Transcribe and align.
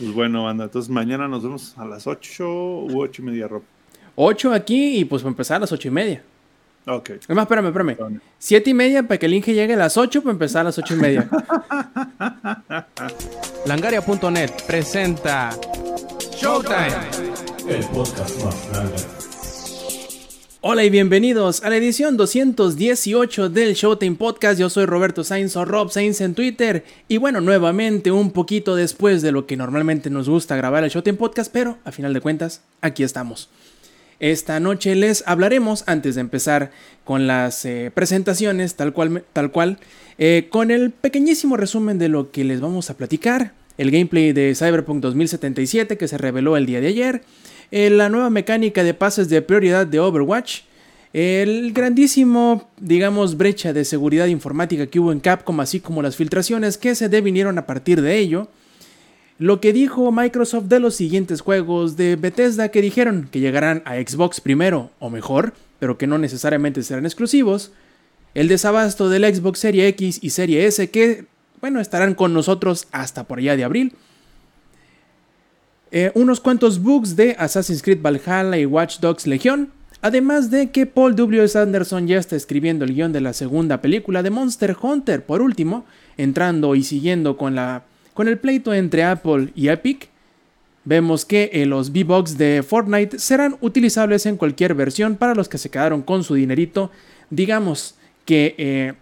Pues 0.00 0.14
bueno, 0.14 0.44
banda, 0.44 0.64
entonces 0.64 0.90
mañana 0.90 1.28
nos 1.28 1.42
vemos 1.42 1.76
a 1.76 1.84
las 1.84 2.06
8 2.06 2.44
u 2.48 3.02
8 3.02 3.20
y 3.20 3.24
media, 3.26 3.46
Rob. 3.48 3.62
8 4.16 4.54
aquí 4.54 4.96
y 4.98 5.04
pues 5.04 5.22
va 5.22 5.26
a 5.26 5.28
empezar 5.28 5.58
a 5.58 5.60
las 5.60 5.72
8 5.72 5.88
y 5.88 5.90
media. 5.90 6.22
Ok. 6.86 7.10
Es 7.10 7.28
más, 7.28 7.42
espérame, 7.42 7.66
espérame. 7.66 8.20
7 8.38 8.70
y 8.70 8.74
media 8.74 9.02
para 9.02 9.18
que 9.18 9.26
el 9.26 9.34
Inge 9.34 9.52
llegue 9.52 9.74
a 9.74 9.76
las 9.76 9.98
8 9.98 10.22
para 10.22 10.32
empezar 10.32 10.62
a 10.62 10.64
las 10.64 10.78
8 10.78 10.94
y 10.94 10.96
media. 10.96 11.28
Langaria.net 13.66 14.50
presenta 14.66 15.50
Showtime. 16.34 16.96
El 17.68 17.84
podcast 17.84 18.42
más 18.42 18.68
grande. 18.72 19.19
Hola 20.62 20.84
y 20.84 20.90
bienvenidos 20.90 21.62
a 21.62 21.70
la 21.70 21.78
edición 21.78 22.18
218 22.18 23.48
del 23.48 23.72
Showtime 23.72 24.16
Podcast. 24.16 24.60
Yo 24.60 24.68
soy 24.68 24.84
Roberto 24.84 25.24
Sainz 25.24 25.56
o 25.56 25.64
Rob 25.64 25.90
Sainz 25.90 26.20
en 26.20 26.34
Twitter. 26.34 26.84
Y 27.08 27.16
bueno, 27.16 27.40
nuevamente 27.40 28.12
un 28.12 28.30
poquito 28.30 28.76
después 28.76 29.22
de 29.22 29.32
lo 29.32 29.46
que 29.46 29.56
normalmente 29.56 30.10
nos 30.10 30.28
gusta 30.28 30.56
grabar 30.56 30.84
el 30.84 30.90
Showtime 30.90 31.16
Podcast, 31.16 31.50
pero 31.50 31.78
a 31.84 31.92
final 31.92 32.12
de 32.12 32.20
cuentas, 32.20 32.60
aquí 32.82 33.02
estamos. 33.04 33.48
Esta 34.18 34.60
noche 34.60 34.94
les 34.96 35.24
hablaremos, 35.26 35.82
antes 35.86 36.16
de 36.16 36.20
empezar 36.20 36.72
con 37.04 37.26
las 37.26 37.64
eh, 37.64 37.90
presentaciones, 37.94 38.74
tal 38.74 38.92
cual, 38.92 39.24
tal 39.32 39.52
cual 39.52 39.78
eh, 40.18 40.48
con 40.50 40.70
el 40.70 40.90
pequeñísimo 40.90 41.56
resumen 41.56 41.98
de 41.98 42.10
lo 42.10 42.32
que 42.32 42.44
les 42.44 42.60
vamos 42.60 42.90
a 42.90 42.98
platicar. 42.98 43.54
El 43.78 43.90
gameplay 43.90 44.34
de 44.34 44.54
Cyberpunk 44.54 45.00
2077 45.00 45.96
que 45.96 46.06
se 46.06 46.18
reveló 46.18 46.58
el 46.58 46.66
día 46.66 46.82
de 46.82 46.88
ayer 46.88 47.22
eh, 47.70 47.90
la 47.90 48.08
nueva 48.08 48.30
mecánica 48.30 48.82
de 48.82 48.94
pases 48.94 49.28
de 49.28 49.42
prioridad 49.42 49.86
de 49.86 50.00
Overwatch, 50.00 50.62
el 51.12 51.72
grandísimo, 51.72 52.70
digamos, 52.78 53.36
brecha 53.36 53.72
de 53.72 53.84
seguridad 53.84 54.26
informática 54.26 54.86
que 54.86 55.00
hubo 55.00 55.12
en 55.12 55.20
Capcom, 55.20 55.58
así 55.60 55.80
como 55.80 56.02
las 56.02 56.16
filtraciones 56.16 56.78
que 56.78 56.94
se 56.94 57.08
devinieron 57.08 57.58
a 57.58 57.66
partir 57.66 58.00
de 58.00 58.18
ello, 58.18 58.48
lo 59.38 59.60
que 59.60 59.72
dijo 59.72 60.12
Microsoft 60.12 60.66
de 60.66 60.80
los 60.80 60.94
siguientes 60.94 61.40
juegos 61.40 61.96
de 61.96 62.16
Bethesda 62.16 62.68
que 62.68 62.82
dijeron 62.82 63.28
que 63.32 63.40
llegarán 63.40 63.82
a 63.86 63.94
Xbox 63.94 64.40
primero 64.40 64.90
o 64.98 65.10
mejor, 65.10 65.54
pero 65.78 65.96
que 65.96 66.06
no 66.06 66.18
necesariamente 66.18 66.82
serán 66.82 67.06
exclusivos, 67.06 67.72
el 68.34 68.48
desabasto 68.48 69.08
del 69.08 69.34
Xbox 69.34 69.58
Serie 69.58 69.88
X 69.88 70.18
y 70.22 70.30
Serie 70.30 70.66
S 70.66 70.90
que, 70.90 71.24
bueno, 71.60 71.80
estarán 71.80 72.14
con 72.14 72.34
nosotros 72.34 72.86
hasta 72.92 73.24
por 73.24 73.38
allá 73.38 73.56
de 73.56 73.64
abril, 73.64 73.94
eh, 75.92 76.12
unos 76.14 76.40
cuantos 76.40 76.80
bugs 76.80 77.16
de 77.16 77.34
Assassin's 77.38 77.82
Creed 77.82 78.00
Valhalla 78.00 78.56
y 78.56 78.64
Watch 78.64 79.00
Dogs 79.00 79.26
Legion, 79.26 79.70
además 80.02 80.50
de 80.50 80.70
que 80.70 80.86
Paul 80.86 81.16
W. 81.16 81.46
Anderson 81.54 82.06
ya 82.06 82.18
está 82.18 82.36
escribiendo 82.36 82.84
el 82.84 82.94
guion 82.94 83.12
de 83.12 83.20
la 83.20 83.32
segunda 83.32 83.80
película 83.80 84.22
de 84.22 84.30
Monster 84.30 84.76
Hunter, 84.80 85.24
por 85.24 85.42
último, 85.42 85.84
entrando 86.16 86.74
y 86.74 86.84
siguiendo 86.84 87.36
con, 87.36 87.54
la, 87.54 87.82
con 88.14 88.28
el 88.28 88.38
pleito 88.38 88.72
entre 88.72 89.04
Apple 89.04 89.48
y 89.54 89.68
Epic. 89.68 90.08
Vemos 90.84 91.24
que 91.24 91.50
eh, 91.52 91.66
los 91.66 91.90
V-Bucks 91.90 92.38
de 92.38 92.64
Fortnite 92.66 93.18
serán 93.18 93.56
utilizables 93.60 94.26
en 94.26 94.36
cualquier 94.36 94.74
versión 94.74 95.16
para 95.16 95.34
los 95.34 95.48
que 95.48 95.58
se 95.58 95.70
quedaron 95.70 96.02
con 96.02 96.24
su 96.24 96.34
dinerito, 96.34 96.90
digamos 97.28 97.96
que 98.24 98.54
eh, 98.58 98.94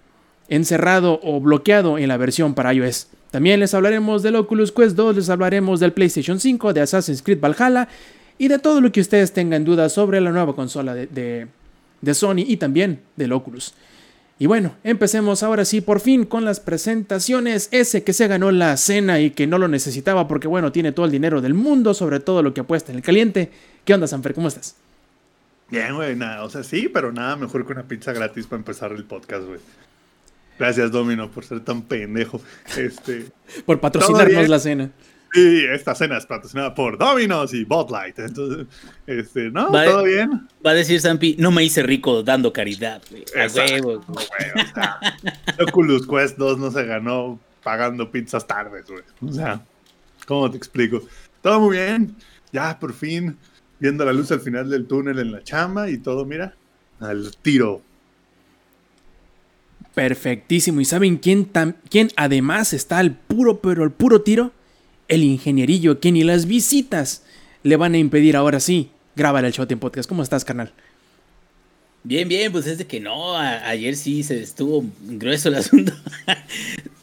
encerrado 0.48 1.20
o 1.22 1.40
bloqueado 1.40 1.98
en 1.98 2.08
la 2.08 2.16
versión 2.16 2.54
para 2.54 2.72
iOS. 2.72 3.08
También 3.30 3.60
les 3.60 3.74
hablaremos 3.74 4.22
del 4.22 4.36
Oculus 4.36 4.72
Quest 4.72 4.96
2, 4.96 5.16
les 5.16 5.28
hablaremos 5.28 5.80
del 5.80 5.92
PlayStation 5.92 6.40
5, 6.40 6.72
de 6.72 6.80
Assassin's 6.80 7.22
Creed 7.22 7.40
Valhalla 7.40 7.88
y 8.38 8.48
de 8.48 8.58
todo 8.58 8.80
lo 8.80 8.90
que 8.90 9.00
ustedes 9.00 9.32
tengan 9.32 9.64
dudas 9.64 9.92
sobre 9.92 10.20
la 10.20 10.30
nueva 10.30 10.54
consola 10.54 10.94
de, 10.94 11.48
Sony 12.12 12.44
y 12.46 12.56
también 12.56 13.00
del 13.16 13.32
Oculus. 13.32 13.74
Y 14.38 14.46
bueno, 14.46 14.76
empecemos 14.84 15.42
ahora 15.42 15.64
sí 15.64 15.80
por 15.80 15.98
fin 15.98 16.24
con 16.24 16.44
las 16.44 16.60
presentaciones. 16.60 17.68
Ese 17.72 18.04
que 18.04 18.12
se 18.12 18.28
ganó 18.28 18.52
la 18.52 18.76
cena 18.76 19.18
y 19.18 19.30
que 19.30 19.48
no 19.48 19.58
lo 19.58 19.66
necesitaba 19.66 20.28
porque 20.28 20.46
bueno, 20.46 20.70
tiene 20.70 20.92
todo 20.92 21.06
el 21.06 21.12
dinero 21.12 21.40
del 21.40 21.54
mundo, 21.54 21.92
sobre 21.92 22.20
todo 22.20 22.42
lo 22.42 22.54
que 22.54 22.60
apuesta 22.60 22.92
en 22.92 22.98
el 22.98 23.04
caliente. 23.04 23.50
¿Qué 23.84 23.94
onda, 23.94 24.06
Sanfer? 24.06 24.34
¿Cómo 24.34 24.46
estás? 24.46 24.76
Bien, 25.70 25.94
güey, 25.96 26.16
nada, 26.16 26.44
o 26.44 26.48
sea, 26.48 26.62
sí, 26.62 26.88
pero 26.88 27.12
nada 27.12 27.36
mejor 27.36 27.66
que 27.66 27.72
una 27.72 27.82
pizza 27.82 28.12
gratis 28.12 28.46
para 28.46 28.60
empezar 28.60 28.92
el 28.92 29.04
podcast, 29.04 29.44
güey. 29.44 29.60
Gracias, 30.58 30.90
Domino, 30.90 31.30
por 31.30 31.44
ser 31.44 31.60
tan 31.60 31.82
pendejo. 31.82 32.40
Este, 32.76 33.26
por 33.66 33.80
patrocinarnos 33.80 34.48
la 34.48 34.58
cena. 34.58 34.90
Sí, 35.32 35.64
esta 35.70 35.94
cena 35.94 36.16
es 36.16 36.24
patrocinada 36.24 36.74
por 36.74 36.96
Dominos 36.96 37.52
y 37.52 37.64
Botlight. 37.64 38.18
Entonces, 38.18 38.66
este, 39.06 39.50
¿no? 39.50 39.70
¿Todo 39.70 40.04
bien? 40.04 40.48
Va 40.64 40.70
a 40.70 40.74
decir 40.74 41.00
Zampi, 41.00 41.36
no 41.38 41.50
me 41.50 41.62
hice 41.62 41.82
rico 41.82 42.22
dando 42.22 42.52
caridad. 42.52 43.02
A 43.36 43.46
huevo. 43.54 44.02
Oculus 45.68 46.06
Quest 46.06 46.38
2 46.38 46.58
no 46.58 46.70
se 46.70 46.84
ganó 46.84 47.38
pagando 47.62 48.10
pizzas 48.10 48.46
tardes, 48.46 48.86
güey. 48.86 49.02
O 49.20 49.32
sea, 49.32 49.60
¿cómo 50.26 50.50
te 50.50 50.56
explico? 50.56 51.02
Todo 51.42 51.60
muy 51.60 51.76
bien. 51.76 52.16
Ya, 52.50 52.78
por 52.78 52.94
fin, 52.94 53.36
viendo 53.78 54.06
la 54.06 54.14
luz 54.14 54.32
al 54.32 54.40
final 54.40 54.70
del 54.70 54.86
túnel 54.86 55.18
en 55.18 55.32
la 55.32 55.42
chamba 55.42 55.90
y 55.90 55.98
todo, 55.98 56.24
mira, 56.24 56.54
al 57.00 57.36
tiro 57.42 57.82
Perfectísimo. 59.98 60.80
¿Y 60.80 60.84
saben 60.84 61.16
quién, 61.16 61.50
quién 61.90 62.12
además 62.14 62.72
está 62.72 62.98
al 62.98 63.16
puro, 63.16 63.60
pero 63.60 63.82
al 63.82 63.90
puro 63.90 64.22
tiro? 64.22 64.52
El 65.08 65.24
ingenierillo, 65.24 65.98
que 65.98 66.12
ni 66.12 66.22
las 66.22 66.46
visitas 66.46 67.24
le 67.64 67.76
van 67.76 67.94
a 67.94 67.98
impedir 67.98 68.36
ahora 68.36 68.60
sí. 68.60 68.90
Grábale 69.16 69.48
el 69.48 69.52
shot 69.52 69.72
en 69.72 69.80
podcast. 69.80 70.08
¿Cómo 70.08 70.22
estás, 70.22 70.44
carnal? 70.44 70.72
Bien, 72.04 72.28
bien, 72.28 72.52
pues 72.52 72.68
es 72.68 72.78
de 72.78 72.86
que 72.86 73.00
no, 73.00 73.36
ayer 73.36 73.96
sí 73.96 74.22
se 74.22 74.40
estuvo 74.40 74.84
grueso 75.00 75.48
el 75.48 75.56
asunto. 75.56 75.92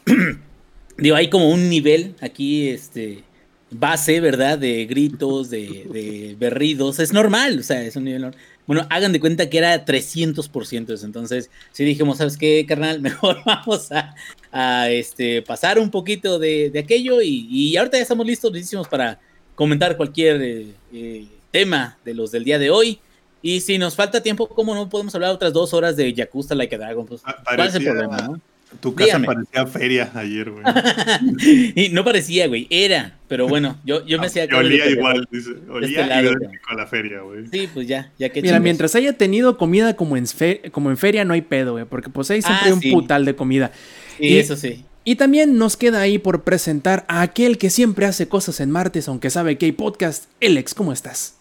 Digo, 0.96 1.16
hay 1.16 1.28
como 1.28 1.50
un 1.50 1.68
nivel 1.68 2.14
aquí, 2.22 2.70
este, 2.70 3.24
base, 3.70 4.20
¿verdad? 4.20 4.56
De 4.58 4.86
gritos, 4.86 5.50
de, 5.50 5.86
de 5.92 6.34
berridos. 6.38 6.98
Es 6.98 7.12
normal, 7.12 7.58
o 7.58 7.62
sea, 7.62 7.82
es 7.82 7.94
un 7.96 8.04
nivel 8.04 8.22
normal. 8.22 8.40
Bueno, 8.66 8.86
hagan 8.90 9.12
de 9.12 9.20
cuenta 9.20 9.48
que 9.48 9.58
era 9.58 9.84
300% 9.84 10.92
eso. 10.92 11.06
Entonces, 11.06 11.50
sí 11.72 11.84
dijimos, 11.84 12.18
¿sabes 12.18 12.36
qué, 12.36 12.64
carnal? 12.66 13.00
Mejor 13.02 13.38
vamos 13.44 13.90
a, 14.52 14.90
este, 14.90 15.42
pasar 15.42 15.78
un 15.78 15.90
poquito 15.90 16.38
de, 16.38 16.72
aquello. 16.78 17.22
Y, 17.22 17.76
ahorita 17.76 17.96
ya 17.96 18.02
estamos 18.02 18.26
listos, 18.26 18.52
listísimos 18.52 18.88
para 18.88 19.20
comentar 19.54 19.96
cualquier 19.96 20.42
eh, 20.42 20.66
eh, 20.92 21.26
tema 21.50 21.98
de 22.04 22.14
los 22.14 22.32
del 22.32 22.44
día 22.44 22.58
de 22.58 22.70
hoy. 22.70 23.00
Y 23.42 23.60
si 23.60 23.78
nos 23.78 23.94
falta 23.94 24.22
tiempo, 24.22 24.48
¿cómo 24.48 24.74
no 24.74 24.88
podemos 24.88 25.14
hablar 25.14 25.30
otras 25.30 25.52
dos 25.52 25.72
horas 25.72 25.96
de 25.96 26.12
Yakuza 26.12 26.54
Like 26.54 26.74
a 26.74 26.78
Dragon? 26.78 27.06
Pues, 27.06 27.22
¿Cuál 27.44 27.68
es 27.68 27.74
el 27.76 27.84
problema, 27.84 28.16
no? 28.18 28.40
Tu 28.80 28.94
casa 28.94 29.20
parecía 29.20 29.66
feria 29.66 30.10
ayer, 30.14 30.50
güey. 30.50 30.64
y 31.74 31.88
no 31.90 32.04
parecía, 32.04 32.46
güey, 32.46 32.66
era. 32.70 33.18
Pero 33.28 33.48
bueno, 33.48 33.78
yo, 33.84 34.06
yo 34.06 34.18
me 34.20 34.26
hacía... 34.26 34.44
Yo 34.44 34.58
olía 34.58 34.88
igual, 34.88 35.26
dice. 35.30 35.50
Olía 35.68 36.00
este 36.02 36.06
lado, 36.06 36.30
a 36.68 36.74
la 36.74 36.86
feria, 36.86 37.20
güey. 37.20 37.46
Sí, 37.50 37.68
pues 37.72 37.88
ya, 37.88 38.12
ya 38.18 38.28
que 38.28 38.42
Mira, 38.42 38.60
mientras 38.60 38.94
haya 38.94 39.12
tenido 39.12 39.56
comida 39.56 39.96
como 39.96 40.16
en, 40.16 40.26
como 40.70 40.90
en 40.90 40.96
feria, 40.96 41.24
no 41.24 41.34
hay 41.34 41.42
pedo, 41.42 41.72
güey. 41.72 41.84
Porque 41.84 42.10
pues 42.10 42.30
ahí 42.30 42.42
siempre 42.42 42.66
hay 42.66 42.72
ah, 42.72 42.74
un 42.74 42.92
putal 42.92 43.24
de 43.24 43.34
comida. 43.34 43.72
y 44.18 44.36
eso 44.36 44.56
sí. 44.56 44.84
Y 45.08 45.14
también 45.14 45.56
nos 45.56 45.76
queda 45.76 46.00
ahí 46.00 46.18
por 46.18 46.42
presentar 46.42 47.04
a 47.06 47.22
aquel 47.22 47.58
que 47.58 47.70
siempre 47.70 48.06
hace 48.06 48.26
cosas 48.26 48.58
en 48.58 48.72
martes, 48.72 49.06
aunque 49.06 49.30
sabe 49.30 49.56
que 49.56 49.66
hay 49.66 49.72
podcast. 49.72 50.24
Alex, 50.42 50.74
¿cómo 50.74 50.92
estás? 50.92 51.35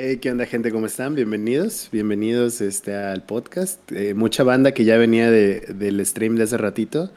Hey, 0.00 0.18
¿qué 0.18 0.30
onda 0.30 0.46
gente? 0.46 0.70
¿Cómo 0.70 0.86
están? 0.86 1.16
Bienvenidos, 1.16 1.88
bienvenidos 1.90 2.60
este, 2.60 2.94
al 2.94 3.24
podcast. 3.24 3.80
Eh, 3.90 4.14
mucha 4.14 4.44
banda 4.44 4.70
que 4.70 4.84
ya 4.84 4.96
venía 4.96 5.28
de, 5.28 5.74
del 5.74 6.06
stream 6.06 6.36
de 6.36 6.44
hace 6.44 6.56
ratito. 6.56 7.10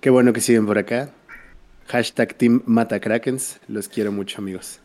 Qué 0.00 0.08
bueno 0.08 0.32
que 0.32 0.40
siguen 0.40 0.64
por 0.64 0.78
acá. 0.78 1.10
Hashtag 1.88 2.32
Team 2.32 2.62
Matacrakens. 2.64 3.60
Los 3.68 3.88
quiero 3.88 4.10
mucho, 4.10 4.38
amigos. 4.38 4.78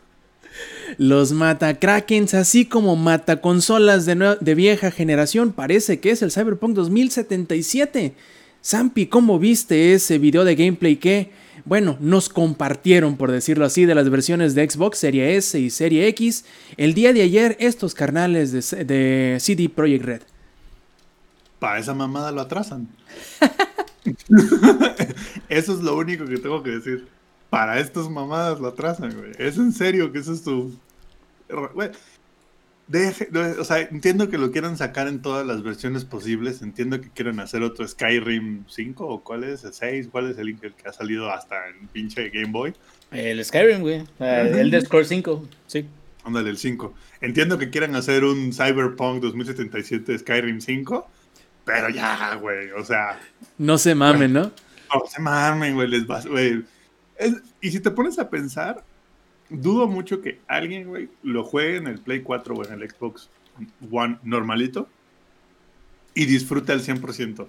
Los 0.98 1.32
Matacrakens, 1.32 2.34
así 2.34 2.66
como 2.66 2.94
Mataconsolas 2.94 4.04
de, 4.04 4.36
de 4.38 4.54
vieja 4.54 4.90
generación, 4.90 5.52
parece 5.52 5.98
que 5.98 6.10
es 6.10 6.20
el 6.20 6.32
Cyberpunk 6.32 6.74
2077. 6.74 8.12
Zampi, 8.62 9.06
¿cómo 9.06 9.38
viste 9.38 9.94
ese 9.94 10.18
video 10.18 10.44
de 10.44 10.56
gameplay 10.56 10.96
que 10.96 11.30
bueno, 11.64 11.96
nos 12.00 12.28
compartieron, 12.28 13.16
por 13.16 13.30
decirlo 13.30 13.64
así, 13.64 13.84
de 13.84 13.94
las 13.94 14.10
versiones 14.10 14.54
de 14.54 14.68
Xbox 14.68 14.98
Serie 14.98 15.36
S 15.36 15.58
y 15.58 15.70
Serie 15.70 16.06
X 16.08 16.44
el 16.76 16.94
día 16.94 17.12
de 17.12 17.22
ayer 17.22 17.56
estos 17.60 17.94
carnales 17.94 18.52
de, 18.52 19.38
CD 19.40 19.68
Projekt 19.68 20.04
Red. 20.04 20.22
Para 21.58 21.78
esa 21.78 21.94
mamada 21.94 22.32
lo 22.32 22.40
atrasan. 22.40 22.88
eso 25.48 25.74
es 25.74 25.80
lo 25.80 25.96
único 25.96 26.24
que 26.24 26.38
tengo 26.38 26.62
que 26.62 26.70
decir. 26.70 27.06
Para 27.50 27.80
estas 27.80 28.08
mamadas 28.08 28.60
lo 28.60 28.68
atrasan, 28.68 29.14
güey. 29.14 29.32
Es 29.38 29.56
en 29.56 29.72
serio 29.72 30.12
que 30.12 30.20
eso 30.20 30.32
es 30.32 30.42
tu 30.42 30.72
o 33.58 33.64
sea, 33.64 33.80
entiendo 33.80 34.28
que 34.28 34.38
lo 34.38 34.50
quieran 34.50 34.76
sacar 34.76 35.06
en 35.06 35.22
todas 35.22 35.46
las 35.46 35.62
versiones 35.62 36.04
posibles. 36.04 36.62
Entiendo 36.62 37.00
que 37.00 37.10
quieran 37.10 37.38
hacer 37.40 37.62
otro 37.62 37.86
Skyrim 37.86 38.64
5 38.68 39.06
o 39.06 39.22
cuál 39.22 39.44
es 39.44 39.64
el 39.64 39.72
6, 39.72 40.08
cuál 40.10 40.30
es 40.30 40.38
el 40.38 40.58
que 40.58 40.72
ha 40.88 40.92
salido 40.92 41.30
hasta 41.30 41.68
en 41.68 41.86
pinche 41.88 42.30
Game 42.30 42.50
Boy. 42.50 42.74
El 43.12 43.44
Skyrim, 43.44 43.80
güey. 43.80 44.04
el 44.18 44.70
de 44.70 44.80
Scroll 44.80 45.06
5, 45.06 45.48
sí. 45.66 45.86
Ándale, 46.24 46.50
el 46.50 46.58
5. 46.58 46.94
Entiendo 47.20 47.58
que 47.58 47.70
quieran 47.70 47.94
hacer 47.94 48.24
un 48.24 48.52
Cyberpunk 48.52 49.22
2077 49.22 50.18
Skyrim 50.18 50.60
5, 50.60 51.10
pero 51.64 51.90
ya, 51.90 52.34
güey, 52.34 52.70
o 52.72 52.84
sea. 52.84 53.20
No 53.58 53.78
se 53.78 53.94
mamen, 53.94 54.32
¿no? 54.32 54.52
No 54.92 55.02
se 55.08 55.20
mamen, 55.20 55.74
güey, 55.74 55.88
les 55.88 56.06
vas, 56.06 56.26
güey. 56.26 56.64
y 57.60 57.70
si 57.70 57.80
te 57.80 57.90
pones 57.90 58.18
a 58.18 58.28
pensar, 58.28 58.82
dudo 59.50 59.86
mucho 59.88 60.20
que 60.22 60.38
alguien, 60.48 60.88
güey, 60.88 61.08
lo 61.22 61.44
juegue 61.44 61.76
en 61.76 61.86
el 61.86 61.98
Play 61.98 62.20
4 62.22 62.54
o 62.54 62.64
en 62.64 62.72
el 62.80 62.88
Xbox 62.90 63.28
One 63.90 64.18
normalito 64.22 64.88
y 66.14 66.24
disfrute 66.26 66.72
al 66.72 66.80
100%. 66.80 67.46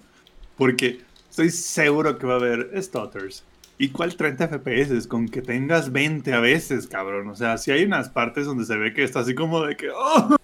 Porque 0.58 1.02
estoy 1.30 1.50
seguro 1.50 2.18
que 2.18 2.28
va 2.28 2.34
a 2.34 2.38
haber 2.38 2.72
stutters. 2.84 3.44
¿Y 3.78 3.90
cuál 3.90 4.16
30 4.16 4.48
FPS? 4.48 5.08
Con 5.08 5.28
que 5.28 5.42
tengas 5.42 5.92
20 5.92 6.34
a 6.34 6.40
veces, 6.40 6.86
cabrón. 6.88 7.30
O 7.30 7.36
sea, 7.36 7.58
si 7.58 7.72
hay 7.72 7.84
unas 7.84 8.10
partes 8.10 8.46
donde 8.46 8.66
se 8.66 8.78
ve 8.78 8.94
que 8.94 9.04
está 9.04 9.22
así 9.22 9.34
como 9.34 9.62
de 9.66 9.76
que... 9.76 9.90
¡oh! 9.90 10.36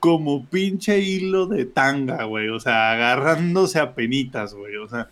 Como 0.00 0.46
pinche 0.46 0.98
hilo 1.00 1.46
de 1.46 1.64
tanga, 1.64 2.24
güey. 2.24 2.48
O 2.48 2.58
sea, 2.58 2.92
agarrándose 2.92 3.78
a 3.78 3.94
penitas, 3.94 4.54
güey. 4.54 4.76
O 4.76 4.88
sea, 4.88 5.08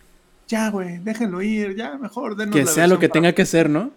ya, 0.47 0.69
güey, 0.69 0.97
déjenlo 0.97 1.41
ir, 1.41 1.75
ya, 1.75 1.97
mejor 1.97 2.35
denos 2.35 2.53
Que 2.55 2.63
la 2.65 2.71
sea 2.71 2.87
lo 2.87 2.99
que 2.99 3.07
para- 3.07 3.13
tenga 3.21 3.33
que 3.33 3.45
ser, 3.45 3.69
¿no? 3.69 3.91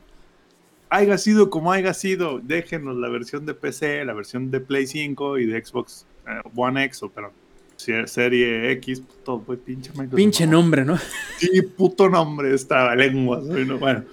Haya 0.96 1.18
sido 1.18 1.50
como 1.50 1.72
haya 1.72 1.92
sido, 1.94 2.40
déjenos 2.42 2.96
la 2.96 3.08
versión 3.08 3.46
de 3.46 3.54
PC, 3.54 4.04
la 4.04 4.14
versión 4.14 4.50
de 4.50 4.60
Play 4.60 4.86
5 4.86 5.38
y 5.38 5.46
de 5.46 5.64
Xbox 5.64 6.06
eh, 6.26 6.40
One 6.54 6.84
X, 6.84 7.02
o 7.02 7.10
pero 7.10 7.32
se- 7.76 8.06
serie 8.06 8.70
X, 8.72 9.02
todo, 9.24 9.40
pues 9.42 9.58
pinche 9.58 9.90
Microsoft. 9.90 10.16
Pinche 10.16 10.46
nombre, 10.46 10.84
¿no? 10.84 10.96
Sí, 11.38 11.62
puto 11.62 12.08
nombre 12.08 12.54
esta 12.54 12.94
lengua. 12.94 13.40
no, 13.44 13.78
Bueno, 13.78 14.04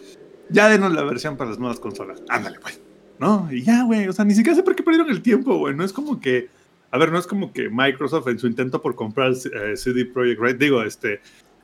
ya 0.50 0.68
denos 0.69 0.92
la 0.94 1.04
versión 1.04 1.38
para 1.38 1.51
las 1.51 1.60
nuevas 1.60 1.80
consolas. 1.80 2.22
Ándale, 2.30 2.57
güey. 2.60 2.74
¿No? 3.19 3.48
Y 3.51 3.62
ya, 3.63 3.84
güey. 3.84 4.07
O 4.07 4.13
sea, 4.13 4.25
ni 4.25 4.34
siquiera 4.34 4.56
sé 4.56 4.63
por 4.63 4.75
qué 4.75 4.81
perdieron 4.84 5.10
el 5.12 5.22
tiempo, 5.22 5.57
güey. 5.57 5.75
No 5.75 5.84
es 5.84 5.94
como 5.94 6.19
que. 6.19 6.50
A 6.89 6.98
ver, 6.98 7.12
no 7.12 7.19
es 7.19 7.27
como 7.27 7.54
que 7.54 7.69
Microsoft 7.69 8.27
en 8.27 8.38
su 8.39 8.48
intento 8.48 8.81
por 8.81 8.95
comprar 8.95 9.31
eh, 9.31 9.77
CD 9.77 10.06
Projekt 10.06 10.42
Red, 10.42 10.56
digo, 10.57 10.81
este, 10.84 11.22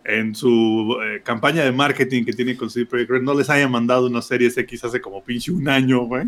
en 0.07 0.33
su 0.33 0.97
eh, 1.03 1.21
campaña 1.21 1.63
de 1.65 1.71
marketing 1.73 2.23
que 2.23 2.31
tiene 2.31 2.55
con 2.55 2.69
CD 2.69 2.85
Projekt 2.85 3.11
Red, 3.11 3.21
no 3.23 3.33
les 3.33 3.49
haya 3.49 3.67
mandado 3.67 4.07
una 4.07 4.21
Series 4.21 4.57
X 4.57 4.85
hace 4.85 5.01
como 5.01 5.21
pinche 5.21 5.51
un 5.51 5.67
año, 5.67 6.05
güey. 6.05 6.27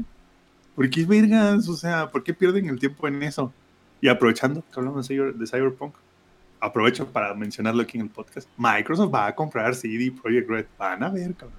¿Por 0.75 0.89
qué 0.89 1.05
vergas? 1.05 1.67
O 1.69 1.75
sea, 1.75 2.09
¿por 2.11 2.21
qué 2.21 2.33
pierden 2.33 2.67
el 2.67 2.77
tiempo 2.77 3.07
en 3.07 3.23
eso? 3.23 3.53
Y 4.01 4.09
aprovechando 4.09 4.61
que 4.61 4.79
hablamos 4.79 5.07
de 5.07 5.47
Cyberpunk, 5.47 5.95
aprovecho 6.59 7.07
para 7.07 7.33
mencionarlo 7.33 7.81
aquí 7.81 7.97
en 7.97 8.03
el 8.03 8.09
podcast. 8.09 8.49
Microsoft 8.57 9.13
va 9.13 9.27
a 9.27 9.35
comprar 9.35 9.73
CD 9.73 10.11
Projekt 10.11 10.49
Red. 10.49 10.65
Van 10.77 11.01
a 11.01 11.09
ver, 11.09 11.33
cabrón. 11.35 11.58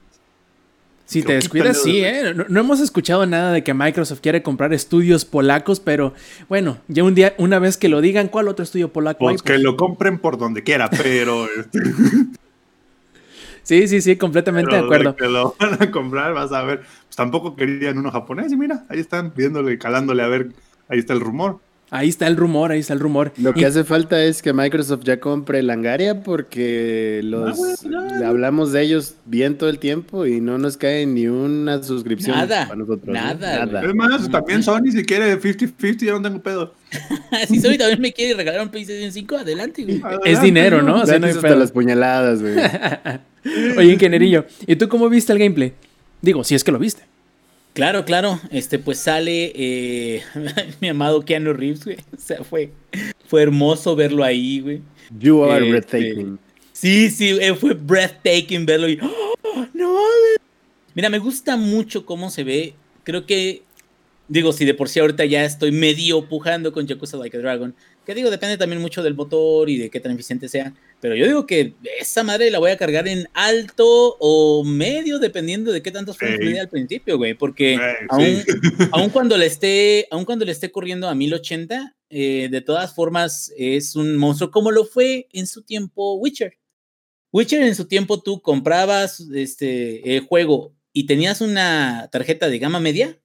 Si 1.10 1.24
te 1.24 1.32
descuidas, 1.32 1.82
sí, 1.82 2.04
¿eh? 2.04 2.32
No, 2.36 2.44
no 2.48 2.60
hemos 2.60 2.78
escuchado 2.78 3.26
nada 3.26 3.50
de 3.50 3.64
que 3.64 3.74
Microsoft 3.74 4.20
quiere 4.20 4.44
comprar 4.44 4.72
estudios 4.72 5.24
polacos, 5.24 5.80
pero 5.80 6.14
bueno, 6.48 6.78
ya 6.86 7.02
un 7.02 7.16
día, 7.16 7.34
una 7.36 7.58
vez 7.58 7.76
que 7.76 7.88
lo 7.88 8.00
digan, 8.00 8.28
¿cuál 8.28 8.46
otro 8.46 8.62
estudio 8.62 8.92
polaco 8.92 9.28
hay? 9.28 9.34
Pues 9.34 9.42
que 9.42 9.58
lo 9.58 9.76
compren 9.76 10.20
por 10.20 10.38
donde 10.38 10.62
quiera, 10.62 10.88
pero, 10.88 11.46
este, 11.58 11.80
Sí, 13.64 13.88
sí, 13.88 14.00
sí, 14.00 14.14
completamente 14.14 14.72
de 14.72 14.82
acuerdo. 14.82 15.16
que 15.16 15.26
lo 15.26 15.56
van 15.58 15.82
a 15.82 15.90
comprar, 15.90 16.32
vas 16.32 16.52
a 16.52 16.62
ver. 16.62 16.82
Pues 17.06 17.16
tampoco 17.16 17.56
querían 17.56 17.98
uno 17.98 18.12
japonés 18.12 18.52
y 18.52 18.56
mira, 18.56 18.84
ahí 18.88 19.00
están 19.00 19.32
viéndole, 19.34 19.78
calándole 19.78 20.22
a 20.22 20.28
ver, 20.28 20.50
ahí 20.88 21.00
está 21.00 21.12
el 21.12 21.20
rumor. 21.20 21.58
Ahí 21.92 22.08
está 22.08 22.28
el 22.28 22.36
rumor, 22.36 22.70
ahí 22.70 22.78
está 22.78 22.92
el 22.94 23.00
rumor. 23.00 23.32
Lo 23.36 23.52
que 23.52 23.62
Y- 23.62 23.64
hace 23.64 23.82
falta 23.82 24.22
es 24.22 24.42
que 24.42 24.52
Microsoft 24.52 25.02
ya 25.02 25.18
compre 25.18 25.60
Langaria 25.62 26.22
porque 26.22 27.20
los 27.24 27.58
Ah, 27.84 28.28
hablamos 28.28 28.70
de 28.70 28.82
ellos 28.82 29.14
bien 29.26 29.58
todo 29.58 29.68
el 29.70 29.80
tiempo 29.80 30.24
y 30.24 30.40
no 30.40 30.56
nos 30.56 30.76
cae 30.76 31.04
ni 31.06 31.26
una 31.26 31.82
suscripción 31.82 32.36
Nada, 32.36 32.66
para 32.68 32.76
nosotros. 32.78 33.06
¿no? 33.08 33.12
nada, 33.12 33.66
güey. 33.66 33.86
Es 33.88 33.94
más, 33.96 34.30
también 34.30 34.62
Sony 34.62 34.92
si 34.92 35.04
quiere 35.04 35.36
50-50, 35.40 36.04
yo 36.06 36.12
no 36.20 36.22
tengo 36.28 36.40
pedo. 36.40 36.74
si 37.48 37.58
Sony 37.60 37.76
también 37.76 38.00
me 38.00 38.12
quiere 38.12 38.34
regalar 38.34 38.62
un 38.62 38.68
PlayStation 38.68 39.10
5, 39.10 39.36
adelante, 39.38 39.82
güey. 39.82 40.00
Es 40.24 40.40
dinero, 40.40 40.82
¿no? 40.82 41.02
O 41.02 41.06
sea, 41.06 41.18
no 41.18 41.26
hay 41.26 41.32
hasta 41.32 41.48
pedo. 41.48 41.58
las 41.58 41.72
puñaladas, 41.72 42.40
güey. 42.40 42.54
Oye, 43.78 43.92
ingenierillo, 43.94 44.44
¿y 44.66 44.76
tú 44.76 44.88
cómo 44.88 45.08
viste 45.08 45.32
el 45.32 45.38
gameplay? 45.40 45.72
Digo, 46.22 46.44
si 46.44 46.54
es 46.54 46.62
que 46.62 46.70
lo 46.70 46.78
viste. 46.78 47.02
Claro, 47.72 48.04
claro. 48.04 48.40
Este, 48.50 48.78
pues 48.78 48.98
sale 48.98 49.52
eh, 49.54 50.22
mi 50.80 50.88
amado 50.88 51.24
Keanu 51.24 51.52
Reeves, 51.52 51.84
güey. 51.84 51.96
O 52.16 52.20
sea, 52.20 52.42
fue, 52.42 52.72
fue 53.26 53.42
hermoso 53.42 53.94
verlo 53.96 54.24
ahí, 54.24 54.60
güey. 54.60 54.82
You 55.18 55.44
are 55.44 55.64
Este, 55.64 55.98
breathtaking. 55.98 56.38
Sí, 56.72 57.10
sí, 57.10 57.36
eh, 57.40 57.54
fue 57.54 57.74
breathtaking 57.74 58.66
verlo 58.66 58.88
y. 58.88 58.98
¡Oh, 59.02 59.66
no 59.74 59.92
mames! 59.92 60.38
Mira, 60.94 61.08
me 61.08 61.18
gusta 61.18 61.56
mucho 61.56 62.04
cómo 62.06 62.30
se 62.30 62.44
ve. 62.44 62.74
Creo 63.04 63.26
que. 63.26 63.62
Digo, 64.28 64.52
si 64.52 64.64
de 64.64 64.74
por 64.74 64.88
sí 64.88 65.00
ahorita 65.00 65.24
ya 65.24 65.44
estoy 65.44 65.72
medio 65.72 66.24
pujando 66.28 66.72
con 66.72 66.86
Yakuza 66.86 67.16
Like 67.16 67.36
a 67.36 67.40
Dragon. 67.40 67.74
Que 68.06 68.14
digo, 68.14 68.30
depende 68.30 68.56
también 68.56 68.80
mucho 68.80 69.02
del 69.02 69.14
motor 69.14 69.68
y 69.68 69.76
de 69.76 69.90
qué 69.90 69.98
tan 70.00 70.12
eficiente 70.12 70.48
sea. 70.48 70.72
Pero 71.00 71.14
yo 71.16 71.26
digo 71.26 71.46
que 71.46 71.74
esa 71.98 72.22
madre 72.22 72.50
la 72.50 72.58
voy 72.58 72.70
a 72.70 72.76
cargar 72.76 73.08
en 73.08 73.26
alto 73.32 74.16
o 74.20 74.62
medio, 74.64 75.18
dependiendo 75.18 75.72
de 75.72 75.80
qué 75.82 75.90
tantos 75.90 76.18
frames 76.18 76.40
Ey. 76.40 76.46
me 76.46 76.52
dé 76.52 76.60
al 76.60 76.68
principio, 76.68 77.16
güey. 77.16 77.34
Porque 77.34 77.74
Eh, 77.74 77.80
aún, 78.10 78.24
sí. 78.24 78.44
aún 78.92 79.08
cuando 79.10 79.36
le 79.38 79.46
esté, 79.46 80.06
aún 80.10 80.24
cuando 80.26 80.44
le 80.44 80.52
esté 80.52 80.70
corriendo 80.70 81.08
a 81.08 81.14
1080, 81.14 81.96
eh, 82.10 82.48
de 82.50 82.60
todas 82.60 82.94
formas 82.94 83.52
es 83.56 83.96
un 83.96 84.16
monstruo 84.16 84.50
como 84.50 84.70
lo 84.72 84.84
fue 84.84 85.28
en 85.32 85.46
su 85.46 85.62
tiempo 85.62 86.14
Witcher. 86.16 86.58
Witcher 87.32 87.62
en 87.62 87.74
su 87.76 87.86
tiempo 87.86 88.20
tú 88.20 88.42
comprabas 88.42 89.20
este 89.34 90.16
el 90.16 90.20
juego 90.22 90.74
y 90.92 91.06
tenías 91.06 91.40
una 91.40 92.08
tarjeta 92.10 92.48
de 92.48 92.58
gama 92.58 92.80
media 92.80 93.16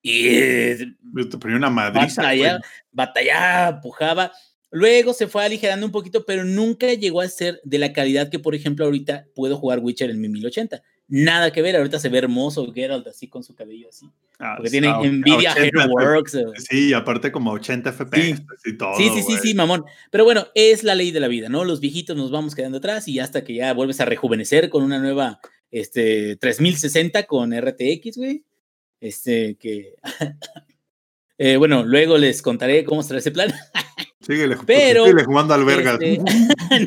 y 0.00 0.28
eh, 0.28 0.78
Te 1.30 1.38
ponía 1.38 1.56
una 1.58 1.68
madriza. 1.70 2.22
batalla, 2.22 2.50
güey. 2.58 2.62
batallaba, 2.90 3.80
pujaba. 3.80 4.32
Luego 4.72 5.12
se 5.12 5.28
fue 5.28 5.44
aligerando 5.44 5.84
un 5.84 5.92
poquito, 5.92 6.24
pero 6.24 6.44
nunca 6.44 6.92
llegó 6.94 7.20
a 7.20 7.28
ser 7.28 7.60
de 7.62 7.78
la 7.78 7.92
calidad 7.92 8.30
que, 8.30 8.38
por 8.38 8.54
ejemplo, 8.54 8.86
ahorita 8.86 9.26
puedo 9.34 9.56
jugar 9.58 9.80
Witcher 9.80 10.08
en 10.10 10.20
mi 10.20 10.28
1080. 10.30 10.82
Nada 11.08 11.52
que 11.52 11.60
ver, 11.60 11.76
ahorita 11.76 11.98
se 11.98 12.08
ve 12.08 12.18
hermoso 12.18 12.72
Geralt 12.72 13.06
así 13.06 13.28
con 13.28 13.44
su 13.44 13.54
cabello 13.54 13.88
así. 13.90 14.06
Ah, 14.38 14.54
Porque 14.56 14.70
tiene 14.70 14.88
a- 14.88 14.98
Nvidia 14.98 15.52
80 15.52 15.82
Hairworks. 15.82 16.38
Sí, 16.70 16.94
aparte 16.94 17.30
como 17.30 17.52
80 17.52 17.92
FPS 17.92 18.42
y 18.64 18.78
todo. 18.78 18.96
Sí, 18.96 19.10
sí, 19.10 19.22
sí, 19.22 19.36
sí, 19.42 19.54
mamón. 19.54 19.84
Pero 20.10 20.24
bueno, 20.24 20.46
es 20.54 20.82
la 20.84 20.94
ley 20.94 21.10
de 21.10 21.20
la 21.20 21.28
vida, 21.28 21.50
¿no? 21.50 21.64
Los 21.64 21.80
viejitos 21.80 22.16
nos 22.16 22.30
vamos 22.30 22.54
quedando 22.54 22.78
atrás 22.78 23.06
y 23.08 23.18
hasta 23.18 23.44
que 23.44 23.54
ya 23.54 23.74
vuelves 23.74 24.00
a 24.00 24.06
rejuvenecer 24.06 24.70
con 24.70 24.82
una 24.82 24.98
nueva 24.98 25.38
este, 25.70 26.36
3060 26.36 27.24
con 27.24 27.52
RTX, 27.52 28.16
güey. 28.16 28.42
Este, 29.00 29.56
que. 29.56 29.96
Eh, 31.38 31.56
bueno, 31.56 31.82
luego 31.82 32.18
les 32.18 32.40
contaré 32.40 32.84
cómo 32.84 33.02
será 33.02 33.18
ese 33.18 33.32
plan. 33.32 33.50
Síguele, 34.24 34.56
Pero, 34.66 35.04
síguele 35.04 35.24
jugando 35.24 35.54
al 35.54 35.64
verga. 35.64 35.98
Este, 36.00 36.18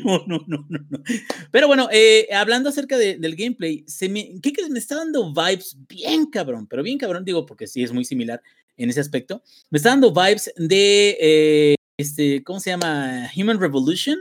no, 0.03 0.23
no, 0.27 0.43
no, 0.47 0.65
no, 0.69 0.79
no. 0.89 1.03
Pero 1.51 1.67
bueno, 1.67 1.89
eh, 1.91 2.27
hablando 2.33 2.69
acerca 2.69 2.97
de- 2.97 3.17
del 3.17 3.35
gameplay, 3.35 3.83
se 3.87 4.07
me, 4.09 4.39
¿qué 4.41 4.53
crees? 4.53 4.69
Me 4.69 4.79
está 4.79 4.95
dando 4.95 5.33
vibes 5.33 5.77
bien 5.89 6.27
cabrón, 6.27 6.65
pero 6.67 6.81
bien 6.81 6.97
cabrón, 6.97 7.25
digo, 7.25 7.45
porque 7.45 7.68
sí 7.68 7.83
es 7.83 7.92
muy 7.92 8.06
similar 8.06 8.42
en 8.77 8.89
ese 8.89 8.99
aspecto. 9.01 9.42
Me 9.69 9.77
está 9.77 9.89
dando 9.89 10.13
vibes 10.13 10.51
de, 10.56 11.18
eh, 11.19 11.75
este, 11.97 12.44
¿cómo 12.44 12.59
se 12.59 12.69
llama? 12.71 13.30
Human 13.35 13.59
Revolution, 13.59 14.18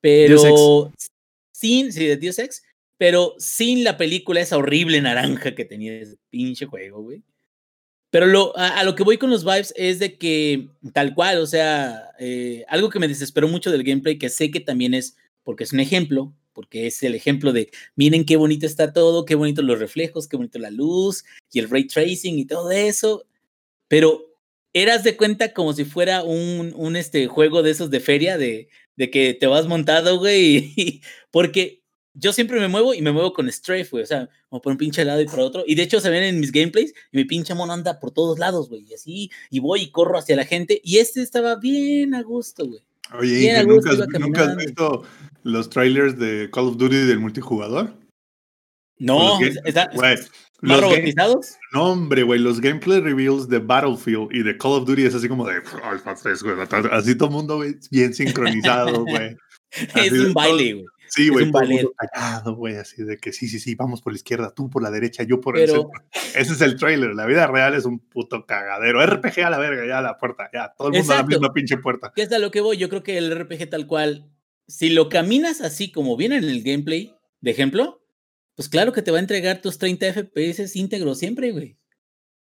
pero 0.00 0.92
sin, 1.52 1.92
sí, 1.92 2.06
de 2.06 2.16
Deus 2.16 2.38
Ex, 2.38 2.62
pero 2.98 3.34
sin 3.38 3.84
la 3.84 3.96
película 3.96 4.40
esa 4.40 4.56
horrible 4.58 5.00
naranja 5.00 5.54
que 5.54 5.64
tenía 5.64 5.94
ese 5.94 6.16
pinche 6.30 6.66
juego, 6.66 7.02
güey. 7.02 7.22
Pero 8.12 8.26
lo, 8.26 8.54
a, 8.58 8.84
lo 8.84 8.94
que 8.94 9.04
voy 9.04 9.16
con 9.16 9.30
los 9.30 9.42
vibes 9.42 9.72
es 9.74 9.98
de 9.98 10.18
que, 10.18 10.68
tal 10.92 11.14
cual, 11.14 11.38
o 11.38 11.46
sea, 11.46 12.10
eh, 12.18 12.62
algo 12.68 12.90
que 12.90 12.98
me 12.98 13.08
desesperó 13.08 13.48
mucho 13.48 13.70
del 13.70 13.84
gameplay, 13.84 14.18
que 14.18 14.28
sé 14.28 14.50
que 14.50 14.60
también 14.60 14.92
es, 14.92 15.16
porque 15.42 15.64
es 15.64 15.72
un 15.72 15.80
ejemplo, 15.80 16.34
porque 16.52 16.86
es 16.86 17.02
el 17.02 17.14
ejemplo 17.14 17.54
de, 17.54 17.70
miren 17.96 18.26
qué 18.26 18.36
bonito 18.36 18.66
está 18.66 18.92
todo, 18.92 19.24
qué 19.24 19.34
bonito 19.34 19.62
los 19.62 19.78
reflejos, 19.78 20.28
qué 20.28 20.36
bonito 20.36 20.58
la 20.58 20.70
luz, 20.70 21.24
y 21.50 21.60
el 21.60 21.70
ray 21.70 21.86
tracing 21.86 22.38
y 22.38 22.44
todo 22.44 22.70
eso, 22.70 23.24
pero 23.88 24.36
eras 24.74 25.04
de 25.04 25.16
cuenta 25.16 25.54
como 25.54 25.72
si 25.72 25.86
fuera 25.86 26.22
un, 26.22 26.74
un 26.76 26.96
este, 26.96 27.28
juego 27.28 27.62
de 27.62 27.70
esos 27.70 27.90
de 27.90 28.00
feria, 28.00 28.36
de, 28.36 28.68
de 28.94 29.10
que 29.10 29.32
te 29.32 29.46
vas 29.46 29.66
montado, 29.66 30.18
güey, 30.18 31.00
porque 31.30 31.81
yo 32.14 32.32
siempre 32.32 32.60
me 32.60 32.68
muevo 32.68 32.94
y 32.94 33.02
me 33.02 33.10
muevo 33.12 33.32
con 33.32 33.50
strafe, 33.50 33.88
güey. 33.90 34.04
O 34.04 34.06
sea, 34.06 34.28
como 34.48 34.60
por 34.62 34.72
un 34.72 34.78
pinche 34.78 35.04
lado 35.04 35.20
y 35.20 35.26
por 35.26 35.40
otro. 35.40 35.64
Y 35.66 35.74
de 35.74 35.82
hecho 35.82 36.00
se 36.00 36.10
ven 36.10 36.22
en 36.22 36.40
mis 36.40 36.52
gameplays 36.52 36.92
y 37.10 37.16
mi 37.16 37.24
pinche 37.24 37.54
mono 37.54 37.72
anda 37.72 37.98
por 38.00 38.10
todos 38.10 38.38
lados, 38.38 38.68
güey. 38.68 38.84
Y 38.88 38.94
así, 38.94 39.30
y 39.50 39.60
voy 39.60 39.82
y 39.82 39.90
corro 39.90 40.18
hacia 40.18 40.36
la 40.36 40.44
gente. 40.44 40.80
Y 40.84 40.98
este 40.98 41.22
estaba 41.22 41.56
bien 41.56 42.14
a 42.14 42.22
gusto, 42.22 42.66
güey. 42.66 42.80
Oye, 43.18 43.38
Bien 43.40 43.56
a 43.56 43.62
Inge, 43.62 43.72
gusto, 43.74 43.90
¿nunca, 43.92 44.04
has- 44.04 44.20
nunca 44.20 44.54
visto 44.54 45.02
los 45.42 45.68
trailers 45.68 46.18
de 46.18 46.48
Call 46.52 46.68
of 46.68 46.76
Duty 46.78 46.96
del 46.96 47.18
multijugador? 47.20 47.94
No, 48.98 49.40
está, 49.64 49.90
Güey, 49.94 50.16
¿más 50.60 50.80
robotizados? 50.80 51.56
No, 51.72 51.92
hombre, 51.92 52.22
güey, 52.22 52.38
los 52.38 52.60
gameplay 52.60 53.00
reveals 53.00 53.48
de 53.48 53.58
Battlefield 53.58 54.28
y 54.32 54.42
de 54.42 54.56
Call 54.56 54.72
of 54.72 54.86
Duty 54.86 55.04
es 55.04 55.14
así 55.14 55.28
como 55.28 55.46
de 55.46 55.60
Alpha 55.82 56.14
3, 56.14 56.42
güey, 56.42 56.54
así 56.92 57.16
todo 57.16 57.28
el 57.30 57.34
mundo 57.34 57.56
güey, 57.56 57.74
bien 57.90 58.14
sincronizado, 58.14 59.04
güey. 59.04 59.36
Es 59.96 60.12
un 60.12 60.32
baile, 60.32 60.74
güey. 60.74 60.86
Sí, 61.14 61.28
güey, 61.28 61.52
callado, 61.52 62.56
güey, 62.56 62.76
así 62.76 63.02
de 63.02 63.18
que 63.18 63.34
sí, 63.34 63.46
sí, 63.46 63.60
sí, 63.60 63.74
vamos 63.74 64.00
por 64.00 64.14
la 64.14 64.16
izquierda, 64.16 64.54
tú 64.54 64.70
por 64.70 64.82
la 64.82 64.90
derecha, 64.90 65.22
yo 65.24 65.42
por 65.42 65.58
el 65.58 65.68
centro. 65.68 65.90
Ese 66.34 66.54
es 66.54 66.60
el 66.62 66.78
trailer, 66.78 67.14
la 67.14 67.26
vida 67.26 67.46
real 67.46 67.74
es 67.74 67.84
un 67.84 67.98
puto 67.98 68.46
cagadero. 68.46 69.04
RPG 69.04 69.40
a 69.44 69.50
la 69.50 69.58
verga, 69.58 69.86
ya 69.86 69.98
a 69.98 70.02
la 70.02 70.16
puerta, 70.16 70.48
ya, 70.54 70.72
todo 70.72 70.88
el 70.88 70.94
mundo 70.94 71.12
a 71.12 71.16
la 71.16 71.20
Exacto. 71.20 71.38
misma 71.38 71.52
pinche 71.52 71.76
puerta. 71.76 72.12
¿Qué 72.16 72.22
es 72.22 72.32
a 72.32 72.38
lo 72.38 72.50
que 72.50 72.62
voy? 72.62 72.78
Yo 72.78 72.88
creo 72.88 73.02
que 73.02 73.18
el 73.18 73.30
RPG 73.30 73.68
tal 73.68 73.86
cual, 73.86 74.32
si 74.66 74.88
lo 74.88 75.10
caminas 75.10 75.60
así 75.60 75.92
como 75.92 76.16
viene 76.16 76.38
en 76.38 76.44
el 76.44 76.62
gameplay, 76.62 77.14
de 77.42 77.50
ejemplo, 77.50 78.02
pues 78.54 78.70
claro 78.70 78.94
que 78.94 79.02
te 79.02 79.10
va 79.10 79.18
a 79.18 79.20
entregar 79.20 79.60
tus 79.60 79.76
30 79.76 80.14
FPS 80.14 80.74
íntegros 80.76 81.18
siempre, 81.18 81.52
güey. 81.52 81.76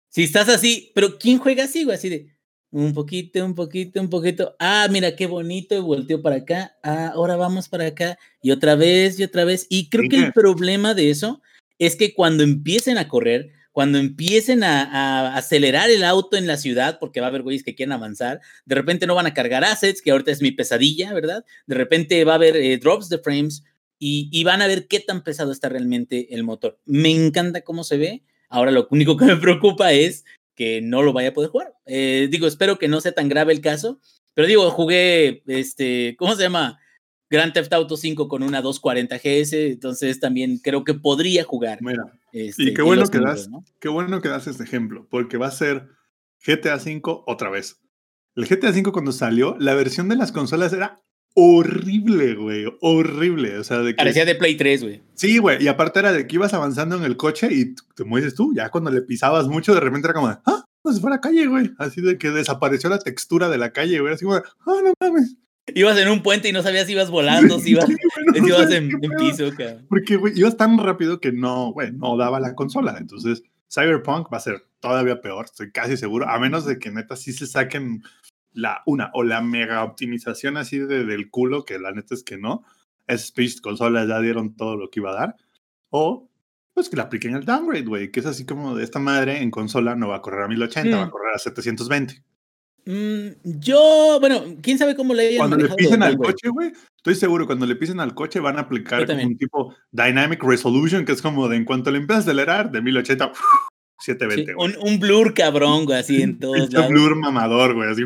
Si 0.09 0.23
estás 0.23 0.49
así, 0.49 0.91
pero 0.93 1.17
¿quién 1.17 1.37
juega 1.37 1.63
así, 1.63 1.85
güey? 1.85 1.95
Así 1.95 2.09
de 2.09 2.35
un 2.71 2.93
poquito, 2.93 3.43
un 3.43 3.55
poquito, 3.55 3.99
un 3.99 4.09
poquito. 4.09 4.55
Ah, 4.59 4.87
mira 4.89 5.15
qué 5.15 5.27
bonito, 5.27 5.75
y 5.75 5.79
volteo 5.79 6.21
para 6.21 6.37
acá. 6.37 6.77
Ah, 6.83 7.11
ahora 7.13 7.35
vamos 7.35 7.67
para 7.67 7.87
acá. 7.87 8.17
Y 8.41 8.51
otra 8.51 8.75
vez, 8.75 9.19
y 9.19 9.23
otra 9.23 9.45
vez. 9.45 9.65
Y 9.69 9.89
creo 9.89 10.09
que 10.09 10.17
el 10.17 10.33
problema 10.33 10.93
de 10.93 11.09
eso 11.09 11.41
es 11.79 11.95
que 11.95 12.13
cuando 12.13 12.43
empiecen 12.43 12.97
a 12.97 13.07
correr, 13.07 13.51
cuando 13.71 13.97
empiecen 13.97 14.63
a, 14.63 15.35
acelerar 15.35 15.89
el 15.89 16.03
auto 16.03 16.37
en 16.37 16.47
la 16.47 16.57
ciudad, 16.57 16.99
porque 16.99 17.21
va 17.21 17.27
a 17.27 17.29
haber 17.29 17.43
güeyes 17.43 17.63
que 17.63 17.75
quieren 17.75 17.93
avanzar, 17.93 18.41
de 18.65 18.75
repente 18.75 19.07
no 19.07 19.15
van 19.15 19.27
a 19.27 19.33
cargar 19.33 19.63
assets, 19.63 20.01
que 20.01 20.11
ahorita 20.11 20.31
es 20.31 20.41
mi 20.41 20.51
pesadilla, 20.51 21.13
¿verdad? 21.13 21.45
De 21.65 21.75
repente 21.75 22.23
va 22.25 22.33
a 22.33 22.35
haber 22.35 22.55
eh, 22.57 22.77
drops 22.77 23.09
de 23.09 23.19
frames 23.19 23.63
y, 23.97 24.29
y, 24.31 24.43
van 24.43 24.61
a 24.61 24.67
ver 24.67 24.87
qué 24.87 24.99
tan 24.99 25.23
pesado 25.23 25.51
está 25.51 25.69
realmente 25.69 26.33
el 26.33 26.43
motor. 26.43 26.79
Me 26.85 27.09
encanta 27.11 27.61
cómo 27.61 27.83
se 27.83 27.97
ve. 27.97 28.23
Ahora 28.49 28.71
lo 28.71 28.87
único 28.91 29.17
que 29.17 29.25
me 29.25 29.35
preocupa 29.37 29.91
es 29.93 30.25
que 30.59 30.81
no 30.81 31.03
lo 31.03 31.13
vaya 31.13 31.29
a 31.29 31.33
poder 31.33 31.49
jugar. 31.49 31.73
Eh, 31.85 32.27
digo, 32.29 32.45
espero 32.45 32.77
que 32.77 32.89
no 32.89 32.99
sea 32.99 33.13
tan 33.13 33.29
grave 33.29 33.53
el 33.53 33.61
caso, 33.61 34.01
pero 34.33 34.45
digo, 34.45 34.69
jugué, 34.71 35.41
este, 35.47 36.17
¿cómo 36.19 36.35
se 36.35 36.41
llama? 36.41 36.77
Grand 37.29 37.53
Theft 37.53 37.71
Auto 37.71 37.95
5 37.95 38.27
con 38.27 38.43
una 38.43 38.61
240 38.61 39.15
GS, 39.19 39.53
entonces 39.53 40.19
también 40.19 40.57
creo 40.57 40.83
que 40.83 40.95
podría 40.95 41.45
jugar. 41.45 41.79
Mira, 41.81 42.11
este, 42.33 42.63
y 42.63 42.73
qué 42.73 42.81
bueno 42.81 43.07
que 43.07 43.19
das, 43.21 43.49
qué 43.79 43.87
bueno 43.87 44.19
que 44.19 44.27
das 44.27 44.47
este 44.47 44.65
ejemplo, 44.65 45.07
porque 45.09 45.37
va 45.37 45.47
a 45.47 45.51
ser 45.51 45.87
GTA 46.45 46.77
5 46.77 47.23
otra 47.25 47.49
vez. 47.49 47.79
El 48.35 48.45
GTA 48.45 48.73
5 48.73 48.91
cuando 48.91 49.13
salió, 49.13 49.55
la 49.59 49.75
versión 49.75 50.09
de 50.09 50.17
las 50.17 50.33
consolas 50.33 50.73
era 50.73 50.99
horrible, 51.33 52.35
güey, 52.35 52.65
horrible, 52.81 53.57
o 53.57 53.63
sea, 53.63 53.79
de 53.79 53.91
que... 53.91 53.97
Parecía 53.97 54.25
de 54.25 54.35
Play 54.35 54.55
3, 54.55 54.83
güey. 54.83 55.01
Sí, 55.13 55.37
güey, 55.37 55.63
y 55.63 55.67
aparte 55.67 55.99
era 55.99 56.11
de 56.11 56.27
que 56.27 56.35
ibas 56.35 56.53
avanzando 56.53 56.97
en 56.97 57.03
el 57.03 57.17
coche 57.17 57.47
y 57.51 57.75
te 57.95 58.03
mueves 58.03 58.35
tú, 58.35 58.53
ya 58.53 58.69
cuando 58.69 58.91
le 58.91 59.01
pisabas 59.01 59.47
mucho, 59.47 59.73
de 59.73 59.79
repente 59.79 60.07
era 60.07 60.13
como, 60.13 60.27
ah, 60.27 60.65
no 60.83 60.93
se 60.93 60.99
fue 60.99 61.11
a 61.11 61.15
la 61.15 61.21
calle, 61.21 61.45
güey, 61.47 61.71
así 61.77 62.01
de 62.01 62.17
que 62.17 62.31
desapareció 62.31 62.89
la 62.89 62.99
textura 62.99 63.49
de 63.49 63.57
la 63.57 63.71
calle, 63.71 63.99
güey, 63.99 64.13
así 64.13 64.25
como, 64.25 64.37
ah, 64.37 64.43
no 64.65 64.93
mames. 64.99 65.35
Ibas 65.75 65.97
en 65.99 66.09
un 66.09 66.23
puente 66.23 66.49
y 66.49 66.51
no 66.51 66.63
sabías 66.63 66.87
si 66.87 66.93
ibas 66.93 67.11
volando, 67.11 67.59
si 67.59 67.71
ibas, 67.71 67.85
ibas 68.35 68.71
en, 68.71 68.89
piso, 69.17 69.51
Porque, 69.87 70.15
güey, 70.15 70.33
ibas 70.35 70.57
tan 70.57 70.77
rápido 70.77 71.19
que 71.19 71.31
no, 71.31 71.71
güey, 71.73 71.91
no 71.91 72.17
daba 72.17 72.39
la 72.39 72.55
consola. 72.55 72.97
Entonces, 72.99 73.43
Cyberpunk 73.71 74.33
va 74.33 74.37
a 74.37 74.41
ser 74.41 74.63
todavía 74.79 75.21
peor, 75.21 75.45
estoy 75.45 75.71
casi 75.71 75.97
seguro, 75.97 76.27
a 76.27 76.39
menos 76.39 76.65
de 76.65 76.79
que 76.79 76.89
neta 76.89 77.15
sí 77.15 77.33
se 77.33 77.45
saquen 77.45 78.01
la 78.53 78.81
una 78.85 79.11
o 79.13 79.23
la 79.23 79.41
mega 79.41 79.83
optimización 79.83 80.57
así 80.57 80.79
de, 80.79 81.05
del 81.05 81.29
culo, 81.29 81.65
que 81.65 81.79
la 81.79 81.91
neta 81.91 82.13
es 82.13 82.23
que 82.23 82.37
no. 82.37 82.63
Es 83.07 83.27
Speech 83.27 83.61
consolas 83.61 84.07
ya 84.07 84.19
dieron 84.21 84.55
todo 84.55 84.75
lo 84.75 84.89
que 84.89 84.99
iba 84.99 85.11
a 85.11 85.15
dar. 85.15 85.35
O 85.89 86.29
pues 86.73 86.89
que 86.89 86.95
le 86.95 87.01
apliquen 87.01 87.35
el 87.35 87.45
downgrade, 87.45 87.85
güey, 87.85 88.11
que 88.11 88.21
es 88.21 88.25
así 88.25 88.45
como 88.45 88.75
de 88.75 88.83
esta 88.83 88.99
madre 88.99 89.41
en 89.41 89.51
consola 89.51 89.95
no 89.95 90.07
va 90.07 90.17
a 90.17 90.21
correr 90.21 90.43
a 90.43 90.47
1080, 90.47 90.95
va 90.95 91.03
a 91.03 91.09
correr 91.09 91.35
a 91.35 91.39
720. 91.39 92.23
Mm, 92.85 93.27
yo, 93.43 94.17
bueno, 94.19 94.41
quién 94.61 94.77
sabe 94.77 94.95
cómo 94.95 95.13
le 95.13 95.35
Cuando 95.37 95.57
le 95.57 95.69
pisen 95.69 96.01
al 96.01 96.17
coche, 96.17 96.47
güey, 96.49 96.71
estoy 96.95 97.15
seguro, 97.15 97.45
cuando 97.45 97.65
le 97.65 97.75
pisen 97.75 97.99
al 97.99 98.15
coche 98.15 98.39
van 98.39 98.57
a 98.57 98.61
aplicar 98.61 99.05
como 99.05 99.23
un 99.23 99.37
tipo 99.37 99.75
Dynamic 99.91 100.41
Resolution, 100.41 101.05
que 101.05 101.11
es 101.11 101.21
como 101.21 101.49
de 101.49 101.57
en 101.57 101.65
cuanto 101.65 101.91
le 101.91 101.97
empiezas 101.97 102.25
a 102.25 102.29
acelerar, 102.29 102.71
de 102.71 102.81
1080, 102.81 103.31
720. 103.99 104.55
un, 104.55 104.75
un, 104.87 104.99
blur 104.99 105.33
cabrón, 105.33 105.85
güey, 105.85 105.99
así 105.99 106.21
en 106.21 106.39
todos 106.39 106.71
lados. 106.71 106.87
Un 106.87 106.93
blur 106.93 107.15
mamador, 107.15 107.75
güey, 107.75 107.89
así. 107.89 108.03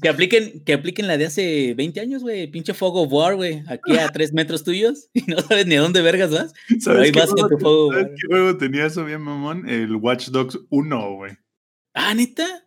que, 0.00 0.08
apliquen, 0.08 0.64
que 0.64 0.72
apliquen 0.72 1.06
la 1.06 1.16
de 1.16 1.26
hace 1.26 1.74
20 1.74 2.00
años, 2.00 2.22
güey, 2.22 2.48
pinche 2.50 2.74
Fog 2.74 2.96
of 2.96 3.12
War, 3.12 3.36
güey, 3.36 3.62
aquí 3.68 3.96
a 3.96 4.08
3 4.08 4.32
metros 4.32 4.64
tuyos, 4.64 5.08
y 5.14 5.22
no 5.22 5.38
sabes 5.40 5.66
ni 5.66 5.76
a 5.76 5.80
dónde 5.80 6.02
vergas 6.02 6.30
vas. 6.30 6.52
¿Sabes 6.80 7.02
ahí 7.02 7.12
vas 7.12 7.30
con 7.30 7.48
tu 7.48 7.58
Fog 7.58 7.92
¿sabes 7.92 8.08
qué 8.08 8.26
juego 8.28 8.56
tenía 8.56 8.86
eso 8.86 9.04
bien, 9.04 9.22
mamón? 9.22 9.68
El 9.68 9.94
Watch 9.96 10.28
Dogs 10.28 10.58
1, 10.70 11.14
güey. 11.14 11.32
Ah, 11.94 12.14
¿neta? 12.14 12.66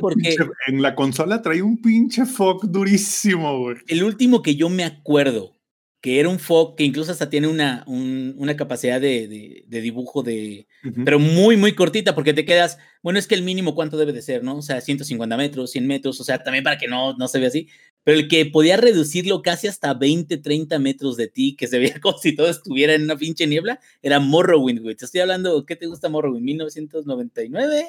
porque 0.00 0.36
en 0.68 0.82
la 0.82 0.94
consola 0.94 1.42
trae 1.42 1.62
un 1.62 1.80
pinche 1.80 2.24
fog 2.24 2.70
durísimo, 2.70 3.58
güey. 3.58 3.76
El 3.88 4.04
último 4.04 4.42
que 4.42 4.56
yo 4.56 4.68
me 4.68 4.84
acuerdo, 4.84 5.59
que 6.00 6.18
era 6.18 6.28
un 6.28 6.38
fog 6.38 6.76
que 6.76 6.84
incluso 6.84 7.12
hasta 7.12 7.28
tiene 7.28 7.46
una, 7.46 7.84
una 7.86 8.56
capacidad 8.56 9.00
de, 9.00 9.64
dibujo 9.68 10.22
de, 10.22 10.66
pero 11.04 11.18
muy, 11.18 11.58
muy 11.58 11.74
cortita, 11.74 12.14
porque 12.14 12.32
te 12.32 12.46
quedas, 12.46 12.78
bueno, 13.02 13.18
es 13.18 13.26
que 13.26 13.34
el 13.34 13.42
mínimo 13.42 13.74
cuánto 13.74 13.98
debe 13.98 14.12
de 14.14 14.22
ser, 14.22 14.42
¿no? 14.42 14.56
O 14.56 14.62
sea, 14.62 14.80
150 14.80 15.36
metros, 15.36 15.70
100 15.72 15.86
metros, 15.86 16.18
o 16.18 16.24
sea, 16.24 16.42
también 16.42 16.64
para 16.64 16.78
que 16.78 16.88
no, 16.88 17.14
no 17.18 17.28
se 17.28 17.38
vea 17.38 17.48
así, 17.48 17.68
pero 18.02 18.18
el 18.18 18.28
que 18.28 18.46
podía 18.46 18.78
reducirlo 18.78 19.42
casi 19.42 19.66
hasta 19.66 19.92
20, 19.92 20.38
30 20.38 20.78
metros 20.78 21.18
de 21.18 21.28
ti, 21.28 21.54
que 21.54 21.66
se 21.66 21.78
veía 21.78 22.00
como 22.00 22.16
si 22.16 22.34
todo 22.34 22.48
estuviera 22.48 22.94
en 22.94 23.02
una 23.02 23.16
pinche 23.16 23.46
niebla, 23.46 23.78
era 24.00 24.20
Morrowind, 24.20 24.80
güey. 24.80 24.94
Te 24.94 25.04
estoy 25.04 25.20
hablando, 25.20 25.66
¿qué 25.66 25.76
te 25.76 25.86
gusta 25.86 26.08
Morrowind? 26.08 26.46
¿1999? 26.46 27.84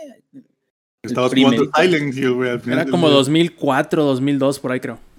Estabas 1.03 1.33
jugando 1.33 1.71
Silent 1.75 2.15
Hill, 2.15 2.33
güey, 2.33 2.49
al 2.49 2.59
final. 2.59 2.79
Era 2.79 2.91
como 2.91 3.09
2004, 3.09 4.03
2002, 4.03 4.59
por 4.59 4.71
ahí 4.73 4.81
creo. 4.81 5.10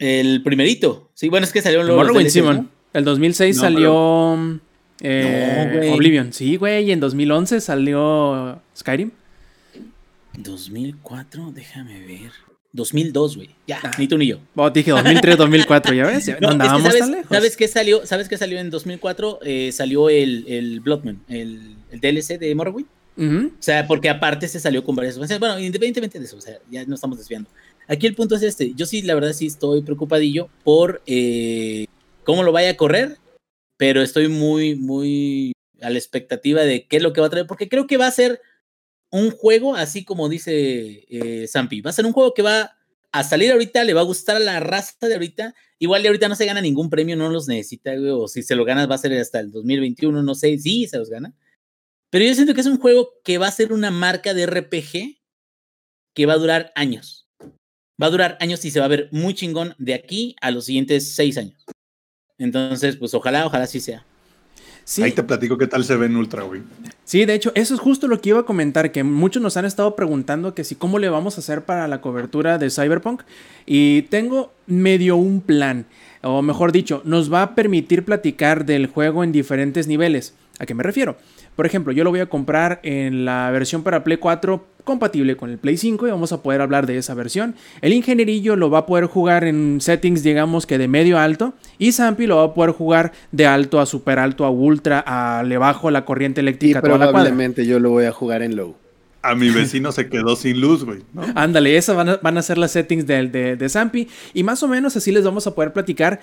El 0.00 0.42
primerito. 0.42 1.10
Sí, 1.14 1.28
bueno, 1.28 1.44
es 1.44 1.52
que 1.52 1.62
salió 1.62 1.82
luego. 1.82 2.02
Morrowind, 2.02 2.30
Simon. 2.30 2.70
El 2.92 3.04
2006 3.04 3.56
salió 3.56 4.60
eh, 5.00 5.92
Oblivion. 5.94 6.32
Sí, 6.32 6.56
güey, 6.56 6.88
y 6.88 6.92
en 6.92 7.00
2011 7.00 7.60
salió 7.60 8.60
Skyrim. 8.76 9.12
2004, 10.38 11.52
déjame 11.54 12.00
ver. 12.00 12.32
2002, 12.72 13.36
güey. 13.36 13.50
Ya, 13.66 13.80
ah. 13.82 13.90
ni 13.98 14.08
tú 14.08 14.16
ni 14.16 14.28
yo. 14.28 14.38
Oh, 14.54 14.70
dije 14.70 14.90
2003, 14.90 15.36
2004, 15.36 15.94
ya 15.94 16.06
ves. 16.06 16.30
no, 16.40 16.48
andábamos 16.48 16.82
sabes, 16.82 16.98
tan 17.00 17.10
lejos. 17.10 17.28
¿Sabes 17.28 17.56
qué 17.56 17.68
salió? 17.68 18.06
¿Sabes 18.06 18.28
qué 18.28 18.38
salió 18.38 18.58
en 18.58 18.70
2004? 18.70 19.40
Eh, 19.42 19.70
salió 19.72 20.08
el, 20.08 20.44
el 20.48 20.80
Bloodman, 20.80 21.20
el, 21.28 21.76
el 21.90 22.00
DLC 22.00 22.38
de 22.38 22.54
Morrowind. 22.54 22.88
O 23.18 23.50
sea, 23.58 23.86
porque 23.86 24.08
aparte 24.08 24.48
se 24.48 24.58
salió 24.60 24.82
con 24.82 24.96
varias 24.96 25.18
Bueno, 25.18 25.58
independientemente 25.58 26.18
de 26.18 26.24
eso, 26.24 26.38
o 26.38 26.40
sea, 26.40 26.56
ya 26.70 26.86
no 26.86 26.94
estamos 26.94 27.18
desviando. 27.18 27.50
Aquí 27.90 28.06
el 28.06 28.14
punto 28.14 28.36
es 28.36 28.42
este. 28.44 28.72
Yo 28.74 28.86
sí, 28.86 29.02
la 29.02 29.16
verdad, 29.16 29.32
sí 29.32 29.48
estoy 29.48 29.82
preocupadillo 29.82 30.48
por 30.62 31.02
eh, 31.06 31.86
cómo 32.22 32.44
lo 32.44 32.52
vaya 32.52 32.70
a 32.70 32.76
correr, 32.76 33.18
pero 33.76 34.00
estoy 34.00 34.28
muy, 34.28 34.76
muy 34.76 35.52
a 35.80 35.90
la 35.90 35.98
expectativa 35.98 36.62
de 36.62 36.86
qué 36.86 36.98
es 36.98 37.02
lo 37.02 37.12
que 37.12 37.20
va 37.20 37.26
a 37.26 37.30
traer, 37.30 37.48
porque 37.48 37.68
creo 37.68 37.88
que 37.88 37.96
va 37.96 38.06
a 38.06 38.12
ser 38.12 38.40
un 39.10 39.32
juego, 39.32 39.74
así 39.74 40.04
como 40.04 40.28
dice 40.28 41.04
eh, 41.08 41.48
va 41.52 41.90
a 41.90 41.92
ser 41.92 42.06
un 42.06 42.12
juego 42.12 42.32
que 42.32 42.42
va 42.42 42.76
a 43.10 43.24
salir 43.24 43.50
ahorita, 43.50 43.82
le 43.82 43.94
va 43.94 44.02
a 44.02 44.04
gustar 44.04 44.36
a 44.36 44.38
la 44.38 44.60
raza 44.60 45.08
de 45.08 45.14
ahorita. 45.14 45.56
Igual 45.80 46.02
de 46.02 46.08
ahorita 46.10 46.28
no 46.28 46.36
se 46.36 46.46
gana 46.46 46.60
ningún 46.60 46.90
premio, 46.90 47.16
no 47.16 47.28
los 47.28 47.48
necesita, 47.48 47.90
o 48.14 48.28
si 48.28 48.44
se 48.44 48.54
lo 48.54 48.64
ganas 48.64 48.88
va 48.88 48.94
a 48.94 48.98
ser 48.98 49.14
hasta 49.14 49.40
el 49.40 49.50
2021, 49.50 50.22
no 50.22 50.34
sé, 50.36 50.56
sí 50.58 50.86
se 50.86 50.96
los 50.96 51.10
gana. 51.10 51.34
Pero 52.10 52.24
yo 52.24 52.34
siento 52.36 52.54
que 52.54 52.60
es 52.60 52.68
un 52.68 52.78
juego 52.78 53.14
que 53.24 53.38
va 53.38 53.48
a 53.48 53.50
ser 53.50 53.72
una 53.72 53.90
marca 53.90 54.32
de 54.32 54.46
RPG 54.46 55.18
que 56.14 56.26
va 56.26 56.34
a 56.34 56.38
durar 56.38 56.70
años. 56.76 57.19
Va 58.00 58.06
a 58.06 58.10
durar 58.10 58.38
años 58.40 58.64
y 58.64 58.70
se 58.70 58.80
va 58.80 58.86
a 58.86 58.88
ver 58.88 59.08
muy 59.10 59.34
chingón 59.34 59.74
de 59.78 59.94
aquí 59.94 60.36
a 60.40 60.50
los 60.50 60.64
siguientes 60.64 61.12
seis 61.14 61.36
años. 61.36 61.66
Entonces, 62.38 62.96
pues 62.96 63.12
ojalá, 63.14 63.46
ojalá 63.46 63.66
sí 63.66 63.80
sea. 63.80 64.04
Ahí 65.02 65.12
te 65.12 65.22
platico 65.22 65.56
qué 65.56 65.66
tal 65.66 65.84
se 65.84 65.94
ve 65.96 66.06
en 66.06 66.16
Ultra, 66.16 66.42
güey. 66.42 66.62
Sí, 67.04 67.24
de 67.24 67.34
hecho, 67.34 67.52
eso 67.54 67.74
es 67.74 67.80
justo 67.80 68.08
lo 68.08 68.20
que 68.20 68.30
iba 68.30 68.40
a 68.40 68.44
comentar, 68.44 68.90
que 68.90 69.04
muchos 69.04 69.42
nos 69.42 69.56
han 69.56 69.64
estado 69.64 69.94
preguntando 69.94 70.54
que 70.54 70.64
si 70.64 70.74
cómo 70.74 70.98
le 70.98 71.08
vamos 71.08 71.36
a 71.36 71.40
hacer 71.40 71.64
para 71.64 71.86
la 71.86 72.00
cobertura 72.00 72.58
de 72.58 72.70
Cyberpunk. 72.70 73.22
Y 73.66 74.02
tengo 74.02 74.52
medio 74.66 75.16
un 75.16 75.42
plan, 75.42 75.86
o 76.22 76.42
mejor 76.42 76.72
dicho, 76.72 77.02
nos 77.04 77.32
va 77.32 77.42
a 77.42 77.54
permitir 77.54 78.04
platicar 78.04 78.64
del 78.64 78.86
juego 78.86 79.22
en 79.22 79.32
diferentes 79.32 79.86
niveles. 79.86 80.34
¿A 80.58 80.66
qué 80.66 80.74
me 80.74 80.82
refiero? 80.82 81.16
Por 81.60 81.66
ejemplo, 81.66 81.92
yo 81.92 82.04
lo 82.04 82.10
voy 82.10 82.20
a 82.20 82.26
comprar 82.26 82.80
en 82.82 83.26
la 83.26 83.50
versión 83.50 83.82
para 83.82 84.02
Play 84.02 84.16
4 84.16 84.64
compatible 84.82 85.36
con 85.36 85.50
el 85.50 85.58
Play 85.58 85.76
5 85.76 86.08
y 86.08 86.10
vamos 86.10 86.32
a 86.32 86.42
poder 86.42 86.62
hablar 86.62 86.86
de 86.86 86.96
esa 86.96 87.12
versión. 87.12 87.54
El 87.82 87.92
ingenierillo 87.92 88.56
lo 88.56 88.70
va 88.70 88.78
a 88.78 88.86
poder 88.86 89.04
jugar 89.04 89.44
en 89.44 89.78
settings 89.82 90.22
digamos 90.22 90.64
que 90.64 90.78
de 90.78 90.88
medio 90.88 91.18
alto 91.18 91.52
y 91.76 91.92
Zampi 91.92 92.26
lo 92.26 92.36
va 92.36 92.44
a 92.44 92.54
poder 92.54 92.70
jugar 92.70 93.12
de 93.30 93.46
alto 93.46 93.78
a 93.78 93.84
super 93.84 94.18
alto 94.18 94.46
a 94.46 94.50
ultra 94.50 95.04
a 95.06 95.42
le 95.42 95.58
bajo 95.58 95.90
la 95.90 96.06
corriente 96.06 96.40
eléctrica. 96.40 96.78
Y 96.78 96.80
probablemente 96.80 97.66
yo 97.66 97.78
lo 97.78 97.90
voy 97.90 98.06
a 98.06 98.12
jugar 98.12 98.40
en 98.40 98.56
low. 98.56 98.74
A 99.20 99.34
mi 99.34 99.50
vecino 99.50 99.92
se 99.92 100.08
quedó 100.08 100.36
sin 100.36 100.62
luz, 100.62 100.86
güey. 100.86 101.00
Ándale, 101.34 101.76
esas 101.76 101.94
van 101.94 102.38
a, 102.38 102.42
ser 102.42 102.56
las 102.56 102.70
settings 102.70 103.06
de, 103.06 103.28
de, 103.28 103.56
de 103.56 103.68
Zampi 103.68 104.08
y 104.32 104.44
más 104.44 104.62
o 104.62 104.68
menos 104.68 104.96
así 104.96 105.12
les 105.12 105.24
vamos 105.24 105.46
a 105.46 105.54
poder 105.54 105.74
platicar. 105.74 106.22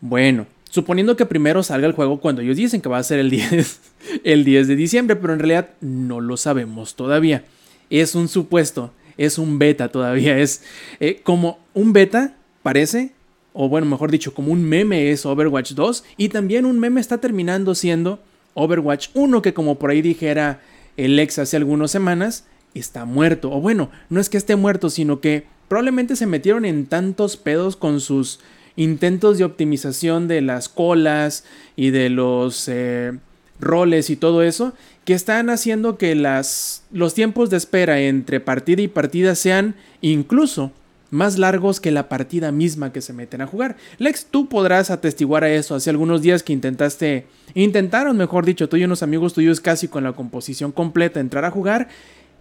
Bueno, 0.00 0.46
Suponiendo 0.74 1.16
que 1.16 1.24
primero 1.24 1.62
salga 1.62 1.86
el 1.86 1.92
juego 1.92 2.18
cuando 2.18 2.42
ellos 2.42 2.56
dicen 2.56 2.80
que 2.80 2.88
va 2.88 2.98
a 2.98 3.02
ser 3.04 3.20
el 3.20 3.30
10, 3.30 3.80
el 4.24 4.44
10 4.44 4.66
de 4.66 4.74
diciembre, 4.74 5.14
pero 5.14 5.32
en 5.32 5.38
realidad 5.38 5.68
no 5.80 6.20
lo 6.20 6.36
sabemos 6.36 6.96
todavía. 6.96 7.44
Es 7.90 8.16
un 8.16 8.26
supuesto, 8.26 8.90
es 9.16 9.38
un 9.38 9.60
beta 9.60 9.88
todavía, 9.88 10.36
es 10.36 10.64
eh, 10.98 11.20
como 11.22 11.60
un 11.74 11.92
beta, 11.92 12.34
parece, 12.64 13.12
o 13.52 13.68
bueno, 13.68 13.86
mejor 13.86 14.10
dicho, 14.10 14.34
como 14.34 14.50
un 14.50 14.64
meme 14.64 15.12
es 15.12 15.24
Overwatch 15.24 15.74
2, 15.74 16.02
y 16.16 16.30
también 16.30 16.64
un 16.64 16.80
meme 16.80 17.00
está 17.00 17.18
terminando 17.18 17.76
siendo 17.76 18.18
Overwatch 18.54 19.10
1, 19.14 19.42
que 19.42 19.54
como 19.54 19.78
por 19.78 19.90
ahí 19.90 20.02
dijera 20.02 20.60
el 20.96 21.16
ex 21.20 21.38
hace 21.38 21.56
algunas 21.56 21.92
semanas, 21.92 22.46
está 22.74 23.04
muerto. 23.04 23.52
O 23.52 23.60
bueno, 23.60 23.92
no 24.10 24.18
es 24.18 24.28
que 24.28 24.38
esté 24.38 24.56
muerto, 24.56 24.90
sino 24.90 25.20
que 25.20 25.44
probablemente 25.68 26.16
se 26.16 26.26
metieron 26.26 26.64
en 26.64 26.86
tantos 26.86 27.36
pedos 27.36 27.76
con 27.76 28.00
sus 28.00 28.40
intentos 28.76 29.38
de 29.38 29.44
optimización 29.44 30.28
de 30.28 30.40
las 30.40 30.68
colas 30.68 31.44
y 31.76 31.90
de 31.90 32.10
los... 32.10 32.68
Eh, 32.68 33.12
roles 33.60 34.10
y 34.10 34.16
todo 34.16 34.42
eso, 34.42 34.72
que 35.04 35.14
están 35.14 35.50
haciendo 35.50 35.98
que 35.98 36.14
las, 36.14 36.82
los 36.92 37.14
tiempos 37.14 37.50
de 37.50 37.56
espera 37.56 38.00
entre 38.00 38.40
partida 38.40 38.82
y 38.82 38.88
partida 38.88 39.34
sean 39.34 39.74
incluso 40.00 40.72
más 41.10 41.38
largos 41.38 41.80
que 41.80 41.92
la 41.92 42.08
partida 42.08 42.50
misma 42.50 42.92
que 42.92 43.00
se 43.00 43.12
meten 43.12 43.40
a 43.40 43.46
jugar. 43.46 43.76
Lex, 43.98 44.26
tú 44.26 44.48
podrás 44.48 44.90
atestiguar 44.90 45.44
a 45.44 45.52
eso. 45.52 45.74
Hace 45.74 45.90
algunos 45.90 46.22
días 46.22 46.42
que 46.42 46.52
intentaste, 46.52 47.26
intentaron, 47.54 48.16
mejor 48.16 48.44
dicho, 48.44 48.68
tú 48.68 48.76
y 48.76 48.84
unos 48.84 49.02
amigos 49.02 49.32
tuyos 49.32 49.60
casi 49.60 49.86
con 49.86 50.02
la 50.02 50.12
composición 50.12 50.72
completa 50.72 51.20
entrar 51.20 51.44
a 51.44 51.50
jugar 51.50 51.88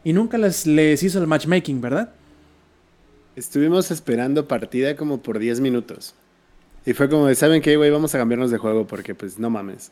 y 0.04 0.14
nunca 0.14 0.38
les, 0.38 0.66
les 0.66 1.04
hizo 1.04 1.20
el 1.20 1.28
matchmaking, 1.28 1.82
¿verdad? 1.82 2.14
Estuvimos 3.36 3.92
esperando 3.92 4.48
partida 4.48 4.96
como 4.96 5.22
por 5.22 5.40
10 5.40 5.60
minutos. 5.60 6.16
Y 6.86 6.94
fue 6.94 7.10
como 7.10 7.28
de, 7.28 7.36
¿saben 7.36 7.62
qué, 7.62 7.78
güey? 7.78 7.90
Vamos 7.92 8.14
a 8.14 8.18
cambiarnos 8.18 8.52
de 8.52 8.58
juego 8.58 8.86
porque, 8.86 9.16
pues, 9.16 9.40
no 9.40 9.50
mames. 9.50 9.92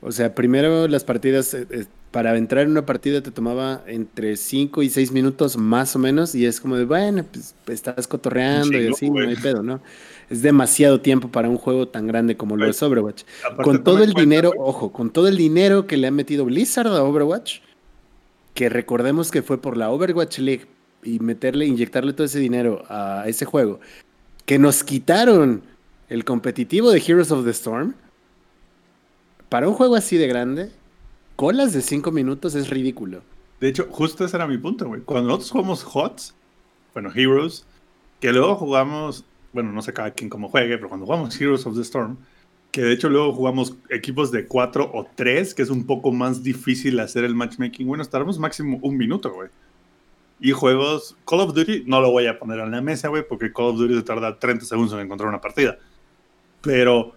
O 0.00 0.12
sea, 0.12 0.34
primero 0.34 0.86
las 0.86 1.02
partidas, 1.02 1.54
eh, 1.54 1.66
eh, 1.70 1.86
para 2.10 2.36
entrar 2.36 2.64
en 2.64 2.70
una 2.70 2.84
partida 2.84 3.22
te 3.22 3.30
tomaba 3.30 3.82
entre 3.86 4.36
5 4.36 4.82
y 4.82 4.90
6 4.90 5.12
minutos 5.12 5.56
más 5.56 5.96
o 5.96 5.98
menos. 5.98 6.34
Y 6.34 6.44
es 6.44 6.60
como 6.60 6.76
de, 6.76 6.84
bueno, 6.84 7.24
pues 7.32 7.54
estás 7.68 8.06
cotorreando 8.06 8.78
y 8.78 8.88
así, 8.88 9.10
no 9.10 9.26
hay 9.26 9.36
pedo, 9.36 9.62
¿no? 9.62 9.80
Es 10.28 10.42
demasiado 10.42 11.00
tiempo 11.00 11.28
para 11.28 11.48
un 11.48 11.56
juego 11.56 11.88
tan 11.88 12.06
grande 12.06 12.36
como 12.36 12.56
lo 12.56 12.66
es 12.66 12.82
Overwatch. 12.82 13.24
Con 13.62 13.82
todo 13.82 14.02
el 14.02 14.12
dinero, 14.12 14.52
ojo, 14.58 14.92
con 14.92 15.10
todo 15.10 15.26
el 15.26 15.36
dinero 15.36 15.86
que 15.86 15.96
le 15.96 16.06
ha 16.06 16.10
metido 16.10 16.44
Blizzard 16.44 16.88
a 16.88 17.02
Overwatch, 17.02 17.60
que 18.52 18.68
recordemos 18.68 19.30
que 19.30 19.42
fue 19.42 19.60
por 19.60 19.76
la 19.76 19.90
Overwatch 19.90 20.38
League 20.38 20.66
y 21.02 21.18
meterle, 21.18 21.66
inyectarle 21.66 22.12
todo 22.12 22.26
ese 22.26 22.38
dinero 22.38 22.84
a 22.88 23.24
ese 23.26 23.44
juego, 23.44 23.80
que 24.46 24.58
nos 24.58 24.84
quitaron 24.84 25.62
el 26.08 26.24
competitivo 26.24 26.90
de 26.90 27.02
Heroes 27.04 27.30
of 27.30 27.44
the 27.44 27.50
Storm, 27.50 27.94
para 29.48 29.68
un 29.68 29.74
juego 29.74 29.96
así 29.96 30.16
de 30.16 30.26
grande, 30.26 30.70
colas 31.36 31.72
de 31.72 31.80
5 31.80 32.10
minutos 32.10 32.54
es 32.54 32.70
ridículo. 32.70 33.22
De 33.60 33.68
hecho, 33.68 33.86
justo 33.90 34.24
ese 34.24 34.36
era 34.36 34.46
mi 34.46 34.58
punto, 34.58 34.86
güey. 34.86 35.00
Cuando 35.02 35.28
nosotros 35.28 35.50
jugamos 35.50 35.84
HOTS, 35.84 36.34
bueno, 36.92 37.10
Heroes, 37.14 37.66
que 38.20 38.32
luego 38.32 38.56
jugamos, 38.56 39.24
bueno, 39.52 39.72
no 39.72 39.82
sé 39.82 39.92
cada 39.92 40.10
quien 40.10 40.28
cómo 40.28 40.48
juegue, 40.48 40.76
pero 40.76 40.88
cuando 40.88 41.06
jugamos 41.06 41.40
Heroes 41.40 41.66
of 41.66 41.76
the 41.76 41.82
Storm, 41.82 42.16
que 42.70 42.82
de 42.82 42.92
hecho 42.92 43.08
luego 43.08 43.32
jugamos 43.32 43.76
equipos 43.90 44.32
de 44.32 44.46
4 44.46 44.90
o 44.92 45.06
3, 45.14 45.54
que 45.54 45.62
es 45.62 45.70
un 45.70 45.86
poco 45.86 46.10
más 46.10 46.42
difícil 46.42 46.98
hacer 46.98 47.24
el 47.24 47.34
matchmaking, 47.34 47.86
bueno, 47.86 48.02
estaremos 48.02 48.38
máximo 48.38 48.80
un 48.82 48.96
minuto, 48.96 49.32
güey. 49.32 49.48
Y 50.40 50.50
juegos, 50.50 51.16
Call 51.24 51.40
of 51.40 51.54
Duty, 51.54 51.84
no 51.86 52.00
lo 52.00 52.10
voy 52.10 52.26
a 52.26 52.38
poner 52.38 52.58
en 52.58 52.72
la 52.72 52.80
mesa, 52.80 53.08
güey, 53.08 53.24
porque 53.26 53.52
Call 53.52 53.66
of 53.66 53.76
Duty 53.78 53.94
se 53.94 54.02
tarda 54.02 54.38
30 54.38 54.64
segundos 54.64 54.92
en 54.94 55.00
encontrar 55.00 55.28
una 55.28 55.40
partida. 55.40 55.78
Pero, 56.64 57.14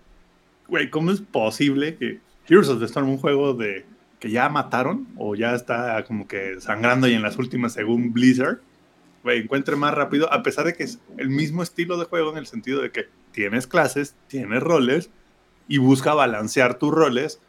güey, 0.67 0.89
¿cómo 0.89 1.11
es 1.11 1.21
posible 1.21 1.95
que 1.95 2.19
Heroes 2.47 2.69
of 2.69 2.79
the 2.79 2.85
Storm, 2.85 3.09
un 3.09 3.17
juego 3.17 3.53
de 3.53 3.85
que 4.19 4.29
ya 4.31 4.49
mataron 4.49 5.07
o 5.17 5.35
ya 5.35 5.53
está 5.53 6.03
como 6.05 6.27
que 6.27 6.59
sangrando 6.59 7.07
y 7.07 7.13
en 7.13 7.21
las 7.21 7.37
últimas 7.37 7.73
según 7.73 8.13
Blizzard, 8.13 8.59
güey, 9.23 9.41
encuentre 9.41 9.75
más 9.75 9.93
rápido, 9.93 10.31
a 10.31 10.43
pesar 10.43 10.65
de 10.65 10.73
que 10.73 10.83
es 10.83 10.99
el 11.17 11.29
mismo 11.29 11.63
estilo 11.63 11.97
de 11.97 12.05
juego 12.05 12.31
en 12.31 12.37
el 12.37 12.47
sentido 12.47 12.81
de 12.81 12.91
que 12.91 13.07
tienes 13.31 13.67
clases, 13.67 14.15
tienes 14.27 14.61
roles 14.61 15.09
y 15.67 15.77
busca 15.77 16.13
balancear 16.13 16.79
tus 16.79 16.91
roles 16.91 17.39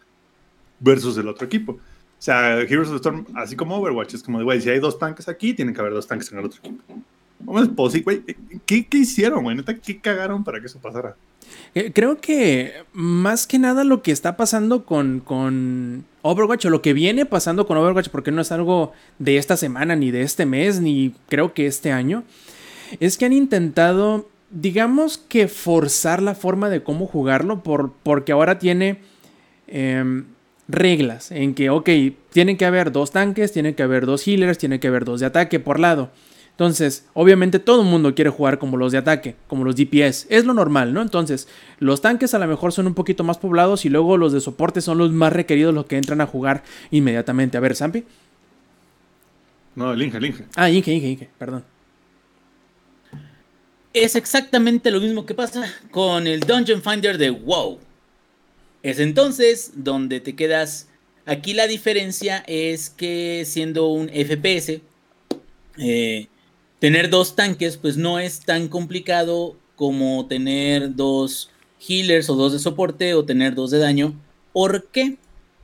versus 0.81 1.17
el 1.17 1.29
otro 1.29 1.47
equipo. 1.47 1.73
O 1.73 2.21
sea, 2.21 2.61
Heroes 2.61 2.89
of 2.89 2.95
the 2.95 3.09
Storm, 3.09 3.27
así 3.35 3.55
como 3.57 3.77
Overwatch, 3.77 4.15
es 4.15 4.23
como 4.23 4.39
de, 4.39 4.45
güey, 4.45 4.61
si 4.61 4.69
hay 4.71 4.81
dos 4.81 4.99
tanques 4.99 5.29
aquí, 5.29 5.55
tienen 5.55 5.75
que 5.75 5.81
haber 5.81 5.93
dos 5.93 6.07
tanques 6.07 6.31
en 6.33 6.39
el 6.39 6.45
otro 6.45 6.59
equipo. 6.59 6.83
¿Cómo 7.45 7.61
es 7.61 7.69
posible, 7.69 8.03
güey? 8.03 8.37
¿Qué, 8.67 8.87
¿Qué, 8.89 8.99
hicieron, 8.99 9.45
güey? 9.45 9.57
¿Qué 9.81 10.01
cagaron 10.01 10.43
para 10.43 10.59
que 10.61 10.67
eso 10.67 10.81
pasara? 10.81 11.17
Eh, 11.75 11.93
creo 11.95 12.21
que 12.21 12.73
más 12.93 13.47
que 13.47 13.59
nada 13.59 13.85
lo 13.85 14.03
que 14.03 14.13
está 14.13 14.37
pasando 14.37 14.85
con, 14.85 15.21
con 15.21 16.05
Overwatch 16.23 16.67
o 16.67 16.71
lo 16.71 16.83
que 16.83 16.93
viene 16.93 17.27
pasando 17.27 17.67
con 17.67 17.77
Overwatch, 17.77 18.09
porque 18.09 18.31
no 18.31 18.41
es 18.41 18.53
algo 18.53 18.93
de 19.19 19.37
esta 19.37 19.57
semana, 19.57 19.97
ni 19.97 20.11
de 20.11 20.23
este 20.23 20.47
mes, 20.47 20.81
ni 20.81 21.15
creo 21.29 21.55
que 21.55 21.67
este 21.67 21.93
año, 21.93 22.25
es 23.01 23.19
que 23.19 23.27
han 23.27 23.33
intentado, 23.33 24.29
digamos 24.51 25.19
que 25.19 25.49
forzar 25.49 26.23
la 26.23 26.35
forma 26.35 26.69
de 26.71 26.83
cómo 26.83 27.07
jugarlo, 27.07 27.63
por, 27.63 27.93
porque 28.03 28.33
ahora 28.33 28.59
tiene 28.59 29.01
em, 29.67 30.25
reglas 30.69 31.31
en 31.31 31.55
que, 31.55 31.71
ok, 31.71 31.89
tienen 32.31 32.57
que 32.57 32.67
haber 32.67 32.93
dos 32.93 33.11
tanques, 33.11 33.53
tienen 33.53 33.75
que 33.75 33.83
haber 33.83 34.07
dos 34.07 34.27
healers, 34.27 34.59
tiene 34.59 34.81
que 34.81 34.89
haber 34.89 35.05
dos 35.05 35.21
de 35.21 35.27
ataque 35.27 35.61
por 35.61 35.81
lado. 35.81 36.11
Entonces, 36.59 37.05
obviamente 37.15 37.61
todo 37.61 37.83
el 37.83 37.87
mundo 37.87 38.17
quiere 38.17 38.31
jugar 38.31 38.59
como 38.59 38.77
los 38.77 38.91
de 38.91 38.99
ataque, 38.99 39.37
como 39.47 39.63
los 39.63 39.77
DPS. 39.77 40.27
Es 40.29 40.45
lo 40.45 40.55
normal, 40.55 40.93
¿no? 40.93 41.03
Entonces, 41.03 41.47
los 41.79 42.01
tanques 42.01 42.35
a 42.35 42.41
lo 42.41 42.49
mejor 42.49 42.73
son 42.73 42.89
un 42.89 42.95
poquito 42.95 43.23
más 43.23 43.39
poblados 43.39 43.85
y 43.85 43.89
luego 43.91 44.17
los 44.17 44.33
de 44.33 44.41
soporte 44.41 44.81
son 44.81 44.99
los 44.99 45.13
más 45.13 45.33
requeridos, 45.33 45.73
los 45.73 45.87
que 45.87 45.97
entran 45.97 46.21
a 46.21 46.27
jugar 46.27 46.65
inmediatamente. 46.91 47.57
A 47.57 47.61
ver, 47.61 47.77
Zampi. 47.77 48.03
No, 49.77 49.93
el 49.93 50.03
Inge, 50.03 50.17
el 50.17 50.25
Inge. 50.25 50.45
Ah, 50.57 50.69
Inge, 50.69 50.93
Inge, 50.93 51.09
Inge, 51.09 51.29
perdón. 51.39 51.63
Es 53.95 54.17
exactamente 54.17 54.91
lo 54.91 54.99
mismo 54.99 55.27
que 55.27 55.35
pasa 55.35 55.65
con 55.93 56.27
el 56.27 56.41
Dungeon 56.41 56.83
Finder 56.83 57.19
de 57.19 57.31
WoW. 57.31 57.79
Es 58.83 58.99
entonces 58.99 59.71
donde 59.77 60.19
te 60.19 60.35
quedas. 60.35 60.89
Aquí 61.25 61.55
la 61.55 61.69
diferencia 61.69 62.43
es 62.49 62.91
que 62.91 63.45
siendo 63.47 63.87
un 63.87 64.09
FPS, 64.09 64.81
eh, 65.79 66.27
tener 66.79 67.11
dos 67.11 67.37
tanques, 67.37 67.77
pues 67.77 67.97
no 67.97 68.19
es 68.19 68.41
tan 68.41 68.69
complicado 68.69 69.57
como 69.77 70.27
tener 70.27 70.95
dos 70.95 71.51
healers 71.81 72.29
o 72.31 72.35
dos 72.35 72.53
de 72.53 72.59
soporte 72.59 73.15
o 73.15 73.25
tener 73.25 73.55
dos 73.55 73.71
de 73.71 73.79
daño. 73.79 74.15
¿Por 74.53 74.89
qué? 74.91 75.17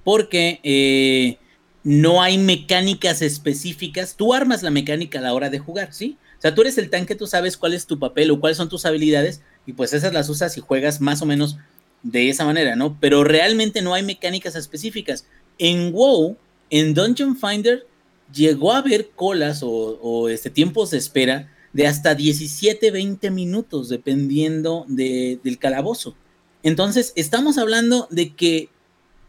Porque 0.05 0.61
eh, 0.63 1.39
no 1.83 2.23
hay 2.23 2.39
mecánicas 2.39 3.23
específicas. 3.23 4.17
Tú 4.17 4.35
armas 4.35 4.63
la 4.63 4.71
mecánica 4.71 5.19
a 5.19 5.23
la 5.23 5.35
hora 5.35 5.51
de 5.51 5.59
jugar, 5.59 5.93
¿sí? 5.93 6.17
O 6.39 6.41
sea, 6.41 6.55
tú 6.55 6.61
eres 6.61 6.79
el 6.79 6.91
tanque, 6.91 7.15
tú 7.15 7.27
sabes 7.27 7.57
cuál 7.57 7.75
es 7.75 7.87
tu 7.87 7.99
papel 7.99 8.31
o 8.31 8.39
cuáles 8.39 8.57
son 8.57 8.69
tus 8.69 8.85
habilidades 8.85 9.43
y 9.67 9.73
pues 9.73 9.93
esas 9.93 10.13
las 10.13 10.29
usas 10.29 10.57
y 10.57 10.61
juegas 10.61 11.01
más 11.01 11.23
o 11.23 11.27
menos 11.27 11.57
de 12.03 12.29
esa 12.29 12.45
manera, 12.45 12.77
¿no? 12.77 12.99
Pero 13.01 13.25
realmente 13.25 13.81
no 13.81 13.95
hay 13.95 14.03
mecánicas 14.03 14.55
específicas. 14.55 15.27
En 15.59 15.93
WoW, 15.93 16.37
en 16.71 16.93
Dungeon 16.93 17.37
Finder, 17.37 17.87
llegó 18.35 18.73
a 18.73 18.79
haber 18.79 19.11
colas 19.11 19.61
o, 19.63 20.29
este, 20.29 20.51
tiempos 20.51 20.91
de 20.91 20.99
espera 20.99 21.51
de 21.73 21.87
hasta 21.87 22.15
17, 22.15 22.91
20 22.91 23.31
minutos, 23.31 23.89
dependiendo 23.89 24.85
del 24.89 25.59
calabozo. 25.59 26.15
Entonces, 26.63 27.13
estamos 27.17 27.59
hablando 27.59 28.07
de 28.11 28.35
que 28.35 28.69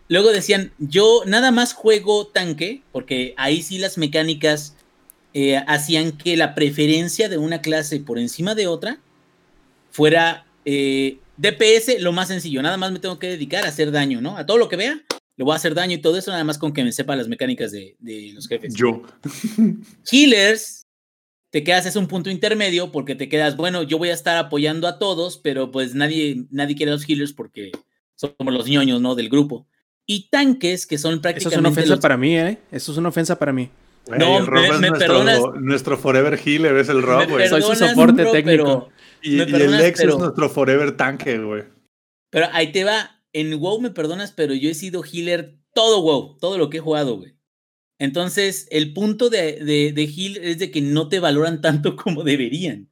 luego 0.08 0.32
decían, 0.32 0.72
yo 0.78 1.24
nada 1.26 1.52
más 1.52 1.74
juego 1.74 2.28
tanque, 2.28 2.84
porque 2.92 3.34
ahí 3.38 3.62
sí 3.62 3.78
las 3.78 3.98
mecánicas 3.98 4.76
eh, 5.34 5.58
hacían 5.68 6.12
que 6.14 6.38
la 6.38 6.56
preferencia 6.56 7.28
de 7.28 7.38
una 7.38 7.62
clase 7.62 8.00
por 8.00 8.20
encima 8.20 8.56
de 8.56 8.68
otra 8.68 9.00
fuera 9.92 10.46
eh, 10.66 11.18
DPS 11.38 12.00
lo 12.00 12.12
más 12.14 12.30
sencillo, 12.30 12.62
nada 12.62 12.78
más 12.78 12.92
me 12.92 13.00
tengo 13.00 13.20
que 13.20 13.28
dedicar 13.28 13.66
a 13.66 13.70
hacer 13.70 13.92
daño, 13.92 14.22
¿no? 14.22 14.38
A 14.38 14.46
todo 14.46 14.58
lo 14.58 14.70
que 14.70 14.78
vea, 14.78 15.02
le 15.38 15.44
voy 15.44 15.54
a 15.54 15.58
hacer 15.58 15.74
daño 15.76 15.96
y 15.96 16.02
todo 16.02 16.18
eso, 16.18 16.32
nada 16.32 16.44
más 16.44 16.58
con 16.58 16.74
que 16.74 16.84
me 16.84 16.92
sepa 16.92 17.16
las 17.16 17.28
mecánicas 17.28 17.72
de, 17.72 17.96
los 18.34 18.48
jefes. 18.48 18.74
Yo. 18.74 19.02
Healers, 20.12 20.88
te 21.50 21.64
quedas, 21.64 21.86
es 21.86 21.96
un 21.96 22.08
punto 22.08 22.30
intermedio 22.30 22.92
porque 22.92 23.16
te 23.16 23.28
quedas, 23.28 23.58
bueno, 23.58 23.84
yo 23.84 23.98
voy 23.98 24.10
a 24.10 24.14
estar 24.14 24.38
apoyando 24.38 24.88
a 24.88 24.98
todos, 24.98 25.38
pero 25.38 25.72
pues 25.72 25.94
nadie, 25.94 26.46
nadie 26.52 26.76
quiere 26.76 26.92
a 26.92 26.96
los 26.96 27.08
healers 27.08 27.34
porque 27.34 27.72
somos 28.16 28.54
los 28.54 28.68
ñoños, 28.68 29.02
¿no? 29.02 29.16
Del 29.16 29.30
grupo. 29.30 29.68
Y 30.06 30.30
tanques, 30.30 30.86
que 30.86 30.98
son 30.98 31.20
prácticamente. 31.20 31.48
Eso 31.48 31.56
es 31.56 31.60
una 31.60 31.70
ofensa 31.70 32.00
para 32.00 32.18
mí, 32.18 32.38
¿eh? 32.38 32.58
Eso 32.72 32.92
es 32.92 32.98
una 32.98 33.10
ofensa 33.10 33.38
para 33.38 33.52
mí. 33.52 33.70
no, 34.08 34.40
me, 34.42 34.48
nuestro, 34.48 35.00
perdonas. 35.00 35.42
Nuestro 35.60 35.98
Forever 35.98 36.40
Healer 36.40 36.78
es 36.78 36.90
el 36.90 37.02
Rob, 37.02 37.28
güey. 37.28 37.50
Soy 37.50 37.62
su 37.62 37.76
soporte 37.76 38.24
técnico. 38.26 38.90
y, 39.22 39.40
el 39.40 39.78
Lex 39.78 40.00
es 40.00 40.18
nuestro 40.18 40.50
Forever 40.50 40.96
Tanque, 40.96 41.40
güey. 41.40 41.64
Pero 42.30 42.48
ahí 42.52 42.72
te 42.72 42.84
va 42.84 43.15
en 43.36 43.60
WoW 43.60 43.82
me 43.82 43.92
perdonas, 43.92 44.32
pero 44.32 44.54
yo 44.54 44.70
he 44.70 44.74
sido 44.74 45.04
healer 45.04 45.60
todo 45.74 46.02
WoW, 46.02 46.38
todo 46.40 46.58
lo 46.58 46.70
que 46.70 46.78
he 46.78 46.82
jugado, 46.82 47.18
güey. 47.18 47.36
Entonces, 48.00 48.68
el 48.72 48.94
punto 48.94 49.30
de, 49.30 49.60
de, 49.94 50.04
heal 50.06 50.38
es 50.38 50.60
de 50.60 50.72
que 50.72 50.82
no 50.82 51.10
te 51.10 51.20
valoran 51.20 51.62
tanto 51.62 51.96
como 52.04 52.24
deberían. 52.24 52.92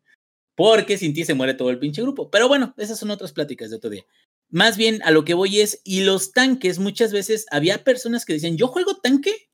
Porque 0.56 0.98
sin 0.98 1.14
ti 1.14 1.24
se 1.24 1.34
muere 1.34 1.54
todo 1.54 1.70
el 1.70 1.80
pinche 1.80 2.02
grupo. 2.02 2.30
Pero 2.30 2.48
bueno, 2.48 2.74
esas 2.78 3.00
son 3.00 3.10
otras 3.10 3.32
pláticas 3.32 3.70
de 3.70 3.78
otro 3.78 3.90
día. 3.90 4.06
Más 4.50 4.78
bien 4.78 5.02
a 5.04 5.12
lo 5.12 5.24
que 5.24 5.34
voy 5.34 5.62
es, 5.62 5.82
y 5.84 6.04
los 6.04 6.34
tanques, 6.34 6.78
muchas 6.78 7.12
veces 7.12 7.46
había 7.50 7.84
personas 7.84 8.26
que 8.26 8.34
decían, 8.34 8.58
yo 8.58 8.68
juego 8.68 8.98
tanque 8.98 9.50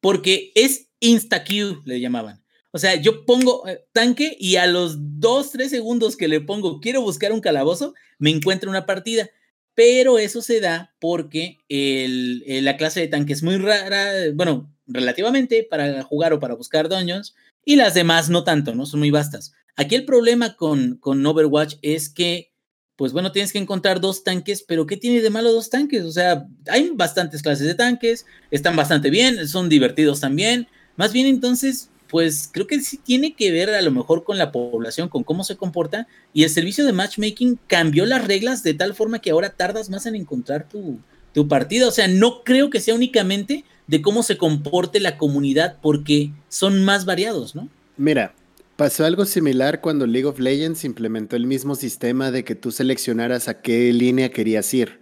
porque 0.00 0.52
es 0.54 0.88
insta-Q, 1.00 1.82
le 1.84 2.00
llamaban. 2.00 2.42
O 2.72 2.78
sea, 2.78 2.94
yo 2.94 3.26
pongo 3.26 3.68
eh, 3.68 3.84
tanque 3.92 4.36
y 4.40 4.56
a 4.56 4.66
los 4.66 4.96
dos, 5.20 5.50
tres 5.50 5.70
segundos 5.70 6.16
que 6.16 6.28
le 6.28 6.40
pongo, 6.40 6.80
quiero 6.80 7.02
buscar 7.02 7.32
un 7.32 7.40
calabozo, 7.40 7.94
me 8.18 8.30
encuentro 8.30 8.70
una 8.70 8.86
partida 8.86 9.28
pero 9.74 10.18
eso 10.18 10.42
se 10.42 10.60
da 10.60 10.94
porque 11.00 11.58
la 11.68 12.76
clase 12.76 13.00
de 13.00 13.08
tanque 13.08 13.32
es 13.32 13.42
muy 13.42 13.56
rara, 13.56 14.12
bueno, 14.34 14.72
relativamente 14.86 15.66
para 15.68 16.02
jugar 16.02 16.32
o 16.32 16.40
para 16.40 16.54
buscar 16.54 16.88
dungeons, 16.88 17.34
y 17.64 17.76
las 17.76 17.94
demás 17.94 18.30
no 18.30 18.44
tanto, 18.44 18.74
¿no? 18.74 18.86
Son 18.86 19.00
muy 19.00 19.10
vastas. 19.10 19.52
Aquí 19.76 19.94
el 19.94 20.04
problema 20.04 20.56
con, 20.56 20.96
con 20.96 21.24
Overwatch 21.24 21.76
es 21.82 22.08
que 22.08 22.50
pues 22.96 23.14
bueno, 23.14 23.32
tienes 23.32 23.50
que 23.50 23.58
encontrar 23.58 23.98
dos 23.98 24.24
tanques, 24.24 24.62
pero 24.62 24.84
¿qué 24.86 24.98
tiene 24.98 25.22
de 25.22 25.30
malo 25.30 25.50
dos 25.52 25.70
tanques? 25.70 26.04
O 26.04 26.12
sea, 26.12 26.46
hay 26.68 26.90
bastantes 26.92 27.40
clases 27.40 27.66
de 27.66 27.74
tanques, 27.74 28.26
están 28.50 28.76
bastante 28.76 29.08
bien, 29.08 29.48
son 29.48 29.70
divertidos 29.70 30.20
también. 30.20 30.68
Más 30.96 31.10
bien 31.14 31.26
entonces, 31.26 31.88
pues 32.10 32.50
creo 32.52 32.66
que 32.66 32.80
sí 32.80 32.98
tiene 32.98 33.34
que 33.34 33.52
ver 33.52 33.70
a 33.70 33.82
lo 33.82 33.90
mejor 33.90 34.24
con 34.24 34.36
la 34.36 34.50
población, 34.50 35.08
con 35.08 35.22
cómo 35.22 35.44
se 35.44 35.56
comporta, 35.56 36.08
y 36.32 36.42
el 36.42 36.50
servicio 36.50 36.84
de 36.84 36.92
matchmaking 36.92 37.58
cambió 37.66 38.04
las 38.04 38.26
reglas 38.26 38.62
de 38.62 38.74
tal 38.74 38.94
forma 38.94 39.20
que 39.20 39.30
ahora 39.30 39.50
tardas 39.50 39.90
más 39.90 40.06
en 40.06 40.16
encontrar 40.16 40.68
tu, 40.68 40.98
tu 41.32 41.46
partida. 41.46 41.86
O 41.86 41.92
sea, 41.92 42.08
no 42.08 42.42
creo 42.42 42.70
que 42.70 42.80
sea 42.80 42.94
únicamente 42.94 43.64
de 43.86 44.02
cómo 44.02 44.22
se 44.22 44.36
comporte 44.36 45.00
la 45.00 45.16
comunidad, 45.16 45.78
porque 45.80 46.32
son 46.48 46.84
más 46.84 47.04
variados, 47.04 47.54
¿no? 47.54 47.68
Mira, 47.96 48.34
pasó 48.76 49.04
algo 49.04 49.24
similar 49.24 49.80
cuando 49.80 50.06
League 50.06 50.26
of 50.26 50.38
Legends 50.38 50.84
implementó 50.84 51.36
el 51.36 51.46
mismo 51.46 51.74
sistema 51.74 52.30
de 52.30 52.44
que 52.44 52.54
tú 52.54 52.70
seleccionaras 52.70 53.48
a 53.48 53.60
qué 53.60 53.92
línea 53.92 54.30
querías 54.30 54.72
ir. 54.74 55.00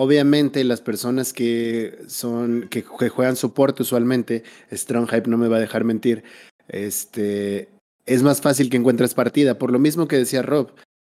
Obviamente 0.00 0.62
las 0.62 0.80
personas 0.80 1.32
que 1.32 1.98
son 2.06 2.68
que, 2.70 2.82
juegan 2.82 3.34
soporte 3.34 3.82
usualmente, 3.82 4.44
Strong 4.70 5.08
Hype 5.10 5.28
no 5.28 5.36
me 5.38 5.48
va 5.48 5.56
a 5.56 5.60
dejar 5.60 5.82
mentir, 5.82 6.22
este 6.68 7.68
es 8.06 8.22
más 8.22 8.40
fácil 8.40 8.70
que 8.70 8.76
encuentres 8.76 9.14
partida, 9.14 9.58
por 9.58 9.72
lo 9.72 9.80
mismo 9.80 10.06
que 10.06 10.14
decía 10.14 10.42
Rob. 10.42 10.70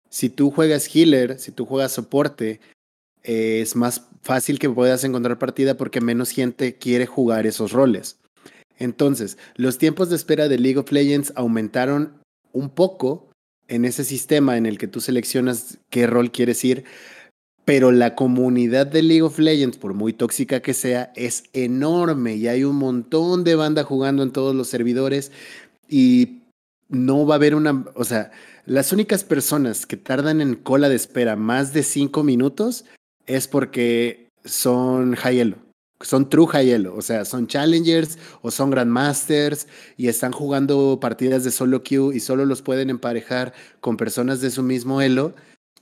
Si 0.10 0.30
tú 0.30 0.52
juegas 0.52 0.94
healer, 0.94 1.40
si 1.40 1.54
tú 1.54 1.66
juegas 1.66 1.94
soporte, 1.94 2.60
eh, 3.24 3.62
es 3.62 3.78
más 3.78 4.04
fácil 4.22 4.60
que 4.60 4.70
puedas 4.70 5.06
encontrar 5.06 5.40
partida 5.40 5.78
porque 5.78 6.02
menos 6.02 6.32
gente 6.32 6.76
quiere 6.76 7.06
jugar 7.06 7.48
esos 7.48 7.72
roles. 7.72 8.18
Entonces, 8.78 9.38
los 9.56 9.78
tiempos 9.78 10.10
de 10.10 10.18
espera 10.18 10.50
de 10.50 10.60
League 10.60 10.80
of 10.80 10.92
Legends 10.92 11.32
aumentaron 11.38 12.20
un 12.52 12.70
poco 12.70 13.30
en 13.70 13.86
ese 13.86 14.04
sistema 14.04 14.58
en 14.58 14.66
el 14.66 14.78
que 14.78 14.88
tú 14.88 15.00
seleccionas 15.00 15.78
qué 15.90 16.06
rol 16.06 16.34
quieres 16.34 16.66
ir, 16.66 16.84
pero 17.66 17.92
la 17.92 18.16
comunidad 18.16 18.88
de 18.88 19.04
League 19.04 19.22
of 19.22 19.40
Legends, 19.40 19.78
por 19.78 19.94
muy 19.94 20.14
tóxica 20.14 20.62
que 20.62 20.74
sea, 20.74 21.14
es 21.16 21.46
enorme 21.54 22.36
y 22.36 22.48
hay 22.48 22.64
un 22.64 22.76
montón 22.76 23.44
de 23.44 23.56
banda 23.56 23.84
jugando 23.84 24.24
en 24.24 24.32
todos 24.32 24.54
los 24.54 24.68
servidores 24.68 25.32
y 25.88 26.42
no 26.90 27.26
va 27.26 27.36
a 27.36 27.38
haber 27.38 27.56
una, 27.56 27.86
o 27.96 28.04
sea, 28.04 28.32
las 28.66 28.92
únicas 28.92 29.24
personas 29.24 29.86
que 29.86 29.98
tardan 29.98 30.42
en 30.42 30.56
cola 30.56 30.90
de 30.90 30.96
espera 30.96 31.36
más 31.36 31.74
de 31.74 31.84
cinco 31.84 32.24
minutos 32.24 32.86
es 33.26 33.48
porque 33.48 34.30
son 34.44 35.16
high 35.16 35.40
elo, 35.40 35.58
son 36.02 36.30
true 36.30 36.48
high 36.48 36.70
elo, 36.70 36.96
o 36.96 37.02
sea, 37.02 37.24
son 37.24 37.48
challengers 37.48 38.18
o 38.42 38.52
son 38.52 38.72
grandmasters 38.72 39.68
y 39.96 40.10
están 40.10 40.34
jugando 40.34 41.00
partidas 41.00 41.46
de 41.46 41.52
solo 41.52 41.82
queue 41.82 42.16
y 42.16 42.20
solo 42.20 42.46
los 42.46 42.62
pueden 42.62 42.90
emparejar 42.90 43.54
con 43.80 43.96
personas 43.96 44.42
de 44.42 44.52
su 44.52 44.64
mismo 44.64 45.02
elo 45.02 45.34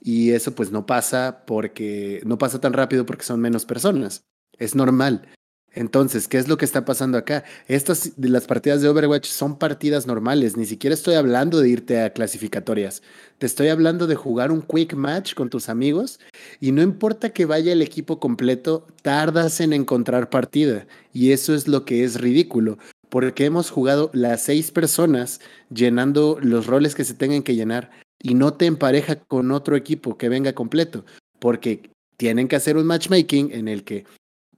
y 0.02 0.32
eso 0.32 0.54
pues 0.54 0.72
no 0.72 0.84
pasa 0.84 1.44
porque 1.46 2.20
no 2.24 2.38
pasa 2.38 2.60
tan 2.60 2.72
rápido 2.72 3.06
porque 3.06 3.24
son 3.24 3.40
menos 3.40 3.64
personas. 3.64 4.24
Es 4.58 4.74
normal. 4.74 5.28
Entonces, 5.74 6.28
¿qué 6.28 6.36
es 6.36 6.48
lo 6.48 6.58
que 6.58 6.66
está 6.66 6.84
pasando 6.84 7.16
acá? 7.16 7.44
Estas 7.66 8.12
las 8.18 8.46
partidas 8.46 8.82
de 8.82 8.88
Overwatch 8.88 9.26
son 9.26 9.58
partidas 9.58 10.06
normales, 10.06 10.56
ni 10.56 10.66
siquiera 10.66 10.92
estoy 10.92 11.14
hablando 11.14 11.60
de 11.60 11.70
irte 11.70 12.02
a 12.02 12.12
clasificatorias. 12.12 13.02
Te 13.38 13.46
estoy 13.46 13.68
hablando 13.68 14.06
de 14.06 14.14
jugar 14.14 14.52
un 14.52 14.60
quick 14.60 14.94
match 14.94 15.34
con 15.34 15.48
tus 15.48 15.70
amigos 15.70 16.20
y 16.60 16.72
no 16.72 16.82
importa 16.82 17.30
que 17.30 17.46
vaya 17.46 17.72
el 17.72 17.80
equipo 17.80 18.20
completo, 18.20 18.86
tardas 19.00 19.60
en 19.60 19.72
encontrar 19.72 20.28
partida 20.28 20.86
y 21.14 21.32
eso 21.32 21.54
es 21.54 21.66
lo 21.68 21.86
que 21.86 22.04
es 22.04 22.20
ridículo, 22.20 22.76
porque 23.08 23.46
hemos 23.46 23.70
jugado 23.70 24.10
las 24.12 24.42
seis 24.42 24.72
personas 24.72 25.40
llenando 25.72 26.38
los 26.42 26.66
roles 26.66 26.94
que 26.94 27.04
se 27.04 27.14
tengan 27.14 27.42
que 27.42 27.54
llenar 27.54 27.90
y 28.22 28.34
no 28.34 28.54
te 28.54 28.66
empareja 28.66 29.16
con 29.16 29.50
otro 29.50 29.76
equipo 29.76 30.16
que 30.16 30.28
venga 30.28 30.54
completo, 30.54 31.04
porque 31.38 31.90
tienen 32.16 32.48
que 32.48 32.56
hacer 32.56 32.76
un 32.76 32.86
matchmaking 32.86 33.50
en 33.52 33.68
el 33.68 33.82
que 33.82 34.04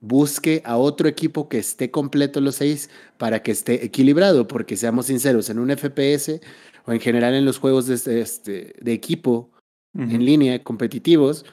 busque 0.00 0.61
a 0.66 0.77
otro 0.77 1.09
equipo 1.09 1.48
que 1.48 1.59
esté 1.59 1.90
completo 1.90 2.40
los 2.40 2.57
seis 2.57 2.90
para 3.16 3.42
que 3.42 3.53
esté 3.53 3.85
equilibrado, 3.85 4.46
porque 4.46 4.77
seamos 4.77 5.07
sinceros, 5.07 5.48
en 5.48 5.59
un 5.59 5.70
FPS 5.70 6.40
o 6.85 6.92
en 6.92 7.00
general 7.00 7.35
en 7.35 7.46
los 7.46 7.59
juegos 7.59 7.87
de, 7.87 8.20
este, 8.20 8.74
de 8.79 8.92
equipo 8.92 9.50
en 9.96 10.24
línea 10.24 10.62
competitivos, 10.62 11.46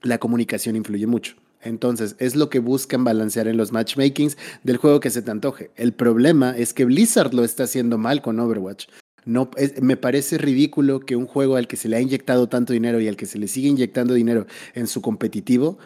la 0.00 0.16
comunicación 0.16 0.76
influye 0.76 1.06
mucho. 1.06 1.36
Entonces, 1.60 2.16
es 2.18 2.34
lo 2.34 2.48
que 2.48 2.58
buscan 2.58 3.04
balancear 3.04 3.48
en 3.48 3.58
los 3.58 3.70
matchmakings 3.70 4.38
del 4.62 4.78
juego 4.78 4.98
que 4.98 5.10
se 5.10 5.20
te 5.20 5.30
antoje. 5.30 5.70
El 5.76 5.92
problema 5.92 6.56
es 6.56 6.72
que 6.72 6.86
Blizzard 6.86 7.34
lo 7.34 7.44
está 7.44 7.64
haciendo 7.64 7.98
mal 7.98 8.22
con 8.22 8.40
Overwatch. 8.40 8.86
No, 9.26 9.50
me 9.82 9.96
parece 9.96 10.38
ridículo 10.38 11.00
que 11.00 11.16
un 11.16 11.26
juego 11.26 11.56
al 11.56 11.68
que 11.68 11.76
se 11.76 11.88
le 11.88 11.96
ha 11.96 12.00
inyectado 12.00 12.48
tanto 12.48 12.72
dinero 12.72 13.00
y 13.00 13.08
al 13.08 13.16
que 13.16 13.26
se 13.26 13.38
le 13.38 13.48
sigue 13.48 13.68
inyectando 13.68 14.14
dinero 14.14 14.46
en 14.74 14.86
su 14.86 15.02
competitivo 15.02 15.78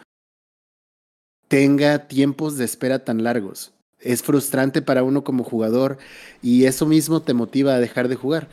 tenga 1.51 2.07
tiempos 2.07 2.57
de 2.57 2.63
espera 2.63 3.03
tan 3.03 3.23
largos. 3.23 3.73
Es 3.99 4.23
frustrante 4.23 4.81
para 4.81 5.03
uno 5.03 5.25
como 5.25 5.43
jugador 5.43 5.97
y 6.41 6.63
eso 6.63 6.85
mismo 6.85 7.21
te 7.21 7.33
motiva 7.33 7.73
a 7.73 7.79
dejar 7.79 8.07
de 8.07 8.15
jugar. 8.15 8.47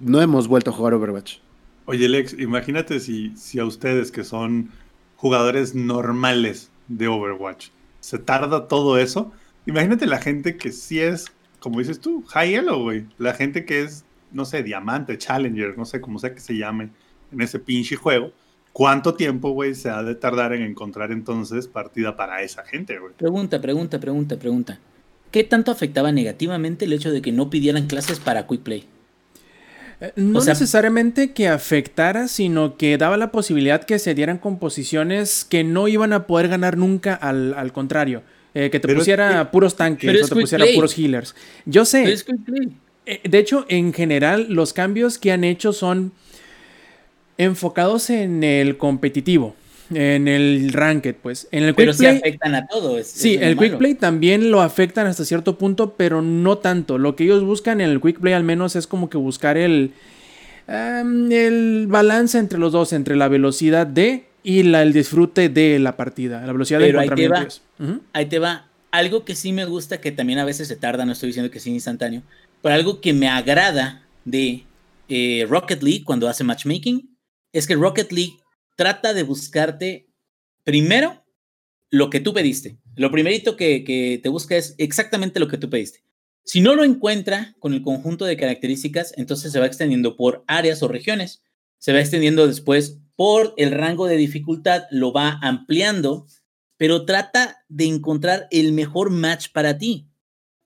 No 0.00 0.20
hemos 0.20 0.48
vuelto 0.48 0.70
a 0.70 0.74
jugar 0.74 0.94
Overwatch. 0.94 1.36
Oye, 1.84 2.08
Lex, 2.08 2.32
imagínate 2.36 2.98
si, 2.98 3.36
si 3.36 3.60
a 3.60 3.64
ustedes 3.64 4.10
que 4.10 4.24
son 4.24 4.70
jugadores 5.14 5.76
normales 5.76 6.70
de 6.88 7.06
Overwatch 7.06 7.68
se 8.00 8.18
tarda 8.18 8.68
todo 8.68 8.98
eso. 8.98 9.32
Imagínate 9.66 10.06
la 10.06 10.18
gente 10.18 10.56
que 10.56 10.72
sí 10.72 10.98
es, 10.98 11.26
como 11.60 11.78
dices 11.78 12.00
tú, 12.00 12.24
high 12.28 12.54
elo, 12.54 12.82
güey. 12.82 13.06
La 13.18 13.34
gente 13.34 13.64
que 13.64 13.82
es, 13.82 14.04
no 14.32 14.44
sé, 14.44 14.62
diamante, 14.62 15.18
challenger, 15.18 15.76
no 15.76 15.84
sé 15.84 16.00
cómo 16.00 16.18
sea 16.18 16.34
que 16.34 16.40
se 16.40 16.56
llame 16.56 16.90
en 17.32 17.40
ese 17.40 17.58
pinche 17.58 17.96
juego 17.96 18.32
¿Cuánto 18.78 19.14
tiempo, 19.14 19.50
güey, 19.50 19.74
se 19.74 19.90
ha 19.90 20.04
de 20.04 20.14
tardar 20.14 20.52
en 20.52 20.62
encontrar 20.62 21.10
entonces 21.10 21.66
partida 21.66 22.16
para 22.16 22.42
esa 22.42 22.64
gente, 22.64 22.96
güey? 23.00 23.12
Pregunta, 23.14 23.60
pregunta, 23.60 23.98
pregunta, 23.98 24.38
pregunta. 24.38 24.78
¿Qué 25.32 25.42
tanto 25.42 25.72
afectaba 25.72 26.12
negativamente 26.12 26.84
el 26.84 26.92
hecho 26.92 27.10
de 27.10 27.20
que 27.20 27.32
no 27.32 27.50
pidieran 27.50 27.88
clases 27.88 28.20
para 28.20 28.46
Quick 28.46 28.60
Play? 28.60 28.84
Eh, 30.00 30.12
no 30.14 30.44
necesariamente 30.44 31.32
que 31.32 31.48
afectara, 31.48 32.28
sino 32.28 32.76
que 32.76 32.96
daba 32.98 33.16
la 33.16 33.32
posibilidad 33.32 33.82
que 33.82 33.98
se 33.98 34.14
dieran 34.14 34.38
composiciones 34.38 35.44
que 35.44 35.64
no 35.64 35.88
iban 35.88 36.12
a 36.12 36.28
poder 36.28 36.46
ganar 36.46 36.76
nunca, 36.76 37.14
al, 37.14 37.72
contrario. 37.72 38.22
Eh, 38.58 38.70
que 38.70 38.80
te 38.80 38.92
pusiera 38.92 39.52
puros 39.52 39.76
tanques 39.76 40.24
o 40.24 40.34
te 40.34 40.40
pusiera 40.40 40.66
puros 40.74 40.98
healers. 40.98 41.36
Yo 41.64 41.84
sé. 41.84 42.12
Eh, 43.06 43.20
de 43.22 43.38
hecho, 43.38 43.64
en 43.68 43.92
general, 43.92 44.46
los 44.50 44.72
cambios 44.72 45.16
que 45.16 45.30
han 45.30 45.44
hecho 45.44 45.72
son 45.72 46.10
enfocados 47.36 48.10
en 48.10 48.42
el 48.42 48.76
competitivo, 48.76 49.54
en 49.94 50.26
el 50.26 50.72
ranked, 50.72 51.14
pues. 51.22 51.46
En 51.52 51.62
el 51.62 51.76
pero 51.76 51.92
sí 51.92 52.04
afectan 52.06 52.56
a 52.56 52.66
todos. 52.66 53.06
sí, 53.06 53.38
el 53.40 53.56
quick 53.56 53.78
play 53.78 53.94
también 53.94 54.50
lo 54.50 54.60
afectan 54.60 55.06
hasta 55.06 55.24
cierto 55.24 55.56
punto, 55.56 55.94
pero 55.96 56.20
no 56.20 56.58
tanto. 56.58 56.98
Lo 56.98 57.14
que 57.14 57.24
ellos 57.24 57.44
buscan 57.44 57.80
en 57.80 57.90
el 57.90 58.00
quick 58.00 58.18
play 58.18 58.34
al 58.34 58.42
menos 58.42 58.74
es 58.74 58.88
como 58.88 59.08
que 59.08 59.18
buscar 59.18 59.56
el, 59.56 59.92
em, 60.66 61.30
el 61.30 61.86
balance 61.86 62.36
entre 62.36 62.58
los 62.58 62.72
dos, 62.72 62.92
entre 62.92 63.14
la 63.14 63.28
velocidad 63.28 63.86
de 63.86 64.24
y 64.42 64.64
la, 64.64 64.82
el 64.82 64.92
disfrute 64.92 65.48
de 65.48 65.78
la 65.78 65.96
partida, 65.96 66.44
la 66.44 66.52
velocidad 66.52 66.80
de 66.80 66.92
Ahí 68.12 68.26
te 68.26 68.38
va. 68.38 68.70
Algo 68.90 69.24
que 69.24 69.34
sí 69.34 69.52
me 69.52 69.64
gusta, 69.64 70.00
que 70.00 70.12
también 70.12 70.38
a 70.38 70.44
veces 70.44 70.68
se 70.68 70.76
tarda, 70.76 71.04
no 71.04 71.12
estoy 71.12 71.28
diciendo 71.28 71.50
que 71.50 71.60
sea 71.60 71.72
instantáneo, 71.72 72.22
pero 72.62 72.74
algo 72.74 73.00
que 73.00 73.12
me 73.12 73.28
agrada 73.28 74.06
de 74.24 74.64
eh, 75.08 75.46
Rocket 75.48 75.82
League 75.82 76.04
cuando 76.04 76.28
hace 76.28 76.44
matchmaking 76.44 77.16
es 77.52 77.66
que 77.66 77.74
Rocket 77.74 78.10
League 78.12 78.38
trata 78.76 79.14
de 79.14 79.22
buscarte 79.22 80.08
primero 80.64 81.24
lo 81.90 82.10
que 82.10 82.20
tú 82.20 82.32
pediste. 82.32 82.78
Lo 82.96 83.10
primerito 83.10 83.56
que, 83.56 84.20
te 84.22 84.28
busca 84.28 84.56
es 84.56 84.74
exactamente 84.78 85.40
lo 85.40 85.48
que 85.48 85.58
tú 85.58 85.70
pediste. 85.70 86.04
Si 86.44 86.60
no 86.60 86.74
lo 86.74 86.84
encuentra 86.84 87.54
con 87.58 87.74
el 87.74 87.82
conjunto 87.82 88.24
de 88.24 88.36
características, 88.36 89.14
entonces 89.16 89.52
se 89.52 89.60
va 89.60 89.66
extendiendo 89.66 90.16
por 90.16 90.44
áreas 90.46 90.82
o 90.82 90.88
regiones. 90.88 91.42
Se 91.78 91.92
va 91.92 92.00
extendiendo 92.00 92.46
después 92.46 92.98
por 93.16 93.54
el 93.56 93.70
rango 93.70 94.06
de 94.06 94.16
dificultad, 94.16 94.84
lo 94.90 95.12
va 95.12 95.38
ampliando, 95.42 96.26
pero 96.78 97.04
trata 97.04 97.64
de 97.68 97.84
encontrar 97.84 98.48
el 98.50 98.72
mejor 98.72 99.10
match 99.10 99.48
para 99.52 99.76
ti. 99.76 100.06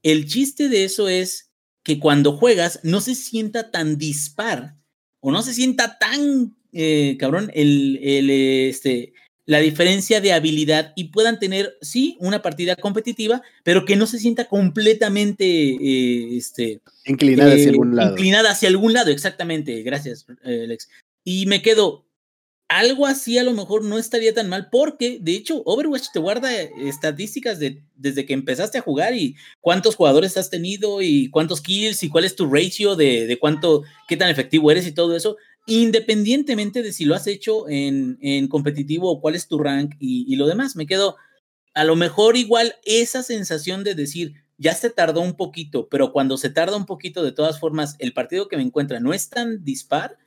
El 0.04 0.26
chiste 0.26 0.68
de 0.68 0.84
eso 0.84 1.08
es 1.08 1.50
que 1.82 1.98
cuando 1.98 2.36
juegas 2.36 2.78
no 2.84 3.00
se 3.00 3.16
sienta 3.16 3.72
tan 3.72 3.98
dispar 3.98 4.76
o 5.18 5.32
no 5.32 5.42
se 5.42 5.52
sienta 5.52 5.98
tan 5.98 6.54
eh, 6.72 7.16
cabrón, 7.18 7.50
el, 7.54 7.98
el, 8.02 8.30
este, 8.30 9.12
la 9.44 9.58
diferencia 9.58 10.20
de 10.20 10.32
habilidad 10.32 10.92
y 10.96 11.04
puedan 11.04 11.38
tener, 11.38 11.76
sí, 11.82 12.16
una 12.20 12.40
partida 12.42 12.76
competitiva, 12.76 13.42
pero 13.62 13.84
que 13.84 13.96
no 13.96 14.06
se 14.06 14.18
sienta 14.18 14.46
completamente 14.46 15.44
eh, 15.44 16.36
este, 16.36 16.80
inclinada 17.04 17.52
hacia 17.52 17.66
eh, 17.66 17.70
algún 17.70 17.96
lado. 17.96 18.10
Inclinada 18.12 18.50
hacia 18.50 18.68
algún 18.68 18.92
lado, 18.92 19.10
exactamente. 19.10 19.82
Gracias, 19.82 20.26
Alex. 20.44 20.88
Y 21.24 21.46
me 21.46 21.60
quedo, 21.60 22.06
algo 22.78 23.06
así 23.06 23.38
a 23.38 23.44
lo 23.44 23.52
mejor 23.52 23.84
no 23.84 23.98
estaría 23.98 24.34
tan 24.34 24.48
mal 24.48 24.68
porque, 24.70 25.18
de 25.20 25.32
hecho, 25.32 25.62
Overwatch 25.64 26.08
te 26.12 26.18
guarda 26.18 26.52
estadísticas 26.52 27.58
de, 27.58 27.82
desde 27.96 28.26
que 28.26 28.34
empezaste 28.34 28.78
a 28.78 28.82
jugar 28.82 29.14
y 29.14 29.36
cuántos 29.60 29.96
jugadores 29.96 30.36
has 30.36 30.50
tenido 30.50 31.02
y 31.02 31.30
cuántos 31.30 31.60
kills 31.60 32.02
y 32.02 32.08
cuál 32.08 32.24
es 32.24 32.36
tu 32.36 32.50
ratio 32.50 32.96
de, 32.96 33.26
de 33.26 33.38
cuánto, 33.38 33.82
qué 34.08 34.16
tan 34.16 34.30
efectivo 34.30 34.70
eres 34.70 34.86
y 34.86 34.92
todo 34.92 35.16
eso 35.16 35.36
independientemente 35.66 36.82
de 36.82 36.92
si 36.92 37.04
lo 37.04 37.14
has 37.14 37.26
hecho 37.26 37.68
en, 37.68 38.18
en 38.20 38.48
competitivo 38.48 39.10
o 39.10 39.20
cuál 39.20 39.34
es 39.34 39.46
tu 39.46 39.58
rank 39.58 39.94
y, 39.98 40.24
y 40.28 40.36
lo 40.36 40.46
demás. 40.46 40.76
Me 40.76 40.86
quedo, 40.86 41.16
a 41.74 41.84
lo 41.84 41.96
mejor 41.96 42.36
igual 42.36 42.74
esa 42.84 43.22
sensación 43.22 43.84
de 43.84 43.94
decir, 43.94 44.34
ya 44.58 44.74
se 44.74 44.90
tardó 44.90 45.20
un 45.20 45.36
poquito, 45.36 45.88
pero 45.88 46.12
cuando 46.12 46.36
se 46.36 46.50
tarda 46.50 46.76
un 46.76 46.86
poquito, 46.86 47.22
de 47.22 47.32
todas 47.32 47.58
formas, 47.58 47.96
el 47.98 48.12
partido 48.12 48.48
que 48.48 48.56
me 48.56 48.62
encuentra 48.62 49.00
no 49.00 49.12
es 49.12 49.28
tan 49.28 49.64
dispar, 49.64 50.18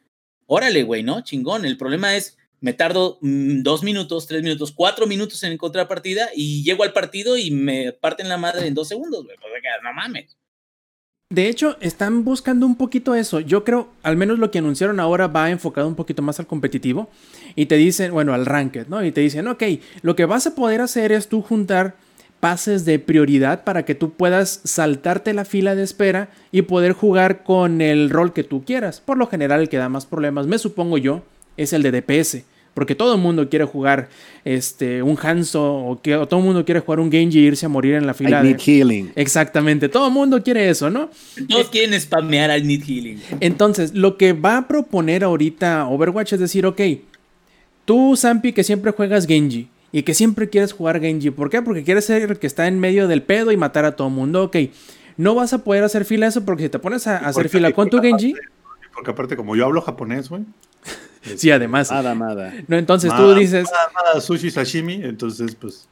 órale, 0.46 0.84
güey, 0.84 1.04
¿no? 1.04 1.22
Chingón. 1.22 1.66
El 1.66 1.78
problema 1.78 2.16
es, 2.16 2.38
me 2.62 2.74
tardo 2.74 3.18
mm, 3.22 3.62
dos 3.62 3.84
minutos, 3.84 4.28
tres 4.28 4.44
minutos, 4.44 4.72
cuatro 4.72 5.08
minutos 5.08 5.44
en 5.44 5.54
encontrar 5.54 5.88
partida 5.88 6.30
y 6.36 6.64
llego 6.64 6.84
al 6.84 6.94
partido 6.94 7.38
y 7.38 7.52
me 7.52 7.92
parten 7.94 8.30
la 8.30 8.38
madre 8.38 8.68
en 8.68 8.74
dos 8.74 8.88
segundos, 8.88 9.24
güey. 9.24 9.38
Pues, 9.38 9.52
no 9.84 9.94
mames. 9.94 10.38
De 11.32 11.50
hecho, 11.50 11.76
están 11.82 12.24
buscando 12.24 12.68
un 12.68 12.76
poquito 12.76 13.16
eso. 13.16 13.40
Yo 13.40 13.64
creo, 13.64 13.90
al 14.04 14.16
menos 14.16 14.38
lo 14.38 14.52
que 14.52 14.60
anunciaron 14.60 15.00
ahora 15.00 15.28
va 15.28 15.50
enfocado 15.50 15.88
un 15.88 15.96
poquito 15.96 16.22
más 16.22 16.40
al 16.40 16.46
competitivo. 16.46 17.10
Y 17.56 17.66
te 17.66 17.76
dicen, 17.78 18.12
bueno, 18.12 18.34
al 18.34 18.46
ranked, 18.46 18.88
¿no? 18.88 19.04
Y 19.04 19.12
te 19.12 19.22
dicen, 19.22 19.48
ok, 19.48 19.64
lo 20.02 20.16
que 20.16 20.26
vas 20.26 20.46
a 20.46 20.56
poder 20.56 20.82
hacer 20.82 21.12
es 21.12 21.28
tú 21.28 21.42
juntar 21.42 21.96
pases 22.46 22.86
de 22.86 23.00
prioridad 23.00 23.64
para 23.64 23.86
que 23.86 23.96
tú 23.96 24.12
puedas 24.12 24.62
saltarte 24.64 25.34
la 25.34 25.46
fila 25.46 25.74
de 25.74 25.82
espera 25.82 26.30
y 26.52 26.62
poder 26.62 26.94
jugar 26.94 27.44
con 27.44 27.82
el 27.82 28.12
rol 28.12 28.34
que 28.34 28.44
tú 28.44 28.64
quieras. 28.64 29.02
Por 29.02 29.18
lo 29.18 29.26
general, 29.26 29.62
el 29.62 29.68
que 29.68 29.78
da 29.78 29.90
más 29.90 30.06
problemas, 30.06 30.46
me 30.46 30.60
supongo 30.60 31.00
yo, 31.00 31.24
es 31.58 31.74
el 31.74 31.82
de 31.82 31.90
DPS. 31.90 32.44
Porque 32.76 32.94
todo 32.94 33.16
el 33.16 33.20
mundo 33.20 33.50
quiere 33.50 33.66
jugar 33.66 34.10
este, 34.44 35.02
un 35.02 35.18
Hanzo 35.20 35.74
o, 35.74 36.00
que, 36.04 36.12
todo 36.30 36.40
el 36.40 36.46
mundo 36.46 36.64
quiere 36.66 36.82
jugar 36.82 37.00
un 37.00 37.12
Genji 37.12 37.40
e 37.40 37.42
irse 37.42 37.66
a 37.66 37.70
morir 37.70 37.96
en 37.96 38.06
la 38.06 38.14
fila. 38.14 38.42
I 38.42 38.44
need 38.50 38.60
healing. 38.64 39.12
Exactamente, 39.16 39.90
todo 39.90 40.06
el 40.06 40.14
mundo 40.14 40.44
quiere 40.44 40.70
eso, 40.70 40.92
¿no? 40.92 41.10
Todos 41.50 41.70
quieren 41.70 42.00
spamear 42.00 42.52
al 42.52 42.68
need 42.68 42.84
healing. 42.84 43.20
Entonces, 43.40 43.96
lo 43.96 44.18
que 44.18 44.34
va 44.34 44.58
a 44.58 44.68
proponer 44.68 45.24
ahorita 45.24 45.88
Overwatch 45.88 46.34
es 46.34 46.40
decir, 46.42 46.68
ok, 46.68 46.80
tú, 47.86 48.16
Zampi, 48.16 48.54
que 48.54 48.64
siempre 48.64 48.92
juegas 48.92 49.26
Genji 49.26 49.68
y 49.96 50.04
que 50.04 50.14
siempre 50.14 50.50
quieres 50.50 50.74
jugar 50.74 51.00
Genji, 51.00 51.30
¿por 51.30 51.50
qué? 51.50 51.62
Porque 51.62 51.86
quieres 51.86 52.04
ser 52.04 52.30
el 52.30 52.38
que 52.38 52.48
está 52.48 52.68
en 52.68 52.82
medio 52.82 53.08
del 53.08 53.24
pedo 53.24 53.54
y 53.54 53.56
matar 53.56 53.86
a 53.86 53.96
todo 53.96 54.10
el 54.10 54.14
mundo, 54.14 54.44
ok. 54.44 54.58
No 55.16 55.36
vas 55.36 55.54
a 55.54 55.64
poder 55.64 55.86
hacer 55.86 56.04
fila 56.04 56.28
eso 56.28 56.44
porque 56.44 56.64
si 56.64 56.70
te 56.70 56.80
pones 56.80 57.08
a, 57.08 57.16
hacer 57.20 57.48
fila 57.48 57.72
con 57.72 57.90
tu 57.90 58.02
Genji. 58.02 58.36
Porque 58.94 59.12
aparte, 59.12 59.38
como 59.38 59.56
yo 59.56 59.64
hablo 59.64 59.82
japonés, 59.82 60.28
güey. 60.28 60.44
Sí, 61.38 61.50
además. 61.50 61.92
Nada, 61.92 62.14
nada. 62.14 62.54
No, 62.68 62.78
entonces 62.78 63.12
tú 63.16 63.34
dices. 63.34 63.70
Nada, 63.72 63.90
nada, 63.96 64.22
sushi, 64.22 64.52
sashimi, 64.52 64.96
entonces, 64.96 65.56
pues. 65.56 65.88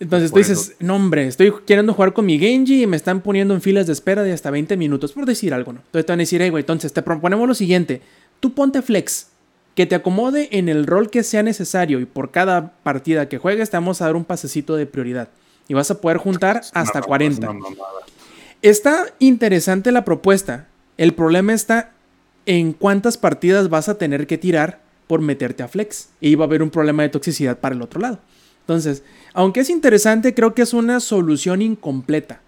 Entonces 0.00 0.32
tú 0.32 0.38
dices, 0.38 0.58
eso. 0.58 0.72
no 0.80 0.96
hombre, 0.96 1.28
estoy 1.28 1.54
queriendo 1.64 1.94
jugar 1.94 2.12
con 2.12 2.26
mi 2.26 2.40
Genji 2.40 2.82
y 2.82 2.86
me 2.88 2.96
están 2.96 3.20
poniendo 3.20 3.54
en 3.54 3.62
filas 3.62 3.86
de 3.86 3.92
espera 3.92 4.24
de 4.24 4.32
hasta 4.32 4.50
20 4.50 4.76
minutos, 4.76 5.12
por 5.12 5.26
decir 5.26 5.54
algo, 5.54 5.72
¿no? 5.72 5.78
Entonces 5.78 6.06
te 6.06 6.12
van 6.12 6.18
a 6.18 6.22
decir, 6.22 6.42
hey, 6.42 6.50
güey, 6.50 6.62
entonces 6.62 6.92
te 6.92 7.02
proponemos 7.02 7.46
lo 7.46 7.54
siguiente, 7.54 8.02
tú 8.40 8.52
ponte 8.52 8.82
flex, 8.82 9.28
que 9.74 9.86
te 9.86 9.94
acomode 9.94 10.48
en 10.52 10.68
el 10.68 10.86
rol 10.86 11.10
que 11.10 11.22
sea 11.22 11.42
necesario 11.42 12.00
y 12.00 12.04
por 12.04 12.30
cada 12.30 12.72
partida 12.82 13.28
que 13.28 13.38
juegues 13.38 13.70
te 13.70 13.76
vamos 13.76 14.02
a 14.02 14.06
dar 14.06 14.16
un 14.16 14.24
pasecito 14.24 14.76
de 14.76 14.86
prioridad 14.86 15.28
y 15.68 15.74
vas 15.74 15.90
a 15.90 16.00
poder 16.00 16.18
juntar 16.18 16.62
hasta 16.74 17.00
No, 17.00 17.06
40. 17.06 17.46
no, 17.46 17.52
no, 17.54 17.60
no. 17.70 17.76
Está 18.60 19.06
interesante 19.18 19.90
la 19.90 20.04
propuesta, 20.04 20.66
el 20.98 21.14
problema 21.14 21.52
está 21.52 21.92
en 22.46 22.72
cuántas 22.72 23.16
partidas 23.16 23.68
vas 23.68 23.88
a 23.88 23.98
tener 23.98 24.26
que 24.26 24.38
tirar 24.38 24.80
por 25.06 25.20
meterte 25.20 25.62
a 25.62 25.68
flex 25.68 26.10
y 26.20 26.34
va 26.34 26.44
a 26.44 26.48
haber 26.48 26.62
un 26.62 26.70
problema 26.70 27.02
de 27.02 27.08
toxicidad 27.08 27.58
para 27.58 27.74
el 27.74 27.82
otro 27.82 28.00
lado. 28.00 28.18
Entonces, 28.60 29.02
aunque 29.34 29.60
es 29.60 29.70
interesante, 29.70 30.34
creo 30.34 30.54
que 30.54 30.62
es 30.62 30.72
una 30.74 31.00
solución 31.00 31.62
incompleta. 31.62 32.40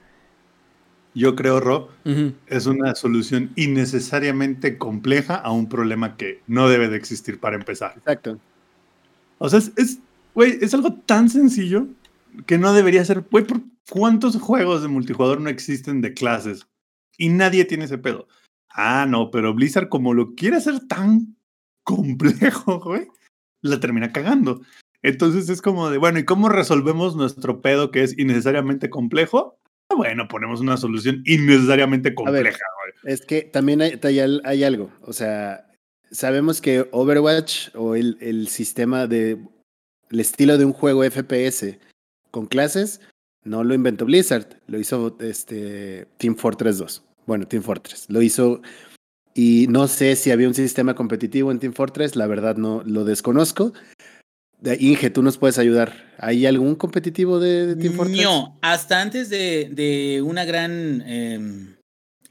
Yo 1.14 1.36
creo, 1.36 1.60
Ro, 1.60 1.90
Ujú. 2.04 2.32
es 2.48 2.66
una 2.66 2.94
solución 2.94 3.50
innecesariamente 3.54 4.78
compleja 4.78 5.36
a 5.36 5.52
un 5.52 5.68
problema 5.68 6.16
que 6.16 6.40
no 6.46 6.68
debe 6.68 6.88
de 6.88 6.96
existir 6.96 7.38
para 7.38 7.56
empezar. 7.56 7.94
Exacto. 7.96 8.38
O 9.38 9.48
sea, 9.48 9.60
es, 9.60 9.72
es, 9.76 9.98
güey, 10.34 10.58
es 10.60 10.74
algo 10.74 10.94
tan 10.94 11.28
sencillo 11.28 11.86
que 12.46 12.58
no 12.58 12.72
debería 12.72 13.04
ser. 13.04 13.24
Güey, 13.30 13.44
¿por 13.44 13.60
¿cuántos 13.88 14.36
juegos 14.40 14.82
de 14.82 14.88
multijugador 14.88 15.40
no 15.40 15.48
existen 15.50 16.00
de 16.00 16.14
clases? 16.14 16.66
Y 17.16 17.28
nadie 17.28 17.64
tiene 17.64 17.84
ese 17.84 17.98
pedo. 17.98 18.26
Ah, 18.70 19.06
no, 19.08 19.30
pero 19.30 19.54
Blizzard, 19.54 19.88
como 19.88 20.14
lo 20.14 20.34
quiere 20.34 20.56
hacer 20.56 20.80
tan 20.80 21.36
complejo, 21.84 22.80
güey, 22.84 23.06
la 23.60 23.78
termina 23.78 24.12
cagando. 24.12 24.62
Entonces 25.02 25.48
es 25.48 25.62
como 25.62 25.90
de, 25.90 25.98
bueno, 25.98 26.18
¿y 26.18 26.24
cómo 26.24 26.48
resolvemos 26.48 27.14
nuestro 27.14 27.60
pedo 27.60 27.90
que 27.90 28.02
es 28.02 28.18
innecesariamente 28.18 28.90
complejo? 28.90 29.58
Bueno, 29.96 30.28
ponemos 30.28 30.60
una 30.60 30.76
solución 30.76 31.22
innecesariamente 31.24 32.14
compleja. 32.14 32.58
Es 33.04 33.24
que 33.24 33.42
también 33.42 33.82
hay, 33.82 33.98
hay, 34.02 34.40
hay 34.44 34.64
algo. 34.64 34.90
O 35.02 35.12
sea, 35.12 35.66
sabemos 36.10 36.60
que 36.60 36.88
Overwatch 36.90 37.68
o 37.74 37.94
el, 37.94 38.16
el 38.20 38.48
sistema 38.48 39.06
de. 39.06 39.38
El 40.10 40.20
estilo 40.20 40.58
de 40.58 40.64
un 40.64 40.72
juego 40.72 41.02
FPS 41.02 41.78
con 42.30 42.46
clases 42.46 43.00
no 43.44 43.62
lo 43.62 43.74
inventó 43.74 44.06
Blizzard, 44.06 44.60
lo 44.66 44.78
hizo 44.78 45.16
este, 45.20 46.06
Team 46.16 46.34
Fortress 46.34 46.78
2. 46.78 47.04
Bueno, 47.26 47.46
Team 47.46 47.62
Fortress. 47.62 48.06
Lo 48.08 48.22
hizo. 48.22 48.62
Y 49.34 49.66
no 49.68 49.88
sé 49.88 50.16
si 50.16 50.30
había 50.30 50.48
un 50.48 50.54
sistema 50.54 50.94
competitivo 50.94 51.50
en 51.50 51.58
Team 51.58 51.72
Fortress, 51.72 52.16
la 52.16 52.26
verdad 52.26 52.56
no 52.56 52.82
lo 52.86 53.04
desconozco. 53.04 53.72
De- 54.64 54.76
Inge, 54.80 55.10
tú 55.10 55.22
nos 55.22 55.36
puedes 55.38 55.58
ayudar. 55.58 55.92
¿Hay 56.18 56.46
algún 56.46 56.74
competitivo 56.74 57.38
de, 57.38 57.66
de 57.66 57.76
Team 57.76 57.94
Fortress? 57.94 58.22
No, 58.22 58.58
hasta 58.62 59.00
antes 59.02 59.28
de, 59.28 59.68
de 59.72 60.22
una 60.22 60.44
gran 60.44 61.02
em, 61.06 61.76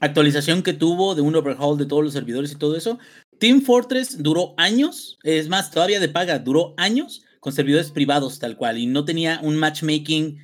actualización 0.00 0.62
que 0.62 0.72
tuvo 0.72 1.14
de 1.14 1.22
un 1.22 1.36
overhaul 1.36 1.78
de 1.78 1.86
todos 1.86 2.02
los 2.02 2.12
servidores 2.12 2.52
y 2.52 2.56
todo 2.56 2.76
eso, 2.76 2.98
Team 3.38 3.62
Fortress 3.62 4.22
duró 4.22 4.54
años, 4.56 5.18
es 5.22 5.48
más, 5.48 5.70
todavía 5.70 6.00
de 6.00 6.08
paga, 6.08 6.38
duró 6.38 6.74
años 6.76 7.22
con 7.40 7.52
servidores 7.52 7.90
privados 7.90 8.38
tal 8.38 8.56
cual 8.56 8.78
y 8.78 8.86
no 8.86 9.04
tenía 9.04 9.38
un 9.42 9.56
matchmaking 9.56 10.38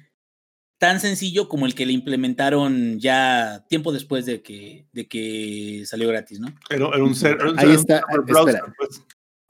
tan 0.78 1.00
sencillo 1.00 1.48
como 1.48 1.66
el 1.66 1.74
que 1.74 1.86
le 1.86 1.92
implementaron 1.92 2.98
ya 3.00 3.64
tiempo 3.68 3.92
después 3.92 4.26
de 4.26 4.42
que, 4.42 4.86
de 4.92 5.08
que 5.08 5.82
salió 5.86 6.08
gratis, 6.08 6.40
¿no? 6.40 6.54
Pero 6.68 6.92
era 6.94 7.02
un 7.04 7.14
ser, 7.14 7.36
era 7.40 7.50
un 7.50 7.58
Ahí 7.58 7.72
está, 7.72 8.02
un 8.16 8.24
browser, 8.26 8.54
espera. 8.54 8.74
pues. 8.76 9.02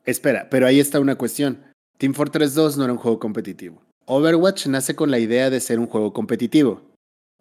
Espera, 0.05 0.49
pero 0.51 0.67
ahí 0.67 0.81
está 0.81 0.99
una 1.01 1.17
cuestión. 1.17 1.63
Team 2.01 2.15
Fortress 2.15 2.55
2 2.55 2.79
no 2.79 2.85
era 2.85 2.95
un 2.95 2.99
juego 2.99 3.19
competitivo. 3.19 3.83
Overwatch 4.07 4.69
nace 4.69 4.97
con 4.97 5.11
la 5.11 5.19
idea 5.19 5.51
de 5.51 5.61
ser 5.61 5.79
un 5.79 5.87
juego 5.87 6.15
competitivo. 6.15 6.81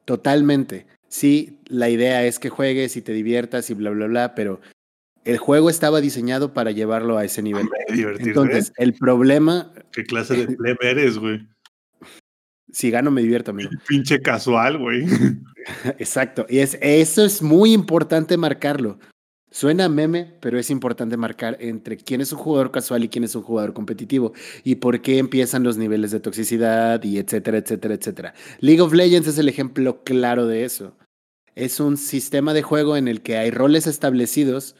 Totalmente. 0.04 0.86
Sí, 1.08 1.60
la 1.68 1.90
idea 1.90 2.26
es 2.26 2.40
que 2.40 2.50
juegues 2.50 2.98
y 2.98 3.02
te 3.02 3.14
diviertas 3.14 3.70
y 3.70 3.74
bla, 3.74 3.90
bla, 3.92 4.08
bla, 4.08 4.36
pero 4.36 4.60
el 5.24 5.38
juego 5.38 5.70
estaba 5.70 6.02
diseñado 6.02 6.54
para 6.54 6.72
llevarlo 6.72 7.18
a 7.18 7.24
ese 7.24 7.42
nivel. 7.42 7.70
Entonces, 7.88 8.74
el 8.76 8.94
problema, 8.96 9.72
¿Qué 9.94 10.04
clase 10.04 10.36
de 10.36 10.54
plebe 10.58 10.92
eres, 10.92 11.18
güey? 11.18 11.48
si 12.74 12.92
gano 12.92 13.12
me 13.12 13.22
divierto, 13.22 13.52
amigo. 13.52 13.70
Pinche 13.88 14.22
casual, 14.22 14.78
güey. 14.78 15.06
Exacto. 16.00 16.46
Y 16.50 16.60
es, 16.60 16.78
eso 16.82 17.24
es 17.24 17.42
muy 17.42 17.72
importante 17.72 18.36
marcarlo. 18.36 19.00
Suena 19.52 19.90
meme, 19.90 20.36
pero 20.40 20.60
es 20.60 20.70
importante 20.70 21.18
marcar 21.18 21.58
entre 21.60 21.98
quién 21.98 22.22
es 22.22 22.32
un 22.32 22.38
jugador 22.38 22.72
casual 22.72 23.04
y 23.04 23.10
quién 23.10 23.24
es 23.24 23.36
un 23.36 23.42
jugador 23.42 23.74
competitivo 23.74 24.34
y 24.64 24.76
por 24.76 25.02
qué 25.02 25.18
empiezan 25.18 25.64
los 25.64 25.78
niveles 25.78 26.12
de 26.12 26.20
toxicidad 26.20 27.04
y 27.04 27.18
etcétera, 27.18 27.58
etcétera, 27.58 27.96
etcétera. 27.96 28.34
League 28.60 28.82
of 28.82 28.94
Legends 28.94 29.28
es 29.28 29.40
el 29.40 29.50
ejemplo 29.50 30.04
claro 30.04 30.46
de 30.46 30.66
eso. 30.66 30.96
Es 31.56 31.80
un 31.80 31.98
sistema 31.98 32.54
de 32.54 32.62
juego 32.62 32.96
en 32.96 33.08
el 33.08 33.22
que 33.22 33.38
hay 33.38 33.50
roles 33.50 33.88
establecidos, 33.88 34.76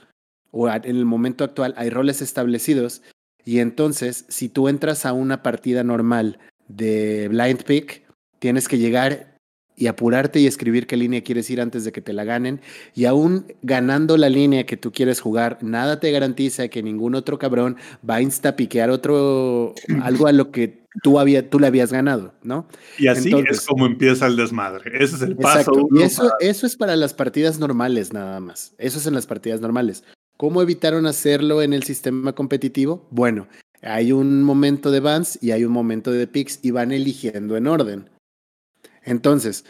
o 0.52 0.70
en 0.70 0.86
el 0.86 1.06
momento 1.06 1.44
actual 1.44 1.74
hay 1.76 1.90
roles 1.90 2.22
establecidos, 2.22 3.02
y 3.44 3.60
entonces 3.60 4.26
si 4.30 4.50
tú 4.50 4.68
entras 4.68 5.06
a 5.06 5.14
una 5.14 5.42
partida 5.42 5.84
normal 5.84 6.38
de 6.68 7.28
Blind 7.28 7.64
Pick, 7.64 8.04
tienes 8.38 8.68
que 8.68 8.78
llegar 8.78 9.29
y 9.80 9.88
apurarte 9.88 10.42
y 10.42 10.46
escribir 10.46 10.88
qué 10.88 10.98
línea 10.98 11.24
quieres 11.24 11.50
ir 11.50 11.62
antes 11.62 11.86
de 11.86 11.94
que 11.94 12.02
te 12.02 12.12
la 12.12 12.26
ganen. 12.26 12.60
Y 12.94 13.06
aún 13.06 13.46
ganando 13.62 14.18
la 14.18 14.28
línea 14.28 14.66
que 14.66 14.76
tú 14.76 14.92
quieres 14.92 15.22
jugar, 15.22 15.58
nada 15.62 16.02
te 16.02 16.12
garantiza 16.12 16.68
que 16.68 16.84
ningún 16.84 17.16
otro 17.16 17.40
cabrón 17.40 17.78
va 18.08 18.16
a 18.16 18.22
instapiquear 18.22 18.90
otro 18.90 19.74
algo 20.04 20.28
a 20.28 20.34
lo 20.34 20.52
que 20.52 20.84
tú, 21.02 21.18
había, 21.18 21.50
tú 21.50 21.60
le 21.60 21.68
habías 21.68 21.94
ganado, 21.94 22.34
¿no? 22.44 22.68
Y 22.98 23.08
así 23.08 23.30
Entonces- 23.30 23.60
es 23.60 23.66
como 23.66 23.86
empieza 23.86 24.28
el 24.28 24.36
desmadre. 24.36 24.92
Ese 25.02 25.16
es 25.16 25.22
el 25.22 25.38
paso. 25.38 25.60
Exacto. 25.60 25.88
Y 25.92 26.02
eso, 26.04 26.30
eso 26.42 26.68
es 26.68 26.76
para 26.76 26.98
las 26.98 27.14
partidas 27.14 27.58
normales 27.58 28.12
nada 28.12 28.42
más. 28.42 28.74
Eso 28.78 29.00
es 29.00 29.08
en 29.08 29.14
las 29.14 29.28
partidas 29.28 29.62
normales. 29.62 30.04
¿Cómo 30.36 30.62
evitaron 30.62 31.06
hacerlo 31.06 31.62
en 31.62 31.72
el 31.72 31.84
sistema 31.84 32.34
competitivo? 32.34 33.08
Bueno, 33.12 33.48
hay 33.82 34.12
un 34.12 34.44
momento 34.44 34.92
de 34.92 35.00
bans 35.00 35.40
y 35.42 35.52
hay 35.52 35.64
un 35.64 35.72
momento 35.72 36.12
de 36.12 36.28
picks 36.28 36.60
y 36.64 36.72
van 36.72 36.92
eligiendo 36.92 37.56
en 37.56 37.68
orden. 37.68 38.10
Entonces, 39.10 39.66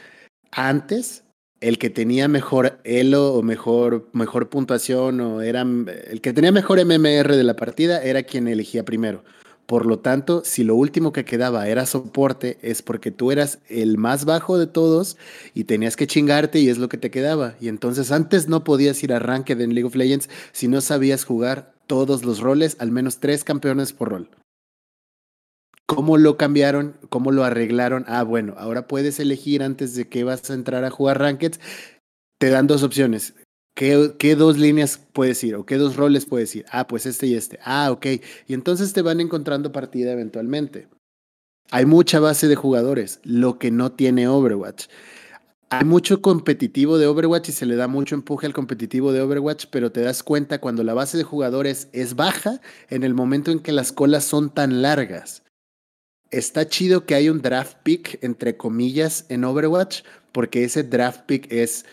antes, 0.52 1.23
el 1.62 1.78
que 1.78 1.89
tenía 1.89 2.28
mejor 2.28 2.80
elo 2.84 3.34
o 3.34 3.41
mejor, 3.41 4.10
mejor 4.12 4.49
puntuación 4.49 5.21
o 5.21 5.41
era 5.41 5.62
el 5.62 6.19
que 6.21 6.34
tenía 6.34 6.52
mejor 6.52 6.84
MMR 6.84 7.36
de 7.36 7.43
la 7.45 7.56
partida 7.56 8.04
era 8.04 8.23
quien 8.23 8.49
elegía 8.49 8.84
primero. 8.84 9.23
Por 9.65 9.86
lo 9.86 9.99
tanto, 9.99 10.41
si 10.43 10.65
lo 10.65 10.75
último 10.75 11.13
que 11.13 11.23
quedaba 11.23 11.69
era 11.69 11.86
soporte, 11.86 12.58
es 12.62 12.82
porque 12.82 13.12
tú 13.12 13.32
eras 13.32 13.60
el 13.69 13.97
más 13.97 14.25
bajo 14.25 14.58
de 14.58 14.67
todos 14.67 15.15
y 15.54 15.63
tenías 15.63 15.95
que 15.95 16.08
chingarte 16.08 16.60
y 16.60 16.67
es 16.67 16.78
lo 16.78 16.89
que 16.89 16.97
te 16.97 17.12
quedaba. 17.12 17.56
Y 17.62 17.69
entonces 17.69 18.12
antes 18.12 18.49
no 18.49 18.65
podías 18.65 19.02
ir 19.04 19.13
a 19.13 19.19
Ranked 19.19 19.62
en 19.62 19.73
League 19.73 19.88
of 19.88 19.95
Legends 19.95 20.30
si 20.52 20.67
no 20.67 20.82
sabías 20.82 21.23
jugar 21.23 21.71
todos 21.88 22.25
los 22.25 22.39
roles, 22.41 22.75
al 22.80 22.91
menos 22.91 23.19
tres 23.19 23.45
campeones 23.45 23.93
por 23.93 24.10
rol. 24.10 24.30
¿Cómo 25.89 26.19
lo 26.19 26.38
cambiaron? 26.38 26.95
¿Cómo 27.10 27.32
lo 27.32 27.43
arreglaron? 27.43 28.06
Ah, 28.08 28.21
bueno, 28.21 28.54
ahora 28.60 28.88
puedes 28.88 29.19
elegir 29.19 29.63
antes 29.63 29.95
de 29.95 30.08
que 30.08 30.23
vas 30.23 30.47
a 30.52 30.54
entrar 30.54 30.86
a 30.86 30.91
jugar 30.91 31.17
Rankeds. 31.17 31.60
Te 32.38 32.52
dan 32.52 32.67
dos 32.67 32.84
opciones. 32.84 33.34
¿Qué, 33.75 34.13
¿Qué, 34.19 34.36
dos 34.36 34.60
líneas 34.60 35.02
puedes 35.13 35.43
ir 35.43 35.56
o 35.56 35.65
qué 35.65 35.78
dos 35.78 35.95
roles 35.95 36.28
puedes 36.28 36.56
ir? 36.56 36.65
Ah, 36.69 36.86
pues 36.86 37.08
este 37.08 37.25
y 37.25 37.34
este. 37.34 37.58
Ah, 37.63 37.89
ok. 37.91 38.06
Y 38.45 38.54
entonces 38.54 38.93
te 38.93 39.02
van 39.02 39.19
encontrando 39.19 39.71
partida 39.71 40.12
eventualmente. 40.12 40.89
Hay 41.71 41.88
mucha 41.88 42.19
base 42.19 42.47
de 42.47 42.56
jugadores, 42.56 43.19
lo 43.23 43.58
que 43.58 43.71
no 43.71 43.91
tiene 43.91 44.28
Overwatch. 44.28 44.86
Hay 45.71 45.86
mucho 45.86 46.21
competitivo 46.21 46.99
de 46.99 47.08
Overwatch 47.08 47.49
y 47.49 47.52
se 47.52 47.65
le 47.65 47.75
da 47.75 47.88
mucho 47.88 48.13
empuje 48.13 48.45
al 48.45 48.54
competitivo 48.54 49.12
de 49.12 49.21
Overwatch, 49.21 49.65
pero 49.71 49.91
te 49.91 50.02
das 50.02 50.21
cuenta 50.21 50.62
cuando 50.62 50.84
la 50.84 50.93
base 50.93 51.17
de 51.17 51.23
jugadores 51.23 51.89
es 51.93 52.15
baja 52.15 52.62
en 52.91 53.04
el 53.04 53.15
momento 53.15 53.49
en 53.49 53.60
que 53.60 53.71
las 53.71 53.91
colas 53.91 54.23
son 54.23 54.52
tan 54.52 54.84
largas. 54.84 55.41
Está 56.32 56.68
chido 56.68 57.06
que 57.06 57.15
hay 57.15 57.30
un 57.30 57.42
draft 57.42 57.78
pick, 57.84 58.20
entre 58.24 58.56
comillas, 58.56 59.26
en 59.30 59.44
Overwatch, 59.44 60.04
porque 60.32 60.63
ese 60.63 60.84
draft 60.84 61.22
pick 61.26 61.52
es 61.52 61.86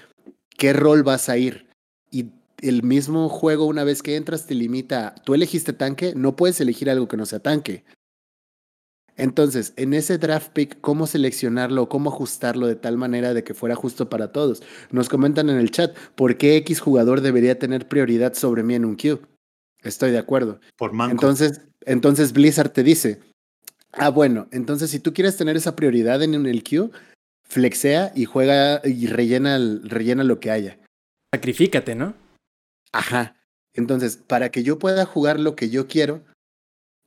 qué 0.57 0.73
rol 0.73 1.03
vas 1.03 1.29
a 1.29 1.39
ir. 1.39 1.67
Y 2.11 2.27
el 2.61 2.83
mismo 2.83 3.29
juego, 3.29 3.67
una 3.67 3.85
vez 3.85 4.03
que 4.03 4.17
entras, 4.17 4.47
te 4.47 4.55
limita. 4.55 5.15
Tú 5.25 5.35
elegiste 5.35 5.73
tanque, 5.73 6.13
no 6.15 6.37
puedes 6.37 6.61
elegir 6.61 6.91
algo 6.91 7.09
que 7.09 7.17
no 7.17 7.25
sea 7.25 7.41
tanque. 7.41 7.85
Entonces, 9.17 9.73
en 9.77 9.95
ese 9.95 10.19
draft 10.19 10.53
pick, 10.53 10.79
¿cómo 10.81 11.07
seleccionarlo 11.07 11.89
cómo 11.89 12.11
ajustarlo 12.11 12.67
de 12.67 12.77
tal 12.77 12.99
manera 12.99 13.33
de 13.33 13.43
que 13.45 13.55
fuera 13.55 13.75
justo 13.75 14.11
para 14.11 14.31
todos? 14.31 14.63
Nos 14.91 15.09
comentan 15.09 15.49
en 15.49 15.57
el 15.57 15.71
chat, 15.71 15.97
¿por 16.15 16.37
qué 16.37 16.57
X 16.57 16.81
jugador 16.81 17.23
debería 17.23 17.59
tener 17.59 17.89
prioridad 17.89 18.35
sobre 18.35 18.63
mí 18.63 18.75
en 18.75 18.85
un 18.85 18.97
queue? 18.97 19.21
Estoy 19.83 20.11
de 20.11 20.19
acuerdo. 20.19 20.61
Por 20.77 20.93
manco. 20.93 21.13
Entonces, 21.13 21.63
entonces 21.87 22.35
Blizzard 22.35 22.71
te 22.71 22.83
dice, 22.83 23.21
ah, 23.97 24.11
bueno, 24.11 24.49
entonces 24.53 24.91
si 24.91 25.01
tú 25.01 25.13
quieres 25.13 25.37
tener 25.37 25.57
esa 25.57 25.77
prioridad 25.77 26.23
en 26.23 26.35
el 26.47 26.63
queue, 26.63 26.91
flexea 27.45 28.13
y 28.15 28.25
juega 28.25 28.81
y 28.85 29.07
rellena, 29.07 29.59
rellena 29.85 30.25
lo 30.25 30.41
que 30.41 30.51
haya. 30.51 30.79
Sacrifícate, 31.35 31.95
¿no? 31.95 32.15
Ajá. 32.93 33.37
Entonces, 33.75 34.17
para 34.17 34.51
que 34.51 34.63
yo 34.63 34.79
pueda 34.79 35.05
jugar 35.05 35.39
lo 35.39 35.55
que 35.55 35.69
yo 35.69 35.87
quiero, 35.87 36.23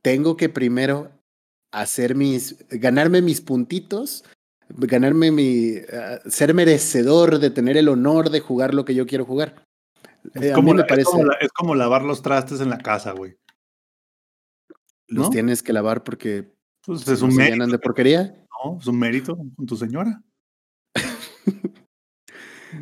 tengo 0.02 0.36
que 0.36 0.48
primero 0.48 1.10
hacer 1.72 2.14
mis, 2.14 2.56
ganarme 2.68 3.22
mis 3.22 3.40
puntitos, 3.40 4.24
ganarme 4.68 5.30
mi, 5.30 5.78
uh, 5.78 6.30
ser 6.30 6.54
merecedor 6.54 7.38
de 7.38 7.50
tener 7.50 7.76
el 7.76 7.88
honor 7.88 8.30
de 8.30 8.40
jugar 8.40 8.74
lo 8.74 8.84
que 8.84 8.94
yo 8.94 9.06
quiero 9.06 9.24
jugar. 9.24 9.64
Es, 10.34 10.42
eh, 10.42 10.52
como, 10.52 10.74
me 10.74 10.84
parece... 10.84 11.02
es, 11.02 11.08
como, 11.08 11.24
la, 11.24 11.34
es 11.34 11.52
como, 11.52 11.74
lavar 11.74 12.02
los 12.02 12.22
trastes 12.22 12.60
en 12.60 12.70
la 12.70 12.78
casa, 12.78 13.12
güey. 13.12 13.36
Los 15.08 15.26
¿No? 15.26 15.30
tienes 15.30 15.62
que 15.62 15.72
lavar 15.72 16.04
porque 16.04 16.54
pues 16.84 17.06
es 17.08 17.22
un 17.22 17.34
mérito. 17.34 17.66
de 17.66 17.78
porquería. 17.78 18.34
No, 18.64 18.78
es 18.78 18.86
un 18.86 18.98
mérito 18.98 19.36
con 19.36 19.66
tu 19.66 19.76
señora. 19.76 20.22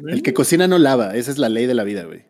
el 0.07 0.23
que 0.23 0.35
cocina 0.35 0.67
no 0.67 0.79
lava, 0.79 1.15
esa 1.17 1.31
es 1.31 1.39
la 1.39 1.49
ley 1.49 1.67
de 1.67 1.75
la 1.75 1.85
vida, 1.85 2.05
güey. 2.05 2.27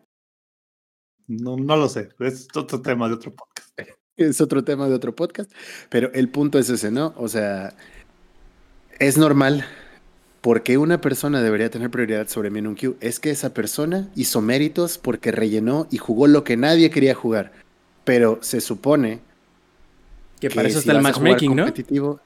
No, 1.27 1.57
no 1.57 1.75
lo 1.75 1.87
sé, 1.87 2.09
es 2.19 2.47
otro 2.55 2.81
tema 2.81 3.07
de 3.07 3.13
otro 3.13 3.31
podcast 3.33 3.69
es 4.17 4.41
otro 4.41 4.63
tema 4.63 4.87
de 4.87 4.95
otro 4.95 5.15
podcast, 5.15 5.51
pero 5.89 6.11
el 6.13 6.29
punto 6.29 6.59
es 6.59 6.69
ese, 6.69 6.91
¿no? 6.91 7.13
O 7.17 7.27
sea, 7.27 7.73
es 8.99 9.17
normal. 9.17 9.65
porque 10.41 10.77
una 10.77 11.01
persona 11.01 11.41
debería 11.41 11.69
tener 11.69 11.91
prioridad 11.91 12.29
sobre 12.29 12.49
mí 12.49 12.59
en 12.59 12.67
un 12.67 12.75
queue? 12.75 12.95
Es 13.01 13.19
que 13.19 13.29
esa 13.29 13.53
persona 13.53 14.09
hizo 14.15 14.41
méritos 14.41 14.97
porque 14.97 15.31
rellenó 15.33 15.87
y 15.91 15.97
jugó 15.97 16.27
lo 16.27 16.45
que 16.45 16.55
nadie 16.55 16.89
quería 16.89 17.13
jugar. 17.13 17.51
Pero 18.05 18.39
se 18.41 18.61
supone 18.61 19.19
que, 20.39 20.49
para 20.49 20.67
eso 20.67 20.79
está 20.79 20.93
el 20.93 21.01
matchmaking, 21.01 21.55
¿no? 21.55 22.19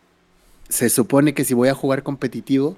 Se 0.69 0.89
supone 0.89 1.33
que 1.33 1.43
si 1.43 1.53
voy 1.53 1.69
a 1.69 1.73
jugar 1.73 2.03
competitivo, 2.03 2.77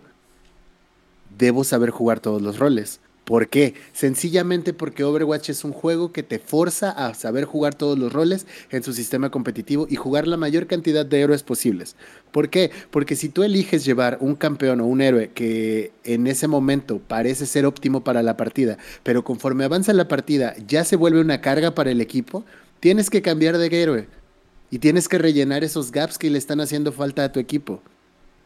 debo 1.38 1.64
saber 1.64 1.92
jugar 1.92 2.20
todos 2.20 2.42
los 2.42 2.60
roles. 2.60 3.00
¿Por 3.26 3.48
qué? 3.48 3.74
Sencillamente 3.92 4.72
porque 4.72 5.04
Overwatch 5.04 5.50
es 5.50 5.64
un 5.64 5.74
juego 5.74 6.12
que 6.12 6.22
te 6.22 6.38
forza 6.38 6.92
a 6.92 7.16
saber 7.16 7.46
jugar 7.46 7.74
todos 7.74 7.98
los 7.98 8.14
roles 8.14 8.46
en 8.70 8.84
su 8.84 8.94
sistema 8.94 9.32
competitivo 9.32 9.88
y 9.90 9.96
jugar 9.96 10.28
la 10.28 10.38
mayor 10.38 10.68
cantidad 10.68 11.04
de 11.04 11.22
héroes 11.22 11.42
posibles. 11.42 11.96
¿Por 12.32 12.50
qué? 12.50 12.70
Porque 12.92 13.16
si 13.16 13.30
tú 13.30 13.42
eliges 13.42 13.84
llevar 13.84 14.20
un 14.22 14.36
campeón 14.36 14.80
o 14.80 14.86
un 14.86 15.02
héroe 15.02 15.32
que 15.34 15.92
en 16.04 16.28
ese 16.28 16.48
momento 16.48 17.00
parece 17.00 17.48
ser 17.48 17.66
óptimo 17.66 18.04
para 18.04 18.22
la 18.22 18.38
partida, 18.38 18.78
pero 19.02 19.24
conforme 19.24 19.64
avanza 19.64 19.92
la 19.94 20.08
partida 20.08 20.56
ya 20.68 20.84
se 20.84 20.96
vuelve 20.96 21.20
una 21.20 21.42
carga 21.42 21.74
para 21.74 21.90
el 21.90 22.02
equipo, 22.02 22.46
tienes 22.80 23.10
que 23.10 23.24
cambiar 23.24 23.58
de 23.58 23.82
héroe 23.82 24.08
y 24.76 24.80
tienes 24.80 25.08
que 25.08 25.18
rellenar 25.18 25.64
esos 25.64 25.94
gaps 25.94 26.18
que 26.18 26.30
le 26.30 26.38
están 26.38 26.60
haciendo 26.60 26.92
falta 26.92 27.24
a 27.24 27.32
tu 27.32 27.40
equipo. 27.40 27.82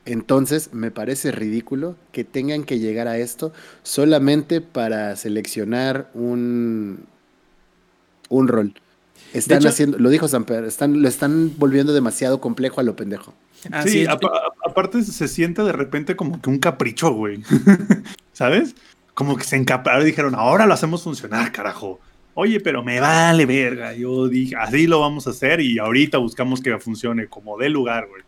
Entonces, 0.06 0.76
me 0.76 0.92
parece 0.92 1.32
ridículo 1.32 1.96
que 2.12 2.24
tengan 2.24 2.66
que 2.66 2.78
llegar 2.78 3.08
a 3.08 3.18
esto 3.18 3.52
solamente 3.82 4.62
para 4.62 5.16
seleccionar 5.16 6.12
un, 6.14 7.00
un 8.30 8.48
rol. 8.48 8.76
Están 9.34 9.58
hecho, 9.58 9.70
haciendo, 9.70 9.98
lo 9.98 10.12
dijo 10.12 10.28
Samper, 10.28 10.66
están, 10.66 11.02
lo 11.02 11.08
están 11.08 11.52
volviendo 11.58 11.94
demasiado 11.94 12.40
complejo 12.40 12.80
a 12.80 12.84
lo 12.84 12.96
pendejo. 12.96 13.34
sí, 13.88 14.06
a, 14.06 14.12
a, 14.12 14.20
aparte 14.70 15.02
se 15.02 15.28
siente 15.28 15.64
de 15.64 15.72
repente 15.72 16.16
como 16.16 16.40
que 16.40 16.52
un 16.52 16.60
capricho, 16.60 17.12
güey. 17.12 17.42
¿Sabes? 18.34 18.76
Como 19.16 19.36
que 19.36 19.46
se 19.46 19.56
encapraron 19.56 20.04
y 20.04 20.12
dijeron, 20.12 20.36
ahora 20.36 20.68
lo 20.68 20.76
hacemos 20.76 21.02
funcionar, 21.02 21.52
carajo. 21.52 22.00
Oye, 22.42 22.62
pero 22.62 22.82
me 22.82 23.02
vale 23.02 23.46
verga. 23.46 23.94
Yo 23.94 24.30
dije, 24.30 24.56
así 24.56 24.88
lo 24.88 25.02
vamos 25.02 25.28
a 25.28 25.32
hacer 25.32 25.60
y 25.60 25.78
ahorita 25.78 26.20
buscamos 26.20 26.62
que 26.62 26.80
funcione 26.80 27.28
como 27.28 27.58
de 27.58 27.68
lugar, 27.68 28.08
güey. 28.08 28.22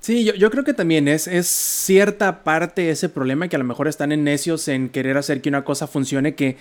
Sí, 0.00 0.24
yo, 0.24 0.50
creo 0.50 0.64
que 0.64 0.72
también 0.72 1.06
es, 1.06 1.26
es 1.26 1.48
cierta 1.48 2.44
parte 2.44 2.88
ese 2.88 3.10
problema 3.10 3.46
que 3.46 3.56
a 3.56 3.58
lo 3.58 3.66
mejor 3.66 3.86
están 3.86 4.10
en 4.10 4.24
necios 4.24 4.68
en 4.68 4.88
querer 4.88 5.18
hacer 5.18 5.42
que 5.42 5.50
una 5.50 5.64
cosa 5.64 5.86
funcione 5.86 6.34
que 6.34 6.56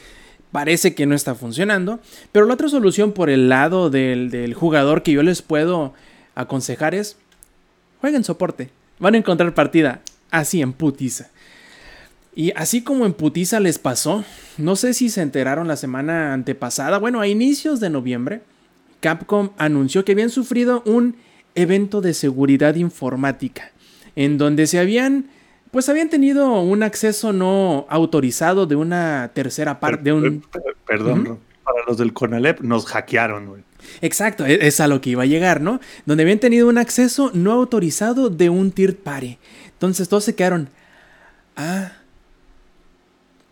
parece 0.52 0.96
que 0.96 1.06
no 1.06 1.16
está 1.16 1.34
funcionando. 1.34 2.02
Pero 2.34 2.46
la 2.46 2.56
otra 2.56 2.68
solución 2.68 3.14
por 3.14 3.30
el 3.30 3.48
lado 3.48 3.90
del, 3.90 4.30
del 4.30 4.54
jugador 4.54 5.02
que 5.02 5.14
yo 5.14 5.24
les 5.24 5.42
puedo 5.42 5.94
aconsejar 6.36 6.94
es 6.94 7.16
jueguen 8.02 8.26
soporte. 8.26 8.70
Van 9.00 9.16
a 9.16 9.20
encontrar 9.20 9.54
partida 9.54 10.02
así 10.30 10.62
en 10.62 10.74
putiza. 10.74 11.30
Y 12.38 12.54
así 12.56 12.84
como 12.84 13.08
en 13.08 13.14
putiza 13.14 13.60
les 13.60 13.80
pasó, 13.80 14.24
no 14.60 14.76
sé 14.76 14.94
si 14.94 15.10
se 15.10 15.24
enteraron 15.24 15.68
la 15.68 15.76
semana 15.76 16.36
antepasada, 16.36 17.00
bueno, 17.00 17.20
a 17.20 17.28
inicios 17.28 17.80
de 17.80 17.90
noviembre, 17.90 18.42
Capcom 19.00 19.50
anunció 19.58 20.06
que 20.06 20.12
habían 20.12 20.30
sufrido 20.30 20.84
un 20.86 21.16
evento 21.56 22.00
de 22.00 22.14
seguridad 22.14 22.76
informática, 22.76 23.72
en 24.16 24.38
donde 24.38 24.68
se 24.68 24.78
habían, 24.78 25.32
pues 25.72 25.90
habían 25.90 26.10
tenido 26.10 26.62
un 26.62 26.84
acceso 26.84 27.34
no 27.34 27.88
autorizado 27.90 28.68
de 28.68 28.76
una 28.76 29.32
tercera 29.34 29.80
parte, 29.80 30.04
de 30.04 30.14
un... 30.14 30.44
Perdón, 30.86 31.40
para 31.64 31.80
los 31.88 31.98
del 31.98 32.14
Conalep 32.14 32.62
nos 32.62 32.86
hackearon, 32.86 33.48
güey. 33.48 33.64
Exacto, 34.02 34.46
e-, 34.46 34.68
es 34.68 34.80
a 34.80 34.88
lo 34.88 35.02
que 35.02 35.10
iba 35.10 35.24
a 35.24 35.26
llegar, 35.26 35.60
¿no? 35.60 35.80
Donde 36.06 36.22
habían 36.22 36.38
tenido 36.38 36.70
un 36.70 36.78
acceso 36.78 37.32
no 37.34 37.52
autorizado 37.52 38.30
de 38.30 38.52
un 38.52 38.70
third 38.70 38.98
party. 38.98 39.40
Entonces 39.72 40.08
todos 40.08 40.24
se 40.24 40.36
quedaron, 40.36 40.70
ah, 41.56 41.94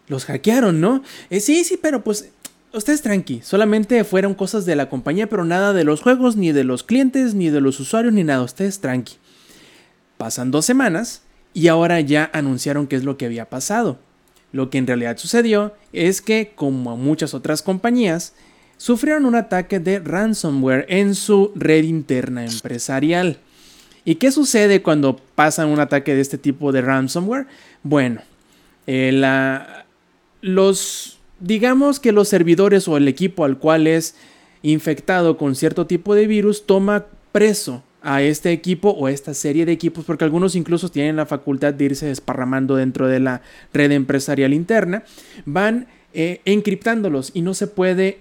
los 0.08 0.26
hackearon, 0.26 0.82
¿no? 0.82 1.04
Eh, 1.30 1.39
sí, 1.39 1.63
sí, 1.63 1.78
pero 1.82 2.04
pues 2.04 2.30
ustedes 2.74 3.02
tranqui, 3.02 3.41
solamente 3.41 4.04
fueron 4.04 4.34
cosas 4.34 4.65
de 4.65 4.76
la 4.76 4.89
compañía, 4.89 5.28
pero 5.28 5.46
nada 5.46 5.74
de 5.74 5.84
los 5.84 6.02
juegos, 6.02 6.36
ni 6.36 6.52
de 6.52 6.63
los 6.63 6.84
clientes, 6.84 7.34
ni 7.34 7.50
de 7.50 7.62
los 7.62 7.80
usuarios, 7.80 8.13
ni 8.13 8.24
nada. 8.24 8.44
Ustedes 8.44 8.80
tranqui. 8.80 9.15
Pasan 10.18 10.52
dos 10.52 10.65
semanas 10.65 11.22
y 11.54 11.68
ahora 11.68 12.00
ya 12.02 12.30
anunciaron 12.34 12.88
qué 12.88 12.96
es 12.96 13.04
lo 13.04 13.18
que 13.18 13.26
había 13.26 13.50
pasado. 13.50 13.98
Lo 14.52 14.70
que 14.70 14.78
en 14.78 14.88
realidad 14.88 15.18
sucedió 15.18 15.74
es 15.91 16.22
que, 16.22 16.54
como 16.56 16.96
muchas 16.96 17.34
otras 17.34 17.62
compañías, 17.62 18.34
sufrieron 18.78 19.26
un 19.26 19.36
ataque 19.36 19.80
de 19.80 20.00
ransomware 20.00 20.86
en 20.89 21.15
su 21.15 21.52
red 21.56 21.84
interna 21.84 22.46
empresarial. 22.46 23.39
¿Y 24.06 24.16
qué 24.16 24.32
sucede 24.32 24.82
cuando 24.82 25.18
pasan 25.18 25.70
un 25.70 25.80
ataque 25.80 26.14
de 26.14 26.22
este 26.22 26.38
tipo 26.38 26.72
de 26.72 26.82
ransomware? 26.82 27.47
Bueno, 27.84 28.22
eh, 28.88 29.12
la, 29.12 29.74
los 30.46 31.18
digamos 31.39 32.00
que 32.00 32.12
los 32.12 32.28
servidores 32.28 32.88
o 32.88 32.98
el 32.98 33.08
equipo 33.08 33.46
al 33.46 33.58
cual 33.58 33.88
es 33.88 34.16
infectado 34.62 35.38
con 35.38 35.56
cierto 35.56 35.88
tipo 35.88 36.14
de 36.14 36.28
virus 36.28 36.68
toma 36.68 37.06
preso 37.32 37.84
a 38.04 38.22
este 38.22 38.52
equipo 38.52 38.91
o 38.91 39.08
a 39.08 39.12
esta 39.12 39.34
serie 39.34 39.66
de 39.66 39.72
equipos, 39.72 40.06
porque 40.06 40.24
algunos 40.24 40.56
incluso 40.56 40.89
tienen 40.89 41.16
la 41.16 41.26
facultad 41.26 41.74
de 41.74 41.86
irse 41.86 42.06
desparramando 42.06 42.76
dentro 42.76 43.08
de 43.08 43.20
la 43.20 43.41
red 43.74 43.91
empresarial 43.91 44.54
interna, 44.54 45.04
van 45.46 45.88
eh, 46.14 46.41
encriptándolos 46.46 47.32
y 47.34 47.41
no 47.41 47.56
se 47.56 47.66
puede 47.66 48.20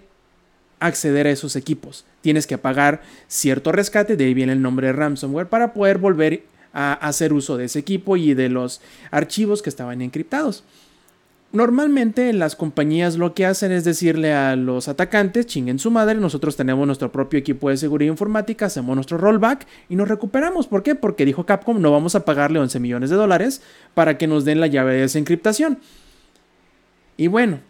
acceder 0.80 1.26
a 1.26 1.30
esos 1.30 1.56
equipos. 1.56 2.06
Tienes 2.22 2.46
que 2.46 2.56
pagar 2.56 3.02
cierto 3.28 3.70
rescate, 3.70 4.16
de 4.16 4.24
ahí 4.24 4.32
viene 4.32 4.54
el 4.54 4.62
nombre 4.62 4.86
de 4.86 4.94
ransomware, 4.94 5.48
para 5.48 5.74
poder 5.74 5.98
volver 5.98 6.44
a 6.72 6.94
hacer 6.94 7.34
uso 7.34 7.58
de 7.58 7.66
ese 7.66 7.78
equipo 7.78 8.16
y 8.16 8.32
de 8.32 8.48
los 8.48 8.80
archivos 9.10 9.60
que 9.60 9.68
estaban 9.68 10.00
encriptados. 10.00 10.64
Normalmente 11.54 12.32
las 12.32 12.56
compañías 12.56 13.14
lo 13.14 13.32
que 13.32 13.46
hacen 13.46 13.70
es 13.70 13.84
decirle 13.84 14.32
a 14.32 14.56
los 14.56 14.88
atacantes, 14.88 15.46
chinguen 15.46 15.78
su 15.78 15.92
madre, 15.92 16.16
nosotros 16.16 16.56
tenemos 16.56 16.84
nuestro 16.84 17.12
propio 17.12 17.38
equipo 17.38 17.70
de 17.70 17.76
seguridad 17.76 18.10
informática, 18.10 18.66
hacemos 18.66 18.96
nuestro 18.96 19.18
rollback 19.18 19.64
y 19.88 19.94
nos 19.94 20.08
recuperamos. 20.08 20.66
¿Por 20.66 20.82
qué? 20.82 20.96
Porque 20.96 21.24
dijo 21.24 21.46
Capcom, 21.46 21.80
no 21.80 21.92
vamos 21.92 22.16
a 22.16 22.24
pagarle 22.24 22.58
11 22.58 22.80
millones 22.80 23.10
de 23.10 23.14
dólares 23.14 23.62
para 23.94 24.18
que 24.18 24.26
nos 24.26 24.44
den 24.44 24.58
la 24.58 24.66
llave 24.66 24.94
de 24.94 25.02
desencriptación. 25.02 25.78
Y 27.16 27.28
bueno, 27.28 27.60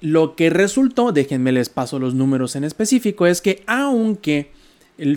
lo 0.00 0.36
que 0.36 0.48
resultó, 0.48 1.10
déjenme 1.10 1.50
les 1.50 1.68
paso 1.68 1.98
los 1.98 2.14
números 2.14 2.54
en 2.54 2.62
específico, 2.62 3.26
es 3.26 3.40
que 3.40 3.64
aunque 3.66 4.52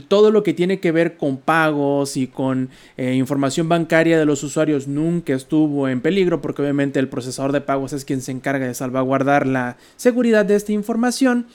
todo 0.07 0.31
lo 0.31 0.43
que 0.43 0.53
tiene 0.53 0.79
que 0.79 0.91
ver 0.91 1.17
con 1.17 1.37
pagos 1.37 2.17
y 2.17 2.27
con 2.27 2.69
eh, 2.97 3.13
información 3.13 3.69
bancaria 3.69 4.19
de 4.19 4.25
los 4.25 4.43
usuarios 4.43 4.87
nunca 4.87 5.33
estuvo 5.33 5.87
en 5.87 6.01
peligro 6.01 6.41
porque 6.41 6.61
obviamente 6.61 6.99
el 6.99 7.07
procesador 7.07 7.51
de 7.51 7.61
pagos 7.61 7.93
es 7.93 8.05
quien 8.05 8.21
se 8.21 8.31
encarga 8.31 8.67
de 8.67 8.73
salvaguardar 8.73 9.47
la 9.47 9.77
seguridad 9.95 10.45
de 10.45 10.55
esta 10.55 10.71
información. 10.71 11.47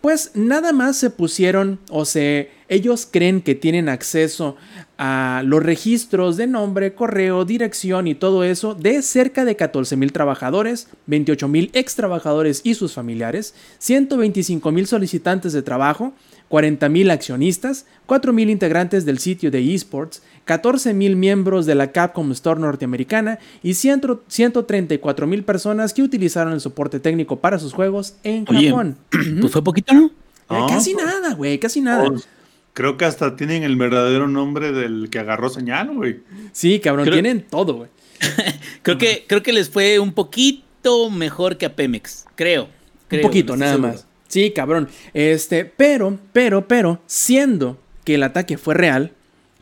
Pues 0.00 0.32
nada 0.34 0.72
más 0.72 0.96
se 0.96 1.10
pusieron 1.10 1.80
o 1.90 2.04
se 2.04 2.50
ellos 2.68 3.08
creen 3.10 3.40
que 3.40 3.54
tienen 3.54 3.88
acceso 3.88 4.56
a 4.98 5.42
los 5.44 5.62
registros 5.62 6.36
de 6.36 6.46
nombre, 6.46 6.94
correo, 6.94 7.44
dirección 7.44 8.06
y 8.06 8.14
todo 8.14 8.44
eso 8.44 8.74
de 8.74 9.02
cerca 9.02 9.44
de 9.44 9.56
14 9.56 9.96
mil 9.96 10.12
trabajadores, 10.12 10.88
28 11.06 11.48
mil 11.48 11.70
ex 11.74 11.94
trabajadores 11.94 12.60
y 12.64 12.74
sus 12.74 12.92
familiares, 12.92 13.54
125 13.78 14.70
mil 14.72 14.86
solicitantes 14.86 15.52
de 15.52 15.62
trabajo, 15.62 16.12
40.000 16.50 17.10
accionistas, 17.10 17.86
4.000 18.06 18.50
integrantes 18.50 19.04
del 19.04 19.18
sitio 19.18 19.50
de 19.50 19.74
esports, 19.74 20.22
14.000 20.46 21.16
miembros 21.16 21.66
de 21.66 21.74
la 21.74 21.90
Capcom 21.92 22.30
Store 22.32 22.60
norteamericana 22.60 23.38
y 23.62 23.70
134.000 23.70 25.44
personas 25.44 25.92
que 25.92 26.02
utilizaron 26.02 26.52
el 26.52 26.60
soporte 26.60 27.00
técnico 27.00 27.40
para 27.40 27.58
sus 27.58 27.72
juegos 27.72 28.14
en 28.22 28.46
Japón. 28.46 28.96
Pues 29.40 29.52
fue 29.52 29.64
poquito, 29.64 29.92
¿no? 29.92 30.06
Eh, 30.50 30.66
casi 30.68 30.94
nada, 30.94 31.34
güey, 31.34 31.58
casi 31.58 31.80
nada. 31.80 32.06
Pues, 32.06 32.28
creo 32.72 32.96
que 32.96 33.04
hasta 33.04 33.34
tienen 33.34 33.64
el 33.64 33.76
verdadero 33.76 34.28
nombre 34.28 34.70
del 34.70 35.08
que 35.10 35.18
agarró 35.18 35.48
señal, 35.48 35.94
güey. 35.94 36.20
Sí, 36.52 36.78
cabrón, 36.78 37.10
tienen 37.10 37.42
todo, 37.42 37.74
güey. 37.74 37.88
creo, 38.82 38.98
que, 38.98 39.24
creo 39.26 39.42
que 39.42 39.52
les 39.52 39.68
fue 39.68 39.98
un 39.98 40.12
poquito 40.12 41.10
mejor 41.10 41.58
que 41.58 41.66
a 41.66 41.74
Pemex, 41.74 42.26
creo. 42.36 42.68
un 43.10 43.20
poquito, 43.20 43.56
nada 43.56 43.78
más. 43.78 44.06
Sí, 44.28 44.52
cabrón. 44.52 44.88
Este, 45.14 45.64
pero, 45.64 46.18
pero, 46.32 46.66
pero, 46.68 47.00
siendo 47.06 47.78
que 48.04 48.16
el 48.16 48.22
ataque 48.22 48.58
fue 48.58 48.74
real, 48.74 49.12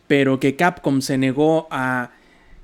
pero 0.06 0.40
que 0.40 0.56
Capcom 0.56 1.00
se 1.00 1.18
negó 1.18 1.66
a 1.70 2.10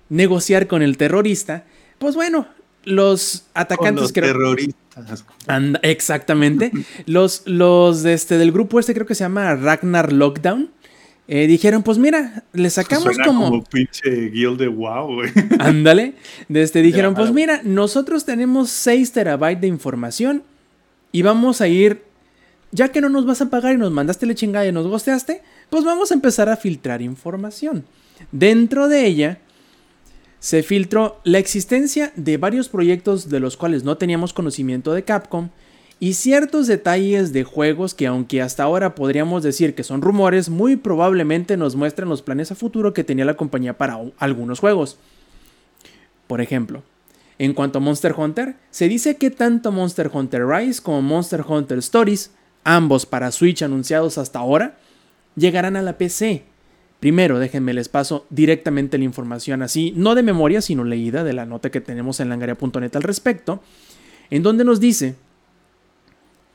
negociar 0.09 0.67
con 0.67 0.83
el 0.83 0.97
terrorista, 0.97 1.65
pues 1.99 2.15
bueno, 2.15 2.47
los 2.85 3.47
atacantes 3.55 4.03
los 4.03 4.13
terroristas. 4.13 5.25
exactamente. 5.83 6.73
los 7.07 7.43
los 7.47 8.05
este, 8.05 8.39
del 8.39 8.53
grupo 8.53 8.81
este 8.81 8.95
creo 8.95 9.07
que 9.07 9.15
se 9.15 9.25
llama 9.25 9.55
Ragnar 9.55 10.13
Lockdown. 10.13 10.71
Eh, 11.33 11.47
dijeron, 11.47 11.85
pues 11.85 11.97
mira, 11.97 12.43
le 12.53 12.69
sacamos 12.71 13.17
como... 13.25 13.51
como 13.51 13.65
pinche 13.65 14.31
guild 14.31 14.59
de 14.59 14.67
wow, 14.67 15.15
güey. 15.15 15.31
Ándale. 15.61 16.15
Este, 16.49 16.83
dijeron, 16.83 17.15
pues 17.15 17.31
mira, 17.31 17.61
nosotros 17.63 18.25
tenemos 18.25 18.71
6 18.71 19.13
terabytes 19.13 19.61
de 19.61 19.69
información 19.69 20.43
y 21.13 21.23
vamos 21.23 21.61
a 21.61 21.69
ir, 21.69 22.03
ya 22.73 22.89
que 22.91 23.01
no 23.01 23.09
nos 23.09 23.27
vas 23.27 23.41
a 23.41 23.51
pagar 23.51 23.75
y 23.75 23.79
nos 23.79 23.91
mandaste 23.91 24.27
la 24.27 24.35
chingada 24.35 24.67
y 24.67 24.73
nos 24.73 24.87
gosteaste, 24.87 25.43
pues 25.71 25.85
vamos 25.85 26.11
a 26.11 26.15
empezar 26.15 26.49
a 26.49 26.57
filtrar 26.57 27.03
información. 27.03 27.85
Dentro 28.33 28.89
de 28.89 29.07
ella 29.07 29.39
se 30.39 30.63
filtró 30.63 31.21
la 31.25 31.39
existencia 31.39 32.13
de 32.17 32.37
varios 32.37 32.69
proyectos 32.69 33.29
de 33.29 33.41
los 33.41 33.57
cuales 33.57 33.85
no 33.85 33.97
teníamos 33.97 34.33
conocimiento 34.33 34.93
de 34.93 35.05
Capcom 35.05 35.51
y 35.99 36.15
ciertos 36.15 36.67
detalles 36.67 37.35
de 37.35 37.45
juegos 37.45 37.95
que 37.95 38.07
aunque 38.07 38.41
hasta 38.41 38.63
ahora 38.63 38.95
podríamos 38.95 39.43
decir 39.43 39.75
que 39.75 39.85
son 39.85 40.01
rumores, 40.01 40.49
muy 40.49 40.77
probablemente 40.77 41.59
nos 41.59 41.77
muestran 41.77 42.09
los 42.09 42.23
planes 42.23 42.51
a 42.51 42.55
futuro 42.55 42.95
que 42.95 43.05
tenía 43.05 43.27
la 43.27 43.37
compañía 43.37 43.77
para 43.77 44.01
algunos 44.19 44.61
juegos. 44.61 44.97
Por 46.27 46.41
ejemplo, 46.41 46.83
en 47.41 47.55
cuanto 47.55 47.79
a 47.79 47.81
Monster 47.81 48.15
Hunter, 48.15 48.57
se 48.71 48.87
dice 48.87 49.17
que 49.17 49.31
tanto 49.31 49.73
Monster 49.73 50.11
Hunter 50.13 50.47
Rise 50.47 50.83
como 50.83 51.01
Monster 51.01 51.43
Hunter 51.49 51.79
Stories, 51.79 52.33
ambos 52.65 53.07
para 53.07 53.33
Switch 53.33 53.63
anunciados 53.63 54.19
hasta 54.19 54.41
ahora, 54.41 54.77
llegarán 55.37 55.75
a 55.75 55.81
la 55.81 55.97
PC. 55.97 56.43
Primero, 57.01 57.39
déjenme 57.39 57.73
les 57.73 57.89
paso 57.89 58.27
directamente 58.29 58.99
la 58.99 59.05
información 59.05 59.63
así, 59.63 59.95
no 59.97 60.15
de 60.15 60.23
memoria, 60.23 60.61
sino 60.61 60.85
leída 60.85 61.25
de 61.25 61.33
la 61.33 61.47
nota 61.47 61.71
que 61.71 61.81
tenemos 61.81 62.21
en 62.21 62.29
langaria.net 62.29 62.95
al 62.95 63.03
respecto, 63.03 63.63
en 64.29 64.43
donde 64.43 64.65
nos 64.65 64.79
dice 64.79 65.15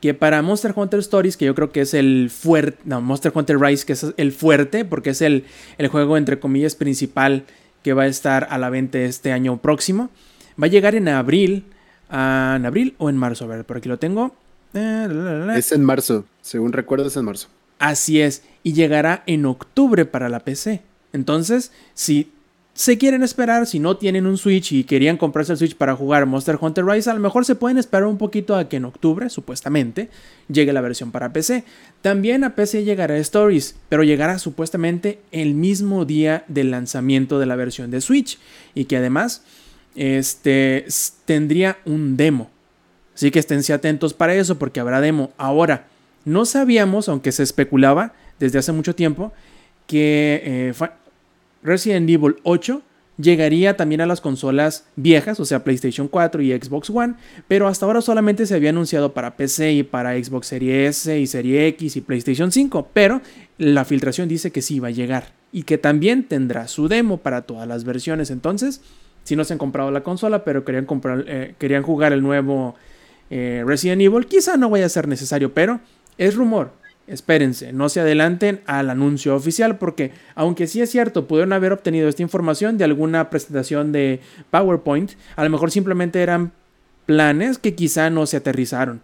que 0.00 0.14
para 0.14 0.40
Monster 0.40 0.72
Hunter 0.72 1.00
Stories, 1.00 1.36
que 1.36 1.46
yo 1.46 1.56
creo 1.56 1.72
que 1.72 1.80
es 1.80 1.94
el 1.94 2.30
fuerte, 2.30 2.78
no, 2.84 3.00
Monster 3.00 3.32
Hunter 3.34 3.58
Rise, 3.58 3.84
que 3.84 3.94
es 3.94 4.06
el 4.16 4.30
fuerte, 4.30 4.84
porque 4.84 5.10
es 5.10 5.20
el, 5.20 5.46
el 5.78 5.88
juego 5.88 6.16
entre 6.16 6.38
comillas 6.38 6.76
principal 6.76 7.42
que 7.82 7.92
va 7.92 8.04
a 8.04 8.06
estar 8.06 8.46
a 8.50 8.58
la 8.58 8.70
venta 8.70 9.00
este 9.00 9.32
año 9.32 9.60
próximo, 9.60 10.10
Va 10.60 10.66
a 10.66 10.70
llegar 10.70 10.94
en 10.94 11.08
abril. 11.08 11.64
¿En 12.10 12.64
abril 12.64 12.94
o 12.98 13.10
en 13.10 13.16
marzo? 13.16 13.44
A 13.44 13.48
ver, 13.48 13.64
por 13.64 13.78
aquí 13.78 13.88
lo 13.88 13.98
tengo. 13.98 14.34
Eh, 14.74 15.54
es 15.56 15.72
en 15.72 15.84
marzo. 15.84 16.24
Según 16.42 16.72
recuerdo, 16.72 17.06
es 17.06 17.16
en 17.16 17.24
marzo. 17.24 17.48
Así 17.78 18.20
es. 18.20 18.42
Y 18.62 18.72
llegará 18.72 19.22
en 19.26 19.46
octubre 19.46 20.04
para 20.04 20.28
la 20.28 20.40
PC. 20.40 20.82
Entonces, 21.12 21.72
si 21.94 22.30
se 22.76 22.98
quieren 22.98 23.22
esperar, 23.22 23.66
si 23.66 23.78
no 23.78 23.96
tienen 23.96 24.26
un 24.26 24.36
Switch 24.36 24.72
y 24.72 24.84
querían 24.84 25.16
comprarse 25.16 25.52
el 25.52 25.58
Switch 25.58 25.76
para 25.76 25.96
jugar 25.96 26.26
Monster 26.26 26.58
Hunter 26.60 26.84
Rise, 26.84 27.08
a 27.08 27.14
lo 27.14 27.20
mejor 27.20 27.46
se 27.46 27.54
pueden 27.54 27.78
esperar 27.78 28.06
un 28.06 28.18
poquito 28.18 28.54
a 28.54 28.68
que 28.68 28.76
en 28.76 28.84
octubre, 28.84 29.30
supuestamente, 29.30 30.10
llegue 30.48 30.74
la 30.74 30.82
versión 30.82 31.10
para 31.10 31.32
PC. 31.32 31.64
También 32.02 32.44
a 32.44 32.54
PC 32.54 32.84
llegará 32.84 33.16
Stories, 33.16 33.76
pero 33.88 34.04
llegará 34.04 34.38
supuestamente 34.38 35.20
el 35.32 35.54
mismo 35.54 36.04
día 36.04 36.44
del 36.48 36.70
lanzamiento 36.70 37.38
de 37.38 37.46
la 37.46 37.56
versión 37.56 37.90
de 37.90 38.02
Switch. 38.02 38.38
Y 38.74 38.84
que 38.84 38.98
además 38.98 39.42
este, 39.96 40.86
tendría 41.24 41.78
un 41.84 42.16
demo. 42.16 42.50
Así 43.14 43.30
que 43.30 43.38
esténse 43.38 43.72
atentos 43.72 44.14
para 44.14 44.34
eso 44.34 44.58
porque 44.58 44.80
habrá 44.80 45.00
demo. 45.00 45.32
Ahora, 45.38 45.86
no 46.24 46.44
sabíamos, 46.44 47.08
aunque 47.08 47.32
se 47.32 47.42
especulaba 47.42 48.12
desde 48.38 48.58
hace 48.58 48.72
mucho 48.72 48.94
tiempo, 48.94 49.32
que 49.86 50.42
eh, 50.44 50.88
Resident 51.62 52.08
Evil 52.10 52.36
8 52.42 52.82
llegaría 53.18 53.76
también 53.76 54.02
a 54.02 54.06
las 54.06 54.20
consolas 54.20 54.84
viejas, 54.96 55.40
o 55.40 55.44
sea, 55.44 55.64
PlayStation 55.64 56.08
4 56.08 56.42
y 56.42 56.52
Xbox 56.52 56.90
One, 56.90 57.14
pero 57.48 57.66
hasta 57.66 57.86
ahora 57.86 58.02
solamente 58.02 58.46
se 58.46 58.54
había 58.54 58.70
anunciado 58.70 59.14
para 59.14 59.36
PC 59.36 59.72
y 59.72 59.82
para 59.82 60.22
Xbox 60.22 60.48
Series 60.48 60.98
S 60.98 61.18
y 61.18 61.26
Serie 61.26 61.66
X 61.68 61.96
y 61.96 62.00
PlayStation 62.02 62.52
5, 62.52 62.90
pero 62.92 63.22
la 63.58 63.84
filtración 63.84 64.28
dice 64.28 64.50
que 64.50 64.62
sí 64.62 64.80
va 64.80 64.88
a 64.88 64.92
llegar 64.92 65.32
y 65.52 65.62
que 65.62 65.78
también 65.78 66.24
tendrá 66.24 66.68
su 66.68 66.88
demo 66.88 67.18
para 67.18 67.42
todas 67.42 67.66
las 67.66 67.84
versiones. 67.84 68.30
Entonces, 68.30 68.82
si 69.26 69.34
no 69.34 69.42
se 69.44 69.52
han 69.52 69.58
comprado 69.58 69.90
la 69.90 70.04
consola, 70.04 70.44
pero 70.44 70.64
querían, 70.64 70.86
comprar, 70.86 71.24
eh, 71.26 71.56
querían 71.58 71.82
jugar 71.82 72.12
el 72.12 72.22
nuevo 72.22 72.76
eh, 73.28 73.64
Resident 73.66 74.00
Evil, 74.00 74.26
quizá 74.26 74.56
no 74.56 74.70
vaya 74.70 74.86
a 74.86 74.88
ser 74.88 75.08
necesario, 75.08 75.52
pero 75.52 75.80
es 76.16 76.36
rumor. 76.36 76.70
Espérense, 77.08 77.72
no 77.72 77.88
se 77.88 78.00
adelanten 78.00 78.60
al 78.66 78.88
anuncio 78.88 79.34
oficial 79.34 79.78
porque 79.78 80.12
aunque 80.36 80.68
sí 80.68 80.80
es 80.80 80.90
cierto, 80.90 81.26
pudieron 81.26 81.52
haber 81.52 81.72
obtenido 81.72 82.08
esta 82.08 82.22
información 82.22 82.78
de 82.78 82.84
alguna 82.84 83.28
presentación 83.28 83.90
de 83.90 84.20
PowerPoint, 84.50 85.12
a 85.34 85.42
lo 85.42 85.50
mejor 85.50 85.72
simplemente 85.72 86.22
eran 86.22 86.52
planes 87.04 87.58
que 87.58 87.74
quizá 87.74 88.10
no 88.10 88.26
se 88.26 88.36
aterrizaron, 88.36 89.02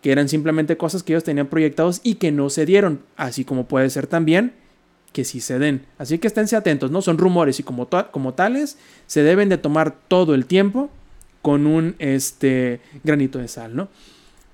que 0.00 0.12
eran 0.12 0.28
simplemente 0.28 0.76
cosas 0.76 1.02
que 1.02 1.12
ellos 1.12 1.24
tenían 1.24 1.48
proyectados 1.48 2.00
y 2.04 2.16
que 2.16 2.30
no 2.30 2.50
se 2.50 2.66
dieron, 2.66 3.00
así 3.16 3.44
como 3.44 3.66
puede 3.66 3.90
ser 3.90 4.06
también 4.06 4.52
que 5.16 5.24
sí 5.24 5.40
se 5.40 5.58
den. 5.58 5.80
Así 5.96 6.18
que 6.18 6.26
esténse 6.26 6.56
atentos, 6.56 6.90
¿no? 6.90 7.00
Son 7.00 7.16
rumores 7.16 7.58
y 7.58 7.62
como, 7.62 7.88
como 8.10 8.34
tales 8.34 8.76
se 9.06 9.22
deben 9.22 9.48
de 9.48 9.56
tomar 9.56 9.96
todo 10.08 10.34
el 10.34 10.44
tiempo 10.44 10.90
con 11.40 11.66
un 11.66 11.96
este, 12.00 12.82
granito 13.02 13.38
de 13.38 13.48
sal, 13.48 13.74
¿no? 13.74 13.88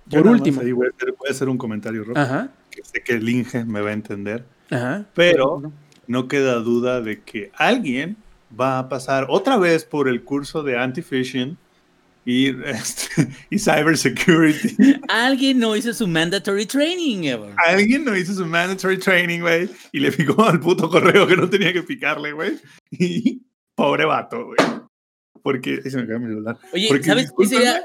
Por 0.08 0.24
último. 0.24 0.60
voy, 0.62 0.86
a 0.86 1.30
hacer, 1.32 1.48
un 1.48 1.58
comentario, 1.58 2.04
Rob, 2.04 2.14
Que 2.70 2.84
sé 2.84 3.02
que 3.02 3.14
el 3.14 3.28
Inge 3.28 3.64
me 3.64 3.80
va 3.80 3.90
a 3.90 3.92
entender. 3.92 4.44
Ajá. 4.70 5.04
Pero 5.14 5.72
no 6.06 6.28
queda 6.28 6.54
duda 6.60 7.00
de 7.00 7.22
que 7.22 7.50
alguien 7.56 8.16
va 8.58 8.78
a 8.78 8.88
pasar 8.88 9.26
otra 9.30 9.56
vez 9.56 9.84
por 9.84 10.08
el 10.08 10.22
curso 10.22 10.62
de 10.62 10.78
anti-phishing 10.78 11.56
y, 12.24 12.48
este, 12.64 13.28
y 13.50 13.58
cybersecurity. 13.58 15.00
Alguien 15.08 15.58
no 15.58 15.74
hizo 15.76 15.92
su 15.92 16.06
mandatory 16.06 16.66
training, 16.66 17.32
Alguien 17.56 18.04
no 18.04 18.16
hizo 18.16 18.34
su 18.34 18.46
mandatory 18.46 18.98
training, 18.98 19.40
güey. 19.40 19.68
Y 19.90 20.00
le 20.00 20.12
picó 20.12 20.44
al 20.44 20.60
puto 20.60 20.88
correo 20.88 21.26
que 21.26 21.36
no 21.36 21.48
tenía 21.48 21.72
que 21.72 21.82
picarle, 21.82 22.32
güey. 22.32 22.58
Y 22.90 23.42
pobre 23.74 24.04
vato, 24.04 24.46
güey. 24.46 24.58
Porque. 25.42 25.82
se 25.82 25.96
me 25.96 26.06
cae 26.06 26.18
mi 26.18 26.26
celular. 26.26 26.58
Oye, 26.72 27.02
¿sabes 27.02 27.32
qué 27.36 27.46
sería? 27.46 27.82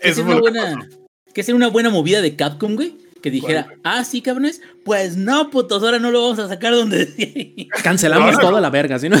Que 0.00 0.20
una 0.20 0.40
buena, 0.40 0.88
que 1.34 1.42
sería 1.42 1.56
una 1.56 1.68
buena 1.68 1.90
movida 1.90 2.20
de 2.20 2.36
Capcom, 2.36 2.74
güey. 2.74 2.96
Que 3.22 3.32
dijera, 3.32 3.74
ah, 3.82 4.04
sí, 4.04 4.22
cabrones, 4.22 4.60
pues 4.84 5.16
no, 5.16 5.50
putos, 5.50 5.82
ahora 5.82 5.98
no 5.98 6.12
lo 6.12 6.22
vamos 6.22 6.38
a 6.38 6.46
sacar 6.46 6.72
donde 6.72 7.66
Cancelamos 7.82 8.38
todo 8.38 8.56
a 8.56 8.60
la 8.60 8.70
verga, 8.70 8.96
¿sí 9.00 9.08
no? 9.08 9.18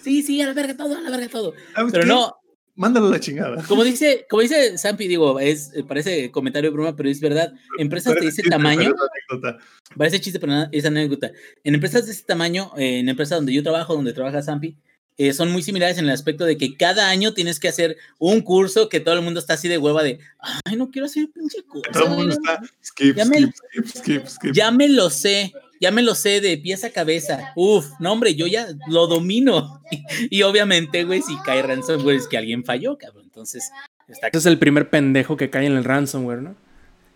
Sí, 0.00 0.22
sí, 0.22 0.40
a 0.40 0.46
la 0.46 0.54
verga 0.54 0.74
todo, 0.74 0.96
a 0.96 1.00
la 1.02 1.10
verga 1.10 1.28
todo. 1.28 1.52
Pero 1.92 2.06
no, 2.06 2.34
mándalo 2.74 3.08
a 3.08 3.10
la 3.10 3.20
chingada. 3.20 3.62
Como 3.64 3.84
dice, 3.84 4.26
como 4.28 4.42
dice 4.42 4.76
Sampi, 4.78 5.08
digo, 5.08 5.38
es, 5.40 5.72
parece 5.86 6.30
comentario 6.30 6.70
de 6.70 6.74
broma, 6.74 6.96
pero 6.96 7.08
es 7.08 7.20
verdad. 7.20 7.52
Empresas 7.78 8.14
de 8.14 8.20
Parece 8.20 8.28
ese 8.28 8.42
chiste, 8.42 8.50
tamaño, 8.50 8.94
parece 9.96 10.20
chiste, 10.20 10.40
pero 10.40 10.52
es 10.70 10.84
anécdota. 10.84 11.32
En 11.62 11.74
empresas 11.74 12.06
de 12.06 12.12
ese 12.12 12.24
tamaño, 12.24 12.70
eh, 12.76 13.00
en 13.00 13.08
empresas 13.08 13.38
donde 13.38 13.52
yo 13.52 13.62
trabajo, 13.62 13.94
donde 13.94 14.12
trabaja 14.12 14.42
Sampi, 14.42 14.76
eh, 15.16 15.32
son 15.32 15.52
muy 15.52 15.62
similares 15.62 15.98
en 15.98 16.04
el 16.06 16.10
aspecto 16.10 16.44
de 16.44 16.56
que 16.58 16.76
cada 16.76 17.08
año 17.08 17.34
tienes 17.34 17.60
que 17.60 17.68
hacer 17.68 17.96
un 18.18 18.40
curso 18.40 18.88
que 18.88 19.00
todo 19.00 19.14
el 19.14 19.22
mundo 19.22 19.38
está 19.40 19.54
así 19.54 19.68
de 19.68 19.78
hueva 19.78 20.02
de, 20.02 20.18
ay, 20.64 20.76
no 20.76 20.90
quiero 20.90 21.06
hacer 21.06 21.28
pinche 21.32 21.62
curso. 21.62 21.90
Todo 21.92 22.04
el 22.04 22.10
mundo 22.10 22.34
está 22.34 22.60
skip, 22.84 23.16
Ya 23.16 23.24
me- 23.24 23.38
skip, 23.38 23.54
skip, 23.54 23.86
skip, 23.86 24.26
skip. 24.26 24.52
Ya 24.54 24.70
me 24.70 24.88
lo 24.88 25.10
sé, 25.10 25.52
ya 25.80 25.90
me 25.90 26.02
lo 26.02 26.14
sé 26.14 26.40
de 26.40 26.58
pieza 26.58 26.88
a 26.88 26.90
cabeza. 26.90 27.52
Uf, 27.56 27.86
no, 28.00 28.12
hombre, 28.12 28.34
yo 28.34 28.46
ya 28.46 28.68
lo 28.88 29.06
domino. 29.06 29.80
Y, 30.30 30.42
obviamente, 30.42 31.04
güey, 31.04 31.22
si 31.22 31.36
cae 31.44 31.62
ransomware 31.62 32.16
es 32.16 32.26
que 32.26 32.36
alguien 32.36 32.64
falló, 32.64 32.98
cabrón. 32.98 33.24
Entonces, 33.24 33.70
está 34.08 34.28
Ese 34.28 34.38
es 34.38 34.46
el 34.46 34.58
primer 34.58 34.90
pendejo 34.90 35.36
que 35.36 35.50
cae 35.50 35.66
en 35.66 35.76
el 35.76 35.84
ransomware, 35.84 36.42
¿no? 36.42 36.56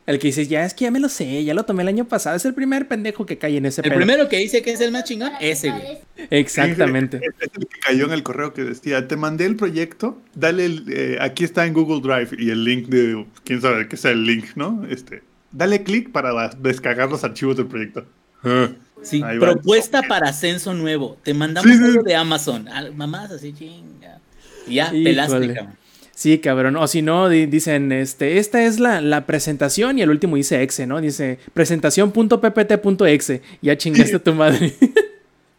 El 0.09 0.19
que 0.19 0.29
dice, 0.29 0.47
ya 0.47 0.65
es 0.65 0.73
que 0.75 0.85
ya 0.87 0.91
me 0.91 1.01
lo 1.01 1.09
sé, 1.11 1.45
ya 1.45 1.53
lo 1.53 1.65
tomé 1.65 1.83
el 1.83 1.89
año 1.89 2.07
pasado. 2.07 2.35
Es 2.35 2.45
el 2.47 2.55
primer 2.55 2.89
pendejo 2.89 3.27
que 3.27 3.37
cae 3.37 3.59
en 3.59 3.67
ese 3.67 3.83
El 3.83 3.91
pedo. 3.91 3.97
primero 3.99 4.29
que 4.29 4.39
dice 4.39 4.63
que 4.63 4.73
es 4.73 4.81
el 4.81 4.91
más 4.91 5.05
chingón, 5.05 5.31
ese, 5.41 5.71
güey. 5.71 5.99
Exactamente. 6.31 7.19
Es 7.19 7.51
el 7.55 7.67
que 7.67 7.79
cayó 7.81 8.07
en 8.07 8.13
el 8.13 8.23
correo 8.23 8.55
que 8.55 8.65
decía, 8.65 9.07
te 9.07 9.17
mandé 9.17 9.45
el 9.45 9.57
proyecto, 9.57 10.21
dale, 10.35 10.65
el, 10.65 10.85
eh, 10.91 11.19
aquí 11.21 11.45
está 11.45 11.67
en 11.67 11.75
Google 11.75 12.01
Drive 12.01 12.43
y 12.43 12.51
el 12.51 12.65
link 12.65 12.89
de, 12.89 13.27
quién 13.45 13.61
sabe 13.61 13.87
qué 13.87 13.97
sea 13.97 14.13
el 14.13 14.25
link, 14.25 14.47
¿no? 14.57 14.87
Este, 14.89 15.23
dale 15.53 15.83
clic 15.83 16.11
para 16.11 16.49
descargar 16.59 17.11
los 17.11 17.23
archivos 17.25 17.57
del 17.57 17.67
proyecto. 17.67 18.07
Ah, 18.45 18.71
Sí, 19.03 19.23
Ahí 19.25 19.39
va. 19.39 19.53
propuesta 19.53 20.03
para 20.03 20.31
ascenso 20.31 20.75
nuevo. 20.75 21.19
Te 21.23 21.33
mandamos 21.33 21.71
Sí, 21.71 21.77
sí. 21.79 21.85
algo 21.85 22.03
de 22.03 22.17
Amazon. 22.17 22.67
Al- 22.67 22.95
Mamás 22.97 23.31
así, 23.31 23.53
chinga. 23.53 24.19
Y 24.67 24.75
ya, 24.75 24.91
pelaste, 24.91 25.55
cabrón. 25.55 25.77
Sí, 26.19 26.41
cabrón. 26.41 26.75
O 26.75 26.89
si 26.89 27.01
no, 27.01 27.29
di- 27.29 27.47
dicen, 27.47 27.93
este, 27.93 28.39
esta 28.39 28.65
es 28.65 28.81
la, 28.81 29.01
la 29.01 29.25
presentación 29.25 29.99
y 29.99 30.03
el 30.03 30.11
último 30.11 30.35
dice 30.35 30.61
exe, 30.65 30.85
¿no? 30.85 31.01
Dice 31.01 31.39
presentación.ppt.exe. 31.55 33.43
Ya 33.63 33.79
chingaste 33.79 34.17
a 34.17 34.19
tu 34.25 34.35
madre. 34.35 34.75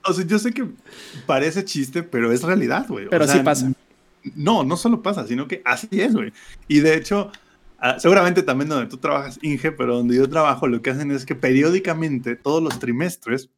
O 0.02 0.14
sea, 0.14 0.26
yo 0.26 0.40
sé 0.40 0.52
que 0.54 0.66
parece 1.26 1.64
chiste, 1.66 2.04
pero 2.04 2.32
es 2.32 2.42
realidad, 2.42 2.86
güey. 2.88 3.06
O 3.06 3.10
Pero 3.10 3.26
sea, 3.26 3.36
sí 3.36 3.42
pasa. 3.44 3.72
No, 4.36 4.64
no 4.64 4.76
solo 4.78 5.02
pasa, 5.02 5.28
sino 5.28 5.48
que 5.48 5.62
así 5.66 5.88
es, 5.92 6.14
güey. 6.14 6.32
Y 6.70 6.80
de 6.80 6.96
hecho, 6.96 7.32
ah, 7.80 8.00
seguramente 8.00 8.42
también 8.42 8.70
donde 8.70 8.88
tú 8.88 8.98
trabajas, 8.98 9.38
Inge, 9.42 9.72
pero 9.74 9.96
donde 9.98 10.16
yo 10.16 10.28
trabajo, 10.30 10.68
lo 10.68 10.82
que 10.82 10.90
hacen 10.90 11.12
es 11.12 11.26
que 11.26 11.36
periódicamente, 11.36 12.36
todos 12.38 12.64
los 12.64 12.80
trimestres, 12.80 13.50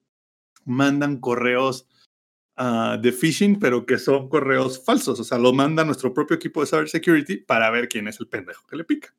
mandan 0.66 1.18
correos 1.18 1.86
ah, 2.58 2.98
de 3.02 3.12
phishing, 3.12 3.60
pero 3.60 3.86
que 3.86 3.98
son 3.98 4.30
correos 4.30 4.84
falsos. 4.84 5.20
O 5.20 5.24
sea, 5.24 5.38
lo 5.38 5.54
manda 5.54 5.84
nuestro 5.84 6.14
propio 6.14 6.36
equipo 6.36 6.62
de 6.62 6.68
cybersecurity 6.68 7.38
para 7.38 7.70
ver 7.70 7.88
quién 7.88 8.08
es 8.08 8.20
el 8.20 8.28
pendejo 8.28 8.66
que 8.68 8.76
le 8.76 8.84
pica. 8.84 9.14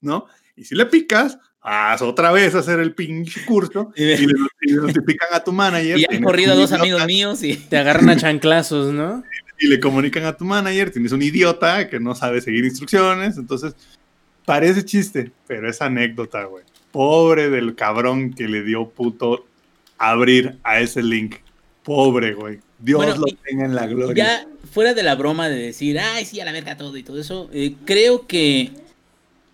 ¿No? 0.00 0.26
Y 0.56 0.64
si 0.64 0.74
le 0.74 0.86
picas, 0.86 1.38
haz 1.60 2.02
otra 2.02 2.30
vez 2.30 2.54
hacer 2.54 2.78
el 2.78 2.94
pinche 2.94 3.44
curso 3.46 3.90
Y 3.96 4.02
y 4.02 4.26
le, 4.26 4.34
y 4.60 4.72
le 4.72 4.76
notifican 4.76 5.28
a 5.32 5.42
tu 5.42 5.52
manager. 5.52 5.98
Y 5.98 6.14
han 6.14 6.22
corrido 6.22 6.52
a 6.52 6.54
dos 6.54 6.70
idiota, 6.70 6.82
amigos 6.82 7.06
míos 7.06 7.42
y. 7.42 7.56
Te 7.56 7.78
agarran 7.78 8.10
a 8.10 8.16
chanclazos, 8.16 8.92
¿no? 8.92 9.22
y 9.58 9.68
le 9.68 9.80
comunican 9.80 10.24
a 10.24 10.36
tu 10.36 10.44
manager, 10.44 10.90
tienes 10.90 11.12
un 11.12 11.22
idiota 11.22 11.88
que 11.88 12.00
no 12.00 12.14
sabe 12.14 12.40
seguir 12.40 12.64
instrucciones, 12.64 13.36
entonces 13.36 13.74
parece 14.44 14.84
chiste, 14.84 15.32
pero 15.46 15.68
es 15.68 15.80
anécdota, 15.80 16.44
güey. 16.44 16.64
Pobre 16.92 17.50
del 17.50 17.74
cabrón 17.74 18.32
que 18.32 18.48
le 18.48 18.62
dio 18.62 18.88
puto 18.88 19.46
abrir 19.98 20.58
a 20.62 20.80
ese 20.80 21.02
link. 21.02 21.36
Pobre, 21.84 22.34
güey. 22.34 22.60
Dios 22.78 23.04
Bueno, 23.04 23.16
lo 23.16 23.26
tenga 23.48 23.66
en 23.66 23.74
la 23.74 23.86
gloria. 23.86 24.24
Ya 24.24 24.48
fuera 24.72 24.94
de 24.94 25.02
la 25.02 25.14
broma 25.14 25.48
de 25.48 25.56
decir, 25.56 25.98
ay, 25.98 26.24
sí, 26.24 26.40
a 26.40 26.44
la 26.44 26.52
verga 26.52 26.76
todo 26.76 26.96
y 26.96 27.02
todo 27.02 27.20
eso, 27.20 27.48
eh, 27.52 27.74
creo 27.84 28.26
que 28.26 28.72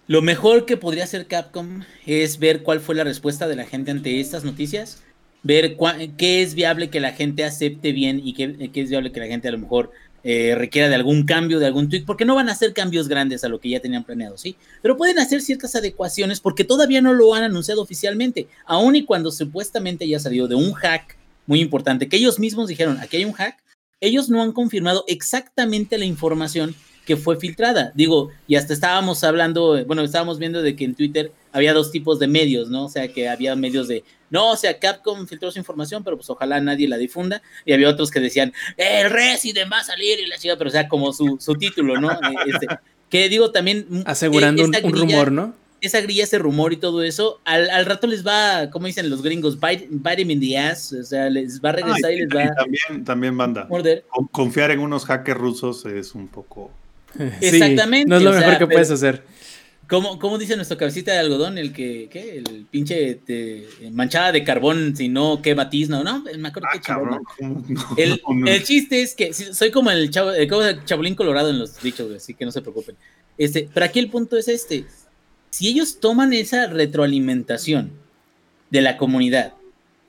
lo 0.07 0.22
mejor 0.22 0.64
que 0.64 0.76
podría 0.76 1.05
hacer 1.05 1.26
Capcom 1.26 1.83
es 2.07 2.39
ver 2.39 2.62
cuál 2.62 2.81
fue 2.81 2.95
la 2.95 3.05
respuesta 3.05 3.47
de 3.47 3.57
la 3.57 3.64
gente 3.64 3.91
ante 3.91 4.20
estas 4.20 4.45
noticias, 4.45 5.03
ver 5.43 5.76
qué 6.16 6.43
es 6.43 6.55
viable 6.55 6.91
que 6.91 7.01
la 7.01 7.12
gente 7.12 7.45
acepte 7.45 7.93
bien 7.93 8.20
y 8.22 8.35
qué, 8.35 8.70
qué 8.72 8.81
es 8.81 8.91
viable 8.91 9.12
que 9.12 9.20
la 9.20 9.26
gente 9.26 9.49
a 9.49 9.53
lo 9.53 9.59
mejor 9.59 9.91
eh, 10.22 10.55
requiera 10.57 10.89
de 10.89 10.95
algún 10.95 11.24
cambio, 11.24 11.59
de 11.59 11.66
algún 11.66 11.89
tweak, 11.89 12.05
porque 12.05 12.24
no 12.24 12.35
van 12.35 12.49
a 12.49 12.53
hacer 12.53 12.72
cambios 12.72 13.09
grandes 13.09 13.43
a 13.45 13.49
lo 13.49 13.61
que 13.61 13.70
ya 13.70 13.81
tenían 13.81 14.05
planeado, 14.05 14.37
¿sí? 14.37 14.57
Pero 14.83 14.97
pueden 14.97 15.18
hacer 15.18 15.41
ciertas 15.41 15.74
adecuaciones 15.76 16.41
porque 16.41 16.64
todavía 16.64 17.01
no 17.01 17.12
lo 17.14 17.35
han 17.35 17.43
anunciado 17.43 17.81
oficialmente, 17.81 18.47
aun 18.66 18.97
y 18.97 19.05
cuando 19.05 19.31
supuestamente 19.31 20.07
ya 20.07 20.18
salió 20.18 20.47
de 20.47 20.57
un 20.57 20.72
hack 20.72 21.16
muy 21.47 21.61
importante, 21.61 22.09
que 22.09 22.16
ellos 22.16 22.38
mismos 22.38 22.68
dijeron, 22.68 22.99
aquí 23.01 23.16
hay 23.16 23.24
un 23.24 23.32
hack, 23.32 23.57
ellos 24.01 24.28
no 24.28 24.43
han 24.43 24.53
confirmado 24.53 25.05
exactamente 25.09 25.99
la 25.99 26.05
información 26.05 26.74
que 27.05 27.16
fue 27.16 27.36
filtrada. 27.38 27.93
Digo, 27.95 28.30
y 28.47 28.57
hasta 28.57 28.72
estábamos 28.72 29.24
hablando, 29.24 29.76
eh, 29.76 29.84
bueno, 29.84 30.03
estábamos 30.03 30.38
viendo 30.38 30.62
de 30.62 30.76
que 30.76 30.84
en 30.84 30.95
Twitter 30.95 31.32
había 31.53 31.74
dos 31.74 31.91
tipos 31.91 32.18
de 32.18 32.28
medios, 32.28 32.70
¿no? 32.70 32.84
O 32.84 32.88
sea, 32.88 33.09
que 33.09 33.28
había 33.28 33.57
medios 33.57 33.88
de, 33.88 34.05
no, 34.30 34.53
o 34.53 34.57
sea, 34.57 34.78
Capcom 34.78 35.26
filtró 35.26 35.51
su 35.51 35.59
información, 35.59 36.05
pero 36.05 36.16
pues 36.16 36.30
ojalá 36.30 36.61
nadie 36.61 36.88
la 36.88 36.99
difunda. 36.99 37.43
Y 37.64 37.72
había 37.72 37.88
otros 37.88 38.11
que 38.11 38.20
decían, 38.20 38.53
el 38.76 39.11
Resident 39.11 39.72
va 39.72 39.80
a 39.80 39.84
salir 39.84 40.20
y 40.20 40.26
la 40.26 40.38
chica, 40.38 40.57
pero 40.57 40.68
o 40.68 40.72
sea, 40.72 40.88
como 40.88 41.12
su, 41.12 41.36
su 41.41 41.55
título, 41.57 42.01
¿no? 42.01 42.12
Eh, 42.12 42.34
este, 42.47 42.66
que 43.09 43.28
digo 43.28 43.51
también... 43.51 43.86
mm, 43.88 44.03
Asegurando 44.07 44.62
eh, 44.62 44.80
un, 44.84 44.93
rumor, 44.93 45.32
¿no? 45.32 45.55
Esa 45.81 46.01
grilla, 46.01 46.24
ese 46.24 46.39
rumor 46.39 46.72
y 46.72 46.76
todo 46.76 47.03
eso, 47.03 47.41
al, 47.45 47.70
al 47.70 47.87
rato 47.87 48.07
les 48.07 48.26
va, 48.26 48.70
como 48.70 48.87
dicen 48.87 49.09
los 49.11 49.22
gringos, 49.22 49.59
bite, 49.61 49.89
bite 49.91 50.22
'em 50.22 50.31
in 50.33 50.41
the 50.41 50.59
ass, 50.59 50.93
o 50.93 51.03
sea, 51.05 51.31
les 51.31 51.61
va 51.61 51.70
a 51.70 51.72
Ah, 51.72 51.76
regresar 51.76 52.12
y- 52.12 52.14
y 52.14 52.18
les 52.20 52.31
y 52.31 52.35
va 52.35 52.43
a 52.45 52.55
también, 52.55 53.05
también, 53.05 53.37
banda. 53.37 53.66
morder. 53.68 54.05
Confiar 54.33 54.70
en 54.70 54.81
unos 54.81 55.05
hackers 55.07 55.39
rusos 55.41 55.85
es 55.87 56.14
un 56.14 56.28
poco. 56.28 56.70
Sí, 57.16 57.24
Exactamente, 57.41 58.09
no 58.09 58.16
es 58.18 58.22
lo 58.22 58.31
sea, 58.33 58.41
mejor 58.41 58.53
que 58.55 58.66
pero- 58.66 58.76
puedes 58.76 58.91
hacer. 58.91 59.22
¿Cómo, 59.89 60.20
cómo 60.20 60.39
dice 60.39 60.55
nuestro 60.55 60.78
cabecita 60.78 61.11
de 61.11 61.18
algodón? 61.18 61.59
El 61.59 61.72
que, 61.72 62.09
¿qué? 62.12 62.37
El 62.37 62.64
pinche 62.70 63.18
manchada 63.91 64.31
de 64.31 64.45
carbón, 64.45 64.95
si 64.97 65.09
no, 65.09 65.43
qué 65.43 65.57
matizno, 65.57 66.05
¿no? 66.05 66.22
Me 66.39 66.47
acuerdo 66.49 66.68
Ah, 66.70 66.74
qué 66.74 66.81
cabrón. 66.81 67.22
¿no? 67.41 67.64
El, 67.97 68.11
no, 68.24 68.35
no. 68.35 68.47
el 68.47 68.62
chiste 68.62 69.03
es 69.03 69.16
que 69.16 69.33
sí, 69.33 69.47
soy 69.53 69.72
como 69.72 69.91
el, 69.91 70.09
chavo, 70.11 70.31
el 70.31 70.49
como 70.49 70.62
el 70.62 70.85
chabolín 70.85 71.16
colorado 71.16 71.51
en 71.51 71.59
los 71.59 71.83
dichos, 71.83 72.07
güey, 72.07 72.18
así 72.18 72.35
que 72.35 72.45
no 72.45 72.53
se 72.53 72.61
preocupen. 72.62 72.95
Este, 73.37 73.68
pero 73.74 73.85
aquí 73.87 73.99
el 73.99 74.09
punto 74.11 74.37
es 74.37 74.47
este. 74.47 74.85
Si 75.51 75.69
ellos 75.69 75.99
toman 76.01 76.33
esa 76.33 76.67
retroalimentación 76.69 77.93
de 78.71 78.81
la 78.83 78.97
comunidad 78.97 79.55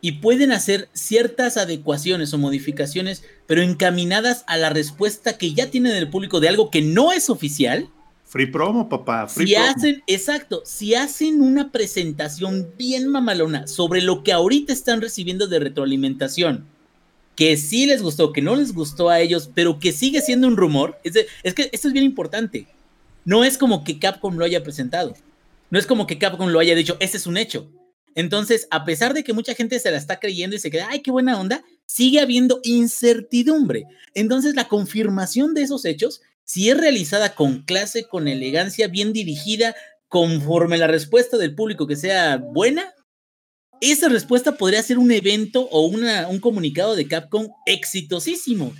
y 0.02 0.14
pueden 0.14 0.52
hacer 0.52 0.88
ciertas 0.94 1.58
adecuaciones 1.58 2.34
o 2.34 2.38
modificaciones, 2.38 3.24
pero 3.48 3.62
encaminadas 3.62 4.44
a 4.48 4.58
la 4.58 4.70
respuesta 4.70 5.38
que 5.38 5.54
ya 5.54 5.70
tienen 5.70 5.96
el 5.96 6.10
público 6.10 6.40
de 6.40 6.50
algo 6.50 6.70
que 6.72 6.82
no 6.82 7.12
es 7.12 7.30
oficial, 7.30 7.90
Free 8.26 8.46
promo, 8.46 8.88
papá. 8.88 9.28
Free 9.28 9.46
si 9.48 9.54
promo. 9.56 9.68
hacen, 9.68 10.04
exacto, 10.08 10.62
si 10.66 10.96
hacen 10.96 11.42
una 11.42 11.70
presentación 11.70 12.70
bien 12.78 13.10
mamalona 13.10 13.68
sobre 13.68 14.02
lo 14.02 14.24
que 14.24 14.32
ahorita 14.32 14.72
están 14.72 15.02
recibiendo 15.02 15.48
de 15.48 15.60
retroalimentación, 15.60 16.66
que 17.36 17.58
sí 17.58 17.88
les 17.88 18.02
gustó, 18.02 18.32
que 18.32 18.42
no 18.42 18.56
les 18.56 18.74
gustó 18.74 19.10
a 19.10 19.20
ellos, 19.20 19.50
pero 19.54 19.80
que 19.80 19.92
sigue 19.92 20.22
siendo 20.22 20.48
un 20.48 20.56
rumor, 20.56 20.98
es, 21.04 21.12
de- 21.14 21.28
es 21.44 21.54
que 21.54 21.70
esto 21.74 21.90
es 21.90 21.94
bien 21.94 22.06
importante. 22.06 22.68
No 23.26 23.44
es 23.44 23.58
como 23.58 23.84
que 23.84 24.00
Capcom 24.00 24.38
lo 24.38 24.46
haya 24.46 24.64
presentado. 24.64 25.14
No 25.72 25.80
es 25.80 25.88
como 25.88 26.06
que 26.06 26.20
Capcom 26.20 26.50
lo 26.50 26.60
haya 26.60 26.76
dicho, 26.76 26.98
ese 27.00 27.18
es 27.18 27.26
un 27.26 27.38
hecho. 27.38 27.72
Entonces, 28.14 28.68
a 28.72 28.84
pesar 28.84 29.14
de 29.14 29.24
que 29.24 29.34
mucha 29.34 29.56
gente 29.56 29.80
se 29.80 29.90
la 29.90 29.98
está 29.98 30.20
creyendo 30.20 30.56
y 30.56 30.60
se 30.60 30.70
queda, 30.70 30.90
ay, 30.92 31.00
qué 31.00 31.12
buena 31.12 31.40
onda, 31.40 31.64
sigue 31.86 32.20
habiendo 32.20 32.60
incertidumbre. 32.64 33.86
Entonces, 34.14 34.54
la 34.54 34.68
confirmación 34.68 35.54
de 35.54 35.64
esos 35.64 35.86
hechos, 35.86 36.22
si 36.44 36.70
es 36.70 36.78
realizada 36.78 37.36
con 37.36 37.64
clase, 37.64 38.04
con 38.04 38.28
elegancia, 38.28 38.90
bien 38.90 39.14
dirigida, 39.14 39.74
conforme 40.10 40.78
la 40.78 40.88
respuesta 40.88 41.38
del 41.38 41.56
público 41.56 41.88
que 41.88 41.96
sea 41.96 42.36
buena, 42.36 42.94
esa 43.80 44.10
respuesta 44.10 44.58
podría 44.58 44.84
ser 44.84 44.98
un 44.98 45.12
evento 45.12 45.70
o 45.72 45.88
una, 45.88 46.28
un 46.28 46.40
comunicado 46.40 46.98
de 46.98 47.08
Capcom 47.08 47.48
exitosísimo. 47.66 48.74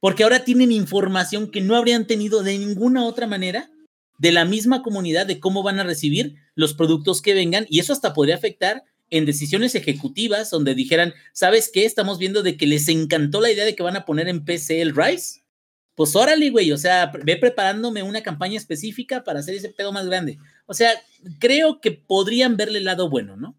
Porque 0.00 0.24
ahora 0.24 0.44
tienen 0.44 0.72
información 0.72 1.48
que 1.50 1.60
no 1.60 1.76
habrían 1.76 2.08
tenido 2.08 2.42
de 2.42 2.58
ninguna 2.58 3.04
otra 3.04 3.28
manera 3.28 3.70
de 4.18 4.32
la 4.32 4.44
misma 4.44 4.82
comunidad 4.82 5.26
de 5.26 5.40
cómo 5.40 5.62
van 5.62 5.80
a 5.80 5.84
recibir 5.84 6.34
los 6.54 6.74
productos 6.74 7.22
que 7.22 7.34
vengan 7.34 7.66
y 7.68 7.78
eso 7.78 7.92
hasta 7.92 8.12
podría 8.12 8.34
afectar 8.34 8.84
en 9.10 9.24
decisiones 9.24 9.74
ejecutivas 9.74 10.50
donde 10.50 10.74
dijeran, 10.74 11.14
¿sabes 11.32 11.70
qué? 11.72 11.84
Estamos 11.84 12.18
viendo 12.18 12.42
de 12.42 12.56
que 12.56 12.66
les 12.66 12.88
encantó 12.88 13.40
la 13.40 13.50
idea 13.50 13.64
de 13.64 13.74
que 13.74 13.82
van 13.82 13.96
a 13.96 14.04
poner 14.04 14.28
en 14.28 14.44
PC 14.44 14.82
el 14.82 14.94
Rise. 14.94 15.42
Pues 15.94 16.14
órale, 16.14 16.50
güey, 16.50 16.70
o 16.72 16.78
sea, 16.78 17.10
ve 17.24 17.36
preparándome 17.36 18.02
una 18.02 18.22
campaña 18.22 18.56
específica 18.56 19.24
para 19.24 19.40
hacer 19.40 19.54
ese 19.54 19.70
pedo 19.70 19.92
más 19.92 20.06
grande. 20.06 20.38
O 20.66 20.74
sea, 20.74 20.90
creo 21.38 21.80
que 21.80 21.90
podrían 21.90 22.56
verle 22.56 22.78
el 22.78 22.84
lado 22.84 23.08
bueno, 23.08 23.36
¿no? 23.36 23.56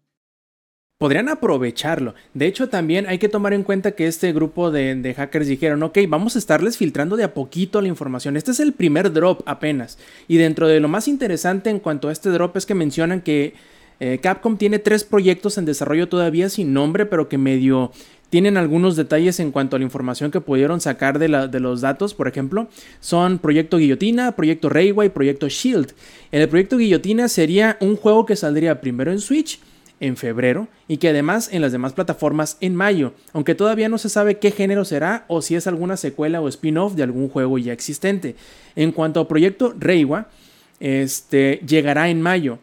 Podrían 1.00 1.30
aprovecharlo. 1.30 2.14
De 2.34 2.46
hecho, 2.46 2.68
también 2.68 3.06
hay 3.06 3.16
que 3.16 3.30
tomar 3.30 3.54
en 3.54 3.62
cuenta 3.62 3.92
que 3.92 4.06
este 4.06 4.34
grupo 4.34 4.70
de, 4.70 5.14
hackers 5.16 5.46
dijeron, 5.46 5.82
ok, 5.82 5.96
vamos 6.06 6.36
a 6.36 6.38
estarles 6.38 6.76
filtrando 6.76 7.16
de 7.16 7.24
a 7.24 7.32
poquito 7.32 7.80
la 7.80 7.88
información. 7.88 8.36
Este 8.36 8.50
es 8.50 8.60
el 8.60 8.74
primer 8.74 9.10
drop 9.10 9.40
apenas. 9.46 9.96
Y 10.28 10.36
dentro 10.36 10.68
de 10.68 10.78
lo 10.78 10.88
más 10.88 11.08
interesante 11.08 11.70
en 11.70 11.78
cuanto 11.78 12.08
a 12.08 12.12
este 12.12 12.28
drop 12.28 12.54
es 12.58 12.66
que 12.66 12.74
mencionan 12.74 13.22
que 13.22 13.54
eh, 13.98 14.18
Capcom 14.22 14.58
tiene 14.58 14.78
tres 14.78 15.04
proyectos 15.04 15.56
en 15.56 15.64
desarrollo 15.64 16.06
todavía 16.06 16.50
sin 16.50 16.74
nombre, 16.74 17.06
pero 17.06 17.30
que 17.30 17.38
medio 17.38 17.92
tienen 18.28 18.58
algunos 18.58 18.94
detalles 18.94 19.40
en 19.40 19.52
cuanto 19.52 19.76
a 19.76 19.78
la 19.78 19.86
información 19.86 20.30
que 20.30 20.42
pudieron 20.42 20.82
sacar 20.82 21.18
de, 21.18 21.48
de 21.48 21.60
los 21.60 21.80
datos, 21.80 22.12
por 22.12 22.28
ejemplo, 22.28 22.68
son 23.00 23.38
Proyecto 23.38 23.78
Guillotina, 23.78 24.36
Proyecto 24.36 24.68
Railway, 24.68 25.08
Proyecto 25.08 25.48
Shield. 25.48 25.94
El 26.30 26.46
Proyecto 26.50 26.76
Guillotina 26.76 27.28
sería 27.28 27.78
un 27.80 27.96
juego 27.96 28.26
que 28.26 28.36
saldría 28.36 28.82
primero 28.82 29.10
en 29.10 29.20
Switch 29.20 29.60
en 30.00 30.16
febrero 30.16 30.68
y 30.88 30.96
que 30.96 31.10
además 31.10 31.48
en 31.52 31.62
las 31.62 31.72
demás 31.72 31.92
plataformas 31.92 32.56
en 32.60 32.74
mayo, 32.74 33.12
aunque 33.32 33.54
todavía 33.54 33.88
no 33.88 33.98
se 33.98 34.08
sabe 34.08 34.38
qué 34.38 34.50
género 34.50 34.84
será 34.84 35.24
o 35.28 35.42
si 35.42 35.54
es 35.54 35.66
alguna 35.66 35.96
secuela 35.96 36.40
o 36.40 36.48
spin-off 36.48 36.94
de 36.94 37.02
algún 37.02 37.28
juego 37.28 37.58
ya 37.58 37.72
existente. 37.72 38.34
En 38.74 38.92
cuanto 38.92 39.20
a 39.20 39.28
Proyecto 39.28 39.74
Reiwa, 39.78 40.28
este 40.80 41.60
llegará 41.66 42.08
en 42.08 42.22
mayo. 42.22 42.58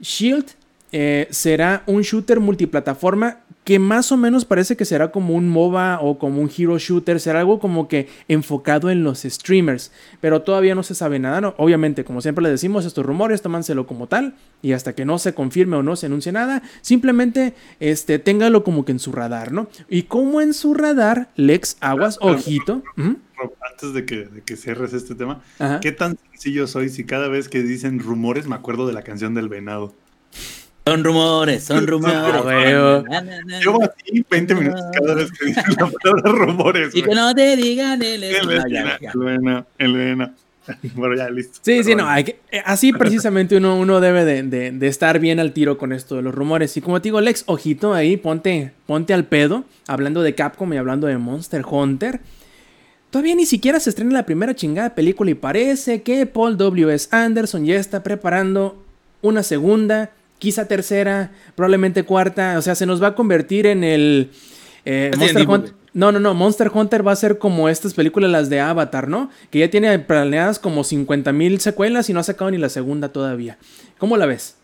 Shield 0.00 0.46
eh, 0.92 1.28
será 1.30 1.82
un 1.86 2.02
shooter 2.02 2.40
multiplataforma 2.40 3.38
que 3.68 3.78
más 3.78 4.10
o 4.12 4.16
menos 4.16 4.46
parece 4.46 4.78
que 4.78 4.86
será 4.86 5.10
como 5.12 5.34
un 5.34 5.46
MOBA 5.46 6.00
o 6.00 6.18
como 6.18 6.40
un 6.40 6.50
hero 6.56 6.78
shooter, 6.78 7.20
será 7.20 7.40
algo 7.40 7.60
como 7.60 7.86
que 7.86 8.08
enfocado 8.26 8.88
en 8.88 9.04
los 9.04 9.24
streamers, 9.24 9.92
pero 10.22 10.40
todavía 10.40 10.74
no 10.74 10.82
se 10.82 10.94
sabe 10.94 11.18
nada, 11.18 11.42
¿no? 11.42 11.54
Obviamente, 11.58 12.02
como 12.02 12.22
siempre 12.22 12.42
les 12.44 12.52
decimos, 12.52 12.86
estos 12.86 13.04
rumores, 13.04 13.42
tómanselo 13.42 13.86
como 13.86 14.06
tal, 14.06 14.36
y 14.62 14.72
hasta 14.72 14.94
que 14.94 15.04
no 15.04 15.18
se 15.18 15.34
confirme 15.34 15.76
o 15.76 15.82
no 15.82 15.96
se 15.96 16.06
anuncie 16.06 16.32
nada, 16.32 16.62
simplemente 16.80 17.52
este, 17.78 18.18
téngalo 18.18 18.64
como 18.64 18.86
que 18.86 18.92
en 18.92 19.00
su 19.00 19.12
radar, 19.12 19.52
¿no? 19.52 19.68
Y 19.90 20.04
como 20.04 20.40
en 20.40 20.54
su 20.54 20.72
radar, 20.72 21.28
Lex 21.36 21.76
Aguas, 21.80 22.16
ojito, 22.22 22.82
¿ujú, 22.96 23.16
Rob, 23.36 23.52
Antes 23.70 23.92
de 23.92 24.06
que, 24.06 24.24
de 24.24 24.40
que 24.40 24.56
cierres 24.56 24.94
este 24.94 25.14
tema, 25.14 25.42
ajá. 25.58 25.80
¿qué 25.80 25.92
tan 25.92 26.16
sencillo 26.30 26.66
soy 26.66 26.88
si 26.88 27.04
cada 27.04 27.28
vez 27.28 27.50
que 27.50 27.62
dicen 27.62 27.98
rumores 27.98 28.46
me 28.46 28.54
acuerdo 28.54 28.86
de 28.86 28.94
la 28.94 29.02
canción 29.02 29.34
del 29.34 29.50
venado? 29.50 29.92
Son 30.90 31.04
rumores, 31.04 31.64
son 31.64 31.86
rumores. 31.86 32.14
Ah, 32.16 33.02
na, 33.08 33.20
na, 33.22 33.60
Llevo 33.60 33.82
así 33.82 34.24
20 34.30 34.54
minutos 34.54 34.84
cada 34.92 35.14
vez 35.14 35.30
que 35.32 35.46
dicen 35.46 35.64
la 35.78 35.90
palabra 35.90 36.32
rumores. 36.32 36.94
Y 36.94 37.02
que 37.02 37.14
no 37.14 37.34
te 37.34 37.56
digan 37.56 38.02
el 38.02 38.22
El 38.24 38.46
no, 38.46 38.52
ya, 38.52 38.64
venado, 38.64 38.98
ya. 39.00 39.10
el 39.14 39.20
venado, 39.20 39.66
el 39.78 39.92
venado. 39.96 40.32
Bueno, 40.94 41.14
ya 41.16 41.30
listo. 41.30 41.58
Sí, 41.62 41.82
sí, 41.82 41.94
no, 41.94 42.06
hay 42.06 42.24
que- 42.24 42.40
eh, 42.52 42.60
así 42.66 42.92
precisamente 42.92 43.56
uno, 43.56 43.78
uno 43.78 44.00
debe 44.00 44.26
de, 44.26 44.42
de- 44.42 44.70
de 44.70 44.86
estar 44.86 45.18
bien 45.18 45.40
al 45.40 45.52
tiro 45.52 45.78
con 45.78 45.92
esto 45.94 46.16
de 46.16 46.22
los 46.22 46.34
rumores. 46.34 46.76
Y 46.76 46.82
como 46.82 47.00
te 47.00 47.04
digo, 47.08 47.22
Lex, 47.22 47.44
ojito 47.46 47.94
ahí, 47.94 48.18
ponte, 48.18 48.72
ponte 48.86 49.14
al 49.14 49.24
pedo, 49.24 49.64
hablando 49.86 50.20
de 50.22 50.34
Capcom 50.34 50.70
y 50.74 50.76
hablando 50.76 51.06
de 51.06 51.16
Monster 51.16 51.64
Hunter. 51.66 52.20
Todavía 53.10 53.34
ni 53.34 53.46
siquiera 53.46 53.80
se 53.80 53.88
estrena 53.88 54.12
la 54.12 54.26
primera 54.26 54.54
chingada 54.54 54.94
película 54.94 55.30
y 55.30 55.34
parece 55.34 56.02
que 56.02 56.26
Paul 56.26 56.58
W.S. 56.58 57.08
Anderson 57.12 57.64
ya 57.64 57.76
está 57.76 58.02
preparando 58.02 58.84
una 59.22 59.42
segunda, 59.42 60.10
quizá 60.38 60.66
tercera, 60.66 61.32
probablemente 61.54 62.04
cuarta. 62.04 62.58
O 62.58 62.62
sea, 62.62 62.74
se 62.74 62.86
nos 62.86 63.02
va 63.02 63.08
a 63.08 63.14
convertir 63.14 63.66
en 63.66 63.84
el... 63.84 64.30
eh, 64.84 65.10
Monster 65.16 65.48
Hunter. 65.48 65.74
No, 65.94 66.12
no, 66.12 66.20
no. 66.20 66.34
Monster 66.34 66.70
Hunter 66.72 67.06
va 67.06 67.12
a 67.12 67.16
ser 67.16 67.38
como 67.38 67.68
estas 67.68 67.94
películas, 67.94 68.30
las 68.30 68.50
de 68.50 68.60
Avatar, 68.60 69.08
¿no? 69.08 69.30
Que 69.50 69.58
ya 69.60 69.70
tiene 69.70 69.98
planeadas 69.98 70.58
como 70.58 70.84
50 70.84 71.32
mil 71.32 71.60
secuelas 71.60 72.08
y 72.08 72.12
no 72.12 72.20
ha 72.20 72.24
sacado 72.24 72.50
ni 72.50 72.58
la 72.58 72.68
segunda 72.68 73.08
todavía. 73.08 73.58
¿Cómo 73.98 74.16
la 74.16 74.26
ves? 74.26 74.56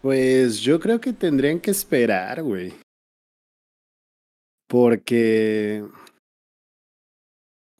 Pues 0.00 0.60
yo 0.60 0.80
creo 0.80 1.00
que 1.00 1.12
tendrían 1.12 1.60
que 1.60 1.70
esperar, 1.70 2.42
güey. 2.42 2.74
Porque. 4.68 5.84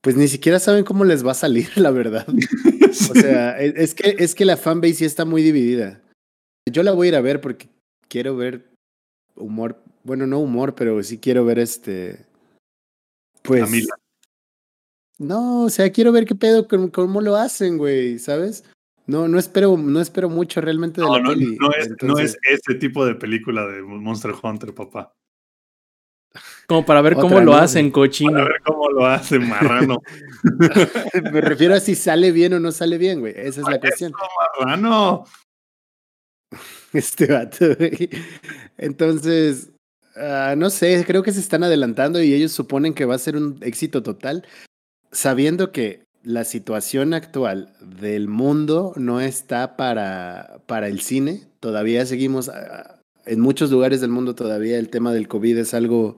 Pues 0.01 0.17
ni 0.17 0.29
siquiera 0.29 0.59
saben 0.59 0.85
cómo 0.85 1.05
les 1.05 1.27
va 1.27 1.31
a 1.33 1.35
salir, 1.35 1.71
la 1.77 1.91
verdad. 1.91 2.27
O 3.11 3.15
sea, 3.15 3.61
e- 3.61 3.75
es 3.77 3.95
que, 3.95 4.17
es 4.19 4.35
que 4.35 4.45
la 4.45 4.57
fanbase 4.57 4.95
sí 4.95 5.05
está 5.05 5.25
muy 5.25 5.43
dividida. 5.43 6.01
Yo 6.71 6.83
la 6.83 6.93
voy 6.93 7.07
a 7.07 7.11
ir 7.11 7.17
a 7.17 7.21
ver 7.21 7.41
porque 7.41 7.69
quiero 8.09 8.37
ver 8.37 8.71
humor. 9.37 9.83
Bueno, 10.05 10.27
no 10.27 10.39
humor, 10.39 10.75
pero 10.75 11.03
sí 11.03 11.19
quiero 11.19 11.45
ver 11.45 11.59
este. 11.59 12.25
Pues. 13.43 13.63
Camila. 13.65 13.95
No, 15.19 15.65
o 15.65 15.71
sea, 15.71 15.91
quiero 15.91 16.11
ver 16.13 16.25
qué 16.27 16.35
pedo, 16.35 16.67
cómo, 16.67 16.91
cómo 16.91 17.21
lo 17.21 17.37
hacen, 17.37 17.79
güey, 17.79 18.19
¿sabes? 18.19 18.65
No, 19.07 19.29
no 19.29 19.39
espero, 19.39 19.77
no 19.77 20.01
espero 20.01 20.29
mucho 20.29 20.61
realmente 20.61 21.01
de 21.01 21.07
No, 21.07 21.15
la 21.19 21.23
no, 21.23 21.29
peli. 21.31 21.57
no 21.57 21.71
es, 21.73 21.91
no 22.03 22.19
es 22.19 22.37
ese 22.51 22.75
tipo 22.79 23.05
de 23.07 23.15
película 23.15 23.67
de 23.67 23.83
Monster 23.83 24.33
Hunter, 24.43 24.75
papá. 24.75 25.13
Como 26.67 26.85
para 26.85 27.03
ver 27.03 27.15
cómo 27.15 27.41
lo 27.41 27.53
¿no? 27.53 27.55
hacen, 27.55 27.91
cochino. 27.91 28.33
ver 28.33 28.61
cómo 28.65 28.89
lo 28.91 29.07
hace 29.07 29.39
Marrano. 29.39 30.01
Me 31.33 31.41
refiero 31.41 31.75
a 31.75 31.81
si 31.81 31.95
sale 31.95 32.33
bien 32.33 32.55
o 32.55 32.61
no 32.61 32.73
sale 32.73 32.99
bien, 32.99 33.21
güey. 33.21 33.35
Esa 33.37 33.61
es 33.61 33.69
la 33.69 33.81
cuestión. 33.81 34.13
Marrano. 34.61 35.25
Este 36.93 37.27
vato, 37.27 37.75
güey. 37.77 38.09
Entonces, 38.79 39.73
ah, 40.17 40.55
no 40.57 40.71
sé, 40.71 41.03
creo 41.05 41.25
que 41.25 41.33
se 41.33 41.41
están 41.41 41.65
adelantando 41.65 42.23
y 42.23 42.33
ellos 42.33 42.53
suponen 42.53 42.95
que 42.95 43.05
va 43.05 43.17
a 43.17 43.19
ser 43.19 43.37
un 43.37 43.59
éxito 43.63 44.05
total, 44.05 44.47
sabiendo 45.11 45.73
que 45.73 46.05
la 46.25 46.45
situación 46.45 47.13
actual 47.13 47.75
del 47.81 48.29
mundo 48.29 48.95
no 48.97 49.21
está 49.21 49.77
para, 49.77 50.61
para 50.67 50.89
el 50.89 51.01
cine. 51.01 51.43
Todavía 51.61 52.07
seguimos, 52.07 52.49
ah, 52.49 53.01
en 53.27 53.41
muchos 53.41 53.71
lugares 53.71 54.01
del 54.01 54.11
mundo 54.11 54.35
todavía 54.35 54.79
el 54.79 54.89
tema 54.89 55.13
del 55.13 55.29
COVID 55.29 55.59
es 55.59 55.75
algo, 55.75 56.17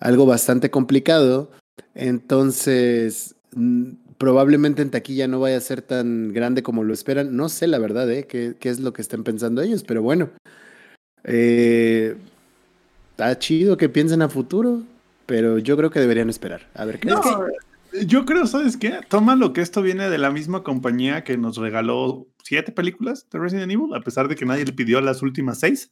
algo 0.00 0.26
bastante 0.26 0.70
complicado. 0.70 1.50
Entonces, 1.94 3.34
mm, 3.54 3.92
probablemente 4.18 4.82
en 4.82 4.90
taquilla 4.90 5.28
no 5.28 5.40
vaya 5.40 5.56
a 5.56 5.60
ser 5.60 5.82
tan 5.82 6.32
grande 6.32 6.62
como 6.62 6.84
lo 6.84 6.94
esperan. 6.94 7.36
No 7.36 7.48
sé 7.48 7.66
la 7.66 7.78
verdad, 7.78 8.10
¿eh? 8.10 8.26
¿Qué, 8.26 8.54
qué 8.58 8.68
es 8.68 8.80
lo 8.80 8.92
que 8.92 9.02
estén 9.02 9.24
pensando 9.24 9.62
ellos? 9.62 9.84
Pero 9.84 10.02
bueno, 10.02 10.30
eh, 11.24 12.16
está 13.10 13.38
chido 13.38 13.76
que 13.76 13.88
piensen 13.88 14.22
a 14.22 14.28
futuro, 14.28 14.82
pero 15.26 15.58
yo 15.58 15.76
creo 15.76 15.90
que 15.90 16.00
deberían 16.00 16.30
esperar. 16.30 16.68
A 16.74 16.84
ver 16.84 17.00
qué 17.00 17.08
No, 17.08 17.22
yo 18.06 18.24
creo, 18.24 18.46
¿sabes 18.46 18.76
qué? 18.76 19.00
Toma 19.08 19.36
lo 19.36 19.52
que 19.52 19.60
esto 19.60 19.82
viene 19.82 20.08
de 20.10 20.18
la 20.18 20.30
misma 20.30 20.62
compañía 20.62 21.24
que 21.24 21.36
nos 21.36 21.56
regaló 21.56 22.26
siete 22.42 22.72
películas 22.72 23.26
de 23.30 23.38
Resident 23.38 23.72
Evil, 23.72 23.94
a 23.94 24.00
pesar 24.00 24.28
de 24.28 24.36
que 24.36 24.46
nadie 24.46 24.64
le 24.64 24.72
pidió 24.72 25.00
las 25.00 25.22
últimas 25.22 25.60
seis. 25.60 25.90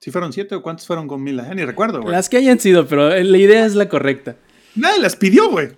¿Sí 0.00 0.10
fueron 0.12 0.32
siete 0.32 0.54
o 0.54 0.62
cuántos 0.62 0.86
fueron 0.86 1.08
con 1.08 1.22
Mila? 1.22 1.44
Ya 1.48 1.54
ni 1.54 1.64
recuerdo, 1.64 2.00
güey. 2.00 2.12
Las 2.12 2.28
que 2.28 2.36
hayan 2.36 2.60
sido, 2.60 2.86
pero 2.86 3.12
eh, 3.12 3.24
la 3.24 3.38
idea 3.38 3.66
es 3.66 3.74
la 3.74 3.88
correcta. 3.88 4.36
Nadie 4.76 5.00
las 5.00 5.16
pidió, 5.16 5.50
güey. 5.50 5.70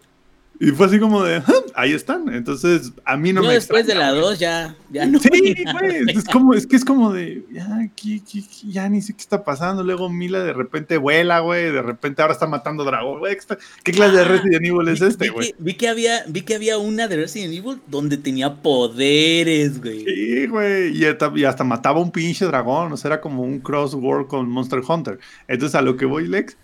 Y 0.62 0.72
fue 0.72 0.86
así 0.86 1.00
como 1.00 1.22
de, 1.24 1.36
"Ah, 1.36 1.44
ahí 1.74 1.92
están. 1.94 2.28
Entonces, 2.34 2.92
a 3.06 3.16
mí 3.16 3.32
no 3.32 3.40
Yo 3.40 3.48
me 3.48 3.54
después 3.54 3.86
de 3.86 3.94
la 3.94 4.11
güey. 4.11 4.20
2 4.20 4.38
ya, 4.38 4.76
ya 4.90 5.06
no. 5.06 5.18
Sí, 5.18 5.30
güey. 5.72 6.04
Es 6.14 6.24
como, 6.26 6.52
es 6.52 6.66
que 6.66 6.76
es 6.76 6.84
como 6.84 7.14
de, 7.14 7.46
ya, 7.50 8.88
ni 8.90 9.00
sé 9.00 9.14
qué 9.14 9.20
está 9.22 9.42
pasando. 9.42 9.82
Luego 9.82 10.11
Mila 10.11 10.40
de 10.40 10.52
repente 10.52 10.98
vuela, 10.98 11.40
güey. 11.40 11.72
De 11.72 11.80
repente 11.80 12.20
ahora 12.20 12.34
está 12.34 12.46
matando 12.46 12.84
dragón, 12.84 13.20
güey. 13.20 13.38
¿Qué, 13.82 13.92
clase 13.92 14.16
de 14.18 14.24
Resident 14.24 14.66
Evil 14.66 14.86
es 14.88 15.00
Vi- 15.00 15.06
este, 15.06 15.28
güey? 15.30 15.54
Vi 15.58 15.74
que, 15.74 15.88
había, 15.88 16.24
vi 16.28 16.42
que 16.42 16.56
había 16.56 16.76
una 16.76 17.08
de 17.08 17.16
Resident 17.16 17.54
Evil 17.54 17.80
donde 17.86 18.18
tenía 18.18 18.56
poderes, 18.56 19.80
güey. 19.80 20.04
Sí, 20.04 20.46
güey. 20.46 20.94
Y, 20.94 21.06
hasta- 21.06 21.32
y 21.34 21.44
hasta 21.44 21.64
mataba 21.64 22.00
un 22.00 22.11
pinche 22.11 22.44
dragón. 22.44 22.92
O 22.92 22.98
sea, 22.98 23.08
era 23.08 23.20
como 23.22 23.44
un 23.44 23.61
crossword 23.61 24.26
con 24.26 24.50
Monster 24.50 24.80
Hunter. 24.86 25.18
Entonces, 25.48 25.74
a 25.74 25.80
lo 25.80 25.96
que 25.96 26.04
voy, 26.04 26.28
Lex, 26.28 26.58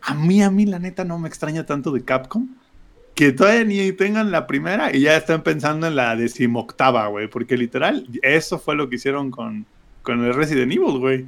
a 0.00 0.14
mí, 0.14 0.42
a 0.42 0.50
mí, 0.50 0.64
la 0.64 0.78
neta, 0.78 1.04
no 1.04 1.18
me 1.18 1.28
extraña 1.28 1.66
tanto 1.66 1.92
de 1.92 2.02
Capcom. 2.02 2.48
Que 3.14 3.32
todavía 3.32 3.64
ni 3.64 3.92
tengan 3.92 4.30
la 4.30 4.46
primera 4.46 4.94
y 4.94 5.00
ya 5.00 5.16
están 5.16 5.42
pensando 5.42 5.86
en 5.86 5.96
la 5.96 6.16
decimoctava, 6.16 7.06
güey. 7.08 7.28
Porque 7.28 7.56
literal, 7.56 8.06
eso 8.22 8.58
fue 8.58 8.74
lo 8.74 8.88
que 8.88 8.96
hicieron 8.96 9.30
con, 9.30 9.66
con 10.02 10.24
el 10.24 10.34
Resident 10.34 10.72
Evil, 10.72 10.98
güey. 10.98 11.26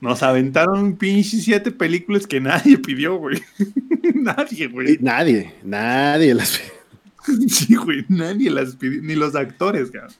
Nos 0.00 0.22
aventaron 0.22 0.96
pinche 0.96 1.38
siete 1.38 1.70
películas 1.70 2.26
que 2.26 2.40
nadie 2.40 2.78
pidió, 2.86 3.16
güey. 3.16 3.42
nadie, 4.14 4.66
güey. 4.68 4.98
nadie, 5.00 5.54
nadie 5.62 6.34
las 6.34 6.60
Sí, 7.48 7.74
güey. 7.74 8.04
Nadie 8.08 8.50
las 8.50 8.76
pidió. 8.76 9.02
Ni 9.02 9.14
los 9.14 9.34
actores, 9.34 9.90
cabrón. 9.90 10.12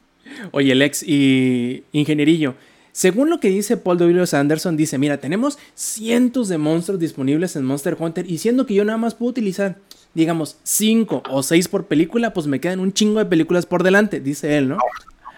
Oye, 0.51 0.75
Lex 0.75 1.03
y 1.03 1.85
Ingenierillo, 1.93 2.57
según 2.93 3.31
lo 3.31 3.41
que 3.41 3.49
dice 3.49 3.77
Paul 3.77 3.99
W. 3.99 4.25
Anderson, 4.33 4.77
dice, 4.77 4.99
mira, 4.99 5.19
tenemos 5.19 5.59
cientos 5.75 6.49
de 6.49 6.59
monstruos 6.59 6.99
disponibles 6.99 7.55
en 7.57 7.65
Monster 7.65 7.97
Hunter 7.99 8.29
y 8.29 8.39
siendo 8.39 8.67
que 8.67 8.75
yo 8.75 8.85
nada 8.85 8.99
más 8.99 9.15
puedo 9.15 9.31
utilizar, 9.31 9.77
digamos, 10.17 10.57
cinco 10.63 11.23
o 11.31 11.43
seis 11.43 11.69
por 11.69 11.85
película, 11.87 12.33
pues 12.33 12.47
me 12.47 12.59
quedan 12.59 12.81
un 12.81 12.93
chingo 12.93 13.19
de 13.19 13.27
películas 13.27 13.67
por 13.67 13.83
delante, 13.83 14.19
dice 14.19 14.57
él, 14.57 14.69
¿no? 14.71 14.79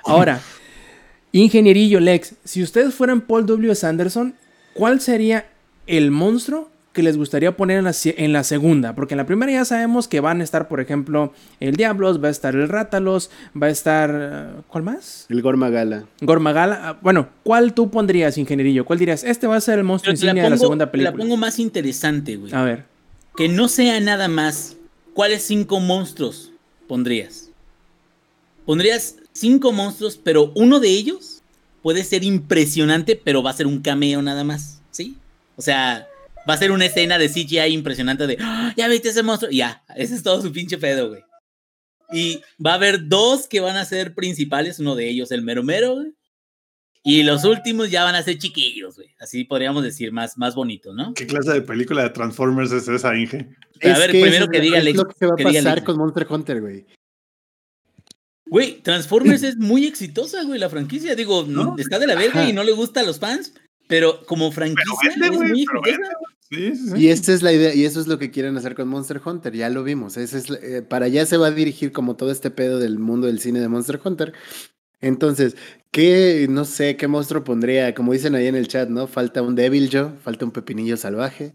Ahora, 0.04 0.40
Ingenierillo, 1.32 1.98
Lex, 1.98 2.36
si 2.44 2.62
ustedes 2.62 2.94
fueran 2.94 3.20
Paul 3.22 3.44
W. 3.44 3.74
Anderson, 3.82 4.34
¿cuál 4.74 5.00
sería 5.00 5.46
el 5.88 6.10
monstruo 6.12 6.70
que 6.92 7.02
les 7.02 7.16
gustaría 7.16 7.56
poner 7.56 7.78
en 7.78 7.84
la, 7.84 7.92
en 8.04 8.32
la 8.32 8.44
segunda? 8.44 8.94
Porque 8.94 9.14
en 9.14 9.18
la 9.18 9.26
primera 9.26 9.50
ya 9.50 9.64
sabemos 9.64 10.06
que 10.06 10.20
van 10.20 10.40
a 10.40 10.44
estar, 10.44 10.68
por 10.68 10.80
ejemplo, 10.80 11.32
el 11.58 11.74
Diablos, 11.74 12.22
va 12.22 12.28
a 12.28 12.30
estar 12.30 12.54
el 12.54 12.68
Rátalos, 12.68 13.30
va 13.60 13.66
a 13.66 13.70
estar... 13.70 14.10
eh, 14.14 14.60
¿Cuál 14.68 14.84
más? 14.84 15.26
El 15.28 15.42
Gormagala. 15.42 16.04
Gormagala. 16.20 16.80
Ah, 16.82 16.98
Bueno, 17.02 17.28
¿cuál 17.42 17.74
tú 17.74 17.90
pondrías, 17.90 18.38
ingenierillo? 18.38 18.84
¿Cuál 18.84 19.00
dirías? 19.00 19.24
Este 19.24 19.48
va 19.48 19.56
a 19.56 19.60
ser 19.60 19.78
el 19.80 19.84
monstruo 19.84 20.14
te 20.14 20.20
la, 20.20 20.26
insignia 20.30 20.44
de 20.44 20.50
la 20.50 20.56
segunda 20.56 20.86
te 20.86 20.96
la 20.98 21.10
película. 21.10 21.24
pongo 21.24 21.36
más 21.36 21.58
interesante, 21.58 22.36
güey. 22.36 22.54
A 22.54 22.62
ver. 22.62 22.97
Que 23.38 23.48
no 23.48 23.68
sea 23.68 24.00
nada 24.00 24.26
más. 24.26 24.76
¿Cuáles 25.14 25.44
cinco 25.44 25.78
monstruos 25.78 26.50
pondrías? 26.88 27.50
Pondrías 28.66 29.14
cinco 29.32 29.70
monstruos, 29.70 30.16
pero 30.16 30.50
uno 30.56 30.80
de 30.80 30.88
ellos 30.88 31.40
puede 31.80 32.02
ser 32.02 32.24
impresionante, 32.24 33.14
pero 33.14 33.40
va 33.40 33.50
a 33.50 33.54
ser 33.54 33.68
un 33.68 33.80
cameo 33.80 34.20
nada 34.22 34.42
más. 34.42 34.82
¿Sí? 34.90 35.16
O 35.54 35.62
sea, 35.62 36.08
va 36.50 36.54
a 36.54 36.58
ser 36.58 36.72
una 36.72 36.86
escena 36.86 37.16
de 37.16 37.28
CGI 37.28 37.72
impresionante 37.72 38.26
de, 38.26 38.38
"Ah, 38.40 38.74
ya 38.76 38.88
viste 38.88 39.10
ese 39.10 39.22
monstruo. 39.22 39.52
Ya, 39.52 39.84
ese 39.94 40.16
es 40.16 40.24
todo 40.24 40.42
su 40.42 40.50
pinche 40.50 40.76
pedo, 40.76 41.10
güey. 41.10 41.22
Y 42.10 42.40
va 42.60 42.72
a 42.72 42.74
haber 42.74 43.06
dos 43.06 43.46
que 43.46 43.60
van 43.60 43.76
a 43.76 43.84
ser 43.84 44.16
principales, 44.16 44.80
uno 44.80 44.96
de 44.96 45.08
ellos 45.10 45.30
el 45.30 45.42
mero 45.42 45.62
mero, 45.62 45.94
güey. 45.94 46.12
Y 47.04 47.22
los 47.22 47.44
últimos 47.44 47.90
ya 47.90 48.04
van 48.04 48.14
a 48.16 48.22
ser 48.22 48.38
chiquillos, 48.38 48.96
güey. 48.96 49.08
Así 49.20 49.44
podríamos 49.44 49.82
decir, 49.82 50.12
más, 50.12 50.36
más 50.36 50.54
bonito, 50.54 50.92
¿no? 50.94 51.14
¿Qué 51.14 51.26
clase 51.26 51.52
de 51.52 51.62
película 51.62 52.02
de 52.02 52.10
Transformers 52.10 52.72
es 52.72 52.88
esa, 52.88 53.16
Inge? 53.16 53.48
Pero 53.80 53.94
a 53.94 53.98
ver, 53.98 54.10
primero 54.10 54.34
eso 54.36 54.48
que 54.48 54.56
es- 54.58 54.62
diga 54.62 54.78
es 54.78 54.82
Alex- 54.84 54.96
lo 54.96 55.06
que 55.08 55.14
se 55.18 55.26
va 55.26 55.32
a 55.34 55.36
que 55.36 55.44
pasar 55.44 55.66
Alex. 55.72 55.86
con 55.86 55.96
Monster 55.96 56.26
Hunter, 56.28 56.60
güey. 56.60 56.86
Güey, 58.46 58.80
Transformers 58.82 59.42
es 59.44 59.56
muy 59.56 59.86
exitosa, 59.86 60.42
güey, 60.44 60.58
la 60.58 60.68
franquicia. 60.70 61.14
Digo, 61.14 61.44
¿No? 61.48 61.76
está 61.78 61.98
de 61.98 62.06
la 62.06 62.14
verga 62.14 62.40
Ajá. 62.42 62.48
y 62.50 62.52
no 62.52 62.64
le 62.64 62.72
gusta 62.72 63.00
a 63.00 63.04
los 63.04 63.18
fans, 63.18 63.54
pero 63.86 64.24
como 64.26 64.50
franquicia 64.52 65.10
vende, 65.18 65.26
es 65.26 65.32
muy 65.52 65.66
pero 65.66 65.80
exitosa. 65.80 66.12
Sí, 66.50 66.76
sí, 66.76 66.90
sí. 66.90 66.96
Y 66.96 67.08
esta 67.08 67.32
es 67.34 67.42
la 67.42 67.52
idea, 67.52 67.74
y 67.74 67.84
eso 67.84 68.00
es 68.00 68.06
lo 68.06 68.18
que 68.18 68.30
quieren 68.30 68.56
hacer 68.56 68.74
con 68.74 68.88
Monster 68.88 69.20
Hunter, 69.22 69.54
ya 69.54 69.68
lo 69.68 69.84
vimos. 69.84 70.16
Ese 70.16 70.38
es, 70.38 70.50
eh, 70.50 70.80
para 70.82 71.04
allá 71.06 71.26
se 71.26 71.36
va 71.36 71.48
a 71.48 71.50
dirigir 71.50 71.92
como 71.92 72.16
todo 72.16 72.30
este 72.30 72.50
pedo 72.50 72.78
del 72.78 72.98
mundo 72.98 73.26
del 73.26 73.38
cine 73.40 73.60
de 73.60 73.68
Monster 73.68 74.00
Hunter. 74.02 74.32
Entonces, 75.00 75.56
¿qué, 75.92 76.46
no 76.48 76.64
sé, 76.64 76.96
qué 76.96 77.08
monstruo 77.08 77.44
pondría? 77.44 77.94
Como 77.94 78.12
dicen 78.12 78.34
ahí 78.34 78.46
en 78.46 78.54
el 78.56 78.68
chat, 78.68 78.88
¿no? 78.88 79.06
Falta 79.06 79.42
un 79.42 79.54
Devil 79.54 79.88
Joe, 79.92 80.12
falta 80.22 80.44
un 80.44 80.50
Pepinillo 80.52 80.96
Salvaje. 80.96 81.54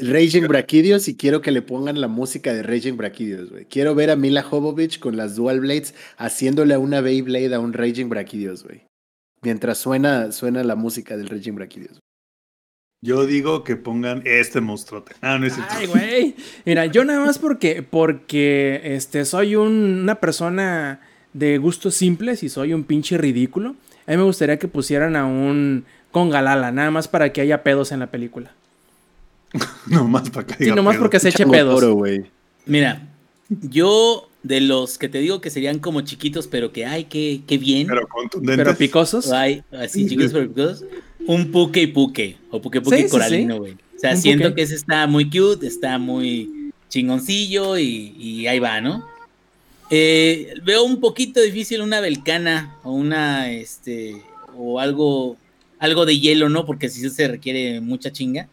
Raging 0.00 0.46
Brachidios 0.46 1.08
y 1.08 1.16
quiero 1.16 1.40
que 1.40 1.50
le 1.50 1.60
pongan 1.60 2.00
la 2.00 2.06
música 2.06 2.54
de 2.54 2.62
Raging 2.62 2.96
Brachidios, 2.96 3.50
güey. 3.50 3.64
Quiero 3.64 3.96
ver 3.96 4.10
a 4.10 4.16
Mila 4.16 4.42
Jovovich 4.44 5.00
con 5.00 5.16
las 5.16 5.34
Dual 5.34 5.58
Blades 5.58 5.92
haciéndole 6.16 6.74
a 6.74 6.78
una 6.78 7.00
Beyblade 7.00 7.52
a 7.52 7.58
un 7.58 7.72
Raging 7.72 8.08
Brachidios, 8.08 8.62
güey. 8.62 8.86
Mientras 9.42 9.78
suena, 9.78 10.30
suena 10.30 10.62
la 10.62 10.76
música 10.76 11.16
del 11.16 11.28
Raging 11.28 11.54
Brachidios. 11.56 11.98
Yo 13.04 13.26
digo 13.26 13.64
que 13.64 13.74
pongan 13.76 14.22
este 14.24 14.60
monstruote. 14.60 15.14
Ah, 15.20 15.38
no 15.38 15.46
es. 15.46 15.54
Ay, 15.68 15.86
güey. 15.86 16.36
Mira, 16.64 16.86
yo 16.86 17.04
nada 17.04 17.24
más 17.24 17.38
porque, 17.38 17.82
porque 17.82 18.80
este, 18.84 19.24
soy 19.24 19.56
un- 19.56 20.00
una 20.02 20.16
persona 20.20 21.00
de 21.38 21.58
gustos 21.58 21.94
simples 21.94 22.42
y 22.42 22.48
soy 22.48 22.72
un 22.74 22.84
pinche 22.84 23.16
ridículo. 23.18 23.74
A 24.06 24.10
mí 24.12 24.16
me 24.16 24.22
gustaría 24.24 24.58
que 24.58 24.68
pusieran 24.68 25.16
a 25.16 25.26
un 25.26 25.84
Congalala, 26.10 26.72
nada 26.72 26.90
más 26.90 27.06
para 27.06 27.32
que 27.32 27.42
haya 27.42 27.62
pedos 27.62 27.92
en 27.92 28.00
la 28.00 28.06
película. 28.08 28.50
Nomás 29.86 30.30
para 30.30 30.46
que 30.46 30.54
Sí, 30.54 30.64
diga 30.64 30.76
nomás 30.76 30.94
pedo. 30.94 31.02
porque 31.02 31.20
se 31.20 31.28
eche 31.30 31.46
pedos. 31.46 31.82
Mira, 32.66 33.02
yo 33.48 34.28
de 34.42 34.60
los 34.60 34.98
que 34.98 35.08
te 35.08 35.18
digo 35.18 35.40
que 35.40 35.50
serían 35.50 35.78
como 35.78 36.00
chiquitos, 36.02 36.46
pero 36.46 36.72
que 36.72 36.86
ay, 36.86 37.04
qué, 37.04 37.40
qué 37.46 37.58
bien. 37.58 37.86
Pero 37.86 38.06
contundente. 38.08 38.62
Pero 38.64 38.76
picosos. 38.76 39.30
Ay, 39.32 39.62
así 39.72 40.04
chiquitos 40.08 40.32
pero 40.32 40.48
picosos. 40.48 40.84
Un 41.26 41.50
puke 41.50 41.78
y 41.82 41.86
puke. 41.88 42.36
O 42.50 42.60
puke 42.60 42.80
puke 42.80 42.96
Sí, 42.96 43.02
sí, 43.04 43.08
coralino, 43.10 43.54
sí. 43.54 43.58
güey. 43.60 43.72
O 43.72 43.98
sea, 44.00 44.12
Un 44.12 44.16
siento 44.18 44.44
puke. 44.48 44.56
que 44.56 44.62
ese 44.62 44.74
está 44.74 45.06
muy 45.06 45.28
cute, 45.30 45.66
está 45.66 45.98
muy 45.98 46.70
chingoncillo 46.88 47.76
y, 47.78 48.14
y 48.18 48.46
ahí 48.46 48.58
va, 48.58 48.80
¿no? 48.80 49.04
Eh, 49.90 50.54
veo 50.64 50.84
un 50.84 51.00
poquito 51.00 51.40
difícil 51.40 51.80
una 51.80 52.00
velcana 52.00 52.76
o 52.84 52.92
una, 52.92 53.50
este, 53.50 54.22
o 54.56 54.80
algo, 54.80 55.36
algo 55.78 56.04
de 56.04 56.18
hielo, 56.18 56.48
¿no? 56.48 56.66
Porque 56.66 56.88
si 56.88 57.08
se 57.08 57.28
requiere 57.28 57.80
mucha 57.80 58.12
chinga. 58.12 58.48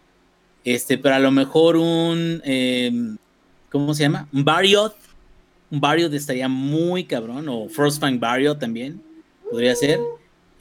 Este, 0.63 0.97
pero 0.97 1.15
a 1.15 1.19
lo 1.19 1.31
mejor 1.31 1.75
un, 1.75 2.41
em, 2.43 3.17
¿cómo 3.69 3.93
se 3.93 4.03
llama? 4.03 4.27
Un 4.33 4.43
Bariot. 4.43 4.95
Un 5.69 5.81
Bariot 5.81 6.13
estaría 6.13 6.47
muy 6.47 7.03
cabrón. 7.03 7.47
O 7.49 7.67
Frostfang 7.69 8.19
Bariot 8.19 8.57
también. 8.57 9.01
Podría 9.51 9.75
ser. 9.75 9.99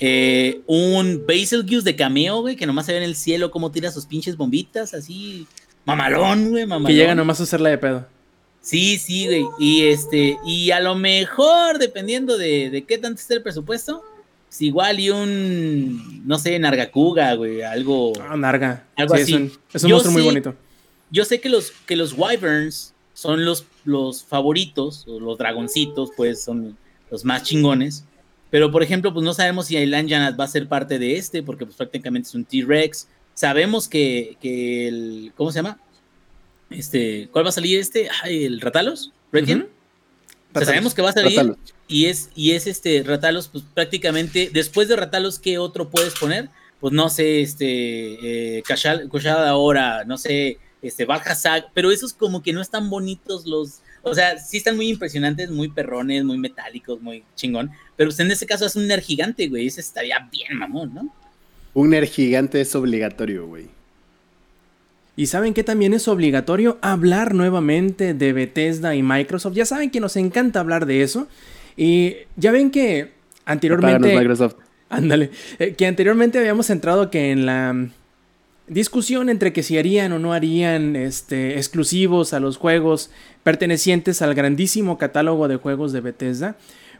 Eh, 0.01 0.61
un 0.67 1.25
Basilgeuse 1.27 1.85
de 1.85 1.97
cameo, 1.97 2.41
güey, 2.41 2.57
que 2.57 2.67
nomás 2.67 2.87
se 2.87 2.93
ve 2.93 2.99
en 2.99 3.05
el 3.05 3.15
cielo 3.15 3.51
cómo 3.51 3.71
tira 3.71 3.93
sus 3.93 4.07
pinches 4.07 4.37
bombitas, 4.37 4.93
así. 4.93 5.47
Mamalón, 5.85 6.51
güey, 6.51 6.67
mamalón. 6.67 6.87
Que 6.87 6.95
llega 6.95 7.15
nomás 7.15 7.41
a 7.41 7.45
hacerla 7.45 7.71
de 7.71 7.79
pedo. 7.79 8.14
Sí, 8.65 8.97
sí, 8.97 9.27
güey. 9.27 9.45
Y 9.59 9.85
este, 9.89 10.39
y 10.45 10.71
a 10.71 10.81
lo 10.81 10.95
mejor, 10.95 11.79
dependiendo 11.79 12.39
de, 12.39 12.71
de 12.71 12.85
qué 12.85 12.97
tanto 12.97 13.21
esté 13.21 13.35
el 13.35 13.43
presupuesto, 13.43 14.03
pues 14.49 14.63
igual 14.63 14.99
y 15.01 15.11
un, 15.11 16.27
no 16.27 16.39
sé, 16.39 16.59
Nargacuga, 16.59 17.35
güey, 17.35 17.61
algo. 17.61 18.15
Ah, 18.27 18.37
narga. 18.39 18.87
Algo 18.97 19.17
Sí, 19.17 19.23
así. 19.23 19.35
Es 19.35 19.39
un, 19.39 19.53
es 19.75 19.85
un 19.85 19.91
monstruo 19.91 20.13
muy 20.15 20.23
bonito. 20.23 20.55
Yo 21.11 21.27
sé 21.27 21.43
que 21.43 21.51
los, 21.51 21.73
que 21.85 21.95
los 21.95 22.15
Wyverns 22.17 22.95
son 23.13 23.45
los, 23.45 23.67
los 23.85 24.25
favoritos, 24.25 25.05
o 25.09 25.21
los 25.21 25.37
dragoncitos, 25.37 26.11
pues 26.17 26.43
son 26.43 26.79
los 27.11 27.23
más 27.23 27.43
chingones. 27.43 28.05
Pero, 28.49 28.71
por 28.71 28.83
ejemplo, 28.83 29.13
pues 29.13 29.25
no 29.25 29.35
sabemos 29.35 29.67
si 29.67 29.77
Ailan 29.77 30.09
Janat 30.09 30.41
va 30.41 30.45
a 30.45 30.49
ser 30.49 30.69
parte 30.69 30.99
de 30.99 31.19
este, 31.19 31.43
porque 31.43 31.67
pues 31.67 31.77
prácticamente 31.77 32.29
es 32.29 32.35
un 32.35 32.47
T-Rex. 32.47 33.09
Sabemos 33.35 33.89
que, 33.89 34.39
que 34.41 34.89
el, 34.89 35.33
¿cómo 35.37 35.53
se 35.53 35.57
llama? 35.59 35.79
Este, 36.75 37.29
¿cuál 37.31 37.45
va 37.45 37.51
a 37.51 37.53
salir 37.53 37.79
este? 37.79 38.09
Ay, 38.23 38.45
el 38.45 38.61
Ratalos, 38.61 39.13
Requiem. 39.33 39.67
O 40.53 40.59
sea, 40.59 40.67
sabemos 40.67 40.95
que 40.95 41.03
va 41.03 41.11
a 41.11 41.13
salir 41.13 41.57
y 41.89 42.07
es, 42.07 42.31
y 42.35 42.53
es 42.53 42.67
este 42.67 43.03
Ratalos, 43.05 43.49
pues 43.49 43.65
prácticamente, 43.75 44.51
después 44.53 44.89
de 44.89 44.97
Ratalos, 44.97 45.39
¿qué 45.39 45.59
otro 45.59 45.91
puedes 45.91 46.15
poner? 46.15 46.49
Pues 46.81 46.93
no 46.93 47.09
sé, 47.09 47.41
este, 47.41 48.59
eh, 48.59 48.63
Koshada 49.09 49.49
ahora, 49.49 50.05
no 50.05 50.17
sé, 50.17 50.59
este, 50.83 51.05
Balhazag, 51.05 51.67
pero 51.75 51.91
esos 51.91 52.13
como 52.13 52.43
que 52.43 52.53
no 52.53 52.61
están 52.61 52.91
bonitos 52.91 53.47
los, 53.47 53.81
o 54.03 54.15
sea, 54.15 54.39
sí 54.39 54.59
están 54.59 54.77
muy 54.77 54.89
impresionantes, 54.89 55.51
muy 55.51 55.69
perrones, 55.69 56.25
muy 56.25 56.39
metálicos, 56.39 57.01
muy 57.01 57.25
chingón, 57.35 57.71
pero 57.97 58.11
pues 58.11 58.21
en 58.21 58.31
ese 58.31 58.47
caso 58.47 58.67
es 58.67 58.77
un 58.77 58.87
Ner 58.87 59.01
gigante, 59.01 59.49
güey, 59.49 59.67
ese 59.67 59.81
estaría 59.81 60.29
bien 60.31 60.59
mamón, 60.59 60.95
¿no? 60.95 61.15
Un 61.73 61.91
Ner 61.91 62.07
gigante 62.07 62.61
es 62.61 62.75
obligatorio, 62.75 63.47
güey. 63.47 63.69
Y 65.17 65.27
saben 65.27 65.55
que 65.55 65.63
también 65.63 65.95
es 65.95 66.09
obligatorio 66.09 66.79
hablar 66.81 67.35
nuevamente 67.35 68.15
de 68.15 68.33
Bethesda 68.33 68.95
y 68.97 69.03
Microsoft. 69.03 69.55
Ya 69.55 69.65
saben 69.65 69.91
que 69.91 70.01
nos 70.01 70.17
encanta 70.17 70.61
hablar 70.61 70.87
de 70.87 71.03
eso. 71.03 71.29
Y 71.77 72.17
ya 72.37 72.51
ven 72.51 72.71
que 72.71 73.13
anteriormente... 73.45 74.17
Microsoft. 74.17 74.57
Ándale. 74.89 75.31
eh, 75.59 75.75
que 75.75 75.87
anteriormente 75.87 76.39
habíamos 76.39 76.69
entrado 76.71 77.11
que 77.11 77.31
en 77.31 77.47
la 77.47 77.73
mm, 77.73 77.91
discusión 78.69 79.29
entre 79.29 79.53
que 79.53 79.63
si 79.63 79.79
harían 79.79 80.13
o 80.13 80.19
no 80.19 80.33
harían 80.33 80.97
este, 80.97 81.57
exclusivos 81.57 82.33
a 82.33 82.41
los 82.41 82.57
juegos 82.57 83.11
pertenecientes 83.45 84.21
al 84.21 84.35
grandísimo 84.35 84.99
catálogo 84.99 85.47
de 85.47 85.57
juegos 85.57 85.93
de 85.93 86.01
Bethesda. 86.01 86.57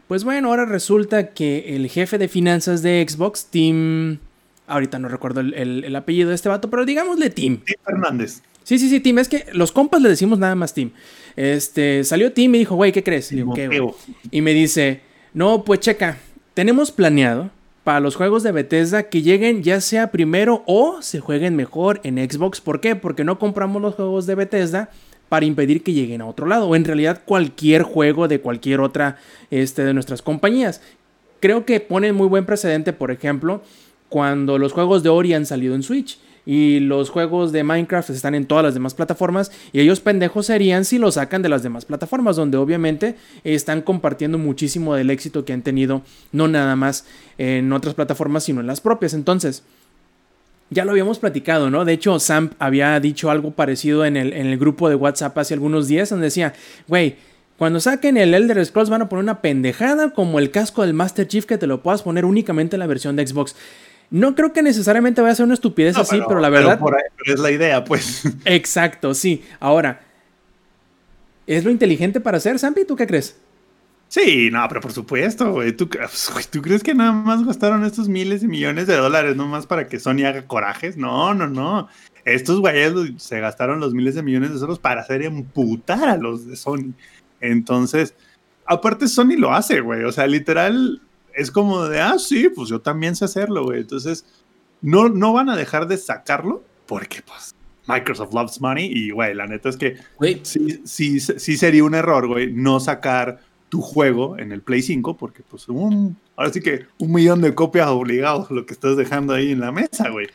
Pues 0.07 0.23
bueno, 0.23 0.49
ahora 0.49 0.65
resulta 0.65 1.33
que 1.33 1.75
el 1.75 1.89
jefe 1.89 2.17
de 2.17 2.29
finanzas 2.29 2.81
de 2.81 3.05
Xbox, 3.07 3.47
Tim... 3.47 4.19
Ahorita 4.67 4.97
no 4.99 5.07
recuerdo 5.07 5.41
el, 5.41 5.53
el- 5.53 5.83
el 5.83 5.95
apellido 5.95 6.29
de 6.29 6.35
este 6.35 6.49
vato, 6.49 6.69
pero 6.69 6.85
digámosle 6.85 7.29
Tim. 7.29 7.57
Tim 7.65 7.75
Fernández. 7.83 8.41
Sí, 8.63 8.79
sí, 8.79 8.89
sí, 8.89 8.99
Tim. 8.99 9.19
Es 9.19 9.29
que 9.29 9.45
los 9.53 9.71
compas 9.71 10.01
le 10.01 10.09
decimos 10.09 10.39
nada 10.39 10.55
más 10.55 10.73
Tim. 10.73 10.89
Este, 11.35 12.03
salió 12.03 12.31
Tim 12.33 12.55
y 12.55 12.59
dijo, 12.59 12.75
güey, 12.75 12.91
¿qué 12.91 13.03
crees? 13.03 13.31
Y. 13.31 13.43
Y 14.31 14.41
me 14.41 14.53
dice, 14.53 15.01
no, 15.33 15.63
pues 15.63 15.81
checa, 15.81 16.17
tenemos 16.53 16.91
planeado 16.91 17.51
para 17.83 17.99
los 17.99 18.15
juegos 18.15 18.41
de 18.41 18.51
Bethesda 18.51 19.03
que 19.09 19.21
lleguen 19.21 19.61
ya 19.61 19.79
sea 19.81 20.09
primero 20.11 20.63
o 20.65 21.01
se 21.03 21.19
jueguen 21.19 21.55
mejor 21.55 22.01
en 22.03 22.17
Xbox. 22.17 22.59
¿Por 22.61 22.79
qué? 22.81 22.95
Porque 22.95 23.23
no 23.23 23.37
compramos 23.37 23.81
los 23.81 23.93
juegos 23.95 24.25
de 24.25 24.33
Bethesda 24.33 24.89
para 25.29 25.45
impedir 25.45 25.83
que 25.83 25.93
lleguen 25.93 26.21
a 26.21 26.25
otro 26.25 26.47
lado. 26.47 26.67
O 26.67 26.75
en 26.75 26.85
realidad 26.85 27.21
cualquier 27.25 27.83
juego 27.83 28.27
de 28.27 28.39
cualquier 28.41 28.79
otra 28.79 29.17
este, 29.51 29.83
de 29.83 29.93
nuestras 29.93 30.23
compañías. 30.23 30.81
Creo 31.39 31.65
que 31.65 31.79
pone 31.79 32.11
muy 32.13 32.27
buen 32.27 32.47
precedente, 32.47 32.93
por 32.93 33.11
ejemplo, 33.11 33.61
cuando 34.15 34.57
los 34.57 34.71
juegos 34.71 35.03
de 35.03 35.09
Ori 35.09 35.33
han 35.33 35.45
salido 35.45 35.75
en 35.75 35.83
Switch. 35.83 36.17
Y 36.45 36.79
los 36.79 37.09
juegos 37.09 37.51
de 37.51 37.65
Minecraft 37.65 38.11
están 38.11 38.33
en 38.33 38.45
todas 38.45 38.63
las 38.63 38.73
demás 38.73 38.93
plataformas. 38.93 39.51
Y 39.73 39.81
ellos 39.81 39.99
pendejos 39.99 40.45
serían 40.45 40.85
si 40.85 40.97
los 40.97 41.15
sacan 41.15 41.41
de 41.41 41.49
las 41.49 41.63
demás 41.63 41.83
plataformas. 41.83 42.37
Donde 42.37 42.55
obviamente 42.55 43.17
están 43.43 43.81
compartiendo 43.81 44.37
muchísimo 44.37 44.95
del 44.95 45.09
éxito 45.09 45.43
que 45.43 45.51
han 45.51 45.63
tenido. 45.63 46.01
No 46.31 46.47
nada 46.47 46.77
más 46.77 47.05
en 47.37 47.73
otras 47.73 47.93
plataformas, 47.93 48.45
sino 48.45 48.61
en 48.61 48.67
las 48.67 48.79
propias. 48.79 49.13
Entonces, 49.13 49.63
ya 50.69 50.85
lo 50.85 50.91
habíamos 50.91 51.19
platicado, 51.19 51.69
¿no? 51.69 51.83
De 51.83 51.91
hecho, 51.91 52.17
Sam 52.17 52.51
había 52.57 52.97
dicho 53.01 53.29
algo 53.29 53.51
parecido 53.51 54.05
en 54.05 54.15
el, 54.15 54.31
en 54.31 54.47
el 54.47 54.57
grupo 54.57 54.87
de 54.87 54.95
WhatsApp 54.95 55.37
hace 55.37 55.55
algunos 55.55 55.89
días. 55.89 56.09
Donde 56.09 56.27
decía, 56.27 56.53
güey. 56.87 57.17
Cuando 57.57 57.79
saquen 57.79 58.17
el 58.17 58.33
Elder 58.33 58.65
Scrolls 58.65 58.89
van 58.89 59.01
a 59.01 59.07
poner 59.07 59.23
una 59.23 59.39
pendejada 59.41 60.11
como 60.11 60.39
el 60.39 60.51
casco 60.51 60.81
del 60.81 60.93
Master 60.93 61.25
Chief 61.25 61.45
que 61.45 61.57
te 61.57 61.67
lo 61.67 61.81
puedas 61.81 62.01
poner 62.01 62.25
únicamente 62.25 62.75
en 62.75 62.81
la 62.81 62.87
versión 62.87 63.15
de 63.15 63.25
Xbox. 63.25 63.55
No 64.11 64.35
creo 64.35 64.53
que 64.53 64.61
necesariamente 64.61 65.21
vaya 65.21 65.33
a 65.33 65.35
ser 65.35 65.45
una 65.45 65.53
estupidez 65.55 65.95
No, 65.95 66.01
así, 66.01 66.21
pero, 66.27 66.39
la 66.39 66.49
verdad. 66.49 66.79
por 66.79 66.95
ahí- 66.95 67.03
pero 67.17 67.33
es 67.35 67.39
la 67.39 67.51
idea, 67.51 67.83
pues. 67.83 68.23
Exacto, 68.45 69.13
sí. 69.13 69.43
Ahora, 69.59 70.01
¿es 71.47 71.63
lo 71.63 71.71
inteligente 71.71 72.19
para 72.19 72.37
hacer, 72.37 72.57
Zampi? 72.59 72.85
¿Tú 72.85 72.95
qué 72.95 73.07
crees? 73.07 73.37
Sí, 74.07 74.49
no, 74.51 74.65
pero 74.69 74.81
por 74.81 74.91
supuesto, 74.93 75.51
güey. 75.51 75.71
¿Tú, 75.73 75.89
güey, 76.33 76.45
¿Tú 76.49 76.61
crees 76.61 76.83
que 76.83 76.93
nada 76.93 77.11
más 77.11 77.43
gastaron 77.43 77.83
estos 77.83 78.07
miles 78.07 78.41
de 78.41 78.47
millones 78.47 78.87
de 78.87 78.95
dólares 78.95 79.35
nomás 79.35 79.65
para 79.65 79.87
que 79.87 79.99
Sony 79.99 80.25
haga 80.25 80.45
corajes? 80.47 80.95
No, 80.95 81.33
no, 81.33 81.47
no. 81.47 81.89
Estos 82.23 82.59
güeyes 82.59 82.93
se 83.17 83.39
gastaron 83.39 83.79
los 83.79 83.93
miles 83.93 84.15
de 84.15 84.23
millones 84.23 84.51
de 84.51 84.55
dólares 84.59 84.79
para 84.79 85.01
hacer 85.01 85.23
emputar 85.23 86.07
a 86.07 86.17
los 86.17 86.45
de 86.47 86.55
Sony. 86.55 86.93
Entonces, 87.41 88.13
aparte 88.65 89.07
Sony 89.07 89.37
lo 89.37 89.53
hace, 89.53 89.81
güey. 89.81 90.03
O 90.03 90.11
sea, 90.11 90.27
literal, 90.27 91.01
es 91.35 91.51
como 91.51 91.85
de, 91.85 91.99
ah, 91.99 92.17
sí, 92.17 92.49
pues 92.49 92.69
yo 92.69 92.81
también 92.81 93.15
sé 93.15 93.25
hacerlo, 93.25 93.65
güey. 93.65 93.81
Entonces, 93.81 94.25
no, 94.81 95.09
no 95.09 95.33
van 95.33 95.49
a 95.49 95.55
dejar 95.55 95.87
de 95.87 95.97
sacarlo 95.97 96.63
porque, 96.85 97.21
pues, 97.21 97.53
Microsoft 97.87 98.33
loves 98.33 98.61
money 98.61 98.89
y, 98.91 99.11
güey, 99.11 99.33
la 99.35 99.47
neta 99.47 99.69
es 99.69 99.77
que 99.77 99.97
sí, 100.43 100.81
sí, 100.85 101.19
sí 101.19 101.57
sería 101.57 101.83
un 101.83 101.95
error, 101.95 102.27
güey, 102.27 102.51
no 102.51 102.79
sacar 102.79 103.39
tu 103.69 103.81
juego 103.81 104.37
en 104.37 104.51
el 104.51 104.61
Play 104.61 104.81
5 104.81 105.17
porque, 105.17 105.43
pues, 105.47 105.67
un, 105.67 106.17
ahora 106.35 106.51
sí 106.51 106.61
que 106.61 106.85
un 106.97 107.11
millón 107.11 107.41
de 107.41 107.53
copias 107.53 107.87
obligados 107.87 108.49
lo 108.51 108.65
que 108.65 108.73
estás 108.73 108.95
dejando 108.97 109.33
ahí 109.33 109.51
en 109.51 109.59
la 109.59 109.71
mesa, 109.71 110.09
güey. 110.09 110.27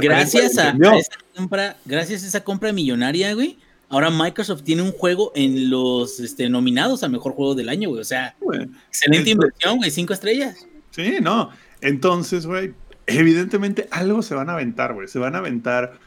Gracias 0.00 0.58
a, 0.58 0.70
a 0.70 0.96
esa 0.96 1.12
compra, 1.36 1.76
gracias 1.84 2.24
a 2.24 2.26
esa 2.26 2.42
compra 2.42 2.72
millonaria, 2.72 3.32
güey. 3.34 3.58
Ahora 3.90 4.08
Microsoft 4.10 4.62
tiene 4.62 4.82
un 4.82 4.92
juego 4.92 5.32
en 5.34 5.68
los 5.68 6.20
este, 6.20 6.48
nominados 6.48 7.02
a 7.02 7.08
mejor 7.08 7.32
juego 7.32 7.54
del 7.54 7.68
año, 7.68 7.88
güey. 7.90 8.00
O 8.00 8.04
sea, 8.04 8.36
Güey. 8.40 8.62
excelente 8.62 9.30
Entonces- 9.30 9.32
inversión, 9.32 9.76
güey, 9.78 9.90
cinco 9.90 10.12
estrellas. 10.14 10.66
Sí, 10.90 11.16
no. 11.20 11.50
Entonces, 11.80 12.46
güey, 12.46 12.72
evidentemente 13.06 13.88
algo 13.90 14.22
se 14.22 14.34
van 14.34 14.48
a 14.48 14.54
aventar, 14.54 14.94
güey. 14.94 15.08
Se 15.08 15.18
van 15.18 15.34
a 15.34 15.38
aventar 15.38 15.98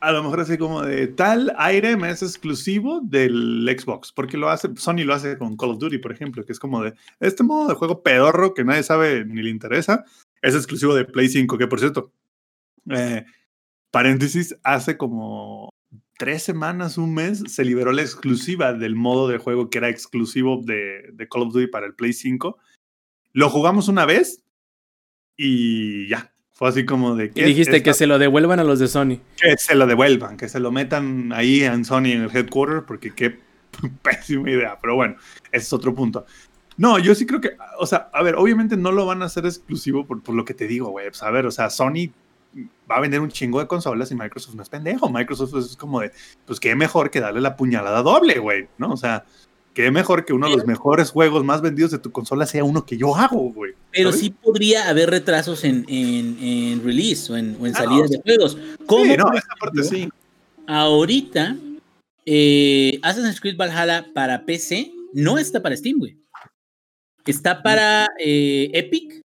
a 0.00 0.10
lo 0.10 0.24
mejor 0.24 0.40
así 0.40 0.58
como 0.58 0.82
de 0.82 1.06
tal 1.06 1.54
item 1.72 2.04
es 2.06 2.22
exclusivo 2.24 3.00
del 3.04 3.72
Xbox, 3.78 4.10
porque 4.10 4.36
lo 4.36 4.50
hace, 4.50 4.68
Sony 4.74 5.04
lo 5.04 5.14
hace 5.14 5.38
con 5.38 5.56
Call 5.56 5.70
of 5.70 5.78
Duty, 5.78 5.98
por 5.98 6.10
ejemplo, 6.10 6.44
que 6.44 6.50
es 6.50 6.58
como 6.58 6.82
de 6.82 6.92
este 7.20 7.44
modo 7.44 7.68
de 7.68 7.74
juego 7.74 8.02
pedorro 8.02 8.52
que 8.52 8.64
nadie 8.64 8.82
sabe 8.82 9.24
ni 9.24 9.42
le 9.42 9.50
interesa, 9.50 10.04
es 10.42 10.56
exclusivo 10.56 10.96
de 10.96 11.04
Play 11.04 11.28
5, 11.28 11.56
que 11.56 11.68
por 11.68 11.78
cierto, 11.78 12.10
eh, 12.90 13.24
paréntesis, 13.92 14.56
hace 14.64 14.96
como 14.96 15.71
tres 16.22 16.44
semanas, 16.44 16.98
un 16.98 17.14
mes, 17.14 17.42
se 17.48 17.64
liberó 17.64 17.90
la 17.90 18.02
exclusiva 18.02 18.72
del 18.72 18.94
modo 18.94 19.26
de 19.26 19.38
juego 19.38 19.70
que 19.70 19.78
era 19.78 19.88
exclusivo 19.88 20.60
de, 20.64 21.10
de 21.12 21.28
Call 21.28 21.42
of 21.42 21.52
Duty 21.52 21.66
para 21.66 21.84
el 21.86 21.94
Play 21.94 22.12
5. 22.12 22.58
Lo 23.32 23.50
jugamos 23.50 23.88
una 23.88 24.06
vez 24.06 24.44
y 25.36 26.06
ya. 26.08 26.32
Fue 26.52 26.68
así 26.68 26.84
como 26.84 27.16
de 27.16 27.32
Y 27.34 27.42
dijiste 27.42 27.76
esta- 27.78 27.82
que 27.82 27.94
se 27.94 28.06
lo 28.06 28.18
devuelvan 28.20 28.60
a 28.60 28.64
los 28.64 28.78
de 28.78 28.86
Sony. 28.86 29.18
que 29.40 29.56
se 29.56 29.74
lo 29.74 29.86
devuelvan, 29.88 30.36
que 30.36 30.48
se 30.48 30.60
lo 30.60 30.70
metan 30.70 31.32
ahí 31.32 31.64
en 31.64 31.84
Sony 31.84 32.12
en 32.12 32.22
el 32.22 32.30
headquarter, 32.36 32.84
porque 32.86 33.12
qué 33.14 33.40
pésima 34.02 34.48
idea. 34.48 34.78
Pero 34.80 34.94
bueno, 34.94 35.16
ese 35.50 35.64
es 35.64 35.72
otro 35.72 35.92
punto. 35.94 36.24
No, 36.76 36.98
yo 37.00 37.14
sí 37.16 37.26
creo 37.26 37.40
que, 37.40 37.56
o 37.80 37.86
sea, 37.86 38.10
a 38.12 38.22
ver, 38.22 38.36
obviamente 38.36 38.76
no 38.76 38.92
lo 38.92 39.06
van 39.06 39.22
a 39.22 39.24
hacer 39.24 39.44
exclusivo 39.44 40.06
por, 40.06 40.22
por 40.22 40.34
lo 40.36 40.44
que 40.44 40.54
te 40.54 40.68
digo, 40.68 40.90
güey. 40.90 41.08
Pues, 41.08 41.22
a 41.24 41.30
ver, 41.30 41.46
o 41.46 41.50
sea, 41.50 41.68
Sony 41.68 42.10
va 42.90 42.96
a 42.96 43.00
vender 43.00 43.20
un 43.20 43.30
chingo 43.30 43.60
de 43.60 43.66
consolas 43.66 44.10
y 44.10 44.14
Microsoft 44.14 44.54
no 44.54 44.62
es 44.62 44.68
pendejo. 44.68 45.08
Microsoft 45.10 45.54
es 45.56 45.76
como 45.76 46.00
de, 46.00 46.12
pues 46.46 46.60
qué 46.60 46.74
mejor 46.74 47.10
que 47.10 47.20
darle 47.20 47.40
la 47.40 47.56
puñalada 47.56 48.02
doble, 48.02 48.38
güey, 48.38 48.68
¿no? 48.78 48.92
O 48.92 48.96
sea, 48.96 49.24
qué 49.74 49.90
mejor 49.90 50.24
que 50.24 50.32
uno 50.32 50.48
de 50.48 50.56
los 50.56 50.66
mejores 50.66 51.10
juegos 51.10 51.44
más 51.44 51.62
vendidos 51.62 51.90
de 51.90 51.98
tu 51.98 52.12
consola 52.12 52.46
sea 52.46 52.64
uno 52.64 52.84
que 52.84 52.96
yo 52.98 53.16
hago, 53.16 53.52
güey. 53.52 53.72
Pero 53.90 54.10
¿sabes? 54.10 54.20
sí 54.24 54.30
podría 54.30 54.88
haber 54.88 55.10
retrasos 55.10 55.64
en, 55.64 55.84
en, 55.88 56.38
en 56.38 56.84
release 56.84 57.32
o 57.32 57.36
en, 57.36 57.56
o 57.60 57.66
en 57.66 57.74
Ah, 57.74 57.78
salidas 57.80 58.10
no, 58.10 58.16
de 58.16 58.22
juegos. 58.22 58.58
Como 58.86 59.04
Sí, 59.04 59.16
no, 59.16 59.32
esa 59.32 59.54
parte 59.58 59.82
sí. 59.84 60.08
ahorita 60.66 61.56
eh, 62.26 62.98
Assassin's 63.02 63.40
Creed 63.40 63.56
Valhalla 63.56 64.06
para 64.14 64.44
PC 64.44 64.92
no 65.14 65.38
está 65.38 65.62
para 65.62 65.76
Steam, 65.76 65.98
güey. 65.98 66.16
Está 67.26 67.62
para 67.62 68.08
eh, 68.18 68.70
Epic 68.74 69.21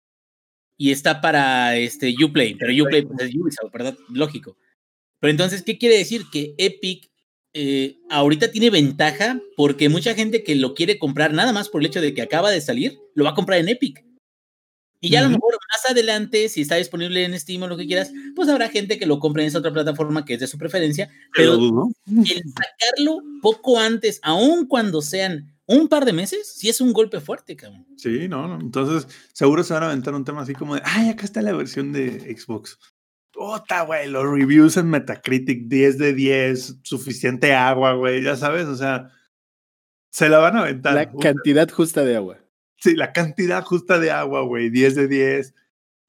y 0.85 0.91
está 0.91 1.23
para 1.23 1.79
este 1.79 2.15
Uplay, 2.23 2.57
pero 2.57 2.71
Uplay 2.85 3.01
pues, 3.07 3.19
es 3.23 3.35
Ubisoft, 3.35 3.73
¿verdad? 3.73 3.97
Lógico. 4.11 4.59
Pero 5.19 5.31
entonces, 5.31 5.63
¿qué 5.63 5.79
quiere 5.79 5.97
decir? 5.97 6.25
Que 6.31 6.55
Epic 6.59 7.11
eh, 7.55 7.97
ahorita 8.11 8.51
tiene 8.51 8.69
ventaja 8.69 9.41
porque 9.57 9.89
mucha 9.89 10.15
gente 10.15 10.45
que 10.45 10.55
lo 10.57 10.75
quiere 10.75 10.99
comprar 10.99 11.33
nada 11.33 11.55
más 11.55 11.71
por 11.71 11.81
el 11.81 11.87
hecho 11.87 12.03
de 12.03 12.13
que 12.13 12.21
acaba 12.21 12.51
de 12.51 12.61
salir, 12.61 12.99
lo 13.15 13.25
va 13.25 13.31
a 13.31 13.35
comprar 13.35 13.61
en 13.61 13.71
Epic. 13.71 14.05
Y 15.01 15.09
ya 15.09 15.21
a 15.21 15.23
lo 15.23 15.31
mejor 15.31 15.55
más 15.55 15.91
adelante, 15.91 16.51
si 16.51 16.61
está 16.61 16.77
disponible 16.77 17.25
en 17.25 17.41
Steam 17.41 17.63
o 17.63 17.67
lo 17.67 17.79
que 17.79 17.87
quieras, 17.87 18.13
pues 18.37 18.51
habrá 18.51 18.69
gente 18.69 18.99
que 18.99 19.07
lo 19.07 19.21
compre 19.21 19.43
en 19.43 19.49
esa 19.49 19.61
otra 19.61 19.73
plataforma 19.73 20.27
que 20.27 20.35
es 20.35 20.41
de 20.41 20.47
su 20.47 20.59
preferencia. 20.59 21.11
Pero 21.35 21.55
el 21.55 22.43
sacarlo 22.53 23.23
poco 23.41 23.81
antes, 23.81 24.21
aun 24.23 24.67
cuando 24.67 25.01
sean 25.01 25.54
un 25.67 25.89
par 25.89 26.05
de 26.05 26.13
meses, 26.13 26.53
sí 26.57 26.69
es 26.69 26.81
un 26.81 26.93
golpe 26.93 27.21
fuerte, 27.21 27.57
cabrón. 27.57 27.87
Sí, 27.97 28.29
no, 28.29 28.47
no. 28.47 28.61
Entonces, 28.61 29.09
seguro 29.33 29.63
se 29.63 29.75
van 29.75 29.85
a 29.85 29.87
aventar 29.87 30.15
un 30.15 30.25
tema 30.25 30.43
así 30.43 30.55
como 30.55 30.75
de, 30.75 30.83
ay, 30.85 31.11
acá 31.11 31.25
está 31.25 31.43
la 31.43 31.53
versión 31.53 31.93
de 31.93 32.37
Xbox. 32.37 32.79
Puta, 33.33 33.83
güey, 33.83 34.09
los 34.09 34.25
reviews 34.25 34.77
en 34.77 34.91
Metacritic 34.91 35.67
10 35.67 35.99
de 35.99 36.13
10, 36.13 36.81
suficiente 36.83 37.53
agua, 37.53 37.95
güey, 37.95 38.23
ya 38.23 38.37
sabes, 38.37 38.67
o 38.67 38.77
sea, 38.77 39.11
se 40.11 40.29
la 40.29 40.39
van 40.39 40.57
a 40.57 40.61
aventar. 40.61 40.95
La 40.95 41.11
cantidad 41.11 41.69
justa 41.69 42.05
de 42.05 42.17
agua. 42.17 42.39
Sí, 42.77 42.95
la 42.95 43.13
cantidad 43.13 43.65
justa 43.65 43.99
de 43.99 44.11
agua, 44.11 44.43
güey, 44.43 44.71
10 44.71 44.95
de 44.95 45.09
10. 45.09 45.55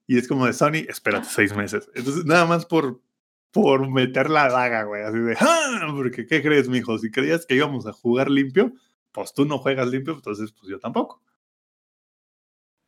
Y 0.06 0.18
es 0.18 0.28
como 0.28 0.46
de 0.46 0.52
Sony, 0.52 0.86
espérate 0.88 1.26
seis 1.28 1.56
meses. 1.56 1.90
Entonces, 1.94 2.24
nada 2.26 2.44
más 2.44 2.64
por, 2.64 3.02
por 3.50 3.90
meter 3.90 4.30
la 4.30 4.48
daga, 4.48 4.84
güey, 4.84 5.02
así 5.02 5.18
de, 5.18 5.36
¡ah! 5.40 5.92
Porque, 5.96 6.26
¿qué 6.26 6.42
crees, 6.42 6.68
mijo? 6.68 6.96
Si 6.98 7.10
creías 7.10 7.44
que 7.44 7.56
íbamos 7.56 7.86
a 7.86 7.92
jugar 7.92 8.30
limpio, 8.30 8.72
pues 9.16 9.32
tú 9.34 9.44
no 9.46 9.58
juegas 9.58 9.88
limpio, 9.88 10.14
entonces, 10.14 10.52
pues 10.52 10.70
yo 10.70 10.78
tampoco. 10.78 11.20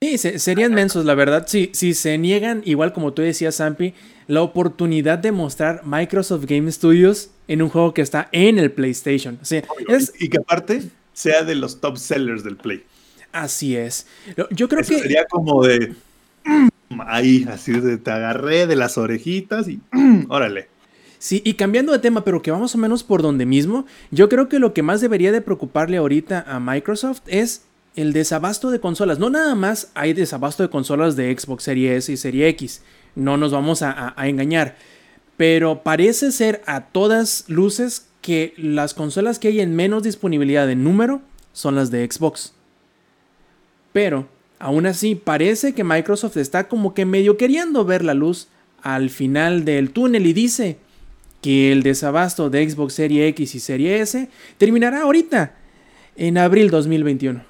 Sí, 0.01 0.17
se- 0.17 0.39
serían 0.39 0.75
mensos, 0.75 1.05
la 1.05 1.15
verdad. 1.15 1.47
Si, 1.49 1.71
si 1.73 1.93
se 1.93 2.19
niegan, 2.19 2.63
igual 2.65 2.93
como 2.93 3.13
tú 3.15 3.23
decías, 3.23 3.57
Zampi, 3.57 3.95
la 4.29 4.43
oportunidad 4.43 5.19
de 5.19 5.33
mostrar 5.33 5.83
Microsoft 5.85 6.45
Game 6.45 6.71
Studios 6.71 7.31
en 7.49 7.63
un 7.63 7.69
juego 7.69 7.93
que 7.95 8.03
está 8.03 8.29
en 8.31 8.59
el 8.61 8.71
PlayStation. 8.71 9.39
O 9.43 9.45
sea, 9.45 9.65
es, 9.89 10.13
Y 10.21 10.29
que 10.29 10.39
aparte 10.39 10.83
sea 11.13 11.43
de 11.43 11.57
los 11.57 11.81
top 11.81 11.97
sellers 11.97 12.45
del 12.45 12.57
Play. 12.57 12.85
así 13.33 13.77
es. 13.77 14.07
Yo 14.51 14.69
creo 14.69 14.83
Eso 14.83 14.95
que. 14.95 15.01
sería 15.01 15.25
como 15.27 15.65
de 15.65 15.97
ahí, 17.07 17.45
así 17.51 17.73
de 17.73 17.99
te 17.99 18.11
agarré 18.13 18.69
de 18.69 18.77
las 18.77 18.99
orejitas 18.99 19.67
y 19.67 19.81
órale. 20.29 20.69
Sí, 21.19 21.43
y 21.45 21.55
cambiando 21.55 21.93
de 21.93 21.99
tema, 21.99 22.25
pero 22.25 22.43
que 22.43 22.51
va 22.53 22.59
más 22.59 22.75
o 22.75 22.79
menos 22.79 23.03
por 23.03 23.23
donde 23.23 23.45
mismo, 23.45 23.87
yo 24.13 24.29
creo 24.29 24.49
que 24.49 24.61
lo 24.61 24.73
que 24.73 24.83
más 24.85 25.01
debería 25.01 25.33
de 25.33 25.41
preocuparle 25.41 25.97
ahorita 25.97 26.45
a 26.47 26.61
Microsoft 26.61 27.23
es 27.27 27.63
el 27.97 28.13
desabasto 28.13 28.71
de 28.71 28.79
consolas. 28.79 29.19
No 29.19 29.29
nada 29.29 29.57
más 29.57 29.91
hay 29.95 30.13
desabasto 30.13 30.63
de 30.63 30.71
consolas 30.71 31.17
de 31.17 31.37
Xbox 31.37 31.65
Series 31.65 32.05
S 32.05 32.13
y 32.13 32.17
Series 32.17 32.51
X, 32.51 32.83
no 33.17 33.37
nos 33.37 33.51
vamos 33.51 33.83
a, 33.83 33.91
a- 33.91 34.15
a 34.17 34.29
engañar, 34.29 34.77
pero 35.37 35.83
parece 35.83 36.31
ser 36.31 36.63
a 36.67 36.87
todas 36.87 37.45
luces 37.49 38.07
que 38.23 38.55
las 38.57 38.95
consolas 38.95 39.41
que 39.41 39.49
hay 39.49 39.61
en 39.61 39.75
menos 39.75 40.05
disponibilidad 40.05 40.67
de 40.69 40.77
número 40.77 41.21
son 41.53 41.75
las 41.75 41.91
de 41.91 42.09
Xbox. 42.09 42.53
Pero, 43.93 44.29
aún 44.61 44.87
así, 44.87 45.15
parece 45.17 45.75
que 45.75 45.83
Microsoft 45.85 46.37
está 46.37 46.69
como 46.69 46.95
que 46.95 47.05
medio 47.05 47.37
queriendo 47.37 47.85
ver 47.85 48.05
la 48.05 48.15
luz 48.15 48.49
al 48.83 49.11
final 49.11 49.65
del 49.65 49.91
túnel 49.91 50.27
y 50.27 50.33
dice 50.33 50.79
que 51.41 51.73
el 51.73 51.83
desabasto 51.83 52.51
de 52.51 52.69
Xbox 52.69 52.95
Series 52.95 53.31
X 53.31 53.55
y 53.55 53.61
Series 53.61 54.15
S 54.15 54.29
terminará 54.59 55.03
ahorita, 55.03 55.55
en 56.17 56.39
abril 56.39 56.71
2021. 56.71 57.43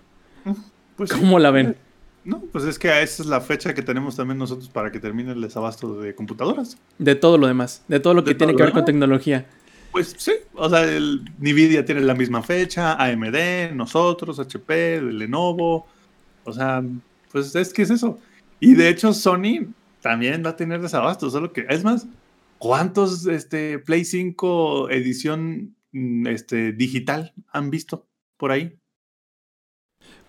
Pues 0.96 1.10
sí. 1.10 1.18
¿Cómo 1.18 1.38
la 1.38 1.50
ven? 1.50 1.76
No, 2.24 2.40
pues 2.52 2.64
es 2.64 2.78
que 2.78 2.88
esa 2.88 3.22
es 3.22 3.28
la 3.28 3.40
fecha 3.40 3.72
que 3.72 3.80
tenemos 3.80 4.16
también 4.16 4.38
nosotros 4.38 4.68
para 4.68 4.92
que 4.92 5.00
termine 5.00 5.32
el 5.32 5.40
desabasto 5.40 5.98
de 6.00 6.14
computadoras. 6.14 6.76
De 6.98 7.14
todo 7.14 7.38
lo 7.38 7.46
demás, 7.46 7.82
de 7.88 8.00
todo 8.00 8.12
lo 8.12 8.22
que 8.24 8.30
De 8.30 8.36
tiene 8.36 8.54
que 8.54 8.62
ver 8.64 8.72
con 8.72 8.84
tecnología. 8.84 9.46
Pues 9.92 10.14
sí, 10.18 10.32
o 10.54 10.68
sea, 10.68 10.84
el 10.84 11.22
Nvidia 11.38 11.84
tiene 11.84 12.02
la 12.02 12.14
misma 12.14 12.42
fecha, 12.42 13.02
AMD, 13.02 13.72
nosotros, 13.74 14.38
HP, 14.38 15.00
Lenovo, 15.00 15.86
o 16.44 16.52
sea, 16.52 16.82
pues 17.32 17.54
es 17.54 17.72
que 17.72 17.82
es 17.82 17.90
eso. 17.90 18.18
Y 18.60 18.74
de 18.74 18.90
hecho 18.90 19.14
Sony 19.14 19.72
también 20.02 20.42
va 20.44 20.50
a 20.50 20.56
tener 20.56 20.82
desabasto, 20.82 21.30
solo 21.30 21.52
que 21.52 21.64
es 21.68 21.82
más, 21.84 22.06
¿cuántos 22.58 23.26
este 23.26 23.78
Play 23.78 24.04
5 24.04 24.90
edición 24.90 25.74
mm, 25.92 26.26
este 26.28 26.72
digital 26.72 27.32
han 27.52 27.70
visto 27.70 28.06
por 28.36 28.52
ahí? 28.52 28.78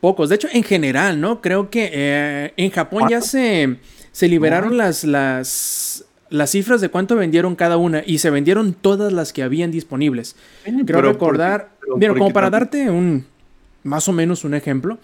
Pocos, 0.01 0.29
de 0.29 0.35
hecho, 0.35 0.47
en 0.51 0.63
general, 0.63 1.19
¿no? 1.19 1.41
Creo 1.41 1.69
que 1.69 1.89
eh, 1.91 2.53
en 2.55 2.69
Japón 2.71 3.07
ya 3.09 3.19
se, 3.21 3.77
se 4.13 4.27
liberaron 4.29 4.77
las, 4.77 5.03
las, 5.03 6.05
las 6.29 6.51
cifras 6.51 6.79
de 6.79 6.87
cuánto 6.89 7.17
vendieron 7.17 7.55
cada 7.57 7.75
una 7.75 8.01
y 8.05 8.19
se 8.19 8.29
vendieron 8.29 8.73
todas 8.73 9.11
las 9.11 9.33
que 9.33 9.43
habían 9.43 9.71
disponibles. 9.71 10.37
Creo 10.63 10.85
Pero 10.85 11.01
recordar, 11.01 11.71
porque- 11.71 11.79
pero 11.81 11.97
mira, 11.97 12.09
porque 12.11 12.19
como 12.19 12.33
para 12.33 12.49
también- 12.49 12.69
darte 12.85 12.91
un, 12.91 13.25
más 13.83 14.07
o 14.07 14.13
menos 14.13 14.45
un 14.45 14.53
ejemplo, 14.53 14.99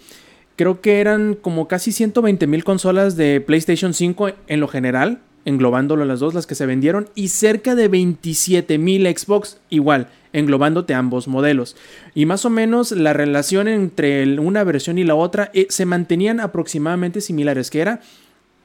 creo 0.55 0.79
que 0.79 1.01
eran 1.01 1.33
como 1.35 1.67
casi 1.67 1.91
120 1.91 2.47
mil 2.47 2.63
consolas 2.63 3.17
de 3.17 3.41
PlayStation 3.41 3.93
5 3.93 4.29
en 4.47 4.59
lo 4.61 4.69
general, 4.69 5.19
englobándolo 5.45 6.03
las 6.05 6.19
dos, 6.19 6.33
las 6.33 6.47
que 6.47 6.55
se 6.55 6.65
vendieron, 6.65 7.07
y 7.15 7.29
cerca 7.29 7.75
de 7.75 7.87
27 7.87 8.77
mil 8.77 9.05
Xbox, 9.05 9.59
igual, 9.69 10.09
englobándote 10.33 10.93
ambos 10.93 11.27
modelos. 11.27 11.77
Y 12.13 12.25
más 12.25 12.43
o 12.45 12.49
menos 12.49 12.91
la 12.91 13.13
relación 13.13 13.67
entre 13.67 14.39
una 14.39 14.63
versión 14.63 14.97
y 14.97 15.03
la 15.03 15.15
otra 15.15 15.51
eh, 15.53 15.67
se 15.69 15.85
mantenían 15.85 16.39
aproximadamente 16.39 17.21
similares, 17.21 17.69
que 17.69 17.79
era 17.79 18.01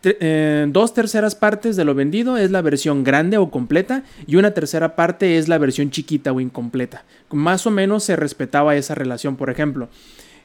eh, 0.02 0.66
dos 0.70 0.94
terceras 0.94 1.34
partes 1.34 1.76
de 1.76 1.84
lo 1.84 1.94
vendido 1.94 2.38
es 2.38 2.50
la 2.50 2.62
versión 2.62 3.04
grande 3.04 3.36
o 3.36 3.50
completa 3.50 4.02
y 4.26 4.36
una 4.36 4.52
tercera 4.52 4.96
parte 4.96 5.36
es 5.36 5.46
la 5.46 5.58
versión 5.58 5.90
chiquita 5.90 6.32
o 6.32 6.40
incompleta. 6.40 7.04
Más 7.30 7.66
o 7.66 7.70
menos 7.70 8.04
se 8.04 8.16
respetaba 8.16 8.76
esa 8.76 8.94
relación, 8.94 9.36
por 9.36 9.50
ejemplo. 9.50 9.90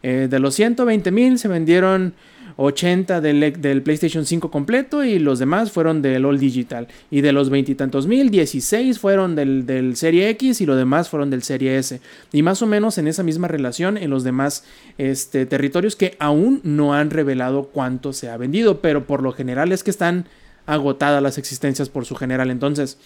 eh, 0.04 0.28
de 0.30 0.40
los 0.40 0.56
120 0.56 1.10
mil 1.12 1.40
se 1.40 1.48
vendieron 1.48 2.14
80 2.58 3.22
del, 3.22 3.82
PlayStation 3.84 4.26
5 4.26 4.50
completo 4.50 5.04
y 5.04 5.20
los 5.20 5.40
demás 5.40 5.72
fueron 5.72 6.02
del 6.02 6.26
All 6.26 6.40
Digital. 6.40 6.88
Y 7.12 7.22
de 7.22 7.32
los 7.32 7.50
veintitantos 7.50 8.08
mil, 8.08 8.30
16 8.30 9.00
fueron 9.00 9.36
del, 9.36 9.66
del 9.66 9.96
Serie 9.96 10.30
X 10.30 10.62
y 10.62 10.66
los 10.66 10.78
demás 10.78 11.10
fueron 11.10 11.30
del 11.30 11.44
Serie 11.44 11.78
S. 11.78 12.00
Y 12.32 12.44
más 12.44 12.62
o 12.62 12.68
menos 12.68 12.98
en 12.98 13.08
esa 13.08 13.24
misma 13.24 13.48
relación 13.48 13.98
en 13.98 14.10
los 14.10 14.24
demás 14.24 14.64
este, 14.98 15.46
territorios 15.46 15.96
que 15.96 16.16
aún 16.20 16.62
no 16.64 16.94
han 16.94 17.10
revelado 17.10 17.66
cuánto 17.66 18.14
se 18.14 18.30
ha 18.30 18.38
vendido, 18.38 18.82
pero 18.82 19.06
por 19.06 19.22
lo 19.22 19.32
general 19.32 19.72
es 19.72 19.84
que 19.84 19.92
están 19.92 20.28
agotadas 20.66 21.22
las 21.22 21.38
existencias 21.38 21.90
por 21.90 22.06
su 22.06 22.16
general. 22.16 22.50
Entonces, 22.50 22.98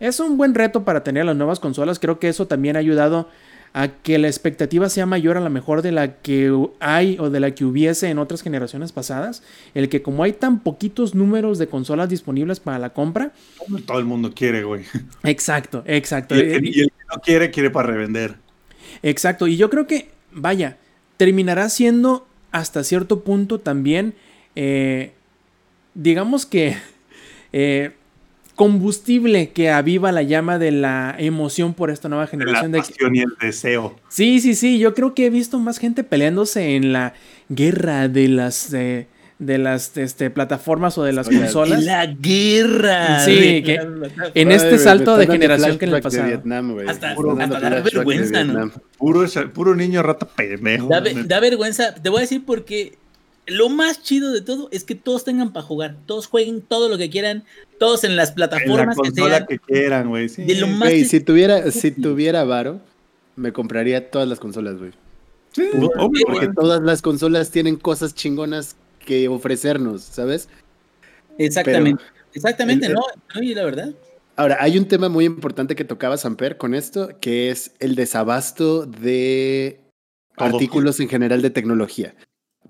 es 0.00 0.20
un 0.20 0.36
buen 0.36 0.54
reto 0.54 0.84
para 0.84 1.02
tener 1.04 1.24
las 1.24 1.36
nuevas 1.36 1.60
consolas. 1.60 1.98
Creo 1.98 2.18
que 2.18 2.28
eso 2.28 2.46
también 2.46 2.76
ha 2.76 2.80
ayudado 2.80 3.28
a 3.76 3.88
que 3.88 4.16
la 4.16 4.26
expectativa 4.26 4.88
sea 4.88 5.04
mayor 5.04 5.36
a 5.36 5.40
la 5.40 5.50
mejor 5.50 5.82
de 5.82 5.92
la 5.92 6.16
que 6.16 6.50
hay 6.80 7.18
o 7.20 7.28
de 7.28 7.40
la 7.40 7.54
que 7.54 7.66
hubiese 7.66 8.08
en 8.08 8.18
otras 8.18 8.40
generaciones 8.40 8.90
pasadas. 8.90 9.42
El 9.74 9.90
que 9.90 10.00
como 10.00 10.22
hay 10.22 10.32
tan 10.32 10.60
poquitos 10.60 11.14
números 11.14 11.58
de 11.58 11.66
consolas 11.66 12.08
disponibles 12.08 12.58
para 12.58 12.78
la 12.78 12.94
compra. 12.94 13.32
Todo 13.84 13.98
el 13.98 14.06
mundo 14.06 14.32
quiere, 14.34 14.64
güey. 14.64 14.84
Exacto, 15.24 15.84
exacto. 15.84 16.34
Y 16.34 16.38
el, 16.38 16.62
que, 16.62 16.68
y 16.70 16.80
el 16.80 16.86
que 16.86 17.04
no 17.14 17.20
quiere, 17.20 17.50
quiere 17.50 17.68
para 17.68 17.88
revender. 17.88 18.36
Exacto. 19.02 19.46
Y 19.46 19.58
yo 19.58 19.68
creo 19.68 19.86
que, 19.86 20.08
vaya, 20.32 20.78
terminará 21.18 21.68
siendo 21.68 22.26
hasta 22.52 22.82
cierto 22.82 23.24
punto 23.24 23.60
también, 23.60 24.14
eh, 24.56 25.12
digamos 25.92 26.46
que... 26.46 26.78
Eh, 27.52 27.92
combustible 28.56 29.50
que 29.50 29.70
aviva 29.70 30.10
la 30.10 30.22
llama 30.22 30.58
de 30.58 30.72
la 30.72 31.14
emoción 31.18 31.74
por 31.74 31.90
esta 31.90 32.08
nueva 32.08 32.26
generación. 32.26 32.72
La 32.72 32.78
de 32.78 32.84
pasión 32.84 33.14
y 33.14 33.20
el 33.20 33.34
deseo. 33.40 33.94
Sí, 34.08 34.40
sí, 34.40 34.54
sí. 34.54 34.78
Yo 34.78 34.94
creo 34.94 35.14
que 35.14 35.26
he 35.26 35.30
visto 35.30 35.60
más 35.60 35.78
gente 35.78 36.02
peleándose 36.02 36.74
en 36.74 36.92
la 36.92 37.12
guerra 37.48 38.08
de 38.08 38.28
las 38.28 38.72
eh, 38.72 39.06
de 39.38 39.58
las 39.58 39.94
este, 39.98 40.30
plataformas 40.30 40.96
o 40.96 41.04
de 41.04 41.12
las 41.12 41.28
consolas. 41.28 41.84
La 41.84 42.06
guerra. 42.06 43.20
Sí, 43.20 43.62
que 43.62 43.78
en 44.34 44.50
este 44.50 44.78
salto 44.78 45.16
de 45.18 45.26
generación 45.26 45.78
que 45.78 45.84
en 45.84 45.94
el 45.94 46.02
pasado. 46.02 46.24
De 46.24 46.30
Vietnam, 46.30 46.72
güey. 46.72 46.88
Hasta, 46.88 47.14
Puro 47.14 47.36
hasta 47.38 47.60
da 47.60 47.80
vergüenza, 47.80 48.44
¿no? 48.44 48.72
Puro, 48.96 49.26
puro 49.52 49.74
niño 49.74 50.02
rata 50.02 50.26
pendejo. 50.26 50.88
Da, 50.88 51.02
da 51.02 51.40
vergüenza. 51.40 51.94
Te 51.94 52.08
voy 52.08 52.18
a 52.18 52.20
decir 52.22 52.42
porque 52.46 52.96
lo 53.46 53.68
más 53.68 54.02
chido 54.02 54.32
de 54.32 54.40
todo 54.40 54.68
es 54.72 54.84
que 54.84 54.94
todos 54.94 55.24
tengan 55.24 55.52
para 55.52 55.64
jugar. 55.64 55.96
Todos 56.06 56.26
jueguen 56.26 56.62
todo 56.62 56.88
lo 56.88 56.98
que 56.98 57.10
quieran. 57.10 57.44
Todos 57.78 58.04
en 58.04 58.16
las 58.16 58.30
en 58.30 58.40
la 58.40 58.48
plataformas 58.48 58.96
que 59.02 59.10
sean. 59.12 59.46
que 59.46 59.58
quieran, 59.58 60.08
güey. 60.08 60.28
Sí. 60.28 60.44
Si 61.04 61.20
tuviera, 61.20 61.70
si 61.70 61.90
tuviera 61.92 62.44
varo, 62.44 62.80
me 63.36 63.52
compraría 63.52 64.10
todas 64.10 64.26
las 64.28 64.40
consolas, 64.40 64.78
güey. 64.78 64.92
Sí, 65.52 65.64
Por- 65.72 65.92
obvio, 65.98 66.26
Porque 66.26 66.48
todas 66.48 66.82
las 66.82 67.00
consolas 67.02 67.50
tienen 67.50 67.76
cosas 67.76 68.14
chingonas 68.14 68.76
que 69.04 69.28
ofrecernos, 69.28 70.02
¿sabes? 70.02 70.48
Exactamente. 71.38 72.02
Exactamente, 72.34 72.86
el- 72.86 72.94
¿no? 72.94 73.00
No, 73.34 73.42
y 73.42 73.54
la 73.54 73.64
verdad. 73.64 73.94
Ahora, 74.36 74.58
hay 74.60 74.76
un 74.76 74.86
tema 74.86 75.08
muy 75.08 75.24
importante 75.24 75.74
que 75.74 75.84
tocaba 75.84 76.18
Samper 76.18 76.58
con 76.58 76.74
esto, 76.74 77.08
que 77.20 77.50
es 77.50 77.72
el 77.78 77.94
desabasto 77.94 78.84
de 78.84 79.80
Todo. 80.36 80.48
artículos 80.48 81.00
en 81.00 81.08
general 81.08 81.40
de 81.40 81.48
tecnología, 81.48 82.14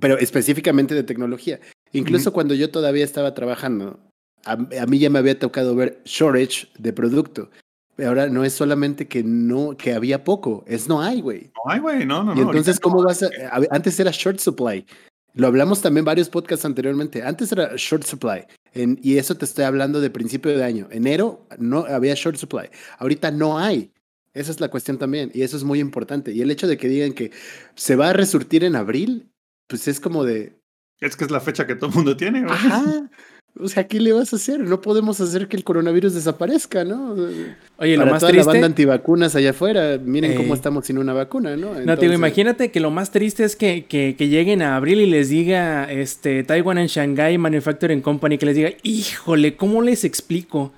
pero 0.00 0.18
específicamente 0.18 0.94
de 0.94 1.02
tecnología. 1.02 1.60
Incluso 1.92 2.32
cuando 2.32 2.54
yo 2.54 2.70
todavía 2.70 3.04
estaba 3.04 3.34
trabajando, 3.34 3.98
a, 4.44 4.52
a 4.52 4.86
mí 4.86 4.98
ya 4.98 5.10
me 5.10 5.18
había 5.18 5.38
tocado 5.38 5.74
ver 5.74 6.00
shortage 6.04 6.68
de 6.78 6.92
producto. 6.92 7.50
Ahora 7.98 8.28
no 8.28 8.44
es 8.44 8.52
solamente 8.52 9.08
que 9.08 9.22
no, 9.24 9.74
que 9.76 9.94
había 9.94 10.22
poco, 10.22 10.64
es 10.66 10.86
no 10.86 11.00
hay, 11.00 11.22
güey. 11.22 11.50
No, 11.54 11.72
ay, 11.72 11.80
güey, 11.80 12.04
no, 12.04 12.22
no, 12.22 12.32
Y 12.34 12.40
no. 12.40 12.42
entonces, 12.42 12.78
¿cómo 12.78 13.00
no. 13.00 13.06
vas 13.06 13.22
a, 13.22 13.26
a 13.50 13.60
Antes 13.70 13.98
era 13.98 14.10
short 14.12 14.38
supply. 14.38 14.84
Lo 15.32 15.46
hablamos 15.46 15.80
también 15.80 16.04
varios 16.04 16.28
podcasts 16.28 16.64
anteriormente. 16.66 17.22
Antes 17.22 17.52
era 17.52 17.72
short 17.76 18.04
supply. 18.04 18.44
En- 18.74 18.98
y 19.02 19.16
eso 19.16 19.34
te 19.34 19.46
estoy 19.46 19.64
hablando 19.64 20.00
de 20.02 20.10
principio 20.10 20.56
de 20.56 20.62
año. 20.64 20.88
Enero 20.90 21.46
no 21.58 21.86
había 21.86 22.14
short 22.14 22.36
supply. 22.36 22.68
Ahorita 22.98 23.30
no 23.30 23.58
hay. 23.58 23.90
Esa 24.34 24.50
es 24.50 24.60
la 24.60 24.68
cuestión 24.68 24.98
también. 24.98 25.30
Y 25.32 25.42
eso 25.42 25.56
es 25.56 25.64
muy 25.64 25.80
importante. 25.80 26.32
Y 26.32 26.42
el 26.42 26.50
hecho 26.50 26.66
de 26.66 26.76
que 26.76 26.88
digan 26.88 27.12
que 27.14 27.30
se 27.74 27.96
va 27.96 28.10
a 28.10 28.12
resurtir 28.12 28.64
en 28.64 28.76
abril, 28.76 29.30
pues 29.66 29.88
es 29.88 30.00
como 30.00 30.24
de. 30.24 30.54
Es 31.00 31.16
que 31.16 31.24
es 31.24 31.30
la 31.30 31.40
fecha 31.40 31.66
que 31.66 31.74
todo 31.74 31.90
el 31.90 31.96
mundo 31.96 32.16
tiene, 32.16 32.40
güey. 32.42 32.52
Ajá. 32.52 33.10
O 33.58 33.68
sea, 33.68 33.86
¿qué 33.88 34.00
le 34.00 34.12
vas 34.12 34.34
a 34.34 34.36
hacer? 34.36 34.60
No 34.60 34.82
podemos 34.82 35.18
hacer 35.18 35.48
que 35.48 35.56
el 35.56 35.64
coronavirus 35.64 36.12
desaparezca, 36.12 36.84
¿no? 36.84 37.12
Oye, 37.12 37.96
Para 37.96 38.04
lo 38.04 38.06
más 38.12 38.20
toda 38.20 38.30
triste. 38.32 38.46
la 38.46 38.52
banda 38.52 38.66
antivacunas 38.66 39.34
allá 39.34 39.50
afuera, 39.50 39.98
miren 40.02 40.32
Eh. 40.32 40.34
cómo 40.34 40.52
estamos 40.52 40.84
sin 40.86 40.98
una 40.98 41.14
vacuna, 41.14 41.56
¿no? 41.56 41.72
No, 41.80 41.96
te 41.96 42.04
imagínate 42.06 42.70
que 42.70 42.80
lo 42.80 42.90
más 42.90 43.12
triste 43.12 43.44
es 43.44 43.56
que, 43.56 43.86
que- 43.86 44.14
que 44.16 44.28
lleguen 44.28 44.60
a 44.60 44.76
abril 44.76 45.00
y 45.00 45.06
les 45.06 45.30
diga 45.30 45.90
este 45.90 46.44
Taiwan 46.44 46.76
and 46.76 46.90
Shanghai 46.90 47.38
Manufacturing 47.38 48.02
Company, 48.02 48.36
que 48.36 48.44
les 48.44 48.56
diga, 48.56 48.70
híjole, 48.82 49.56
¿cómo 49.56 49.80
les 49.80 50.04
explico? 50.04 50.72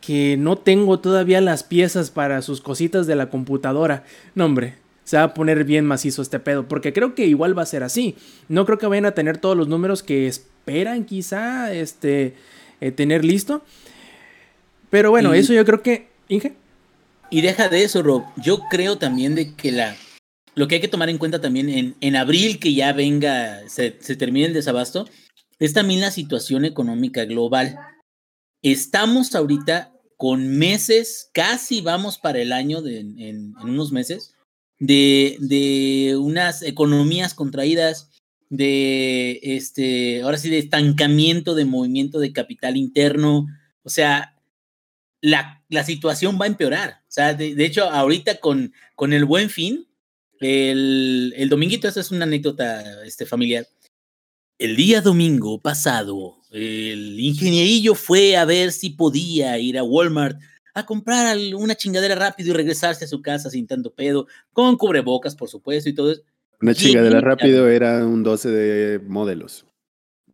Que 0.00 0.36
no 0.36 0.58
tengo 0.58 0.98
todavía 0.98 1.40
las 1.40 1.62
piezas 1.62 2.10
para 2.10 2.42
sus 2.42 2.60
cositas 2.60 3.06
de 3.06 3.14
la 3.14 3.30
computadora. 3.30 4.02
No, 4.34 4.46
hombre, 4.46 4.74
se 5.04 5.16
va 5.16 5.24
a 5.24 5.34
poner 5.34 5.64
bien 5.64 5.84
macizo 5.86 6.22
este 6.22 6.40
pedo, 6.40 6.66
porque 6.66 6.92
creo 6.92 7.14
que 7.14 7.26
igual 7.26 7.56
va 7.56 7.62
a 7.62 7.66
ser 7.66 7.82
así. 7.82 8.16
No 8.48 8.64
creo 8.66 8.78
que 8.78 8.86
vayan 8.86 9.06
a 9.06 9.12
tener 9.12 9.38
todos 9.38 9.56
los 9.56 9.68
números 9.68 10.02
que 10.02 10.26
esperan 10.26 11.04
quizá 11.04 11.72
este, 11.72 12.34
eh, 12.80 12.90
tener 12.90 13.24
listo. 13.24 13.62
Pero 14.90 15.10
bueno, 15.10 15.34
Y- 15.34 15.38
eso 15.38 15.52
yo 15.52 15.64
creo 15.64 15.82
que... 15.82 16.08
Inge. 16.28 16.54
Y 17.30 17.40
deja 17.42 17.68
de 17.68 17.82
eso, 17.84 18.02
Rob. 18.02 18.24
Yo 18.36 18.60
creo 18.70 18.96
también 18.98 19.34
de 19.34 19.54
que 19.54 19.72
la 19.72 19.96
lo 20.56 20.68
que 20.68 20.76
hay 20.76 20.80
que 20.80 20.86
tomar 20.88 21.08
en 21.10 21.18
cuenta 21.18 21.40
también 21.40 21.68
en, 21.68 21.96
en 22.00 22.14
abril 22.14 22.60
que 22.60 22.72
ya 22.74 22.92
venga, 22.92 23.58
se, 23.68 23.96
se 24.00 24.14
termine 24.14 24.46
el 24.46 24.54
desabasto, 24.54 25.08
es 25.58 25.72
también 25.72 26.00
la 26.00 26.12
situación 26.12 26.64
económica 26.64 27.24
global. 27.24 27.76
Estamos 28.62 29.34
ahorita 29.34 29.92
con 30.16 30.46
meses, 30.56 31.28
casi 31.34 31.80
vamos 31.80 32.18
para 32.18 32.38
el 32.38 32.52
año 32.52 32.82
de, 32.82 33.00
en, 33.00 33.18
en 33.18 33.54
unos 33.62 33.90
meses, 33.90 34.34
de, 34.86 35.36
de 35.40 36.16
unas 36.16 36.62
economías 36.62 37.34
contraídas, 37.34 38.10
de 38.50 39.40
este, 39.42 40.22
ahora 40.22 40.38
sí, 40.38 40.50
de 40.50 40.58
estancamiento 40.58 41.54
de 41.54 41.64
movimiento 41.64 42.20
de 42.20 42.32
capital 42.32 42.76
interno. 42.76 43.46
O 43.82 43.88
sea, 43.88 44.36
la, 45.20 45.64
la 45.68 45.84
situación 45.84 46.38
va 46.40 46.44
a 46.44 46.48
empeorar. 46.48 47.00
O 47.08 47.12
sea, 47.12 47.34
de, 47.34 47.64
hecho, 47.64 47.84
ahorita 47.84 48.40
con, 48.40 48.72
con 48.94 49.12
el 49.12 49.24
buen 49.24 49.48
fin, 49.48 49.86
el, 50.40 51.32
el 51.36 51.48
dominguito, 51.48 51.88
esta 51.88 52.00
es 52.00 52.10
una 52.10 52.24
anécdota 52.24 53.04
este, 53.04 53.24
familiar. 53.24 53.66
El 54.58 54.76
día 54.76 55.00
domingo 55.00 55.60
pasado, 55.60 56.36
el 56.50 57.18
ingenierillo 57.18 57.94
fue 57.94 58.36
a 58.36 58.44
ver 58.44 58.70
si 58.70 58.90
podía 58.90 59.58
ir 59.58 59.78
a 59.78 59.82
Walmart 59.82 60.38
a 60.74 60.84
comprar 60.86 61.36
una 61.56 61.74
chingadera 61.74 62.14
rápido 62.16 62.50
y 62.50 62.52
regresarse 62.56 63.04
a 63.04 63.08
su 63.08 63.22
casa 63.22 63.48
sin 63.50 63.66
tanto 63.66 63.94
pedo, 63.94 64.26
con 64.52 64.76
cubrebocas, 64.76 65.34
por 65.36 65.48
supuesto, 65.48 65.88
y 65.88 65.94
todo 65.94 66.12
eso. 66.12 66.22
Una 66.60 66.74
chingadera 66.74 67.20
rápido 67.20 67.68
era 67.68 68.04
un 68.06 68.22
12 68.22 68.48
de 68.50 68.98
modelos. 69.00 69.66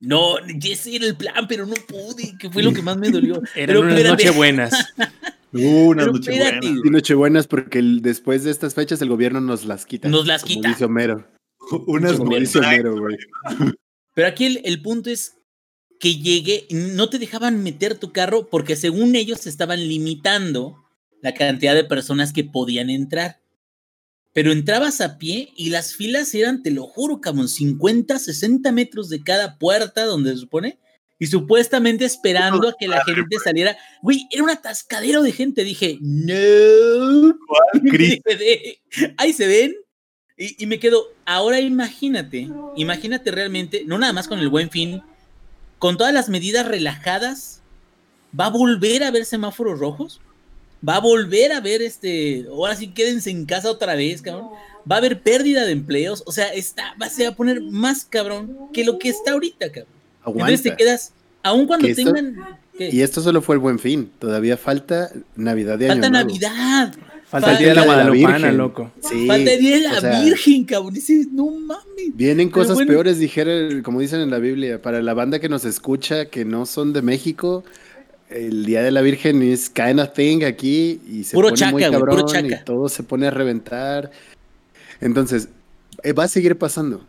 No, 0.01 0.36
ese 0.62 0.97
era 0.97 1.07
el 1.07 1.16
plan, 1.16 1.47
pero 1.49 1.66
no 1.66 1.74
pude, 1.74 2.34
que 2.38 2.49
fue 2.51 2.62
lo 2.62 2.72
que 2.72 2.80
más 2.82 2.97
me 2.97 3.11
dolió. 3.11 3.34
Eran 3.55 3.66
Pero 3.66 3.80
unas 3.80 3.93
espérate. 3.97 4.24
noches 4.24 4.36
buenas. 4.36 4.95
Una 5.53 6.03
Pero 6.05 6.12
noche 6.12 6.30
espérate. 6.32 6.66
buena. 6.68 6.80
Y 6.84 6.91
Nochebuenas 6.91 7.47
porque 7.49 7.80
el- 7.80 8.03
después 8.03 8.45
de 8.45 8.53
estas 8.53 8.74
fechas 8.74 9.03
el 9.03 9.09
gobierno 9.09 9.41
nos 9.41 9.64
las 9.64 9.84
quita. 9.84 10.09
Nos 10.09 10.24
las 10.26 10.43
como 10.43 10.55
quita. 10.55 10.68
dice 10.68 10.84
Homero. 10.84 11.26
Unas 11.88 12.12
Como 12.16 12.36
dice 12.36 12.61
Homero, 12.61 12.97
güey. 12.97 13.16
Pero 14.14 14.28
aquí 14.28 14.47
el, 14.47 14.61
el 14.64 14.80
punto 14.80 15.11
es 15.11 15.34
que 16.01 16.16
llegue, 16.16 16.66
no 16.70 17.11
te 17.11 17.18
dejaban 17.18 17.62
meter 17.62 17.94
tu 17.94 18.11
carro 18.11 18.48
porque 18.48 18.74
según 18.74 19.14
ellos 19.14 19.46
estaban 19.46 19.86
limitando 19.86 20.82
la 21.20 21.34
cantidad 21.34 21.74
de 21.74 21.84
personas 21.84 22.32
que 22.32 22.42
podían 22.42 22.88
entrar. 22.88 23.38
Pero 24.32 24.51
entrabas 24.51 25.03
a 25.03 25.18
pie 25.18 25.53
y 25.57 25.68
las 25.68 25.94
filas 25.94 26.34
eran, 26.34 26.62
te 26.62 26.70
lo 26.70 26.84
juro, 26.84 27.20
cabrón, 27.20 27.48
50, 27.48 28.18
60 28.18 28.72
metros 28.72 29.11
de 29.11 29.22
cada 29.22 29.59
puerta 29.59 30.07
donde 30.07 30.30
se 30.30 30.38
supone. 30.38 30.78
Y 31.18 31.26
supuestamente 31.26 32.07
esperando 32.07 32.66
a 32.66 32.74
que 32.78 32.88
la 32.88 33.05
gente 33.05 33.36
saliera. 33.44 33.76
Güey, 34.01 34.26
era 34.30 34.42
un 34.42 34.48
atascadero 34.48 35.22
de 35.22 35.32
gente. 35.32 35.64
Dije, 35.64 35.98
no. 36.01 37.36
Ahí 39.18 39.34
se 39.34 39.46
ven. 39.46 39.74
Y, 40.38 40.62
y 40.62 40.66
me 40.66 40.78
quedo, 40.78 41.09
ahora 41.26 41.61
imagínate, 41.61 42.48
imagínate 42.74 43.30
realmente, 43.30 43.82
no 43.86 43.98
nada 43.98 44.14
más 44.14 44.26
con 44.26 44.38
el 44.38 44.48
buen 44.48 44.70
fin, 44.70 45.03
con 45.81 45.97
todas 45.97 46.14
las 46.14 46.28
medidas 46.28 46.64
relajadas, 46.68 47.61
¿va 48.39 48.47
a 48.47 48.51
volver 48.51 49.03
a 49.03 49.09
haber 49.09 49.24
semáforos 49.24 49.81
rojos? 49.81 50.20
¿Va 50.89 50.97
a 50.97 51.01
volver 51.01 51.53
a 51.53 51.57
haber 51.57 51.83
este, 51.83 52.47
ahora 52.49 52.76
sí 52.76 52.89
quédense 52.89 53.31
en 53.31 53.45
casa 53.47 53.68
otra 53.70 53.97
vez, 53.97 54.22
cabrón? 54.22 54.51
¿Va 54.91 54.95
a 54.95 54.99
haber 54.99 55.20
pérdida 55.20 55.64
de 55.64 55.72
empleos? 55.72 56.22
O 56.26 56.33
sea, 56.33 56.55
está, 56.55 56.95
va, 57.03 57.09
se 57.11 57.24
va 57.24 57.31
a 57.31 57.35
poner 57.35 57.61
más 57.61 58.05
cabrón 58.05 58.57
que 58.72 58.85
lo 58.85 58.99
que 58.99 59.09
está 59.09 59.33
ahorita, 59.33 59.66
cabrón. 59.72 59.93
Entonces 60.26 60.62
te 60.62 60.76
quedas, 60.76 61.12
aun 61.43 61.66
cuando 61.66 61.89
esto- 61.89 62.05
tengan... 62.05 62.61
Y 62.78 63.03
esto 63.03 63.20
solo 63.20 63.43
fue 63.43 63.57
el 63.57 63.59
buen 63.59 63.78
fin. 63.78 64.11
Todavía 64.18 64.57
falta 64.57 65.11
Navidad 65.37 65.78
de 65.78 65.89
Falta 65.89 66.07
Año 66.07 66.12
Nuevo. 66.24 66.31
Falta 67.31 67.53
el 67.53 67.59
día 67.59 67.68
de 67.68 67.74
la 67.76 67.85
Guadalupana, 67.85 68.51
loco. 68.51 68.91
Sí, 69.09 69.28
Falta 69.28 69.53
el 69.53 69.61
día 69.61 69.76
de 69.76 69.83
la 69.83 69.93
o 69.93 70.01
sea, 70.01 70.20
Virgen, 70.20 70.64
cabrón. 70.64 70.95
Dices, 70.95 71.28
no 71.31 71.47
mames. 71.47 71.85
Vienen 72.14 72.51
cosas 72.51 72.74
bueno. 72.74 72.91
peores, 72.91 73.20
dijeron, 73.20 73.83
como 73.83 74.01
dicen 74.01 74.20
en 74.20 74.31
la 74.31 74.39
Biblia, 74.39 74.83
para 74.83 75.01
la 75.01 75.14
banda 75.14 75.39
que 75.39 75.49
nos 75.49 75.64
escucha, 75.64 76.24
que 76.24 76.45
no 76.45 76.66
son 76.66 76.93
de 76.93 77.03
México, 77.03 77.62
el 78.31 78.66
Día 78.66 78.83
de 78.83 78.91
la 78.91 79.01
Virgen 79.01 79.43
es 79.43 79.70
kind 79.70 80.01
of 80.01 80.12
thing 80.12 80.43
aquí 80.43 81.01
y 81.09 81.22
se 81.22 81.37
Puro 81.37 81.51
pone 81.51 81.70
muy 81.70 81.83
chaca, 81.83 81.97
güey, 81.99 82.01
puro 82.01 82.26
cabrón 82.26 82.33
chaca. 82.51 82.62
y 82.62 82.64
todo 82.64 82.89
se 82.89 83.05
pone 83.05 83.28
a 83.28 83.31
reventar. 83.31 84.11
Entonces, 85.01 85.49
eh, 86.03 86.12
va 86.12 86.24
a 86.24 86.28
seguir 86.28 86.59
pasando. 86.59 87.07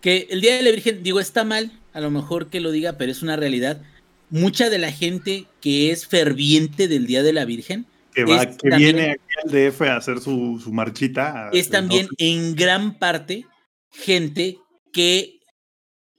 Que 0.00 0.28
el 0.30 0.40
Día 0.40 0.56
de 0.56 0.62
la 0.62 0.70
Virgen, 0.70 1.02
digo, 1.02 1.20
está 1.20 1.44
mal, 1.44 1.72
a 1.92 2.00
lo 2.00 2.10
mejor 2.10 2.46
que 2.46 2.60
lo 2.60 2.70
diga, 2.70 2.94
pero 2.94 3.12
es 3.12 3.20
una 3.22 3.36
realidad. 3.36 3.82
Mucha 4.30 4.70
de 4.70 4.78
la 4.78 4.92
gente 4.92 5.44
que 5.60 5.90
es 5.90 6.06
ferviente 6.06 6.88
del 6.88 7.06
Día 7.06 7.22
de 7.22 7.34
la 7.34 7.44
Virgen 7.44 7.84
Que, 8.16 8.24
va, 8.24 8.42
Es 8.42 8.56
que 8.56 8.70
también- 8.70 8.96
viene 8.96 9.10
aquí 9.12 9.34
al 9.44 9.50
DF 9.50 9.82
a 9.82 9.96
hacer 9.96 10.20
su, 10.20 10.58
su 10.62 10.72
marchita. 10.72 11.50
es 11.52 11.68
también 11.68 12.06
12. 12.06 12.14
en 12.18 12.54
gran 12.56 12.98
parte 12.98 13.44
gente 13.92 14.56
que 14.90 15.40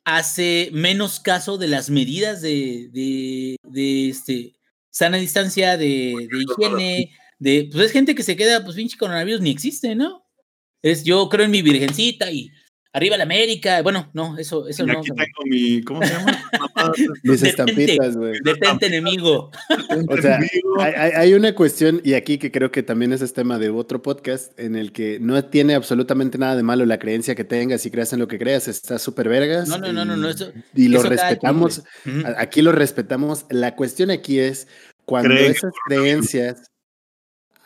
hace 0.06 0.70
menos 0.72 1.20
caso 1.20 1.58
de 1.58 1.68
las 1.68 1.90
medidas 1.90 2.42
de, 2.42 2.90
de, 2.94 3.56
de, 3.64 4.10
este, 4.10 4.54
sana 4.92 5.18
distancia, 5.18 5.76
de, 5.76 6.28
de 6.32 6.44
higiene, 6.48 7.12
de, 7.40 7.68
pues 7.72 7.88
es 7.88 7.92
gente 7.92 8.14
que 8.14 8.22
se 8.24 8.36
queda, 8.36 8.64
pues 8.64 8.76
pinche 8.76 8.96
coronavirus 8.98 9.42
ni 9.42 9.50
existe, 9.50 9.96
¿no? 9.96 10.24
Es, 10.84 11.04
yo 11.04 11.28
creo 11.30 11.46
en 11.46 11.52
mi 11.52 11.64
virgencita 11.64 12.32
y 12.32 12.52
arriba 12.98 13.18
la 13.18 13.24
América, 13.24 13.82
bueno, 13.82 14.10
no, 14.14 14.38
eso, 14.38 14.68
eso 14.68 14.84
Y 14.84 14.88
no. 14.88 15.00
aquí 15.00 15.10
tengo 15.10 15.46
mi. 15.46 15.82
¿Cómo 15.84 16.04
se 16.04 16.14
llama? 16.14 16.38
Mis 17.24 17.42
estampitas, 17.44 18.16
güey. 18.18 18.34
Detente 18.44 18.88
enemigo. 18.88 19.52
O 20.10 20.18
sea, 20.22 20.40
hay, 20.80 20.94
hay- 21.16 21.34
una 21.34 21.54
cuestión, 21.56 22.02
y 22.04 22.14
aquí 22.14 22.38
que 22.38 22.52
creo 22.52 22.72
que 22.72 22.84
también 22.84 23.14
ese 23.14 23.26
es 23.26 23.34
tema 23.34 23.58
de 23.60 23.70
otro 23.70 24.02
podcast, 24.02 24.58
en 24.60 24.76
el 24.76 24.92
que 24.92 25.20
no 25.20 25.44
tiene 25.46 25.74
absolutamente 25.76 26.38
nada 26.38 26.56
de 26.56 26.64
malo 26.64 26.86
la 26.86 27.00
creencia 27.00 27.36
que 27.36 27.44
tengas 27.44 27.86
y 27.86 27.92
creas 27.92 28.14
en 28.14 28.20
lo 28.20 28.28
que 28.28 28.38
creas, 28.40 28.68
está 28.68 29.00
súper 29.00 29.30
vergas. 29.30 29.68
No, 29.68 29.78
no, 29.78 29.92
no, 29.94 30.06
no, 30.06 30.16
y- 30.16 30.20
no, 30.20 30.30
eso- 30.30 30.52
Y 30.76 30.88
lo 30.90 31.02
respetamos, 31.04 31.84
aquí 32.38 32.62
lo 32.62 32.72
respetamos. 32.72 33.46
La 33.50 33.76
cuestión 33.76 34.12
aquí 34.12 34.40
es 34.40 34.68
cuando 35.06 35.30
Creen 35.30 35.52
esas 35.52 35.74
creencias, 35.88 36.64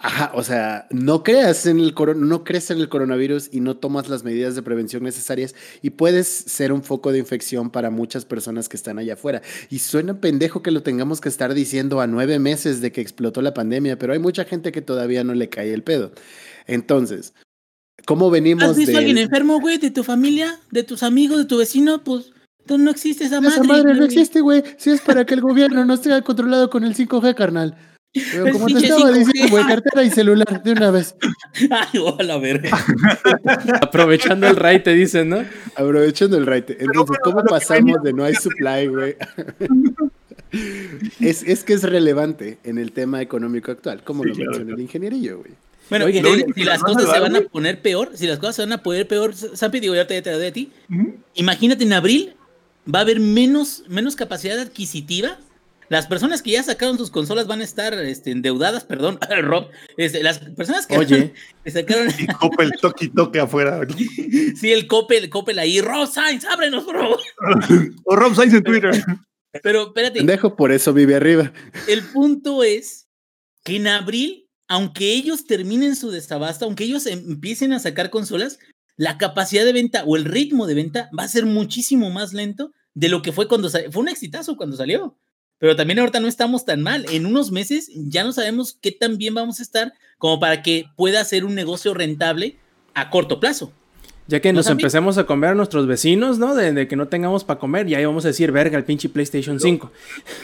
ajá, 0.01 0.31
o 0.33 0.43
sea, 0.43 0.87
no 0.89 1.23
creas 1.23 1.65
en 1.67 1.79
el 1.79 1.93
no 2.17 2.43
crees 2.43 2.71
en 2.71 2.79
el 2.79 2.89
coronavirus 2.89 3.49
y 3.51 3.59
no 3.59 3.77
tomas 3.77 4.09
las 4.09 4.23
medidas 4.23 4.55
de 4.55 4.63
prevención 4.63 5.03
necesarias 5.03 5.53
y 5.81 5.91
puedes 5.91 6.27
ser 6.27 6.73
un 6.73 6.83
foco 6.83 7.11
de 7.11 7.19
infección 7.19 7.69
para 7.69 7.91
muchas 7.91 8.25
personas 8.25 8.67
que 8.67 8.77
están 8.77 8.97
allá 8.97 9.13
afuera. 9.13 9.41
Y 9.69 9.79
suena 9.79 10.19
pendejo 10.19 10.63
que 10.63 10.71
lo 10.71 10.81
tengamos 10.81 11.21
que 11.21 11.29
estar 11.29 11.53
diciendo 11.53 12.01
a 12.01 12.07
nueve 12.07 12.39
meses 12.39 12.81
de 12.81 12.91
que 12.91 13.01
explotó 13.01 13.41
la 13.41 13.53
pandemia, 13.53 13.99
pero 13.99 14.13
hay 14.13 14.19
mucha 14.19 14.43
gente 14.43 14.71
que 14.71 14.81
todavía 14.81 15.23
no 15.23 15.35
le 15.35 15.49
cae 15.49 15.73
el 15.73 15.83
pedo. 15.83 16.11
Entonces, 16.65 17.33
¿cómo 18.05 18.31
venimos 18.31 18.63
¿Has 18.63 18.77
visto 18.77 18.97
a 18.97 18.99
alguien 18.99 19.19
enfermo, 19.19 19.59
güey? 19.59 19.77
¿De 19.77 19.91
tu 19.91 20.03
familia? 20.03 20.59
¿De 20.71 20.83
tus 20.83 21.03
amigos? 21.03 21.37
¿De 21.37 21.45
tu 21.45 21.57
vecino? 21.57 22.03
Pues 22.03 22.31
no 22.67 22.89
existe 22.89 23.25
esa 23.25 23.39
madre. 23.39 23.55
Esa 23.55 23.63
madre 23.63 23.93
no 23.93 24.05
existe, 24.05 24.41
güey. 24.41 24.63
Si 24.77 24.89
es 24.89 25.01
para 25.01 25.25
que 25.25 25.35
el 25.35 25.41
gobierno 25.41 25.85
no 25.85 25.93
esté 25.93 26.21
controlado 26.23 26.69
con 26.69 26.83
el 26.83 26.95
5G, 26.95 27.35
carnal. 27.35 27.77
Pero 28.13 28.51
como 28.51 28.67
te 28.67 28.73
estaba 28.79 29.09
5G. 29.11 29.13
diciendo, 29.25 29.51
güey, 29.51 29.65
cartera 29.65 30.03
y 30.03 30.09
celular, 30.11 30.63
de 30.63 30.71
una 30.71 30.91
vez. 30.91 31.15
Ay, 31.71 31.99
hola, 31.99 32.37
verga. 32.37 32.69
Aprovechando 33.81 34.47
el 34.47 34.55
ray, 34.57 34.83
te 34.83 34.93
dicen, 34.93 35.29
¿no? 35.29 35.45
Aprovechando 35.75 36.37
el 36.37 36.45
raite. 36.45 36.77
Entonces, 36.79 37.17
¿cómo 37.23 37.43
pasamos 37.43 38.03
de 38.03 38.11
no 38.13 38.23
hay 38.25 38.35
supply, 38.35 38.87
güey? 38.87 39.15
es, 41.19 41.43
es 41.43 41.63
que 41.63 41.73
es 41.73 41.83
relevante 41.83 42.57
en 42.63 42.77
el 42.77 42.91
tema 42.91 43.21
económico 43.21 43.71
actual, 43.71 44.03
como 44.03 44.23
Sí, 44.23 44.29
lo 44.29 44.35
claro, 44.35 44.49
menciona 44.49 44.65
claro. 44.67 44.75
el 44.77 44.81
ingenierillo, 44.83 45.37
güey. 45.39 45.51
Bueno, 45.89 46.05
Oye, 46.05 46.45
si- 46.55 46.63
las 46.63 46.81
cosas 46.81 47.11
se 47.11 47.19
van 47.19 47.35
a 47.35 47.41
poner 47.41 47.81
peor, 47.81 48.11
si 48.15 48.25
las 48.27 48.39
cosas 48.39 48.55
se 48.55 48.61
van 48.61 48.71
a 48.73 48.77
poner 48.83 49.07
peor, 49.07 49.33
Sampi, 49.35 49.79
digo, 49.81 49.93
ya 49.95 50.07
te, 50.07 50.21
te 50.21 50.31
doy 50.31 50.45
a 50.47 50.53
ti. 50.53 50.71
Imagínate 51.35 51.83
en 51.83 51.93
abril 51.93 52.33
va 52.93 52.99
a 52.99 53.01
haber 53.01 53.19
menos, 53.19 53.83
menos 53.89 54.15
capacidad 54.15 54.57
adquisitiva. 54.59 55.37
Las 55.91 56.07
personas 56.07 56.41
que 56.41 56.51
ya 56.51 56.63
sacaron 56.63 56.97
sus 56.97 57.11
consolas 57.11 57.47
van 57.47 57.59
a 57.59 57.65
estar 57.65 57.93
este, 57.95 58.31
endeudadas, 58.31 58.85
perdón, 58.85 59.19
Rob. 59.41 59.67
Este, 59.97 60.23
las 60.23 60.39
personas 60.39 60.87
que, 60.87 60.97
Oye. 60.97 61.33
sacaron, 61.67 62.07
Y 62.17 62.27
copa 62.27 62.63
el 62.63 62.71
toque 62.81 63.05
y 63.05 63.09
toque 63.09 63.41
afuera. 63.41 63.81
sí, 64.55 64.71
el 64.71 64.87
Coppel, 64.87 65.25
el 65.25 65.29
Coppel 65.29 65.59
ahí, 65.59 65.81
Rob 65.81 66.07
Sainz, 66.09 66.45
ábrenos, 66.45 66.85
por 66.85 66.95
favor. 66.97 67.19
O 68.05 68.15
Rob 68.15 68.33
Sainz 68.35 68.53
en 68.53 68.63
Twitter. 68.63 69.03
Pero 69.61 69.87
espérate, 69.87 70.19
Pendejo, 70.19 70.55
por 70.55 70.71
eso 70.71 70.93
vive 70.93 71.15
arriba. 71.15 71.51
el 71.89 72.03
punto 72.03 72.63
es 72.63 73.09
que 73.65 73.75
en 73.75 73.87
abril, 73.87 74.47
aunque 74.69 75.11
ellos 75.11 75.45
terminen 75.45 75.97
su 75.97 76.09
desabasto, 76.09 76.63
aunque 76.63 76.85
ellos 76.85 77.05
em- 77.05 77.31
empiecen 77.31 77.73
a 77.73 77.79
sacar 77.79 78.09
consolas, 78.09 78.59
la 78.95 79.17
capacidad 79.17 79.65
de 79.65 79.73
venta 79.73 80.05
o 80.05 80.15
el 80.15 80.23
ritmo 80.23 80.67
de 80.67 80.75
venta 80.75 81.09
va 81.19 81.23
a 81.23 81.27
ser 81.27 81.45
muchísimo 81.45 82.09
más 82.11 82.31
lento 82.31 82.71
de 82.93 83.09
lo 83.09 83.21
que 83.21 83.33
fue 83.33 83.49
cuando 83.49 83.69
salió. 83.69 83.91
Fue 83.91 84.01
un 84.03 84.07
exitazo 84.07 84.55
cuando 84.55 84.77
salió. 84.77 85.17
Pero 85.61 85.75
también 85.75 85.99
ahorita 85.99 86.19
no 86.19 86.27
estamos 86.27 86.65
tan 86.65 86.81
mal. 86.81 87.05
En 87.11 87.27
unos 87.27 87.51
meses 87.51 87.91
ya 87.93 88.23
no 88.23 88.33
sabemos 88.33 88.79
qué 88.81 88.91
tan 88.91 89.19
bien 89.19 89.35
vamos 89.35 89.59
a 89.59 89.63
estar 89.63 89.93
como 90.17 90.39
para 90.39 90.63
que 90.63 90.85
pueda 90.97 91.23
ser 91.23 91.45
un 91.45 91.53
negocio 91.53 91.93
rentable 91.93 92.57
a 92.95 93.11
corto 93.11 93.39
plazo. 93.39 93.71
Ya 94.27 94.39
que 94.39 94.51
¿No, 94.51 94.57
nos 94.57 94.69
empecemos 94.69 95.19
a 95.19 95.25
comer 95.27 95.51
a 95.51 95.53
nuestros 95.53 95.85
vecinos, 95.85 96.39
¿no? 96.39 96.55
De, 96.55 96.73
de 96.73 96.87
que 96.87 96.95
no 96.95 97.09
tengamos 97.09 97.43
para 97.43 97.59
comer, 97.59 97.85
ya 97.85 98.03
vamos 98.07 98.25
a 98.25 98.29
decir, 98.29 98.51
verga, 98.51 98.75
el 98.75 98.85
pinche 98.85 99.07
PlayStation 99.07 99.59
5. 99.59 99.91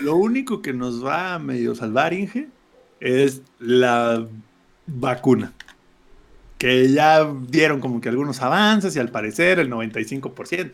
Lo 0.02 0.16
único 0.16 0.62
que 0.62 0.72
nos 0.72 1.04
va 1.04 1.34
a 1.34 1.40
medio 1.40 1.74
salvar, 1.74 2.14
Inge, 2.14 2.50
es 3.00 3.42
la 3.60 4.24
vacuna. 4.86 5.52
Que 6.60 6.92
ya 6.92 7.28
dieron 7.50 7.80
como 7.80 8.02
que 8.02 8.10
algunos 8.10 8.40
avances 8.44 8.96
y 8.96 9.00
al 9.00 9.10
parecer 9.10 9.58
el 9.58 9.72
95%. 9.72 10.74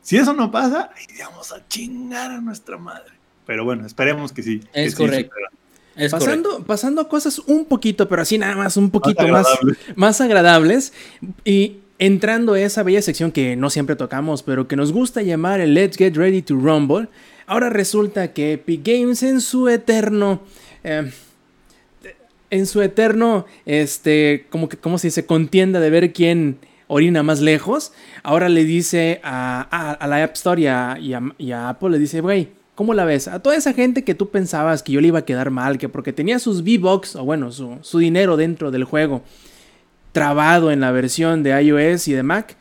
Si 0.00 0.16
eso 0.16 0.32
no 0.32 0.50
pasa, 0.50 0.90
ahí 0.96 1.06
vamos 1.20 1.52
a 1.52 1.64
chingar 1.68 2.32
a 2.32 2.40
nuestra 2.40 2.76
madre. 2.76 3.17
Pero 3.48 3.64
bueno, 3.64 3.84
esperemos 3.86 4.30
que 4.32 4.42
sí. 4.44 4.60
Es 4.72 4.94
correcto. 4.94 5.32
supera. 5.34 5.48
Es 5.96 6.12
correcto. 6.12 6.18
Pasando, 6.52 6.64
pasando 6.64 7.00
a 7.00 7.08
cosas 7.08 7.40
un 7.40 7.64
poquito, 7.64 8.08
pero 8.08 8.22
así 8.22 8.38
nada 8.38 8.54
más, 8.54 8.76
un 8.76 8.90
poquito 8.90 9.22
Más 9.22 9.30
más, 9.32 9.46
agradable. 9.46 9.76
más 9.96 10.20
agradables. 10.20 10.92
Y 11.44 11.78
entrando 11.98 12.52
a 12.52 12.60
esa 12.60 12.82
bella 12.84 13.02
sección 13.02 13.32
que 13.32 13.56
no 13.56 13.70
siempre 13.70 13.96
tocamos, 13.96 14.42
pero 14.44 14.68
que 14.68 14.76
nos 14.76 14.92
gusta 14.92 15.22
llamar 15.22 15.60
el 15.60 15.74
Let's 15.74 15.96
Get 15.96 16.14
Ready 16.16 16.42
to 16.42 16.54
Rumble. 16.54 17.08
Ahora 17.46 17.70
resulta 17.70 18.32
que 18.34 18.52
Epic 18.52 18.82
Games 18.84 19.22
en 19.24 19.40
su 19.40 19.68
eterno. 19.68 20.42
eh, 20.84 21.10
en 22.50 22.66
su 22.66 22.80
eterno, 22.82 23.44
este, 23.66 24.46
como 24.50 24.68
que, 24.68 24.76
¿cómo 24.78 24.98
se 24.98 25.08
dice? 25.08 25.26
Contienda 25.26 25.80
de 25.80 25.90
ver 25.90 26.12
quién 26.12 26.58
orina 26.86 27.22
más 27.22 27.40
lejos. 27.40 27.92
Ahora 28.22 28.48
le 28.48 28.64
dice 28.64 29.20
a, 29.22 29.66
a- 29.70 29.92
a 29.92 30.06
la 30.06 30.22
App 30.24 30.34
Store 30.34 30.60
y 30.62 30.66
a, 30.66 30.96
y 31.00 31.12
a- 31.12 31.34
y 31.38 31.52
a 31.52 31.68
Apple, 31.70 31.90
le 31.90 31.98
dice, 31.98 32.20
güey, 32.22 32.48
¿cómo 32.78 32.94
la 32.94 33.04
ves? 33.04 33.26
A 33.26 33.40
toda 33.40 33.56
esa 33.56 33.72
gente 33.72 34.04
que 34.04 34.14
tú 34.14 34.28
pensabas 34.28 34.84
que 34.84 34.92
yo 34.92 35.00
le 35.00 35.08
iba 35.08 35.18
a 35.18 35.24
quedar 35.24 35.50
mal, 35.50 35.78
que 35.78 35.88
porque 35.88 36.12
tenía 36.12 36.38
sus 36.38 36.60
V-Bucks, 36.60 37.16
o 37.16 37.24
bueno, 37.24 37.50
su, 37.50 37.76
su 37.80 37.98
dinero 37.98 38.36
dentro 38.36 38.70
del 38.70 38.84
juego, 38.84 39.22
trabado 40.12 40.70
en 40.70 40.78
la 40.78 40.92
versión 40.92 41.42
de 41.42 41.60
iOS 41.60 42.06
y 42.06 42.12
de 42.12 42.22
Mac, 42.22 42.56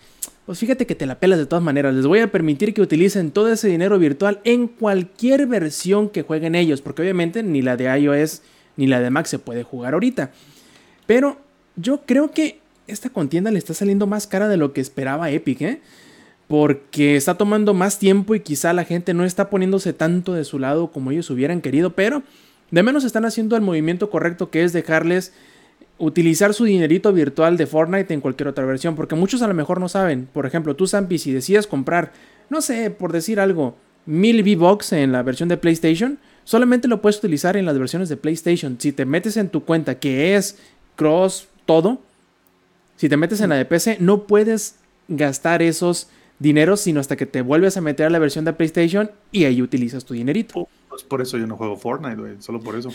pues 0.47 0.57
fíjate 0.57 0.87
que 0.87 0.95
te 0.95 1.05
la 1.05 1.19
pelas 1.19 1.37
de 1.37 1.45
todas 1.45 1.63
maneras. 1.63 1.93
Les 1.93 2.07
voy 2.07 2.17
a 2.17 2.31
permitir 2.31 2.73
que 2.73 2.81
utilicen 2.81 3.29
todo 3.29 3.51
ese 3.53 3.67
dinero 3.67 3.99
virtual 3.99 4.39
en 4.43 4.67
cualquier 4.67 5.45
versión 5.45 6.09
que 6.09 6.23
jueguen 6.23 6.55
ellos, 6.55 6.81
porque 6.81 7.03
obviamente 7.03 7.43
ni 7.43 7.61
la 7.61 7.77
de 7.77 7.83
iOS 7.99 8.41
ni 8.75 8.87
la 8.87 8.99
de 8.99 9.11
Mac 9.11 9.27
se 9.27 9.37
puede 9.37 9.61
jugar 9.61 9.93
ahorita. 9.93 10.31
Pero 11.05 11.37
yo 11.75 12.01
creo 12.07 12.31
que 12.31 12.59
esta 12.87 13.11
contienda 13.11 13.51
le 13.51 13.59
está 13.59 13.75
saliendo 13.75 14.07
más 14.07 14.25
cara 14.25 14.47
de 14.47 14.57
lo 14.57 14.73
que 14.73 14.81
esperaba 14.81 15.29
Epic, 15.29 15.61
¿eh? 15.61 15.81
Porque 16.47 17.15
está 17.15 17.35
tomando 17.35 17.73
más 17.73 17.99
tiempo 17.99 18.33
y 18.35 18.39
quizá 18.39 18.71
la 18.73 18.85
gente 18.85 19.13
no 19.13 19.25
está 19.25 19.49
poniéndose 19.49 19.93
tanto 19.93 20.33
de 20.33 20.45
su 20.45 20.59
lado 20.59 20.91
como 20.91 21.11
ellos 21.11 21.29
hubieran 21.29 21.61
querido, 21.61 21.91
pero 21.91 22.23
de 22.71 22.83
menos 22.83 23.03
están 23.03 23.25
haciendo 23.25 23.55
el 23.55 23.61
movimiento 23.61 24.09
correcto 24.09 24.49
que 24.49 24.63
es 24.63 24.73
dejarles 24.73 25.33
utilizar 25.97 26.53
su 26.53 26.65
dinerito 26.65 27.11
virtual 27.11 27.57
de 27.57 27.65
Fortnite 27.65 28.13
en 28.13 28.21
cualquier 28.21 28.49
otra 28.49 28.65
versión, 28.65 28.95
porque 28.95 29.15
muchos 29.15 29.41
a 29.41 29.47
lo 29.47 29.53
mejor 29.53 29.79
no 29.79 29.89
saben. 29.89 30.27
Por 30.31 30.45
ejemplo, 30.45 30.75
tú, 30.75 30.87
Zampi, 30.87 31.17
si 31.17 31.31
decides 31.31 31.67
comprar, 31.67 32.13
no 32.49 32.61
sé, 32.61 32.91
por 32.91 33.11
decir 33.11 33.39
algo, 33.39 33.75
1000 34.05 34.41
V-Bucks 34.41 34.93
en 34.93 35.11
la 35.11 35.23
versión 35.23 35.49
de 35.49 35.57
PlayStation, 35.57 36.19
solamente 36.43 36.87
lo 36.87 37.01
puedes 37.01 37.17
utilizar 37.17 37.57
en 37.57 37.65
las 37.65 37.77
versiones 37.77 38.09
de 38.09 38.17
PlayStation. 38.17 38.77
Si 38.79 38.91
te 38.91 39.05
metes 39.05 39.37
en 39.37 39.49
tu 39.49 39.63
cuenta, 39.63 39.99
que 39.99 40.35
es 40.35 40.57
cross 40.95 41.47
todo, 41.65 41.99
si 42.95 43.09
te 43.09 43.17
metes 43.17 43.41
en 43.41 43.49
la 43.49 43.55
de 43.55 43.65
PC, 43.65 43.97
no 43.99 44.23
puedes 44.23 44.75
gastar 45.07 45.61
esos 45.61 46.09
dineros 46.39 46.81
sino 46.81 46.99
hasta 46.99 47.15
que 47.15 47.25
te 47.25 47.41
vuelves 47.41 47.77
a 47.77 47.81
meter 47.81 48.05
a 48.05 48.09
la 48.09 48.19
versión 48.19 48.45
de 48.45 48.53
PlayStation 48.53 49.09
y 49.31 49.45
ahí 49.45 49.61
utilizas 49.61 50.05
tu 50.05 50.13
dinerito. 50.13 50.67
Pues 50.89 51.03
por 51.03 51.21
eso 51.21 51.37
yo 51.37 51.47
no 51.47 51.57
juego 51.57 51.77
Fortnite, 51.77 52.15
güey. 52.15 52.35
Solo 52.39 52.59
por 52.61 52.75
eso. 52.77 52.91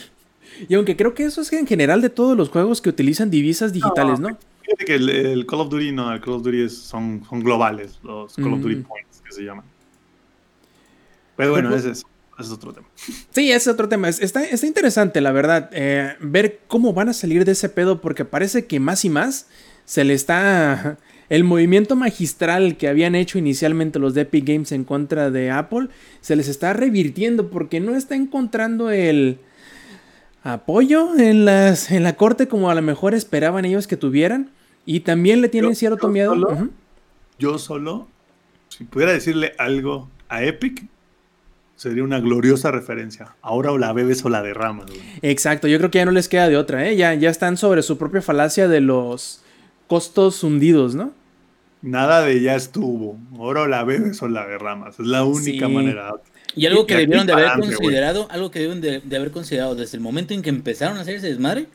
Y 0.68 0.74
aunque 0.74 0.96
creo 0.96 1.14
que 1.14 1.24
eso 1.24 1.40
es 1.40 1.52
en 1.52 1.66
general 1.66 2.00
de 2.02 2.10
todos 2.10 2.36
los 2.36 2.48
juegos 2.48 2.80
que 2.80 2.88
utilizan 2.90 3.30
divisas 3.30 3.72
digitales, 3.72 4.20
¿no? 4.20 4.36
Fíjate 4.62 4.84
que 4.84 4.94
el, 4.94 5.08
el 5.08 5.46
Call 5.46 5.60
of 5.60 5.70
Duty 5.70 5.92
no, 5.92 6.12
el 6.12 6.20
Call 6.20 6.34
of 6.34 6.42
Duty 6.42 6.62
es- 6.62 6.76
son, 6.78 7.22
son 7.28 7.40
globales, 7.40 7.98
los 8.02 8.34
Call 8.36 8.52
of 8.54 8.60
Duty 8.60 8.76
Mm. 8.76 8.82
Points 8.84 9.22
que 9.24 9.32
se 9.32 9.42
llaman. 9.42 9.64
Pero 11.36 11.52
bueno, 11.52 11.74
ese 11.74 11.90
es. 11.90 12.04
es 12.38 12.50
otro 12.50 12.72
tema. 12.72 12.86
Sí, 13.30 13.50
ese 13.50 13.56
es 13.56 13.68
otro 13.68 13.88
tema. 13.88 14.08
Es- 14.08 14.20
Está, 14.20 14.44
está 14.44 14.66
interesante, 14.66 15.20
la 15.20 15.32
verdad, 15.32 15.70
eh, 15.72 16.14
ver 16.20 16.60
cómo 16.68 16.92
van 16.92 17.08
a 17.08 17.12
salir 17.12 17.44
de 17.44 17.52
ese 17.52 17.68
pedo, 17.68 18.00
porque 18.00 18.24
parece 18.24 18.66
que 18.66 18.80
más 18.80 19.04
y 19.04 19.10
más 19.10 19.46
se 19.84 20.04
le 20.04 20.14
está... 20.14 20.98
El 21.32 21.44
movimiento 21.44 21.96
magistral 21.96 22.76
que 22.76 22.88
habían 22.88 23.14
hecho 23.14 23.38
inicialmente 23.38 23.98
los 23.98 24.12
de 24.12 24.20
Epic 24.22 24.44
Games 24.46 24.70
en 24.72 24.84
contra 24.84 25.30
de 25.30 25.50
Apple, 25.50 25.88
se 26.20 26.36
les 26.36 26.46
está 26.48 26.74
revirtiendo 26.74 27.48
porque 27.48 27.80
no 27.80 27.94
está 27.96 28.14
encontrando 28.16 28.90
el 28.90 29.38
apoyo 30.42 31.16
en, 31.18 31.44
las, 31.44 31.90
en 31.90 32.02
la 32.02 32.16
corte 32.16 32.48
como 32.48 32.70
a 32.70 32.74
lo 32.74 32.82
mejor 32.82 33.14
esperaban 33.14 33.64
ellos 33.64 33.86
que 33.86 33.96
tuvieran. 33.96 34.50
Y 34.84 35.00
también 35.00 35.40
le 35.40 35.48
tienen 35.48 35.70
Yo- 35.70 35.76
cierto 35.76 36.08
yo 36.08 36.12
miedo. 36.12 36.30
solo-. 36.32 36.68
Yo 37.38 37.58
solo, 37.58 38.08
si 38.68 38.84
pudiera 38.84 39.12
decirle 39.12 39.52
algo 39.58 40.10
a 40.28 40.44
Epic, 40.44 40.84
sería 41.76 42.04
una 42.04 42.20
gloriosa 42.20 42.70
referencia. 42.70 43.34
Ahora 43.42 43.72
o 43.72 43.78
la 43.78 43.92
bebes 43.92 44.24
o 44.24 44.28
la 44.28 44.42
derramas. 44.42 44.86
güey. 44.86 45.00
Exacto, 45.22 45.66
yo 45.66 45.78
creo 45.78 45.90
que 45.90 45.98
ya 45.98 46.04
no 46.04 46.10
les 46.12 46.28
queda 46.28 46.48
de 46.48 46.56
otra, 46.56 46.86
¿eh? 46.88 46.96
Ya, 46.96 47.14
ya 47.14 47.30
están 47.30 47.56
sobre 47.56 47.82
su 47.82 47.96
propia 47.96 48.20
falacia 48.22 48.68
de 48.68 48.80
los 48.80 49.42
costos 49.86 50.42
hundidos, 50.44 50.94
¿no? 50.94 51.12
Nada 51.82 52.22
de 52.22 52.40
ya 52.40 52.54
estuvo. 52.54 53.18
Ahora 53.36 53.66
la 53.66 53.82
bebes 53.84 54.22
o 54.22 54.28
la 54.28 54.46
derramas. 54.46 54.98
Es 55.00 55.06
la 55.06 55.24
única 55.24 55.66
Sí. 55.66 55.72
manera. 55.72 56.14
Y 56.54 56.66
algo 56.66 56.86
que 56.86 56.96
debieron 56.96 57.26
de 57.26 57.32
haber 57.32 57.46
adelante, 57.46 57.74
considerado, 57.76 58.28
algo 58.30 58.50
que 58.50 58.60
deben 58.60 58.80
de, 58.80 59.00
de 59.00 59.16
haber 59.16 59.30
considerado 59.30 59.74
desde 59.74 59.96
el 59.96 60.02
momento 60.02 60.32
en 60.34 60.42
que 60.42 60.50
empezaron 60.50 60.98
a 60.98 61.00
hacer 61.00 61.16
ese 61.16 61.28
desmadre, 61.28 61.66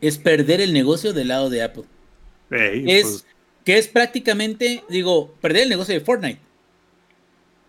es 0.00 0.18
perder 0.18 0.60
el 0.60 0.72
negocio 0.72 1.12
del 1.12 1.28
lado 1.28 1.50
de 1.50 1.62
Apple. 1.62 1.84
Es, 2.50 3.02
pues, 3.02 3.26
que 3.64 3.78
es 3.78 3.88
prácticamente, 3.88 4.84
digo, 4.88 5.34
perder 5.40 5.64
el 5.64 5.68
negocio 5.68 5.92
de 5.94 6.00
Fortnite. 6.00 6.38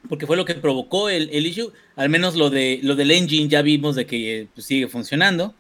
Porque 0.08 0.28
fue 0.28 0.38
lo 0.38 0.46
que 0.46 0.54
provocó 0.54 1.10
el, 1.10 1.30
el 1.32 1.46
issue. 1.48 1.72
Al 1.96 2.10
menos 2.10 2.36
lo 2.36 2.50
de 2.50 2.80
lo 2.82 2.96
del 2.96 3.12
engine 3.12 3.50
ya 3.50 3.62
vimos 3.62 3.96
de 3.96 4.06
que 4.06 4.42
eh, 4.42 4.48
pues, 4.54 4.66
sigue 4.66 4.88
funcionando. 4.88 5.54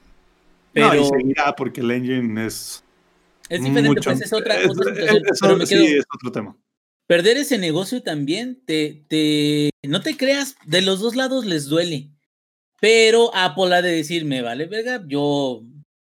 Pero 0.73 0.93
no, 0.93 1.01
y 1.01 1.05
seguirá 1.05 1.55
porque 1.55 1.81
el 1.81 1.91
engine 1.91 2.45
es. 2.45 2.84
Es 3.49 3.61
diferente, 3.63 3.89
mucho- 3.89 4.01
pues 4.09 4.21
es 4.21 4.33
otra, 4.33 4.59
es- 4.61 4.69
otra 4.69 4.91
es- 4.91 4.97
situación. 4.97 5.23
eso 5.25 5.45
Pero 5.45 5.57
me 5.57 5.65
sí, 5.65 5.75
quedo- 5.75 5.99
es 5.99 6.05
otro 6.15 6.31
tema. 6.31 6.57
perder 7.07 7.37
ese 7.37 7.57
negocio 7.57 8.01
también, 8.03 8.61
te, 8.65 9.03
te, 9.07 9.69
no 9.83 10.01
te 10.01 10.17
creas, 10.17 10.55
de 10.65 10.81
los 10.81 10.99
dos 10.99 11.15
lados 11.15 11.45
les 11.45 11.65
duele. 11.67 12.09
Pero 12.79 13.33
Apple 13.33 13.73
ha 13.75 13.81
de 13.81 13.91
decir, 13.91 14.25
me 14.25 14.41
vale 14.41 14.65
verga, 14.65 15.03
yo 15.07 15.63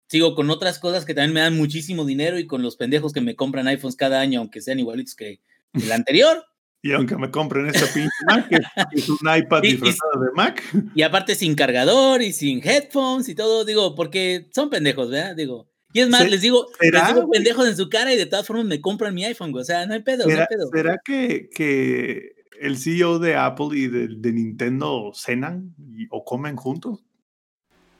sigo 0.09 0.33
con 0.35 0.49
otras 0.49 0.79
cosas 0.79 1.05
que 1.05 1.13
también 1.13 1.33
me 1.33 1.39
dan 1.41 1.55
muchísimo 1.57 2.05
dinero 2.05 2.39
y 2.39 2.47
con 2.47 2.61
los 2.61 2.77
pendejos 2.77 3.13
que 3.13 3.21
me 3.21 3.35
compran 3.35 3.67
iPhones 3.67 3.95
cada 3.95 4.19
año, 4.21 4.39
aunque 4.39 4.61
sean 4.61 4.79
igualitos 4.79 5.15
que 5.15 5.39
el 5.73 5.91
anterior. 5.91 6.43
Y 6.85 6.91
aunque 6.91 7.15
me 7.15 7.31
compren 7.31 7.65
esta 7.67 7.85
pinche 7.93 8.09
Mac, 8.27 8.49
que 8.49 8.59
es 8.99 9.07
un 9.07 9.17
iPad 9.21 9.63
Y- 9.63 9.67
y- 9.67 9.71
disfrazado 9.71 10.19
de 10.21 10.31
Mac, 10.35 10.61
Y 10.93 11.01
aparte 11.03 11.33
sin 11.33 11.55
cargador 11.55 12.21
y 12.21 12.33
sin 12.33 12.59
headphones 12.61 13.29
y 13.29 13.35
todo, 13.35 13.63
digo, 13.63 13.95
porque 13.95 14.49
son 14.53 14.69
pendejos, 14.69 15.09
¿verdad? 15.09 15.33
Digo. 15.33 15.69
Y 15.93 15.99
es 16.01 16.09
más, 16.09 16.29
les 16.29 16.41
digo, 16.41 16.67
les 16.81 16.91
¿será, 16.91 17.13
digo 17.13 17.29
pendejos 17.29 17.67
en 17.67 17.77
su 17.77 17.87
cara 17.89 18.13
y 18.13 18.17
de 18.17 18.25
todas 18.25 18.45
formas 18.45 18.65
me 18.65 18.81
compran 18.81 19.13
mi 19.13 19.23
iPhone, 19.25 19.51
güey. 19.51 19.61
O 19.61 19.65
sea, 19.65 19.85
no 19.85 19.93
hay 19.93 20.01
pedo, 20.01 20.23
no 20.25 20.29
¿será, 20.31 20.41
hay 20.49 20.55
pedo. 20.57 20.69
será 20.73 20.99
que, 21.05 21.49
que 21.53 22.33
el 22.59 22.77
CEO 22.77 23.19
de 23.19 23.35
Apple 23.35 23.67
y 23.73 23.87
de, 23.87 24.07
de 24.09 24.31
Nintendo 24.33 25.11
cenan 25.15 25.73
y- 25.95 26.07
o 26.09 26.25
comen 26.25 26.55
juntos? 26.55 26.99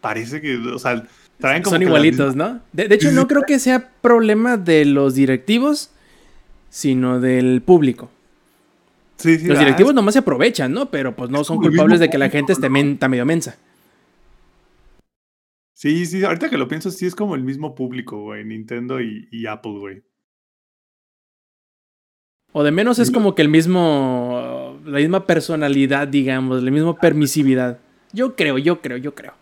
Parece 0.02 0.42
que, 0.42 0.58
o 0.58 0.80
sea, 0.80 1.04
traen 1.40 1.64
como 1.64 1.76
Son 1.76 1.82
igualitos, 1.84 2.36
misma- 2.36 2.54
¿no? 2.54 2.62
De, 2.74 2.88
de 2.90 2.96
hecho, 2.96 3.12
no 3.12 3.28
creo 3.28 3.44
que 3.44 3.60
sea 3.60 3.92
problema 4.02 4.58
de 4.58 4.86
los 4.86 5.16
directivos, 5.16 5.92
sino 6.70 7.20
del 7.20 7.62
público. 7.62 8.10
Sí, 9.18 9.38
sí, 9.38 9.46
Los 9.48 9.58
ah, 9.58 9.62
directivos 9.62 9.94
nomás 9.94 10.14
se 10.16 10.20
aprovechan, 10.20 10.74
¿no? 10.74 10.90
Pero 10.90 11.16
pues 11.16 11.30
no 11.30 11.44
son 11.44 11.58
culpables 11.58 12.00
de 12.00 12.10
que 12.10 12.18
la 12.18 12.30
gente 12.30 12.52
esté 12.54 12.68
¿no? 12.68 12.74
men- 12.74 12.94
está 12.94 13.08
medio 13.08 13.26
mensa. 13.26 13.56
Sí, 15.84 16.06
sí, 16.06 16.24
ahorita 16.24 16.50
que 16.50 16.58
lo 16.58 16.70
pienso, 16.70 16.92
sí 16.92 17.06
es 17.06 17.14
como 17.14 17.36
el 17.36 17.44
mismo 17.44 17.76
público, 17.76 18.18
güey, 18.18 18.46
Nintendo 18.46 19.02
y, 19.02 19.28
y 19.34 19.48
Apple, 19.48 19.80
güey. 19.80 20.02
O 22.54 22.64
de 22.64 22.72
menos 22.72 23.00
es 23.00 23.12
como 23.12 23.36
que 23.36 23.42
el 23.42 23.50
mismo. 23.50 24.80
La 24.86 25.00
misma 25.00 25.28
personalidad, 25.28 26.08
digamos, 26.08 26.64
la 26.64 26.72
misma 26.72 26.96
permisividad. 26.96 27.80
Yo 28.14 28.38
creo, 28.38 28.58
yo 28.58 28.80
creo, 28.80 28.96
yo 28.96 29.14
creo. 29.14 29.34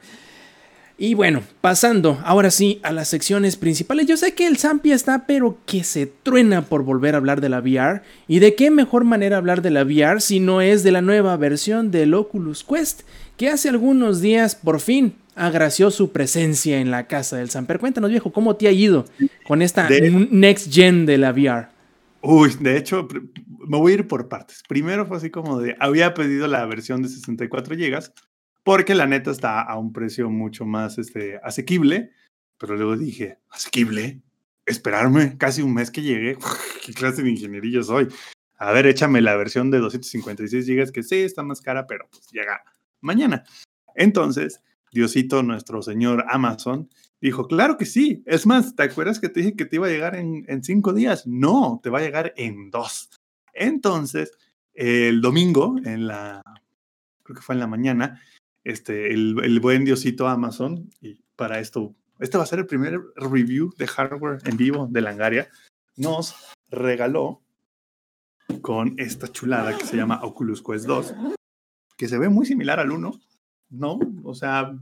Y 0.97 1.13
bueno, 1.13 1.43
pasando 1.61 2.19
ahora 2.25 2.49
sí 2.49 2.79
a 2.81 2.91
las 2.91 3.09
secciones 3.09 3.55
principales. 3.55 4.07
Yo 4.07 4.17
sé 4.17 4.33
que 4.33 4.47
el 4.47 4.57
Zampi 4.57 4.91
está, 4.91 5.27
pero 5.27 5.59
que 5.67 5.83
se 5.83 6.07
truena 6.07 6.63
por 6.63 6.83
volver 6.83 7.13
a 7.13 7.17
hablar 7.19 7.39
de 7.39 7.49
la 7.49 7.59
VR. 7.59 8.01
¿Y 8.27 8.39
de 8.39 8.55
qué 8.55 8.71
mejor 8.71 9.03
manera 9.03 9.37
hablar 9.37 9.61
de 9.61 9.69
la 9.69 9.83
VR 9.83 10.19
si 10.19 10.39
no 10.39 10.61
es 10.61 10.81
de 10.81 10.91
la 10.91 11.03
nueva 11.03 11.37
versión 11.37 11.91
del 11.91 12.15
Oculus 12.15 12.63
Quest? 12.63 13.01
Que 13.37 13.49
hace 13.49 13.69
algunos 13.69 14.21
días 14.21 14.55
por 14.55 14.79
fin 14.79 15.20
agració 15.35 15.91
su 15.91 16.11
presencia 16.11 16.79
en 16.79 16.91
la 16.91 17.07
casa 17.07 17.37
del 17.37 17.49
Samper. 17.49 17.79
Cuéntanos, 17.79 18.09
viejo, 18.09 18.31
¿cómo 18.31 18.55
te 18.55 18.67
ha 18.67 18.71
ido 18.71 19.05
con 19.45 19.61
esta 19.61 19.87
De- 19.87 20.09
next 20.31 20.73
gen 20.73 21.05
de 21.05 21.17
la 21.17 21.31
VR? 21.31 21.67
Uy, 22.21 22.55
de 22.59 22.77
hecho, 22.77 23.07
me 23.67 23.77
voy 23.77 23.93
a 23.93 23.95
ir 23.95 24.07
por 24.07 24.27
partes. 24.27 24.61
Primero 24.67 25.05
fue 25.05 25.17
así 25.17 25.29
como 25.29 25.59
de, 25.59 25.75
había 25.79 26.13
pedido 26.13 26.47
la 26.47 26.65
versión 26.65 27.01
de 27.01 27.09
64 27.09 27.75
GB 27.75 28.11
porque 28.63 28.93
la 28.93 29.07
neta 29.07 29.31
está 29.31 29.61
a 29.61 29.77
un 29.77 29.91
precio 29.91 30.29
mucho 30.29 30.65
más 30.65 30.99
este, 30.99 31.39
asequible, 31.43 32.11
pero 32.59 32.75
luego 32.75 32.95
dije, 32.95 33.39
asequible, 33.49 34.21
esperarme 34.67 35.35
casi 35.37 35.63
un 35.63 35.73
mes 35.73 35.89
que 35.89 36.03
llegue, 36.03 36.37
qué 36.85 36.93
clase 36.93 37.23
de 37.23 37.31
ingenierillo 37.31 37.81
soy. 37.83 38.07
A 38.57 38.71
ver, 38.71 38.85
échame 38.85 39.21
la 39.21 39.35
versión 39.35 39.71
de 39.71 39.79
256 39.79 40.67
GB 40.67 40.91
que 40.91 41.01
sí 41.01 41.15
está 41.15 41.41
más 41.41 41.61
cara, 41.61 41.87
pero 41.87 42.07
pues 42.11 42.27
llega 42.31 42.61
mañana. 42.99 43.43
Entonces, 43.95 44.61
Diosito, 44.91 45.43
nuestro 45.43 45.81
señor 45.81 46.25
Amazon, 46.29 46.89
dijo, 47.21 47.47
claro 47.47 47.77
que 47.77 47.85
sí. 47.85 48.23
Es 48.25 48.45
más, 48.45 48.75
¿te 48.75 48.83
acuerdas 48.83 49.19
que 49.19 49.29
te 49.29 49.39
dije 49.39 49.55
que 49.55 49.65
te 49.65 49.77
iba 49.77 49.87
a 49.87 49.91
llegar 49.91 50.15
en, 50.15 50.63
cinco 50.63 50.93
días? 50.93 51.25
No, 51.25 51.79
te 51.81 51.89
va 51.89 51.99
a 51.99 52.03
llegar 52.03 52.33
en 52.37 52.69
dos. 52.69 53.09
Entonces, 53.53 54.31
el 54.73 55.21
domingo, 55.21 55.75
en 55.83 56.07
la, 56.07 56.41
creo 57.23 57.35
que 57.35 57.41
fue 57.41 57.55
en 57.55 57.59
la 57.59 57.67
mañana, 57.67 58.21
este, 58.63 59.13
el, 59.13 59.35
el 59.43 59.59
buen 59.59 59.85
Diosito 59.85 60.27
Amazon, 60.27 60.89
y 61.01 61.21
para 61.35 61.59
esto, 61.59 61.95
este 62.19 62.37
va 62.37 62.43
a 62.43 62.47
ser 62.47 62.59
el 62.59 62.67
primer 62.67 62.99
review 63.15 63.73
de 63.77 63.87
hardware 63.87 64.39
en 64.45 64.57
vivo 64.57 64.87
de 64.89 65.01
Langaria, 65.01 65.49
nos 65.95 66.35
regaló 66.69 67.41
con 68.61 68.95
esta 68.97 69.27
chulada 69.27 69.77
que 69.77 69.85
se 69.85 69.97
llama 69.97 70.19
Oculus 70.23 70.61
Quest 70.61 70.85
2, 70.85 71.15
que 71.97 72.07
se 72.07 72.17
ve 72.17 72.29
muy 72.29 72.45
similar 72.45 72.79
al 72.79 72.91
1, 72.91 73.11
¿no? 73.71 73.99
O 74.23 74.33
sea, 74.35 74.77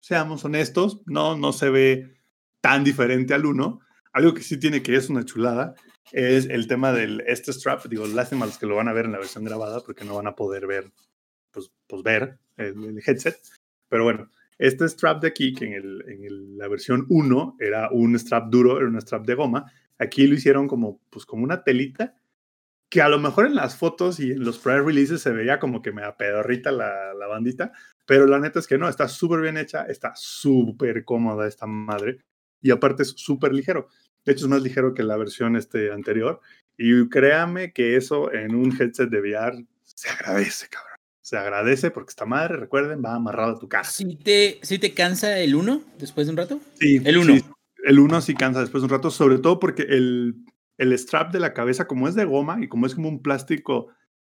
seamos 0.00 0.44
honestos, 0.44 1.02
no, 1.06 1.36
no 1.36 1.52
se 1.52 1.70
ve 1.70 2.14
tan 2.60 2.84
diferente 2.84 3.34
al 3.34 3.46
1. 3.46 3.80
Algo 4.12 4.34
que 4.34 4.42
sí 4.42 4.58
tiene 4.58 4.82
que 4.82 4.96
es 4.96 5.10
una 5.10 5.24
chulada 5.24 5.74
es 6.12 6.46
el 6.46 6.66
tema 6.68 6.92
del 6.92 7.22
este 7.26 7.52
strap. 7.52 7.84
Digo, 7.86 8.06
lástima 8.06 8.44
a 8.44 8.48
los 8.48 8.58
que 8.58 8.66
lo 8.66 8.76
van 8.76 8.88
a 8.88 8.92
ver 8.92 9.06
en 9.06 9.12
la 9.12 9.18
versión 9.18 9.44
grabada 9.44 9.80
porque 9.80 10.04
no 10.04 10.14
van 10.14 10.26
a 10.26 10.34
poder 10.36 10.66
ver, 10.66 10.92
pues, 11.50 11.72
pues 11.86 12.02
ver 12.02 12.38
el, 12.56 13.00
headset. 13.04 13.36
Pero 13.88 14.04
bueno, 14.04 14.30
este 14.58 14.88
strap 14.88 15.22
de 15.22 15.28
aquí, 15.28 15.54
que 15.54 15.66
en, 15.66 15.72
el, 15.74 16.04
en 16.08 16.24
el- 16.24 16.58
la 16.58 16.68
versión 16.68 17.06
1 17.08 17.56
era 17.58 17.90
un 17.90 18.18
strap 18.18 18.50
duro, 18.50 18.78
era 18.78 18.86
un 18.86 19.00
strap 19.00 19.26
de 19.26 19.34
goma, 19.34 19.70
aquí 19.98 20.26
lo 20.26 20.34
hicieron 20.34 20.68
como, 20.68 21.00
pues, 21.10 21.24
como 21.26 21.44
una 21.44 21.62
telita 21.64 22.14
que 22.90 23.02
a 23.02 23.08
lo 23.08 23.18
mejor 23.18 23.46
en 23.46 23.54
las 23.54 23.76
fotos 23.76 24.18
y 24.18 24.32
en 24.32 24.44
los 24.44 24.58
press 24.58 24.82
releases 24.84 25.20
se 25.20 25.30
veía 25.30 25.58
como 25.58 25.82
que 25.82 25.92
me 25.92 26.04
apedorrita 26.04 26.72
la, 26.72 27.12
la 27.14 27.26
bandita, 27.26 27.72
pero 28.08 28.26
la 28.26 28.40
neta 28.40 28.58
es 28.58 28.66
que 28.66 28.78
no, 28.78 28.88
está 28.88 29.06
súper 29.06 29.42
bien 29.42 29.58
hecha, 29.58 29.82
está 29.82 30.14
súper 30.16 31.04
cómoda 31.04 31.46
esta 31.46 31.66
madre 31.66 32.24
y 32.62 32.70
aparte 32.70 33.02
es 33.02 33.10
súper 33.10 33.52
ligero. 33.52 33.88
De 34.24 34.32
hecho 34.32 34.46
es 34.46 34.50
más 34.50 34.62
ligero 34.62 34.94
que 34.94 35.02
la 35.02 35.18
versión 35.18 35.56
este 35.56 35.92
anterior 35.92 36.40
y 36.78 37.06
créame 37.10 37.74
que 37.74 37.96
eso 37.96 38.32
en 38.32 38.54
un 38.54 38.72
headset 38.72 39.10
de 39.10 39.20
VR 39.20 39.62
se 39.82 40.08
agradece, 40.08 40.68
cabrón. 40.68 40.96
Se 41.20 41.36
agradece 41.36 41.90
porque 41.90 42.08
esta 42.08 42.24
madre, 42.24 42.56
recuerden, 42.56 43.02
va 43.04 43.14
amarrado 43.14 43.56
a 43.56 43.58
tu 43.58 43.68
cara. 43.68 43.84
¿Sí 43.84 44.16
te, 44.16 44.58
sí 44.62 44.78
te 44.78 44.94
cansa 44.94 45.38
el 45.38 45.54
1 45.54 45.82
después 45.98 46.26
de 46.26 46.30
un 46.30 46.38
rato? 46.38 46.60
Sí, 46.80 47.02
El 47.04 47.18
uno. 47.18 47.34
sí, 47.34 47.44
el 47.84 47.98
uno 47.98 48.22
sí 48.22 48.32
cansa 48.32 48.60
después 48.60 48.80
de 48.80 48.86
un 48.86 48.90
rato, 48.90 49.10
sobre 49.10 49.36
todo 49.36 49.58
porque 49.58 49.82
el, 49.82 50.46
el 50.78 50.98
strap 50.98 51.30
de 51.30 51.40
la 51.40 51.52
cabeza, 51.52 51.86
como 51.86 52.08
es 52.08 52.14
de 52.14 52.24
goma 52.24 52.56
y 52.62 52.68
como 52.68 52.86
es 52.86 52.94
como 52.94 53.10
un 53.10 53.20
plástico 53.20 53.88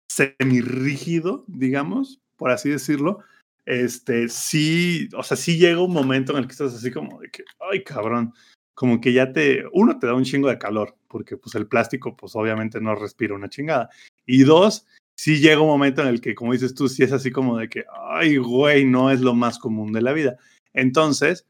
semirrígido, 0.10 1.46
digamos, 1.48 2.24
por 2.38 2.50
así 2.50 2.72
decirlo, 2.72 3.20
este, 3.68 4.30
sí, 4.30 5.10
o 5.14 5.24
sea, 5.24 5.36
sí 5.36 5.58
llega 5.58 5.82
un 5.82 5.92
momento 5.92 6.32
en 6.32 6.38
el 6.40 6.48
que 6.48 6.54
estás 6.54 6.74
así 6.74 6.90
como 6.90 7.20
de 7.20 7.30
que, 7.30 7.44
ay, 7.70 7.84
cabrón, 7.84 8.34
como 8.74 9.02
que 9.02 9.12
ya 9.12 9.34
te, 9.34 9.66
uno, 9.74 10.00
te 10.00 10.08
da 10.08 10.14
un 10.14 10.24
chingo 10.24 10.48
de 10.48 10.58
calor, 10.58 10.96
porque 11.10 11.36
pues 11.36 11.54
el 11.56 11.68
plástico, 11.68 12.16
pues 12.16 12.34
obviamente 12.38 12.80
no 12.80 12.96
respira 12.96 13.36
una 13.36 13.50
chingada. 13.50 13.90
Y 14.26 14.44
dos, 14.44 14.88
sí 15.16 15.42
llega 15.42 15.60
un 15.60 15.68
momento 15.68 16.02
en 16.02 16.08
el 16.08 16.22
que, 16.22 16.34
como 16.34 16.54
dices 16.54 16.76
tú, 16.76 16.88
sí 16.88 17.04
es 17.04 17.12
así 17.12 17.30
como 17.30 17.58
de 17.58 17.68
que, 17.68 17.84
ay, 18.10 18.38
güey, 18.38 18.86
no 18.86 19.12
es 19.12 19.20
lo 19.20 19.34
más 19.34 19.60
común 19.60 19.92
de 19.92 20.02
la 20.02 20.14
vida. 20.14 20.38
Entonces, 20.72 21.46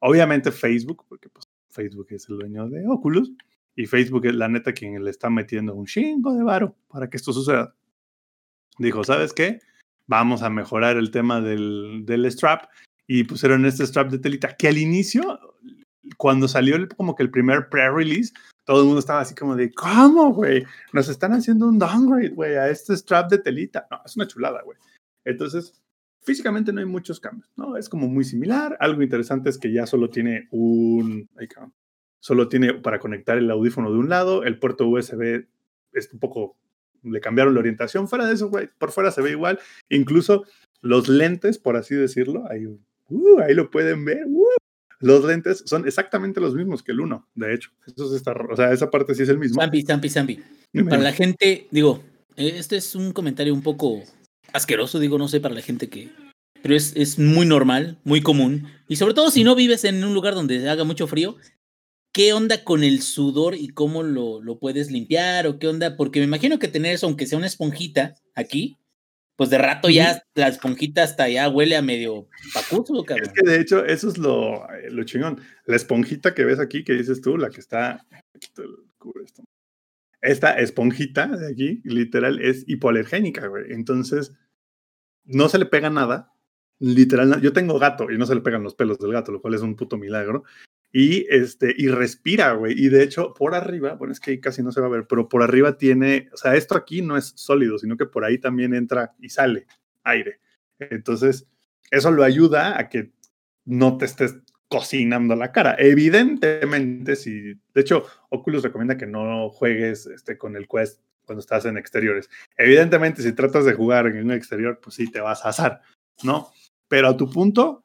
obviamente 0.00 0.52
Facebook, 0.52 1.06
porque 1.08 1.30
pues 1.30 1.46
Facebook 1.70 2.08
es 2.10 2.28
el 2.28 2.36
dueño 2.36 2.68
de 2.68 2.86
Oculus, 2.86 3.32
y 3.74 3.86
Facebook 3.86 4.26
es 4.26 4.34
la 4.34 4.48
neta 4.48 4.74
quien 4.74 5.02
le 5.02 5.10
está 5.10 5.30
metiendo 5.30 5.74
un 5.74 5.86
chingo 5.86 6.34
de 6.34 6.42
varo 6.42 6.76
para 6.88 7.08
que 7.08 7.16
esto 7.16 7.32
suceda. 7.32 7.74
Dijo, 8.76 9.04
¿sabes 9.04 9.32
qué? 9.32 9.60
Vamos 10.06 10.42
a 10.42 10.50
mejorar 10.50 10.96
el 10.96 11.10
tema 11.10 11.40
del, 11.40 12.02
del 12.04 12.30
strap 12.30 12.64
y 13.06 13.24
pusieron 13.24 13.64
este 13.66 13.86
strap 13.86 14.10
de 14.10 14.18
telita 14.18 14.56
que 14.56 14.68
al 14.68 14.78
inicio, 14.78 15.38
cuando 16.16 16.48
salió 16.48 16.76
el- 16.76 16.88
como 16.88 17.14
que 17.14 17.22
el 17.22 17.30
primer 17.30 17.68
pre-release, 17.68 18.32
todo 18.64 18.80
el 18.80 18.86
mundo 18.86 19.00
estaba 19.00 19.20
así 19.20 19.34
como 19.34 19.56
de, 19.56 19.72
¿cómo, 19.72 20.32
güey? 20.32 20.64
Nos 20.92 21.08
están 21.08 21.32
haciendo 21.32 21.68
un 21.68 21.78
downgrade, 21.78 22.28
güey, 22.30 22.54
a 22.56 22.68
este 22.68 22.96
strap 22.96 23.30
de 23.30 23.38
telita. 23.38 23.86
No, 23.90 24.00
es 24.04 24.16
una 24.16 24.26
chulada, 24.26 24.62
güey. 24.62 24.78
Entonces, 25.24 25.80
físicamente 26.20 26.72
no 26.72 26.80
hay 26.80 26.86
muchos 26.86 27.18
cambios, 27.18 27.50
¿no? 27.56 27.76
Es 27.76 27.88
como 27.88 28.06
muy 28.08 28.24
similar. 28.24 28.76
Algo 28.80 29.02
interesante 29.02 29.50
es 29.50 29.58
que 29.58 29.72
ya 29.72 29.86
solo 29.86 30.10
tiene 30.10 30.46
un... 30.50 31.28
Solo 32.20 32.48
tiene 32.48 32.74
para 32.74 33.00
conectar 33.00 33.36
el 33.36 33.50
audífono 33.50 33.90
de 33.90 33.98
un 33.98 34.08
lado, 34.08 34.44
el 34.44 34.58
puerto 34.60 34.86
USB 34.88 35.46
es 35.92 36.12
un 36.12 36.20
poco... 36.20 36.56
Le 37.02 37.20
cambiaron 37.20 37.54
la 37.54 37.60
orientación. 37.60 38.08
Fuera 38.08 38.26
de 38.26 38.34
eso, 38.34 38.48
güey, 38.48 38.68
por 38.78 38.92
fuera 38.92 39.10
se 39.10 39.22
ve 39.22 39.30
igual. 39.30 39.58
Incluso 39.88 40.44
los 40.80 41.08
lentes, 41.08 41.58
por 41.58 41.76
así 41.76 41.94
decirlo, 41.94 42.44
ahí, 42.50 42.66
uh, 42.66 43.40
ahí 43.40 43.54
lo 43.54 43.70
pueden 43.70 44.04
ver. 44.04 44.24
uh, 44.26 44.46
los 45.00 45.24
lentes 45.24 45.64
son 45.66 45.86
exactamente 45.86 46.40
los 46.40 46.54
mismos 46.54 46.82
que 46.82 46.92
el 46.92 47.00
uno, 47.00 47.28
de 47.34 47.54
hecho. 47.54 47.70
Eso 47.86 48.08
sí 48.08 48.16
está, 48.16 48.32
o 48.32 48.56
sea, 48.56 48.72
esa 48.72 48.88
parte 48.88 49.14
sí 49.14 49.24
es 49.24 49.28
el 49.28 49.38
mismo. 49.38 49.60
Zampi, 49.60 49.82
Zampi, 49.82 50.08
Zampi. 50.08 50.40
Dime. 50.72 50.90
Para 50.90 51.02
la 51.02 51.12
gente, 51.12 51.66
digo, 51.72 52.04
eh, 52.36 52.54
este 52.56 52.76
es 52.76 52.94
un 52.94 53.12
comentario 53.12 53.52
un 53.52 53.62
poco 53.62 54.00
asqueroso, 54.52 55.00
digo, 55.00 55.18
no 55.18 55.28
sé, 55.28 55.40
para 55.40 55.54
la 55.54 55.60
gente 55.60 55.88
que... 55.88 56.10
Pero 56.62 56.76
es, 56.76 56.94
es 56.94 57.18
muy 57.18 57.44
normal, 57.44 57.98
muy 58.04 58.22
común. 58.22 58.68
Y 58.86 58.94
sobre 58.94 59.14
todo 59.14 59.32
si 59.32 59.42
no 59.42 59.56
vives 59.56 59.82
en 59.82 60.04
un 60.04 60.14
lugar 60.14 60.34
donde 60.34 60.68
haga 60.68 60.84
mucho 60.84 61.08
frío, 61.08 61.36
¿qué 62.12 62.32
onda 62.32 62.62
con 62.64 62.84
el 62.84 63.02
sudor 63.02 63.54
y 63.54 63.68
cómo 63.68 64.02
lo, 64.02 64.40
lo 64.42 64.58
puedes 64.58 64.90
limpiar? 64.90 65.46
¿O 65.46 65.58
qué 65.58 65.68
onda? 65.68 65.96
Porque 65.96 66.20
me 66.20 66.26
imagino 66.26 66.58
que 66.58 66.68
tener 66.68 66.94
eso, 66.94 67.06
aunque 67.06 67.26
sea 67.26 67.38
una 67.38 67.46
esponjita 67.46 68.14
aquí, 68.34 68.78
pues 69.36 69.50
de 69.50 69.58
rato 69.58 69.88
ya 69.88 70.22
la 70.34 70.48
esponjita 70.48 71.02
hasta 71.02 71.28
ya 71.28 71.48
huele 71.48 71.76
a 71.76 71.82
medio 71.82 72.28
pacuso, 72.54 73.00
Es 73.00 73.06
cabrón. 73.06 73.32
que 73.34 73.50
de 73.50 73.60
hecho, 73.60 73.84
eso 73.84 74.08
es 74.08 74.18
lo, 74.18 74.70
eh, 74.72 74.90
lo 74.90 75.04
chingón. 75.04 75.40
La 75.64 75.76
esponjita 75.76 76.34
que 76.34 76.44
ves 76.44 76.60
aquí, 76.60 76.84
que 76.84 76.92
dices 76.92 77.20
tú, 77.20 77.38
la 77.38 77.50
que 77.50 77.60
está. 77.60 78.06
Esta 80.20 80.58
esponjita 80.60 81.26
de 81.26 81.50
aquí, 81.50 81.80
literal, 81.84 82.40
es 82.40 82.64
hipoalergénica, 82.68 83.46
güey. 83.48 83.72
Entonces, 83.72 84.32
no 85.24 85.48
se 85.48 85.58
le 85.58 85.66
pega 85.66 85.90
nada. 85.90 86.32
Literal, 86.78 87.40
yo 87.40 87.52
tengo 87.52 87.78
gato 87.78 88.10
y 88.10 88.18
no 88.18 88.26
se 88.26 88.34
le 88.34 88.40
pegan 88.40 88.62
los 88.62 88.74
pelos 88.74 88.98
del 88.98 89.12
gato, 89.12 89.32
lo 89.32 89.40
cual 89.40 89.54
es 89.54 89.62
un 89.62 89.76
puto 89.76 89.96
milagro. 89.96 90.44
Y 90.92 91.26
este, 91.30 91.74
y 91.76 91.88
respira, 91.88 92.52
güey. 92.52 92.74
Y 92.76 92.90
de 92.90 93.02
hecho, 93.02 93.32
por 93.32 93.54
arriba, 93.54 93.94
bueno, 93.94 94.12
es 94.12 94.20
que 94.20 94.32
ahí 94.32 94.40
casi 94.40 94.62
no 94.62 94.72
se 94.72 94.80
va 94.80 94.88
a 94.88 94.90
ver, 94.90 95.06
pero 95.06 95.28
por 95.28 95.42
arriba 95.42 95.78
tiene, 95.78 96.28
o 96.32 96.36
sea, 96.36 96.54
esto 96.54 96.76
aquí 96.76 97.00
no 97.00 97.16
es 97.16 97.32
sólido, 97.34 97.78
sino 97.78 97.96
que 97.96 98.06
por 98.06 98.24
ahí 98.24 98.38
también 98.38 98.74
entra 98.74 99.14
y 99.18 99.30
sale 99.30 99.66
aire. 100.04 100.40
Entonces, 100.78 101.46
eso 101.90 102.10
lo 102.10 102.24
ayuda 102.24 102.78
a 102.78 102.88
que 102.88 103.12
no 103.64 103.96
te 103.96 104.04
estés 104.04 104.36
cocinando 104.68 105.36
la 105.36 105.52
cara. 105.52 105.76
Evidentemente, 105.78 107.16
si, 107.16 107.54
de 107.74 107.80
hecho, 107.80 108.06
Oculus 108.30 108.62
recomienda 108.62 108.96
que 108.96 109.06
no 109.06 109.50
juegues 109.50 110.06
este, 110.06 110.38
con 110.38 110.56
el 110.56 110.66
Quest 110.66 111.00
cuando 111.24 111.40
estás 111.40 111.64
en 111.66 111.76
exteriores. 111.76 112.30
Evidentemente, 112.56 113.22
si 113.22 113.32
tratas 113.32 113.64
de 113.64 113.74
jugar 113.74 114.06
en 114.06 114.24
un 114.24 114.32
exterior, 114.32 114.80
pues 114.82 114.96
sí 114.96 115.10
te 115.10 115.20
vas 115.20 115.44
a 115.44 115.50
asar, 115.50 115.82
¿no? 116.22 116.50
Pero 116.88 117.08
a 117.08 117.16
tu 117.16 117.30
punto, 117.30 117.81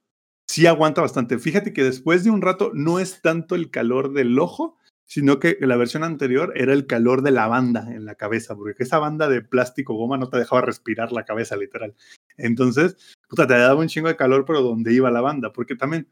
sí 0.48 0.66
aguanta 0.66 1.02
bastante. 1.02 1.38
Fíjate 1.40 1.74
que 1.74 1.84
después 1.84 2.24
de 2.24 2.32
un 2.32 2.42
rato 2.42 2.72
no 2.74 3.00
es 3.00 3.22
tanto 3.22 3.56
el 3.56 3.70
calor 3.70 4.14
del 4.14 4.40
ojo, 4.40 4.78
sino 5.06 5.40
que 5.40 5.58
la 5.62 5.78
versión 5.78 6.04
anterior 6.04 6.52
era 6.56 6.74
el 6.74 6.86
calor 6.86 7.22
de 7.22 7.32
la 7.32 7.48
banda 7.48 7.88
en 7.94 8.06
la 8.06 8.16
cabeza, 8.16 8.56
porque 8.56 8.84
esa 8.84 9.00
banda 9.00 9.30
de 9.30 9.42
plástico 9.42 9.94
goma 9.94 10.18
no 10.18 10.30
te 10.30 10.38
dejaba 10.38 10.62
respirar 10.62 11.12
la 11.14 11.24
cabeza, 11.24 11.56
literal. 11.56 11.96
Entonces, 12.38 12.98
puta, 13.30 13.48
te 13.48 13.54
daba 13.54 13.80
un 13.80 13.88
chingo 13.88 14.10
de 14.10 14.18
calor, 14.18 14.44
pero 14.46 14.62
donde 14.62 14.94
iba 14.94 15.10
la 15.10 15.22
banda, 15.22 15.54
porque 15.54 15.76
también 15.76 16.10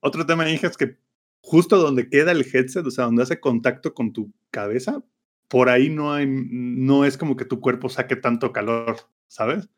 otro 0.00 0.26
tema 0.26 0.48
es 0.50 0.76
que 0.76 0.98
justo 1.40 1.78
donde 1.78 2.10
queda 2.10 2.32
el 2.32 2.46
headset, 2.52 2.84
o 2.86 2.90
sea, 2.90 3.06
donde 3.06 3.22
hace 3.22 3.40
contacto 3.40 3.94
con 3.94 4.12
tu 4.12 4.32
cabeza, 4.50 5.02
por 5.48 5.68
ahí 5.68 5.88
no 5.88 6.12
hay, 6.12 6.26
no 6.28 7.04
es 7.04 7.16
como 7.16 7.36
que 7.36 7.44
tu 7.44 7.60
cuerpo 7.60 7.88
saque 7.88 8.16
tanto 8.16 8.52
calor, 8.52 8.96
¿sabes? 9.28 9.68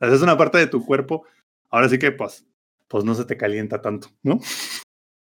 O 0.00 0.06
es 0.06 0.22
una 0.22 0.36
parte 0.36 0.58
de 0.58 0.66
tu 0.66 0.84
cuerpo, 0.84 1.24
ahora 1.68 1.88
sí 1.88 1.98
que 1.98 2.10
pues, 2.10 2.46
pues 2.90 3.04
no 3.04 3.14
se 3.14 3.24
te 3.24 3.36
calienta 3.36 3.80
tanto, 3.80 4.08
¿no? 4.24 4.40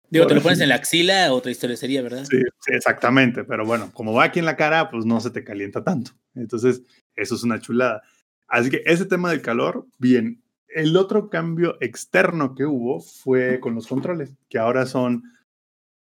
Digo, 0.10 0.26
te 0.26 0.36
lo 0.36 0.42
pones 0.42 0.62
en 0.62 0.70
la 0.70 0.76
axila, 0.76 1.32
otra 1.34 1.52
historia 1.52 1.76
sería, 1.76 2.02
¿verdad? 2.02 2.26
Sí, 2.30 2.38
sí, 2.60 2.74
exactamente, 2.74 3.44
pero 3.44 3.66
bueno, 3.66 3.92
como 3.94 4.14
va 4.14 4.26
aquí 4.26 4.40
en 4.40 4.46
la 4.46 4.56
cara, 4.56 4.90
pues 4.90 5.06
no 5.06 5.20
se 5.20 5.32
te 5.32 5.44
calienta 5.44 5.84
tanto. 5.84 6.12
Entonces, 6.34 6.82
eso 7.16 7.36
es 7.36 7.44
una 7.44 7.60
chulada. 7.60 8.02
Así 8.48 8.70
que 8.70 8.82
ese 8.86 9.06
tema 9.06 9.30
del 9.30 9.42
calor, 9.42 9.86
bien. 9.98 10.42
El 10.68 10.96
otro 10.96 11.30
cambio 11.30 11.78
externo 11.82 12.56
que 12.56 12.66
hubo 12.66 13.02
fue 13.02 13.60
con 13.60 13.76
los 13.76 13.88
controles, 13.88 14.34
que 14.50 14.58
ahora 14.58 14.86
son 14.86 15.24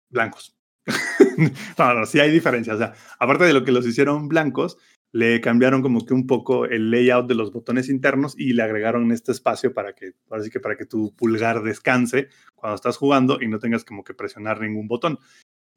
blancos. 0.09 0.56
no, 1.78 1.94
no, 1.94 2.06
sí 2.06 2.20
hay 2.20 2.31
diferencias. 2.31 2.77
O 2.77 2.78
sea, 2.78 2.94
aparte 3.18 3.44
de 3.44 3.52
lo 3.52 3.64
que 3.64 3.72
los 3.72 3.86
hicieron 3.86 4.28
blancos, 4.28 4.78
le 5.12 5.40
cambiaron 5.40 5.82
como 5.82 6.04
que 6.04 6.14
un 6.14 6.26
poco 6.26 6.66
el 6.66 6.90
layout 6.90 7.26
de 7.26 7.34
los 7.34 7.52
botones 7.52 7.88
internos 7.88 8.34
y 8.38 8.52
le 8.52 8.62
agregaron 8.62 9.10
este 9.10 9.32
espacio 9.32 9.74
para 9.74 9.94
que, 9.94 10.12
ahora 10.28 10.44
que 10.48 10.60
para 10.60 10.76
que 10.76 10.86
tu 10.86 11.14
pulgar 11.16 11.62
descanse 11.62 12.28
cuando 12.54 12.76
estás 12.76 12.96
jugando 12.96 13.38
y 13.40 13.48
no 13.48 13.58
tengas 13.58 13.84
como 13.84 14.04
que 14.04 14.14
presionar 14.14 14.60
ningún 14.60 14.86
botón. 14.86 15.18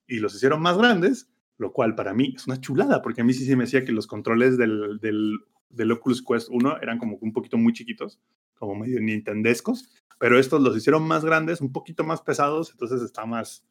Y 0.08 0.20
los 0.20 0.36
hicieron 0.36 0.62
más 0.62 0.78
grandes, 0.78 1.32
lo 1.58 1.72
cual 1.72 1.96
para 1.96 2.14
mí 2.14 2.34
es 2.36 2.46
una 2.46 2.62
chulada, 2.62 3.02
porque 3.02 3.22
a 3.22 3.24
mí 3.24 3.34
sí 3.34 3.46
se 3.46 3.56
me 3.56 3.64
decía 3.64 3.86
que 3.86 3.92
los 3.92 4.06
controles 4.06 4.58
del, 4.58 5.00
del, 5.00 5.40
del 5.70 5.92
Oculus 5.92 6.24
Quest 6.24 6.50
1 6.52 6.82
eran 6.82 7.00
como 7.00 7.18
un 7.20 7.34
poquito 7.34 7.58
muy 7.58 7.74
chiquitos, 7.74 8.20
como 8.54 8.76
medio 8.76 9.00
nintendescos, 9.02 9.90
pero 10.20 10.40
estos 10.40 10.62
los 10.62 10.78
hicieron 10.78 11.08
más 11.08 11.26
grandes, 11.26 11.60
un 11.60 11.72
poquito 11.72 12.04
más 12.04 12.22
pesados, 12.22 12.72
entonces 12.72 13.02
está 13.02 13.26
más... 13.26 13.66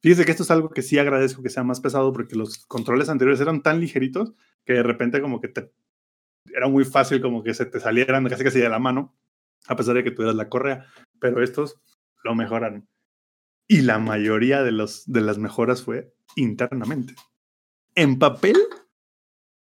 Fíjese 0.00 0.24
que 0.24 0.30
esto 0.30 0.44
es 0.44 0.50
algo 0.50 0.70
que 0.70 0.82
sí 0.82 0.98
agradezco 0.98 1.42
que 1.42 1.50
sea 1.50 1.64
más 1.64 1.80
pesado, 1.80 2.12
porque 2.12 2.36
los 2.36 2.66
controles 2.66 3.08
anteriores 3.08 3.40
eran 3.40 3.62
tan 3.62 3.80
ligeritos 3.80 4.34
que 4.64 4.74
de 4.74 4.82
repente 4.82 5.20
como 5.20 5.40
que 5.40 5.48
te... 5.48 5.72
Era 6.46 6.68
muy 6.68 6.84
fácil 6.84 7.20
como 7.20 7.42
que 7.42 7.52
se 7.54 7.66
te 7.66 7.80
salieran 7.80 8.26
casi 8.28 8.44
casi 8.44 8.60
de 8.60 8.68
la 8.68 8.78
mano, 8.78 9.16
a 9.66 9.76
pesar 9.76 9.94
de 9.94 10.04
que 10.04 10.10
tuvieras 10.10 10.36
la 10.36 10.48
correa, 10.48 10.86
pero 11.20 11.42
estos 11.42 11.80
lo 12.22 12.34
mejoraron. 12.34 12.88
Y 13.66 13.82
la 13.82 13.98
mayoría 13.98 14.62
de, 14.62 14.72
los, 14.72 15.04
de 15.06 15.20
las 15.20 15.36
mejoras 15.38 15.82
fue 15.82 16.14
internamente. 16.36 17.14
En 17.94 18.18
papel, 18.18 18.56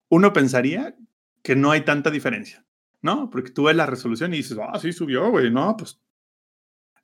uno 0.10 0.34
pensaría 0.34 0.96
que 1.44 1.56
no 1.56 1.72
hay 1.72 1.82
tanta 1.82 2.10
diferencia, 2.10 2.66
¿no? 3.02 3.30
Porque 3.30 3.52
tú 3.52 3.66
ves 3.66 3.76
la 3.76 3.86
resolución 3.86 4.34
y 4.34 4.38
dices, 4.38 4.58
ah, 4.62 4.80
sí 4.80 4.94
subió, 4.94 5.30
güey, 5.30 5.52
no, 5.52 5.76
pues 5.78 6.02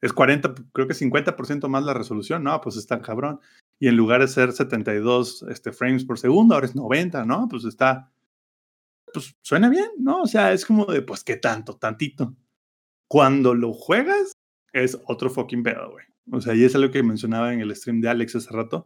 es 0.02 0.14
40, 0.14 0.54
creo 0.74 0.88
que 0.88 0.94
50% 0.94 1.68
más 1.68 1.84
la 1.84 1.94
resolución, 1.94 2.44
no, 2.44 2.60
pues 2.62 2.78
está 2.78 3.02
cabrón. 3.02 3.40
Y 3.80 3.88
en 3.88 3.96
lugar 3.96 4.22
de 4.22 4.28
ser 4.28 4.52
72 4.52 5.46
este, 5.50 5.72
frames 5.72 6.06
por 6.06 6.20
segundo, 6.20 6.56
ahora 6.56 6.68
es 6.68 6.76
90, 6.76 7.26
¿no? 7.26 7.48
Pues 7.50 7.66
está, 7.66 8.12
pues 9.14 9.36
suena 9.42 9.70
bien, 9.70 9.90
¿no? 9.98 10.22
O 10.22 10.28
sea, 10.28 10.54
es 10.54 10.66
como 10.66 10.86
de, 10.86 11.02
pues, 11.02 11.24
¿qué 11.24 11.38
tanto? 11.38 11.78
Tantito. 11.78 12.36
Cuando 13.08 13.56
lo 13.56 13.74
juegas, 13.74 14.34
es 14.74 15.00
otro 15.06 15.30
fucking 15.30 15.64
pedo, 15.64 15.92
güey. 15.92 16.06
O 16.32 16.42
sea, 16.42 16.56
y 16.56 16.64
es 16.64 16.76
algo 16.76 16.92
que 16.92 17.04
mencionaba 17.04 17.54
en 17.54 17.62
el 17.62 17.76
stream 17.76 18.02
de 18.02 18.10
Alex 18.10 18.36
hace 18.36 18.52
rato. 18.52 18.86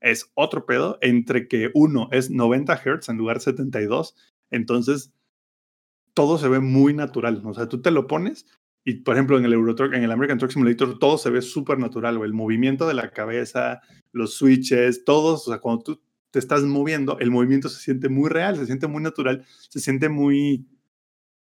Es 0.00 0.30
otro 0.34 0.66
pedo 0.66 0.98
entre 1.00 1.48
que 1.48 1.70
uno 1.74 2.08
es 2.12 2.30
90 2.30 2.76
Hz 2.76 3.08
en 3.08 3.16
lugar 3.16 3.38
de 3.38 3.44
72. 3.44 4.14
Entonces, 4.50 5.12
todo 6.14 6.38
se 6.38 6.48
ve 6.48 6.60
muy 6.60 6.94
natural. 6.94 7.42
O 7.44 7.54
sea, 7.54 7.68
tú 7.68 7.82
te 7.82 7.90
lo 7.90 8.06
pones 8.06 8.46
y, 8.86 8.94
por 9.00 9.14
ejemplo, 9.16 9.36
en 9.36 9.44
el 9.44 9.52
Euro 9.52 9.74
Truck, 9.74 9.92
en 9.94 10.04
el 10.04 10.12
American 10.12 10.38
Truck 10.38 10.52
Simulator, 10.52 10.98
todo 11.00 11.18
se 11.18 11.28
ve 11.28 11.42
súper 11.42 11.76
natural, 11.78 12.16
güey. 12.16 12.28
El 12.28 12.34
movimiento 12.34 12.86
de 12.86 12.94
la 12.94 13.10
cabeza, 13.10 13.80
los 14.12 14.34
switches, 14.34 15.04
todos. 15.04 15.46
O 15.48 15.50
sea, 15.50 15.58
cuando 15.58 15.82
tú 15.82 16.00
te 16.30 16.38
estás 16.38 16.62
moviendo, 16.62 17.18
el 17.18 17.30
movimiento 17.32 17.68
se 17.68 17.80
siente 17.82 18.08
muy 18.08 18.30
real, 18.30 18.56
se 18.56 18.64
siente 18.64 18.86
muy 18.86 19.02
natural, 19.02 19.44
se 19.68 19.80
siente 19.80 20.08
muy, 20.08 20.64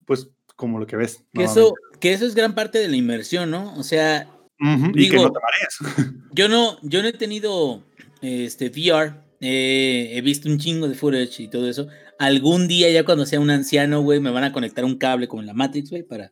pues, 0.05 0.30
como 0.55 0.80
lo 0.80 0.88
que 0.88 0.95
ves. 0.95 1.23
Que 1.31 1.43
eso, 1.43 1.73
que 1.99 2.11
eso 2.14 2.26
es 2.26 2.34
gran 2.34 2.55
parte 2.55 2.80
de 2.80 2.88
la 2.88 2.95
inversión, 2.97 3.51
¿no? 3.51 3.76
O 3.77 3.84
sea, 3.84 4.27
Ujú, 4.59 4.89
y 4.95 5.07
que 5.09 5.18
digo- 5.18 5.23
no 5.27 5.31
te 5.31 5.39
marees. 5.39 5.77
yo 6.34 6.49
no, 6.49 6.77
yo 6.81 7.03
no 7.03 7.07
he 7.07 7.14
tenido 7.14 7.84
este 8.22 8.69
VR, 8.69 9.14
eh, 9.41 10.09
he 10.14 10.22
visto 10.22 10.49
un 10.49 10.57
chingo 10.57 10.88
de 10.88 10.95
footage 10.95 11.43
y 11.43 11.47
todo 11.49 11.69
eso. 11.69 11.88
Algún 12.18 12.68
día 12.68 12.89
ya 12.89 13.05
cuando 13.05 13.27
sea 13.27 13.39
un 13.39 13.51
anciano, 13.51 14.01
güey, 14.01 14.19
me 14.19 14.31
van 14.31 14.43
a 14.43 14.51
conectar 14.51 14.84
un 14.84 14.97
cable 14.97 15.27
como 15.27 15.43
en 15.43 15.47
la 15.47 15.53
Matrix, 15.53 15.91
güey, 15.91 16.01
para 16.01 16.31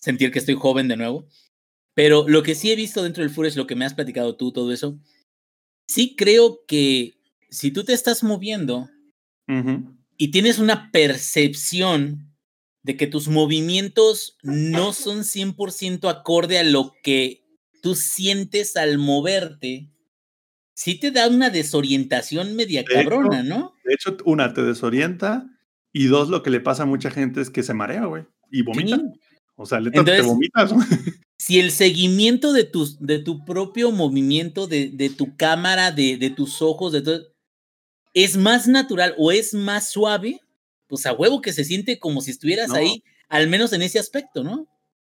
sentir 0.00 0.30
que 0.30 0.38
estoy 0.38 0.54
joven 0.54 0.88
de 0.88 0.96
nuevo. 0.96 1.26
Pero 1.94 2.28
lo 2.28 2.42
que 2.42 2.54
sí 2.54 2.70
he 2.70 2.76
visto 2.76 3.02
dentro 3.02 3.22
del 3.22 3.32
footage, 3.32 3.56
lo 3.56 3.66
que 3.66 3.74
me 3.74 3.84
has 3.84 3.94
platicado 3.94 4.36
tú, 4.36 4.52
todo 4.52 4.72
eso, 4.72 4.98
sí 5.86 6.14
creo 6.16 6.64
que 6.66 7.14
si 7.50 7.70
tú 7.70 7.84
te 7.84 7.92
estás 7.92 8.22
moviendo 8.22 8.88
y 10.16 10.30
tienes 10.30 10.58
una 10.58 10.90
percepción 10.92 12.28
de 12.82 12.96
que 12.96 13.06
tus 13.06 13.28
movimientos 13.28 14.36
no 14.42 14.92
son 14.92 15.20
100% 15.24 16.08
acorde 16.08 16.58
a 16.58 16.62
lo 16.62 16.92
que 17.02 17.42
tú 17.82 17.94
sientes 17.94 18.76
al 18.76 18.98
moverte, 18.98 19.90
sí 20.74 21.00
te 21.00 21.10
da 21.10 21.28
una 21.28 21.50
desorientación 21.50 22.54
media 22.54 22.82
De 22.82 22.94
hecho, 22.94 23.08
cabrona, 23.08 23.42
¿no? 23.42 23.74
De 23.84 23.94
hecho, 23.94 24.16
una, 24.24 24.52
te 24.52 24.62
desorienta 24.62 25.46
y 25.92 26.06
dos, 26.06 26.28
lo 26.28 26.42
que 26.42 26.50
le 26.50 26.60
pasa 26.60 26.84
a 26.84 26.86
mucha 26.86 27.10
gente 27.10 27.40
es 27.40 27.50
que 27.50 27.62
se 27.62 27.74
marea, 27.74 28.04
güey. 28.04 28.24
y 28.50 28.62
vomita. 28.62 28.96
Sí. 28.96 29.02
O 29.60 29.66
sea, 29.66 29.80
te 29.82 29.88
Entonces- 29.88 30.24
vomitas. 30.24 30.72
güey. 30.72 30.86
Si 31.36 31.60
el 31.60 31.70
seguimiento 31.70 32.52
de, 32.52 32.64
tus, 32.64 32.98
de 33.00 33.18
tu 33.20 33.44
propio 33.44 33.90
movimiento, 33.92 34.66
de, 34.66 34.88
de 34.88 35.08
tu 35.10 35.36
cámara, 35.36 35.92
de, 35.92 36.16
de 36.16 36.30
tus 36.30 36.62
ojos, 36.62 36.92
de 36.92 37.02
todo, 37.02 37.20
es 38.14 38.36
más 38.36 38.66
natural 38.66 39.14
o 39.18 39.30
es 39.30 39.54
más 39.54 39.88
suave, 39.90 40.40
pues 40.88 41.06
a 41.06 41.12
huevo 41.12 41.40
que 41.40 41.52
se 41.52 41.64
siente 41.64 41.98
como 42.00 42.22
si 42.22 42.30
estuvieras 42.32 42.70
No. 42.70 42.74
ahí, 42.76 43.04
al 43.28 43.48
menos 43.48 43.72
en 43.72 43.82
ese 43.82 43.98
aspecto, 44.00 44.42
¿no? 44.42 44.66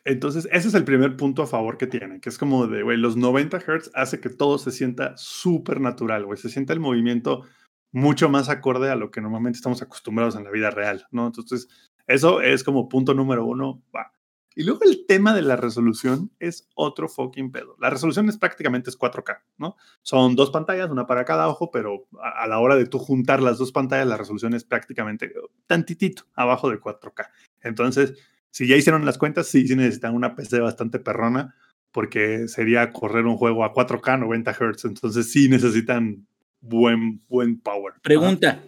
Entonces, 0.05 0.47
ese 0.51 0.67
es 0.69 0.73
el 0.75 0.85
primer 0.85 1.17
punto 1.17 1.43
a 1.43 1.47
favor 1.47 1.77
que 1.77 1.87
tiene, 1.87 2.21
que 2.21 2.29
es 2.29 2.37
como 2.37 2.67
de, 2.67 2.83
güey, 2.83 2.97
los 2.97 3.15
90 3.17 3.59
Hz 3.59 3.91
hace 3.93 4.19
que 4.21 4.29
todo 4.29 4.57
se 4.57 4.71
sienta 4.71 5.13
súper 5.17 5.81
natural, 5.81 6.25
güey. 6.25 6.37
Se 6.39 6.49
sienta 6.49 6.71
el 6.73 6.79
movimiento 6.79 7.43
mucho 7.91 8.29
más 8.29 8.47
acorde 8.47 8.89
a 8.89 8.95
lo 8.95 9.11
que 9.11 9.19
normalmente 9.21 9.57
estamos 9.57 9.81
acostumbrados 9.81 10.35
en 10.37 10.45
la 10.45 10.51
vida 10.51 10.69
real, 10.71 11.05
¿no? 11.11 11.27
Entonces, 11.27 11.67
eso 12.07 12.39
es 12.41 12.63
como 12.63 12.87
punto 12.87 13.13
número 13.13 13.45
uno. 13.45 13.83
va. 13.93 14.12
Y 14.55 14.63
luego 14.63 14.81
el 14.83 15.05
tema 15.07 15.33
de 15.33 15.41
la 15.41 15.55
resolución 15.55 16.31
es 16.39 16.67
otro 16.75 17.09
fucking 17.09 17.51
pedo. 17.51 17.75
La 17.79 17.89
resolución 17.89 18.29
es 18.29 18.37
prácticamente 18.37 18.89
es 18.89 18.97
4K, 18.97 19.39
¿no? 19.57 19.75
Son 20.01 20.35
dos 20.35 20.51
pantallas, 20.51 20.89
una 20.89 21.07
para 21.07 21.25
cada 21.25 21.47
ojo, 21.47 21.71
pero 21.71 22.07
a, 22.21 22.47
la 22.47 22.59
hora 22.59 22.75
de 22.75 22.85
tú 22.85 22.99
juntar 22.99 23.41
las 23.41 23.57
dos 23.57 23.71
pantallas, 23.71 24.07
la 24.07 24.17
resolución 24.17 24.53
es 24.53 24.63
prácticamente 24.63 25.33
tantitito 25.67 26.23
abajo 26.35 26.69
de 26.69 26.79
4K. 26.79 27.29
Entonces, 27.61 28.13
si 28.51 28.67
ya 28.67 28.75
hicieron 28.75 29.05
las 29.05 29.17
cuentas, 29.17 29.47
sí, 29.47 29.67
sí 29.67 29.75
necesitan 29.75 30.13
una 30.13 30.35
PC 30.35 30.59
bastante 30.59 30.99
perrona, 30.99 31.55
porque 31.91 32.47
sería 32.47 32.91
correr 32.91 33.25
un 33.25 33.37
juego 33.37 33.63
a 33.63 33.73
4K 33.73 34.19
90 34.19 34.53
Hz. 34.53 34.85
Entonces, 34.85 35.31
sí 35.31 35.49
necesitan 35.49 36.27
buen, 36.61 37.21
buen 37.27 37.59
power. 37.59 37.93
Pregunta, 38.01 38.63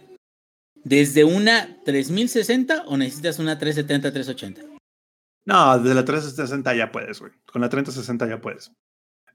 ¿desde 0.74 1.24
una 1.24 1.82
3060 1.84 2.84
o 2.86 2.96
necesitas 2.96 3.38
una 3.38 3.58
370, 3.58 4.12
380? 4.12 4.75
No, 5.46 5.78
desde 5.78 5.94
la 5.94 6.04
360 6.04 6.74
ya 6.74 6.90
puedes, 6.92 7.20
güey. 7.20 7.32
Con 7.46 7.62
la 7.62 7.68
3060 7.68 8.28
ya 8.28 8.40
puedes. 8.40 8.72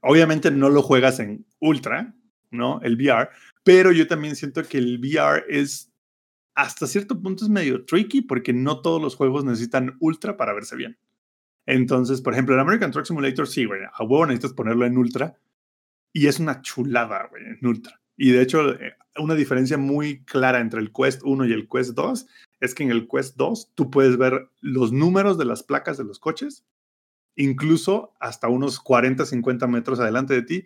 Obviamente 0.02 0.50
no 0.50 0.68
lo 0.68 0.82
juegas 0.82 1.18
en 1.20 1.46
ultra, 1.58 2.14
¿no? 2.50 2.80
El 2.82 2.96
VR, 2.96 3.30
pero 3.64 3.92
yo 3.92 4.06
también 4.06 4.36
siento 4.36 4.62
que 4.62 4.78
el 4.78 4.98
VR 4.98 5.44
es 5.48 5.90
hasta 6.54 6.86
cierto 6.86 7.20
punto 7.20 7.44
es 7.44 7.50
medio 7.50 7.86
tricky 7.86 8.20
porque 8.20 8.52
no 8.52 8.82
todos 8.82 9.00
los 9.00 9.16
juegos 9.16 9.44
necesitan 9.44 9.96
ultra 10.00 10.36
para 10.36 10.52
verse 10.52 10.76
bien. 10.76 10.98
Entonces, 11.64 12.20
por 12.20 12.34
ejemplo, 12.34 12.54
el 12.54 12.60
American 12.60 12.90
Truck 12.90 13.06
Simulator, 13.06 13.46
sí, 13.46 13.64
güey, 13.64 13.80
a 13.90 14.04
huevo 14.04 14.26
necesitas 14.26 14.52
ponerlo 14.52 14.84
en 14.84 14.98
ultra 14.98 15.38
y 16.12 16.26
es 16.26 16.40
una 16.40 16.60
chulada, 16.60 17.28
güey, 17.30 17.44
en 17.44 17.66
ultra. 17.66 18.01
Y 18.16 18.30
de 18.30 18.42
hecho, 18.42 18.72
eh, 18.72 18.94
una 19.16 19.34
diferencia 19.34 19.78
muy 19.78 20.24
clara 20.24 20.60
entre 20.60 20.80
el 20.80 20.92
Quest 20.92 21.22
1 21.24 21.46
y 21.46 21.52
el 21.52 21.68
Quest 21.68 21.90
2 21.90 22.26
es 22.60 22.74
que 22.74 22.82
en 22.82 22.90
el 22.90 23.08
Quest 23.08 23.36
2 23.36 23.72
tú 23.74 23.90
puedes 23.90 24.16
ver 24.16 24.48
los 24.60 24.92
números 24.92 25.38
de 25.38 25.44
las 25.44 25.62
placas 25.62 25.98
de 25.98 26.04
los 26.04 26.18
coches, 26.18 26.64
incluso 27.36 28.12
hasta 28.20 28.48
unos 28.48 28.80
40, 28.80 29.26
50 29.26 29.66
metros 29.66 30.00
adelante 30.00 30.34
de 30.34 30.42
ti, 30.42 30.64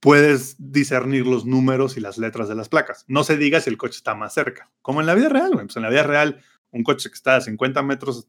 puedes 0.00 0.56
discernir 0.58 1.26
los 1.26 1.46
números 1.46 1.96
y 1.96 2.00
las 2.00 2.18
letras 2.18 2.48
de 2.48 2.56
las 2.56 2.68
placas. 2.68 3.04
No 3.06 3.22
se 3.22 3.36
diga 3.36 3.60
si 3.60 3.70
el 3.70 3.78
coche 3.78 3.96
está 3.96 4.16
más 4.16 4.34
cerca, 4.34 4.68
como 4.82 5.00
en 5.00 5.06
la 5.06 5.14
vida 5.14 5.28
real. 5.28 5.52
Pues 5.52 5.76
en 5.76 5.82
la 5.82 5.90
vida 5.90 6.02
real, 6.02 6.42
un 6.72 6.82
coche 6.82 7.08
que 7.08 7.14
está 7.14 7.36
a 7.36 7.40
50 7.40 7.82
metros 7.82 8.26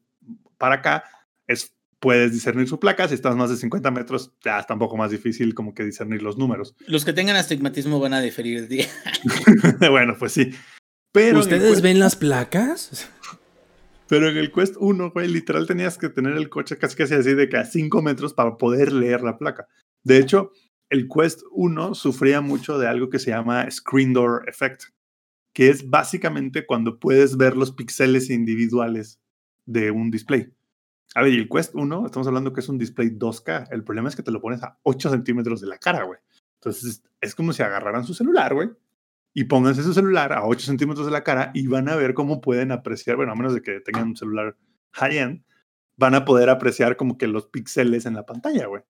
para 0.60 0.76
acá, 0.76 1.04
es, 1.48 1.76
puedes 2.04 2.34
discernir 2.34 2.68
su 2.68 2.82
placa. 2.82 3.08
Si 3.08 3.14
estás 3.14 3.34
más 3.38 3.50
de 3.50 3.56
50 3.56 3.90
metros, 3.90 4.34
ya 4.44 4.60
está 4.60 4.74
un 4.74 4.80
poco 4.80 4.98
más 4.98 5.10
difícil 5.10 5.56
como 5.56 5.74
que 5.74 5.86
discernir 5.86 6.22
los 6.22 6.38
números. 6.38 6.76
Los 6.86 7.06
que 7.06 7.14
tengan 7.14 7.38
astigmatismo 7.38 7.98
van 8.02 8.14
a 8.14 8.20
diferir. 8.20 8.68
de- 8.68 8.86
bueno, 9.90 10.18
pues 10.20 10.34
sí. 10.34 10.52
Pero 11.14 11.40
¿Ustedes 11.40 11.78
Quest- 11.80 11.82
ven 11.82 12.00
las 12.00 12.18
placas? 12.18 13.10
Pero 14.10 14.28
en 14.30 14.36
el 14.36 14.52
Quest 14.52 14.76
1, 14.80 15.12
güey, 15.12 15.30
literal 15.30 15.66
tenías 15.66 15.98
que 15.98 16.10
tener 16.10 16.34
el 16.36 16.50
coche 16.50 16.78
casi 16.78 16.98
casi 16.98 17.14
así 17.14 17.34
de 17.36 17.48
que 17.48 17.56
a 17.56 17.64
5 17.66 18.02
metros 18.02 18.34
para 18.34 18.58
poder 18.58 18.92
leer 18.92 19.22
la 19.22 19.38
placa. 19.38 19.68
De 20.04 20.18
hecho, 20.18 20.52
el 20.90 21.08
Quest 21.08 21.40
1 21.52 21.96
sufría 21.96 22.42
mucho 22.42 22.78
de 22.78 22.88
algo 22.88 23.10
que 23.10 23.18
se 23.20 23.32
llama 23.32 23.66
Screen 23.72 24.12
Door 24.12 24.50
Effect, 24.50 24.84
que 25.54 25.70
es 25.70 25.90
básicamente 25.90 26.66
cuando 26.66 27.00
puedes 27.00 27.38
ver 27.38 27.56
los 27.56 27.72
píxeles 27.72 28.30
individuales 28.30 29.20
de 29.66 29.90
un 29.92 30.12
display. 30.12 30.50
A 31.15 31.22
ver, 31.22 31.34
y 31.34 31.38
el 31.38 31.49
Quest 31.49 31.76
1, 31.76 32.06
estamos 32.06 32.27
hablando 32.27 32.53
que 32.53 32.61
es 32.61 32.69
un 32.69 32.77
display 32.77 33.10
2K. 33.10 33.68
El 33.72 33.84
problema 33.84 34.10
es 34.10 34.15
que 34.15 34.23
te 34.23 34.31
lo 34.31 34.41
pones 34.41 34.64
a 34.64 34.80
8 34.84 35.10
centímetros 35.11 35.61
de 35.61 35.68
la 35.68 35.77
cara, 35.77 36.03
güey. 36.03 36.19
Entonces, 36.56 37.03
es 37.22 37.35
como 37.35 37.53
si 37.53 37.61
agarraran 37.61 38.06
su 38.06 38.14
celular, 38.14 38.53
güey, 38.53 38.69
y 39.34 39.45
pónganse 39.45 39.84
su 39.84 39.94
celular 39.94 40.34
a 40.34 40.45
8 40.45 40.65
centímetros 40.65 41.06
de 41.06 41.11
la 41.11 41.23
cara 41.23 41.52
y 41.53 41.68
van 41.68 41.90
a 41.90 41.95
ver 41.95 42.14
cómo 42.14 42.41
pueden 42.41 42.72
apreciar, 42.72 43.15
bueno, 43.15 43.31
a 43.31 43.35
menos 43.35 43.53
de 43.53 43.61
que 43.61 43.80
tengan 43.80 44.10
un 44.10 44.15
celular 44.15 44.57
high-end, 44.91 45.44
van 45.98 46.15
a 46.15 46.26
poder 46.26 46.49
apreciar 46.49 46.98
como 46.98 47.18
que 47.18 47.27
los 47.27 47.48
píxeles 47.48 48.06
en 48.06 48.15
la 48.15 48.26
pantalla, 48.26 48.68
güey. 48.68 48.84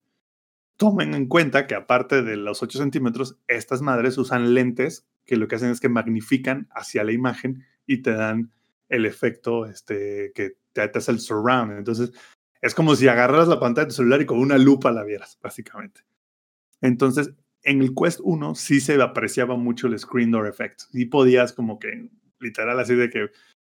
Tomen 0.78 1.14
en 1.14 1.28
cuenta 1.28 1.68
que 1.68 1.76
aparte 1.76 2.24
de 2.24 2.38
los 2.38 2.64
8 2.64 2.78
centímetros, 2.78 3.38
estas 3.48 3.82
madres 3.82 4.18
usan 4.18 4.54
lentes 4.54 5.08
que 5.26 5.38
lo 5.38 5.48
que 5.48 5.56
hacen 5.56 5.70
es 5.70 5.80
que 5.80 5.90
magnifican 5.90 6.68
hacia 6.72 7.04
la 7.04 7.12
imagen 7.12 7.64
y 7.86 8.02
te 8.02 8.14
dan 8.14 8.52
el 8.90 9.06
efecto 9.06 9.66
este, 9.66 10.32
que 10.36 10.58
te, 10.74 10.88
te 10.88 10.98
hace 11.00 11.12
el 11.12 11.20
surround. 11.20 11.78
Entonces, 11.78 12.12
es 12.62 12.76
como 12.76 12.96
si 12.96 13.08
agarraras 13.08 13.48
la 13.48 13.60
pantalla 13.60 13.86
de 13.86 13.90
tu 13.90 13.96
celular 13.96 14.22
y 14.22 14.26
con 14.26 14.40
una 14.40 14.58
lupa 14.58 14.92
la 14.92 15.04
vieras, 15.04 15.38
básicamente. 15.42 16.02
Entonces, 16.82 17.34
en 17.64 17.82
el 17.82 17.94
Quest 17.96 18.20
1 18.24 18.56
sí 18.56 18.82
se 18.82 19.02
apreciaba 19.02 19.56
mucho 19.56 19.88
el 19.88 19.98
screen 19.98 20.32
door 20.32 20.48
effect. 20.48 20.82
Sí 20.92 21.06
podías 21.06 21.54
como 21.54 21.80
que, 21.80 22.10
literal, 22.40 22.80
así 22.80 22.96
de 22.96 23.10
que, 23.10 23.32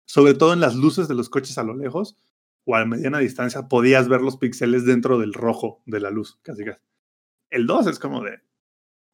sobre 0.06 0.34
todo 0.34 0.52
en 0.52 0.60
las 0.60 0.74
luces 0.74 1.08
de 1.08 1.14
los 1.14 1.28
coches 1.28 1.58
a 1.58 1.64
lo 1.64 1.74
lejos 1.74 2.16
o 2.64 2.76
a 2.76 2.84
mediana 2.84 3.18
distancia, 3.18 3.68
podías 3.68 4.08
ver 4.08 4.20
los 4.20 4.36
píxeles 4.36 4.84
dentro 4.84 5.18
del 5.18 5.32
rojo 5.32 5.82
de 5.86 6.00
la 6.00 6.10
luz, 6.10 6.38
casi 6.42 6.64
casi. 6.64 6.80
El 7.50 7.66
2 7.66 7.86
es 7.86 7.98
como 7.98 8.22
de, 8.22 8.40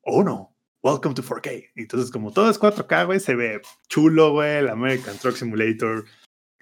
oh 0.02 0.24
no, 0.24 0.56
welcome 0.82 1.14
to 1.14 1.22
4K. 1.22 1.70
Entonces, 1.76 2.10
como 2.10 2.32
todo 2.32 2.50
es 2.50 2.60
4K, 2.60 3.06
güey, 3.06 3.20
se 3.20 3.34
ve 3.34 3.62
chulo, 3.88 4.32
güey, 4.32 4.58
el 4.58 4.68
American 4.68 5.16
Truck 5.18 5.36
Simulator. 5.36 6.04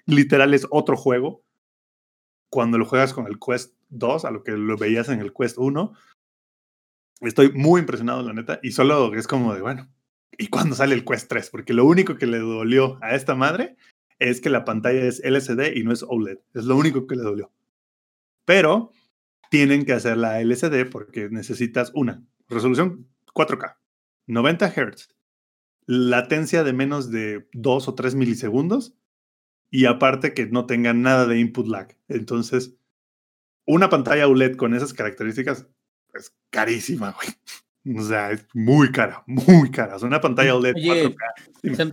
Literal 0.05 0.53
es 0.53 0.67
otro 0.69 0.97
juego. 0.97 1.43
Cuando 2.49 2.77
lo 2.77 2.85
juegas 2.85 3.13
con 3.13 3.27
el 3.27 3.39
Quest 3.39 3.75
2, 3.89 4.25
a 4.25 4.31
lo 4.31 4.43
que 4.43 4.51
lo 4.51 4.77
veías 4.77 5.09
en 5.09 5.19
el 5.19 5.33
Quest 5.33 5.57
1, 5.57 5.93
Estoy 7.27 7.53
muy 7.53 7.79
impresionado, 7.79 8.21
la 8.21 8.33
neta, 8.33 8.59
y 8.61 8.71
solo 8.71 9.13
es 9.13 9.27
como 9.27 9.53
de, 9.53 9.61
bueno, 9.61 9.89
¿y 10.37 10.47
cuándo 10.47 10.75
sale 10.75 10.93
el 10.93 11.05
Quest 11.05 11.29
3? 11.29 11.49
Porque 11.49 11.73
lo 11.73 11.85
único 11.85 12.17
que 12.17 12.27
le 12.27 12.39
dolió 12.39 12.97
a 13.01 13.15
esta 13.15 13.33
madre 13.33 13.77
es 14.19 14.41
que 14.41 14.49
la 14.49 14.65
pantalla 14.65 15.01
es 15.03 15.21
LCD 15.23 15.75
y 15.75 15.83
no 15.83 15.93
es 15.93 16.03
OLED. 16.03 16.39
Es 16.53 16.65
lo 16.65 16.75
único 16.75 17.07
que 17.07 17.15
le 17.15 17.23
dolió. 17.23 17.51
Pero 18.45 18.91
tienen 19.49 19.85
que 19.85 19.93
hacer 19.93 20.17
la 20.17 20.41
LCD 20.41 20.89
porque 20.89 21.29
necesitas 21.29 21.91
una 21.95 22.21
resolución 22.49 23.07
4K, 23.33 23.77
90 24.27 24.69
Hz, 24.69 25.15
latencia 25.85 26.63
de 26.63 26.73
menos 26.73 27.09
de 27.09 27.47
2 27.53 27.87
o 27.87 27.95
3 27.95 28.15
milisegundos 28.15 28.95
y 29.73 29.87
aparte 29.87 30.35
que 30.35 30.45
no 30.45 30.67
tenga 30.67 30.93
nada 30.93 31.25
de 31.25 31.39
input 31.39 31.67
lag. 31.67 31.97
Entonces, 32.07 32.75
una 33.65 33.89
pantalla 33.89 34.27
OLED 34.27 34.55
con 34.55 34.75
esas 34.75 34.93
características 34.93 35.65
es 36.13 36.31
carísima, 36.51 37.15
güey. 37.15 37.97
O 37.97 38.03
sea, 38.03 38.31
es 38.31 38.45
muy 38.53 38.91
cara, 38.91 39.23
muy 39.25 39.71
cara. 39.71 39.95
O 39.95 39.99
sea, 39.99 40.07
una 40.07 40.21
pantalla 40.21 40.55
OLED 40.55 40.75
Oye, 40.75 41.15
4K. 41.15 41.71
O 41.71 41.75
sea, 41.75 41.91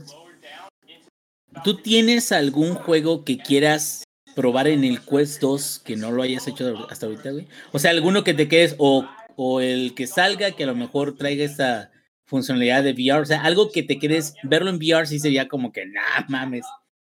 ¿Tú 1.64 1.76
tienes 1.78 2.32
algún 2.32 2.74
juego 2.74 3.24
que 3.24 3.38
quieras 3.38 4.04
probar 4.36 4.68
en 4.68 4.84
el 4.84 5.00
Quest 5.00 5.40
2 5.40 5.82
que 5.82 5.96
no 5.96 6.10
lo 6.10 6.22
hayas 6.22 6.46
hecho 6.48 6.86
hasta 6.90 7.06
ahorita, 7.06 7.30
güey? 7.30 7.48
O 7.72 7.78
sea, 7.78 7.92
alguno 7.92 8.24
que 8.24 8.34
te 8.34 8.46
quedes 8.46 8.74
o, 8.76 9.08
o 9.36 9.62
el 9.62 9.94
que 9.94 10.06
salga 10.06 10.50
que 10.50 10.64
a 10.64 10.66
lo 10.66 10.74
mejor 10.74 11.16
traiga 11.16 11.46
esa 11.46 11.90
funcionalidad 12.26 12.84
de 12.84 12.92
VR, 12.92 13.22
o 13.22 13.24
sea, 13.24 13.40
algo 13.42 13.72
que 13.72 13.82
te 13.82 13.98
quedes 13.98 14.34
verlo 14.42 14.68
en 14.68 14.76
VR 14.76 15.06
sí 15.06 15.18
sería 15.18 15.48
como 15.48 15.72
que, 15.72 15.86
nah, 15.86 16.26
mames, 16.28 16.66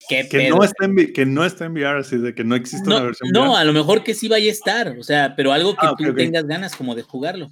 qué 0.09 0.29
Que 0.29 0.39
pedo. 0.39 0.57
no, 0.57 0.65
está 0.65 0.85
en, 0.87 1.13
que 1.13 1.27
no 1.27 1.45
está 1.45 1.65
en 1.67 1.73
VR, 1.73 2.01
así 2.01 2.17
de 2.19 2.35
que 2.35 2.45
no 2.45 2.55
existe 2.57 2.87
una 2.89 2.99
no, 3.01 3.05
versión 3.07 3.31
no, 3.33 3.51
VR. 3.53 3.61
a 3.61 3.65
lo 3.65 3.73
mejor 3.73 4.03
que 4.03 4.15
sí 4.15 4.29
vaya 4.29 4.49
a 4.49 4.53
estar, 4.53 4.97
o 4.99 5.03
sea, 5.03 5.35
pero 5.37 5.53
algo 5.53 5.73
que 5.75 5.87
Ah, 5.87 5.95
tú 5.97 6.09
ok. 6.11 6.17
tengas 6.17 6.47
ganas 6.47 6.75
como 6.77 6.95
de 6.95 7.03
jugarlo. 7.03 7.49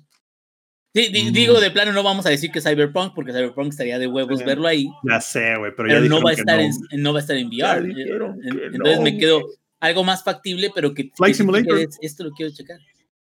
Sí, 0.95 1.11
Mm. 1.11 1.33
digo, 1.33 1.61
de 1.61 1.71
plano 1.71 1.93
no 1.93 2.03
vamos 2.03 2.25
a 2.27 2.31
decir 2.31 2.51
que 2.51 2.61
Cyberpunk, 2.63 3.15
porque 3.15 3.33
Cyberpunk 3.33 3.69
estaría 3.69 3.99
de 3.99 4.07
huevos 4.07 4.39
Sí. 4.41 4.45
verlo 4.45 4.67
ahí, 4.67 4.89
Ya 5.05 5.21
sé, 5.21 5.57
güey, 5.59 5.73
pero, 5.77 5.89
ya 5.89 5.95
pero 5.97 6.01
no 6.09 6.17
dijeron 6.21 6.25
va, 6.27 6.31
a 6.31 6.35
que 6.35 6.41
estar 6.41 6.57
no. 6.59 6.63
En, 6.91 7.03
no 7.03 7.13
va 7.13 7.19
a 7.19 7.23
estar 7.23 7.37
en 7.37 7.51
Ya 7.51 7.77
VR. 7.77 7.95
que 7.95 8.03
Entonces 8.73 8.97
no, 8.99 9.03
me 9.03 9.19
quedo 9.19 9.43
algo 9.81 10.03
más 10.05 10.25
factible, 10.25 10.71
pero 10.75 10.95
que, 10.95 11.05
que 11.11 11.15
Flight 11.17 11.35
te 11.35 11.39
Simulator. 11.39 11.79
esto 12.01 12.25
lo 12.25 12.31
quiero 12.33 12.53
checar. 12.53 12.79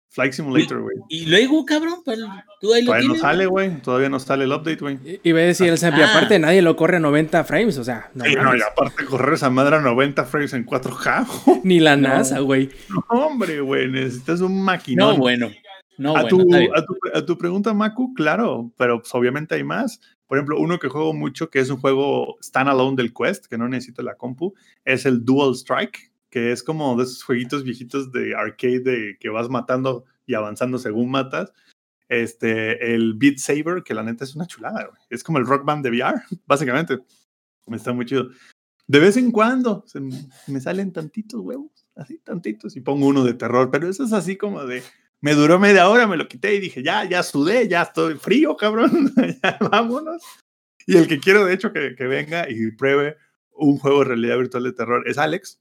Flight 0.10 0.34
Simulator, 0.34 0.82
güey. 0.82 0.96
Y 1.10 1.26
luego, 1.28 1.66
cabrón, 1.66 2.02
pues, 2.04 2.18
tú 2.60 2.74
ahí 2.74 2.82
lo 2.82 2.88
Todavía 2.88 3.08
no 3.08 3.14
tienes. 3.14 3.22
sale, 3.22 3.46
güey. 3.46 3.82
Todavía 3.82 4.10
no 4.10 4.20
sale 4.20 4.46
el 4.46 4.52
update, 4.52 4.78
güey. 4.78 4.96
I- 5.06 5.20
Iba 5.24 5.40
a 5.40 5.44
decir 5.44 5.68
el 5.70 5.78
Sampi, 5.78 6.02
Ah. 6.02 6.10
aparte 6.12 6.40
nadie 6.40 6.62
lo 6.62 6.76
corre 6.76 6.98
a 6.98 7.00
90 7.00 7.44
frames, 7.44 7.78
o 7.78 7.84
sea, 7.84 8.10
no 8.16 8.24
Sí, 8.26 8.34
no, 8.36 8.56
y 8.56 8.62
aparte 8.62 9.06
correr 9.06 9.34
esa 9.36 9.50
madre 9.50 9.76
a 9.76 9.82
90 9.82 10.26
frames 10.26 10.54
en 10.54 10.64
4K. 10.66 11.28
ni 11.64 11.80
la 11.80 11.96
No. 11.96 12.08
NASA, 12.10 12.40
güey. 12.40 12.70
No, 12.90 13.04
hombre, 13.10 13.60
güey, 13.62 13.90
necesitas 13.90 14.42
un 14.42 14.62
maquinón. 14.64 15.16
No, 15.16 15.18
bueno. 15.18 15.50
No, 16.00 16.16
a, 16.16 16.22
bueno, 16.24 16.28
tu, 16.30 16.56
a, 16.76 16.86
tu, 16.86 16.98
a 17.16 17.26
tu 17.26 17.38
pregunta, 17.40 17.74
Maku, 17.74 18.14
claro, 18.14 18.72
pero 18.78 19.00
pues, 19.00 19.14
obviamente 19.16 19.56
hay 19.56 19.64
más. 19.64 20.00
Por 20.28 20.38
ejemplo, 20.38 20.60
uno 20.60 20.78
que 20.78 20.90
juego 20.90 21.12
mucho, 21.14 21.50
que 21.50 21.60
es 21.60 21.70
un 21.72 21.78
juego 21.80 22.38
standalone 22.44 22.96
del 22.98 23.14
Quest, 23.14 23.46
que 23.48 23.58
no 23.58 23.68
necesita 23.68 24.04
la 24.04 24.14
compu, 24.16 24.54
es 24.86 25.06
el 25.08 25.26
Dual 25.26 25.56
Strike, 25.56 26.07
que 26.30 26.52
es 26.52 26.64
como 26.64 26.95
de 26.98 27.04
esos 27.04 27.24
jueguitos 27.24 27.64
viejitos 27.64 28.12
de 28.12 28.36
arcade 28.36 28.80
de 28.80 29.18
que 29.20 29.30
vas 29.30 29.49
matando 29.49 30.06
y 30.26 30.34
avanzando 30.34 30.78
según 30.78 31.10
matas. 31.10 31.54
Este, 32.10 32.94
el 32.94 33.16
Beat 33.16 33.38
Saber, 33.38 33.84
que 33.84 33.94
la 33.94 34.04
neta 34.04 34.24
es 34.24 34.36
una 34.36 34.48
chulada. 34.48 34.90
Es 35.10 35.24
como 35.24 35.40
el 35.40 35.45
Rock 35.45 35.66
Band 35.66 35.84
de 35.84 35.91
VR, 35.91 36.22
básicamente. 36.45 36.99
Está 37.68 37.94
muy 37.94 38.06
chido. 38.06 38.30
De 38.88 38.99
vez 38.99 39.18
en 39.18 39.32
cuando 39.32 39.84
se 39.86 39.99
me 39.99 40.62
salen 40.62 40.94
tantitos 40.94 41.41
huevos, 41.41 41.86
así 41.95 42.20
tantitos, 42.20 42.78
y 42.78 42.82
pongo 42.82 43.08
uno 43.08 43.26
de 43.26 43.34
terror, 43.34 43.70
pero 43.70 43.90
eso 43.90 44.06
es 44.06 44.14
así 44.14 44.38
como 44.38 44.66
de, 44.66 44.82
me 45.20 45.34
duró 45.34 45.60
media 45.60 45.90
hora, 45.90 46.08
me 46.08 46.16
lo 46.16 46.30
quité 46.30 46.56
y 46.56 46.62
dije, 46.62 46.82
ya, 46.82 47.04
ya 47.04 47.22
sudé, 47.22 47.68
ya 47.68 47.82
estoy 47.82 48.16
frío, 48.16 48.56
cabrón, 48.56 49.14
ya 49.44 49.58
vámonos. 49.60 50.24
Y 50.86 50.95
el 50.95 51.10
que 51.10 51.20
quiero, 51.20 51.44
de 51.44 51.54
hecho, 51.54 51.74
que, 51.74 51.95
que 51.98 52.06
venga 52.06 52.49
y 52.49 52.72
pruebe 52.72 53.18
un 53.52 53.78
juego 53.78 53.99
de 53.99 54.06
realidad 54.06 54.38
virtual 54.38 54.64
de 54.64 54.72
terror 54.72 55.04
es 55.06 55.18
Alex, 55.18 55.60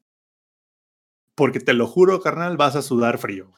porque 1.37 1.61
te 1.61 1.73
lo 1.75 1.87
juro, 1.87 2.21
carnal, 2.21 2.57
vas 2.57 2.75
a 2.75 2.83
sudar 2.83 3.19
frío. 3.19 3.53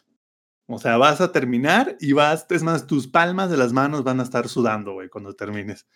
O 0.67 0.79
sea, 0.79 0.99
vas 0.99 1.23
a 1.23 1.33
terminar 1.33 1.97
y 1.99 2.13
vas, 2.13 2.45
es 2.51 2.63
más, 2.63 2.87
tus 2.87 3.09
palmas 3.09 3.51
de 3.51 3.57
las 3.57 3.73
manos 3.73 4.05
van 4.05 4.21
a 4.21 4.23
estar 4.25 4.49
sudando, 4.49 4.93
güey, 4.93 5.09
cuando 5.09 5.33
termines. 5.35 5.87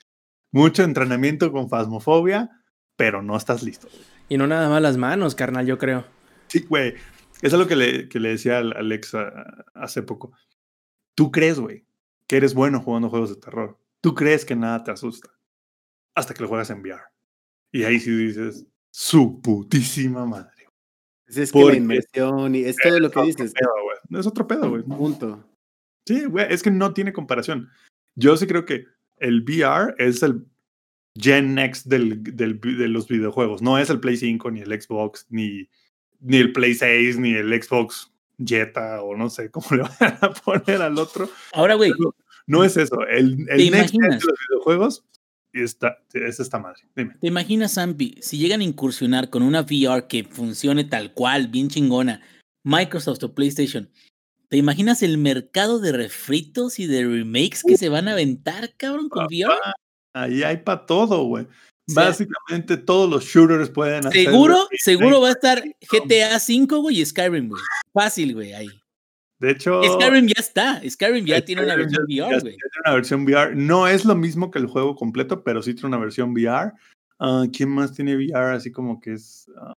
Mucho 0.50 0.82
entrenamiento 0.82 1.52
con 1.52 1.68
fasmofobia, 1.68 2.48
pero 2.96 3.22
no 3.22 3.36
estás 3.36 3.62
listo. 3.62 3.88
Y 4.30 4.38
no 4.38 4.46
nada 4.46 4.70
más 4.70 4.80
las 4.80 4.96
manos, 4.96 5.34
carnal, 5.34 5.66
yo 5.66 5.76
creo. 5.76 6.06
Sí, 6.48 6.60
güey. 6.66 6.94
Es 7.42 7.52
algo 7.52 7.66
que 7.66 7.76
le, 7.76 8.08
que 8.08 8.18
le 8.20 8.30
decía 8.30 8.60
a- 8.60 9.64
hace 9.74 10.02
poco. 10.02 10.32
Tú 11.14 11.30
crees, 11.30 11.58
güey, 11.58 11.84
que 12.26 12.36
eres 12.38 12.54
bueno 12.54 12.80
jugando 12.80 13.10
juegos 13.10 13.28
de 13.30 13.36
terror. 13.36 13.78
Tú 14.00 14.14
crees 14.14 14.44
que 14.46 14.56
nada 14.56 14.82
te 14.84 14.90
asusta. 14.90 15.28
Hasta 16.14 16.32
que 16.32 16.42
lo 16.42 16.48
juegas 16.48 16.70
en 16.70 16.80
VR. 16.80 17.02
Y 17.72 17.84
ahí 17.84 17.98
sí 18.00 18.10
dices, 18.10 18.66
su 18.90 19.40
putísima 19.42 20.24
madre. 20.24 20.61
Es 21.36 21.52
que 21.52 21.64
la 21.64 21.76
inmersión 21.76 22.54
y 22.54 22.64
es 22.64 22.76
todo 22.76 22.98
lo 23.00 23.10
que 23.10 23.20
Es 23.20 23.26
dices. 23.26 23.52
otro 23.52 23.60
pedo, 23.66 23.84
güey. 23.84 24.20
Es 24.20 24.26
otro 24.26 24.46
pedo, 24.46 24.70
güey. 24.70 24.82
Punto. 24.82 25.44
Sí, 26.06 26.24
güey, 26.24 26.46
es 26.50 26.62
que 26.62 26.70
no 26.70 26.92
tiene 26.92 27.12
comparación. 27.12 27.68
Yo 28.16 28.36
sí 28.36 28.46
creo 28.46 28.64
que 28.64 28.86
el 29.18 29.42
VR 29.42 29.94
es 29.98 30.22
el 30.22 30.44
Gen 31.18 31.54
Next 31.54 31.86
del, 31.86 32.22
del 32.22 32.60
de 32.60 32.88
los 32.88 33.08
videojuegos. 33.08 33.62
No 33.62 33.78
es 33.78 33.90
el 33.90 34.00
Play 34.00 34.16
5, 34.16 34.50
ni 34.50 34.60
el 34.60 34.80
Xbox, 34.80 35.26
ni, 35.30 35.68
ni 36.20 36.38
el 36.38 36.52
Play 36.52 36.74
6, 36.74 37.18
ni 37.18 37.34
el 37.34 37.62
Xbox 37.62 38.10
Jetta, 38.44 39.02
o 39.02 39.16
no 39.16 39.30
sé 39.30 39.50
cómo 39.50 39.66
le 39.76 39.82
van 39.82 40.18
a 40.20 40.32
poner 40.32 40.82
al 40.82 40.98
otro. 40.98 41.28
Ahora, 41.52 41.74
güey, 41.74 41.92
No 42.46 42.64
es 42.64 42.76
eso. 42.76 43.06
El, 43.06 43.46
el 43.48 43.58
¿Te 43.58 43.70
Next 43.70 43.92
Gen 43.92 44.00
de 44.02 44.14
los 44.16 44.38
videojuegos 44.48 45.04
está, 45.52 45.98
es 46.12 46.40
esta 46.40 46.58
madre. 46.58 46.82
Dime. 46.96 47.14
¿te 47.20 47.26
imaginas, 47.26 47.74
Zampi, 47.74 48.16
si 48.20 48.38
llegan 48.38 48.60
a 48.60 48.64
incursionar 48.64 49.30
con 49.30 49.42
una 49.42 49.60
VR 49.62 50.06
que 50.06 50.24
funcione 50.24 50.84
tal 50.84 51.12
cual, 51.12 51.48
bien 51.48 51.68
chingona, 51.68 52.22
Microsoft 52.64 53.22
o 53.24 53.34
PlayStation? 53.34 53.90
¿Te 54.48 54.56
imaginas 54.56 55.02
el 55.02 55.18
mercado 55.18 55.78
de 55.80 55.92
refritos 55.92 56.78
y 56.78 56.86
de 56.86 57.04
remakes 57.04 57.62
que 57.66 57.78
se 57.78 57.88
van 57.88 58.08
a 58.08 58.12
aventar, 58.12 58.74
cabrón, 58.76 59.08
con 59.08 59.24
VR? 59.24 59.54
Ahí 60.14 60.42
hay 60.42 60.58
para 60.58 60.84
todo, 60.84 61.24
güey. 61.24 61.46
O 61.88 61.92
sea, 61.92 62.04
Básicamente 62.04 62.76
todos 62.76 63.10
los 63.10 63.24
shooters 63.24 63.70
pueden 63.70 64.06
hacer. 64.06 64.24
Seguro, 64.24 64.68
seguro 64.72 65.20
va 65.20 65.28
a 65.28 65.32
estar 65.32 65.62
GTA 65.90 66.36
V, 66.36 66.76
güey, 66.76 67.00
y 67.00 67.04
Skyrim, 67.06 67.48
güey. 67.48 67.62
Fácil, 67.92 68.34
güey, 68.34 68.52
ahí. 68.52 68.68
De 69.42 69.50
hecho, 69.50 69.82
Skyrim 69.82 70.26
ya 70.28 70.34
está. 70.38 70.80
Skyrim 70.88 71.24
ya 71.26 71.44
tiene 71.44 71.64
una 71.64 71.74
versión 71.74 72.06
ya- 72.08 72.24
VR, 72.26 72.36
ya 72.36 72.40
güey. 72.40 72.56
tiene 72.56 72.70
una 72.86 72.94
versión 72.94 73.24
VR. 73.24 73.54
No 73.56 73.88
es 73.88 74.04
lo 74.04 74.14
mismo 74.14 74.50
que 74.52 74.60
el 74.60 74.66
juego 74.66 74.94
completo, 74.94 75.42
pero 75.42 75.60
sí 75.62 75.74
tiene 75.74 75.88
una 75.88 75.98
versión 75.98 76.32
VR. 76.32 76.72
Ah, 77.18 77.44
¿Quién 77.52 77.68
más 77.70 77.92
tiene 77.92 78.14
VR? 78.16 78.54
Así 78.54 78.70
como 78.70 79.00
que 79.00 79.14
es. 79.14 79.50
ah, 79.60 79.74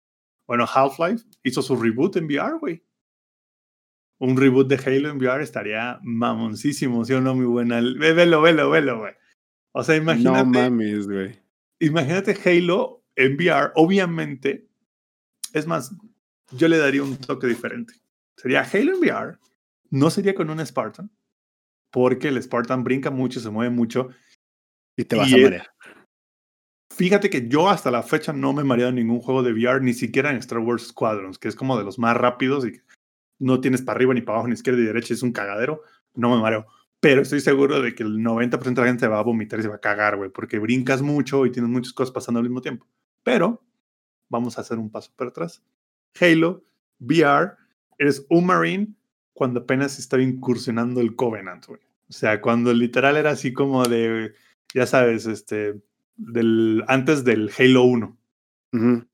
bueno, 0.47 0.67
Half-Life 0.73 1.25
hizo 1.43 1.63
su 1.63 1.77
reboot 1.77 2.17
en 2.17 2.27
VR, 2.27 2.59
güey. 2.59 2.83
Un 4.21 4.37
reboot 4.37 4.69
de 4.69 4.77
Halo 4.77 5.09
en 5.11 5.17
VR 5.17 5.43
estaría 5.43 5.99
mamoncísimo, 6.03 7.05
¿sí 7.05 7.15
o 7.15 7.21
no? 7.21 7.35
Muy 7.35 7.47
buena. 7.47 7.81
Ve- 7.81 8.13
Velo, 8.13 8.43
velo, 8.43 8.71
velo, 8.71 8.99
güey. 8.99 9.13
O 9.73 9.83
sea, 9.83 9.97
imagínate. 9.97 10.39
No 10.39 10.45
mames, 10.45 11.09
güey. 11.09 11.39
imagínate 11.81 12.37
Halo 12.45 13.03
en 13.17 13.35
VR, 13.37 13.73
obviamente, 13.75 14.69
es 15.53 15.67
más, 15.67 15.95
yo 16.53 16.69
le 16.69 16.77
daría 16.79 17.03
un 17.03 17.17
toque 17.17 17.47
diferente. 17.47 17.95
Sería 18.37 18.61
Halo 18.63 18.93
en 18.95 19.01
VR, 19.01 19.39
no 19.95 20.11
sería 20.11 20.35
con 20.35 20.51
un 20.51 20.65
Spartan, 20.65 21.11
porque 21.93 22.29
el 22.29 22.43
Spartan 22.43 22.83
brinca 22.85 23.11
mucho, 23.11 23.41
se 23.41 23.51
mueve 23.51 23.71
mucho. 23.75 24.09
Y 24.97 25.05
te 25.05 25.17
vas 25.17 25.29
Y 25.31 25.35
a 25.35 25.37
es- 25.39 25.43
marear. 25.45 25.71
Fíjate 26.95 27.29
que 27.29 27.49
yo 27.49 27.69
hasta 27.69 27.91
la 27.91 28.03
fecha 28.03 28.33
no 28.33 28.53
me 28.53 28.63
he 28.63 28.65
mareado 28.65 28.91
en 28.91 28.97
ningún 28.97 29.21
juego 29.21 29.43
de 29.43 29.53
VR, 29.53 29.81
ni 29.81 29.95
siquiera 29.95 30.31
en 30.31 30.37
Star 30.37 30.59
Wars 30.61 30.89
Squadrons, 30.89 31.39
que 31.39 31.49
es 31.49 31.57
como 31.57 31.77
de 31.77 31.85
los 31.85 31.99
más 31.99 32.17
rápidos 32.17 32.67
y 32.67 32.81
no 33.41 33.61
tienes 33.61 33.83
para 33.83 33.97
arriba 33.97 34.15
ni 34.15 34.21
para 34.21 34.37
abajo, 34.37 34.49
ni 34.49 34.55
izquierda 34.55 34.79
ni 34.81 34.87
derecha, 34.87 35.13
es 35.15 35.23
un 35.23 35.33
cagadero. 35.33 35.83
No 36.15 36.35
me 36.35 36.41
mareo. 36.41 36.67
Pero 37.01 37.23
estoy 37.23 37.41
seguro 37.41 37.83
de 37.83 37.95
que 37.95 38.05
el 38.05 38.19
90% 38.23 38.81
de 38.81 38.87
la 38.87 38.87
gente 38.93 39.01
se 39.01 39.09
va 39.09 39.19
a 39.19 39.23
vomitar 39.23 39.59
y 39.59 39.63
se 39.63 39.69
va 39.69 39.75
a 39.77 39.81
cagar, 39.81 40.17
güey, 40.17 40.31
porque 40.31 40.59
brincas 40.61 41.03
mucho 41.03 41.45
y 41.47 41.51
tienes 41.51 41.71
muchas 41.71 41.93
cosas 41.93 42.13
pasando 42.13 42.39
al 42.39 42.45
mismo 42.45 42.63
tiempo. 42.63 42.87
Pero 43.25 43.63
vamos 44.31 44.57
a 44.57 44.61
hacer 44.61 44.79
un 44.79 44.91
paso 44.91 45.13
para 45.17 45.31
atrás. 45.31 45.63
Halo, 46.21 46.65
VR, 47.01 47.53
eres 47.99 48.25
un 48.31 48.47
Marine 48.47 48.95
cuando 49.35 49.61
apenas 49.61 49.99
estaba 49.99 50.23
incursionando 50.23 51.01
el 51.01 51.15
Covenant, 51.15 51.67
güey. 51.67 51.81
O 52.09 52.13
sea, 52.13 52.41
cuando 52.41 52.73
literal 52.73 53.17
era 53.17 53.31
así 53.31 53.53
como 53.53 53.85
de, 53.85 54.33
ya 54.75 54.87
sabes, 54.87 55.27
este, 55.27 55.75
del, 56.17 56.83
antes 56.89 57.25
del 57.25 57.51
Halo 57.59 57.83
1 57.85 58.17
Ujú. 58.75 59.05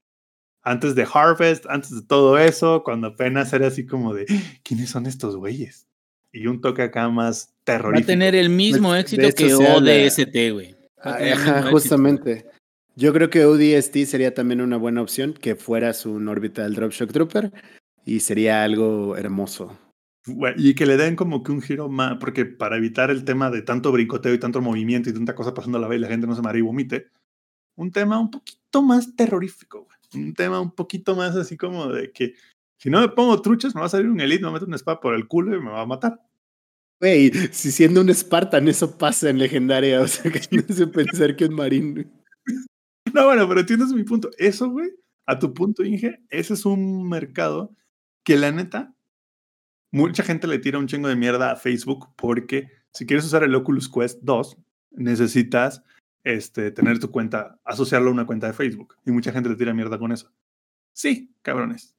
antes 0.62 0.94
de 0.94 1.06
Harvest, 1.12 1.66
antes 1.68 1.90
de 1.94 2.02
todo 2.02 2.38
eso, 2.38 2.82
cuando 2.84 3.08
apenas 3.08 3.52
era 3.52 3.66
así 3.68 3.86
como 3.86 4.14
de, 4.14 4.26
¿quiénes 4.62 4.90
son 4.90 5.06
estos 5.06 5.36
güeyes? 5.36 5.86
Y 6.32 6.46
un 6.46 6.60
toque 6.60 6.82
acá 6.82 7.08
más 7.08 7.48
Va 7.48 7.50
a 7.50 7.64
terrorífico. 7.64 8.06
tener 8.06 8.34
el 8.34 8.50
mismo 8.50 8.92
de 8.92 9.00
éxito 9.00 9.28
que. 9.36 9.52
ODST, 9.54 10.52
güey. 10.52 10.76
Ajá, 10.98 11.18
éxito. 11.28 11.70
justamente. 11.70 12.46
Yo 12.96 13.12
creo 13.12 13.30
que 13.30 13.44
ODST 13.44 14.04
sería 14.04 14.34
también 14.34 14.60
una 14.60 14.76
buena 14.76 15.00
opción, 15.02 15.32
que 15.32 15.56
fuera 15.56 15.92
su 15.92 16.14
Orbital 16.16 16.74
Drop 16.74 16.92
Shock 16.92 17.12
Trooper, 17.12 17.52
y 18.04 18.20
sería 18.20 18.62
algo 18.62 19.16
hermoso. 19.16 19.76
Y 20.56 20.74
que 20.74 20.86
le 20.86 20.96
den 20.96 21.16
como 21.16 21.42
que 21.42 21.52
un 21.52 21.62
giro 21.62 21.88
más, 21.88 22.18
porque 22.18 22.44
para 22.44 22.76
evitar 22.76 23.10
el 23.10 23.24
tema 23.24 23.50
de 23.50 23.62
tanto 23.62 23.90
brincoteo 23.90 24.34
y 24.34 24.38
tanto 24.38 24.60
movimiento 24.60 25.08
y 25.08 25.14
tanta 25.14 25.34
cosa 25.34 25.54
pasando 25.54 25.78
a 25.78 25.80
la 25.80 25.88
vez 25.88 25.98
y 25.98 26.02
la 26.02 26.08
gente 26.08 26.26
no 26.26 26.34
se 26.34 26.42
marea 26.42 26.60
y 26.60 26.62
vomite, 26.62 27.08
un 27.76 27.90
tema 27.90 28.18
un 28.18 28.30
poquito 28.30 28.82
más 28.82 29.16
terrorífico, 29.16 29.84
güey. 29.84 30.24
Un 30.26 30.34
tema 30.34 30.60
un 30.60 30.72
poquito 30.72 31.14
más 31.14 31.36
así 31.36 31.56
como 31.56 31.88
de 31.88 32.12
que 32.12 32.34
si 32.78 32.90
no 32.90 33.00
me 33.00 33.08
pongo 33.08 33.40
truchas, 33.40 33.74
me 33.74 33.80
va 33.80 33.86
a 33.86 33.90
salir 33.90 34.08
un 34.08 34.20
elite, 34.20 34.40
me 34.40 34.46
va 34.46 34.50
a 34.50 34.54
meter 34.54 34.68
una 34.68 34.76
espada 34.76 35.00
por 35.00 35.14
el 35.14 35.28
culo 35.28 35.56
y 35.56 35.60
me 35.60 35.70
va 35.70 35.82
a 35.82 35.86
matar. 35.86 36.20
Güey, 37.00 37.30
si 37.52 37.72
siendo 37.72 38.02
un 38.02 38.12
Spartan 38.12 38.68
eso 38.68 38.98
pasa 38.98 39.30
en 39.30 39.38
legendaria, 39.38 40.02
o 40.02 40.06
sea 40.06 40.30
que 40.32 40.40
no 40.56 40.74
sé 40.74 40.86
pensar 40.86 41.36
que 41.36 41.46
un 41.46 41.54
marín. 41.54 42.12
No, 43.14 43.24
bueno, 43.24 43.48
pero 43.48 43.60
entiendes 43.60 43.92
mi 43.92 44.04
punto. 44.04 44.30
Eso, 44.38 44.70
güey, 44.70 44.90
a 45.26 45.36
tu 45.36 45.52
punto, 45.52 45.82
Inge, 45.82 46.20
ese 46.28 46.54
es 46.54 46.64
un 46.64 47.08
mercado 47.08 47.74
que 48.24 48.36
la 48.36 48.52
neta, 48.52 48.94
mucha 49.90 50.22
gente 50.22 50.46
le 50.46 50.58
tira 50.58 50.78
un 50.78 50.86
chingo 50.86 51.08
de 51.08 51.16
mierda 51.16 51.52
a 51.52 51.56
Facebook 51.56 52.08
porque 52.16 52.70
si 52.92 53.06
quieres 53.06 53.24
usar 53.24 53.42
el 53.42 53.54
Oculus 53.54 53.88
Quest 53.88 54.20
2, 54.22 54.56
necesitas 54.92 55.82
este, 56.24 56.70
tener 56.70 56.98
tu 56.98 57.10
cuenta, 57.10 57.58
asociarlo 57.64 58.10
a 58.10 58.12
una 58.12 58.26
cuenta 58.26 58.46
de 58.46 58.52
Facebook. 58.52 58.96
Y 59.04 59.12
mucha 59.12 59.32
gente 59.32 59.48
le 59.48 59.56
tira 59.56 59.74
mierda 59.74 59.98
con 59.98 60.12
eso. 60.12 60.32
Sí, 60.92 61.34
cabrones. 61.42 61.94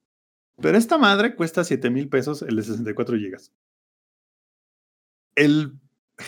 Pero 0.60 0.76
esta 0.76 0.98
madre 0.98 1.34
cuesta 1.34 1.64
7 1.64 1.90
mil 1.90 2.08
pesos 2.08 2.42
el 2.42 2.56
de 2.56 2.62
64 2.62 3.16
gigas. 3.16 3.52
El 5.34 5.78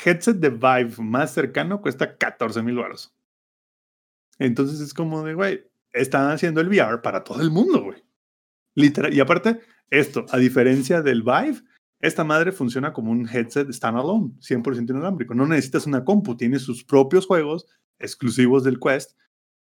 headset 0.04 0.36
de 0.38 0.50
Vive 0.50 0.94
más 0.98 1.32
cercano 1.32 1.80
cuesta 1.82 2.16
14 2.16 2.62
mil 2.62 2.76
baros. 2.76 3.14
Entonces 4.38 4.80
es 4.80 4.94
como 4.94 5.22
de, 5.22 5.34
güey, 5.34 5.70
están 5.92 6.30
haciendo 6.30 6.60
el 6.60 6.68
VR 6.68 7.02
para 7.02 7.22
todo 7.22 7.42
el 7.42 7.50
mundo, 7.50 7.82
güey. 7.82 8.02
Literal. 8.74 9.14
Y 9.14 9.20
aparte, 9.20 9.60
esto, 9.90 10.26
a 10.30 10.38
diferencia 10.38 11.02
del 11.02 11.22
Vive, 11.22 11.62
esta 12.00 12.22
madre 12.22 12.52
funciona 12.52 12.92
como 12.92 13.10
un 13.10 13.28
headset 13.28 13.70
standalone, 13.72 14.32
100% 14.40 14.90
inalámbrico. 14.90 15.34
No 15.34 15.46
necesitas 15.46 15.86
una 15.86 16.04
compu, 16.04 16.36
tiene 16.36 16.58
sus 16.58 16.84
propios 16.84 17.26
juegos 17.26 17.66
exclusivos 17.98 18.64
del 18.64 18.78
Quest. 18.78 19.12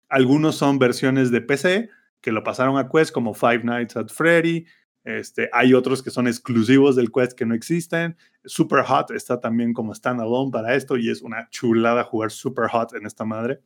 Algunos 0.08 0.56
son 0.56 0.78
versiones 0.78 1.32
de 1.32 1.42
PC 1.42 1.90
que 2.22 2.32
lo 2.32 2.44
pasaron 2.44 2.78
a 2.78 2.90
Quest, 2.90 3.12
como 3.12 3.34
Five 3.34 3.64
Nights 3.64 3.98
at 3.98 4.10
Freddy. 4.10 4.66
Este, 5.04 5.50
hay 5.54 5.74
otros 5.74 6.04
que 6.04 6.12
son 6.12 6.28
exclusivos 6.28 6.96
del 6.96 7.12
Quest 7.12 7.34
que 7.34 7.46
no 7.46 7.56
existen. 7.56 8.18
Super 8.44 8.84
Hot 8.84 9.12
está 9.12 9.40
también 9.40 9.74
como 9.74 9.96
standalone 9.96 10.52
para 10.52 10.76
esto 10.76 10.98
y 10.98 11.10
es 11.10 11.22
una 11.22 11.50
chulada 11.50 12.04
jugar 12.04 12.32
Super 12.32 12.68
Hot 12.70 12.94
en 12.94 13.06
esta 13.06 13.26
madre. 13.26 13.62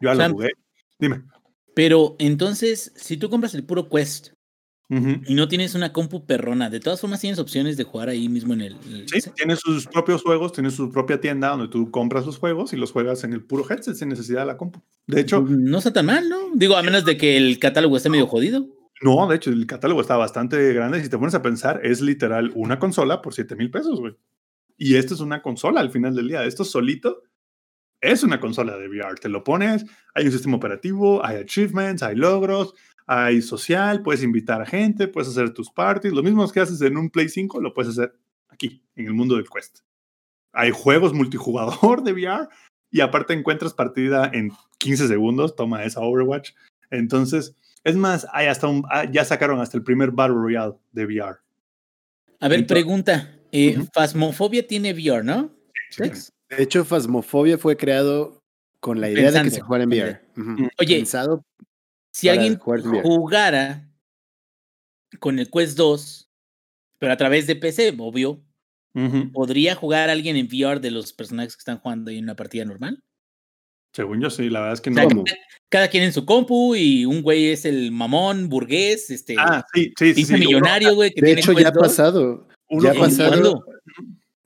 Yo 0.00 0.12
ya 0.12 0.28
lo 0.28 0.34
jugué. 0.34 0.52
Dime. 0.98 1.22
Pero 1.74 2.16
entonces, 2.18 2.92
si 2.96 3.16
tú 3.16 3.30
compras 3.30 3.54
el 3.54 3.64
puro 3.64 3.88
Quest 3.88 4.32
Y 5.26 5.34
no 5.34 5.48
tienes 5.48 5.74
una 5.74 5.92
compu 5.92 6.26
perrona, 6.26 6.68
de 6.68 6.78
todas 6.80 7.00
formas 7.00 7.20
tienes 7.20 7.38
opciones 7.38 7.76
de 7.78 7.84
jugar 7.84 8.08
ahí 8.10 8.28
mismo 8.28 8.52
en 8.52 8.60
el. 8.60 8.72
el- 8.92 9.08
Sí, 9.08 9.30
tiene 9.34 9.56
sus 9.56 9.86
propios 9.86 10.22
juegos, 10.22 10.52
tiene 10.52 10.70
su 10.70 10.90
propia 10.90 11.18
tienda 11.20 11.48
donde 11.48 11.68
tú 11.68 11.90
compras 11.90 12.26
los 12.26 12.36
juegos 12.38 12.72
y 12.72 12.76
los 12.76 12.92
juegas 12.92 13.24
en 13.24 13.32
el 13.32 13.42
puro 13.42 13.64
headset 13.70 13.94
sin 13.94 14.08
necesidad 14.10 14.40
de 14.40 14.46
la 14.46 14.56
compu. 14.58 14.82
De 15.06 15.20
hecho, 15.20 15.40
No 15.48 15.78
está 15.78 15.92
tan 15.92 16.06
mal, 16.06 16.28
¿no? 16.28 16.36
Digo, 16.54 16.76
a 16.76 16.82
menos 16.82 17.04
de 17.06 17.16
que 17.16 17.36
el 17.38 17.58
catálogo 17.58 17.96
esté 17.96 18.10
medio 18.10 18.26
jodido. 18.26 18.66
No, 19.00 19.26
de 19.26 19.36
hecho, 19.36 19.50
el 19.50 19.66
catálogo 19.66 20.00
está 20.00 20.16
bastante 20.16 20.72
grande. 20.74 21.02
Si 21.02 21.08
te 21.08 21.16
pones 21.18 21.34
a 21.34 21.42
pensar, 21.42 21.80
es 21.82 22.00
literal 22.00 22.52
una 22.54 22.78
consola 22.78 23.22
por 23.22 23.32
7 23.34 23.56
mil 23.56 23.70
pesos, 23.70 23.98
güey. 23.98 24.14
Y 24.76 24.96
esto 24.96 25.14
es 25.14 25.20
una 25.20 25.42
consola 25.42 25.80
al 25.80 25.90
final 25.90 26.14
del 26.14 26.28
día. 26.28 26.44
Esto 26.44 26.64
solito 26.64 27.22
es 28.00 28.22
una 28.24 28.40
consola 28.40 28.76
de 28.76 28.88
VR. 28.88 29.14
Te 29.20 29.28
lo 29.28 29.42
pones, 29.44 29.84
hay 30.14 30.26
un 30.26 30.32
sistema 30.32 30.56
operativo, 30.56 31.24
hay 31.24 31.36
achievements, 31.38 32.02
hay 32.02 32.16
logros, 32.16 32.74
hay 33.06 33.42
social, 33.42 34.02
puedes 34.02 34.22
invitar 34.22 34.62
a 34.62 34.66
gente, 34.66 35.08
puedes 35.08 35.28
hacer 35.28 35.52
tus 35.52 35.70
parties. 35.70 36.12
Lo 36.12 36.22
mismo 36.22 36.48
que 36.50 36.60
haces 36.60 36.80
en 36.82 36.96
un 36.96 37.10
Play 37.10 37.28
5, 37.28 37.60
lo 37.60 37.74
puedes 37.74 37.90
hacer 37.98 38.14
aquí, 38.48 38.82
en 38.96 39.06
el 39.06 39.14
mundo 39.14 39.36
del 39.36 39.48
Quest. 39.48 39.80
Hay 40.52 40.70
juegos 40.70 41.12
multijugador 41.14 42.02
de 42.02 42.12
VR 42.12 42.48
y 42.90 43.00
aparte 43.00 43.32
encuentras 43.32 43.74
partida 43.74 44.30
en 44.32 44.50
15 44.78 45.08
segundos. 45.08 45.56
Toma 45.56 45.84
esa 45.84 46.00
Overwatch. 46.00 46.50
Entonces, 46.90 47.56
es 47.84 47.96
más, 47.96 48.26
hay 48.32 48.46
hasta 48.46 48.68
un, 48.68 48.84
ah, 48.90 49.04
ya 49.10 49.24
sacaron 49.24 49.60
hasta 49.60 49.76
el 49.76 49.82
primer 49.82 50.10
Battle 50.10 50.36
Royale 50.36 50.74
de 50.92 51.06
VR. 51.06 51.38
A 52.40 52.48
ver, 52.48 52.60
Entonces- 52.60 52.66
pregunta. 52.66 53.38
Eh, 53.54 53.76
Ujú. 53.76 53.88
Phasmophobia 53.94 54.66
tiene 54.66 54.92
VR, 54.94 55.22
¿no? 55.22 55.50
Sí? 55.90 56.04
De 56.48 56.62
hecho, 56.62 56.84
Phasmophobia 56.86 57.58
fue 57.58 57.76
creado 57.76 58.40
con 58.80 59.00
la 59.00 59.10
idea 59.10 59.30
de 59.30 59.42
que 59.42 59.50
se 59.50 59.60
jugara 59.60 59.84
en 59.84 59.90
VR. 59.90 60.20
Oye, 60.78 60.96
Pensado 60.96 61.44
Si 62.12 62.28
alguien 62.28 62.58
jugara 62.58 63.88
con 65.18 65.38
el 65.38 65.50
Quest 65.50 65.76
2, 65.76 66.30
pero 66.98 67.12
a 67.12 67.16
través 67.16 67.46
de 67.46 67.56
PC, 67.56 67.94
obvio. 67.98 68.42
¿podría 69.32 69.74
jugar 69.74 70.10
alguien 70.10 70.36
en 70.36 70.46
VR 70.46 70.78
de 70.78 70.90
los 70.90 71.14
personajes 71.14 71.56
que 71.56 71.60
están 71.60 71.78
jugando 71.78 72.10
ahí 72.10 72.18
en 72.18 72.24
una 72.24 72.36
partida 72.36 72.66
normal? 72.66 73.02
Según 73.94 74.20
yo, 74.20 74.28
sí, 74.28 74.50
la 74.50 74.60
verdad 74.60 74.74
es 74.74 74.80
que 74.82 74.90
O 74.90 74.92
no. 74.92 74.98
sea, 75.00 75.08
¿Cómo? 75.08 75.24
cada, 75.24 75.38
cada 75.70 75.88
quien 75.88 76.02
en 76.04 76.12
su 76.12 76.26
compu 76.26 76.74
y 76.74 77.06
un 77.06 77.22
güey 77.22 77.46
es 77.48 77.64
el 77.64 77.90
mamón, 77.90 78.50
burgués, 78.50 79.08
este, 79.10 79.34
Ah, 79.38 79.64
sí, 79.72 79.92
sí, 79.98 80.12
sí. 80.14 80.24
sí. 80.26 80.34
millonario, 80.34 80.94
güey, 80.94 81.10
que 81.10 81.22
De 81.22 81.26
tiene 81.28 81.40
hecho, 81.40 81.52
ya 81.52 81.68
ha 81.68 81.70
2. 81.70 81.82
pasado. 81.82 82.48
Uno- 82.68 82.82
ya 82.84 82.90
ha 82.90 82.94
pasado. 82.94 83.64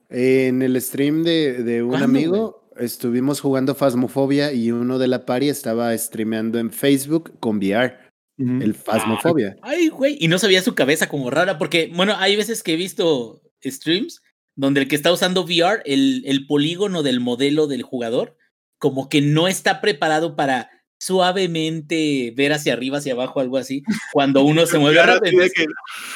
En 0.09 0.61
el 0.61 0.81
stream 0.81 1.23
de, 1.23 1.63
de 1.63 1.83
un 1.83 1.89
¿Cuándo, 1.89 2.05
amigo 2.05 2.66
estuvimos 2.79 3.41
jugando 3.41 3.75
Phasmophobia 3.75 4.53
y 4.53 4.71
uno 4.71 4.99
de 4.99 5.07
la 5.07 5.25
party 5.25 5.49
estaba 5.49 5.97
streameando 5.97 6.59
en 6.59 6.71
Facebook 6.71 7.39
con 7.39 7.57
VR, 7.57 7.97
el 8.37 8.75
Phasmophobia. 8.75 9.55
Ay, 9.61 9.89
güey, 9.89 10.17
y 10.19 10.27
no 10.27 10.37
sabía 10.39 10.61
su 10.61 10.75
cabeza 10.75 11.09
como 11.09 11.29
rara, 11.29 11.57
porque, 11.57 11.91
bueno, 11.93 12.15
hay 12.17 12.35
veces 12.35 12.63
que 12.63 12.73
he 12.73 12.77
visto 12.77 13.41
streams 13.63 14.21
donde 14.55 14.81
el 14.81 14.87
que 14.87 14.95
está 14.95 15.11
usando 15.11 15.43
VR, 15.43 15.81
el, 15.85 16.23
el 16.25 16.47
polígono 16.47 17.03
del 17.03 17.19
modelo 17.19 17.67
del 17.67 17.83
jugador, 17.83 18.35
como 18.79 19.09
que 19.09 19.21
no 19.21 19.47
está 19.47 19.81
preparado 19.81 20.35
para 20.35 20.69
suavemente 20.99 22.33
ver 22.35 22.53
hacia 22.53 22.73
arriba, 22.73 22.97
hacia 22.97 23.13
abajo, 23.13 23.39
algo 23.39 23.57
así, 23.57 23.83
cuando 24.11 24.43
uno 24.43 24.65
se 24.65 24.77
mueve 24.79 25.01
rápido. 25.03 25.43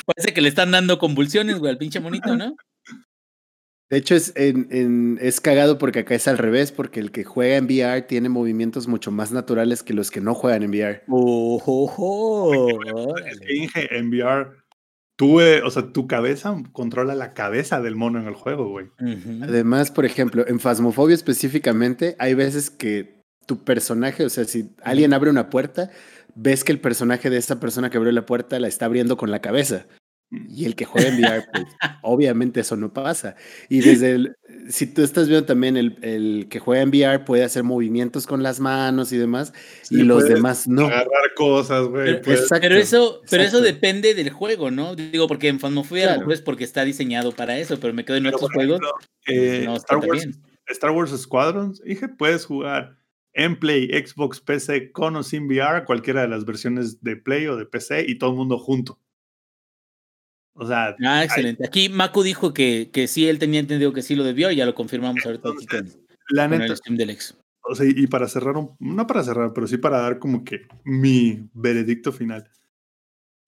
Parece 0.05 0.33
que 0.33 0.41
le 0.41 0.49
están 0.49 0.71
dando 0.71 0.97
convulsiones, 0.97 1.59
güey, 1.59 1.71
al 1.71 1.77
pinche 1.77 1.99
monito, 1.99 2.35
¿no? 2.35 2.55
De 3.91 3.97
hecho, 3.97 4.15
es, 4.15 4.31
en- 4.35 4.67
en- 4.71 5.19
es 5.21 5.39
cagado 5.41 5.77
porque 5.77 5.99
acá 5.99 6.15
es 6.15 6.27
al 6.27 6.37
revés, 6.37 6.71
porque 6.71 6.99
el 7.01 7.11
que 7.11 7.23
juega 7.25 7.57
en 7.57 7.65
VR 7.65 8.01
tiene 8.03 8.29
movimientos 8.29 8.87
mucho 8.87 9.11
más 9.11 9.31
naturales 9.31 9.83
que 9.83 9.93
los 9.93 10.09
que 10.09 10.21
no 10.21 10.33
juegan 10.33 10.63
en 10.63 10.69
VR. 10.71 11.03
Es 13.29 13.39
que 13.39 13.53
Inge, 13.55 13.97
en 13.97 14.09
VR, 14.09 14.47
tú, 15.17 15.41
eh, 15.41 15.61
o 15.61 15.69
sea, 15.69 15.91
tu 15.91 16.07
cabeza 16.07 16.55
controla 16.71 17.15
la 17.15 17.33
cabeza 17.33 17.81
del 17.81 17.95
mono 17.95 18.19
en 18.19 18.27
el 18.27 18.33
juego, 18.33 18.69
güey. 18.69 18.87
Ujú. 18.99 19.43
Además, 19.43 19.91
por 19.91 20.05
ejemplo, 20.05 20.47
en 20.47 20.59
Phasmophobia 20.59 21.13
específicamente, 21.15 22.15
hay 22.17 22.33
veces 22.33 22.69
que 22.69 23.19
tu 23.45 23.63
personaje, 23.63 24.23
o 24.23 24.29
sea, 24.29 24.45
si 24.45 24.69
alguien 24.83 25.13
abre 25.13 25.29
una 25.29 25.49
puerta, 25.49 25.89
ves 26.35 26.63
que 26.63 26.71
el 26.71 26.79
personaje 26.79 27.29
de 27.29 27.37
esa 27.37 27.59
persona 27.59 27.89
que 27.89 27.97
abrió 27.97 28.13
la 28.13 28.25
puerta 28.25 28.57
la 28.59 28.67
está 28.69 28.85
abriendo 28.85 29.17
con 29.17 29.31
la 29.31 29.41
cabeza. 29.41 29.85
Y 30.31 30.63
el 30.65 30.75
que 30.75 30.85
juega 30.85 31.09
en 31.09 31.15
VR, 31.21 31.45
pues, 31.51 31.65
obviamente 32.03 32.61
eso 32.61 32.77
no 32.77 32.93
pasa. 32.93 33.35
Y 33.67 33.81
desde 33.81 34.11
el, 34.11 34.35
si 34.69 34.87
tú 34.87 35.01
estás 35.03 35.27
viendo 35.27 35.45
también 35.45 35.75
el, 35.75 35.97
el 36.01 36.47
que 36.49 36.59
juega 36.59 36.81
en 36.83 36.89
VR 36.89 37.19
puede 37.25 37.43
hacer 37.43 37.63
movimientos 37.63 38.25
con 38.27 38.41
las 38.41 38.61
manos 38.61 39.11
y 39.11 39.17
demás, 39.17 39.51
y 39.89 39.95
Sí, 39.97 40.03
los 40.03 40.23
puedes 40.23 40.35
demás 40.35 40.67
no. 40.69 40.85
Agarrar 40.85 41.33
cosas, 41.35 41.85
güey. 41.87 42.21
Pero- 42.21 42.43
Pero 42.61 42.75
eso, 42.77 43.21
pero 43.29 43.43
eso 43.43 43.59
depende 43.59 44.13
del 44.15 44.29
juego, 44.29 44.71
¿no? 44.71 44.95
Digo, 44.95 45.27
porque 45.27 45.49
en 45.49 45.59
Phasmophobia 45.59 46.03
a 46.03 46.05
lo 46.05 46.09
Claro. 46.11 46.19
mejor 46.21 46.33
es 46.33 46.41
porque 46.41 46.63
está 46.63 46.85
diseñado 46.85 47.33
para 47.33 47.57
eso, 47.59 47.77
pero 47.81 47.93
me 47.93 48.05
quedo 48.05 48.15
en 48.15 48.23
pero, 48.23 48.37
otros 48.37 48.49
por 48.51 48.55
juegos. 48.55 48.79
ejemplo, 49.27 49.53
eh, 49.53 49.63
no 49.65 49.75
Star, 49.75 49.97
Wars, 49.97 50.23
bien. 50.23 50.41
Star 50.67 50.91
Wars 50.91 51.11
Squadrons, 51.21 51.81
dije, 51.83 52.07
puedes 52.07 52.45
jugar 52.45 52.95
en 53.33 53.59
Play, 53.59 53.89
Xbox, 53.89 54.39
PC, 54.39 54.93
con 54.93 55.15
o 55.17 55.23
sin 55.23 55.45
VR, 55.47 55.83
cualquiera 55.83 56.21
de 56.21 56.29
las 56.29 56.45
versiones 56.45 57.01
de 57.03 57.17
Play 57.17 57.47
o 57.47 57.57
de 57.57 57.65
PC 57.65 58.05
y 58.07 58.17
todo 58.17 58.29
el 58.31 58.37
mundo 58.37 58.57
junto. 58.57 58.97
O 60.53 60.65
sea, 60.67 60.95
Ah, 61.03 61.23
excelente. 61.23 61.65
Aquí 61.65 61.89
Mako 61.89 62.23
dijo 62.23 62.53
que, 62.53 62.89
que 62.91 63.07
sí, 63.07 63.27
él 63.27 63.39
tenía 63.39 63.59
entendido 63.59 63.93
que 63.93 64.01
sí 64.01 64.15
lo 64.15 64.23
debió 64.23 64.51
y 64.51 64.57
ya 64.57 64.65
lo 64.65 64.75
confirmamos 64.75 65.25
ahorita 65.25 65.49
aquí 65.49 65.65
con, 65.65 65.77
entonces, 65.79 65.99
la 66.29 66.49
con 66.49 66.59
neta, 66.59 66.71
el 66.73 66.77
stream 66.77 66.97
del 66.97 67.09
ex. 67.11 67.37
o 67.63 67.73
sea, 67.75 67.85
y 67.89 68.07
para 68.07 68.27
cerrar, 68.27 68.57
un- 68.57 68.75
no 68.79 69.07
para 69.07 69.23
cerrar, 69.23 69.53
pero 69.53 69.65
sí 69.67 69.77
para 69.77 69.99
dar 70.01 70.19
como 70.19 70.43
que 70.43 70.67
mi 70.83 71.47
veredicto 71.53 72.11
final. 72.11 72.49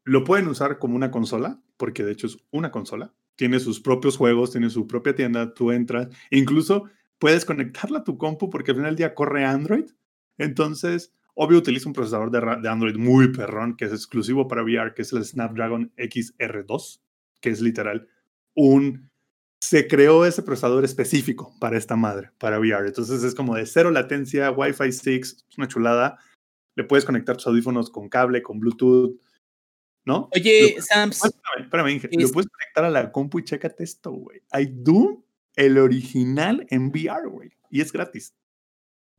Lo 0.05 0.23
pueden 0.23 0.47
usar 0.47 0.79
como 0.79 0.95
una 0.95 1.11
consola, 1.11 1.61
porque 1.77 2.03
de 2.03 2.11
hecho 2.13 2.27
es 2.27 2.37
una 2.51 2.71
consola. 2.71 3.13
Tiene 3.35 3.59
sus 3.59 3.79
propios 3.79 4.17
juegos, 4.17 4.51
tiene 4.51 4.69
su 4.69 4.85
propia 4.87 5.15
tienda, 5.15 5.53
tú 5.53 5.71
entras. 5.71 6.09
Incluso 6.29 6.89
puedes 7.19 7.45
conectarla 7.45 7.99
a 7.99 8.03
tu 8.03 8.17
compu 8.17 8.49
porque 8.49 8.71
al 8.71 8.77
final 8.77 8.91
del 8.91 8.97
día 8.97 9.15
corre 9.15 9.45
Android. 9.45 9.85
Entonces, 10.37 11.13
obvio, 11.35 11.57
utiliza 11.57 11.87
un 11.89 11.93
procesador 11.93 12.31
de, 12.31 12.69
Android 12.69 12.95
muy 12.97 13.31
perrón, 13.31 13.75
que 13.75 13.85
es 13.85 13.91
exclusivo 13.91 14.47
para 14.47 14.63
VR, 14.63 14.93
que 14.93 15.01
es 15.01 15.13
el 15.13 15.23
Snapdragon 15.25 15.91
XR2, 15.97 16.99
que 17.41 17.49
es 17.49 17.61
literal 17.61 18.07
un 18.55 19.09
se 19.61 19.87
creó 19.87 20.25
ese 20.25 20.43
procesador 20.43 20.83
específico 20.83 21.55
para 21.59 21.77
esta 21.77 21.95
madre, 21.95 22.31
para 22.37 22.59
VR. 22.59 22.85
Entonces 22.85 23.23
es 23.23 23.33
como 23.33 23.55
de 23.55 23.65
cero 23.65 23.91
latencia, 23.91 24.51
Wi-Fi 24.51 24.91
6, 24.91 25.45
es 25.49 25.57
una 25.57 25.69
chulada. 25.69 26.19
Le 26.75 26.83
puedes 26.83 27.05
conectar 27.05 27.37
tus 27.37 27.47
audífonos 27.47 27.89
con 27.89 28.09
cable, 28.09 28.43
con 28.43 28.59
Bluetooth, 28.59 29.17
¿no? 30.05 30.29
Oye, 30.35 30.75
Sams, 30.81 31.23
Espérame, 31.23 31.63
espérame, 31.63 31.89
Inge. 31.91 32.09
Lo 32.11 32.25
Es- 32.25 32.31
puedes 32.33 32.49
conectar 32.49 32.83
a 32.83 32.89
la 32.89 33.11
compu 33.11 33.39
y 33.39 33.45
chécate 33.45 33.85
esto, 33.85 34.11
güey. 34.11 34.41
Hay 34.51 34.67
Doom, 34.69 35.23
el 35.55 35.77
original 35.77 36.67
en 36.69 36.87
VR, 36.87 37.27
güey. 37.29 37.51
Y 37.69 37.79
es 37.79 37.91
gratis. 37.93 38.33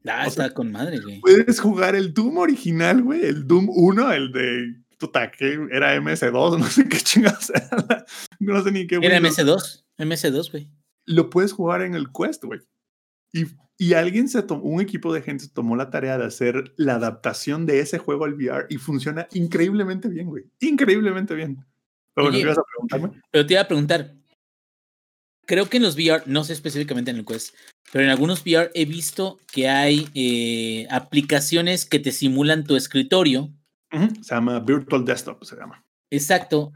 Ah, 0.06 0.24
o 0.26 0.30
sea, 0.30 0.46
está 0.46 0.50
con 0.54 0.72
madre, 0.72 1.00
güey. 1.00 1.20
Puedes 1.20 1.60
jugar 1.60 1.94
el 1.94 2.12
Doom 2.12 2.38
original, 2.38 3.02
güey. 3.02 3.24
El 3.24 3.46
Doom 3.46 3.68
1, 3.70 4.12
el 4.12 4.32
de. 4.32 4.76
Puta, 4.98 5.30
que 5.30 5.58
era 5.70 5.96
MS2, 5.96 6.58
no 6.58 6.66
sé 6.66 6.88
qué 6.88 6.98
chingados 6.98 7.50
era. 7.50 8.06
No 8.38 8.62
sé 8.62 8.70
ni 8.70 8.86
qué. 8.86 8.96
Era 9.02 9.20
Windows. 9.20 9.84
MS2, 9.98 10.06
MS2, 10.06 10.50
güey. 10.50 10.70
lo 11.06 11.30
puedes 11.30 11.52
jugar 11.52 11.82
en 11.82 11.94
el 11.94 12.08
Quest, 12.12 12.44
güey. 12.44 12.60
Y, 13.32 13.46
y 13.76 13.94
alguien 13.94 14.28
se 14.28 14.42
tomó, 14.42 14.62
un 14.62 14.80
equipo 14.80 15.12
de 15.12 15.22
gente 15.22 15.44
se 15.44 15.50
tomó 15.50 15.74
la 15.74 15.90
tarea 15.90 16.16
de 16.16 16.24
hacer 16.24 16.72
la 16.76 16.94
adaptación 16.94 17.66
de 17.66 17.80
ese 17.80 17.98
juego 17.98 18.24
al 18.24 18.34
VR 18.34 18.66
y 18.70 18.76
funciona 18.78 19.26
increíblemente 19.32 20.08
bien, 20.08 20.28
güey. 20.28 20.44
Increíblemente 20.60 21.34
bien. 21.34 21.64
Pero 22.14 22.28
Oye, 22.28 22.38
¿qué 22.38 22.42
ibas 22.42 22.58
a 22.58 22.62
preguntarme? 22.62 23.22
Pero 23.30 23.46
te 23.46 23.54
iba 23.54 23.62
a 23.62 23.68
preguntar. 23.68 24.14
Creo 25.46 25.68
que 25.68 25.76
en 25.76 25.82
los 25.82 25.96
VR, 25.96 26.22
no 26.26 26.44
sé 26.44 26.52
específicamente 26.52 27.10
en 27.10 27.18
el 27.18 27.24
Quest, 27.24 27.54
pero 27.92 28.04
en 28.04 28.10
algunos 28.10 28.42
VR 28.42 28.70
he 28.74 28.84
visto 28.84 29.38
que 29.52 29.68
hay 29.68 30.08
eh, 30.14 30.86
aplicaciones 30.90 31.86
que 31.86 31.98
te 31.98 32.12
simulan 32.12 32.64
tu 32.64 32.76
escritorio. 32.76 33.52
Ujú, 33.92 34.08
Se 34.22 34.34
llama 34.34 34.60
Virtual 34.60 35.04
Desktop, 35.04 35.44
se 35.44 35.56
llama. 35.56 35.84
Exacto. 36.10 36.72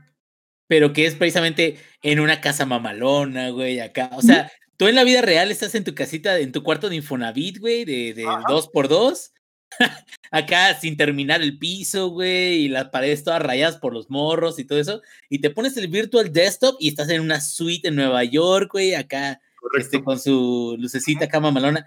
Pero 0.68 0.93
que 0.93 1.06
es 1.06 1.14
precisamente 1.14 1.78
en 2.02 2.20
una 2.20 2.40
casa 2.40 2.66
mamalona, 2.66 3.51
güey, 3.51 3.80
acá. 3.80 4.10
O 4.14 4.22
sea, 4.22 4.52
tú 4.76 4.86
en 4.86 4.94
la 4.94 5.05
vida 5.05 5.22
real 5.22 5.51
estás 5.51 5.74
en 5.74 5.85
tu 5.85 5.94
casita, 5.94 6.39
en 6.39 6.52
tu 6.52 6.62
cuarto 6.62 6.89
de 6.89 6.97
Infonavit, 6.97 7.59
güey, 7.59 7.85
de, 7.85 8.14
de 8.14 8.26
dos 8.48 8.68
por 8.68 8.89
dos. 8.89 9.32
acá 10.30 10.78
sin 10.78 10.97
terminar 10.97 11.43
el 11.43 11.59
piso, 11.59 12.09
güey, 12.09 12.64
y 12.64 12.68
las 12.68 12.89
paredes 12.90 13.24
todas 13.24 13.43
rayadas 13.43 13.76
por 13.76 13.93
los 13.93 14.10
morros 14.10 14.59
y 14.59 14.64
todo 14.64 14.78
eso. 14.78 15.02
Y 15.28 15.40
te 15.40 15.51
pones 15.51 15.76
el 15.76 15.89
virtual 15.89 16.32
desktop 16.32 16.76
y 16.78 16.89
estás 16.89 17.09
en 17.10 17.20
una 17.20 17.40
suite 17.40 17.89
en 17.89 17.97
Nueva 17.97 18.24
York, 18.24 18.70
güey, 18.72 18.94
acá 18.94 19.40
este, 19.78 20.03
con 20.03 20.19
su 20.19 20.77
lucecita 20.78 21.27
acá 21.27 21.40
mamalona. 21.40 21.86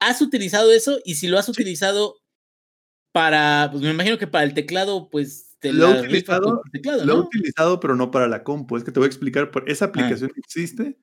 ¿Has 0.00 0.22
utilizado 0.22 0.72
eso? 0.72 0.98
Y 1.04 1.16
si 1.16 1.28
lo 1.28 1.38
has 1.38 1.48
utilizado 1.48 2.20
para, 3.12 3.68
pues 3.70 3.82
me 3.82 3.90
imagino 3.90 4.18
que 4.18 4.26
para 4.26 4.44
el 4.44 4.54
teclado, 4.54 5.10
pues 5.10 5.56
te 5.60 5.72
Lo 5.72 5.88
he 5.88 6.00
utilizado, 6.00 6.62
teclado, 6.72 7.04
Lo 7.04 7.12
he 7.12 7.16
¿no? 7.16 7.22
utilizado, 7.22 7.80
pero 7.80 7.94
no 7.96 8.10
para 8.10 8.28
la 8.28 8.42
compu. 8.42 8.76
Es 8.76 8.84
que 8.84 8.92
te 8.92 9.00
voy 9.00 9.06
a 9.06 9.08
explicar. 9.08 9.50
Por, 9.50 9.68
esa 9.68 9.86
aplicación 9.86 10.32
existe, 10.36 10.98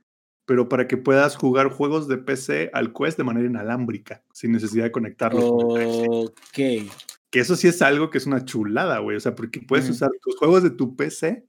pero 0.46 0.68
para 0.68 0.88
que 0.88 0.98
puedas 0.98 1.36
jugar 1.36 1.70
juegos 1.70 2.08
de 2.08 2.18
PC 2.18 2.72
al 2.74 2.92
Quest 2.94 3.18
de 3.18 3.24
manera 3.24 3.48
inalámbrica, 3.48 4.24
sin 4.34 4.52
necesidad 4.52 4.86
de 4.86 4.92
conectarlos. 4.92 5.44
con. 5.44 5.82
Ok. 6.22 6.92
Que 7.30 7.40
eso 7.40 7.56
sí 7.56 7.68
es 7.68 7.82
algo 7.82 8.10
que 8.10 8.18
es 8.18 8.26
una 8.26 8.46
chulada, 8.46 9.00
güey. 9.00 9.18
O 9.18 9.20
sea, 9.20 9.36
porque 9.36 9.62
puedes 9.62 9.90
usar 9.90 10.10
tus 10.22 10.38
juegos 10.38 10.64
de 10.64 10.72
tu 10.72 10.96
PC 10.96 11.46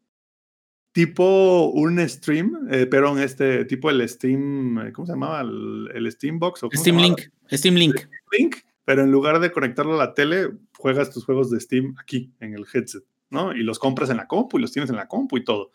tipo 0.99 1.71
un 1.75 2.09
stream, 2.09 2.67
eh, 2.73 2.87
pero 2.87 3.17
este 3.21 3.65
tipo 3.67 3.89
el 3.89 4.09
Steam, 4.09 4.81
eh, 4.81 4.93
¿cómo 4.93 5.07
se 5.07 5.13
llamaba? 5.13 5.43
El, 5.43 5.89
el 5.95 6.11
Steam 6.11 6.41
Box 6.41 6.65
o 6.65 6.71
Steam? 6.73 6.97
Link. 6.97 7.21
Steam 7.53 7.77
Link. 7.77 7.95
Link, 8.37 8.57
pero 8.85 9.05
en 9.05 9.13
lugar 9.13 9.39
de 9.39 9.53
conectarlo 9.53 9.95
a 9.95 10.07
la 10.07 10.15
tele, 10.15 10.51
juegas 10.77 11.13
tus 11.13 11.25
juegos 11.25 11.53
de 11.53 11.61
Steam 11.61 11.95
aquí 12.01 12.33
en 12.41 12.53
el 12.53 12.67
headset. 12.75 13.05
¿no? 13.31 13.55
Y 13.55 13.63
los 13.63 13.79
compras 13.79 14.11
en 14.11 14.17
la 14.17 14.27
compu 14.27 14.59
y 14.59 14.61
los 14.61 14.73
tienes 14.73 14.91
en 14.91 14.97
la 14.97 15.07
compu 15.07 15.37
y 15.37 15.45
todo. 15.45 15.71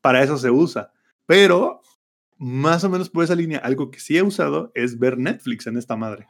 Para 0.00 0.22
eso 0.22 0.38
se 0.38 0.50
usa. 0.50 0.94
Pero 1.26 1.82
más 2.38 2.84
o 2.84 2.88
menos 2.88 3.10
por 3.10 3.22
esa 3.22 3.34
línea, 3.34 3.58
algo 3.58 3.90
que 3.90 4.00
sí 4.00 4.16
he 4.16 4.22
usado 4.22 4.72
es 4.74 4.98
ver 4.98 5.18
Netflix 5.18 5.66
en 5.66 5.76
esta 5.76 5.94
madre. 5.94 6.26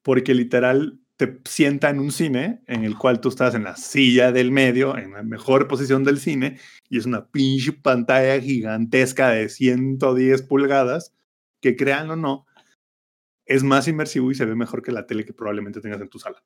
Porque 0.00 0.32
literal 0.32 0.98
te 1.18 1.40
sienta 1.44 1.90
en 1.90 1.98
un 1.98 2.12
cine 2.12 2.62
en 2.68 2.84
el 2.84 2.96
cual 2.96 3.20
tú 3.20 3.28
estás 3.28 3.54
en 3.56 3.64
la 3.64 3.76
silla 3.76 4.30
del 4.30 4.52
medio, 4.52 4.96
en 4.96 5.12
la 5.12 5.24
mejor 5.24 5.66
posición 5.66 6.04
del 6.04 6.20
cine, 6.20 6.58
y 6.88 6.96
es 6.96 7.06
una 7.06 7.26
pinche 7.26 7.72
pantalla 7.72 8.40
gigantesca 8.40 9.30
de 9.30 9.48
110 9.48 10.42
pulgadas, 10.42 11.12
que 11.60 11.76
crean 11.76 12.08
o 12.10 12.16
no, 12.16 12.46
es 13.46 13.64
más 13.64 13.88
inmersivo 13.88 14.30
y 14.30 14.36
se 14.36 14.44
ve 14.44 14.54
mejor 14.54 14.80
que 14.82 14.92
la 14.92 15.06
tele 15.06 15.24
que 15.24 15.32
probablemente 15.32 15.80
tengas 15.80 16.00
en 16.00 16.08
tu 16.08 16.20
sala. 16.20 16.40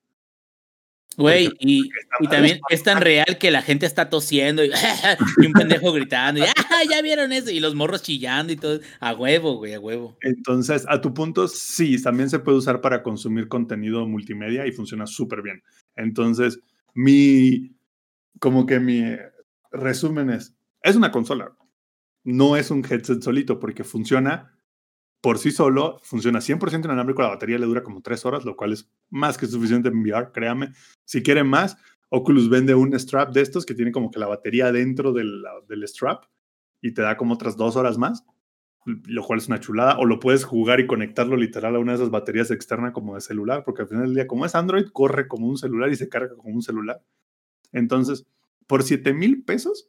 Güey, 1.17 1.51
y, 1.59 1.91
y 2.21 2.29
también 2.29 2.57
es 2.71 2.79
es 2.79 2.83
tan 2.83 3.01
real 3.01 3.39
que 3.39 3.51
la 3.51 3.63
gente 3.63 3.87
está 3.87 4.09
tosiendo 4.09 4.65
y, 4.65 4.71
y 5.43 5.47
un 5.47 5.53
pendejo 5.53 5.93
gritando 5.93 6.41
y 6.41 6.45
"Ah, 6.45 6.83
ya 6.89 7.03
vieron 7.03 7.33
eso 7.33 7.51
y 7.51 7.61
los 7.61 7.75
morros 7.75 8.03
chillando 8.03 8.53
y 8.53 8.57
todo. 8.57 8.81
A 9.01 9.13
huevo, 9.15 9.57
güey, 9.57 9.75
a 9.75 9.81
huevo. 9.81 10.17
Entonces, 10.23 10.85
a 10.89 11.01
tu 11.01 11.13
punto, 11.13 11.49
sí, 11.49 12.01
también 12.03 12.31
se 12.31 12.39
puede 12.39 12.59
usar 12.59 12.81
para 12.81 13.03
consumir 13.03 13.49
contenido 13.49 14.07
multimedia 14.07 14.67
y 14.67 14.73
funciona 14.73 15.07
súper 15.07 15.43
bien. 15.43 15.63
Entonces, 15.97 16.61
mi, 16.95 17.73
como 18.41 18.67
que 18.67 18.81
mi 18.81 19.05
resumen 19.71 20.31
es, 20.31 20.55
es 20.83 20.97
una 20.97 21.13
consola, 21.13 21.53
no 22.25 22.57
es 22.57 22.71
un 22.71 22.85
headset 22.89 23.23
solito 23.23 23.59
porque 23.59 23.85
funciona 23.85 24.55
por 25.23 25.39
sí 25.39 25.51
solo, 25.51 25.99
funciona 26.03 26.41
100% 26.41 26.85
inalámbrico, 26.85 27.23
la 27.23 27.29
batería 27.29 27.59
le 27.59 27.65
dura 27.65 27.83
como 27.83 28.03
tres 28.03 28.27
horas, 28.27 28.45
lo 28.45 28.57
cual 28.57 28.75
es 28.75 28.91
más 29.09 29.39
que 29.39 29.47
suficiente 29.47 29.89
en 29.89 30.03
VR, 30.03 30.33
créame. 30.33 30.73
Si 31.05 31.23
quieren 31.23 31.47
más, 31.47 31.79
Oculus 32.11 32.51
vende 32.51 32.75
un 32.75 32.93
strap 32.99 33.33
de 33.33 33.41
estos 33.41 33.65
que 33.65 33.75
tiene 33.75 33.93
como 33.93 34.11
que 34.11 34.19
la 34.19 34.27
batería 34.27 34.71
dentro 34.71 35.15
del, 35.15 35.43
del 35.67 35.89
strap 35.89 36.25
y 36.83 36.93
te 36.93 37.01
da 37.01 37.17
como 37.17 37.35
otras 37.35 37.57
dos 37.57 37.77
horas 37.77 37.97
más 37.97 38.27
lo 38.85 39.23
cual 39.23 39.39
es 39.39 39.49
una 39.49 39.61
chulada, 39.61 39.99
o 39.99 40.05
lo 40.05 40.19
puedes 40.19 40.45
jugar 40.45 40.81
y 40.81 40.87
conectarlo 40.87 41.37
literal 41.37 41.77
a 41.77 41.79
una 41.79 41.93
de 41.93 41.97
esas 41.97 42.11
baterías 42.11 42.51
externas 42.51 42.93
como 42.93 43.15
de 43.15 43.21
celular, 43.21 43.63
porque 43.65 43.83
al 43.83 43.89
final 43.89 44.05
del 44.05 44.15
día, 44.15 44.27
como 44.27 44.45
es 44.45 44.55
Android, 44.55 44.87
corre 44.93 45.29
como 45.29 45.47
un 45.47 45.57
celular 45.57 45.91
y 45.91 45.97
se 45.97 46.09
carga 46.09 46.35
como 46.37 46.55
un 46.55 46.63
celular. 46.63 47.03
Entonces, 47.73 48.27
por 48.67 48.83
7 48.83 49.15
mil 49.15 49.45
pesos, 49.45 49.89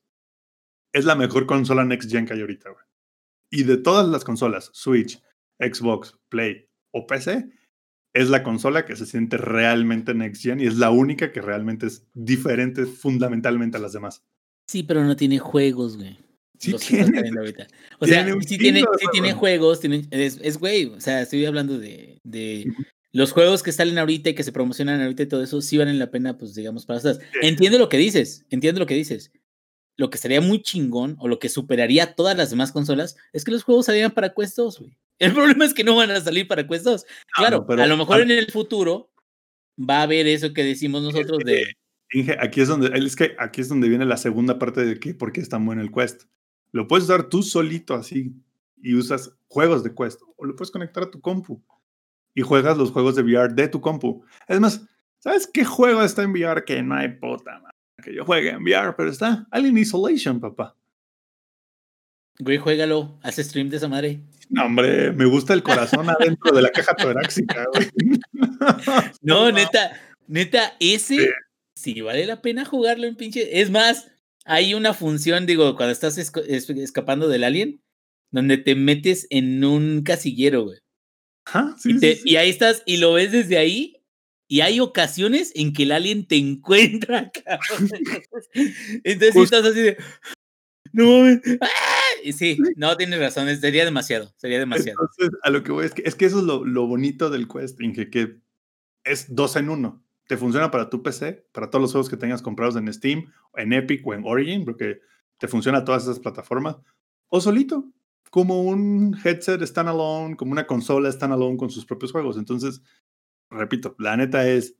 es 0.91 1.05
la 1.05 1.15
mejor 1.15 1.47
consola 1.47 1.85
Next 1.85 2.11
Gen 2.11 2.25
que 2.25 2.33
hay 2.33 2.41
ahorita, 2.41 2.69
güey. 2.69 2.85
Y 3.53 3.63
de 3.63 3.77
todas 3.77 4.09
las 4.09 4.23
consolas, 4.23 4.71
Switch, 4.73 5.21
Xbox, 5.59 6.17
Play 6.29 6.65
o 6.91 7.05
PC, 7.05 7.51
es 8.11 8.29
la 8.29 8.41
consola 8.41 8.83
que 8.83 8.95
se 8.95 9.05
siente 9.05 9.37
realmente 9.37 10.15
Next 10.15 10.41
Gen 10.41 10.59
y 10.59 10.65
es 10.65 10.77
la 10.77 10.89
única 10.89 11.31
que 11.31 11.39
realmente 11.39 11.85
es 11.85 12.07
diferente 12.15 12.87
fundamentalmente 12.87 13.77
a 13.77 13.79
las 13.79 13.93
demás. 13.93 14.23
Sí, 14.67 14.81
pero 14.81 15.03
no 15.03 15.15
tiene 15.15 15.37
juegos, 15.37 15.97
güey. 15.97 16.17
Sí 16.57 16.73
tiene. 16.73 17.29
O 17.99 18.07
sea, 18.07 18.25
tiene 18.25 18.41
sí 18.41 18.57
tiene, 18.57 18.79
sí 18.79 19.05
tiene 19.11 19.33
juegos. 19.33 19.79
tiene, 19.79 20.07
es, 20.09 20.57
güey. 20.57 20.85
O 20.85 20.99
sea, 20.99 21.21
estoy 21.21 21.45
hablando 21.45 21.77
de, 21.77 22.19
de 22.23 22.73
los 23.11 23.33
juegos 23.33 23.61
que 23.61 23.71
salen 23.71 23.99
ahorita 23.99 24.31
y 24.31 24.33
que 24.33 24.43
se 24.43 24.51
promocionan 24.51 24.99
ahorita 24.99 25.21
y 25.21 25.27
todo 25.27 25.43
eso, 25.43 25.61
sí 25.61 25.77
valen 25.77 25.99
la 25.99 26.09
pena, 26.09 26.39
pues 26.39 26.55
digamos, 26.55 26.87
para 26.87 26.97
estas. 26.97 27.19
Entiendo 27.43 27.77
lo 27.77 27.87
que 27.87 27.97
dices, 27.97 28.45
entiendo 28.49 28.79
lo 28.79 28.87
que 28.87 28.95
dices. 28.95 29.31
Lo 29.97 30.09
que 30.09 30.15
estaría 30.15 30.41
muy 30.41 30.61
chingón 30.61 31.15
o 31.19 31.27
lo 31.27 31.37
que 31.39 31.49
superaría 31.49 32.03
a 32.03 32.15
todas 32.15 32.35
las 32.35 32.49
demás 32.49 32.71
consolas 32.71 33.15
es 33.31 33.43
que 33.43 33.51
los 33.51 33.63
juegos 33.63 33.85
salieran 33.85 34.11
para 34.11 34.33
Quest 34.33 34.57
2, 34.57 34.79
güey. 34.79 34.97
El 35.19 35.33
problema 35.33 35.65
es 35.65 35.73
que 35.73 35.83
no 35.83 35.95
van 35.95 36.09
a 36.11 36.19
salir 36.19 36.47
para 36.47 36.67
Quest 36.67 36.85
2. 36.85 37.05
Claro, 37.35 37.57
no, 37.59 37.65
pero- 37.67 37.83
a 37.83 37.87
lo 37.87 37.97
mejor 37.97 38.19
a- 38.19 38.23
en 38.23 38.31
el 38.31 38.51
futuro 38.51 39.11
va 39.79 39.99
a 39.99 40.03
haber 40.03 40.27
eso 40.27 40.53
que 40.53 40.63
decimos 40.63 41.01
nosotros 41.03 41.39
de 41.45 41.65
Inge, 42.11 42.37
aquí 42.39 42.61
es 42.61 42.67
donde 42.67 42.91
es 42.97 43.15
que 43.15 43.35
aquí 43.39 43.61
es 43.61 43.69
donde 43.69 43.89
viene 43.89 44.05
la 44.05 44.17
segunda 44.17 44.59
parte 44.59 44.85
de 44.85 44.99
que 44.99 45.15
por 45.15 45.31
qué 45.31 45.41
es 45.41 45.49
tan 45.49 45.65
bueno 45.65 45.81
el 45.81 45.91
Quest. 45.91 46.23
Lo 46.71 46.87
puedes 46.87 47.05
usar 47.05 47.23
tú 47.29 47.41
solito 47.41 47.95
así 47.95 48.33
y 48.81 48.93
usas 48.95 49.31
juegos 49.47 49.83
de 49.83 49.93
Quest 49.95 50.21
o 50.37 50.45
lo 50.45 50.55
puedes 50.55 50.69
conectar 50.71 51.03
a 51.03 51.09
tu 51.11 51.19
compu 51.21 51.61
y 52.35 52.41
juegas 52.41 52.77
los 52.77 52.91
juegos 52.91 53.15
de 53.15 53.23
VR 53.23 53.53
de 53.55 53.67
tu 53.67 53.81
compu. 53.81 54.23
Es 54.47 54.59
más, 54.59 54.85
¿sabes 55.19 55.47
qué 55.51 55.65
juego 55.65 56.03
está 56.03 56.21
en 56.23 56.31
VR 56.31 56.63
que 56.65 56.81
no 56.83 56.95
hay 56.95 57.09
puta 57.09 57.59
madre 57.59 57.72
que 58.03 58.13
yo 58.13 58.25
juegue 58.25 58.49
en 58.49 58.63
VR, 58.63 58.93
pero 58.95 59.09
está 59.09 59.47
Alien 59.51 59.77
Isolation, 59.77 60.39
papá. 60.39 60.75
güey, 62.39 62.57
juégalo, 62.57 63.17
haz 63.23 63.35
stream 63.37 63.69
de 63.69 63.77
esa 63.77 63.87
madre. 63.87 64.21
No, 64.49 64.65
hombre, 64.65 65.11
me 65.11 65.25
gusta 65.25 65.53
el 65.53 65.63
corazón 65.63 66.07
adentro 66.09 66.51
de 66.55 66.61
la 66.61 66.69
caja 66.71 66.95
torácica, 66.95 67.65
güey. 67.73 67.89
No, 69.21 69.51
neta, 69.51 69.99
neta, 70.27 70.73
ese 70.79 71.29
sí 71.75 72.01
vale 72.01 72.25
la 72.25 72.41
pena 72.41 72.65
jugarlo 72.65 73.07
en 73.07 73.15
pinche. 73.15 73.61
Es 73.61 73.69
más, 73.69 74.11
hay 74.45 74.73
una 74.73 74.93
función, 74.93 75.45
digo, 75.45 75.75
cuando 75.75 75.91
estás 75.91 76.17
es- 76.17 76.31
escapando 76.69 77.27
del 77.27 77.43
alien, 77.43 77.81
donde 78.31 78.57
te 78.57 78.75
metes 78.75 79.27
en 79.29 79.63
un 79.63 80.01
casillero, 80.03 80.63
güey. 80.65 80.79
Sí, 81.77 81.91
y, 81.91 81.99
te- 81.99 82.15
sí, 82.15 82.21
sí. 82.23 82.29
y 82.29 82.35
ahí 82.37 82.49
estás, 82.49 82.83
y 82.85 82.97
lo 82.97 83.13
ves 83.13 83.31
desde 83.31 83.57
ahí, 83.57 83.97
y 84.53 84.61
hay 84.61 84.79
ocasiones 84.79 85.51
en 85.55 85.73
que 85.73 85.81
el 85.81 85.91
alien 85.91 86.27
te 86.27 86.37
encuentra, 86.37 87.31
cabrón. 87.43 87.89
Entonces 89.03 89.35
estás 89.35 89.65
así 89.65 89.81
de. 89.81 89.97
No 90.91 91.05
mames. 91.05 91.41
¡ah! 91.59 92.29
Sí, 92.31 92.59
no 92.75 92.95
tienes 92.95 93.19
razón, 93.19 93.47
sería 93.57 93.83
demasiado, 93.83 94.31
sería 94.37 94.59
demasiado. 94.59 94.99
Entonces, 95.01 95.39
a 95.41 95.49
lo 95.49 95.63
que 95.63 95.71
voy 95.71 95.87
es 95.87 95.95
que, 95.95 96.03
es 96.05 96.13
que 96.13 96.25
eso 96.25 96.37
es 96.37 96.43
lo, 96.43 96.63
lo 96.65 96.85
bonito 96.85 97.31
del 97.31 97.47
Quest, 97.47 97.81
Inge, 97.81 98.11
que 98.11 98.41
es 99.03 99.33
dos 99.33 99.55
en 99.55 99.69
uno. 99.69 100.05
Te 100.27 100.37
funciona 100.37 100.69
para 100.69 100.87
tu 100.87 101.01
PC, 101.01 101.47
para 101.51 101.71
todos 101.71 101.81
los 101.81 101.91
juegos 101.91 102.09
que 102.11 102.17
tengas 102.17 102.43
comprados 102.43 102.75
en 102.75 102.93
Steam, 102.93 103.33
en 103.55 103.73
Epic 103.73 104.05
o 104.05 104.13
en 104.13 104.21
Origin, 104.23 104.65
porque 104.65 104.99
te 105.39 105.47
funciona 105.47 105.79
a 105.79 105.83
todas 105.83 106.03
esas 106.03 106.19
plataformas, 106.19 106.77
o 107.27 107.41
solito, 107.41 107.91
como 108.29 108.61
un 108.61 109.17
headset 109.25 109.63
standalone, 109.63 110.35
como 110.35 110.51
una 110.51 110.67
consola 110.67 111.11
standalone 111.11 111.57
con 111.57 111.71
sus 111.71 111.87
propios 111.87 112.11
juegos. 112.11 112.37
Entonces, 112.37 112.83
repito, 113.49 113.95
la 113.99 114.17
neta 114.17 114.47
es, 114.47 114.75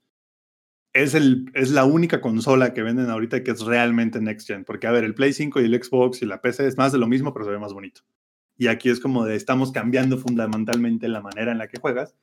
es, 0.94 1.14
el, 1.16 1.52
es 1.54 1.72
la 1.72 1.86
única 1.86 2.22
consola 2.22 2.74
que 2.74 2.84
venden 2.84 3.10
ahorita 3.10 3.44
que 3.44 3.52
es 3.52 3.62
realmente 3.62 4.22
next 4.22 4.48
gen, 4.48 4.64
porque 4.66 4.88
a 4.88 4.92
ver, 4.92 5.04
el 5.04 5.16
Play 5.16 5.34
5 5.34 5.62
y 5.62 5.66
el 5.66 5.84
Xbox 5.84 6.22
y 6.22 6.26
la 6.26 6.42
PC 6.42 6.68
es 6.68 6.78
más 6.78 6.92
de 6.92 7.00
lo 7.00 7.08
mismo, 7.08 7.34
pero 7.34 7.46
se 7.46 7.52
ve 7.52 7.60
más 7.60 7.74
bonito. 7.74 8.02
Y 8.58 8.68
aquí 8.68 8.90
es 8.90 9.00
como 9.00 9.26
de 9.26 9.36
estamos 9.36 9.72
cambiando 9.72 10.18
fundamentalmente 10.18 11.08
la 11.08 11.22
manera 11.22 11.52
en 11.52 11.58
la 11.58 11.68
que 11.68 11.80
juegas. 11.80 12.16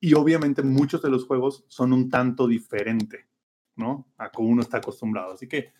Y 0.00 0.14
obviamente 0.14 0.62
muchos 0.62 1.02
de 1.02 1.10
los 1.10 1.26
juegos 1.26 1.64
son 1.68 1.92
un 1.92 2.08
tanto 2.10 2.46
diferente, 2.46 3.28
¿no? 3.76 4.06
A 4.16 4.30
como 4.30 4.48
uno 4.48 4.62
está 4.62 4.78
acostumbrado. 4.78 5.32
Así 5.32 5.48
que, 5.48 5.72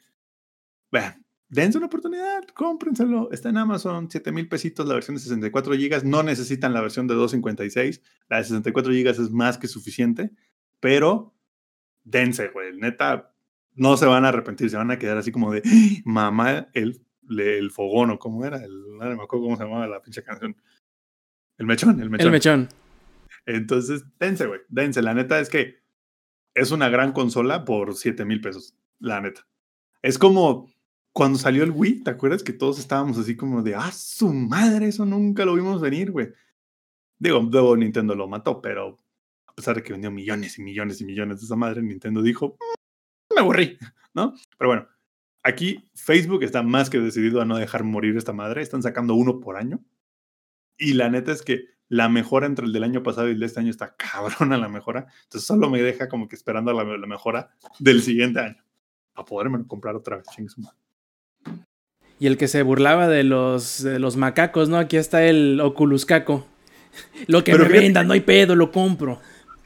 vean, 0.90 1.24
dense 1.52 1.76
una 1.76 1.86
oportunidad, 1.86 2.44
cómprenselo. 2.54 3.30
Está 3.30 3.50
en 3.50 3.58
Amazon, 3.58 4.08
7 4.10 4.32
mil 4.32 4.48
pesitos 4.48 4.88
la 4.88 4.94
versión 4.94 5.16
de 5.16 5.22
64 5.22 5.74
gigas. 5.74 6.02
No 6.02 6.22
necesitan 6.22 6.72
la 6.72 6.80
versión 6.80 7.06
de 7.06 7.14
256. 7.14 8.00
La 8.28 8.38
de 8.38 8.44
64 8.44 8.90
gigas 8.92 9.18
es 9.18 9.30
más 9.30 9.58
que 9.58 9.68
suficiente, 9.68 10.30
pero 10.80 11.34
dense, 12.04 12.48
güey. 12.48 12.74
Neta, 12.78 13.34
no 13.74 13.98
se 13.98 14.06
van 14.06 14.24
a 14.24 14.28
arrepentir, 14.28 14.70
se 14.70 14.78
van 14.78 14.90
a 14.90 14.98
quedar 14.98 15.18
así 15.18 15.30
como 15.30 15.52
de, 15.52 15.60
"Ah, 15.64 16.00
mamá, 16.06 16.68
el, 16.72 17.04
el 17.28 17.70
fogón 17.70 18.10
o 18.10 18.18
cómo 18.18 18.46
era, 18.46 18.64
el, 18.64 18.72
no 18.98 19.04
me 19.04 19.22
acuerdo 19.22 19.44
cómo 19.44 19.56
se 19.58 19.64
llamaba 19.64 19.86
la 19.86 20.00
pinche 20.00 20.22
canción. 20.22 20.56
El 21.58 21.66
mechón, 21.66 22.00
el 22.00 22.08
mechón. 22.08 22.26
El 22.26 22.32
mechón. 22.32 22.68
Entonces, 23.44 24.04
dense, 24.18 24.46
güey, 24.46 24.60
dense. 24.70 25.02
La 25.02 25.12
neta 25.12 25.38
es 25.38 25.50
que 25.50 25.82
es 26.54 26.70
una 26.70 26.88
gran 26.88 27.12
consola 27.12 27.66
por 27.66 27.94
7 27.94 28.24
mil 28.24 28.40
pesos, 28.40 28.74
la 28.98 29.20
neta. 29.20 29.46
Es 30.00 30.18
como 30.18 30.71
cuando 31.12 31.38
salió 31.38 31.62
el 31.62 31.70
Wii, 31.70 32.04
¿te 32.04 32.10
acuerdas 32.10 32.42
que 32.42 32.52
todos 32.52 32.78
estábamos 32.78 33.18
así 33.18 33.36
como 33.36 33.62
de, 33.62 33.74
ah, 33.74 33.92
su 33.92 34.32
madre, 34.32 34.88
eso 34.88 35.04
nunca 35.04 35.44
lo 35.44 35.54
vimos 35.54 35.80
venir, 35.80 36.10
güey? 36.10 36.28
Digo, 37.18 37.40
luego 37.40 37.76
Nintendo 37.76 38.14
lo 38.14 38.28
mató, 38.28 38.60
pero 38.62 38.98
a 39.46 39.54
pesar 39.54 39.76
de 39.76 39.82
que 39.82 39.92
vendió 39.92 40.10
millones 40.10 40.58
y 40.58 40.62
millones 40.62 41.00
y 41.00 41.04
millones 41.04 41.40
de 41.40 41.44
esa 41.44 41.56
madre, 41.56 41.82
Nintendo 41.82 42.22
dijo, 42.22 42.56
"Mm, 42.58 43.34
me 43.34 43.40
aburrí, 43.40 43.78
¿no? 44.14 44.34
Pero 44.58 44.70
bueno, 44.70 44.88
aquí 45.42 45.88
Facebook 45.94 46.42
está 46.42 46.62
más 46.62 46.90
que 46.90 46.98
decidido 46.98 47.40
a 47.40 47.44
no 47.44 47.56
dejar 47.58 47.84
morir 47.84 48.16
esta 48.16 48.32
madre, 48.32 48.62
están 48.62 48.82
sacando 48.82 49.14
uno 49.14 49.40
por 49.40 49.56
año. 49.56 49.80
Y 50.78 50.94
la 50.94 51.10
neta 51.10 51.32
es 51.32 51.42
que 51.42 51.66
la 51.88 52.08
mejora 52.08 52.46
entre 52.46 52.64
el 52.64 52.72
del 52.72 52.84
año 52.84 53.02
pasado 53.02 53.28
y 53.28 53.32
el 53.32 53.38
de 53.40 53.46
este 53.46 53.60
año 53.60 53.70
está 53.70 53.94
cabrona 53.96 54.56
la 54.58 54.68
mejora. 54.68 55.06
Entonces 55.24 55.46
solo 55.46 55.68
me 55.70 55.82
deja 55.82 56.08
como 56.08 56.28
que 56.28 56.36
esperando 56.36 56.72
la, 56.72 56.84
mejora 57.06 57.50
del 57.78 58.02
siguiente 58.02 58.40
año. 58.40 58.64
A 59.14 59.24
poderme 59.24 59.66
comprar 59.66 59.94
otra 59.94 60.16
vez, 60.16 60.26
madre. 60.58 60.81
Y 62.22 62.28
el 62.28 62.36
que 62.36 62.46
se 62.46 62.62
burlaba 62.62 63.08
de 63.08 63.24
los, 63.24 63.82
de 63.82 63.98
los 63.98 64.16
macacos, 64.16 64.68
¿no? 64.68 64.76
Aquí 64.78 64.96
está 64.96 65.24
el 65.24 65.60
Oculus 65.60 66.06
Caco. 66.06 66.46
Lo 67.26 67.42
que 67.42 67.50
Pero 67.50 67.64
me 67.64 67.70
fíjate- 67.70 67.84
vendan, 67.86 68.06
no 68.06 68.12
hay 68.12 68.20
pedo, 68.20 68.54
lo 68.54 68.70
compro. 68.70 69.20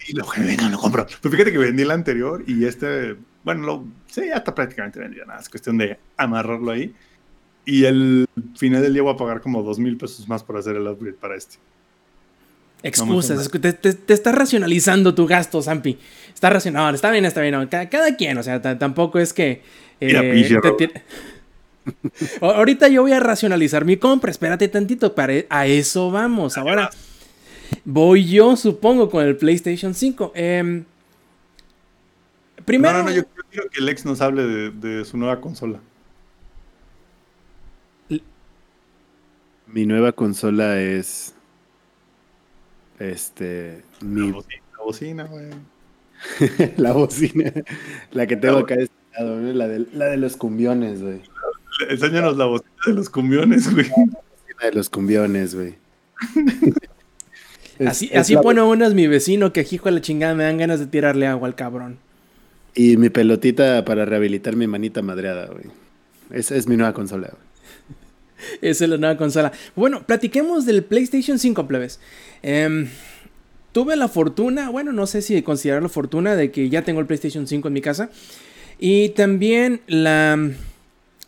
Y 0.09 0.15
lo 0.15 0.24
que 0.27 0.41
venga, 0.41 0.66
lo 0.70 0.78
compro. 0.78 1.07
Pero 1.20 1.33
fíjate 1.33 1.53
que 1.53 1.59
vendí 1.59 1.83
el 1.83 1.91
anterior 1.91 2.43
y 2.47 2.65
este, 2.65 3.16
bueno, 3.45 3.66
lo, 3.66 3.85
sí, 4.07 4.23
ya 4.28 4.37
está 4.37 4.55
prácticamente 4.55 4.99
vendido. 4.99 5.27
Nada, 5.27 5.41
es 5.41 5.51
cuestión 5.51 5.77
de 5.77 5.99
amarrarlo 6.16 6.70
ahí. 6.70 6.95
Y 7.66 7.85
el 7.85 8.27
final 8.57 8.81
del 8.81 8.95
día 8.95 9.03
voy 9.03 9.12
a 9.12 9.16
pagar 9.19 9.43
como 9.43 9.62
dos 9.62 9.78
mil 9.78 9.99
pesos 9.99 10.27
más 10.27 10.43
por 10.43 10.57
hacer 10.57 10.77
el 10.77 10.87
upgrade 10.87 11.16
para 11.19 11.37
este. 11.37 11.57
Excusas, 12.83 13.51
te, 13.51 13.73
te- 13.74 13.93
te 13.95 14.15
estás 14.15 14.35
racionalizando 14.35 15.15
tu 15.15 15.27
gasto, 15.27 15.61
Zampi. 15.61 15.99
Está 16.33 16.49
racional, 16.51 16.95
está 16.95 17.11
bien, 17.11 17.24
está 17.27 17.41
bien. 17.41 17.53
no, 17.55 17.69
Cada, 17.69 17.89
cada 17.91 18.16
quien, 18.16 18.39
o 18.39 18.43
sea, 18.43 18.62
ta- 18.62 18.78
tampoco 18.78 19.19
es 19.19 19.33
que. 19.35 19.62
Mira, 20.01 20.20
eh, 20.23 20.59
te 20.62 20.69
O- 20.69 20.77
Ahorita 22.41 22.89
yo 22.89 23.03
voy 23.03 23.13
a 23.13 23.21
racionalizar 23.21 23.85
mi 23.85 23.97
compra, 23.97 24.31
espérate 24.31 24.69
tantito, 24.69 25.15
para 25.15 25.35
a 25.49 25.67
eso 25.67 26.11
vamos. 26.11 26.57
Ahora 26.59 26.91
voy 27.85 28.27
yo, 28.27 28.57
supongo, 28.57 29.11
con 29.11 29.25
el 29.25 29.37
PlayStation 29.37 29.95
5. 29.95 30.33
Em, 30.35 30.85
primero, 32.65 32.99
No, 32.99 33.05
no, 33.05 33.11
no, 33.11 33.17
yo 33.17 33.23
quiero 33.51 33.69
que 33.71 33.81
Lex 33.81 34.05
nos 34.05 34.21
hable 34.21 34.45
de, 34.45 34.71
de 34.71 35.05
su 35.05 35.17
nueva 35.17 35.41
consola. 35.41 35.81
Mi 39.67 39.85
nueva 39.85 40.13
consola 40.13 40.81
es. 40.81 41.35
Este. 42.99 43.83
La 44.01 44.07
Mi, 44.09 44.31
bocina, 44.33 44.63
la 44.79 44.85
bocina, 44.85 45.25
güey. 45.25 45.51
la 46.77 46.93
bocina. 46.93 47.53
La 48.13 48.27
que 48.27 48.37
tengo 48.37 48.55
La 48.55 48.61
acá 48.61 48.77
de 48.77 48.85
este 48.85 48.95
lado, 49.19 49.41
¿no? 49.41 49.53
la, 49.53 49.69
de, 49.69 49.87
la 49.93 50.07
de 50.07 50.17
los 50.17 50.37
cumbiones, 50.37 51.03
güey. 51.03 51.21
Enséñanos 51.89 52.36
la 52.36 52.47
bocina 52.47 52.70
de 52.86 52.93
los 52.94 53.11
cumbiones, 53.11 53.73
güey. 53.73 53.86
La 54.61 54.66
de 54.70 54.73
los 54.74 54.89
cumbiones, 54.90 55.55
güey. 55.55 55.74
Es- 57.78 57.89
así, 57.89 58.09
es 58.11 58.20
así 58.20 58.35
la- 58.35 58.40
pone 58.40 58.62
unas 58.62 58.94
mi 58.94 59.07
vecino 59.07 59.53
que 59.53 59.66
hijo 59.70 59.85
de 59.86 59.93
la 59.93 60.01
chingada 60.01 60.35
me 60.35 60.44
dan 60.44 60.57
ganas 60.57 60.81
de 60.81 60.86
tirarle 60.86 61.27
agua 61.27 61.47
al 61.47 61.55
cabrón. 61.55 61.98
Y 62.74 62.97
mi 62.97 63.11
pelotita 63.11 63.85
para 63.85 64.07
rehabilitar 64.07 64.57
mi 64.57 64.66
manita 64.66 65.03
madreada, 65.03 65.47
güey. 65.47 65.65
Esa 66.31 66.57
es 66.57 66.66
mi 66.69 66.77
nueva 66.77 66.94
consola, 66.94 67.28
güey. 67.31 67.43
Esa 68.70 68.85
es 68.85 68.90
la 68.90 68.97
nueva 68.97 69.16
consola. 69.19 69.53
Bueno, 69.74 70.03
platiquemos 70.07 70.65
del 70.65 70.85
PlayStation 70.85 71.39
5, 71.39 71.66
plebes. 71.69 72.01
Em, 72.43 72.89
tuve 73.73 73.94
la 73.97 74.09
fortuna, 74.09 74.70
bueno, 74.70 74.93
no 74.93 75.07
sé 75.07 75.20
si 75.20 75.43
considerarlo 75.43 75.89
fortuna, 75.90 76.35
de 76.35 76.51
que 76.51 76.70
ya 76.70 76.81
tengo 76.82 77.01
el 77.01 77.07
PlayStation 77.07 77.47
5 77.47 77.69
en 77.69 77.74
mi 77.74 77.82
casa. 77.82 78.09
Y 78.78 79.11
también 79.11 79.81
la 79.86 80.51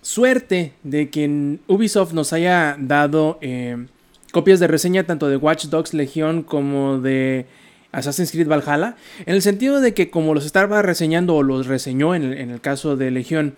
suerte 0.02 0.72
de 0.82 1.10
que 1.10 1.58
Ubisoft 1.66 2.12
nos 2.12 2.32
haya 2.32 2.76
dado 2.78 3.38
eh, 3.40 3.86
copias 4.32 4.60
de 4.60 4.66
reseña 4.66 5.04
tanto 5.04 5.28
de 5.28 5.36
Watch 5.36 5.66
Dogs 5.66 5.94
Legion 5.94 6.42
como 6.42 7.00
de 7.00 7.46
Assassin's 7.92 8.30
Creed 8.30 8.48
Valhalla. 8.48 8.96
En 9.26 9.34
el 9.34 9.42
sentido 9.42 9.80
de 9.80 9.94
que 9.94 10.10
como 10.10 10.34
los 10.34 10.46
estaba 10.46 10.82
reseñando 10.82 11.34
o 11.34 11.42
los 11.42 11.66
reseñó 11.66 12.14
en 12.14 12.22
el, 12.24 12.38
en 12.38 12.50
el 12.50 12.60
caso 12.60 12.96
de 12.96 13.10
Legion 13.10 13.54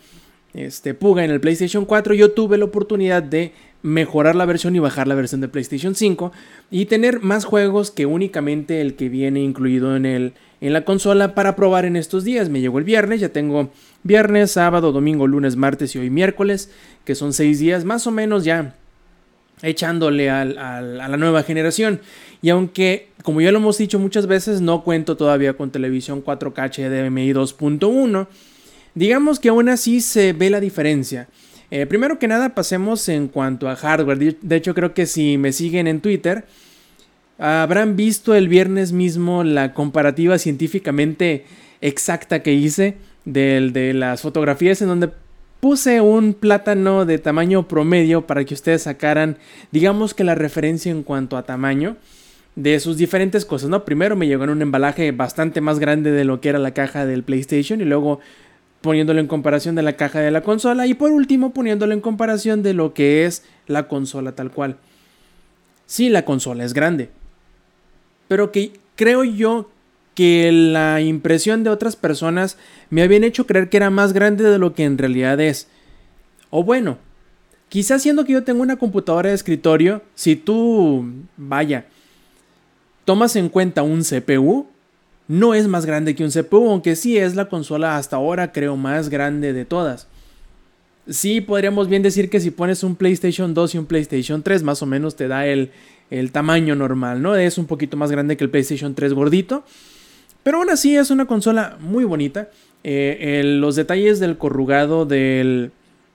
este, 0.55 0.95
Puga 0.95 1.25
en 1.25 1.31
el 1.31 1.41
PlayStation 1.41 1.85
4, 1.85 2.15
yo 2.15 2.33
tuve 2.33 2.59
la 2.59 2.65
oportunidad 2.65 3.23
de 3.23 3.53
mejorar 3.83 4.35
la 4.35 4.45
versión 4.45 4.77
y 4.77 4.79
bajar 4.79 5.09
la 5.09 5.15
versión 5.15 5.41
de 5.41 5.49
PlayStation 5.49 5.95
5 5.95 6.33
y 6.71 6.87
tener 6.87 7.21
más 7.21 7.45
juegos 7.45 7.91
que 7.91 8.05
únicamente 8.07 8.81
el 8.81 8.95
que 8.95 9.09
viene 9.09 9.41
incluido 9.41 9.97
en, 9.97 10.07
el, 10.07 10.33
en 10.61 10.73
la 10.73 10.85
consola 10.85 11.35
para 11.35 11.57
probar 11.57 11.85
en 11.85 11.97
estos 11.97 12.25
días. 12.25 12.49
Me 12.49 12.61
llegó 12.61 12.79
el 12.79 12.85
viernes, 12.85 13.21
ya 13.21 13.31
tengo 13.31 13.71
viernes, 14.03 14.53
sábado, 14.53 14.93
domingo, 14.93 15.27
lunes, 15.27 15.57
martes 15.57 15.95
y 15.95 15.99
hoy 15.99 16.11
miércoles, 16.11 16.71
que 17.05 17.15
son 17.15 17.33
seis 17.33 17.59
días 17.59 17.85
más 17.85 18.07
o 18.07 18.11
menos 18.11 18.45
ya 18.45 18.75
echándole 19.63 20.31
al- 20.31 20.57
a 20.59 20.81
la 20.81 21.17
nueva 21.19 21.43
generación. 21.43 22.01
Y 22.41 22.49
aunque, 22.49 23.09
como 23.23 23.41
ya 23.43 23.53
lo 23.53 23.59
hemos 23.59 23.77
dicho 23.77 23.99
muchas 23.99 24.27
veces, 24.27 24.63
no 24.63 24.83
cuento 24.85 25.17
todavía 25.19 25.53
con 25.53 25.71
televisión 25.71 26.23
4K 26.25 26.71
HDMI 26.71 27.33
2.1, 27.35 28.27
digamos 28.95 29.39
que 29.39 29.51
aún 29.51 29.69
así 29.69 30.01
se 30.01 30.33
ve 30.33 30.49
la 30.49 30.61
diferencia. 30.61 31.29
Eh, 31.71 31.85
primero 31.87 32.19
que 32.19 32.27
nada, 32.27 32.55
pasemos 32.55 33.07
en 33.11 33.29
cuanto 33.29 33.69
a 33.69 33.77
hardware. 33.77 34.37
De 34.41 34.57
hecho, 34.57 34.75
creo 34.75 34.95
que 34.95 35.05
si 35.07 35.37
me 35.37 35.53
siguen 35.53 35.87
en 35.87 36.01
Twitter, 36.01 36.47
habrán 37.39 37.97
visto 37.97 38.35
el 38.35 38.49
viernes 38.49 38.93
mismo 38.93 39.45
la 39.45 39.73
comparativa 39.75 40.39
científicamente 40.39 41.45
exacta 41.81 42.43
que 42.43 42.53
hice 42.55 42.97
del, 43.25 43.73
de 43.73 43.95
las 43.95 44.23
fotografías 44.23 44.81
en 44.83 44.89
donde 44.89 45.11
puse 45.61 46.01
un 46.01 46.33
plátano 46.35 47.05
de 47.05 47.19
tamaño 47.19 47.69
promedio 47.69 48.27
para 48.27 48.45
que 48.45 48.55
ustedes 48.55 48.83
sacaran, 48.83 49.37
digamos 49.71 50.15
que 50.15 50.25
la 50.25 50.35
referencia 50.35 50.91
en 50.91 51.03
cuanto 51.03 51.37
a 51.37 51.45
tamaño 51.45 51.97
de 52.57 52.81
sus 52.81 52.97
diferentes 52.97 53.45
cosas, 53.45 53.69
¿no? 53.69 53.85
Primero 53.85 54.17
me 54.17 54.27
llegó 54.27 54.45
en 54.45 54.51
un 54.51 54.63
embalaje 54.63 55.13
bastante 55.13 55.61
más 55.61 55.79
grande 55.79 56.11
de 56.11 56.25
lo 56.25 56.41
que 56.41 56.49
era 56.49 56.59
la 56.59 56.75
caja 56.75 57.07
del 57.07 57.23
PlayStation 57.23 57.81
y 57.81 57.85
luego 57.85 58.21
poniéndolo 58.81 59.21
en 59.21 59.27
comparación 59.27 59.75
de 59.75 59.83
la 59.83 59.97
caja 59.97 60.21
de 60.21 60.31
la 60.31 60.43
consola 60.43 60.87
y 60.87 60.95
por 60.95 61.11
último 61.11 61.53
poniéndolo 61.53 61.93
en 61.93 62.01
comparación 62.01 62.63
de 62.63 62.75
lo 62.75 62.95
que 62.95 63.27
es 63.27 63.45
la 63.67 63.87
consola 63.87 64.33
tal 64.33 64.51
cual. 64.51 64.77
Sí, 65.87 66.09
la 66.09 66.25
consola 66.25 66.65
es 66.65 66.73
grande, 66.73 67.11
pero 68.29 68.53
que 68.53 68.73
creo 68.97 69.25
yo 69.25 69.71
que 70.15 70.51
la 70.53 71.01
impresión 71.01 71.65
de 71.65 71.71
otras 71.71 71.97
personas 71.97 72.57
me 72.91 73.03
habían 73.03 73.25
hecho 73.25 73.47
creer 73.47 73.69
que 73.69 73.77
era 73.77 73.91
más 73.91 74.13
grande 74.13 74.45
de 74.45 74.59
lo 74.59 74.75
que 74.75 74.85
en 74.85 74.99
realidad 74.99 75.41
es. 75.41 75.69
O 76.51 76.65
bueno, 76.65 76.99
quizás 77.69 78.03
siendo 78.03 78.25
que 78.25 78.33
yo 78.33 78.45
tengo 78.45 78.63
una 78.63 78.77
computadora 78.77 79.31
de 79.31 79.35
escritorio, 79.35 80.03
si 80.15 80.37
tú, 80.37 81.05
vaya, 81.37 81.87
tomas 83.05 83.37
en 83.37 83.49
cuenta 83.49 83.83
un 83.83 84.03
CPU, 84.03 84.67
no 85.29 85.55
es 85.55 85.69
más 85.69 85.87
grande 85.87 86.15
que 86.17 86.25
un 86.25 86.31
CPU, 86.31 86.69
aunque 86.69 86.97
sí 86.97 87.17
es 87.17 87.37
la 87.37 87.49
consola 87.49 87.97
hasta 87.97 88.17
ahora 88.17 88.53
creo 88.53 88.77
más 88.77 89.09
grande 89.09 89.53
de 89.53 89.65
todas. 89.65 90.09
Sí, 91.09 91.41
podríamos 91.41 91.89
bien 91.89 92.03
decir 92.03 92.29
que 92.29 92.41
si 92.41 92.51
pones 92.51 92.83
un 92.83 92.95
PlayStation 92.95 93.55
2 93.55 93.75
y 93.75 93.79
un 93.79 93.87
PlayStation 93.87 94.43
3, 94.43 94.63
más 94.63 94.83
o 94.83 94.87
menos 94.87 95.17
te 95.17 95.29
da 95.29 95.47
el, 95.47 95.71
el 96.11 96.31
tamaño 96.33 96.75
normal, 96.75 97.23
¿no? 97.23 97.37
Es 97.37 97.59
un 97.59 97.67
poquito 97.67 97.97
más 97.97 98.11
grande 98.11 98.37
que 98.37 98.45
el 98.45 98.51
PlayStation 98.51 98.95
3 98.95 99.15
gordito. 99.15 99.65
Pero 100.43 100.59
aún 100.59 100.71
así 100.71 100.97
es 100.97 101.11
una 101.11 101.27
consola 101.27 101.77
muy 101.81 102.05
bonita. 102.05 102.49
Eh, 102.83 103.43
los 103.45 103.77
detalles 103.77 104.21
del 104.21 104.39
corrugado 104.39 105.05
de 105.05 105.71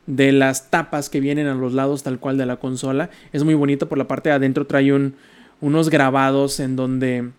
las 0.08 0.70
tapas 0.72 1.10
que 1.10 1.20
vienen 1.20 1.48
a 1.48 1.54
los 1.56 1.74
lados 1.74 2.04
tal 2.04 2.20
cual 2.20 2.38
de 2.38 2.46
la 2.46 2.58
consola 2.58 3.10
es 3.34 3.44
muy 3.44 3.54
bonito. 3.54 3.88
Por 3.88 3.98
la 3.98 4.08
parte 4.08 4.30
de 4.30 4.36
adentro 4.36 4.66
trae 4.66 4.92
un- 4.94 5.16
unos 5.62 5.90
grabados 5.90 6.60
en 6.60 6.76
donde 6.76 7.30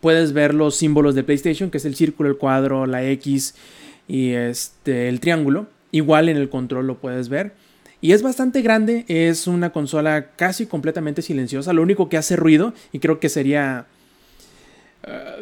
puedes 0.00 0.32
ver 0.32 0.52
los 0.52 0.76
símbolos 0.76 1.14
de 1.14 1.22
PlayStation, 1.24 1.70
que 1.70 1.78
es 1.78 1.84
el 1.84 1.94
círculo, 1.94 2.28
el 2.28 2.36
cuadro, 2.36 2.86
la 2.86 3.04
X 3.04 3.54
y 4.06 4.32
este, 4.32 5.08
el 5.08 5.20
triángulo. 5.20 5.66
Igual 5.92 6.28
en 6.28 6.36
el 6.36 6.48
control 6.50 6.86
lo 6.86 6.96
puedes 6.98 7.28
ver. 7.28 7.52
Y 8.00 8.12
es 8.12 8.22
bastante 8.22 8.60
grande, 8.60 9.06
es 9.08 9.46
una 9.46 9.70
consola 9.70 10.32
casi 10.36 10.66
completamente 10.66 11.22
silenciosa. 11.22 11.72
Lo 11.72 11.80
único 11.82 12.10
que 12.10 12.18
hace 12.18 12.36
ruido, 12.36 12.74
y 12.92 12.98
creo 12.98 13.18
que 13.18 13.30
sería, 13.30 13.86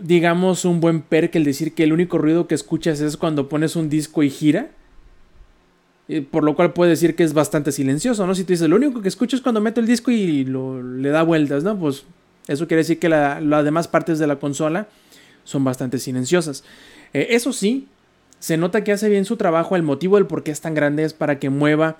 digamos, 0.02 0.64
un 0.64 0.80
buen 0.80 1.02
perk 1.02 1.36
el 1.36 1.44
decir 1.44 1.74
que 1.74 1.84
el 1.84 1.93
único 1.93 2.18
ruido 2.18 2.47
que 2.47 2.55
escuchas 2.55 3.01
es 3.01 3.16
cuando 3.16 3.48
pones 3.48 3.76
un 3.76 3.89
disco 3.89 4.22
y 4.22 4.30
gira. 4.30 4.70
Eh, 6.09 6.22
Por 6.22 6.43
lo 6.44 6.55
cual 6.56 6.72
puede 6.72 6.90
decir 6.90 7.14
que 7.14 7.22
es 7.22 7.32
bastante 7.32 7.70
silencioso, 7.72 8.26
¿no? 8.26 8.34
Si 8.34 8.44
tú 8.44 8.52
dices, 8.52 8.68
lo 8.68 8.76
único 8.76 9.01
que 9.02 9.09
escucho 9.09 9.36
es 9.36 9.43
cuando 9.43 9.60
meto 9.60 9.80
el 9.80 9.86
disco 9.86 10.10
y 10.10 10.44
lo, 10.44 10.82
le 10.82 11.10
da 11.10 11.22
vueltas, 11.22 11.62
¿no? 11.64 11.78
Pues 11.78 12.05
eso 12.48 12.66
quiere 12.66 12.78
decir 12.82 12.98
que 12.98 13.09
la- 13.09 13.40
las 13.40 13.64
demás 13.64 13.86
partes 13.89 14.18
de 14.18 14.26
la 14.26 14.36
consola 14.36 14.89
son 15.44 15.62
bastante 15.64 15.98
silenciosas. 15.98 16.64
Eh, 17.12 17.28
eso 17.30 17.52
sí, 17.52 17.86
se 18.40 18.56
nota 18.56 18.82
que 18.82 18.93
hace 18.93 19.09
bien 19.09 19.24
su 19.24 19.36
trabajo. 19.36 19.76
El 19.76 19.84
motivo 19.84 20.16
del 20.16 20.26
por 20.26 20.43
qué 20.43 20.51
es 20.51 20.60
tan 20.60 20.74
grande 20.74 21.05
es 21.05 21.14
para 21.14 21.39
que 21.39 21.51
mueva 21.51 21.98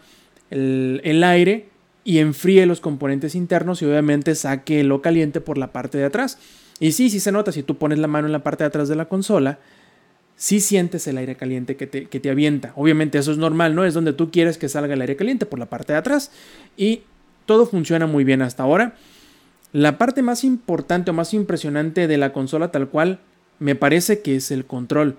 el, 0.51 1.01
el 1.05 1.22
aire 1.22 1.68
y 2.05 2.18
enfríe 2.18 2.66
los 2.66 2.80
componentes 2.80 3.36
internos 3.36 3.80
y 3.82 3.84
obviamente 3.84 4.34
saque 4.34 4.82
lo 4.82 5.01
caliente 5.01 5.40
por 5.40 5.59
la 5.59 5.72
parte 5.72 5.98
de 5.98 6.05
atrás. 6.06 6.39
Y 6.82 6.90
sí, 6.90 7.10
sí 7.10 7.20
se 7.20 7.30
nota, 7.30 7.52
si 7.52 7.62
tú 7.62 7.78
pones 7.78 8.00
la 8.00 8.09
mano 8.09 8.26
en 8.26 8.32
la 8.32 8.42
parte 8.42 8.64
de 8.64 8.66
atrás 8.66 8.88
de 8.88 8.96
la 8.96 9.04
consola, 9.04 9.60
sí 10.34 10.59
sientes 10.59 11.06
el 11.06 11.16
aire 11.16 11.36
caliente 11.36 11.76
que 11.76 11.86
te, 11.86 12.06
que 12.06 12.18
te 12.18 12.28
avienta. 12.28 12.72
Obviamente 12.74 13.18
eso 13.18 13.30
es 13.30 13.38
normal, 13.38 13.76
¿no? 13.76 13.84
Es 13.84 13.94
donde 13.94 14.12
tú 14.12 14.32
quieres 14.32 14.59
que 14.59 14.68
salga 14.68 14.94
el 14.94 15.00
aire 15.00 15.14
caliente 15.14 15.46
por 15.46 15.60
la 15.60 15.66
parte 15.66 15.92
de 15.92 16.00
atrás. 16.00 16.32
Y 16.76 17.02
todo 17.46 17.66
funciona 17.66 18.09
muy 18.09 18.24
bien 18.24 18.42
hasta 18.42 18.64
ahora. 18.64 18.96
La 19.72 19.96
parte 19.96 20.22
más 20.22 20.42
importante 20.42 21.12
o 21.12 21.14
más 21.14 21.32
impresionante 21.34 22.09
de 22.09 22.18
la 22.18 22.32
consola 22.32 22.72
tal 22.72 22.88
cual 22.88 23.20
me 23.60 23.76
parece 23.76 24.20
que 24.20 24.34
es 24.34 24.50
el 24.50 24.64
control. 24.64 25.18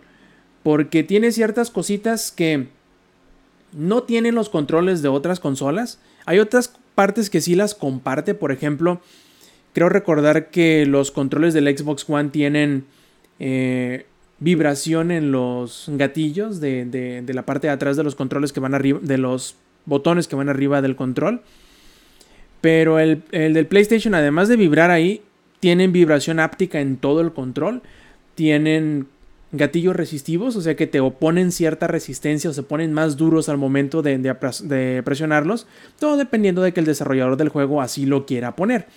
Porque 0.64 1.02
tiene 1.04 1.32
ciertas 1.32 1.72
cositas 1.72 2.34
que 2.34 2.68
no 3.72 4.04
tienen 4.04 4.36
los 4.36 4.50
controles 4.50 5.02
de 5.02 5.08
otras 5.08 5.40
consolas. 5.40 6.00
Hay 6.26 6.40
otras 6.40 6.74
partes 6.94 7.30
que 7.30 7.40
sí 7.40 7.56
las 7.56 7.74
comparte. 7.74 8.34
Por 8.34 8.52
ejemplo, 8.52 9.00
creo 9.74 9.90
recordar 9.90 10.50
que 10.50 10.86
los 10.86 11.12
controles 11.12 11.54
del 11.54 11.78
Xbox 11.78 12.06
One 12.08 12.30
tienen 12.30 12.86
eh, 13.40 14.06
vibración 14.40 15.12
en 15.12 15.32
los 15.32 15.86
gatillos 15.94 16.62
de, 16.62 17.24
la 17.28 17.46
parte 17.46 17.68
de 17.68 17.74
atrás 17.74 17.98
de 17.98 18.04
los 18.04 18.16
controles 18.16 18.54
que 18.54 18.60
van 18.60 18.80
de 19.02 19.18
los 19.18 19.56
botones 19.86 20.28
que 20.28 20.36
van 20.36 20.50
arriba 20.50 20.82
del 20.82 20.96
control. 20.96 21.42
Pero 22.62 23.00
el, 23.00 23.24
el 23.32 23.54
del 23.54 23.68
PlayStation, 23.68 24.16
además 24.16 24.48
de 24.48 24.56
vibrar 24.56 24.90
ahí, 24.92 25.22
tienen 25.60 25.92
vibración 25.92 26.40
áptica 26.40 26.80
en 26.80 26.98
todo 26.98 27.22
el 27.22 27.34
control. 27.34 27.82
Tienen 28.36 29.08
gatillos 29.52 29.96
resistivos, 29.96 30.56
o 30.56 30.62
sea 30.62 30.76
que 30.76 30.88
te 30.88 31.00
oponen 31.00 31.52
cierta 31.52 31.88
resistencia 31.88 32.50
o 32.50 32.54
se 32.54 32.64
ponen 32.64 32.94
más 32.94 33.18
duros 33.18 33.50
al 33.50 33.58
momento 33.58 34.02
de 34.02 35.02
presionarlos. 35.04 35.68
Todo 36.00 36.16
dependiendo 36.16 36.62
de 36.62 36.74
que 36.74 36.80
el 36.80 36.86
desarrollador 36.86 37.38
del 37.38 37.50
juego 37.50 37.82
así 37.82 38.06
lo 38.06 38.26
quiera 38.26 38.56
poner. 38.56 38.88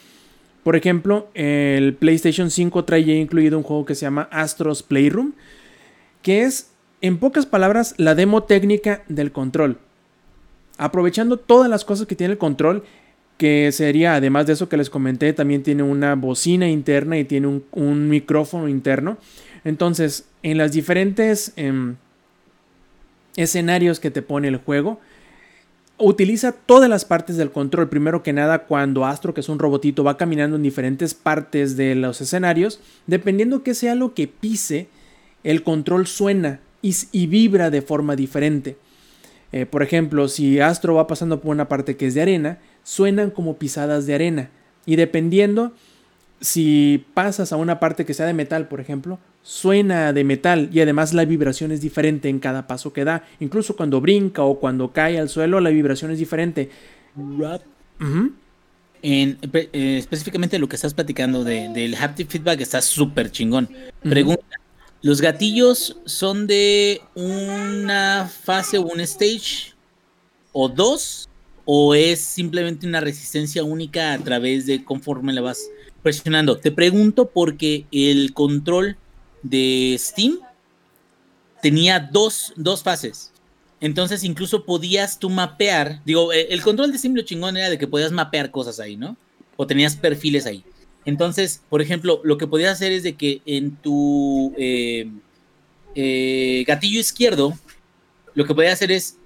Por 0.66 0.74
ejemplo, 0.74 1.28
el 1.34 1.94
PlayStation 1.94 2.50
5 2.50 2.84
trae 2.84 3.04
ya 3.04 3.12
incluido 3.12 3.56
un 3.56 3.62
juego 3.62 3.84
que 3.84 3.94
se 3.94 4.00
llama 4.00 4.28
Astros 4.32 4.82
Playroom, 4.82 5.32
que 6.22 6.42
es, 6.42 6.72
en 7.00 7.18
pocas 7.18 7.46
palabras, 7.46 7.94
la 7.98 8.16
demo 8.16 8.42
técnica 8.42 9.04
del 9.06 9.30
control. 9.30 9.78
Aprovechando 10.76 11.36
todas 11.36 11.70
las 11.70 11.84
cosas 11.84 12.08
que 12.08 12.16
tiene 12.16 12.32
el 12.32 12.38
control, 12.38 12.82
que 13.38 13.70
sería, 13.70 14.16
además 14.16 14.48
de 14.48 14.54
eso 14.54 14.68
que 14.68 14.76
les 14.76 14.90
comenté, 14.90 15.32
también 15.32 15.62
tiene 15.62 15.84
una 15.84 16.16
bocina 16.16 16.68
interna 16.68 17.16
y 17.16 17.24
tiene 17.24 17.62
un, 17.70 18.08
micrófono 18.08 18.68
interno. 18.68 19.18
Entonces, 19.62 20.26
en 20.42 20.58
las 20.58 20.72
diferentes 20.72 21.52
em, 21.54 21.94
escenarios 23.36 24.00
que 24.00 24.10
te 24.10 24.20
pone 24.20 24.48
el 24.48 24.56
juego, 24.56 24.98
utiliza 25.98 26.52
todas 26.52 26.90
las 26.90 27.04
partes 27.04 27.36
del 27.36 27.50
control. 27.50 27.88
Primero 27.88 28.22
que 28.22 28.32
nada, 28.32 28.64
cuando 28.64 29.04
Astro, 29.04 29.34
que 29.34 29.40
es 29.40 29.48
un 29.48 29.58
robotito, 29.58 30.04
va 30.04 30.16
caminando 30.16 30.56
en 30.56 30.62
diferentes 30.62 31.14
partes 31.14 31.76
de 31.76 31.94
los 31.94 32.20
escenarios, 32.20 32.80
dependiendo 33.06 33.62
que 33.62 33.74
sea 33.74 33.94
lo 33.94 34.14
que 34.14 34.28
pise, 34.28 34.88
el 35.44 35.62
control 35.62 36.06
suena 36.06 36.60
y, 36.82 37.26
vibra 37.26 37.70
de 37.70 37.82
forma 37.82 38.16
diferente. 38.16 38.76
Eh, 39.52 39.64
por 39.66 39.82
ejemplo, 39.82 40.28
si 40.28 40.60
Astro 40.60 40.94
va 40.94 41.06
pasando 41.06 41.40
por 41.40 41.50
una 41.50 41.68
parte 41.68 41.96
que 41.96 42.06
es 42.06 42.14
de 42.14 42.22
arena, 42.22 42.58
suenan 42.82 43.30
como 43.30 43.56
pisadas 43.56 44.06
de 44.06 44.14
arena. 44.14 44.50
Y 44.84 44.96
dependiendo, 44.96 45.72
si 46.40 47.04
pasas 47.14 47.52
a 47.52 47.56
una 47.56 47.80
parte 47.80 48.04
que 48.04 48.14
sea 48.14 48.26
de 48.26 48.34
metal, 48.34 48.68
por 48.68 48.80
ejemplo, 48.80 49.18
suena 49.46 50.12
de 50.12 50.24
metal 50.24 50.70
y 50.72 50.80
además 50.80 51.14
la 51.14 51.24
vibración 51.24 51.70
es 51.70 51.80
diferente 51.80 52.28
en 52.28 52.40
cada 52.40 52.66
paso 52.66 52.92
que 52.92 53.04
da. 53.04 53.24
Incluso 53.38 53.76
cuando 53.76 54.00
brinca 54.00 54.42
o 54.42 54.58
cuando 54.58 54.92
cae 54.92 55.20
al 55.20 55.28
suelo, 55.28 55.60
la 55.60 55.70
vibración 55.70 56.10
es 56.10 56.18
diferente. 56.18 56.68
en, 59.02 59.38
eh, 59.52 59.98
específicamente 59.98 60.58
lo 60.58 60.68
que 60.68 60.74
estás 60.74 60.94
platicando 60.94 61.44
del 61.44 61.94
haptic 61.94 62.28
feedback 62.28 62.60
está 62.60 62.82
súper 62.82 63.30
chingón. 63.30 63.68
Pregunta, 64.02 64.42
¿los 65.00 65.20
gatillos 65.20 65.96
son 66.06 66.48
de 66.48 67.00
una 67.14 68.28
fase 68.28 68.78
o 68.78 68.82
un 68.82 68.98
stage 68.98 69.74
o 70.50 70.68
dos? 70.68 71.28
¿O 71.64 71.94
es 71.94 72.20
simplemente 72.20 72.84
una 72.86 73.00
resistencia 73.00 73.62
única 73.62 74.12
a 74.12 74.18
través 74.18 74.66
de 74.66 74.84
conforme 74.84 75.32
la 75.32 75.40
vas 75.40 75.68
presionando? 76.02 76.58
Te 76.58 76.72
pregunto 76.72 77.30
porque 77.32 77.86
el 77.92 78.32
control 78.34 78.96
de 79.48 79.96
Steam 79.98 80.38
tenía 81.62 82.00
dos, 82.00 82.52
dos 82.56 82.82
fases. 82.82 83.32
Entonces 83.80 84.24
incluso 84.24 84.64
podías 84.64 85.18
tú 85.18 85.28
mapear, 85.30 86.02
digo, 86.04 86.32
e, 86.32 86.48
el 86.50 86.62
control 86.62 86.92
de 86.92 86.98
Steam 86.98 87.14
lo 87.14 87.22
chingón 87.22 87.56
era 87.56 87.68
de 87.68 87.78
que 87.78 87.86
podías 87.86 88.12
mapear 88.12 88.50
cosas 88.50 88.80
ahí, 88.80 88.96
¿no? 88.96 89.16
O 89.56 89.66
tenías 89.66 89.96
perfiles 89.96 90.46
ahí. 90.46 90.64
Entonces, 91.04 91.62
por 91.68 91.82
ejemplo, 91.82 92.20
lo 92.24 92.38
que 92.38 92.46
podías 92.46 92.72
hacer 92.72 92.92
es 92.92 93.02
de 93.02 93.14
que 93.14 93.42
en 93.46 93.76
tu 93.76 94.54
eh, 94.56 95.08
eh, 95.94 96.64
gatillo 96.66 96.98
izquierdo, 96.98 97.56
lo 98.34 98.44
que 98.44 98.54
podías 98.54 98.74
hacer 98.74 98.90
es 98.90 99.16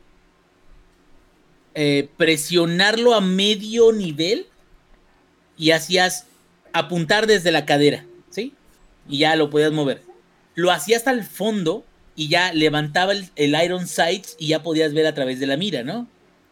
eh, 1.74 2.08
presionarlo 2.16 3.14
a 3.14 3.20
medio 3.20 3.92
nivel 3.92 4.46
y 5.56 5.70
hacías 5.70 6.26
apuntar 6.72 7.26
desde 7.26 7.52
la 7.52 7.64
cadera, 7.64 8.04
¿sí? 8.30 8.52
Y 9.08 9.18
ya 9.18 9.36
lo 9.36 9.48
podías 9.48 9.72
mover 9.72 10.09
lo 10.60 10.70
hacía 10.70 10.96
hasta 10.96 11.10
el 11.10 11.24
fondo 11.24 11.84
y 12.14 12.28
ya 12.28 12.52
levantaba 12.52 13.12
el, 13.12 13.56
Iron 13.64 13.86
Sights 13.86 14.36
y 14.38 14.48
ya 14.48 14.62
podías 14.62 14.92
ver 14.92 15.06
a 15.06 15.14
través 15.14 15.40
de 15.40 15.46
la 15.46 15.56
mira, 15.56 15.82
¿no? 15.82 16.06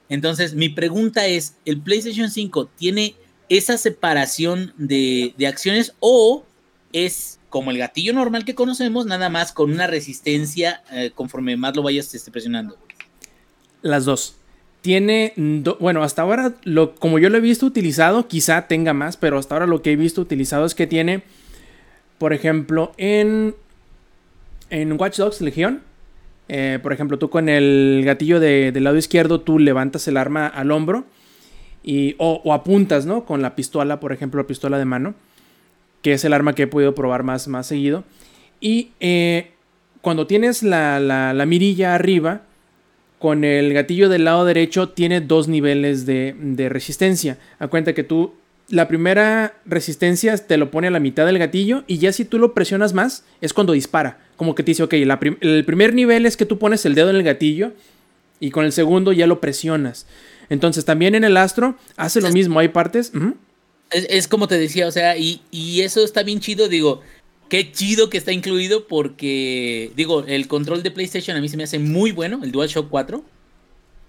Entonces, 0.09 0.55
mi 0.55 0.71
pregunta 0.71 1.27
es, 1.27 1.57
¿el 1.67 1.81
PlayStation 1.83 2.31
5 2.31 2.71
tiene 2.77 3.15
esa 3.51 3.77
separación 3.77 4.73
de, 4.79 5.35
acciones 5.47 5.95
o 6.01 6.45
es 6.95 7.39
como 7.51 7.71
el 7.71 7.77
gatillo 7.77 8.15
normal 8.15 8.47
que 8.47 8.55
conocemos, 8.55 9.05
nada 9.05 9.29
más 9.29 9.53
con 9.53 9.71
una 9.71 9.87
resistencia 9.87 10.83
eh, 10.91 11.11
conforme 11.15 11.57
más 11.59 11.77
lo 11.77 11.83
vayas 11.83 12.15
este, 12.15 12.31
presionando? 12.31 12.79
Las 13.83 14.07
dos. 14.07 14.37
Tiene, 14.81 15.35
bueno, 15.81 16.03
hasta 16.03 16.23
ahora, 16.23 16.55
lo, 16.63 16.95
como 16.95 17.19
yo 17.19 17.29
lo 17.29 17.37
he 17.37 17.43
visto 17.43 17.67
utilizado, 17.67 18.27
quizá 18.27 18.69
tenga 18.69 18.95
más, 18.95 19.19
pero 19.19 19.39
hasta 19.39 19.55
ahora 19.55 19.67
lo 19.67 19.83
que 19.83 19.93
he 19.93 19.97
visto 19.97 20.23
utilizado 20.23 20.65
es 20.65 20.75
que 20.75 20.87
tiene, 20.87 21.25
por 22.17 22.33
ejemplo, 22.33 22.93
en 22.97 23.55
en 24.71 25.01
Watch 25.01 25.19
Dogs 25.19 25.41
Legión, 25.41 25.83
eh, 26.49 26.79
por 26.83 26.93
ejemplo, 26.93 27.19
tú 27.19 27.29
con 27.29 27.49
el 27.49 28.03
gatillo 28.05 28.41
del 28.41 28.83
lado 28.83 28.97
izquierdo, 28.97 29.41
tú 29.41 29.59
levantas 29.59 30.09
el 30.09 30.17
arma 30.17 30.47
al 30.47 30.71
hombro 30.71 31.05
y, 31.83 32.17
o, 32.19 32.53
apuntas, 32.53 33.07
¿no? 33.07 33.25
Con 33.25 33.43
la 33.43 33.55
pistola, 33.55 34.01
por 34.01 34.13
ejemplo, 34.13 34.41
la 34.41 34.47
pistola 34.47 34.79
de 34.79 34.85
mano, 34.85 35.15
que 36.03 36.15
es 36.15 36.25
el 36.25 36.33
arma 36.33 36.55
que 36.55 36.63
he 36.65 36.67
podido 36.67 36.95
probar 36.95 37.23
más, 37.23 37.49
más 37.49 37.67
seguido. 37.67 38.05
Y 38.61 38.91
eh, 39.01 39.53
cuando 40.01 40.27
tienes 40.27 40.63
la, 40.63 41.01
la, 41.01 41.47
mirilla 41.47 41.95
arriba, 41.95 42.43
con 43.19 43.45
el 43.45 43.73
gatillo 43.75 44.09
del 44.09 44.25
lado 44.25 44.45
derecho 44.45 44.91
tiene 44.91 45.21
dos 45.21 45.49
niveles 45.49 46.07
de, 46.07 46.35
de 46.39 46.69
resistencia. 46.69 47.39
A 47.59 47.69
cuenta 47.69 47.93
que 47.93 48.05
tú 48.05 48.35
la 48.69 48.87
primera 48.87 49.59
resistencia 49.65 50.37
te 50.37 50.57
lo 50.59 50.71
pone 50.71 50.89
a 50.89 50.91
la 50.91 51.01
mitad 51.01 51.25
del 51.25 51.39
gatillo 51.39 51.85
y 51.87 51.99
ya 51.99 52.13
si 52.13 52.25
tú 52.25 52.39
lo 52.39 52.53
presionas 52.53 52.93
más 52.93 53.25
es 53.41 53.53
cuando 53.53 53.73
dispara. 53.73 54.21
Como 54.37 54.55
que 54.55 54.63
te 54.63 54.73
dice, 54.73 54.83
ok, 54.83 54.93
el 54.93 55.65
primer 55.65 55.95
nivel 55.95 56.27
es 56.27 56.37
que 56.37 56.45
tú 56.45 56.59
pones 56.59 56.85
el 56.85 56.95
dedo 56.95 57.11
en 57.11 57.17
el 57.17 57.23
gatillo 57.23 57.73
y 58.41 58.51
con 58.51 58.65
el 58.65 58.73
segundo 58.73 59.13
ya 59.13 59.27
lo 59.27 59.41
presionas. 59.41 60.07
Entonces 60.51 60.85
también 60.85 61.15
en 61.15 61.25
el 61.25 61.37
astro 61.37 61.77
hace 61.97 62.21
lo 62.21 62.31
mismo, 62.31 62.59
hay 62.61 62.69
partes... 62.69 63.13
es, 63.91 64.29
como 64.29 64.49
te 64.49 64.59
decía, 64.59 64.87
o 64.87 64.93
sea, 64.93 65.17
y, 65.17 65.41
eso 65.81 66.05
está 66.05 66.23
bien 66.23 66.41
chido, 66.41 66.69
digo, 66.69 67.01
qué 67.49 67.73
chido 67.73 68.11
que 68.11 68.19
está 68.19 68.33
incluido 68.33 68.87
porque, 68.87 69.93
digo, 69.97 70.25
el 70.27 70.47
control 70.47 70.83
de 70.83 70.91
PlayStation 70.91 71.37
a 71.37 71.41
mí 71.41 71.49
se 71.49 71.57
me 71.57 71.65
hace 71.65 71.79
muy 71.79 72.13
bueno, 72.13 72.41
el 72.45 72.53
DualShock 72.53 72.91
4. 72.91 73.25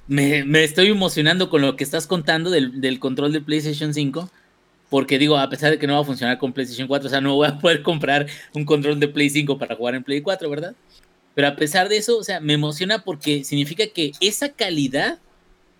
Me, 0.08 0.44
me 0.44 0.64
estoy 0.64 0.88
emocionando 0.88 1.50
con 1.50 1.62
lo 1.62 1.76
que 1.76 1.84
estás 1.84 2.08
contando 2.08 2.50
del, 2.50 2.82
del 2.82 3.00
control 3.00 3.32
de 3.32 3.42
PlayStation 3.42 3.94
5 3.94 4.30
porque 4.90 5.20
digo, 5.20 5.38
a 5.38 5.50
pesar 5.50 5.72
de 5.72 5.80
que 5.80 5.88
no 5.88 5.94
va 5.94 6.02
a 6.02 6.06
funcionar 6.06 6.38
con 6.38 6.52
PlayStation 6.52 6.88
4, 6.88 7.08
o 7.08 7.10
sea, 7.10 7.22
no 7.22 7.36
voy 7.36 7.48
a 7.48 7.60
poder 7.60 7.84
comprar 7.84 8.28
un 8.54 8.66
control 8.66 9.00
de 9.00 9.08
Play 9.08 9.30
5 9.30 9.58
para 9.58 9.76
jugar 9.76 9.96
en 9.96 10.04
Play 10.04 10.22
4, 10.22 10.50
¿verdad? 10.50 10.76
Pero 11.36 11.48
a 11.48 11.56
pesar 11.56 11.90
de 11.90 11.98
eso, 11.98 12.18
o 12.18 12.24
sea, 12.24 12.40
me 12.40 12.54
emociona 12.54 13.04
porque 13.04 13.44
significa 13.44 13.88
que 13.88 14.12
esa 14.20 14.50
calidad 14.50 15.20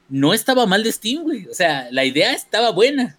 no 0.08 0.34
estaba 0.34 0.66
mal 0.66 0.84
de 0.84 0.92
Steam, 0.92 1.24
güey. 1.24 1.48
O 1.48 1.54
sea, 1.54 1.88
la 1.92 2.06
idea 2.06 2.34
estaba 2.34 2.72
buena. 2.72 3.18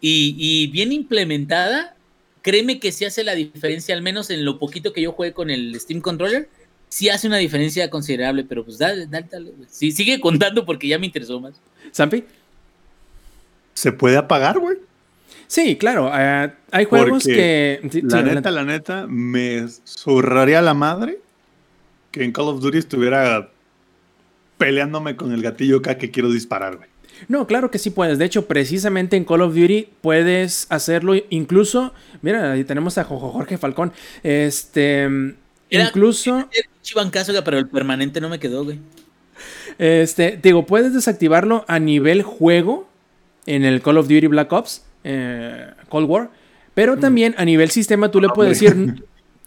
Y, 0.00 0.66
bien 0.66 0.92
implementada, 0.92 1.96
créeme 2.42 2.78
que 2.78 2.92
sí 2.92 3.06
hace 3.06 3.24
la 3.24 3.34
diferencia, 3.34 3.94
al 3.94 4.02
menos 4.02 4.28
en 4.28 4.44
lo 4.44 4.58
poquito 4.58 4.92
que 4.92 5.00
yo 5.00 5.12
juegué 5.12 5.32
con 5.32 5.48
el 5.48 5.80
Steam 5.80 6.02
Controller, 6.02 6.50
sí 6.90 7.08
hace 7.08 7.26
una 7.26 7.38
diferencia 7.38 7.88
considerable, 7.88 8.44
pero 8.44 8.64
pues 8.64 8.76
dale, 8.76 9.06
dale, 9.06 9.28
dale. 9.32 9.52
Sí, 9.70 9.92
sigue 9.92 10.20
contando 10.20 10.66
porque 10.66 10.88
ya 10.88 10.98
me 10.98 11.06
interesó 11.06 11.40
más. 11.40 11.54
¿Sampi? 11.90 12.24
¿Se 13.72 13.92
puede 13.92 14.18
apagar, 14.18 14.58
güey? 14.58 14.76
Sí, 15.54 15.76
claro. 15.76 16.10
Eh, 16.12 16.50
hay 16.72 16.84
juegos 16.84 17.22
que. 17.22 17.78
la 18.02 18.22
neta, 18.22 18.50
la 18.50 18.64
neta, 18.64 19.06
me 19.06 19.64
zurraría 19.84 20.60
la 20.60 20.74
madre 20.74 21.20
que 22.10 22.24
en 22.24 22.32
Call 22.32 22.48
of 22.48 22.60
Duty 22.60 22.78
estuviera 22.78 23.50
peleándome 24.58 25.14
con 25.14 25.30
el 25.32 25.42
gatillo 25.42 25.76
acá 25.76 25.96
que 25.96 26.10
quiero 26.10 26.28
disparar, 26.28 26.78
güey. 26.78 26.88
No, 27.28 27.46
claro 27.46 27.70
que 27.70 27.78
sí 27.78 27.90
puedes. 27.90 28.18
De 28.18 28.24
hecho, 28.24 28.48
precisamente 28.48 29.16
en 29.16 29.24
Call 29.24 29.42
of 29.42 29.54
Duty 29.54 29.90
puedes 30.00 30.66
hacerlo. 30.70 31.14
Incluso, 31.30 31.94
mira, 32.20 32.50
ahí 32.50 32.64
tenemos 32.64 32.98
a 32.98 33.04
Jorge 33.04 33.56
Falcón. 33.56 33.92
Este. 34.24 35.08
incluso. 35.70 36.48
Chivancazo, 36.82 37.32
pero 37.44 37.58
el 37.58 37.68
permanente 37.68 38.20
no 38.20 38.28
me 38.28 38.40
quedó, 38.40 38.64
güey. 38.64 38.80
Este, 39.78 40.36
digo, 40.42 40.66
puedes 40.66 40.92
desactivarlo 40.92 41.64
a 41.68 41.78
nivel 41.78 42.22
juego 42.22 42.88
en 43.46 43.64
el 43.64 43.82
Call 43.82 43.98
of 43.98 44.08
Duty 44.08 44.26
Black 44.26 44.52
Ops. 44.52 44.82
Eh, 45.04 45.70
Cold 45.88 46.08
War. 46.08 46.30
Pero 46.74 46.96
también 46.96 47.34
a 47.38 47.44
nivel 47.44 47.70
sistema 47.70 48.10
tú 48.10 48.20
le 48.20 48.28
puedes 48.28 48.58
decir, 48.58 49.04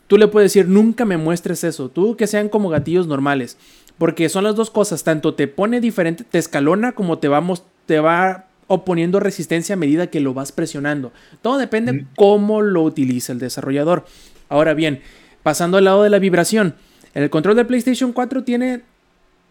tú 0.08 0.18
le 0.18 0.28
puedes 0.28 0.54
decir, 0.54 0.70
nunca 0.70 1.04
me 1.04 1.18
muestres 1.18 1.64
eso, 1.64 1.90
tú 1.90 2.16
que 2.16 2.26
sean 2.26 2.48
como 2.48 2.70
gatillos 2.70 3.08
normales. 3.08 3.58
Porque 3.98 4.30
son 4.30 4.44
las 4.44 4.56
dos 4.56 4.70
cosas, 4.70 5.04
tanto 5.04 5.34
te 5.34 5.48
pone 5.48 5.82
diferente, 5.82 6.24
te 6.24 6.38
escalona 6.38 6.94
como 6.94 7.18
te, 7.18 7.28
vamos, 7.28 7.64
te 7.86 8.00
va 8.00 8.46
oponiendo 8.68 9.20
resistencia 9.20 9.74
a 9.74 9.78
medida 9.78 10.08
que 10.08 10.20
lo 10.20 10.34
vas 10.34 10.52
presionando. 10.52 11.12
Todo 11.42 11.58
depende 11.58 12.06
cómo 12.16 12.62
lo 12.62 12.84
utiliza 12.84 13.34
el 13.34 13.40
desarrollador. 13.40 14.06
Ahora 14.50 14.74
bien, 14.74 15.02
pasando 15.44 15.78
al 15.78 15.86
lado 15.86 16.04
de 16.04 16.10
la 16.10 16.20
vibración. 16.20 16.76
El 17.14 17.30
control 17.30 17.56
de 17.56 17.66
PlayStation 17.66 18.14
4 18.14 18.44
tiene 18.44 18.82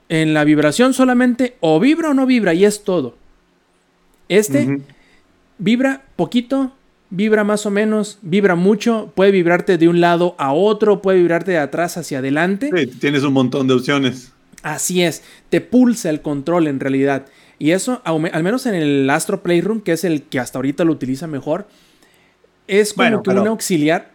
en 0.09 0.35
la 0.35 0.45
vibración 0.45 0.95
solamente 0.95 1.57
o 1.61 1.81
vibra 1.81 2.11
o 2.11 2.15
no 2.15 2.27
vibra 2.27 2.55
y 2.55 2.65
es 2.65 2.85
todo. 2.85 3.17
Este 4.29 4.81
vibra 5.59 6.05
poquito, 6.17 6.73
vibra 7.11 7.45
más 7.45 7.67
o 7.67 7.71
menos, 7.71 8.19
vibra 8.23 8.55
mucho, 8.55 9.13
puede 9.15 9.31
vibrarte 9.31 9.79
de 9.79 9.89
un 9.89 10.01
lado 10.01 10.35
a 10.39 10.53
otro, 10.53 11.03
puede 11.03 11.19
vibrarte 11.19 11.53
de 11.53 11.59
atrás 11.59 11.97
hacia 11.97 12.19
adelante. 12.19 12.71
Sí, 12.75 12.87
tienes 12.99 13.23
un 13.23 13.33
montón 13.33 13.67
de 13.67 13.75
opciones. 13.75 14.33
Así 14.63 15.03
es, 15.03 15.23
te 15.49 15.61
pulsa 15.61 16.11
el 16.11 16.23
control 16.23 16.67
en 16.67 16.81
realidad. 16.81 17.27
Y 17.59 17.71
eso, 17.71 18.03
al 18.05 18.43
menos 18.43 18.67
en 18.67 18.75
el 18.75 19.09
Astro 19.09 19.43
Playroom, 19.43 19.81
que 19.81 19.93
es 19.93 20.05
el 20.05 20.23
que 20.23 20.39
hasta 20.39 20.59
ahorita 20.59 20.85
lo 20.85 20.93
utiliza 20.93 21.27
mejor, 21.27 21.69
es 22.67 22.93
como 22.93 23.05
Bueno, 23.05 23.23
que 23.23 23.31
un 23.31 23.47
auxiliar. 23.47 24.11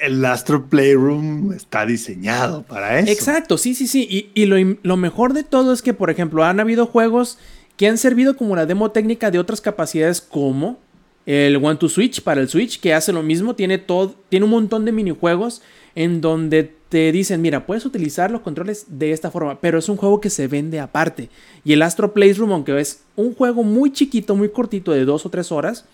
El 0.00 0.24
Astro 0.24 0.66
Playroom 0.66 1.52
está 1.52 1.84
diseñado 1.86 2.62
para 2.62 2.98
eso. 2.98 3.12
Exacto, 3.12 3.58
sí, 3.58 3.74
sí, 3.74 3.86
sí. 3.86 4.06
Y, 4.10 4.30
y 4.40 4.46
lo, 4.46 4.56
lo 4.82 4.96
mejor 4.96 5.34
de 5.34 5.44
todo 5.44 5.72
es 5.72 5.82
que, 5.82 5.92
por 5.94 6.10
ejemplo, 6.10 6.44
han 6.44 6.60
habido 6.60 6.86
juegos 6.86 7.38
que 7.78 7.86
han 7.86 7.96
servido 7.96 8.36
como 8.36 8.56
la 8.56 8.66
demo 8.66 8.90
técnica 8.90 9.30
de 9.30 9.38
otras 9.38 9.62
capacidades 9.62 10.20
como 10.20 10.78
el 11.24 11.56
One 11.56 11.76
to 11.76 11.88
Switch 11.88 12.22
para 12.22 12.40
el 12.40 12.48
Switch, 12.48 12.80
que 12.80 12.92
hace 12.92 13.12
lo 13.12 13.22
mismo, 13.22 13.54
tiene, 13.54 13.78
todo, 13.78 14.16
tiene 14.28 14.44
un 14.44 14.50
montón 14.50 14.84
de 14.84 14.92
minijuegos 14.92 15.62
en 15.94 16.20
donde 16.20 16.74
te 16.88 17.12
dicen, 17.12 17.40
mira, 17.40 17.66
puedes 17.66 17.86
utilizar 17.86 18.30
los 18.30 18.40
controles 18.40 18.86
de 18.88 19.12
esta 19.12 19.30
forma, 19.30 19.60
pero 19.60 19.78
es 19.78 19.88
un 19.88 19.96
juego 19.96 20.20
que 20.20 20.28
se 20.28 20.48
vende 20.48 20.80
aparte. 20.80 21.28
Y 21.64 21.72
el 21.72 21.82
Astro 21.82 22.12
Playroom, 22.12 22.50
aunque 22.50 22.80
es 22.80 23.02
un 23.14 23.32
juego 23.32 23.62
muy 23.62 23.92
chiquito, 23.92 24.34
muy 24.34 24.48
cortito, 24.48 24.92
de 24.92 25.04
dos 25.04 25.24
o 25.24 25.30
tres 25.30 25.52
horas, 25.52 25.84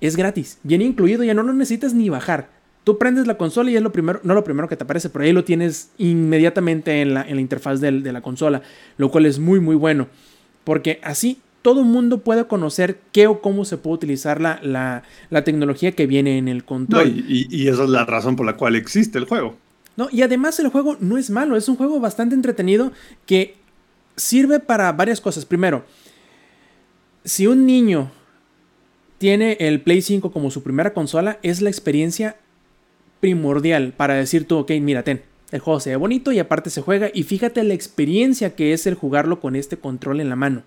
es 0.00 0.16
gratis, 0.16 0.58
viene 0.62 0.84
incluido, 0.84 1.24
ya 1.24 1.34
no 1.34 1.42
lo 1.42 1.52
necesitas 1.52 1.94
ni 1.94 2.10
bajar. 2.10 2.48
Tú 2.84 2.96
prendes 2.96 3.26
la 3.26 3.36
consola 3.36 3.70
y 3.70 3.76
es 3.76 3.82
lo 3.82 3.90
primero, 3.90 4.20
no 4.22 4.34
lo 4.34 4.44
primero 4.44 4.68
que 4.68 4.76
te 4.76 4.84
aparece, 4.84 5.10
pero 5.10 5.24
ahí 5.24 5.32
lo 5.32 5.44
tienes 5.44 5.90
inmediatamente 5.98 7.02
en 7.02 7.14
la, 7.14 7.22
en 7.22 7.34
la 7.34 7.40
interfaz 7.40 7.80
de 7.80 8.12
la 8.12 8.20
consola, 8.20 8.62
lo 8.98 9.10
cual 9.10 9.26
es 9.26 9.38
muy 9.38 9.60
muy 9.60 9.76
bueno, 9.76 10.08
porque 10.64 11.00
así 11.02 11.38
todo 11.62 11.84
mundo 11.84 12.18
puede 12.18 12.46
conocer 12.46 12.98
qué 13.12 13.26
o 13.26 13.40
cómo 13.42 13.64
se 13.64 13.76
puede 13.76 13.94
utilizar 13.96 14.40
la, 14.40 14.60
la- 14.62 15.02
la 15.28 15.44
tecnología 15.44 15.92
que 15.92 16.06
viene 16.06 16.38
en 16.38 16.48
el 16.48 16.64
control. 16.64 17.08
y, 17.28 17.46
y- 17.50 17.62
y 17.64 17.68
esa 17.68 17.84
es 17.84 17.90
la 17.90 18.04
razón 18.06 18.36
por 18.36 18.46
la 18.46 18.56
cual 18.56 18.76
existe 18.76 19.18
el 19.18 19.26
juego. 19.26 19.56
No, 19.96 20.08
y 20.10 20.22
además 20.22 20.58
el 20.60 20.68
juego 20.68 20.96
no 21.00 21.18
es 21.18 21.28
malo, 21.30 21.56
es 21.56 21.68
un 21.68 21.76
juego 21.76 22.00
bastante 22.00 22.34
entretenido 22.34 22.92
que 23.26 23.56
sirve 24.16 24.58
para 24.60 24.90
varias 24.92 25.20
cosas. 25.20 25.44
Primero, 25.44 25.84
si 27.24 27.46
un 27.46 27.66
niño 27.66 28.10
tiene 29.18 29.58
el 29.60 29.82
Play 29.82 30.00
5 30.00 30.32
como 30.32 30.50
su 30.50 30.62
primera 30.62 30.94
consola, 30.94 31.38
es 31.42 31.60
la 31.60 31.68
experiencia 31.68 32.36
primordial 33.20 33.92
para 33.94 34.14
decir 34.14 34.46
tú, 34.46 34.56
ok, 34.56 34.70
mira, 34.80 35.02
ten, 35.02 35.20
el 35.50 35.60
juego 35.60 35.80
se 35.80 35.90
ve 35.90 35.96
bonito 35.96 36.32
y 36.32 36.38
aparte 36.38 36.70
se 36.70 36.82
juega 36.82 37.10
y 37.12 37.24
fíjate 37.24 37.62
la 37.64 37.74
experiencia 37.74 38.54
que 38.54 38.72
es 38.72 38.86
el 38.86 38.94
jugarlo 38.94 39.40
con 39.40 39.56
este 39.56 39.76
control 39.76 40.20
en 40.20 40.28
la 40.28 40.36
mano. 40.36 40.62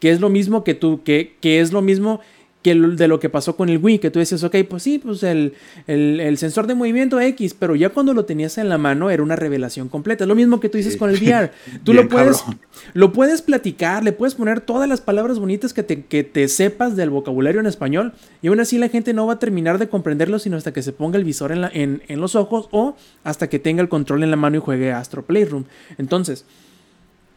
Que 0.00 0.10
es 0.10 0.20
lo 0.20 0.28
mismo 0.28 0.64
que 0.64 0.74
tú, 0.74 1.02
que, 1.02 1.36
que 1.40 1.60
es 1.60 1.72
lo 1.72 1.82
mismo 1.82 2.20
que 2.66 2.74
de 2.74 3.06
lo 3.06 3.20
que 3.20 3.28
pasó 3.28 3.54
con 3.54 3.68
el 3.68 3.78
Wii, 3.78 4.00
que 4.00 4.10
tú 4.10 4.18
decías, 4.18 4.42
ok, 4.42 4.56
pues 4.68 4.82
sí, 4.82 4.98
pues 4.98 5.22
el, 5.22 5.54
el- 5.86 6.18
el 6.18 6.36
sensor 6.38 6.66
de 6.66 6.74
movimiento 6.74 7.20
X, 7.20 7.54
pero 7.58 7.76
ya 7.76 7.90
cuando 7.90 8.12
lo 8.12 8.24
tenías 8.24 8.58
en 8.58 8.68
la 8.68 8.76
mano 8.76 9.08
era 9.10 9.22
una 9.22 9.36
revelación 9.36 9.88
completa. 9.88 10.24
Es 10.24 10.28
lo 10.28 10.34
mismo 10.34 10.58
que 10.58 10.68
tú 10.68 10.76
dices 10.78 10.94
Sí. 10.94 10.98
con 10.98 11.10
el 11.10 11.16
VR. 11.22 11.52
Tú 11.84 11.92
Bien 11.92 12.04
lo 12.04 12.10
puedes, 12.10 12.38
cabrón. 12.38 12.58
lo 12.94 13.12
puedes 13.12 13.42
platicar, 13.42 14.02
le 14.02 14.12
puedes 14.12 14.34
poner 14.34 14.60
todas 14.60 14.88
las 14.88 15.00
palabras 15.00 15.38
bonitas 15.38 15.72
que 15.72 15.82
te, 15.84 16.04
que 16.04 16.24
te 16.24 16.48
sepas 16.48 16.96
del 16.96 17.10
vocabulario 17.10 17.60
en 17.60 17.66
español 17.66 18.12
y 18.42 18.48
aún 18.48 18.58
así 18.58 18.78
la 18.78 18.88
gente 18.88 19.12
no 19.14 19.26
va 19.26 19.34
a 19.34 19.38
terminar 19.38 19.78
de 19.78 19.88
comprenderlo 19.88 20.38
sino 20.40 20.56
hasta 20.56 20.72
que 20.72 20.82
se 20.82 20.92
ponga 20.92 21.18
el 21.18 21.24
visor 21.24 21.52
en, 21.52 21.60
la- 21.60 21.70
en- 21.72 22.02
en 22.08 22.20
los 22.20 22.34
ojos 22.34 22.68
o 22.72 22.96
hasta 23.24 23.48
que 23.48 23.58
tenga 23.60 23.80
el 23.82 23.88
control 23.88 24.22
en 24.24 24.30
la 24.32 24.36
mano 24.36 24.56
y 24.56 24.60
juegue 24.60 24.90
Astro 24.92 25.24
Playroom. 25.24 25.64
Entonces, 25.98 26.44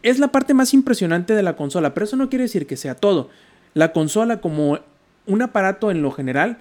es 0.01 0.17
la 0.19 0.29
parte 0.31 0.53
más 0.53 0.73
impresionante 0.73 1.33
de 1.35 1.43
la 1.43 1.55
consola, 1.55 1.93
pero 1.93 2.05
eso 2.05 2.15
no 2.15 2.29
quiere 2.29 2.43
decir 2.43 2.65
que 2.65 2.77
sea 2.77 2.95
todo. 2.95 3.29
La 3.73 3.91
consola 3.91 4.41
como 4.41 4.79
un 5.29 5.41
aparato 5.41 5.91
en 5.91 6.01
lo 6.01 6.11
general 6.11 6.57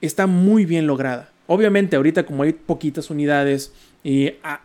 está 0.00 0.26
muy 0.26 0.64
bien 0.64 0.86
lograda. 0.86 1.30
Obviamente 1.46 1.96
ahorita 1.96 2.24
como 2.24 2.44
hay 2.44 2.52
poquitas 2.52 3.10
unidades 3.10 3.72
y 4.04 4.34
ah, 4.44 4.60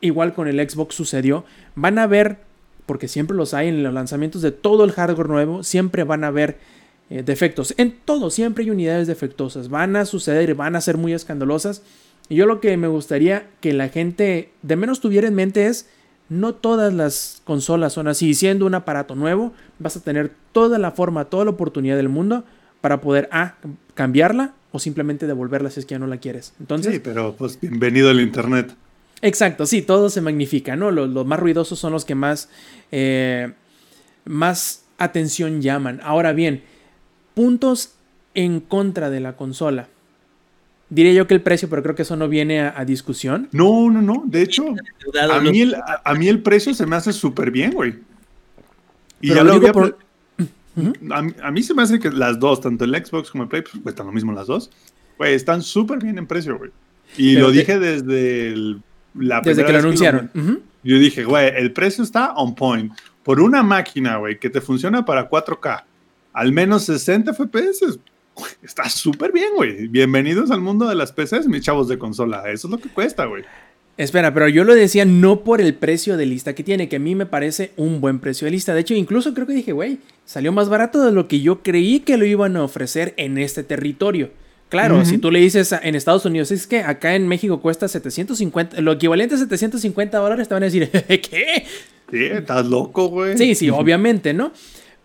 igual 0.00 0.32
con 0.32 0.48
el 0.48 0.68
Xbox 0.68 0.94
sucedió, 0.94 1.44
van 1.74 1.98
a 1.98 2.06
ver, 2.06 2.38
porque 2.86 3.08
siempre 3.08 3.36
los 3.36 3.54
hay 3.54 3.68
en 3.68 3.82
los 3.82 3.92
lanzamientos 3.92 4.40
de 4.42 4.52
todo 4.52 4.84
el 4.84 4.92
hardware 4.92 5.28
nuevo, 5.28 5.62
siempre 5.62 6.04
van 6.04 6.24
a 6.24 6.30
ver 6.30 6.58
eh, 7.10 7.22
defectos. 7.22 7.74
En 7.76 7.92
todo, 7.92 8.30
siempre 8.30 8.64
hay 8.64 8.70
unidades 8.70 9.06
defectuosas. 9.06 9.68
Van 9.68 9.96
a 9.96 10.04
suceder, 10.04 10.54
van 10.54 10.76
a 10.76 10.80
ser 10.80 10.96
muy 10.96 11.12
escandalosas. 11.12 11.82
Y 12.28 12.36
yo 12.36 12.46
lo 12.46 12.60
que 12.60 12.76
me 12.76 12.88
gustaría 12.88 13.48
que 13.60 13.72
la 13.72 13.88
gente 13.88 14.50
de 14.62 14.76
menos 14.76 15.00
tuviera 15.00 15.28
en 15.28 15.34
mente 15.34 15.66
es, 15.66 15.88
no 16.32 16.54
todas 16.54 16.94
las 16.94 17.42
consolas 17.44 17.92
son 17.92 18.08
así. 18.08 18.32
Siendo 18.34 18.64
un 18.64 18.74
aparato 18.74 19.14
nuevo, 19.14 19.52
vas 19.78 19.96
a 19.96 20.00
tener 20.00 20.32
toda 20.52 20.78
la 20.78 20.90
forma, 20.90 21.26
toda 21.26 21.44
la 21.44 21.50
oportunidad 21.50 21.96
del 21.96 22.08
mundo 22.08 22.44
para 22.80 23.00
poder 23.00 23.28
A, 23.32 23.56
cambiarla 23.94 24.54
o 24.72 24.78
simplemente 24.78 25.26
devolverla 25.26 25.70
si 25.70 25.80
es 25.80 25.86
que 25.86 25.94
ya 25.94 25.98
no 25.98 26.06
la 26.06 26.16
quieres. 26.16 26.54
Entonces, 26.58 26.94
Sí, 26.94 27.00
pero 27.00 27.34
pues 27.36 27.60
bienvenido 27.60 28.08
al 28.08 28.20
internet. 28.20 28.74
Exacto, 29.20 29.66
sí, 29.66 29.82
todo 29.82 30.08
se 30.08 30.22
magnifica, 30.22 30.74
¿no? 30.74 30.90
Los, 30.90 31.10
los 31.10 31.26
más 31.26 31.38
ruidosos 31.38 31.78
son 31.78 31.92
los 31.92 32.04
que 32.06 32.14
más, 32.14 32.48
eh, 32.90 33.52
más 34.24 34.84
atención 34.98 35.60
llaman. 35.60 36.00
Ahora 36.02 36.32
bien, 36.32 36.62
puntos 37.34 37.92
en 38.34 38.60
contra 38.60 39.10
de 39.10 39.20
la 39.20 39.36
consola. 39.36 39.88
Diría 40.94 41.12
yo 41.14 41.26
que 41.26 41.32
el 41.34 41.40
precio, 41.40 41.70
pero 41.70 41.82
creo 41.82 41.94
que 41.94 42.02
eso 42.02 42.16
no 42.16 42.28
viene 42.28 42.60
a, 42.60 42.74
a 42.78 42.84
discusión. 42.84 43.48
No, 43.52 43.88
no, 43.90 44.02
no. 44.02 44.24
De 44.26 44.42
hecho, 44.42 44.66
a 45.30 45.40
mí 45.40 45.62
el, 45.62 45.74
a, 45.74 46.02
a 46.04 46.14
mí 46.14 46.28
el 46.28 46.42
precio 46.42 46.74
se 46.74 46.84
me 46.84 46.96
hace 46.96 47.14
súper 47.14 47.50
bien, 47.50 47.70
güey. 47.72 47.94
Y 49.22 49.28
Pero 49.28 49.34
ya 49.36 49.44
lo 49.44 49.48
lo 49.48 49.54
digo 49.54 49.68
había 49.68 49.72
por- 49.72 49.98
a, 51.12 51.22
mí- 51.22 51.34
a 51.42 51.50
mí 51.50 51.62
se 51.62 51.72
me 51.74 51.82
hace 51.82 51.98
que 51.98 52.10
las 52.10 52.38
dos, 52.38 52.60
tanto 52.60 52.84
el 52.84 52.94
Xbox 52.94 53.30
como 53.30 53.44
el 53.44 53.48
Play, 53.48 53.62
pues 53.62 53.82
cuestan 53.82 54.06
lo 54.06 54.12
mismo 54.12 54.32
las 54.32 54.46
dos. 54.46 54.70
Güey, 55.16 55.34
están 55.34 55.62
súper 55.62 55.98
bien 56.02 56.18
en 56.18 56.26
precio, 56.26 56.58
güey. 56.58 56.70
Y 57.16 57.34
Pero 57.34 57.46
lo 57.46 57.52
te- 57.52 57.58
dije 57.58 57.78
desde 57.78 58.48
el- 58.48 58.82
la 59.14 59.40
Desde 59.40 59.64
que 59.64 59.72
lo 59.72 59.78
vez 59.78 59.84
anunciaron. 59.84 60.30
Yo 60.82 60.98
dije, 60.98 61.24
güey, 61.24 61.52
el 61.56 61.72
precio 61.72 62.02
está 62.04 62.32
on 62.34 62.54
point. 62.54 62.92
Por 63.22 63.40
una 63.40 63.62
máquina, 63.62 64.16
güey, 64.16 64.38
que 64.38 64.50
te 64.50 64.60
funciona 64.60 65.04
para 65.04 65.28
4K, 65.30 65.84
al 66.32 66.52
menos 66.52 66.84
60 66.84 67.32
FPS, 67.32 67.98
está 68.62 68.88
súper 68.88 69.32
bien, 69.32 69.50
güey. 69.56 69.88
Bienvenidos 69.88 70.50
al 70.50 70.60
mundo 70.60 70.88
de 70.88 70.94
las 70.94 71.12
PCs, 71.12 71.46
mis 71.48 71.62
chavos 71.62 71.88
de 71.88 71.98
consola. 71.98 72.42
Eso 72.50 72.66
es 72.68 72.70
lo 72.70 72.78
que 72.78 72.88
cuesta, 72.88 73.24
güey. 73.26 73.44
Espera, 73.98 74.32
pero 74.32 74.48
yo 74.48 74.64
lo 74.64 74.74
decía 74.74 75.04
no 75.04 75.40
por 75.44 75.60
el 75.60 75.74
precio 75.74 76.16
de 76.16 76.24
lista 76.26 76.54
que 76.54 76.64
tiene, 76.64 76.88
que 76.88 76.96
a 76.96 76.98
mí 76.98 77.14
me 77.14 77.26
parece 77.26 77.72
un 77.76 78.00
buen 78.00 78.20
precio 78.20 78.46
de 78.46 78.50
lista. 78.52 78.72
De 78.74 78.80
hecho, 78.80 78.94
incluso 78.94 79.34
creo 79.34 79.46
que 79.46 79.52
dije, 79.52 79.72
güey, 79.72 79.98
salió 80.24 80.50
más 80.52 80.68
barato 80.70 81.04
de 81.04 81.12
lo 81.12 81.28
que 81.28 81.40
yo 81.40 81.62
creí 81.62 82.00
que 82.00 82.16
lo 82.16 82.24
iban 82.24 82.56
a 82.56 82.64
ofrecer 82.64 83.12
en 83.18 83.36
este 83.38 83.62
territorio. 83.62 84.30
Claro, 84.70 85.04
si 85.04 85.18
tú 85.18 85.30
le 85.30 85.38
dices 85.40 85.74
a- 85.74 85.80
en 85.82 85.94
Estados 85.94 86.24
Unidos, 86.24 86.50
es 86.50 86.66
que 86.66 86.78
acá 86.80 87.14
en 87.14 87.28
México 87.28 87.60
cuesta 87.60 87.86
750, 87.88 88.80
lo 88.80 88.92
equivalente 88.92 89.34
a 89.34 89.38
750 89.38 90.16
dólares, 90.16 90.48
te 90.48 90.54
van 90.54 90.62
a 90.62 90.66
decir, 90.66 90.88
¿qué? 91.06 91.66
Sí, 92.10 92.24
estás 92.24 92.64
loco, 92.66 93.08
güey. 93.08 93.36
Sí, 93.36 93.54
sí, 93.54 93.68
obviamente, 93.68 94.32
¿no? 94.32 94.52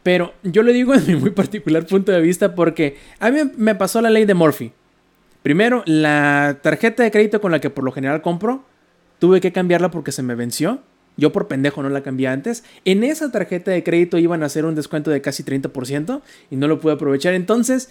Pero 0.07 0.33
yo 0.41 0.63
lo 0.63 0.71
digo 0.71 0.93
en 0.95 1.05
mi 1.05 1.17
muy 1.17 1.31
particular 1.31 1.85
punto 1.85 2.13
de 2.13 2.21
vista 2.21 2.55
porque 2.55 2.95
a 3.19 3.29
mí 3.29 3.41
me 3.57 3.75
pasó 3.75 3.99
la 3.99 4.09
ley 4.09 4.23
de 4.23 4.35
Murphy. 4.35 4.71
Primero, 5.43 5.83
la 5.85 6.59
tarjeta 6.61 7.03
de 7.03 7.11
crédito 7.11 7.41
con 7.41 7.51
la 7.51 7.59
que 7.59 7.69
por 7.69 7.83
lo 7.83 7.91
general 7.91 8.21
compro, 8.21 8.63
tuve 9.19 9.41
que 9.41 9.51
cambiarla 9.51 9.91
porque 9.91 10.13
se 10.13 10.23
me 10.23 10.33
venció. 10.33 10.79
Yo 11.17 11.33
por 11.33 11.49
pendejo 11.49 11.83
no 11.83 11.89
la 11.89 12.03
cambié 12.03 12.29
antes. 12.29 12.63
En 12.85 13.03
esa 13.03 13.33
tarjeta 13.33 13.71
de 13.71 13.83
crédito 13.83 14.17
iban 14.17 14.43
a 14.43 14.45
hacer 14.45 14.63
un 14.63 14.75
descuento 14.75 15.11
de 15.11 15.19
casi 15.19 15.43
30% 15.43 16.21
y 16.51 16.55
no 16.55 16.69
lo 16.69 16.79
pude 16.79 16.93
aprovechar. 16.93 17.33
Entonces, 17.33 17.89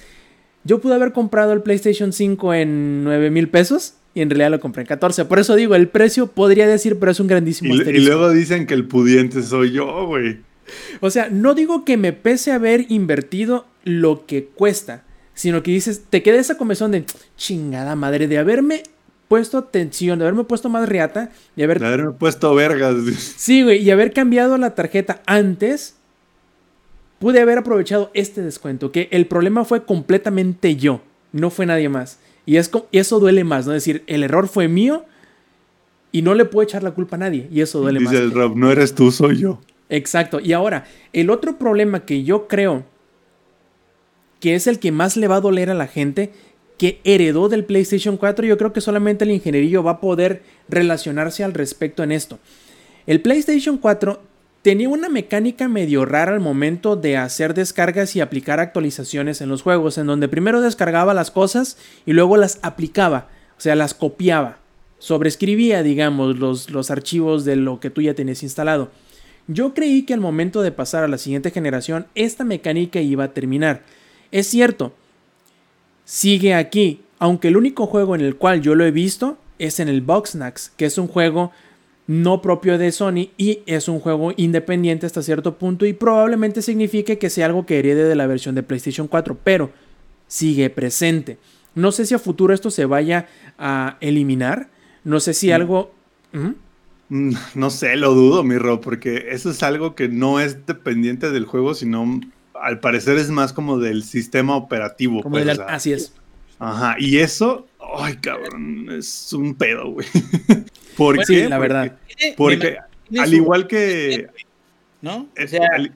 yo 0.64 0.80
pude 0.80 0.94
haber 0.94 1.12
comprado 1.12 1.52
el 1.52 1.60
PlayStation 1.60 2.14
5 2.14 2.54
en 2.54 3.04
9 3.04 3.28
mil 3.28 3.50
pesos 3.50 3.96
y 4.14 4.22
en 4.22 4.30
realidad 4.30 4.52
lo 4.52 4.60
compré 4.60 4.84
en 4.84 4.86
14. 4.86 5.26
Por 5.26 5.38
eso 5.38 5.54
digo, 5.54 5.74
el 5.74 5.88
precio 5.88 6.28
podría 6.28 6.66
decir, 6.66 6.98
pero 6.98 7.12
es 7.12 7.20
un 7.20 7.26
grandísimo 7.26 7.74
Y, 7.74 7.82
y 7.82 8.06
luego 8.06 8.30
dicen 8.30 8.66
que 8.66 8.72
el 8.72 8.86
pudiente 8.86 9.42
soy 9.42 9.72
yo, 9.72 10.06
güey. 10.06 10.38
O 11.00 11.10
sea, 11.10 11.28
no 11.30 11.54
digo 11.54 11.84
que 11.84 11.96
me 11.96 12.12
pese 12.12 12.52
haber 12.52 12.86
invertido 12.90 13.66
lo 13.84 14.26
que 14.26 14.46
cuesta, 14.46 15.04
sino 15.34 15.62
que 15.62 15.70
dices, 15.70 16.04
te 16.10 16.22
queda 16.22 16.38
esa 16.38 16.56
comezón 16.56 16.92
de 16.92 17.04
chingada 17.36 17.94
madre, 17.96 18.26
de 18.28 18.38
haberme 18.38 18.82
puesto 19.28 19.58
atención, 19.58 20.18
de 20.18 20.24
haberme 20.24 20.44
puesto 20.44 20.68
más 20.68 20.88
riata, 20.88 21.30
de 21.56 21.64
haber... 21.64 21.80
De 21.80 21.86
haberme 21.86 22.12
puesto 22.12 22.54
vergas. 22.54 22.94
Sí, 23.36 23.62
güey, 23.62 23.82
y 23.82 23.90
haber 23.90 24.12
cambiado 24.12 24.56
la 24.56 24.74
tarjeta 24.74 25.22
antes, 25.26 25.96
pude 27.18 27.40
haber 27.40 27.58
aprovechado 27.58 28.10
este 28.14 28.42
descuento, 28.42 28.92
que 28.92 29.08
el 29.10 29.26
problema 29.26 29.64
fue 29.64 29.84
completamente 29.84 30.76
yo, 30.76 31.02
no 31.32 31.50
fue 31.50 31.66
nadie 31.66 31.88
más. 31.88 32.18
Y, 32.46 32.56
es, 32.56 32.68
co- 32.68 32.86
y 32.92 32.98
eso 32.98 33.18
duele 33.18 33.42
más, 33.42 33.66
¿no? 33.66 33.72
Es 33.74 33.82
decir, 33.84 34.04
el 34.06 34.22
error 34.22 34.46
fue 34.48 34.68
mío 34.68 35.04
y 36.12 36.22
no 36.22 36.34
le 36.34 36.44
puedo 36.44 36.64
echar 36.64 36.82
la 36.84 36.92
culpa 36.92 37.16
a 37.16 37.18
nadie, 37.18 37.48
y 37.52 37.60
eso 37.60 37.80
duele 37.80 37.98
más. 38.00 38.12
Dice 38.12 38.22
el 38.22 38.30
Rob, 38.30 38.56
no 38.56 38.70
eres 38.70 38.94
tú, 38.94 39.10
soy 39.10 39.38
yo. 39.38 39.60
Exacto. 39.88 40.40
Y 40.40 40.52
ahora, 40.52 40.84
el 41.12 41.30
otro 41.30 41.58
problema 41.58 42.04
que 42.04 42.24
yo 42.24 42.48
creo 42.48 42.84
que 44.40 44.54
es 44.54 44.66
el 44.66 44.78
que 44.78 44.92
más 44.92 45.16
le 45.16 45.28
va 45.28 45.36
a 45.36 45.40
doler 45.40 45.70
a 45.70 45.74
la 45.74 45.86
gente 45.86 46.32
que 46.78 47.00
heredó 47.04 47.48
del 47.48 47.64
PlayStation 47.64 48.16
4, 48.16 48.46
yo 48.46 48.58
creo 48.58 48.72
que 48.72 48.80
solamente 48.80 49.24
el 49.24 49.30
ingenierillo 49.30 49.82
va 49.82 49.92
a 49.92 50.00
poder 50.00 50.42
relacionarse 50.68 51.42
al 51.42 51.54
respecto 51.54 52.02
en 52.02 52.12
esto. 52.12 52.38
El 53.06 53.22
PlayStation 53.22 53.78
4 53.78 54.20
tenía 54.60 54.88
una 54.88 55.08
mecánica 55.08 55.68
medio 55.68 56.04
rara 56.04 56.32
al 56.32 56.40
momento 56.40 56.96
de 56.96 57.16
hacer 57.16 57.54
descargas 57.54 58.14
y 58.16 58.20
aplicar 58.20 58.60
actualizaciones 58.60 59.40
en 59.40 59.48
los 59.48 59.62
juegos, 59.62 59.96
en 59.96 60.06
donde 60.06 60.28
primero 60.28 60.60
descargaba 60.60 61.14
las 61.14 61.30
cosas 61.30 61.78
y 62.04 62.12
luego 62.12 62.36
las 62.36 62.58
aplicaba, 62.62 63.28
o 63.56 63.60
sea, 63.60 63.74
las 63.74 63.94
copiaba, 63.94 64.58
sobreescribía, 64.98 65.82
digamos, 65.82 66.38
los, 66.38 66.70
los 66.70 66.90
archivos 66.90 67.44
de 67.44 67.56
lo 67.56 67.80
que 67.80 67.90
tú 67.90 68.02
ya 68.02 68.14
tenías 68.14 68.42
instalado. 68.42 68.90
Yo 69.48 69.74
creí 69.74 70.02
que 70.02 70.14
al 70.14 70.20
momento 70.20 70.62
de 70.62 70.72
pasar 70.72 71.04
a 71.04 71.08
la 71.08 71.18
siguiente 71.18 71.50
generación, 71.50 72.06
esta 72.14 72.44
mecánica 72.44 73.00
iba 73.00 73.24
a 73.24 73.32
terminar. 73.32 73.82
Es 74.32 74.48
cierto, 74.48 74.92
sigue 76.04 76.54
aquí. 76.54 77.02
Aunque 77.18 77.48
el 77.48 77.56
único 77.56 77.86
juego 77.86 78.14
en 78.14 78.20
el 78.20 78.36
cual 78.36 78.60
yo 78.60 78.74
lo 78.74 78.84
he 78.84 78.90
visto 78.90 79.38
es 79.58 79.80
en 79.80 79.88
el 79.88 80.02
Boxnax, 80.02 80.72
que 80.76 80.84
es 80.84 80.98
un 80.98 81.08
juego 81.08 81.52
no 82.06 82.40
propio 82.40 82.78
de 82.78 82.92
Sony 82.92 83.30
y 83.36 83.60
es 83.66 83.88
un 83.88 84.00
juego 84.00 84.32
independiente 84.36 85.06
hasta 85.06 85.22
cierto 85.22 85.58
punto 85.58 85.86
y 85.86 85.92
probablemente 85.92 86.62
signifique 86.62 87.18
que 87.18 87.30
sea 87.30 87.46
algo 87.46 87.66
que 87.66 87.78
herede 87.78 88.04
de 88.04 88.14
la 88.14 88.26
versión 88.26 88.54
de 88.54 88.62
PlayStation 88.62 89.08
4, 89.08 89.38
pero 89.42 89.70
sigue 90.28 90.70
presente. 90.70 91.38
No 91.74 91.92
sé 91.92 92.06
si 92.06 92.14
a 92.14 92.18
futuro 92.18 92.54
esto 92.54 92.70
se 92.70 92.84
vaya 92.84 93.28
a 93.58 93.96
eliminar, 94.00 94.68
no 95.04 95.20
sé 95.20 95.34
si 95.34 95.52
algo... 95.52 95.92
¿Mm? 96.32 96.50
Mm, 97.08 97.34
No 97.54 97.70
sé, 97.70 97.96
lo 97.96 98.14
dudo, 98.14 98.42
mi 98.42 98.56
Rob, 98.58 98.80
porque 98.80 99.26
eso 99.30 99.50
es 99.50 99.62
algo 99.62 99.94
que 99.94 100.08
no 100.08 100.40
es 100.40 100.66
dependiente 100.66 101.30
del 101.30 101.44
juego, 101.44 101.74
sino 101.74 102.20
al 102.60 102.80
parecer 102.80 103.16
es 103.18 103.30
más 103.30 103.52
como 103.52 103.78
del 103.78 104.02
sistema 104.02 104.56
operativo. 104.56 105.22
Como 105.22 105.34
pues, 105.34 105.44
de 105.46 105.52
o 105.52 105.54
la- 105.54 105.66
sea, 105.66 105.74
Así 105.74 105.92
es. 105.92 106.12
Ajá, 106.58 106.96
y 106.98 107.18
eso, 107.18 107.66
ay, 107.98 108.16
cabrón, 108.16 108.88
es 108.90 109.32
un 109.32 109.54
pedo, 109.54 109.90
güey. 109.90 110.06
¿Por 110.96 111.22
qué? 111.26 111.48
la 111.48 111.58
verdad. 111.58 111.96
Porque, 112.36 112.78
al 113.18 113.34
igual 113.34 113.66
que... 113.66 114.28
¿No? 115.02 115.16
O 115.18 115.28
es- 115.36 115.50
sea, 115.50 115.68
al- 115.74 115.94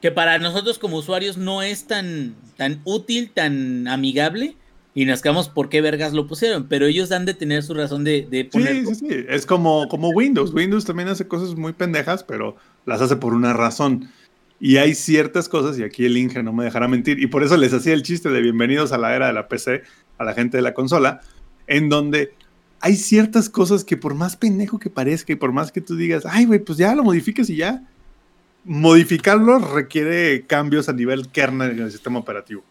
que 0.00 0.10
para 0.12 0.38
nosotros 0.38 0.78
como 0.78 0.96
usuarios 0.96 1.36
no 1.36 1.60
es 1.62 1.86
tan, 1.86 2.34
tan 2.56 2.80
útil, 2.84 3.30
tan 3.34 3.86
amigable. 3.88 4.54
Y 4.94 5.04
nos 5.04 5.22
quedamos 5.22 5.48
por 5.48 5.68
qué 5.68 5.80
vergas 5.80 6.12
lo 6.12 6.26
pusieron. 6.26 6.66
Pero 6.68 6.86
ellos 6.86 7.12
han 7.12 7.24
de 7.24 7.34
tener 7.34 7.62
su 7.62 7.74
razón 7.74 8.04
de, 8.04 8.26
de 8.28 8.44
poner. 8.44 8.84
Sí, 8.86 8.94
sí, 8.94 9.06
sí. 9.08 9.24
Es 9.28 9.46
como, 9.46 9.88
como 9.88 10.10
Windows. 10.10 10.52
Windows 10.52 10.84
también 10.84 11.08
hace 11.08 11.28
cosas 11.28 11.54
muy 11.56 11.72
pendejas, 11.72 12.24
pero 12.24 12.56
las 12.86 13.00
hace 13.00 13.16
por 13.16 13.34
una 13.34 13.52
razón. 13.52 14.10
Y 14.60 14.76
hay 14.76 14.94
ciertas 14.94 15.48
cosas, 15.48 15.78
y 15.78 15.82
aquí 15.82 16.04
el 16.04 16.16
Inge 16.18 16.42
no 16.42 16.52
me 16.52 16.64
dejará 16.64 16.86
mentir, 16.86 17.18
y 17.18 17.26
por 17.28 17.42
eso 17.42 17.56
les 17.56 17.72
hacía 17.72 17.94
el 17.94 18.02
chiste 18.02 18.28
de 18.28 18.42
bienvenidos 18.42 18.92
a 18.92 18.98
la 18.98 19.16
era 19.16 19.28
de 19.28 19.32
la 19.32 19.48
PC, 19.48 19.82
a 20.18 20.24
la 20.24 20.34
gente 20.34 20.58
de 20.58 20.62
la 20.62 20.74
consola, 20.74 21.22
en 21.66 21.88
donde 21.88 22.34
hay 22.80 22.96
ciertas 22.96 23.48
cosas 23.48 23.84
que 23.84 23.96
por 23.96 24.14
más 24.14 24.36
pendejo 24.36 24.78
que 24.78 24.90
parezca 24.90 25.32
y 25.32 25.36
por 25.36 25.52
más 25.52 25.72
que 25.72 25.80
tú 25.80 25.96
digas, 25.96 26.24
ay, 26.28 26.44
güey, 26.44 26.58
pues 26.60 26.76
ya 26.76 26.94
lo 26.94 27.02
modificas 27.02 27.48
y 27.48 27.56
ya, 27.56 27.82
modificarlo 28.64 29.58
requiere 29.58 30.44
cambios 30.46 30.90
a 30.90 30.92
nivel 30.92 31.28
kernel 31.28 31.70
en 31.70 31.80
el 31.80 31.90
sistema 31.90 32.18
operativo. 32.18 32.62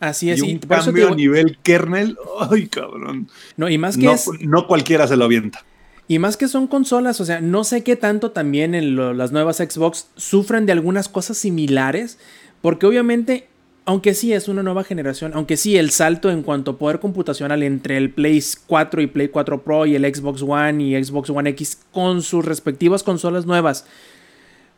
Así 0.00 0.30
es. 0.30 0.38
y 0.42 0.52
un 0.54 0.58
cambio 0.58 0.92
digo- 1.04 1.12
a 1.12 1.16
nivel 1.16 1.58
kernel, 1.62 2.16
ay, 2.50 2.66
cabrón. 2.68 3.28
no, 3.56 3.68
y 3.68 3.78
más 3.78 3.96
que 3.96 4.04
No, 4.06 4.12
es... 4.14 4.28
no 4.40 4.66
cualquiera 4.66 5.06
se 5.06 5.16
lo 5.16 5.26
avienta. 5.26 5.64
Y 6.08 6.18
más 6.18 6.36
que 6.36 6.48
son 6.48 6.66
consolas, 6.66 7.20
o 7.20 7.24
sea, 7.24 7.40
no 7.40 7.62
sé 7.62 7.84
qué 7.84 7.94
tanto 7.94 8.32
también 8.32 8.74
en 8.74 8.96
lo- 8.96 9.14
las 9.14 9.30
nuevas 9.30 9.58
Xbox 9.58 10.08
sufren 10.16 10.66
de 10.66 10.72
algunas 10.72 11.08
cosas 11.08 11.36
similares, 11.36 12.18
porque 12.62 12.86
obviamente, 12.86 13.46
aunque 13.84 14.14
sí 14.14 14.32
es 14.32 14.48
una 14.48 14.62
nueva 14.64 14.82
generación, 14.84 15.32
aunque 15.34 15.56
sí 15.56 15.76
el 15.76 15.90
salto 15.90 16.30
en 16.30 16.42
cuanto 16.42 16.72
a 16.72 16.78
poder 16.78 16.98
computacional 16.98 17.62
entre 17.62 17.96
el 17.96 18.10
Play 18.10 18.42
4 18.66 19.02
y 19.02 19.06
Play 19.06 19.28
4 19.28 19.62
Pro 19.62 19.86
y 19.86 19.94
el 19.94 20.04
Xbox 20.14 20.42
One 20.42 20.82
y 20.82 21.04
Xbox 21.04 21.30
One 21.30 21.50
X 21.50 21.78
con 21.92 22.22
sus 22.22 22.44
respectivas 22.44 23.02
consolas 23.04 23.46
nuevas, 23.46 23.86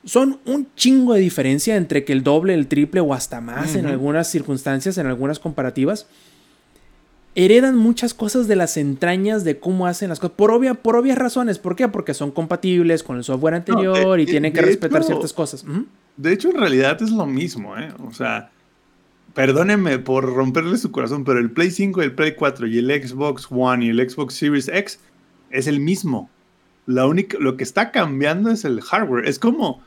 son 0.04 0.40
un 0.44 0.66
chingo 0.74 1.14
de 1.14 1.20
diferencia 1.20 1.76
entre 1.76 2.04
que 2.04 2.12
el 2.12 2.22
doble, 2.22 2.54
el 2.54 2.66
triple 2.66 3.00
o 3.00 3.14
hasta 3.14 3.40
más 3.40 3.74
en 3.76 3.86
algunas 3.86 4.28
circunstancias, 4.28 4.98
en 4.98 5.06
algunas 5.06 5.38
comparativas 5.38 6.06
heredan 7.34 7.76
muchas 7.76 8.12
cosas 8.12 8.46
de 8.46 8.56
las 8.56 8.76
entrañas 8.76 9.42
de 9.42 9.58
cómo 9.58 9.86
hacen 9.86 10.10
las 10.10 10.20
cosas. 10.20 10.36
Por, 10.36 10.50
obvia, 10.50 10.74
por 10.74 10.96
obvias 10.96 11.16
razones. 11.16 11.58
¿Por 11.58 11.76
qué? 11.76 11.88
Porque 11.88 12.12
son 12.12 12.30
compatibles 12.30 13.02
con 13.02 13.16
el 13.16 13.24
software 13.24 13.54
anterior 13.54 14.16
de- 14.18 14.22
y 14.22 14.26
tienen 14.26 14.52
que 14.52 14.60
de 14.60 14.66
respetar 14.66 14.98
hecho- 15.00 15.06
ciertas 15.08 15.32
cosas. 15.32 15.64
De 16.16 16.32
hecho, 16.32 16.50
en 16.50 16.56
realidad 16.58 17.00
es 17.02 17.10
lo 17.10 17.24
mismo, 17.24 17.78
¿eh? 17.78 17.88
O 18.06 18.12
sea, 18.12 18.50
perdónenme 19.32 19.98
por 19.98 20.24
romperle 20.34 20.76
su 20.76 20.90
corazón, 20.90 21.24
pero 21.24 21.38
el 21.38 21.50
Play 21.50 21.70
5, 21.70 22.02
el 22.02 22.12
Play 22.14 22.34
4 22.34 22.66
y 22.66 22.76
el 22.78 22.90
Xbox 22.90 23.46
One 23.50 23.86
y 23.86 23.88
el 23.88 24.10
Xbox 24.10 24.34
Series 24.34 24.68
X 24.68 25.00
es 25.50 25.66
el 25.66 25.80
mismo. 25.80 26.28
La 26.84 27.06
única, 27.06 27.38
lo 27.40 27.56
que 27.56 27.64
está 27.64 27.92
cambiando 27.92 28.50
es 28.50 28.66
el 28.66 28.82
hardware. 28.82 29.26
Es 29.26 29.38
como 29.38 29.80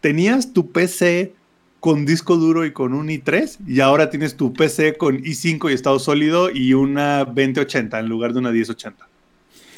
tenías 0.00 0.52
tu 0.52 0.70
PC 0.70 1.34
con 1.80 2.04
disco 2.04 2.36
duro 2.36 2.66
y 2.66 2.72
con 2.72 2.92
un 2.92 3.08
i3 3.08 3.56
y 3.66 3.80
ahora 3.80 4.10
tienes 4.10 4.36
tu 4.36 4.52
PC 4.52 4.96
con 4.96 5.22
i5 5.22 5.70
y 5.70 5.74
estado 5.74 5.98
sólido 5.98 6.50
y 6.50 6.74
una 6.74 7.24
2080 7.24 7.98
en 8.00 8.06
lugar 8.06 8.32
de 8.32 8.38
una 8.40 8.50
1080. 8.50 9.08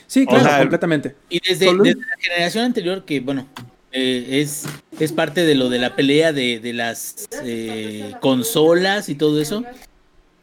Sí, 0.08 0.24
O 0.24 0.30
claro, 0.30 0.44
sea, 0.44 0.58
completamente. 0.58 1.14
Y 1.30 1.40
desde, 1.46 1.66
Solo- 1.66 1.84
desde 1.84 2.00
la 2.00 2.16
generación 2.20 2.64
anterior, 2.64 3.04
que 3.04 3.20
bueno, 3.20 3.46
eh, 3.92 4.40
es, 4.42 4.64
es 4.98 5.12
parte 5.12 5.42
de 5.44 5.54
lo 5.54 5.68
de 5.70 5.78
la 5.78 5.94
pelea 5.96 6.32
de, 6.32 6.58
de 6.60 6.72
las 6.72 7.28
eh, 7.44 8.12
consolas 8.20 9.08
y 9.08 9.14
todo 9.14 9.40
eso. 9.40 9.64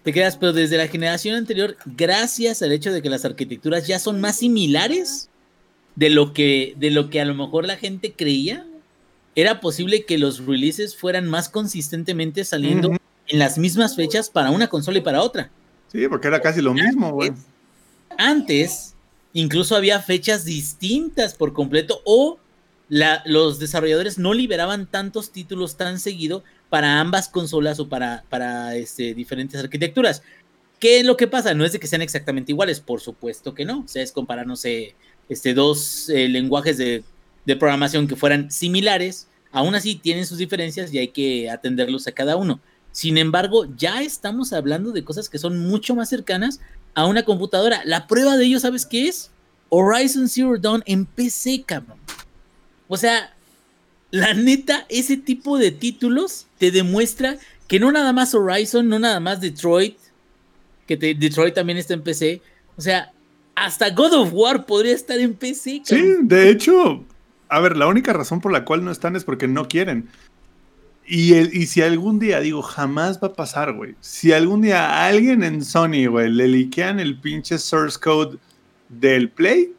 Te 0.04 0.14
quedas, 0.14 0.38
pero 0.38 0.54
desde 0.54 0.78
la 0.78 0.88
generación 0.88 1.36
anterior, 1.36 1.76
gracias 1.86 2.62
al 2.62 2.72
hecho 2.72 2.92
de 2.94 3.02
que 3.02 3.10
las 3.10 3.26
arquitecturas 3.26 3.86
ya 3.86 4.00
son 4.00 4.22
más 4.22 4.38
similares 4.38 5.30
de 5.96 6.10
lo 6.10 6.32
que, 6.34 6.74
de 6.78 6.90
lo 6.90 7.10
que 7.10 7.20
a 7.20 7.26
lo 7.26 7.36
mejor 7.36 7.68
la 7.68 7.76
gente 7.76 8.14
creía, 8.14 8.66
era 9.42 9.60
posible 9.60 10.06
que 10.06 10.18
los 10.18 10.46
releases 10.46 10.96
fueran 10.96 11.28
más 11.28 11.50
consistentemente 11.50 12.44
saliendo 12.46 12.92
en 13.28 13.40
las 13.40 13.58
mismas 13.58 13.96
fechas 13.96 14.30
para 14.30 14.52
una 14.52 14.68
consola 14.68 14.98
y 14.98 15.02
para 15.02 15.22
otra. 15.22 15.50
Sí, 15.92 16.08
porque 16.08 16.28
era 16.28 16.42
casi 16.42 16.62
lo 16.62 16.74
mismo, 16.74 17.12
güey. 17.12 17.32
Antes, 18.18 18.96
incluso 19.34 19.76
había 19.76 20.00
fechas 20.02 20.46
distintas 20.46 21.36
por 21.36 21.54
completo 21.54 22.02
o 22.06 22.40
la- 22.90 23.22
los 23.26 23.60
desarrolladores 23.60 24.18
no 24.18 24.34
liberaban 24.34 24.88
tantos 24.88 25.32
títulos 25.32 25.78
tan 25.78 26.00
seguido 26.00 26.44
para 26.70 27.00
ambas 27.00 27.30
consolas 27.30 27.80
o 27.80 27.88
para, 27.88 28.24
para 28.30 28.76
este, 28.76 29.14
diferentes 29.14 29.60
arquitecturas. 29.60 30.22
¿Qué 30.80 31.00
es 31.00 31.06
lo 31.06 31.18
que 31.18 31.28
pasa? 31.28 31.54
No 31.54 31.66
es 31.66 31.72
de 31.72 31.80
que 31.80 31.88
sean 31.88 32.02
exactamente 32.02 32.52
iguales, 32.52 32.80
por 32.80 33.02
supuesto 33.02 33.54
que 33.54 33.66
no. 33.66 33.82
O 33.82 33.88
sea, 33.88 34.02
es 34.02 34.12
comparar, 34.12 34.48
no 34.48 34.56
sé, 34.56 34.96
este, 35.28 35.54
dos 35.54 36.10
eh, 36.10 36.28
lenguajes 36.30 36.78
de, 36.78 37.04
de 37.46 37.56
programación 37.56 38.08
que 38.08 38.16
fueran 38.16 38.50
similares. 38.52 39.28
Aún 39.52 39.74
así 39.76 39.96
tienen 39.96 40.26
sus 40.26 40.38
diferencias 40.38 40.94
y 40.94 40.98
hay 41.00 41.08
que 41.10 41.50
atenderlos 41.50 42.08
a 42.08 42.12
cada 42.12 42.36
uno. 42.36 42.60
Sin 42.92 43.18
embargo, 43.18 43.66
ya 43.78 44.02
estamos 44.02 44.54
hablando 44.54 44.92
de 44.92 45.04
cosas 45.04 45.30
que 45.30 45.38
son 45.40 45.60
mucho 45.68 45.96
más 45.96 46.10
cercanas 46.10 46.60
a 46.96 47.06
una 47.06 47.24
computadora. 47.24 47.82
La 47.86 48.08
prueba 48.08 48.36
de 48.38 48.46
ello, 48.46 48.60
¿sabes 48.60 48.86
qué 48.86 49.08
es? 49.08 49.32
Horizon 49.70 50.28
Zero 50.28 50.58
Dawn 50.58 50.84
en 50.86 51.06
PC, 51.06 51.64
cabrón. 51.66 51.98
O 52.88 52.98
sea, 52.98 53.34
la 54.12 54.34
neta, 54.34 54.86
ese 54.90 55.18
tipo 55.18 55.58
de 55.60 55.72
títulos 55.72 56.48
te 56.58 56.72
demuestra 56.72 57.38
que 57.68 57.80
no 57.80 57.92
nada 57.92 58.12
más 58.14 58.34
Horizon, 58.34 58.90
no 58.90 58.98
nada 58.98 59.20
más 59.20 59.40
Detroit, 59.42 59.98
que 60.88 60.98
te- 60.98 61.14
Detroit 61.14 61.54
también 61.54 61.78
está 61.78 61.94
en 61.94 62.02
PC. 62.02 62.42
O 62.76 62.82
sea, 62.82 63.12
hasta 63.56 63.92
God 63.92 64.14
of 64.14 64.30
War 64.34 64.66
podría 64.66 64.96
estar 64.96 65.20
en 65.20 65.36
PC. 65.36 65.82
Sí, 65.84 65.98
cabrón. 65.98 66.28
de 66.28 66.50
hecho, 66.50 67.06
a 67.50 67.60
ver, 67.60 67.76
la 67.78 67.88
única 67.88 68.14
razón 68.14 68.42
por 68.42 68.52
la 68.52 68.64
cual 68.66 68.86
no 68.86 68.92
están 68.92 69.16
es 69.16 69.24
porque 69.24 69.48
no 69.48 69.68
quieren. 69.68 70.08
Y, 71.06 71.34
el- 71.34 71.54
y 71.56 71.66
si 71.66 71.82
algún 71.82 72.20
día, 72.20 72.40
digo, 72.40 72.62
jamás 72.62 73.20
va 73.22 73.30
a 73.30 73.34
pasar, 73.34 73.74
güey. 73.74 73.96
Si 74.00 74.32
algún 74.32 74.62
día 74.62 75.06
alguien 75.08 75.44
en 75.44 75.64
Sony, 75.66 76.06
güey, 76.08 76.30
le 76.30 76.48
liquean 76.48 77.00
el 77.00 77.20
pinche 77.20 77.58
source 77.58 78.00
code 78.00 78.38
del 78.90 79.30
Play, 79.30 79.74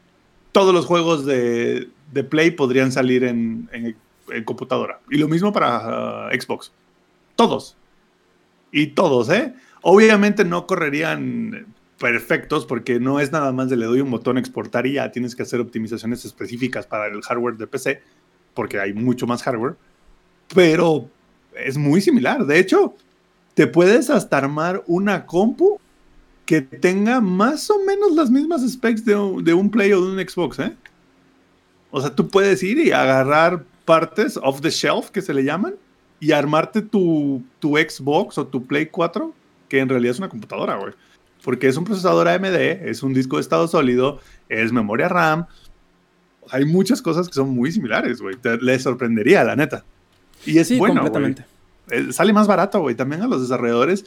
todos 0.53 0.75
los 0.75 0.87
juegos 0.87 1.25
de, 1.25 1.89
de 2.13 2.25
Play 2.25 2.51
podrían 2.51 2.91
salir 2.91 3.23
en, 3.25 3.69
en- 3.73 3.97
en 4.33 4.45
computadora. 4.45 4.99
Y 5.11 5.19
lo 5.19 5.29
mismo 5.29 5.53
para 5.53 6.27
ah, 6.27 6.31
Xbox. 6.33 6.73
Todos. 7.37 7.77
Y 8.73 8.89
todos, 8.89 9.29
¿eh? 9.31 9.55
Obviamente 9.83 10.45
no 10.45 10.67
correrían 10.67 11.67
perfectos 12.01 12.65
porque 12.65 12.99
no 12.99 13.21
es 13.21 13.31
nada 13.31 13.53
más 13.53 13.69
de 13.69 13.77
le 13.77 13.85
doy 13.85 14.01
un 14.01 14.11
botón 14.11 14.39
exportar 14.39 14.87
y 14.87 14.95
ya 14.95 15.13
tienes 15.13 15.37
que 15.37 15.43
hacer 15.43 15.61
optimizaciones 15.61 16.25
específicas 16.25 16.87
para 16.87 17.07
el 17.07 17.21
hardware 17.21 17.59
de 17.59 17.67
PC 17.67 18.01
porque 18.55 18.81
hay 18.81 18.95
mucho 18.95 19.27
más 19.27 19.43
hardware, 19.43 19.77
pero 20.55 21.09
es 21.55 21.77
muy 21.77 22.01
similar. 22.01 22.47
De 22.47 22.59
hecho, 22.59 22.95
te 23.55 23.67
puedes 23.67 24.09
hasta 24.09 24.39
armar 24.39 24.83
una 24.87 25.27
compu 25.27 25.79
que 26.47 26.63
tenga 26.63 27.21
más 27.21 27.71
o 27.71 27.79
menos 27.85 28.13
las 28.13 28.31
mismas 28.31 28.69
specs 28.69 29.05
de 29.05 29.15
un, 29.15 29.45
de 29.45 29.55
un 29.55 29.71
Play 29.71 29.93
o 29.93 30.05
de 30.05 30.13
un 30.13 30.29
Xbox, 30.29 30.59
¿eh? 30.59 30.75
O 31.91 32.01
sea, 32.01 32.15
tú 32.15 32.29
puedes 32.29 32.63
ir 32.63 32.79
y 32.79 32.93
agarrar 32.93 33.65
partes 33.85 34.39
off 34.43 34.61
the 34.61 34.71
shelf, 34.71 35.11
que 35.11 35.21
se 35.21 35.35
le 35.35 35.45
llaman, 35.45 35.75
y 36.19 36.33
armarte 36.33 36.83
tu, 36.83 37.43
tu 37.59 37.77
Xbox 37.77 38.39
o 38.39 38.47
tu 38.47 38.65
Play 38.65 38.87
4, 38.87 39.33
que 39.69 39.79
en 39.79 39.89
realidad 39.89 40.13
es 40.13 40.19
una 40.19 40.29
computadora, 40.29 40.77
güey. 40.77 40.95
Porque 41.43 41.69
es 41.69 41.77
un 41.77 41.85
procesador 41.85 42.29
AMD, 42.29 42.55
es 42.55 43.03
un 43.03 43.15
disco 43.15 43.37
de 43.37 43.43
estado 43.43 43.67
sólido, 43.69 44.21
es 44.49 44.73
memoria 44.73 45.09
RAM. 45.09 45.47
Hay 46.51 46.65
muchas 46.65 47.01
cosas 47.01 47.29
que 47.29 47.35
son 47.35 47.51
muy 47.51 47.73
similares, 47.73 48.21
güey. 48.21 48.37
Les 48.61 48.83
sorprendería, 48.83 49.45
la 49.45 49.57
neta. 49.57 49.85
Y 50.45 50.59
es 50.59 50.69
Sí, 50.69 50.79
bueno, 50.79 50.97
completamente. 50.97 51.45
Eh, 51.91 52.13
sale 52.13 52.33
más 52.33 52.47
barato, 52.47 52.81
güey. 52.81 52.95
También 52.95 53.23
a 53.23 53.27
los 53.27 53.41
desarrolladores, 53.43 54.05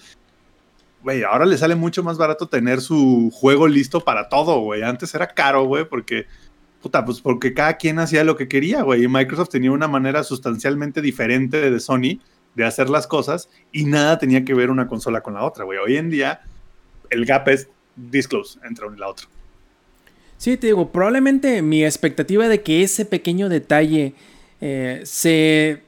güey, 1.03 1.23
ahora 1.23 1.45
les 1.45 1.59
sale 1.59 1.75
mucho 1.75 2.03
más 2.03 2.17
barato 2.17 2.47
tener 2.47 2.81
su 2.81 3.29
juego 3.33 3.67
listo 3.67 4.01
para 4.01 4.29
todo, 4.29 4.59
güey. 4.61 4.83
Antes 4.83 5.13
era 5.13 5.27
caro, 5.27 5.65
güey, 5.65 5.87
porque, 5.87 6.25
puta, 6.81 7.03
pues 7.05 7.19
porque 7.21 7.53
cada 7.53 7.77
quien 7.77 7.99
hacía 7.99 8.23
lo 8.23 8.37
que 8.37 8.47
quería, 8.47 8.81
güey. 8.83 9.03
Y 9.03 9.07
Microsoft 9.07 9.49
tenía 9.49 9.71
una 9.71 9.87
manera 9.87 10.23
sustancialmente 10.23 11.01
diferente 11.01 11.69
de 11.69 11.79
Sony 11.79 12.19
de 12.55 12.65
hacer 12.65 12.89
las 12.89 13.07
cosas 13.07 13.49
y 13.71 13.85
nada 13.85 14.19
tenía 14.19 14.45
que 14.45 14.53
ver 14.53 14.69
una 14.69 14.87
consola 14.87 15.21
con 15.21 15.33
la 15.33 15.43
otra, 15.43 15.65
güey. 15.65 15.79
Hoy 15.79 15.97
en 15.97 16.09
día, 16.09 16.41
el 17.13 17.25
gap 17.25 17.47
es 17.47 17.67
disclose 17.95 18.59
entre 18.65 18.85
uno 18.87 18.95
y 18.95 18.99
la 18.99 19.09
otra. 19.09 19.27
Sí, 20.37 20.57
te 20.57 20.67
digo, 20.67 20.91
probablemente 20.91 21.61
mi 21.61 21.85
expectativa 21.85 22.47
de 22.47 22.61
que 22.61 22.83
ese 22.83 23.05
pequeño 23.05 23.47
detalle 23.47 24.13
eh, 24.59 25.01
se, 25.05 25.81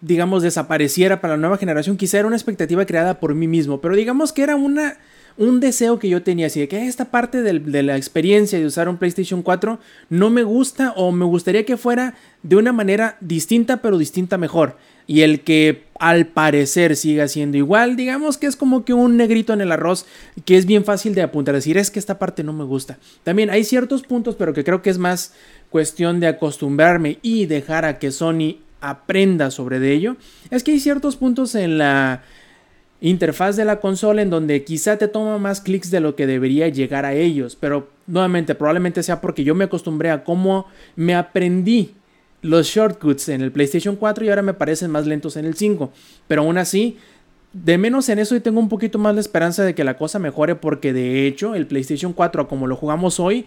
digamos, 0.00 0.42
desapareciera 0.42 1.20
para 1.20 1.34
la 1.34 1.40
nueva 1.40 1.58
generación, 1.58 1.96
quizá 1.96 2.18
era 2.18 2.28
una 2.28 2.36
expectativa 2.36 2.86
creada 2.86 3.18
por 3.18 3.34
mí 3.34 3.48
mismo, 3.48 3.80
pero 3.80 3.96
digamos 3.96 4.32
que 4.32 4.42
era 4.42 4.54
una, 4.54 4.98
un 5.36 5.58
deseo 5.58 5.98
que 5.98 6.08
yo 6.08 6.22
tenía, 6.22 6.46
así 6.46 6.60
de 6.60 6.68
que 6.68 6.86
esta 6.86 7.06
parte 7.06 7.42
de 7.42 7.82
la 7.82 7.96
experiencia 7.96 8.58
de 8.58 8.66
usar 8.66 8.88
un 8.88 8.96
PlayStation 8.96 9.42
4 9.42 9.80
no 10.10 10.30
me 10.30 10.44
gusta 10.44 10.92
o 10.92 11.10
me 11.10 11.24
gustaría 11.24 11.64
que 11.64 11.76
fuera 11.76 12.14
de 12.42 12.56
una 12.56 12.72
manera 12.72 13.16
distinta, 13.20 13.78
pero 13.78 13.98
distinta 13.98 14.38
mejor. 14.38 14.76
Y 15.06 15.22
el 15.22 15.40
que 15.40 15.84
al 15.98 16.26
parecer 16.26 16.96
siga 16.96 17.28
siendo 17.28 17.56
igual, 17.56 17.96
digamos 17.96 18.38
que 18.38 18.46
es 18.46 18.56
como 18.56 18.84
que 18.84 18.92
un 18.92 19.16
negrito 19.16 19.52
en 19.52 19.60
el 19.60 19.72
arroz 19.72 20.06
que 20.44 20.56
es 20.56 20.66
bien 20.66 20.84
fácil 20.84 21.14
de 21.14 21.22
apuntar, 21.22 21.54
decir 21.54 21.78
es 21.78 21.90
que 21.90 21.98
esta 21.98 22.18
parte 22.18 22.42
no 22.42 22.52
me 22.52 22.64
gusta. 22.64 22.98
También 23.22 23.50
hay 23.50 23.64
ciertos 23.64 24.02
puntos, 24.02 24.34
pero 24.34 24.52
que 24.52 24.64
creo 24.64 24.82
que 24.82 24.90
es 24.90 24.98
más 24.98 25.32
cuestión 25.70 26.20
de 26.20 26.26
acostumbrarme 26.26 27.18
y 27.22 27.46
dejar 27.46 27.84
a 27.84 27.98
que 27.98 28.10
Sony 28.10 28.58
aprenda 28.80 29.50
sobre 29.50 29.78
de 29.80 29.92
ello. 29.92 30.16
Es 30.50 30.62
que 30.62 30.72
hay 30.72 30.80
ciertos 30.80 31.16
puntos 31.16 31.54
en 31.54 31.78
la 31.78 32.22
interfaz 33.00 33.56
de 33.56 33.64
la 33.64 33.80
consola 33.80 34.22
en 34.22 34.30
donde 34.30 34.64
quizá 34.64 34.96
te 34.96 35.08
toma 35.08 35.38
más 35.38 35.60
clics 35.60 35.90
de 35.90 36.00
lo 36.00 36.16
que 36.16 36.26
debería 36.26 36.68
llegar 36.68 37.04
a 37.04 37.14
ellos, 37.14 37.56
pero 37.58 37.90
nuevamente 38.06 38.54
probablemente 38.54 39.02
sea 39.02 39.20
porque 39.20 39.44
yo 39.44 39.54
me 39.54 39.64
acostumbré 39.64 40.10
a 40.10 40.24
cómo 40.24 40.66
me 40.94 41.14
aprendí 41.14 41.94
los 42.46 42.66
shortcuts 42.68 43.28
en 43.28 43.40
el 43.42 43.52
PlayStation 43.52 43.96
4 43.96 44.24
y 44.24 44.28
ahora 44.28 44.42
me 44.42 44.54
parecen 44.54 44.90
más 44.90 45.06
lentos 45.06 45.36
en 45.36 45.44
el 45.44 45.54
5, 45.54 45.92
pero 46.28 46.42
aún 46.42 46.58
así 46.58 46.96
de 47.52 47.78
menos 47.78 48.08
en 48.10 48.18
eso 48.18 48.36
y 48.36 48.40
tengo 48.40 48.60
un 48.60 48.68
poquito 48.68 48.98
más 48.98 49.14
la 49.14 49.20
esperanza 49.20 49.64
de 49.64 49.74
que 49.74 49.82
la 49.84 49.96
cosa 49.96 50.18
mejore 50.18 50.54
porque 50.56 50.92
de 50.92 51.26
hecho 51.26 51.54
el 51.54 51.66
PlayStation 51.66 52.12
4 52.12 52.42
a 52.42 52.48
como 52.48 52.66
lo 52.66 52.76
jugamos 52.76 53.18
hoy 53.18 53.46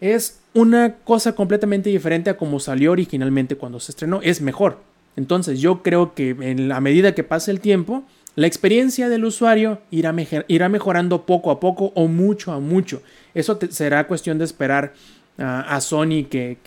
es 0.00 0.40
una 0.52 0.96
cosa 1.04 1.32
completamente 1.34 1.88
diferente 1.88 2.28
a 2.30 2.36
como 2.36 2.60
salió 2.60 2.92
originalmente 2.92 3.56
cuando 3.56 3.80
se 3.80 3.92
estrenó, 3.92 4.20
es 4.22 4.42
mejor. 4.42 4.78
Entonces 5.16 5.58
yo 5.60 5.82
creo 5.82 6.12
que 6.14 6.36
en 6.40 6.68
la 6.68 6.80
medida 6.82 7.14
que 7.14 7.24
pase 7.24 7.50
el 7.50 7.60
tiempo, 7.60 8.04
la 8.34 8.46
experiencia 8.46 9.08
del 9.08 9.24
usuario 9.24 9.80
irá, 9.90 10.12
meje- 10.12 10.44
irá 10.48 10.68
mejorando 10.68 11.24
poco 11.24 11.50
a 11.50 11.58
poco 11.60 11.92
o 11.94 12.08
mucho 12.08 12.52
a 12.52 12.60
mucho. 12.60 13.00
Eso 13.32 13.58
será 13.70 14.06
cuestión 14.06 14.36
de 14.36 14.44
esperar 14.44 14.92
a 15.38 15.80
Sony 15.80 16.24
que, 16.30 16.58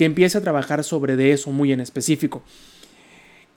que 0.00 0.06
empiece 0.06 0.38
a 0.38 0.40
trabajar 0.40 0.82
sobre 0.82 1.14
de 1.14 1.32
eso 1.32 1.50
muy 1.50 1.74
en 1.74 1.80
específico. 1.80 2.42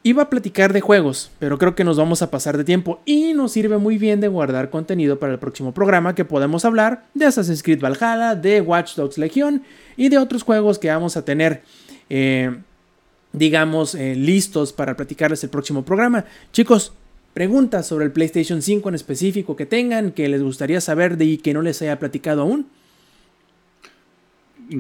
Iba 0.03 0.24
a 0.24 0.30
platicar 0.30 0.74
de 0.74 0.82
juegos, 0.82 1.32
pero 1.40 1.57
creo 1.57 1.74
que 1.74 1.86
nos 1.86 1.95
vamos 1.95 2.22
a 2.22 2.32
pasar 2.32 2.57
de 2.57 2.65
tiempo 2.65 2.99
y 3.06 3.32
nos 3.32 3.53
sirve 3.53 3.78
muy 3.78 3.98
bien 3.98 4.20
de 4.20 4.28
guardar 4.28 4.70
contenido 4.70 5.20
para 5.20 5.32
el 5.32 5.40
próximo 5.40 5.74
programa 5.74 6.15
que 6.15 6.26
podemos 6.26 6.65
hablar 6.65 7.06
de 7.14 7.28
Assassin's 7.28 7.64
Creed 7.64 7.80
Valhalla, 7.80 8.36
de 8.36 8.60
Watch 8.60 8.95
Dogs 8.95 9.18
Legion 9.18 9.64
y 9.95 10.10
de 10.10 10.18
otros 10.18 10.44
juegos 10.44 10.80
que 10.80 10.90
vamos 10.90 11.15
a 11.15 11.24
tener, 11.24 11.61
eh, 12.10 12.53
digamos, 13.32 13.95
eh, 13.95 14.14
listos 14.14 14.74
para 14.74 14.98
platicarles 14.98 15.41
el 15.45 15.49
próximo 15.49 15.86
programa. 15.86 16.26
Chicos, 16.52 16.91
preguntas 17.34 17.88
sobre 17.88 18.03
el 18.03 18.11
PlayStation 18.11 18.61
5 18.61 18.90
en 18.90 18.95
específico 18.95 19.56
que 19.56 19.65
tengan, 19.65 20.11
que 20.11 20.28
les 20.28 20.44
gustaría 20.44 20.82
saber 20.82 21.15
de 21.15 21.24
y 21.24 21.38
que 21.38 21.53
no 21.53 21.61
les 21.61 21.82
haya 21.82 21.99
platicado 21.99 22.41
aún. 22.41 22.68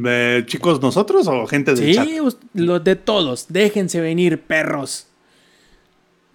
Eh, 0.05 0.43
chicos, 0.45 0.81
nosotros 0.81 1.27
o 1.27 1.45
gente 1.47 1.73
del 1.75 1.93
chat. 1.93 2.07
Sí, 2.07 2.19
us- 2.19 2.37
lo 2.53 2.79
de 2.79 2.95
todos, 2.95 3.47
déjense 3.49 4.01
venir, 4.01 4.41
perros. 4.41 5.07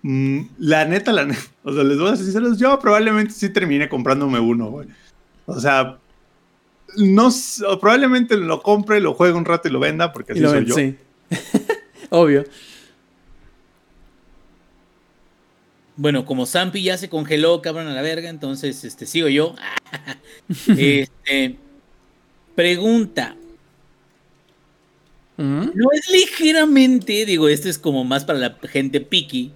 Mm, 0.03 0.43
la 0.59 0.85
neta, 0.85 1.13
la 1.13 1.25
neta. 1.25 1.41
O 1.65 1.73
sea, 1.73 1.85
les 1.85 1.99
voy 1.99 2.09
a 2.09 2.17
ser 2.17 2.25
sinceros. 2.25 2.59
Yo 2.59 2.79
probablemente 2.79 3.33
sí 3.35 3.51
termine 3.51 3.89
comprándome 3.89 4.39
uno, 4.41 4.71
güey. 4.71 4.89
O 5.47 5.59
sea, 5.61 5.99
no 6.97 7.29
probablemente 7.81 8.37
lo 8.37 8.63
compre, 8.63 9.01
lo 9.01 9.13
juegue 9.15 9.35
un 9.35 9.45
rato 9.45 9.69
y 9.69 9.71
lo 9.71 9.81
venda, 9.81 10.13
porque 10.13 10.33
así 10.33 10.41
lo 10.41 10.51
soy 10.51 10.59
ven, 10.61 10.67
yo. 10.67 10.75
sí. 10.75 10.97
Obvio. 12.11 12.45
Bueno, 15.97 16.25
como 16.25 16.47
Zampi 16.47 16.83
ya 16.83 16.97
se 16.97 17.09
congeló, 17.09 17.61
cabrón, 17.61 17.89
a 17.89 17.93
la 17.93 18.03
verga, 18.03 18.31
entonces 18.31 18.85
este, 18.85 19.05
sigo 19.05 19.29
yo. 19.29 19.55
este, 20.69 21.59
pregunta. 22.55 23.37
No 25.39 25.93
es 25.93 26.11
ligeramente, 26.11 27.25
digo, 27.25 27.49
esto 27.49 27.69
es 27.69 27.79
como 27.79 28.03
más 28.05 28.25
para 28.25 28.41
la 28.41 28.59
gente 28.69 29.01
picky. 29.01 29.53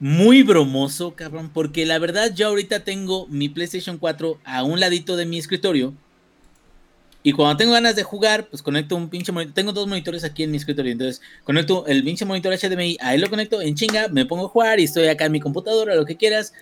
Muy 0.00 0.42
bromoso, 0.42 1.14
cabrón, 1.14 1.50
porque 1.52 1.84
la 1.84 1.98
verdad 1.98 2.34
yo 2.34 2.48
ahorita 2.48 2.82
tengo 2.82 3.26
mi 3.28 3.50
PlayStation 3.50 3.98
4 3.98 4.40
a 4.42 4.64
un 4.64 4.80
ladito 4.80 5.16
de 5.16 5.26
mi 5.26 5.38
escritorio. 5.38 5.92
Y 7.22 7.32
cuando 7.32 7.56
tengo 7.58 7.72
ganas 7.72 7.94
de 7.94 8.02
jugar, 8.04 8.48
pues 8.48 8.62
conecto 8.62 8.96
un 8.96 9.08
pinche 9.08 9.32
monitor. 9.32 9.54
Tengo 9.54 9.72
dos 9.72 9.86
monitores 9.86 10.24
aquí 10.24 10.42
en 10.42 10.50
mi 10.50 10.56
escritorio. 10.56 10.92
Entonces 10.92 11.22
conecto 11.42 11.86
el 11.86 12.02
pinche 12.02 12.24
monitor 12.24 12.54
HDMI, 12.54 12.98
ahí 13.00 13.18
lo 13.18 13.30
conecto 13.30 13.60
en 13.62 13.74
chinga, 13.74 14.08
me 14.08 14.26
pongo 14.26 14.46
a 14.46 14.48
jugar 14.48 14.80
y 14.80 14.84
estoy 14.84 15.08
acá 15.08 15.26
en 15.26 15.32
mi 15.32 15.40
computadora, 15.40 15.94
lo 15.94 16.06
que 16.06 16.16
quieras. 16.16 16.54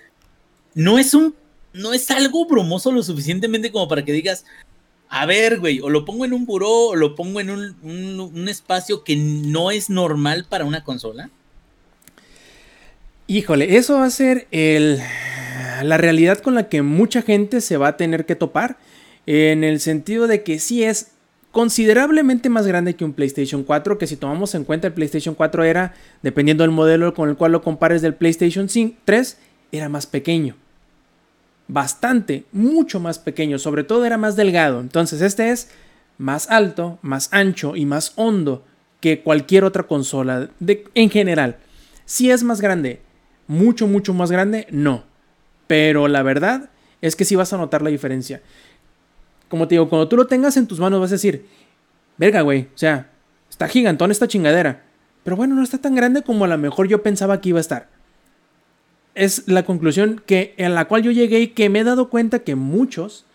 No 0.73 0.99
es 0.99 1.13
un. 1.13 1.35
No 1.73 1.93
es 1.93 2.11
algo 2.11 2.45
bromoso 2.45 2.91
lo 2.91 3.01
suficientemente 3.01 3.71
como 3.71 3.87
para 3.87 4.05
que 4.05 4.11
digas. 4.11 4.45
A 5.15 5.27
ver, 5.27 5.59
güey, 5.59 5.79
o 5.79 5.91
lo 5.91 6.05
pongo 6.05 6.25
en 6.25 6.33
un 6.33 6.47
buró 6.47 6.87
o 6.87 6.95
lo 6.95 7.13
pongo 7.13 7.39
en 7.39 7.51
un, 7.51 7.75
un- 7.83 8.49
espacio 8.49 9.03
que 9.03 9.15
no 9.15 9.69
es 9.69 9.91
normal 9.91 10.47
para 10.49 10.65
una 10.65 10.83
consola. 10.83 11.29
Híjole, 13.27 13.77
eso 13.77 13.99
va 13.99 14.05
a 14.05 14.09
ser 14.09 14.47
el, 14.49 14.99
la 15.83 15.97
realidad 15.97 16.39
con 16.39 16.55
la 16.55 16.67
que 16.67 16.81
mucha 16.81 17.21
gente 17.21 17.61
se 17.61 17.77
va 17.77 17.89
a 17.89 17.97
tener 17.97 18.25
que 18.25 18.35
topar. 18.35 18.77
En 19.27 19.63
el 19.63 19.79
sentido 19.79 20.25
de 20.25 20.41
que 20.41 20.57
sí 20.57 20.83
es 20.83 21.11
considerablemente 21.51 22.49
más 22.49 22.65
grande 22.65 22.95
que 22.95 23.05
un 23.05 23.13
PlayStation 23.13 23.63
4. 23.63 23.99
Que 23.99 24.07
si 24.07 24.15
tomamos 24.17 24.55
en 24.55 24.63
cuenta 24.63 24.87
el 24.87 24.93
PlayStation 24.93 25.35
4 25.35 25.63
era, 25.63 25.93
dependiendo 26.23 26.63
del 26.63 26.71
modelo 26.71 27.13
con 27.13 27.29
el 27.29 27.37
cual 27.37 27.51
lo 27.51 27.61
compares 27.61 28.01
del 28.01 28.15
PlayStation 28.15 28.67
5 28.67 28.97
3, 29.05 29.37
era 29.71 29.89
más 29.89 30.07
pequeño. 30.07 30.55
Bastante, 31.73 32.45
mucho 32.51 32.99
más 32.99 33.17
pequeño. 33.17 33.57
Sobre 33.57 33.83
todo 33.83 34.05
era 34.05 34.19
más 34.19 34.35
delgado. 34.35 34.79
Entonces 34.79 35.21
este 35.21 35.49
es 35.49 35.71
más 36.19 36.51
alto, 36.51 36.99
más 37.01 37.29
ancho 37.31 37.75
y 37.75 37.87
más 37.87 38.13
hondo 38.15 38.63
que 38.99 39.21
cualquier 39.21 39.63
otra 39.63 39.81
consola 39.81 40.51
de, 40.59 40.85
en 40.93 41.09
general. 41.09 41.57
Si 42.05 42.29
es 42.29 42.43
más 42.43 42.61
grande, 42.61 43.01
mucho, 43.47 43.87
mucho 43.87 44.13
más 44.13 44.31
grande, 44.31 44.67
no. 44.69 45.03
Pero 45.65 46.07
la 46.07 46.21
verdad 46.21 46.69
es 47.01 47.15
que 47.15 47.25
sí 47.25 47.35
vas 47.35 47.53
a 47.53 47.57
notar 47.57 47.81
la 47.81 47.89
diferencia. 47.89 48.43
Como 49.49 49.67
te 49.67 49.73
digo, 49.73 49.89
cuando 49.89 50.07
tú 50.07 50.15
lo 50.15 50.27
tengas 50.27 50.55
en 50.57 50.67
tus 50.67 50.79
manos 50.79 51.01
vas 51.01 51.09
a 51.09 51.15
decir, 51.15 51.47
verga, 52.19 52.41
güey, 52.41 52.67
o 52.75 52.77
sea, 52.77 53.09
está 53.49 53.67
gigantón 53.67 54.11
esta 54.11 54.27
chingadera. 54.27 54.83
Pero 55.23 55.35
bueno, 55.37 55.55
no 55.55 55.63
está 55.63 55.79
tan 55.79 55.95
grande 55.95 56.21
como 56.21 56.45
a 56.45 56.49
lo 56.49 56.57
mejor 56.59 56.87
yo 56.87 57.01
pensaba 57.01 57.41
que 57.41 57.49
iba 57.49 57.57
a 57.57 57.61
estar. 57.61 57.89
Es 59.15 59.47
la 59.47 59.63
conclusión 59.63 60.21
que, 60.25 60.53
en 60.57 60.73
la 60.73 60.85
cual 60.85 61.03
yo 61.03 61.11
llegué 61.11 61.39
y 61.41 61.47
que 61.47 61.69
me 61.69 61.79
he 61.79 61.83
dado 61.83 62.09
cuenta 62.09 62.39
que 62.39 62.55
muchos 62.55 63.25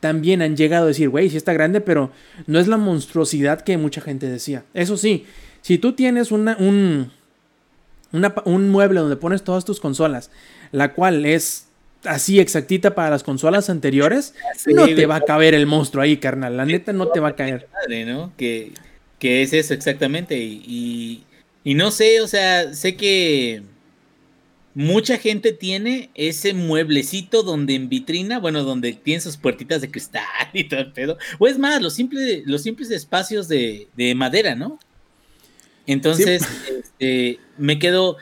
también 0.00 0.42
han 0.42 0.56
llegado 0.56 0.84
a 0.84 0.88
decir, 0.88 1.08
güey, 1.08 1.30
sí 1.30 1.36
está 1.36 1.52
grande, 1.52 1.80
pero 1.80 2.10
no 2.46 2.58
es 2.58 2.66
la 2.66 2.76
monstruosidad 2.76 3.60
que 3.60 3.76
mucha 3.78 4.00
gente 4.00 4.28
decía. 4.28 4.64
Eso 4.74 4.96
sí, 4.96 5.26
si 5.60 5.78
tú 5.78 5.92
tienes 5.92 6.32
una, 6.32 6.56
un, 6.58 7.12
una 8.12 8.34
un 8.44 8.68
mueble 8.68 9.00
donde 9.00 9.16
pones 9.16 9.44
todas 9.44 9.64
tus 9.64 9.78
consolas, 9.80 10.30
la 10.72 10.92
cual 10.92 11.24
es 11.24 11.68
así 12.04 12.40
exactita 12.40 12.94
para 12.94 13.10
las 13.10 13.22
consolas 13.22 13.70
anteriores, 13.70 14.34
Sí, 14.56 14.74
no 14.74 14.86
te 14.86 15.06
va 15.06 15.16
a 15.16 15.20
caber 15.20 15.54
el 15.54 15.66
monstruo 15.66 16.02
ahí, 16.02 16.16
carnal. 16.16 16.56
La 16.56 16.66
neta 16.66 16.92
no 16.92 17.08
te 17.08 17.20
va 17.20 17.28
a 17.28 17.36
caer. 17.36 17.68
Madre, 17.72 18.04
¿no? 18.04 18.32
Que, 18.36 18.72
que 19.18 19.42
es 19.42 19.52
eso 19.52 19.72
exactamente. 19.72 20.36
Y, 20.36 20.64
y, 20.66 21.24
y 21.62 21.74
no 21.74 21.90
sé, 21.90 22.20
o 22.20 22.26
sea, 22.26 22.74
sé 22.74 22.96
que 22.96 23.62
mucha 24.74 25.18
gente 25.18 25.52
tiene 25.52 26.10
ese 26.14 26.54
mueblecito 26.54 27.42
donde 27.42 27.74
en 27.74 27.88
vitrina, 27.88 28.38
bueno, 28.38 28.64
donde 28.64 28.92
tiene 28.92 29.20
sus 29.20 29.36
puertitas 29.36 29.80
de 29.80 29.90
cristal 29.90 30.22
y 30.52 30.64
todo 30.64 30.80
el 30.80 30.92
pedo. 30.92 31.18
O 31.38 31.46
es 31.46 31.58
más, 31.58 31.82
los 31.82 31.94
simples, 31.94 32.42
los 32.46 32.62
simples 32.62 32.90
espacios 32.90 33.48
de, 33.48 33.88
de 33.96 34.14
madera, 34.14 34.54
¿no? 34.54 34.78
Entonces, 35.86 36.42
este, 36.78 37.38
me 37.58 37.78
quedo. 37.78 38.16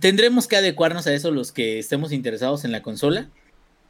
Tendremos 0.00 0.46
que 0.46 0.56
adecuarnos 0.56 1.06
a 1.06 1.14
eso 1.14 1.30
los 1.32 1.50
que 1.50 1.78
estemos 1.78 2.12
interesados 2.12 2.64
en 2.64 2.72
la 2.72 2.82
consola. 2.82 3.28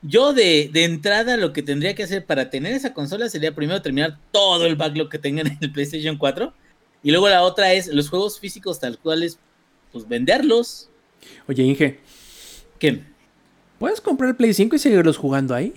Yo 0.02 0.32
de, 0.32 0.70
de 0.72 0.84
entrada 0.84 1.36
lo 1.36 1.52
que 1.52 1.62
tendría 1.62 1.94
que 1.94 2.02
hacer 2.02 2.24
para 2.24 2.48
tener 2.48 2.72
esa 2.72 2.94
consola 2.94 3.28
sería 3.28 3.54
primero 3.54 3.82
terminar 3.82 4.18
todo 4.30 4.66
el 4.66 4.76
backlog 4.76 5.10
que 5.10 5.18
tengan 5.18 5.46
en 5.48 5.58
el 5.60 5.72
PlayStation 5.72 6.16
4. 6.16 6.54
Y 7.02 7.10
luego 7.10 7.28
la 7.28 7.42
otra 7.42 7.72
es 7.72 7.88
los 7.88 8.08
juegos 8.08 8.40
físicos 8.40 8.80
tal 8.80 8.98
cuales, 8.98 9.38
pues 9.92 10.08
venderlos. 10.08 10.88
Oye, 11.48 11.62
Inge, 11.62 12.00
¿Qué? 12.78 13.02
¿puedes 13.78 14.00
comprar 14.00 14.30
el 14.30 14.36
Play 14.36 14.54
5 14.54 14.76
y 14.76 14.78
seguirlos 14.78 15.16
jugando 15.16 15.54
ahí? 15.54 15.74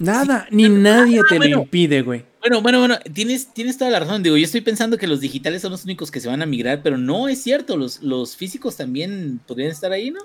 Nada, 0.00 0.46
ni 0.50 0.68
nadie 0.68 1.20
te 1.28 1.38
lo 1.38 1.44
impide, 1.44 2.02
güey. 2.02 2.24
Bueno, 2.40 2.62
bueno, 2.62 2.78
bueno, 2.78 2.98
tienes, 3.12 3.48
tienes 3.52 3.78
toda 3.78 3.90
la 3.90 4.00
razón. 4.00 4.22
Digo, 4.22 4.36
yo 4.36 4.44
estoy 4.44 4.60
pensando 4.60 4.96
que 4.96 5.08
los 5.08 5.20
digitales 5.20 5.62
son 5.62 5.72
los 5.72 5.84
únicos 5.84 6.10
que 6.10 6.20
se 6.20 6.28
van 6.28 6.40
a 6.40 6.46
migrar, 6.46 6.82
pero 6.82 6.98
no 6.98 7.28
es 7.28 7.42
cierto. 7.42 7.76
Los, 7.76 8.00
los 8.00 8.36
físicos 8.36 8.76
también 8.76 9.40
podrían 9.46 9.70
estar 9.70 9.90
ahí, 9.90 10.10
¿no? 10.10 10.20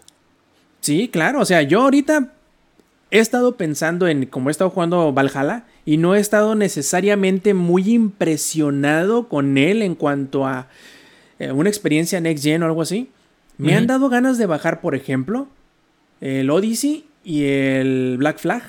Sí, 0.82 1.08
claro. 1.08 1.42
O 1.42 1.46
sea, 1.46 1.64
yo 1.64 1.82
ahorita 1.82 2.34
he 3.10 3.20
estado 3.20 3.58
pensando 3.58 4.08
en 4.08 4.28
cómo 4.28 4.50
he 4.50 4.52
estado 4.52 4.70
jugando 4.70 5.12
Valhalla 5.12 5.66
y 5.86 5.98
no 5.98 6.16
he 6.16 6.20
estado 6.20 6.54
necesariamente 6.54 7.54
muy 7.56 7.94
impresionado 7.94 9.28
con 9.28 9.58
él 9.58 9.82
en 9.82 9.96
cuanto 9.96 10.46
a 10.46 10.68
eh, 11.40 11.52
una 11.52 11.70
experiencia 11.70 12.22
next 12.22 12.44
gen 12.44 12.62
o 12.62 12.68
algo 12.68 12.84
así. 12.84 13.10
Me 13.58 13.76
han 13.76 13.88
dado 13.88 14.10
ganas 14.10 14.38
de 14.38 14.46
bajar, 14.46 14.82
por 14.82 14.96
ejemplo, 14.96 15.48
el 16.22 16.50
Odyssey 16.50 17.06
y 17.24 17.46
el 17.46 18.18
Black 18.18 18.40
Flag 18.40 18.64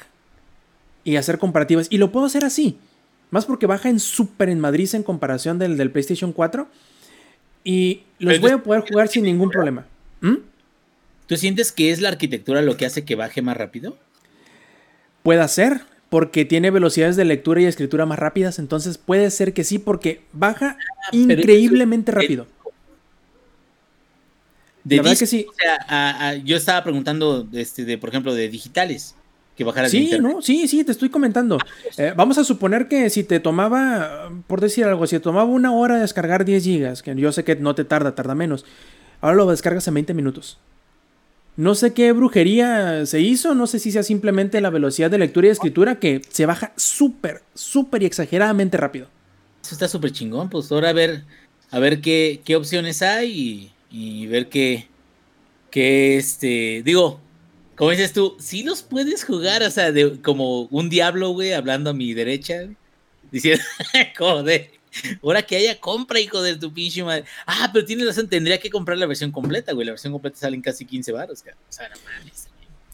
y 1.05 1.17
hacer 1.17 1.39
comparativas. 1.39 1.89
Y 1.91 1.99
lo 1.99 2.11
puedo 2.11 2.27
hacer 2.27 2.45
así. 2.45 2.79
Más 3.31 3.45
porque 3.45 3.67
baja 3.67 3.91
en 3.91 4.01
súper 4.01 4.49
en 4.49 4.61
Madrid 4.61 4.89
en 4.95 5.03
comparación 5.03 5.59
del, 5.59 5.77
del 5.77 5.91
PlayStation 5.91 6.33
4. 6.33 6.69
Y 7.65 8.03
los 8.19 8.35
Pero 8.35 8.41
voy 8.41 8.51
a 8.53 8.63
poder 8.63 8.85
jugar 8.89 9.09
sin 9.09 9.25
ningún 9.25 9.51
problema. 9.51 9.87
¿Mm? 10.21 10.37
¿Tú 11.27 11.37
sientes 11.37 11.73
que 11.73 11.91
es 11.91 12.01
la 12.01 12.09
arquitectura 12.09 12.63
lo 12.63 12.77
que 12.77 12.87
hace 12.87 13.05
que 13.05 13.15
baje 13.15 13.43
más 13.43 13.57
rápido? 13.57 13.99
Puede 15.23 15.47
ser, 15.49 15.83
porque 16.09 16.47
tiene 16.47 16.71
velocidades 16.71 17.17
de 17.17 17.27
lectura 17.27 17.61
y 17.61 17.67
escritura 17.67 18.07
más 18.07 18.19
rápidas, 18.19 18.59
entonces 18.59 18.97
puede 18.97 19.31
ser 19.31 19.53
que 19.53 19.65
sí, 19.65 19.79
porque 19.79 20.23
baja 20.33 20.79
increíblemente 21.13 22.13
eso 22.13 22.21
rápido. 22.21 22.47
De 24.89 24.97
La 24.97 25.03
verdad 25.03 25.11
disco, 25.13 25.23
que 25.23 25.27
sí. 25.27 25.47
O 25.49 25.53
sea, 25.55 25.79
a- 25.89 26.29
a- 26.29 26.35
yo 26.37 26.57
estaba 26.57 26.83
preguntando, 26.83 27.47
este, 27.53 27.85
de, 27.85 27.99
por 27.99 28.09
ejemplo, 28.09 28.35
de 28.35 28.49
digitales, 28.49 29.15
que 29.57 29.65
bajaras 29.65 29.93
de 29.93 29.99
Sí, 29.99 30.05
internet. 30.05 30.33
¿no? 30.37 30.43
Sí, 30.43 30.69
sí, 30.69 30.85
te 30.85 30.93
estoy 30.93 31.09
comentando. 31.11 31.59
Eh, 31.97 32.13
vamos 32.17 32.39
a 32.39 32.45
suponer 32.45 32.89
que 32.89 33.11
si 33.11 33.25
te 33.25 33.41
tomaba, 33.41 34.31
por 34.47 34.61
decir 34.61 34.85
algo, 34.85 35.07
si 35.07 35.17
te 35.17 35.21
tomaba 35.21 35.45
una 35.45 35.73
hora 35.73 35.99
descargar 35.99 36.45
10 36.45 36.65
gigas, 36.65 37.03
que 37.03 37.15
yo 37.17 37.33
sé 37.33 37.45
que 37.45 37.57
no 37.57 37.75
te 37.75 37.85
tarda, 37.85 38.15
tarda 38.15 38.35
menos, 38.35 38.65
ahora 39.21 39.37
lo 39.37 39.51
descargas 39.51 39.87
en 39.89 39.95
20 39.95 40.15
minutos. 40.15 40.59
No 41.57 41.75
sé 41.75 41.93
qué 41.93 42.13
brujería 42.13 43.05
se 43.05 43.21
hizo, 43.21 43.55
no 43.57 43.67
sé 43.67 43.81
si 43.81 43.91
sea 43.91 44.05
simplemente 44.05 44.61
la 44.61 44.71
velocidad 44.71 45.11
de 45.11 45.19
lectura 45.19 45.49
y 45.49 45.51
escritura 45.51 45.97
que 45.99 46.23
se 46.29 46.47
baja 46.47 46.73
súper, 46.77 47.43
súper 47.53 48.05
y 48.05 48.07
exageradamente 48.07 48.77
rápido. 48.77 49.09
Eso 49.65 49.75
está 49.75 49.89
súper 49.89 50.13
chingón. 50.13 50.49
Pues 50.51 50.71
ahora 50.71 50.91
a 50.91 50.93
ver, 50.93 51.25
a 51.73 51.81
ver 51.81 52.01
qué, 52.01 52.41
qué 52.45 52.55
opciones 52.55 53.03
hay 53.03 53.33
y, 53.33 53.73
y 53.91 54.27
ver 54.27 54.49
qué, 54.49 54.89
qué, 55.71 56.17
este, 56.17 56.83
digo, 56.85 57.21
como 57.77 57.91
dices 57.91 58.13
tú, 58.13 58.37
sí 58.39 58.65
los 58.65 58.83
puedes 58.83 59.25
jugar, 59.25 59.63
o 59.63 59.71
sea, 59.71 59.93
de, 59.93 60.21
como 60.21 60.63
un 60.63 60.89
diablo, 60.91 61.31
güey, 61.31 61.53
hablando 61.53 61.91
a 61.91 61.95
mi 61.95 62.13
derecha, 62.13 62.63
güey, 62.63 62.77
diciendo, 63.31 63.63
joder, 64.19 64.73
ahora 65.23 65.43
que 65.43 65.57
haya 65.57 65.81
compra, 65.81 66.21
hijo 66.21 66.43
de 66.43 66.57
tu 66.57 66.73
pinche 66.73 67.05
madre. 67.05 67.25
Ah, 67.47 67.71
pero 67.73 67.85
tienes 67.85 68.07
razón, 68.07 68.29
tendría 68.29 68.59
que 68.59 68.71
comprar 68.71 68.99
la 68.99 69.07
versión 69.07 69.31
completa, 69.31 69.73
güey, 69.73 69.87
la 69.87 69.93
versión 69.93 70.13
completa 70.13 70.39
salen 70.39 70.61
casi 70.61 70.85
15 70.85 71.13
baros, 71.13 71.43
cara. 71.43 71.57
o 71.57 71.73
sea, 71.73 71.89
no 71.89 71.97
mames. 72.05 72.49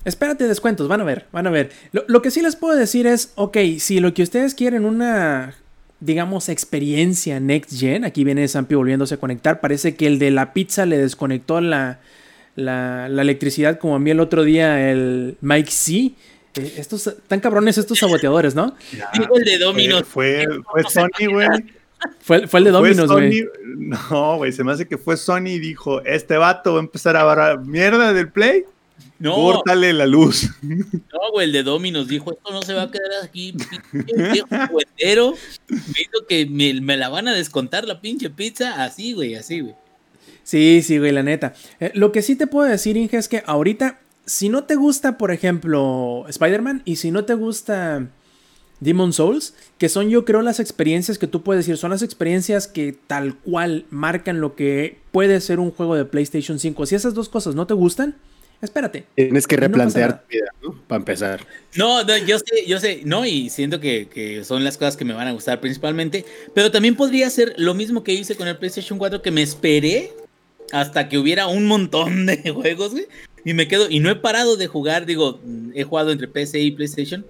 Espérate, 0.05 0.47
descuentos, 0.47 0.87
van 0.87 1.01
a 1.01 1.05
ver, 1.05 1.27
van 1.33 1.47
a 1.47 1.51
ver. 1.51 1.73
Lo, 1.93 2.05
lo 2.07 2.21
que 2.21 2.31
sí 2.31 2.43
les 2.43 2.57
puedo 2.57 2.77
decir 2.77 3.07
es, 3.07 3.33
ok, 3.37 3.57
si 3.79 4.01
lo 4.01 4.13
que 4.13 4.23
ustedes 4.23 4.55
quieren 4.55 4.85
una, 4.85 5.57
digamos, 6.01 6.49
experiencia 6.49 7.41
next 7.41 7.79
gen, 7.79 8.05
aquí 8.05 8.25
viene 8.25 8.47
Zampi 8.49 8.75
volviéndose 8.75 9.15
a 9.15 9.19
conectar, 9.19 9.61
parece 9.61 9.95
que 9.95 10.07
el 10.07 10.19
de 10.19 10.31
la 10.31 10.53
pizza 10.53 10.87
le 10.87 10.99
desconectó 10.99 11.61
la, 11.61 12.01
la, 12.57 13.09
la 13.09 13.23
electricidad 13.23 13.79
como 13.79 13.97
a 13.97 13.99
mí 13.99 14.11
el 14.11 14.21
otro 14.21 14.45
día 14.45 14.91
el 14.91 15.37
Mike 15.41 15.71
C. 15.71 16.13
Eh, 16.57 16.75
estos, 16.77 17.17
tan 17.27 17.41
cabrones 17.41 17.79
estos 17.79 17.99
saboteadores, 17.99 18.55
¿no? 18.55 18.77
Ya, 18.97 19.11
el 19.35 19.45
de 19.45 19.59
Domino's. 19.59 20.05
Fue, 20.07 20.47
fue, 20.71 20.83
fue 20.83 20.91
Sony, 20.91 21.33
güey. 21.33 21.49
Fue, 22.21 22.47
fue 22.47 22.61
el 22.61 22.65
de 22.65 22.71
Dominos, 22.71 23.11
güey. 23.11 23.47
No, 23.77 24.37
güey, 24.37 24.53
se 24.53 24.63
me 24.63 24.73
hace 24.73 24.87
que 24.87 24.99
fue 24.99 25.17
Sony 25.17 25.49
y 25.49 25.59
dijo, 25.59 26.03
este 26.05 26.37
vato 26.37 26.75
va 26.75 26.81
a 26.81 26.83
empezar 26.83 27.17
a 27.17 27.25
barrar 27.25 27.61
mierda 27.61 28.13
del 28.13 28.31
Play, 28.31 28.65
No, 29.19 29.35
córtale 29.35 29.93
la 29.93 30.07
luz. 30.07 30.51
No, 30.63 31.33
güey, 31.33 31.47
el 31.47 31.53
de 31.53 31.63
Dominos 31.63 32.09
dijo, 32.09 32.33
esto 32.33 32.53
no 32.53 32.63
se 32.63 32.75
va 32.75 32.83
a 32.83 32.91
quedar 32.91 33.11
aquí, 33.23 33.53
pinche. 33.53 34.45
Me 34.51 35.99
dijo 35.99 36.27
que 36.29 36.47
me, 36.47 36.81
me 36.81 36.97
la 36.97 37.09
van 37.09 37.29
a 37.29 37.35
descontar 37.35 37.87
la 37.87 38.01
pinche 38.01 38.31
pizza, 38.31 38.85
así, 38.85 39.13
güey, 39.13 39.35
así, 39.35 39.61
güey. 39.61 39.75
Sí, 40.43 40.83
sí, 40.85 40.99
güey, 40.99 41.13
la 41.13 41.23
neta. 41.23 41.55
Eh, 41.81 41.93
lo 41.95 42.13
que 42.13 42.23
sí 42.23 42.37
te 42.37 42.47
puedo 42.47 42.69
decir, 42.69 42.97
Inge, 42.97 43.17
es 43.17 43.29
que 43.29 43.43
ahorita, 43.47 44.01
si 44.27 44.49
no 44.49 44.65
te 44.65 44.75
gusta, 44.75 45.17
por 45.17 45.31
ejemplo, 45.31 46.27
Spider-Man, 46.29 46.83
y 46.85 46.97
si 46.97 47.11
no 47.11 47.25
te 47.25 47.35
gusta 47.35 48.09
Demon 48.81 49.13
Souls, 49.13 49.55
que 49.79 49.89
son 49.89 50.11
yo 50.11 50.25
creo 50.25 50.43
las 50.43 50.61
experiencias 50.61 51.19
que 51.19 51.27
tú 51.27 51.43
puedes 51.43 51.65
decir, 51.65 51.79
son 51.79 51.91
las 51.91 52.03
experiencias 52.03 52.69
que 52.69 52.97
tal 53.07 53.37
cual 53.39 53.87
marcan 53.91 54.41
lo 54.41 54.55
que 54.55 54.99
puede 55.13 55.41
ser 55.41 55.61
un 55.61 55.71
juego 55.71 55.95
de 55.95 56.05
PlayStation 56.05 56.59
5. 56.59 56.87
Si 56.87 56.95
esas 56.95 57.15
dos 57.15 57.29
cosas 57.29 57.55
no 57.55 57.67
te 57.67 57.75
gustan, 57.75 58.17
espérate. 58.65 59.05
Tienes 59.15 59.47
que 59.47 59.57
No 59.57 59.63
replantear 59.63 60.11
nada. 60.11 60.23
tu 60.23 60.29
vida, 60.29 60.47
¿no? 60.63 60.75
Para 60.87 60.99
empezar. 60.99 61.47
No, 61.77 62.03
no, 62.05 62.17
yo 62.19 62.39
sé, 62.39 62.67
yo 62.67 62.79
sé, 62.81 63.03
no, 63.05 63.25
y 63.25 63.51
siento 63.51 63.81
que, 63.81 64.09
que 64.09 64.45
son 64.45 64.65
las 64.65 64.77
cosas 64.77 64.97
que 64.97 65.05
me 65.05 65.15
van 65.15 65.29
a 65.29 65.33
gustar 65.33 65.61
principalmente, 65.61 66.25
pero 66.55 66.71
también 66.71 66.97
podría 66.97 67.29
ser 67.31 67.55
lo 67.57 67.75
mismo 67.75 68.03
que 68.03 68.13
hice 68.13 68.37
con 68.37 68.49
el 68.49 68.57
PlayStation 68.57 68.99
4, 68.99 69.23
que 69.23 69.31
me 69.31 69.43
esperé 69.43 70.13
hasta 70.73 71.09
que 71.09 71.19
hubiera 71.19 71.47
un 71.47 71.67
montón 71.67 72.27
de 72.27 72.39
juegos, 72.51 72.93
güey, 72.93 73.07
y 73.45 73.55
me 73.55 73.69
quedo, 73.69 73.91
y 73.91 74.01
no 74.01 74.11
he 74.11 74.17
parado 74.17 74.57
de 74.57 74.67
jugar, 74.67 75.07
digo, 75.07 75.41
he 75.75 75.85
jugado 75.85 76.11
entre 76.11 76.29
PC 76.29 76.61
y 76.61 76.71
PlayStation, 76.71 77.27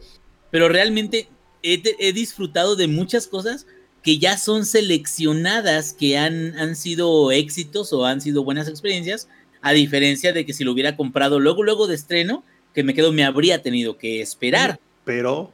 pero 0.51 0.69
realmente 0.69 1.29
he, 1.63 1.83
he 1.99 2.13
disfrutado 2.13 2.77
de 2.77 2.87
muchas 2.87 3.27
cosas 3.27 3.67
que 4.03 4.19
ya 4.19 4.37
son 4.37 4.67
seleccionadas, 4.67 5.95
que 5.95 6.19
han, 6.19 6.57
han 6.59 6.77
sido 6.77 7.33
éxitos 7.33 7.93
o 7.93 8.05
han 8.05 8.21
sido 8.21 8.45
buenas 8.45 8.69
experiencias, 8.69 9.29
a 9.65 9.73
diferencia 9.73 10.33
de 10.33 10.47
que 10.47 10.53
si 10.53 10.63
lo 10.63 10.71
hubiera 10.73 10.97
comprado 10.97 11.41
luego, 11.41 11.63
luego 11.65 11.87
de 11.87 11.95
estreno, 11.97 12.45
que 12.75 12.85
me 12.85 12.95
quedo, 12.95 13.13
me 13.13 13.25
habría 13.25 13.63
tenido 13.63 13.99
que 13.99 14.21
esperar. 14.21 14.79
Pero 15.05 15.53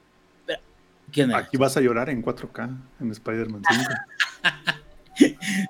¿Qué 1.12 1.24
onda? 1.24 1.38
aquí 1.38 1.56
vas 1.56 1.76
a 1.76 1.80
llorar 1.80 2.08
en 2.10 2.22
4K 2.22 2.76
en 3.00 3.10
Spider-Man 3.10 3.62
5. 3.68 3.84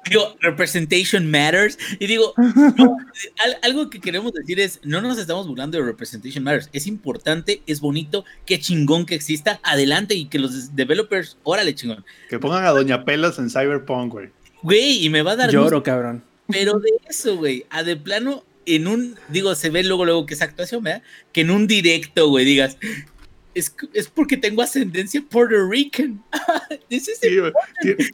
Digo, 0.09 0.37
representation 0.41 1.29
matters. 1.29 1.77
Y 1.99 2.07
digo, 2.07 2.35
no, 2.77 2.97
al- 3.45 3.59
algo 3.63 3.91
que 3.91 4.01
queremos 4.01 4.33
decir 4.33 4.61
es, 4.61 4.79
no 4.85 5.01
nos 5.01 5.19
estamos 5.19 5.49
burlando 5.49 5.77
de 5.79 5.85
representation 5.85 6.45
matters. 6.45 6.69
Es 6.73 6.87
importante, 6.87 7.61
es 7.67 7.81
bonito, 7.81 8.25
qué 8.47 8.61
chingón 8.61 9.07
que 9.07 9.17
exista. 9.17 9.59
Adelante 9.65 10.15
y 10.15 10.27
que 10.27 10.39
los 10.39 10.77
developers, 10.77 11.37
órale 11.43 11.75
chingón. 11.75 12.05
Que 12.29 12.39
pongan 12.39 12.65
a 12.65 12.71
Doña 12.71 13.05
Pelas 13.05 13.39
en 13.41 13.51
Cyberpunk, 13.51 14.13
güey. 14.13 14.29
Güey, 14.63 15.05
y 15.05 15.11
me 15.11 15.23
va 15.23 15.33
a 15.33 15.37
dar 15.37 15.51
Lloro, 15.51 15.65
gusto, 15.65 15.83
cabrón. 15.83 16.23
Pero 16.51 16.79
de 16.79 16.91
eso, 17.09 17.37
güey, 17.37 17.65
a 17.71 17.83
de 17.83 17.97
plano, 17.97 18.45
en 18.67 18.87
un, 18.87 19.17
digo, 19.29 19.55
se 19.55 19.71
ve 19.71 19.83
luego, 19.83 20.05
luego 20.05 20.27
que 20.27 20.35
es 20.35 20.43
actuación, 20.43 20.83
¿verdad? 20.85 21.03
Que 21.33 21.41
en 21.43 21.51
un 21.51 21.67
directo, 21.67 22.29
güey, 22.29 22.45
digas, 22.45 22.77
es, 23.55 23.75
es 23.95 24.09
porque 24.09 24.37
tengo 24.37 24.63
ascendencia 24.63 25.23
Puerto 25.29 25.69
Rican. 25.69 26.23
Sí, 26.89 27.13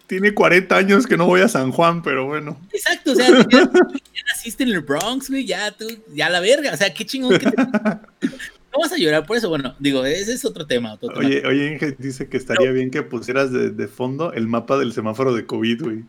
Tiene 0.07 0.33
40 0.35 0.77
años 0.77 1.07
que 1.07 1.17
no 1.17 1.27
voy 1.27 1.41
a 1.41 1.49
San 1.49 1.73
Juan, 1.73 2.03
pero 2.03 2.27
bueno. 2.27 2.59
Exacto, 2.73 3.13
o 3.13 3.15
sea, 3.15 3.29
ya, 3.29 3.47
ya 3.51 4.23
naciste 4.35 4.63
en 4.65 4.71
el 4.71 4.81
Bronx, 4.81 5.31
güey, 5.31 5.45
ya 5.45 5.71
tú, 5.73 5.87
ya 6.15 6.29
la 6.31 6.41
verga, 6.41 6.73
o 6.73 6.77
sea, 6.77 6.93
qué 6.93 7.05
chingón 7.05 7.39
que 7.39 7.51
te- 7.51 7.57
No 8.73 8.81
vas 8.81 8.93
a 8.93 8.97
llorar 8.99 9.25
por 9.25 9.37
eso, 9.39 9.49
bueno, 9.49 9.75
digo, 9.79 10.05
ese 10.05 10.35
es 10.35 10.45
otro 10.45 10.67
tema. 10.67 10.95
Otro 10.95 11.09
tema. 11.09 11.21
Oye, 11.27 11.43
oye, 11.47 11.73
Inge 11.73 11.97
dice 11.99 12.29
que 12.29 12.37
estaría 12.37 12.71
bien 12.73 12.91
que 12.91 13.03
pusieras 13.03 13.51
de, 13.51 13.71
de 13.71 13.89
fondo 13.89 14.35
el 14.35 14.47
mapa 14.49 14.77
del 14.77 14.93
semáforo 14.93 15.33
de 15.35 15.47
COVID, 15.47 15.83
güey. 15.83 16.05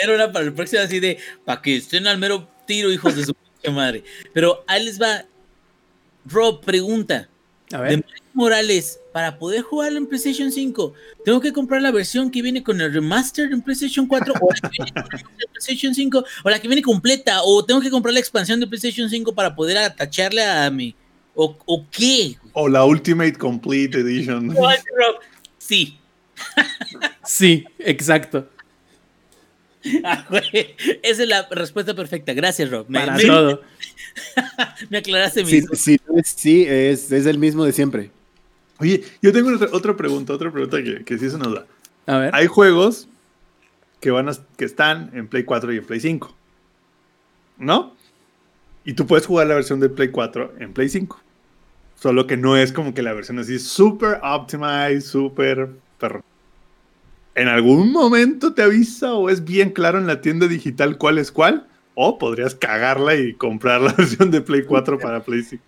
Pero 0.00 0.14
era 0.14 0.32
para 0.32 0.44
el 0.44 0.52
próximo 0.52 0.82
así 0.82 1.00
de, 1.00 1.18
para 1.44 1.62
que 1.62 1.76
estén 1.76 2.06
al 2.06 2.18
mero 2.18 2.48
tiro, 2.66 2.92
hijos 2.92 3.16
de 3.16 3.24
su 3.24 3.34
madre. 3.72 4.04
Pero 4.32 4.64
ahí 4.66 4.84
les 4.84 5.00
va. 5.00 5.24
Rob, 6.26 6.60
pregunta. 6.64 7.28
A 7.72 7.78
De 7.78 7.96
ver. 7.96 8.04
Morales, 8.34 8.98
para 9.12 9.38
poder 9.38 9.62
jugarlo 9.62 9.96
en 9.98 10.06
PlayStation 10.06 10.50
5, 10.50 10.92
¿tengo 11.24 11.40
que 11.40 11.52
comprar 11.52 11.80
la 11.80 11.92
versión 11.92 12.30
que 12.30 12.42
viene 12.42 12.64
con 12.64 12.80
el 12.80 12.92
remaster 12.92 13.52
en 13.52 13.62
PlayStation 13.62 14.08
4 14.08 14.34
o 14.40 14.48
la 14.52 14.68
que 14.68 14.76
viene 14.76 14.92
con 14.92 15.14
el 15.14 15.48
PlayStation 15.52 15.94
5 15.94 16.24
o 16.42 16.50
la 16.50 16.58
que 16.58 16.66
viene 16.66 16.82
completa 16.82 17.42
o 17.44 17.64
tengo 17.64 17.80
que 17.80 17.90
comprar 17.90 18.12
la 18.12 18.18
expansión 18.18 18.58
de 18.58 18.66
PlayStation 18.66 19.08
5 19.08 19.34
para 19.34 19.54
poder 19.54 19.78
atacharle 19.78 20.42
a 20.42 20.68
mi 20.68 20.96
o, 21.36 21.56
o 21.64 21.86
qué? 21.90 22.36
O 22.52 22.68
la 22.68 22.84
Ultimate 22.84 23.34
Complete 23.34 24.00
Edition. 24.00 24.54
Sí. 25.58 25.98
Sí, 27.26 27.64
exacto. 27.78 28.48
Ah, 30.02 30.24
güey, 30.30 30.74
Esa 31.02 31.22
es 31.24 31.28
la 31.28 31.46
respuesta 31.50 31.94
perfecta. 31.94 32.32
Gracias, 32.32 32.70
Rob. 32.70 32.86
Me, 32.88 33.00
Para 33.00 33.16
me- 33.16 33.24
todo. 33.24 33.60
me 34.88 34.96
aclaraste 34.98 35.44
Sí, 35.44 35.56
mis 35.70 35.78
sí, 35.78 36.00
no 36.08 36.18
es- 36.18 36.28
sí, 36.28 36.64
es, 36.66 37.12
es 37.12 37.26
el 37.26 37.36
mismo 37.36 37.66
de 37.66 37.72
siempre. 37.72 38.10
Oye, 38.78 39.04
yo 39.20 39.30
tengo 39.30 39.54
otra, 39.54 39.68
otra 39.72 39.94
pregunta, 39.94 40.32
otra 40.32 40.50
pregunta 40.50 40.82
que, 40.82 41.04
que 41.04 41.18
sí 41.18 41.28
se 41.28 41.36
nos 41.36 41.52
da. 41.54 41.66
A 42.06 42.16
ver. 42.16 42.34
Hay 42.34 42.46
juegos 42.46 43.08
que 44.00 44.10
van 44.10 44.30
a- 44.30 44.38
que 44.56 44.64
están 44.64 45.10
en 45.12 45.28
Play 45.28 45.44
4 45.44 45.70
y 45.74 45.76
en 45.76 45.84
Play 45.84 46.00
5. 46.00 46.34
¿No? 47.58 47.94
Y 48.86 48.94
tú 48.94 49.06
puedes 49.06 49.26
jugar 49.26 49.46
la 49.48 49.54
versión 49.54 49.80
de 49.80 49.90
Play 49.90 50.08
4 50.08 50.54
en 50.60 50.72
Play 50.72 50.88
5. 50.88 51.20
Solo 52.00 52.26
que 52.26 52.38
no 52.38 52.56
es 52.56 52.72
como 52.72 52.94
que 52.94 53.02
la 53.02 53.12
versión 53.12 53.38
así 53.38 53.58
super 53.58 54.18
optimized, 54.22 55.02
super 55.02 55.68
perro. 55.98 56.24
¿En 57.34 57.48
algún 57.48 57.90
momento 57.92 58.54
te 58.54 58.62
avisa 58.62 59.14
o 59.14 59.28
es 59.28 59.44
bien 59.44 59.70
claro 59.70 59.98
en 59.98 60.06
la 60.06 60.20
tienda 60.20 60.46
digital 60.46 60.98
cuál 60.98 61.18
es 61.18 61.32
cuál? 61.32 61.66
O 61.94 62.18
podrías 62.18 62.54
cagarla 62.54 63.14
y 63.16 63.34
comprar 63.34 63.80
la 63.80 63.92
versión 63.98 64.30
de 64.30 64.40
Play 64.40 64.62
4 64.64 64.98
para 64.98 65.22
Play 65.24 65.42
5. 65.42 65.62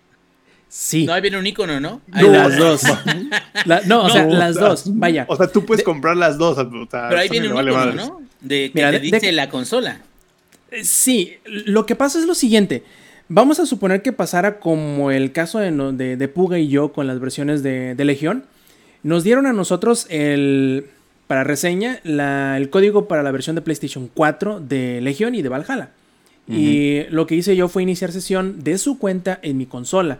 Sí. 0.69 1.05
No, 1.05 1.13
ahí 1.13 1.21
viene 1.21 1.37
un 1.39 1.47
icono, 1.47 1.79
¿no? 1.79 2.01
No, 2.07 2.31
las 2.31 2.51
la- 2.51 2.57
dos. 2.65 2.81
La- 3.65 3.81
no, 3.85 4.03
o 4.05 4.09
sea, 4.09 4.25
las 4.25 4.55
o 4.57 4.59
sea, 4.59 4.67
dos. 4.69 4.83
Vaya. 4.97 5.25
O 5.29 5.35
sea, 5.37 5.47
tú 5.47 5.65
puedes 5.65 5.83
comprar 5.83 6.17
las 6.17 6.37
dos. 6.37 6.57
o 6.57 6.87
sea, 6.89 7.07
Pero 7.09 7.21
ahí 7.21 7.29
viene 7.29 7.47
un 7.47 7.55
vale 7.55 7.71
icono, 7.71 7.85
madres. 7.85 8.07
¿no? 8.07 8.21
De 8.41 8.65
que 8.71 8.71
Mira, 8.75 8.91
te 8.91 8.99
de- 8.99 9.05
de- 9.09 9.11
dice 9.17 9.31
la 9.31 9.49
consola. 9.49 10.01
Eh, 10.71 10.83
Sí, 10.83 11.35
lo 11.45 11.85
que 11.85 11.95
pasa 11.95 12.19
es 12.19 12.25
lo 12.25 12.35
siguiente. 12.35 12.83
Vamos 13.29 13.59
a 13.59 13.65
suponer 13.65 14.01
que 14.01 14.11
pasara 14.13 14.59
como 14.59 15.11
el 15.11 15.31
caso 15.31 15.59
de, 15.59 15.71
de- 15.71 16.17
de 16.17 16.27
Puga 16.27 16.59
y 16.59 16.67
yo 16.67 16.91
con 16.93 17.07
las 17.07 17.19
versiones 17.21 17.63
de, 17.63 17.95
de 17.95 18.05
Legión. 18.05 18.43
Nos 19.03 19.23
dieron 19.23 19.45
a 19.45 19.53
nosotros 19.53 20.05
el, 20.09 20.87
para 21.27 21.43
reseña 21.43 21.99
la- 22.03 22.57
el 22.57 22.69
código 22.69 23.07
para 23.07 23.21
la 23.23 23.31
versión 23.31 23.55
de 23.55 23.61
PlayStation 23.61 24.09
4 24.13 24.59
de 24.59 25.01
Legión 25.01 25.35
y 25.35 25.41
de 25.41 25.49
Valhalla. 25.49 25.91
Y 26.49 27.01
lo 27.09 27.27
que 27.27 27.35
hice 27.35 27.57
yo 27.57 27.67
fue 27.67 27.83
iniciar 27.83 28.13
sesión 28.13 28.63
de 28.63 28.77
su 28.77 28.97
cuenta 28.97 29.37
en 29.41 29.57
mi 29.57 29.65
consola. 29.65 30.19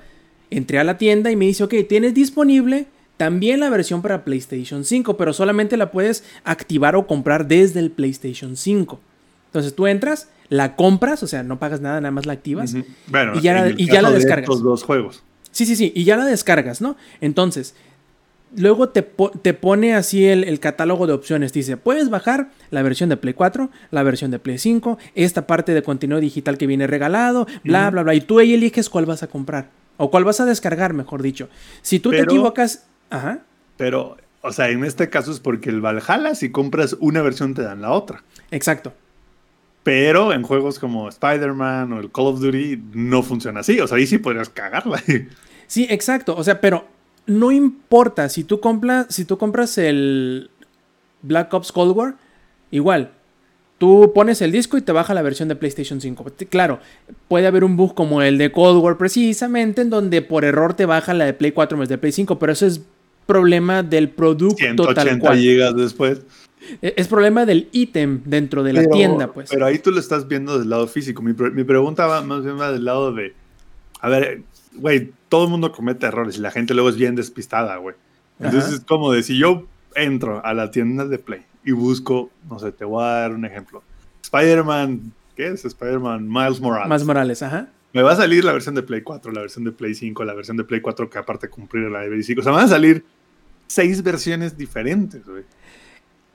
Entré 0.50 0.78
a 0.80 0.84
la 0.84 0.98
tienda 0.98 1.32
y 1.32 1.38
me 1.38 1.46
dice, 1.46 1.64
ok, 1.64 1.74
tienes 1.88 2.14
disponible 2.14 2.88
también 3.16 3.62
la 3.62 3.70
versión 3.70 4.02
para 4.02 4.26
PlayStation 4.26 4.84
5, 4.84 5.16
pero 5.16 5.32
solamente 5.32 5.78
la 5.78 5.90
puedes 5.90 6.26
activar 6.44 6.98
o 6.98 7.08
comprar 7.08 7.48
desde 7.48 7.80
el 7.80 7.92
PlayStation 7.92 8.58
5. 8.58 9.00
Entonces 9.48 9.74
tú 9.74 9.88
entras, 9.88 10.28
la 10.50 10.76
compras, 10.76 11.24
o 11.24 11.28
sea, 11.28 11.44
no 11.44 11.60
pagas 11.60 11.80
nada, 11.80 12.02
nada 12.02 12.12
más 12.12 12.26
la 12.26 12.34
activas. 12.34 12.76
Bueno, 13.08 13.34
Y 13.38 13.42
ya 13.42 13.54
la- 13.54 13.68
el 13.68 13.80
y 13.80 13.88
ya 13.88 14.02
la 14.02 14.10
de 14.10 14.16
descargas. 14.16 14.44
Estos 14.44 14.62
dos 14.64 14.84
juegos. 14.84 15.24
Sí, 15.52 15.66
sí, 15.66 15.78
sí, 15.78 15.94
y 15.96 16.04
ya 16.04 16.18
la 16.18 16.26
descargas, 16.26 16.82
¿no? 16.82 16.98
Entonces, 17.22 17.74
luego 18.56 18.90
te, 18.90 19.04
po- 19.04 19.32
te 19.32 19.54
pone 19.54 19.94
así 19.96 20.26
el, 20.26 20.44
el 20.44 20.60
catálogo 20.60 21.08
de 21.08 21.14
opciones. 21.14 21.54
Dice, 21.54 21.78
puedes 21.78 22.10
bajar 22.10 22.50
la 22.72 22.82
versión 22.82 23.10
de 23.10 23.18
Play 23.18 23.34
4, 23.34 23.70
la 23.92 24.04
versión 24.04 24.32
de 24.32 24.40
Play 24.40 24.58
5, 24.58 24.98
esta 25.16 25.48
parte 25.48 25.74
de 25.74 25.84
contenido 25.84 26.20
digital 26.20 26.58
que 26.58 26.68
viene 26.68 26.88
regalado, 26.88 27.48
bla, 27.64 27.90
bla, 27.90 28.04
bla. 28.04 28.16
Y 28.16 28.22
tú 28.22 28.40
ahí 28.40 28.54
eliges 28.54 28.90
cuál 28.90 29.06
vas 29.06 29.24
a 29.24 29.28
comprar. 29.28 29.70
O 29.98 30.12
cuál 30.12 30.24
vas 30.24 30.40
a 30.40 30.46
descargar, 30.46 30.94
mejor 30.94 31.22
dicho. 31.24 31.50
Si 31.82 32.00
tú 32.00 32.12
te 32.12 32.22
equivocas... 32.22 32.86
Ajá. 33.10 33.40
Pero, 33.78 34.18
o 34.42 34.52
sea, 34.52 34.70
en 34.70 34.84
este 34.84 35.10
caso 35.10 35.32
es 35.32 35.40
porque 35.40 35.70
el 35.70 35.82
Valhalla, 35.82 36.36
si 36.36 36.52
compras 36.52 36.96
una 37.00 37.22
versión, 37.22 37.54
te 37.54 37.64
dan 37.64 37.82
la 37.82 37.92
otra. 37.92 38.24
Exacto. 38.52 38.94
Pero 39.84 40.34
en 40.34 40.44
juegos 40.44 40.80
como 40.80 41.08
Spider-Man 41.08 41.94
o 41.94 42.00
el 42.00 42.12
Call 42.12 42.26
of 42.28 42.42
Duty 42.42 42.82
no 42.94 43.24
funciona 43.24 43.62
así. 43.62 43.80
O 43.80 43.88
sea, 43.88 43.98
ahí 43.98 44.06
sí 44.06 44.18
podrías 44.18 44.50
cagarla. 44.50 45.02
Sí, 45.66 45.88
exacto. 45.90 46.36
O 46.36 46.44
sea, 46.44 46.60
pero 46.60 46.86
no 47.28 47.52
importa 47.52 48.30
si 48.30 48.44
tú 48.44 48.60
compras, 48.60 49.06
si 49.10 49.26
tú 49.26 49.38
compras 49.38 49.78
el 49.78 50.50
Black 51.22 51.54
Ops 51.54 51.72
Cold 51.72 51.96
War, 51.96 52.16
igual. 52.72 53.12
Tú 53.78 54.12
pones 54.16 54.42
el 54.42 54.52
disco 54.52 54.76
y 54.78 54.82
te 54.82 54.92
baja 54.92 55.14
la 55.14 55.22
versión 55.22 55.48
de 55.50 55.56
PlayStation 55.56 56.02
5. 56.02 56.26
Claro, 56.50 56.80
puede 57.28 57.46
haber 57.46 57.64
un 57.64 57.78
bug 57.78 57.94
como 57.94 58.24
el 58.24 58.40
de 58.40 58.52
Cold 58.52 58.82
War 58.84 58.98
precisamente, 58.98 59.82
en 59.84 59.92
donde 59.92 60.24
por 60.24 60.46
error 60.46 60.74
te 60.74 60.88
baja 60.88 61.14
la 61.14 61.26
de 61.26 61.34
Play 61.34 61.52
4 61.52 61.76
en 61.76 61.82
vez 61.82 61.90
de 61.90 62.00
Play 62.00 62.12
5, 62.12 62.40
pero 62.40 62.54
eso 62.54 62.66
es 62.66 62.82
problema 63.28 63.84
del 63.84 64.10
producto 64.10 64.56
tal 64.58 64.76
180 65.06 65.20
cual. 65.20 65.38
gigas 65.38 65.76
después. 65.76 66.22
E- 66.82 66.96
Es 66.98 67.08
problema 67.08 67.46
del 67.46 67.68
ítem 67.72 68.22
dentro 68.26 68.64
de 68.64 68.74
la 68.74 68.80
Pero- 68.82 68.92
tienda, 68.96 69.28
pues. 69.32 69.50
Pero 69.52 69.66
ahí 69.68 69.78
tú 69.78 69.92
lo 69.92 70.00
estás 70.00 70.28
viendo 70.28 70.58
del 70.58 70.70
lado 70.72 70.88
físico. 70.88 71.22
Mi, 71.22 71.34
pre- 71.34 71.52
mi 71.52 71.64
pregunta 71.64 72.08
va 72.08 72.24
más 72.24 72.44
bien 72.44 72.60
va 72.60 72.72
del 72.72 72.84
lado 72.86 73.14
de. 73.14 73.36
A 74.02 74.10
ver, 74.10 74.42
güey, 74.74 75.12
todo 75.30 75.46
el 75.46 75.50
mundo 75.50 75.72
comete 75.72 76.06
errores 76.08 76.38
y 76.38 76.42
la 76.42 76.52
gente 76.52 76.74
luego 76.74 76.90
es 76.90 76.96
bien 76.98 77.16
despistada, 77.16 77.78
güey. 77.78 77.96
Entonces 78.40 78.66
Ajá. 78.66 78.76
es 78.76 78.82
como 78.82 79.12
de 79.12 79.24
si 79.24 79.38
yo 79.38 79.66
entro 79.96 80.46
a 80.46 80.54
la 80.54 80.70
tienda 80.72 81.06
de 81.06 81.18
Play 81.18 81.42
y 81.66 81.72
busco, 81.72 82.30
no 82.50 82.60
sé, 82.60 82.72
te 82.72 82.86
voy 82.86 83.04
a 83.04 83.08
dar 83.08 83.32
un 83.34 83.46
ejemplo. 83.46 83.84
Spider-Man, 84.24 85.12
¿qué 85.36 85.48
es? 85.48 85.66
Spider-Man 85.66 86.28
Miles 86.28 86.60
Morales. 86.60 86.90
Más 86.90 87.04
Morales, 87.06 87.42
ajá. 87.42 87.70
Me 87.94 88.04
va 88.04 88.12
a 88.12 88.16
salir 88.16 88.44
la 88.44 88.52
versión 88.54 88.76
de 88.76 88.84
Play 88.84 89.02
4, 89.02 89.32
la 89.32 89.42
versión 89.42 89.64
de 89.64 89.72
Play 89.72 89.96
5, 89.96 90.24
la 90.24 90.34
versión 90.34 90.58
de 90.58 90.64
Play 90.64 90.82
4 90.82 91.10
que 91.10 91.18
aparte 91.18 91.50
cumplir 91.50 91.90
la 91.90 92.02
de 92.02 92.10
Play 92.10 92.22
5. 92.24 92.42
O 92.42 92.44
sea, 92.44 92.52
van 92.52 92.66
a 92.66 92.68
salir 92.68 93.04
seis 93.68 94.04
versiones 94.04 94.58
diferentes, 94.58 95.26
güey. 95.26 95.44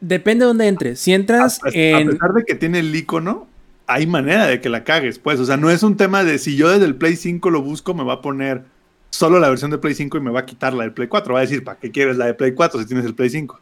Depende 0.01 0.45
de 0.45 0.49
dónde 0.49 0.67
entres. 0.67 0.99
Si 0.99 1.13
entras 1.13 1.61
A, 1.63 1.69
a 1.69 1.71
en. 1.73 2.09
pesar 2.11 2.33
de 2.33 2.45
que 2.45 2.55
tiene 2.57 2.81
el 2.81 2.95
icono, 2.95 3.47
hay 3.87 4.07
manera 4.07 4.47
de 4.47 4.61
que 4.61 4.69
la 4.69 4.85
cagues, 4.85 5.19
pues. 5.19 5.41
O 5.41 5.45
sea, 5.45 5.57
no 5.57 5.71
es 5.71 5.83
un 5.83 5.97
tema 5.97 6.25
de 6.25 6.39
si 6.39 6.57
yo 6.57 6.71
desde 6.71 6.85
el 6.85 6.97
Play 6.97 7.17
5 7.17 7.51
lo 7.51 7.63
busco, 7.63 7.95
me 7.95 8.05
va 8.05 8.15
a 8.15 8.23
poner 8.23 8.63
solo 9.11 9.39
la 9.39 9.49
versión 9.49 9.71
de 9.71 9.79
Play 9.79 9.95
5 9.95 10.17
y 10.17 10.21
me 10.21 10.31
va 10.31 10.41
a 10.41 10.47
quitar 10.47 10.75
la 10.75 10.85
del 10.85 10.93
Play 10.93 11.09
4. 11.09 11.35
Va 11.35 11.41
a 11.41 11.43
decir, 11.43 11.65
¿para 11.65 11.79
qué 11.79 11.91
quieres 11.91 12.17
la 12.17 12.27
de 12.27 12.35
Play 12.35 12.53
4 12.53 12.81
si 12.81 12.87
tienes 12.87 13.05
el 13.05 13.15
Play 13.15 13.31
5? 13.31 13.61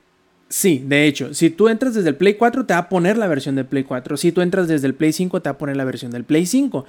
Sí, 0.48 0.82
de 0.84 1.06
hecho, 1.06 1.32
si 1.32 1.50
tú 1.50 1.68
entras 1.68 1.94
desde 1.94 2.08
el 2.08 2.16
Play 2.16 2.34
4 2.34 2.66
te 2.66 2.74
va 2.74 2.80
a 2.80 2.88
poner 2.88 3.16
la 3.16 3.28
versión 3.28 3.54
del 3.54 3.66
Play 3.66 3.84
4. 3.84 4.16
Si 4.16 4.32
tú 4.32 4.40
entras 4.40 4.66
desde 4.66 4.86
el 4.86 4.94
Play 4.94 5.12
5 5.12 5.40
te 5.40 5.48
va 5.48 5.52
a 5.52 5.58
poner 5.58 5.76
la 5.76 5.84
versión 5.84 6.10
del 6.10 6.24
Play 6.24 6.46
5. 6.46 6.84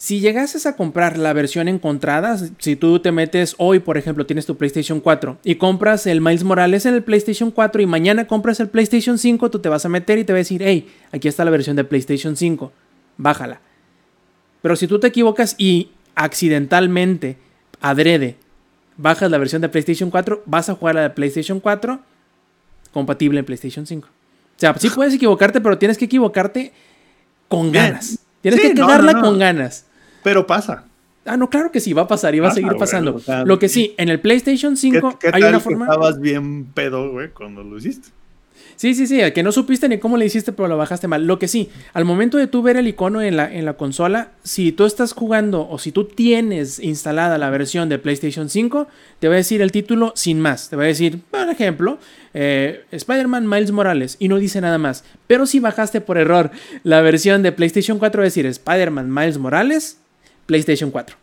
Si 0.00 0.18
llegases 0.18 0.64
a 0.64 0.76
comprar 0.76 1.18
la 1.18 1.34
versión 1.34 1.68
encontrada, 1.68 2.38
si 2.58 2.74
tú 2.74 3.00
te 3.00 3.12
metes 3.12 3.54
hoy, 3.58 3.80
por 3.80 3.98
ejemplo, 3.98 4.24
tienes 4.24 4.46
tu 4.46 4.56
PlayStation 4.56 4.98
4 4.98 5.36
y 5.44 5.56
compras 5.56 6.06
el 6.06 6.22
Miles 6.22 6.42
Morales 6.42 6.86
en 6.86 6.94
el 6.94 7.02
PlayStation 7.02 7.50
4 7.50 7.82
y 7.82 7.86
mañana 7.86 8.26
compras 8.26 8.60
el 8.60 8.70
PlayStation 8.70 9.18
5, 9.18 9.50
tú 9.50 9.58
te 9.58 9.68
vas 9.68 9.84
a 9.84 9.90
meter 9.90 10.18
y 10.18 10.24
te 10.24 10.32
va 10.32 10.38
a 10.38 10.38
decir, 10.38 10.62
hey, 10.64 10.88
aquí 11.12 11.28
está 11.28 11.44
la 11.44 11.50
versión 11.50 11.76
de 11.76 11.84
PlayStation 11.84 12.34
5, 12.34 12.72
bájala. 13.18 13.60
Pero 14.62 14.74
si 14.74 14.86
tú 14.86 14.98
te 14.98 15.08
equivocas 15.08 15.54
y 15.58 15.90
accidentalmente, 16.14 17.36
adrede, 17.82 18.36
bajas 18.96 19.30
la 19.30 19.36
versión 19.36 19.60
de 19.60 19.68
PlayStation 19.68 20.10
4, 20.10 20.44
vas 20.46 20.70
a 20.70 20.76
jugar 20.76 20.94
la 20.94 21.02
de 21.02 21.10
PlayStation 21.10 21.60
4 21.60 22.00
compatible 22.90 23.40
en 23.40 23.44
PlayStation 23.44 23.86
5. 23.86 24.08
O 24.08 24.10
sea, 24.56 24.74
sí 24.78 24.88
puedes 24.88 25.12
equivocarte, 25.12 25.60
pero 25.60 25.76
tienes 25.76 25.98
que 25.98 26.06
equivocarte 26.06 26.72
con 27.48 27.70
ganas. 27.70 28.18
Tienes 28.40 28.62
Sí, 28.62 28.68
que 28.68 28.74
no, 28.74 28.86
cagarla 28.86 29.12
no, 29.12 29.18
no. 29.20 29.24
con 29.26 29.38
ganas. 29.38 29.84
Pero 30.22 30.46
pasa. 30.46 30.84
Ah, 31.26 31.36
no, 31.36 31.50
claro 31.50 31.70
que 31.70 31.80
sí, 31.80 31.92
va 31.92 32.02
a 32.02 32.08
pasar 32.08 32.34
y 32.34 32.40
va 32.40 32.48
a 32.48 32.52
seguir 32.52 32.70
güey, 32.70 32.78
pasando. 32.80 33.16
o 33.16 33.20
sea, 33.20 33.44
Lo 33.44 33.58
que 33.58 33.68
sí, 33.68 33.94
en 33.98 34.08
el 34.08 34.20
PlayStation 34.20 34.72
¿Qué, 34.74 34.80
5 34.80 35.18
qué 35.20 35.26
hay 35.32 35.40
tal 35.42 35.50
una 35.50 35.58
que 35.58 35.64
forma. 35.64 35.84
estabas 35.84 36.18
bien 36.18 36.64
pedo, 36.72 37.10
güey, 37.12 37.28
cuando 37.30 37.62
lo 37.62 37.76
hiciste? 37.78 38.08
Sí, 38.76 38.94
sí, 38.94 39.06
sí, 39.06 39.20
que 39.32 39.42
no 39.42 39.52
supiste 39.52 39.86
ni 39.90 39.98
cómo 39.98 40.16
le 40.16 40.24
hiciste, 40.24 40.52
pero 40.52 40.66
lo 40.66 40.78
bajaste 40.78 41.06
mal. 41.06 41.26
Lo 41.26 41.38
que 41.38 41.48
sí, 41.48 41.68
al 41.92 42.06
momento 42.06 42.38
de 42.38 42.46
tú 42.46 42.62
ver 42.62 42.78
el 42.78 42.88
icono 42.88 43.20
en 43.20 43.36
la, 43.36 43.52
en 43.52 43.66
la 43.66 43.74
consola, 43.74 44.30
si 44.42 44.72
tú 44.72 44.86
estás 44.86 45.12
jugando 45.12 45.68
o 45.68 45.78
si 45.78 45.92
tú 45.92 46.04
tienes 46.06 46.78
instalada 46.80 47.36
la 47.36 47.50
versión 47.50 47.90
de 47.90 47.98
PlayStation 47.98 48.48
5, 48.48 48.88
te 49.18 49.28
va 49.28 49.34
a 49.34 49.36
decir 49.36 49.60
el 49.60 49.70
título 49.70 50.14
sin 50.16 50.40
más. 50.40 50.70
Te 50.70 50.76
va 50.76 50.84
a 50.84 50.86
decir, 50.86 51.20
por 51.30 51.50
ejemplo, 51.50 51.98
eh, 52.32 52.84
Spider-Man 52.90 53.46
Miles 53.46 53.70
Morales 53.70 54.16
y 54.18 54.28
no 54.28 54.38
dice 54.38 54.62
nada 54.62 54.78
más. 54.78 55.04
Pero 55.26 55.44
si 55.44 55.60
bajaste 55.60 56.00
por 56.00 56.16
error 56.16 56.50
la 56.82 57.02
versión 57.02 57.42
de 57.42 57.52
PlayStation 57.52 57.98
4, 57.98 58.20
va 58.20 58.22
a 58.22 58.24
decir 58.24 58.46
Spider-Man 58.46 59.12
Miles 59.12 59.36
Morales, 59.36 59.98
PlayStation 60.50 60.90
4. 60.90 61.16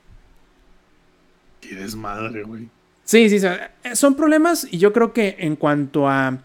Qué 1.60 1.76
desmadre, 1.76 2.44
güey. 2.44 2.70
Sí, 3.04 3.30
sí, 3.30 3.46
son 3.94 4.16
problemas 4.16 4.66
y 4.72 4.78
yo 4.78 4.94
creo 4.94 5.12
que 5.12 5.36
en 5.40 5.58
cuanto 5.58 6.08
a 6.08 6.38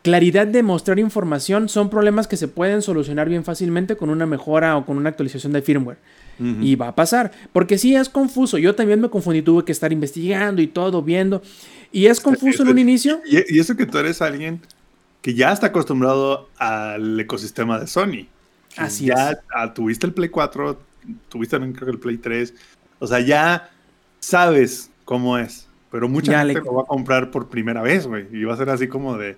claridad 0.00 0.46
de 0.46 0.62
mostrar 0.62 0.98
información, 0.98 1.68
son 1.68 1.90
problemas 1.90 2.26
que 2.26 2.38
se 2.38 2.48
pueden 2.48 2.80
solucionar 2.80 3.28
bien 3.28 3.44
fácilmente 3.44 3.96
con 3.96 4.08
una 4.08 4.24
mejora 4.24 4.78
o 4.78 4.86
con 4.86 4.96
una 4.96 5.10
actualización 5.10 5.52
de 5.52 5.60
firmware. 5.60 5.98
Y 6.62 6.74
va 6.76 6.88
a 6.88 6.94
pasar, 6.94 7.32
porque 7.52 7.76
sí 7.76 7.94
es 7.94 8.08
confuso, 8.08 8.56
yo 8.56 8.74
también 8.74 9.00
me 9.00 9.10
confundí, 9.10 9.42
tuve 9.42 9.64
que 9.64 9.72
estar 9.72 9.92
investigando 9.92 10.62
y 10.62 10.68
todo, 10.68 11.02
viendo, 11.02 11.42
y 11.92 12.06
es 12.06 12.20
confuso 12.20 12.62
en 12.62 12.70
un 12.70 12.78
inicio. 12.78 13.20
Y, 13.26 13.56
y 13.56 13.58
eso 13.58 13.76
que 13.76 13.84
tú 13.84 13.98
eres 13.98 14.22
alguien 14.22 14.60
que 15.20 15.34
ya 15.34 15.52
está 15.52 15.66
acostumbrado 15.66 16.48
al 16.56 17.20
ecosistema 17.20 17.78
de 17.78 17.86
Sony. 17.86 18.26
Así 18.76 19.06
ya 19.06 19.32
es. 19.32 19.38
ah, 19.54 19.74
tuviste 19.74 20.06
el 20.06 20.12
Play 20.12 20.28
4, 20.28 20.78
tuviste 21.28 21.56
también 21.56 21.72
creo 21.74 21.86
que 21.86 21.92
el 21.92 21.98
Play 21.98 22.18
3. 22.18 22.54
O 22.98 23.06
sea, 23.06 23.20
ya 23.20 23.70
sabes 24.20 24.90
cómo 25.04 25.38
es. 25.38 25.66
Pero 25.90 26.08
mucha 26.08 26.32
Ya 26.32 26.38
gente 26.40 26.54
le- 26.54 26.60
lo 26.64 26.74
va 26.74 26.82
a 26.82 26.86
comprar 26.86 27.30
por 27.30 27.48
primera 27.48 27.80
vez, 27.82 28.06
güey. 28.06 28.26
Y 28.32 28.44
va 28.44 28.54
a 28.54 28.56
ser 28.56 28.68
así 28.70 28.88
como 28.88 29.16
de. 29.16 29.36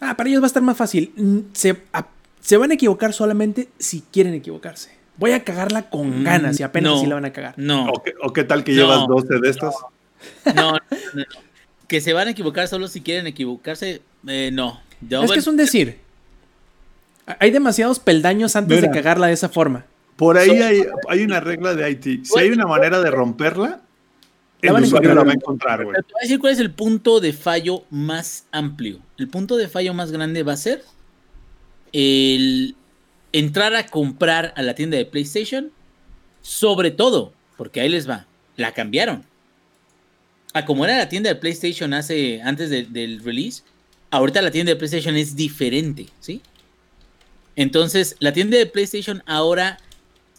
Ah, 0.00 0.16
para 0.16 0.28
ellos 0.28 0.42
va 0.42 0.46
a 0.46 0.48
estar 0.48 0.62
más 0.62 0.76
fácil. 0.76 1.12
Mm, 1.16 1.38
Se, 1.52 1.76
a- 1.92 2.06
se 2.40 2.56
van 2.56 2.70
a 2.70 2.74
equivocar 2.74 3.12
solamente 3.12 3.68
si 3.78 4.02
quieren 4.10 4.34
equivocarse. 4.34 4.90
Voy 5.16 5.32
a 5.32 5.44
cagarla 5.44 5.90
con 5.90 6.20
Mm, 6.20 6.24
ganas 6.24 6.58
y 6.60 6.62
apenas 6.62 6.92
no. 6.92 6.98
así 6.98 7.06
la 7.06 7.14
van 7.16 7.26
a 7.26 7.32
cagar. 7.32 7.54
No, 7.58 7.86
¿O 7.90 8.02
qué, 8.02 8.14
o 8.22 8.32
qué 8.32 8.44
tal 8.44 8.64
que 8.64 8.72
No. 8.72 8.78
llevas 8.82 9.06
12 9.06 9.38
de 9.40 9.50
estas? 9.50 9.74
no, 10.54 10.72
no, 10.72 10.78
no. 11.14 11.24
Que 11.86 12.00
se 12.00 12.12
van 12.12 12.28
a 12.28 12.30
equivocar 12.30 12.68
solo 12.68 12.88
si 12.88 13.00
quieren 13.02 13.26
equivocarse, 13.26 14.00
eh, 14.26 14.50
no. 14.52 14.80
Yo, 15.02 15.22
Es 15.24 15.32
que 15.32 15.38
es 15.38 15.46
un 15.46 15.56
decir. 15.56 15.98
Hay 17.38 17.50
demasiados 17.50 17.98
peldaños 18.00 18.56
antes 18.56 18.76
Mira. 18.80 18.88
de 18.88 18.94
cagarla 18.94 19.26
de 19.28 19.34
esa 19.34 19.48
forma. 19.48 19.84
Por 20.20 20.36
ahí 20.36 20.48
So- 20.58 20.64
hay, 20.64 20.82
hay 21.08 21.22
una 21.24 21.40
regla 21.40 21.74
de 21.74 21.90
IT. 21.90 22.24
Si 22.26 22.38
hay 22.38 22.50
una 22.50 22.66
manera 22.66 23.00
de 23.00 23.10
romperla, 23.10 23.80
La 24.60 24.76
el 24.76 24.84
usuario 24.84 25.14
la 25.14 25.24
va 25.24 25.30
a 25.30 25.34
encontrar, 25.34 25.82
güey. 25.82 25.96
Te 25.96 26.12
voy 26.12 26.20
a 26.20 26.22
decir 26.24 26.38
cuál 26.38 26.52
es 26.52 26.58
el 26.58 26.70
punto 26.72 27.20
de 27.20 27.32
fallo 27.32 27.84
más 27.88 28.44
amplio. 28.52 28.98
El 29.16 29.28
punto 29.28 29.56
de 29.56 29.66
fallo 29.66 29.94
más 29.94 30.12
grande 30.12 30.42
va 30.42 30.52
a 30.52 30.56
ser 30.58 30.84
el 31.92 32.76
entrar 33.32 33.74
a 33.74 33.86
comprar 33.86 34.52
a 34.56 34.62
la 34.62 34.74
tienda 34.74 34.98
de 34.98 35.06
PlayStation, 35.06 35.70
sobre 36.42 36.90
todo, 36.90 37.32
porque 37.56 37.80
ahí 37.80 37.88
les 37.88 38.08
va, 38.08 38.26
la 38.56 38.72
cambiaron. 38.74 39.24
A 40.52 40.66
como 40.66 40.84
era 40.84 40.98
la 40.98 41.08
tienda 41.08 41.30
de 41.30 41.36
PlayStation 41.36 41.94
hace 41.94 42.42
antes 42.42 42.68
de- 42.68 42.84
del 42.84 43.22
release, 43.24 43.62
ahorita 44.10 44.42
la 44.42 44.50
tienda 44.50 44.70
de 44.72 44.76
PlayStation 44.76 45.16
es 45.16 45.34
diferente, 45.36 46.08
¿sí? 46.20 46.42
Entonces, 47.56 48.16
la 48.20 48.32
tienda 48.32 48.58
de 48.58 48.66
PlayStation 48.66 49.22
ahora 49.26 49.78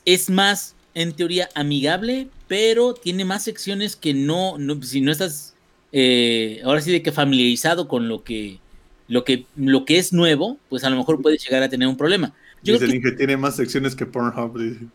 es 0.06 0.30
más, 0.30 0.76
en 0.94 1.14
teoría, 1.14 1.49
amigable, 1.56 2.28
pero 2.48 2.94
tiene 2.94 3.26
más 3.26 3.44
secciones 3.44 3.95
que 3.95 4.14
no, 4.14 4.57
no 4.57 4.82
si 4.84 5.02
no 5.02 5.11
estás, 5.11 5.56
eh, 5.91 6.61
ahora 6.64 6.82
sí 6.82 6.91
de 6.91 7.02
que 7.02 7.11
familiarizado 7.11 7.88
con 7.88 8.07
lo 8.07 8.23
que, 8.23 8.60
lo 9.07 9.23
que, 9.23 9.45
lo 9.56 9.86
que 9.86 9.98
es 9.99 10.14
nuevo, 10.14 10.57
pues 10.69 10.84
a 10.84 10.90
lo 10.90 10.98
mejor 10.98 11.22
puedes 11.22 11.44
llegar 11.44 11.64
a 11.64 11.69
tener 11.69 11.88
un 11.88 11.98
problema. 11.98 12.34
Yo 12.64 12.73
Dice 12.73 12.86
creo 12.86 12.95
Inge, 12.98 13.11
tiene 13.14 13.38
más 13.38 13.56
secciones 13.56 13.95
que 13.95 14.06
Pornhub. 14.06 14.57
dice. 14.60 14.86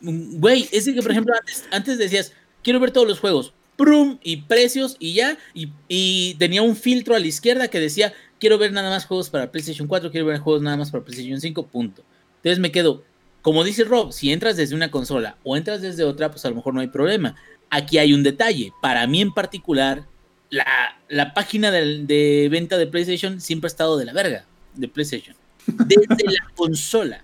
Mm, 0.00 0.38
Güey, 0.40 0.68
es 0.72 0.84
de 0.84 0.94
que, 0.94 1.02
por 1.02 1.10
ejemplo, 1.12 1.34
antes, 1.38 1.64
antes 1.70 1.98
decías, 1.98 2.32
quiero 2.62 2.80
ver 2.80 2.90
todos 2.90 3.06
los 3.08 3.20
juegos, 3.20 3.54
prum, 3.76 4.18
y 4.22 4.38
precios, 4.42 4.96
y 4.98 5.14
ya, 5.14 5.38
y, 5.54 5.70
y 5.88 6.34
tenía 6.38 6.62
un 6.62 6.76
filtro 6.76 7.14
a 7.14 7.18
la 7.18 7.26
izquierda 7.26 7.68
que 7.68 7.80
decía, 7.80 8.12
quiero 8.38 8.58
ver 8.58 8.72
nada 8.72 8.90
más 8.90 9.06
juegos 9.06 9.30
para 9.30 9.50
PlayStation 9.50 9.88
4, 9.88 10.10
quiero 10.10 10.26
ver 10.26 10.38
juegos 10.38 10.62
nada 10.62 10.76
más 10.76 10.90
para 10.90 11.04
PlayStation 11.04 11.40
5, 11.40 11.66
punto. 11.66 12.02
Entonces 12.36 12.58
me 12.60 12.72
quedo, 12.72 13.04
como 13.46 13.62
dice 13.62 13.84
Rob, 13.84 14.12
si 14.12 14.32
entras 14.32 14.56
desde 14.56 14.74
una 14.74 14.90
consola 14.90 15.36
o 15.44 15.56
entras 15.56 15.80
desde 15.80 16.02
otra, 16.02 16.32
pues 16.32 16.44
a 16.44 16.48
lo 16.50 16.56
mejor 16.56 16.74
no 16.74 16.80
hay 16.80 16.88
problema. 16.88 17.36
Aquí 17.70 17.96
hay 17.96 18.12
un 18.12 18.24
detalle, 18.24 18.72
para 18.82 19.06
mí 19.06 19.20
en 19.20 19.32
particular, 19.32 20.04
la, 20.50 20.66
la 21.08 21.32
página 21.32 21.70
de, 21.70 22.48
venta 22.50 22.76
de 22.76 22.88
PlayStation 22.88 23.40
siempre 23.40 23.68
ha 23.68 23.70
estado 23.70 23.98
de 23.98 24.04
la 24.04 24.12
verga, 24.12 24.46
de 24.74 24.88
PlayStation. 24.88 25.36
Desde 25.64 26.24
la 26.24 26.44
consola. 26.56 27.22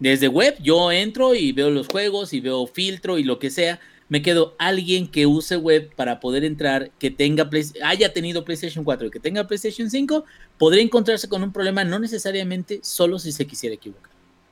Desde 0.00 0.26
web 0.26 0.56
yo 0.60 0.90
entro 0.90 1.36
y 1.36 1.52
veo 1.52 1.70
los 1.70 1.86
juegos 1.86 2.32
y 2.32 2.40
veo 2.40 2.66
filtro 2.66 3.16
y 3.16 3.22
lo 3.22 3.38
que 3.38 3.50
sea. 3.50 3.78
Me 4.08 4.22
quedo 4.22 4.56
alguien 4.58 5.06
que 5.06 5.24
use 5.24 5.56
web 5.56 5.94
para 5.94 6.18
poder 6.18 6.42
entrar, 6.44 6.90
que 6.98 7.12
tenga 7.12 7.48
Play- 7.48 7.74
haya 7.84 8.12
tenido 8.12 8.44
PlayStation 8.44 8.82
4 8.82 9.06
y 9.06 9.10
que 9.12 9.20
tenga 9.20 9.46
PlayStation 9.46 9.88
5, 9.88 10.24
podría 10.58 10.82
encontrarse 10.82 11.28
con 11.28 11.44
un 11.44 11.52
problema 11.52 11.84
no 11.84 12.00
necesariamente 12.00 12.80
solo 12.82 13.20
si 13.20 13.30
se 13.30 13.46
quisiera 13.46 13.76
equivocar. 13.76 14.09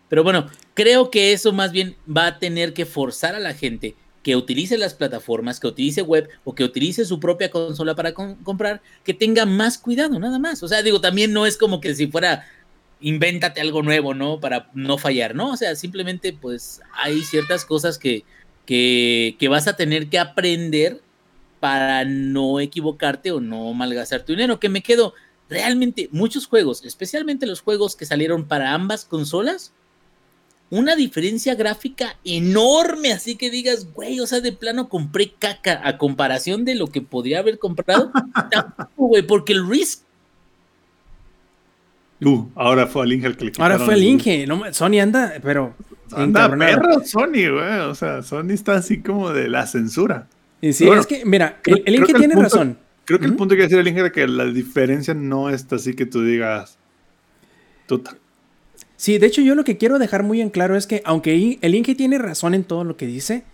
Pero 0.09 0.25
bueno, 0.25 0.47
creo 0.75 1.11
que 1.11 1.33
eso 1.33 1.53
más 1.53 1.73
bien 1.73 1.97
va 2.09 2.27
a 2.27 2.39
tener 2.39 2.73
que 2.73 2.87
forzar 2.87 3.35
a 3.35 3.41
la 3.41 3.55
gente 3.55 3.95
que 4.23 4.37
utilice 4.37 4.77
las 4.77 4.95
plataformas, 4.95 5.61
que 5.61 5.69
utilice 5.69 6.03
web 6.03 6.29
o 6.45 6.55
que 6.55 6.65
utilice 6.65 7.05
su 7.05 7.21
propia 7.21 7.51
consola 7.51 7.95
para 7.95 8.13
com- 8.13 8.37
comprar, 8.43 8.83
que 9.05 9.15
tenga 9.15 9.47
más 9.47 9.79
cuidado, 9.79 10.19
nada 10.19 10.39
más. 10.39 10.63
O 10.63 10.69
sea, 10.69 10.83
digo, 10.83 11.01
también 11.01 11.33
no 11.33 11.47
es 11.47 11.57
como 11.57 11.81
que 11.81 11.95
si 11.95 12.09
fuera 12.09 12.47
invéntate 13.01 13.61
algo 13.61 13.83
nuevo, 13.83 14.15
¿no? 14.15 14.41
Para 14.41 14.71
no 14.75 14.99
fallar, 14.99 15.35
¿no? 15.35 15.53
O 15.53 15.57
sea, 15.57 15.75
simplemente 15.77 16.33
pues 16.33 16.81
hay 16.93 17.23
ciertas 17.23 17.65
cosas 17.65 17.97
que, 17.97 18.25
que, 18.67 19.37
que 19.39 19.49
vas 19.49 19.69
a 19.69 19.77
tener 19.77 20.09
que 20.09 20.19
aprender 20.19 21.01
para 21.61 22.05
no 22.05 22.61
equivocarte 22.61 23.31
o 23.31 23.41
no 23.41 23.73
malgastar 23.73 24.25
tu 24.25 24.33
dinero. 24.33 24.59
Que 24.61 24.69
me 24.69 24.83
quedo, 24.83 25.15
realmente, 25.49 26.09
muchos 26.13 26.47
juegos, 26.47 26.85
especialmente 26.85 27.47
los 27.47 27.61
juegos 27.61 27.97
que 27.97 28.05
salieron 28.05 28.47
para 28.47 28.75
ambas 28.75 29.05
consolas, 29.05 29.73
una 30.71 30.97
diferencia 30.97 31.55
gráfica 31.55 32.17
enorme, 32.25 33.13
así 33.13 33.37
que 33.37 33.51
digas, 33.51 33.89
güey, 33.95 34.21
o 34.21 34.27
sea, 34.27 34.41
de 34.41 34.53
plano 34.53 34.89
compré 34.89 35.33
caca 35.39 35.81
a 35.83 35.97
comparación 35.99 36.65
de 36.65 36.75
lo 36.75 36.89
que 36.89 37.01
podría 37.01 37.39
haber 37.39 37.59
comprado. 37.59 38.11
Tampoco, 38.51 38.91
güey, 39.09 39.23
porque 39.23 39.53
el 39.55 39.69
Risk 39.69 40.03
Uh, 42.21 42.47
ahora 42.57 42.89
fue 42.89 43.05
el 43.05 43.13
Inge 43.13 43.27
el 43.29 43.37
que 43.37 43.45
le 43.45 43.53
Ahora 43.59 43.79
fue 43.79 43.95
el 43.95 44.03
Inge. 44.03 44.45
no 44.47 44.61
Sony 44.75 44.99
anda, 45.01 45.35
pero. 45.41 45.75
Anda 46.11 46.49
perro 46.57 47.05
Sony, 47.05 47.49
güey. 47.53 47.79
O 47.89 47.95
sea, 47.95 48.23
Sony 48.23 48.51
está 48.51 48.75
así 48.75 49.01
como 49.03 49.31
de 49.31 49.49
la 49.49 49.67
censura. 49.69 50.27
Y 50.61 50.73
sí, 50.73 50.85
Bueno, 50.87 51.01
es 51.03 51.07
que, 51.07 51.25
mira, 51.25 51.61
creo- 51.63 51.77
el, 51.77 51.83
el 51.87 51.95
Inge 51.95 52.11
el 52.13 52.19
tiene 52.19 52.35
punto- 52.35 52.43
razón. 52.57 52.79
Creo 53.05 53.21
que 53.21 53.27
el 53.27 53.37
punto 53.37 53.51
que 53.55 53.59
quiere 53.61 53.69
decir 53.69 53.79
el 53.79 53.87
Inge 53.89 54.01
era 54.01 54.11
que 54.13 54.27
la 54.27 54.47
diferencia 54.47 55.15
no 55.15 55.49
está 55.49 55.77
así 55.77 55.95
que 55.95 56.07
tú 56.07 56.23
digas. 56.25 56.77
Tuta. 57.87 58.17
Sí, 58.99 59.17
de 59.19 59.29
hecho, 59.29 59.43
yo 59.43 59.55
lo 59.55 59.63
que 59.63 59.79
quiero 59.79 60.01
dejar 60.01 60.25
muy 60.25 60.41
en 60.41 60.51
claro 60.51 60.77
es 60.77 60.89
que, 60.89 61.03
aunque 61.05 61.59
el 61.63 61.75
Inge 61.77 61.95
tiene 61.95 62.19
razón 62.19 62.53
en 62.53 62.65
todo 62.65 62.83
lo 62.83 62.97
que 62.97 63.07
dice, 63.07 63.45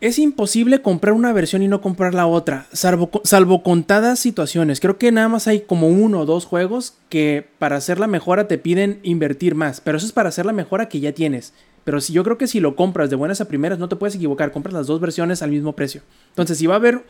es 0.00 0.20
imposible 0.20 0.82
comprar 0.82 1.14
una 1.14 1.32
versión 1.32 1.62
y 1.62 1.68
no 1.68 1.80
comprar 1.80 2.14
la 2.14 2.28
otra, 2.28 2.68
salvo, 2.72 3.10
salvo 3.24 3.64
contadas 3.64 4.20
situaciones. 4.20 4.78
Creo 4.78 4.98
que 4.98 5.10
nada 5.10 5.28
más 5.28 5.48
hay 5.48 5.62
como 5.62 5.88
uno 5.88 6.20
o 6.20 6.26
dos 6.26 6.44
juegos 6.44 6.94
que 7.08 7.48
para 7.58 7.74
hacer 7.74 7.98
la 7.98 8.06
mejora 8.06 8.46
te 8.46 8.56
piden 8.56 9.00
invertir 9.02 9.56
más, 9.56 9.80
pero 9.80 9.98
eso 9.98 10.06
es 10.06 10.12
para 10.12 10.28
hacer 10.28 10.46
la 10.46 10.52
mejora 10.52 10.88
que 10.88 11.00
ya 11.00 11.10
tienes. 11.10 11.52
Pero 11.82 12.00
si 12.00 12.12
yo 12.12 12.22
creo 12.22 12.38
que 12.38 12.46
si 12.46 12.60
lo 12.60 12.76
compras 12.76 13.10
de 13.10 13.16
buenas 13.16 13.40
a 13.40 13.48
primeras 13.48 13.80
no 13.80 13.88
te 13.88 13.96
puedes 13.96 14.14
equivocar, 14.14 14.52
compras 14.52 14.74
las 14.74 14.86
dos 14.86 15.00
versiones 15.00 15.42
al 15.42 15.50
mismo 15.50 15.74
precio. 15.74 16.02
Entonces, 16.28 16.56
si 16.58 16.68
va 16.68 16.74
a 16.74 16.78
haber, 16.78 17.02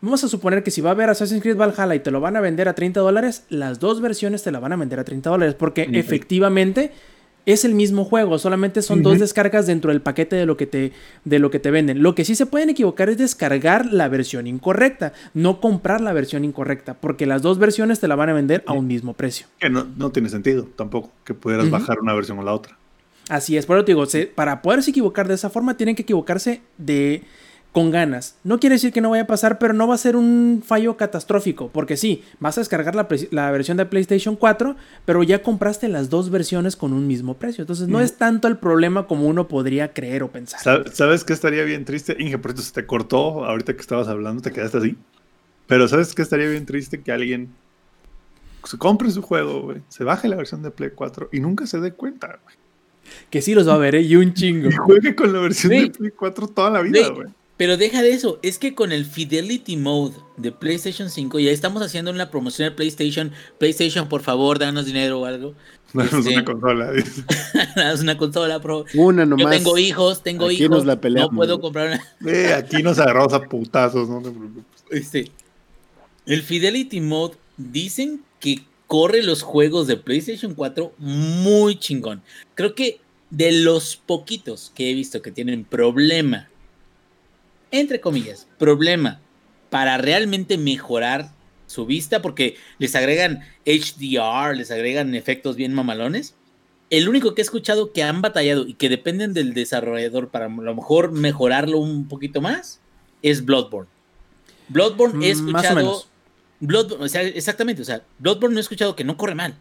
vamos 0.00 0.22
a 0.24 0.28
suponer 0.28 0.62
que 0.62 0.70
si 0.70 0.80
va 0.80 0.90
a 0.90 0.92
haber 0.92 1.10
Assassin's 1.10 1.42
Creed 1.42 1.56
Valhalla 1.56 1.94
y 1.94 2.00
te 2.00 2.10
lo 2.10 2.20
van 2.20 2.36
a 2.36 2.40
vender 2.40 2.68
a 2.68 2.74
30 2.74 3.00
dólares, 3.00 3.44
las 3.48 3.78
dos 3.80 4.00
versiones 4.00 4.42
te 4.42 4.50
la 4.50 4.58
van 4.60 4.72
a 4.72 4.76
vender 4.76 4.98
a 5.00 5.04
30 5.04 5.28
dólares, 5.30 5.54
porque 5.54 5.86
efectivamente 6.00 6.92
es 7.46 7.64
el 7.64 7.74
mismo 7.74 8.04
juego, 8.04 8.38
solamente 8.38 8.82
son 8.82 9.02
dos 9.02 9.18
descargas 9.18 9.66
dentro 9.66 9.90
del 9.90 10.02
paquete 10.02 10.36
de 10.36 10.44
lo 10.44 10.58
que 10.58 10.66
te 10.66 10.92
de 11.24 11.38
lo 11.38 11.50
que 11.50 11.58
te 11.58 11.70
venden. 11.70 12.02
Lo 12.02 12.14
que 12.14 12.24
sí 12.26 12.34
se 12.34 12.44
pueden 12.44 12.68
equivocar 12.68 13.08
es 13.08 13.16
descargar 13.16 13.86
la 13.86 14.08
versión 14.08 14.46
incorrecta, 14.46 15.14
no 15.32 15.58
comprar 15.60 16.02
la 16.02 16.12
versión 16.12 16.44
incorrecta, 16.44 16.94
porque 16.94 17.24
las 17.24 17.40
dos 17.40 17.58
versiones 17.58 17.98
te 17.98 18.08
la 18.08 18.14
van 18.14 18.28
a 18.28 18.34
vender 18.34 18.62
a 18.66 18.74
un 18.74 18.86
mismo 18.86 19.14
precio. 19.14 19.46
Que 19.58 19.70
no, 19.70 19.86
no 19.96 20.10
tiene 20.10 20.28
sentido 20.28 20.68
tampoco 20.76 21.10
que 21.24 21.32
pudieras 21.32 21.70
bajar 21.70 21.98
una 22.00 22.12
versión 22.14 22.38
o 22.38 22.42
la 22.42 22.52
otra. 22.52 22.76
Así 23.30 23.56
es, 23.56 23.64
por 23.64 23.78
eso 23.78 23.84
te 23.86 23.92
digo, 23.92 24.04
se- 24.06 24.26
para 24.26 24.60
poderse 24.60 24.90
equivocar 24.90 25.26
de 25.26 25.34
esa 25.34 25.48
forma 25.50 25.76
tienen 25.78 25.96
que 25.96 26.02
equivocarse 26.02 26.60
de 26.76 27.22
con 27.72 27.90
ganas. 27.90 28.36
No 28.42 28.58
quiere 28.58 28.74
decir 28.74 28.92
que 28.92 29.00
no 29.00 29.10
vaya 29.10 29.22
a 29.22 29.26
pasar, 29.26 29.58
pero 29.58 29.72
no 29.72 29.86
va 29.86 29.94
a 29.94 29.98
ser 29.98 30.16
un 30.16 30.62
fallo 30.66 30.96
catastrófico, 30.96 31.68
porque 31.72 31.96
sí, 31.96 32.24
vas 32.40 32.58
a 32.58 32.62
descargar 32.62 32.94
la, 32.96 33.50
versión 33.52 33.76
de 33.76 33.86
PlayStation 33.86 34.34
4, 34.36 34.76
pero 35.04 35.22
ya 35.22 35.42
compraste 35.42 35.88
las 35.88 36.10
dos 36.10 36.30
versiones 36.30 36.74
con 36.74 36.92
un 36.92 37.06
mismo 37.06 37.34
precio. 37.34 37.62
Entonces 37.62 37.86
no 37.88 38.00
es 38.00 38.16
tanto 38.16 38.48
el 38.48 38.56
problema 38.56 39.06
como 39.06 39.26
uno 39.26 39.46
podría 39.46 39.92
creer 39.92 40.22
o 40.24 40.32
pensar. 40.32 40.60
Sa- 40.60 40.84
¿Sabes 40.92 41.22
qué 41.24 41.32
estaría 41.32 41.62
bien 41.64 41.84
triste? 41.84 42.16
Inge, 42.18 42.38
por 42.38 42.52
eso 42.52 42.62
se 42.62 42.72
te 42.72 42.86
cortó 42.86 43.44
ahorita 43.44 43.74
que 43.74 43.80
estabas 43.80 44.08
hablando, 44.08 44.42
te 44.42 44.50
quedaste 44.50 44.78
así. 44.78 44.96
Pero 45.68 45.86
¿sabes 45.86 46.14
qué 46.14 46.22
estaría 46.22 46.48
bien 46.48 46.66
triste? 46.66 47.00
Que 47.00 47.12
alguien 47.12 47.50
se 48.64 48.76
compre 48.78 49.10
su 49.10 49.22
juego, 49.22 49.62
güey, 49.62 49.78
se 49.88 50.02
baje 50.04 50.26
la 50.28 50.36
versión 50.36 50.62
de 50.62 50.70
Play 50.72 50.90
4 50.94 51.28
y 51.32 51.40
nunca 51.40 51.66
se 51.66 51.78
dé 51.78 51.92
cuenta, 51.92 52.38
güey. 52.42 52.56
Que 53.30 53.40
sí 53.40 53.54
los 53.54 53.68
va 53.68 53.74
a 53.74 53.78
ver, 53.78 53.94
¿eh? 53.94 54.02
Y 54.02 54.16
un 54.16 54.34
chingo. 54.34 54.68
Y 54.68 54.72
juegue 54.72 55.14
con 55.14 55.32
la 55.32 55.38
versión 55.40 55.72
de 55.72 55.90
Play 55.90 56.10
4 56.10 56.48
toda 56.48 56.70
la 56.70 56.82
vida, 56.82 57.00
Güey, 57.00 57.14
güey. 57.14 57.39
Pero 57.60 57.76
deja 57.76 58.00
de 58.00 58.12
eso, 58.12 58.38
es 58.40 58.58
que 58.58 58.74
con 58.74 58.90
el 58.90 59.04
Fidelity 59.04 59.76
Mode 59.76 60.14
de 60.38 60.50
PlayStation 60.50 61.10
5 61.10 61.40
ya 61.40 61.50
estamos 61.50 61.82
haciendo 61.82 62.10
una 62.10 62.30
promoción 62.30 62.70
de 62.70 62.74
PlayStation. 62.74 63.32
PlayStation, 63.58 64.08
por 64.08 64.22
favor, 64.22 64.58
danos 64.58 64.86
dinero 64.86 65.20
o 65.20 65.26
algo. 65.26 65.52
Danos 65.92 66.14
Este- 66.14 66.30
una 66.36 66.44
consola. 66.46 66.90
dice. 66.92 67.22
Danos 67.76 68.00
una 68.00 68.16
consola, 68.16 68.62
pro. 68.62 68.86
Una 68.94 69.24
Yo 69.24 69.36
nomás. 69.36 69.58
tengo 69.58 69.76
hijos, 69.76 70.22
tengo 70.22 70.46
Aquí 70.46 70.54
hijos. 70.54 70.70
nos 70.70 70.86
la 70.86 70.94
no 71.10 71.30
puedo 71.32 71.60
comprar 71.60 71.88
una. 71.88 72.02
Eh, 72.32 72.54
aquí 72.54 72.82
nos 72.82 72.98
agarramos 72.98 73.34
a 73.34 73.42
putazos, 73.42 74.08
no 74.08 74.22
te 74.22 74.30
preocupes. 74.30 74.64
Este, 74.90 75.30
el 76.24 76.42
Fidelity 76.42 77.02
Mode 77.02 77.34
dicen 77.58 78.22
que 78.38 78.60
corre 78.86 79.22
los 79.22 79.42
juegos 79.42 79.86
de 79.86 79.98
PlayStation 79.98 80.54
4 80.54 80.94
muy 80.96 81.78
chingón. 81.78 82.22
Creo 82.54 82.74
que 82.74 83.00
de 83.28 83.52
los 83.52 83.96
poquitos 83.96 84.72
que 84.74 84.90
he 84.90 84.94
visto 84.94 85.20
que 85.20 85.30
tienen 85.30 85.64
problema, 85.64 86.48
entre 87.70 88.00
comillas, 88.00 88.46
problema 88.58 89.20
para 89.70 89.96
realmente 89.98 90.58
mejorar 90.58 91.30
su 91.66 91.86
vista, 91.86 92.20
porque 92.20 92.56
les 92.78 92.94
agregan 92.96 93.40
HDR, 93.64 94.56
les 94.56 94.70
agregan 94.70 95.14
efectos 95.14 95.54
bien 95.56 95.72
mamalones. 95.72 96.34
El 96.90 97.08
único 97.08 97.34
que 97.34 97.42
he 97.42 97.44
escuchado 97.44 97.92
que 97.92 98.02
han 98.02 98.20
batallado 98.20 98.66
y 98.66 98.74
que 98.74 98.88
dependen 98.88 99.32
del 99.32 99.54
desarrollador 99.54 100.30
para 100.30 100.46
a 100.46 100.48
lo 100.48 100.74
mejor 100.74 101.12
mejorarlo 101.12 101.78
un 101.78 102.08
poquito 102.08 102.40
más 102.40 102.80
es 103.22 103.44
Bloodborne. 103.44 103.88
Bloodborne 104.68 105.24
he 105.24 105.34
Mm, 105.34 105.38
más 105.42 105.54
o 105.54 105.66
escuchado. 105.68 105.76
menos. 105.76 106.08
Bloodborne, 106.58 107.04
o 107.04 107.08
sea, 107.08 107.22
exactamente, 107.22 107.82
o 107.82 107.84
sea, 107.84 108.02
Bloodborne 108.18 108.54
no 108.54 108.58
he 108.60 108.62
escuchado 108.62 108.96
que 108.96 109.04
no 109.04 109.16
corre 109.16 109.36
mal. 109.36 109.54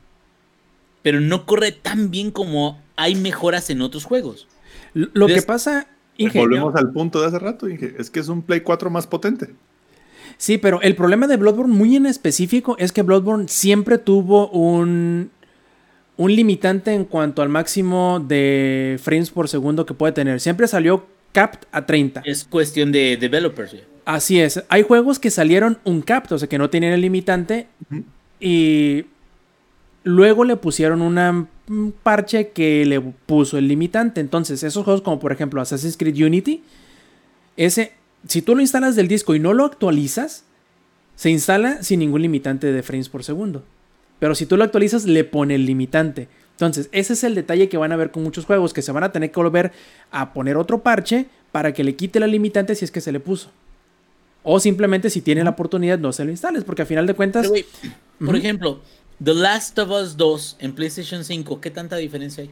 Pero 1.03 1.21
no 1.21 1.45
corre 1.45 1.71
tan 1.71 2.09
bien 2.09 2.31
como 2.31 2.81
hay 2.95 3.13
mejoras 3.15 3.69
en 3.69 3.81
otros 3.81 4.03
juegos. 4.05 4.47
Lo 4.93 5.27
que 5.27 5.41
pasa, 5.43 5.87
Inge, 6.19 6.37
Volvemos 6.39 6.75
al 6.75 6.91
punto 6.91 7.21
de 7.21 7.27
hace 7.27 7.39
rato, 7.39 7.69
Inge. 7.69 7.95
Es 7.97 8.09
que 8.09 8.19
es 8.19 8.27
un 8.27 8.41
Play 8.41 8.59
4 8.59 8.89
más 8.89 9.07
potente. 9.07 9.55
Sí, 10.37 10.57
pero 10.57 10.81
el 10.81 10.95
problema 10.95 11.27
de 11.27 11.37
Bloodborne 11.37 11.73
muy 11.73 11.95
en 11.95 12.05
específico 12.05 12.75
es 12.77 12.91
que 12.91 13.03
Bloodborne 13.03 13.47
siempre 13.47 13.97
tuvo 13.97 14.49
un, 14.49 15.31
un 16.17 16.35
limitante 16.35 16.93
en 16.93 17.05
cuanto 17.05 17.41
al 17.41 17.49
máximo 17.49 18.19
de 18.19 18.99
frames 19.01 19.31
por 19.31 19.47
segundo 19.47 19.85
que 19.85 19.93
puede 19.93 20.11
tener. 20.11 20.41
Siempre 20.41 20.67
salió 20.67 21.07
capped 21.31 21.61
a 21.71 21.85
30. 21.85 22.23
Es 22.25 22.43
cuestión 22.43 22.91
de 22.91 23.15
developers. 23.15 23.71
güey. 23.71 23.83
Así 24.03 24.41
es. 24.41 24.63
Hay 24.67 24.83
juegos 24.83 25.19
que 25.19 25.31
salieron 25.31 25.79
un 25.85 26.01
capped, 26.01 26.33
o 26.33 26.37
sea 26.37 26.49
que 26.49 26.57
no 26.57 26.69
tenían 26.69 26.93
el 26.93 27.01
limitante 27.01 27.67
y 28.41 29.05
luego 30.03 30.43
le 30.43 30.57
pusieron 30.57 31.01
una 31.01 31.31
un 31.31 31.47
parche 32.03 32.49
que 32.49 32.85
le 32.85 32.99
puso 32.99 33.57
el 33.57 33.67
limitante. 33.67 34.21
Entonces, 34.21 34.63
esos 34.63 34.83
juegos 34.83 35.01
como 35.01 35.19
por 35.19 35.31
ejemplo 35.31 35.61
Assassin's 35.61 35.97
Creed 35.97 36.23
Unity, 36.23 36.63
ese, 37.57 37.93
si 38.27 38.41
tú 38.41 38.55
lo 38.55 38.61
instalas 38.61 38.95
del 38.95 39.07
disco 39.07 39.35
y 39.35 39.39
no 39.39 39.53
lo 39.53 39.65
actualizas, 39.65 40.45
se 41.15 41.29
instala 41.29 41.83
sin 41.83 41.99
ningún 41.99 42.21
limitante 42.21 42.71
de 42.71 42.83
frames 42.83 43.09
por 43.09 43.23
segundo. 43.23 43.63
Pero 44.19 44.35
si 44.35 44.45
tú 44.45 44.57
lo 44.57 44.63
actualizas, 44.63 45.05
le 45.05 45.23
pone 45.23 45.55
el 45.55 45.65
limitante. 45.65 46.27
Entonces, 46.51 46.89
ese 46.91 47.13
es 47.13 47.23
el 47.23 47.35
detalle 47.35 47.69
que 47.69 47.77
van 47.77 47.91
a 47.91 47.95
ver 47.95 48.11
con 48.11 48.23
muchos 48.23 48.45
juegos, 48.45 48.73
que 48.73 48.81
se 48.81 48.91
van 48.91 49.03
a 49.03 49.11
tener 49.11 49.31
que 49.31 49.39
volver 49.39 49.71
a 50.11 50.33
poner 50.33 50.57
otro 50.57 50.83
parche 50.83 51.27
para 51.51 51.73
que 51.73 51.83
le 51.83 51.95
quite 51.95 52.19
la 52.19 52.27
limitante 52.27 52.75
si 52.75 52.85
es 52.85 52.91
que 52.91 53.01
se 53.01 53.11
le 53.11 53.19
puso. 53.19 53.49
O 54.43 54.59
simplemente 54.59 55.09
si 55.09 55.21
tiene 55.21 55.43
la 55.43 55.51
oportunidad 55.51 55.99
no 55.99 56.11
se 56.11 56.25
lo 56.25 56.31
instales, 56.31 56.63
porque 56.63 56.81
a 56.81 56.85
final 56.85 57.07
de 57.07 57.13
cuentas... 57.13 57.49
Pero, 57.49 57.65
por 58.25 58.35
ejemplo, 58.35 58.81
The 59.23 59.33
Last 59.33 59.77
of 59.79 59.89
Us 59.91 60.15
2 60.17 60.57
en 60.59 60.73
PlayStation 60.73 61.23
5, 61.25 61.59
¿qué 61.61 61.71
tanta 61.71 61.97
diferencia 61.97 62.43
hay? 62.43 62.51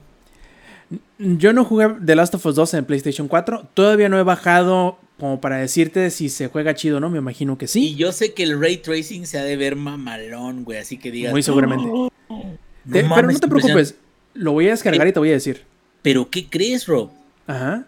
Yo 1.17 1.51
no 1.53 1.65
jugué 1.65 1.87
The 2.05 2.15
Last 2.15 2.35
of 2.35 2.45
Us 2.45 2.55
2 2.55 2.73
en 2.75 2.85
PlayStation 2.85 3.27
4. 3.27 3.67
Todavía 3.73 4.09
no 4.09 4.17
he 4.19 4.23
bajado 4.23 4.97
como 5.19 5.41
para 5.41 5.57
decirte 5.57 6.09
si 6.11 6.29
se 6.29 6.47
juega 6.47 6.75
chido 6.75 6.97
o 6.97 6.99
no. 6.99 7.09
Me 7.09 7.17
imagino 7.17 7.57
que 7.57 7.65
Y 7.65 7.67
sí. 7.69 7.95
yo 7.95 8.11
sé 8.11 8.33
que 8.33 8.43
el 8.43 8.59
ray 8.59 8.77
tracing 8.77 9.25
se 9.25 9.37
ha 9.37 9.43
de 9.43 9.55
ver 9.57 9.75
mamalón, 9.75 10.63
güey, 10.63 10.77
así 10.79 10.97
que 10.97 11.11
digas. 11.11 11.31
Muy 11.31 11.41
seguramente. 11.43 11.85
"Oh, 11.89 12.09
Te- 12.91 13.03
pero 13.03 13.05
no 13.05 13.09
te 13.09 13.17
impresionante". 13.33 13.47
preocupes. 13.49 13.95
Lo 14.33 14.51
voy 14.51 14.67
a 14.67 14.71
descargar 14.71 15.07
y 15.07 15.11
te 15.13 15.19
voy 15.19 15.29
a 15.29 15.33
decir. 15.33 15.63
Pero 16.01 16.29
¿qué 16.29 16.47
crees, 16.47 16.85
Rob? 16.85 17.09
Ajá. 17.47 17.87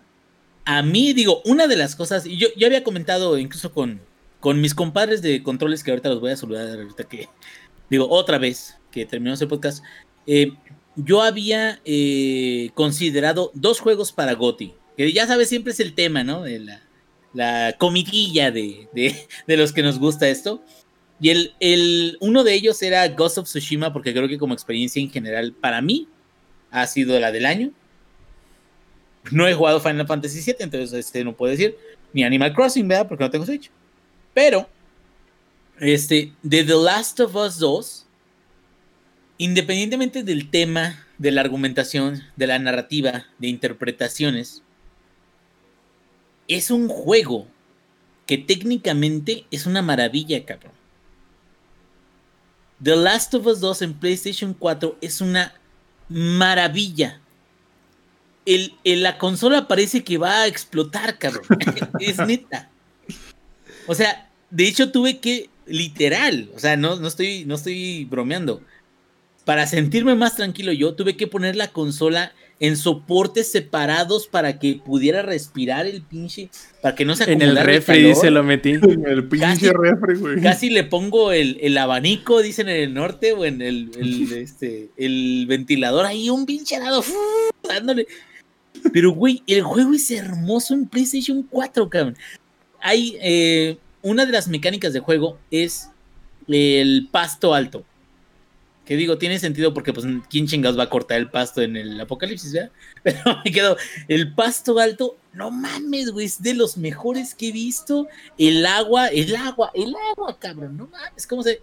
A 0.65 0.81
mí, 0.83 1.13
digo, 1.13 1.41
una 1.45 1.67
de 1.67 1.75
las 1.77 1.95
cosas, 1.95 2.25
y 2.25 2.37
yo, 2.37 2.47
yo 2.57 2.67
había 2.67 2.83
comentado 2.83 3.37
incluso 3.37 3.71
con, 3.71 4.01
con 4.39 4.59
mis 4.61 4.73
compadres 4.73 5.21
de 5.21 5.41
controles, 5.43 5.83
que 5.83 5.91
ahorita 5.91 6.09
los 6.09 6.19
voy 6.19 6.31
a 6.31 6.37
saludar, 6.37 6.67
ahorita 6.79 7.03
que, 7.05 7.29
digo, 7.89 8.07
otra 8.09 8.37
vez 8.37 8.77
que 8.91 9.05
terminamos 9.05 9.41
el 9.41 9.47
podcast, 9.47 9.83
eh, 10.27 10.53
yo 10.95 11.21
había 11.21 11.79
eh, 11.85 12.71
considerado 12.73 13.51
dos 13.53 13.79
juegos 13.79 14.11
para 14.11 14.33
GOTI, 14.33 14.73
que 14.97 15.11
ya 15.11 15.27
sabes, 15.27 15.49
siempre 15.49 15.73
es 15.73 15.79
el 15.79 15.93
tema, 15.93 16.23
¿no? 16.23 16.43
De 16.43 16.59
la, 16.59 16.81
la 17.33 17.75
comidilla 17.77 18.51
de, 18.51 18.89
de, 18.93 19.15
de 19.47 19.57
los 19.57 19.73
que 19.73 19.83
nos 19.83 19.99
gusta 19.99 20.27
esto. 20.27 20.63
Y 21.21 21.29
el, 21.29 21.53
el, 21.59 22.17
uno 22.21 22.43
de 22.43 22.53
ellos 22.53 22.81
era 22.81 23.07
Ghost 23.09 23.39
of 23.39 23.45
Tsushima, 23.45 23.91
porque 23.91 24.13
creo 24.13 24.27
que 24.27 24.37
como 24.37 24.53
experiencia 24.53 25.01
en 25.01 25.11
general, 25.11 25.53
para 25.53 25.81
mí, 25.81 26.07
ha 26.71 26.87
sido 26.87 27.19
la 27.19 27.31
del 27.31 27.45
año. 27.45 27.71
No 29.31 29.47
he 29.47 29.53
jugado 29.53 29.81
Final 29.81 30.07
Fantasy 30.07 30.41
VII, 30.41 30.55
entonces 30.59 30.93
este, 30.93 31.23
no 31.23 31.35
puedo 31.35 31.51
decir. 31.51 31.77
Ni 32.13 32.23
Animal 32.23 32.53
Crossing, 32.53 32.87
¿verdad? 32.87 33.07
Porque 33.07 33.23
no 33.23 33.29
tengo 33.29 33.45
Switch. 33.45 33.69
Pero, 34.33 34.67
este, 35.79 36.33
de 36.43 36.63
The 36.63 36.75
Last 36.75 37.19
of 37.19 37.35
Us 37.35 37.57
2, 37.59 38.05
independientemente 39.37 40.23
del 40.23 40.49
tema, 40.49 41.05
de 41.17 41.31
la 41.31 41.41
argumentación, 41.41 42.23
de 42.35 42.47
la 42.47 42.59
narrativa, 42.59 43.25
de 43.39 43.47
interpretaciones, 43.47 44.63
es 46.47 46.71
un 46.71 46.87
juego 46.87 47.47
que 48.25 48.37
técnicamente 48.37 49.45
es 49.51 49.65
una 49.65 49.81
maravilla, 49.81 50.45
cabrón. 50.45 50.73
The 52.81 52.95
Last 52.95 53.33
of 53.33 53.45
Us 53.45 53.59
2 53.59 53.81
en 53.81 53.93
PlayStation 53.93 54.53
4 54.53 54.97
es 55.01 55.19
una 55.21 55.53
maravilla. 56.07 57.19
El, 58.45 58.73
el- 58.83 59.03
la 59.03 59.17
consola 59.17 59.67
parece 59.67 60.03
que 60.03 60.17
va 60.17 60.41
a 60.43 60.47
explotar, 60.47 61.17
cabrón. 61.19 61.43
es 61.99 62.17
neta. 62.19 62.69
O 63.85 63.93
sea, 63.93 64.29
de 64.49 64.67
hecho 64.67 64.91
tuve 64.91 65.19
que, 65.19 65.49
literal, 65.69 66.49
o 66.55 66.59
sea, 66.59 66.75
no, 66.77 66.95
no, 66.97 67.07
estoy, 67.07 67.45
no 67.45 67.55
estoy 67.55 68.05
bromeando. 68.05 68.61
Para 69.45 69.65
sentirme 69.65 70.13
más 70.15 70.35
tranquilo 70.35 70.71
yo, 70.71 70.93
tuve 70.93 71.15
que 71.17 71.25
poner 71.25 71.55
la 71.55 71.69
consola 71.69 72.33
en 72.59 72.75
soportes 72.75 73.49
separados 73.51 74.27
para 74.27 74.59
que 74.59 74.75
pudiera 74.85 75.21
respirar 75.21 75.87
el 75.87 76.01
pinche, 76.01 76.49
para 76.81 76.93
que 76.93 77.05
no 77.05 77.15
se 77.15 77.31
En 77.31 77.41
el 77.41 77.55
refri 77.55 77.95
calor. 78.03 78.15
dice 78.15 78.31
lo 78.31 78.43
metí. 78.43 78.71
En 78.81 79.07
el 79.07 79.27
pinche 79.27 79.45
Casi- 79.47 79.69
refri, 79.69 80.15
güey. 80.19 80.41
Casi 80.41 80.69
le 80.69 80.83
pongo 80.83 81.31
el, 81.31 81.57
el 81.61 81.77
abanico, 81.77 82.41
dicen 82.41 82.67
en 82.69 82.75
el 82.83 82.93
norte, 82.93 83.31
o 83.31 83.45
en 83.45 83.61
el, 83.61 83.89
el, 83.97 84.31
este, 84.37 84.89
el 84.97 85.45
ventilador 85.47 86.05
ahí, 86.05 86.29
un 86.29 86.45
pinche 86.45 86.75
helado, 86.75 87.01
¡fu! 87.01 87.13
dándole. 87.67 88.07
Pero, 88.93 89.11
güey, 89.13 89.41
el 89.47 89.63
juego 89.63 89.93
es 89.93 90.11
hermoso 90.11 90.73
en 90.73 90.85
PlayStation 90.87 91.43
4, 91.43 91.89
cabrón. 91.89 92.17
Hay 92.81 93.17
eh, 93.21 93.77
una 94.01 94.25
de 94.25 94.31
las 94.31 94.47
mecánicas 94.47 94.93
de 94.93 94.99
juego 94.99 95.37
es 95.51 95.89
el 96.47 97.07
pasto 97.11 97.53
alto. 97.53 97.83
Que 98.85 98.95
digo, 98.95 99.19
tiene 99.19 99.37
sentido 99.37 99.73
porque, 99.73 99.93
pues, 99.93 100.07
¿quién 100.29 100.47
chingados 100.47 100.77
va 100.77 100.83
a 100.83 100.89
cortar 100.89 101.19
el 101.19 101.29
pasto 101.29 101.61
en 101.61 101.77
el 101.77 101.99
apocalipsis, 101.99 102.53
verdad? 102.53 102.71
Pero 103.03 103.19
me 103.45 103.51
quedo, 103.51 103.77
el 104.07 104.33
pasto 104.33 104.79
alto, 104.79 105.15
no 105.33 105.51
mames, 105.51 106.09
güey, 106.09 106.25
es 106.25 106.41
de 106.41 106.55
los 106.55 106.75
mejores 106.75 107.35
que 107.35 107.49
he 107.49 107.51
visto. 107.51 108.07
El 108.37 108.65
agua, 108.65 109.07
el 109.09 109.35
agua, 109.35 109.71
el 109.75 109.93
agua, 110.11 110.39
cabrón, 110.39 110.77
no 110.77 110.87
mames, 110.87 111.27
¿cómo 111.27 111.43
se...? 111.43 111.61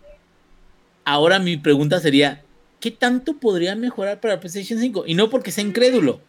Ahora 1.05 1.39
mi 1.39 1.57
pregunta 1.57 2.01
sería, 2.01 2.43
¿qué 2.81 2.91
tanto 2.91 3.35
podría 3.39 3.75
mejorar 3.75 4.21
para 4.21 4.39
PlayStation 4.39 4.79
5? 4.79 5.05
Y 5.07 5.15
no 5.15 5.31
porque 5.31 5.53
sea 5.53 5.65
incrédulo, 5.65 6.21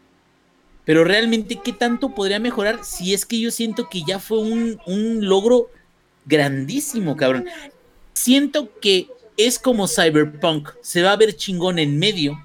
pero 0.88 1.04
realmente, 1.04 1.60
¿qué 1.64 1.74
tanto 1.74 2.16
podría 2.16 2.40
mejorar 2.40 2.80
si 2.84 3.14
es 3.14 3.26
que 3.26 3.40
yo 3.40 3.52
siento 3.52 3.90
que 3.90 4.04
ya 4.08 4.20
fue 4.20 4.40
un, 4.40 4.80
un 4.86 5.28
logro 5.28 5.70
grandísimo, 6.28 7.18
cabrón? 7.18 7.46
Siento 8.14 8.72
que 8.80 9.08
es 9.38 9.58
como 9.58 9.88
Cyberpunk, 9.88 10.70
se 10.82 11.02
va 11.02 11.14
a 11.14 11.18
ver 11.18 11.36
chingón 11.36 11.80
en 11.80 11.98
medio, 11.98 12.38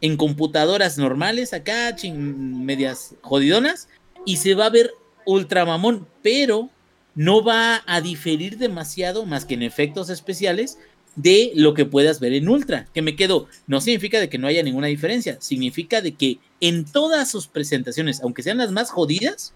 en 0.00 0.16
computadoras 0.16 0.98
normales, 0.98 1.52
acá, 1.52 1.94
chin- 1.94 2.64
medias 2.64 3.14
jodidonas, 3.20 3.88
y 4.24 4.36
se 4.38 4.54
va 4.54 4.66
a 4.66 4.70
ver 4.70 4.90
ultra 5.24 5.64
mamón, 5.64 6.06
pero 6.22 6.70
no 7.14 7.44
va 7.44 7.82
a 7.86 8.00
diferir 8.00 8.56
demasiado, 8.58 9.26
más 9.26 9.44
que 9.44 9.54
en 9.54 9.62
efectos 9.62 10.10
especiales, 10.10 10.78
de 11.14 11.52
lo 11.54 11.74
que 11.74 11.84
puedas 11.84 12.20
ver 12.20 12.32
en 12.32 12.48
Ultra. 12.48 12.86
Que 12.94 13.02
me 13.02 13.16
quedo, 13.16 13.46
no 13.66 13.82
significa 13.82 14.18
de 14.18 14.30
que 14.30 14.38
no 14.38 14.46
haya 14.46 14.62
ninguna 14.62 14.86
diferencia, 14.86 15.36
significa 15.40 16.00
de 16.00 16.14
que 16.14 16.38
en 16.60 16.86
todas 16.86 17.30
sus 17.30 17.48
presentaciones, 17.48 18.22
aunque 18.22 18.42
sean 18.42 18.56
las 18.58 18.72
más 18.72 18.90
jodidas, 18.90 19.52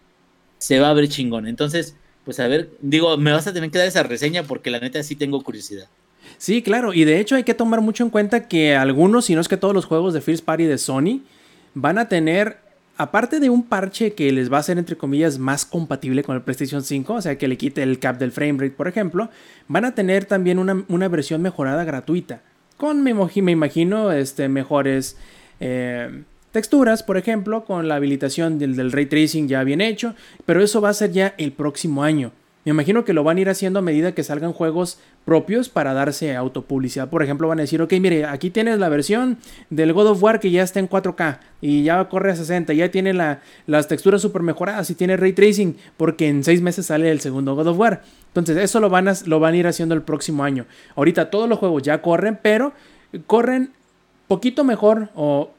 se 0.58 0.80
va 0.80 0.90
a 0.90 0.94
ver 0.94 1.08
chingón. 1.08 1.46
Entonces, 1.46 1.96
pues 2.26 2.40
a 2.40 2.48
ver, 2.48 2.70
digo, 2.82 3.16
me 3.16 3.30
vas 3.30 3.46
a 3.46 3.52
tener 3.52 3.70
que 3.70 3.78
dar 3.78 3.86
esa 3.86 4.02
reseña 4.02 4.42
porque 4.42 4.68
la 4.68 4.80
neta 4.80 5.00
sí 5.04 5.14
tengo 5.14 5.40
curiosidad. 5.44 5.86
Sí, 6.38 6.60
claro. 6.60 6.92
Y 6.92 7.04
de 7.04 7.20
hecho 7.20 7.36
hay 7.36 7.44
que 7.44 7.54
tomar 7.54 7.80
mucho 7.80 8.02
en 8.02 8.10
cuenta 8.10 8.48
que 8.48 8.74
algunos, 8.74 9.26
si 9.26 9.36
no 9.36 9.40
es 9.40 9.46
que 9.46 9.56
todos 9.56 9.72
los 9.72 9.84
juegos 9.84 10.12
de 10.12 10.20
First 10.20 10.44
Party 10.44 10.64
de 10.64 10.76
Sony, 10.76 11.22
van 11.74 11.98
a 11.98 12.08
tener, 12.08 12.58
aparte 12.96 13.38
de 13.38 13.48
un 13.48 13.62
parche 13.62 14.14
que 14.14 14.32
les 14.32 14.52
va 14.52 14.56
a 14.56 14.60
hacer, 14.60 14.76
entre 14.76 14.96
comillas, 14.96 15.38
más 15.38 15.64
compatible 15.64 16.24
con 16.24 16.34
el 16.34 16.42
PlayStation 16.42 16.82
5, 16.82 17.14
o 17.14 17.22
sea, 17.22 17.38
que 17.38 17.46
le 17.46 17.56
quite 17.56 17.84
el 17.84 18.00
cap 18.00 18.18
del 18.18 18.32
frame 18.32 18.54
rate, 18.54 18.72
por 18.72 18.88
ejemplo, 18.88 19.30
van 19.68 19.84
a 19.84 19.94
tener 19.94 20.24
también 20.24 20.58
una, 20.58 20.84
una 20.88 21.06
versión 21.06 21.42
mejorada 21.42 21.84
gratuita. 21.84 22.42
Con, 22.76 23.04
me 23.04 23.12
imagino, 23.52 24.10
este, 24.10 24.48
mejores 24.48 25.16
eh, 25.60 26.24
texturas, 26.56 27.02
por 27.02 27.18
ejemplo, 27.18 27.66
con 27.66 27.86
la 27.86 27.96
habilitación 27.96 28.58
del, 28.58 28.90
ray 28.90 29.04
tracing 29.04 29.46
ya 29.46 29.62
bien 29.62 29.82
hecho. 29.82 30.14
Pero 30.46 30.62
eso 30.62 30.80
va 30.80 30.88
a 30.88 30.94
ser 30.94 31.12
ya 31.12 31.34
el 31.36 31.52
próximo 31.52 32.02
año. 32.02 32.32
Me 32.64 32.70
imagino 32.70 33.04
que 33.04 33.12
lo 33.12 33.22
van 33.22 33.36
a 33.36 33.40
ir 33.42 33.48
haciendo 33.50 33.78
a 33.78 33.82
medida 33.82 34.12
que 34.12 34.24
salgan 34.24 34.52
juegos 34.54 34.98
propios 35.26 35.68
para 35.68 35.92
darse 35.92 36.34
autopublicidad. 36.34 37.10
Por 37.10 37.22
ejemplo, 37.22 37.46
van 37.46 37.58
a 37.58 37.62
decir, 37.62 37.80
ok, 37.82 37.92
mire, 38.00 38.24
aquí 38.24 38.48
tienes 38.48 38.78
la 38.78 38.88
versión 38.88 39.36
del 39.68 39.92
God 39.92 40.06
of 40.08 40.22
War 40.22 40.40
que 40.40 40.50
ya 40.50 40.62
está 40.62 40.80
en 40.80 40.88
4K 40.88 41.38
y 41.60 41.84
ya 41.84 42.08
corre 42.08 42.32
a 42.32 42.36
60, 42.36 42.72
ya 42.72 42.90
tiene 42.90 43.12
la- 43.12 43.40
las 43.66 43.86
texturas 43.86 44.22
super 44.22 44.42
mejoradas 44.42 44.88
y 44.90 44.94
tiene 44.94 45.16
ray 45.18 45.34
tracing 45.34 45.76
porque 45.98 46.26
en 46.28 46.42
seis 46.42 46.60
meses 46.62 46.86
sale 46.86 47.10
el 47.10 47.20
segundo 47.20 47.54
God 47.54 47.68
of 47.68 47.78
War. 47.78 48.02
Entonces, 48.28 48.56
eso 48.56 48.80
lo 48.80 48.88
van 48.88 49.08
a, 49.08 49.14
lo 49.26 49.38
van 49.38 49.54
a 49.54 49.58
ir 49.58 49.66
haciendo 49.66 49.94
el 49.94 50.02
próximo 50.02 50.42
año. 50.42 50.64
Ahorita 50.96 51.30
todos 51.30 51.48
los 51.48 51.58
juegos 51.60 51.82
ya 51.84 52.00
corren, 52.02 52.38
pero 52.42 52.72
corren 53.28 53.70
poquito 54.26 54.64
mejor 54.64 55.10
o 55.14 55.50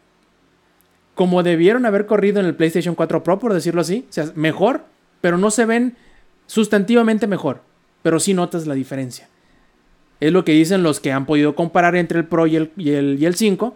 como 1.17 1.41
debieron 1.41 1.87
haber 1.87 2.05
corrido 2.05 2.39
en 2.39 2.45
el 2.45 2.53
PlayStation 2.53 2.93
4 2.93 3.23
Pro, 3.23 3.39
por 3.39 3.51
decirlo 3.51 3.81
así. 3.81 4.05
O 4.07 4.13
sea, 4.13 4.31
mejor, 4.35 4.85
pero 5.19 5.39
no 5.39 5.49
se 5.49 5.65
ven 5.65 5.97
sustantivamente 6.45 7.25
mejor. 7.25 7.61
Pero 8.03 8.19
sí 8.19 8.35
notas 8.35 8.67
la 8.67 8.75
diferencia. 8.75 9.27
Es 10.19 10.31
lo 10.31 10.45
que 10.45 10.51
dicen 10.51 10.83
los 10.83 10.99
que 10.99 11.11
han 11.11 11.25
podido 11.25 11.55
comparar 11.55 11.95
entre 11.95 12.19
el 12.19 12.25
Pro 12.25 12.45
y 12.45 12.55
el, 12.55 12.71
y 12.77 12.91
el, 12.91 13.17
y 13.19 13.25
el 13.25 13.33
5. 13.33 13.75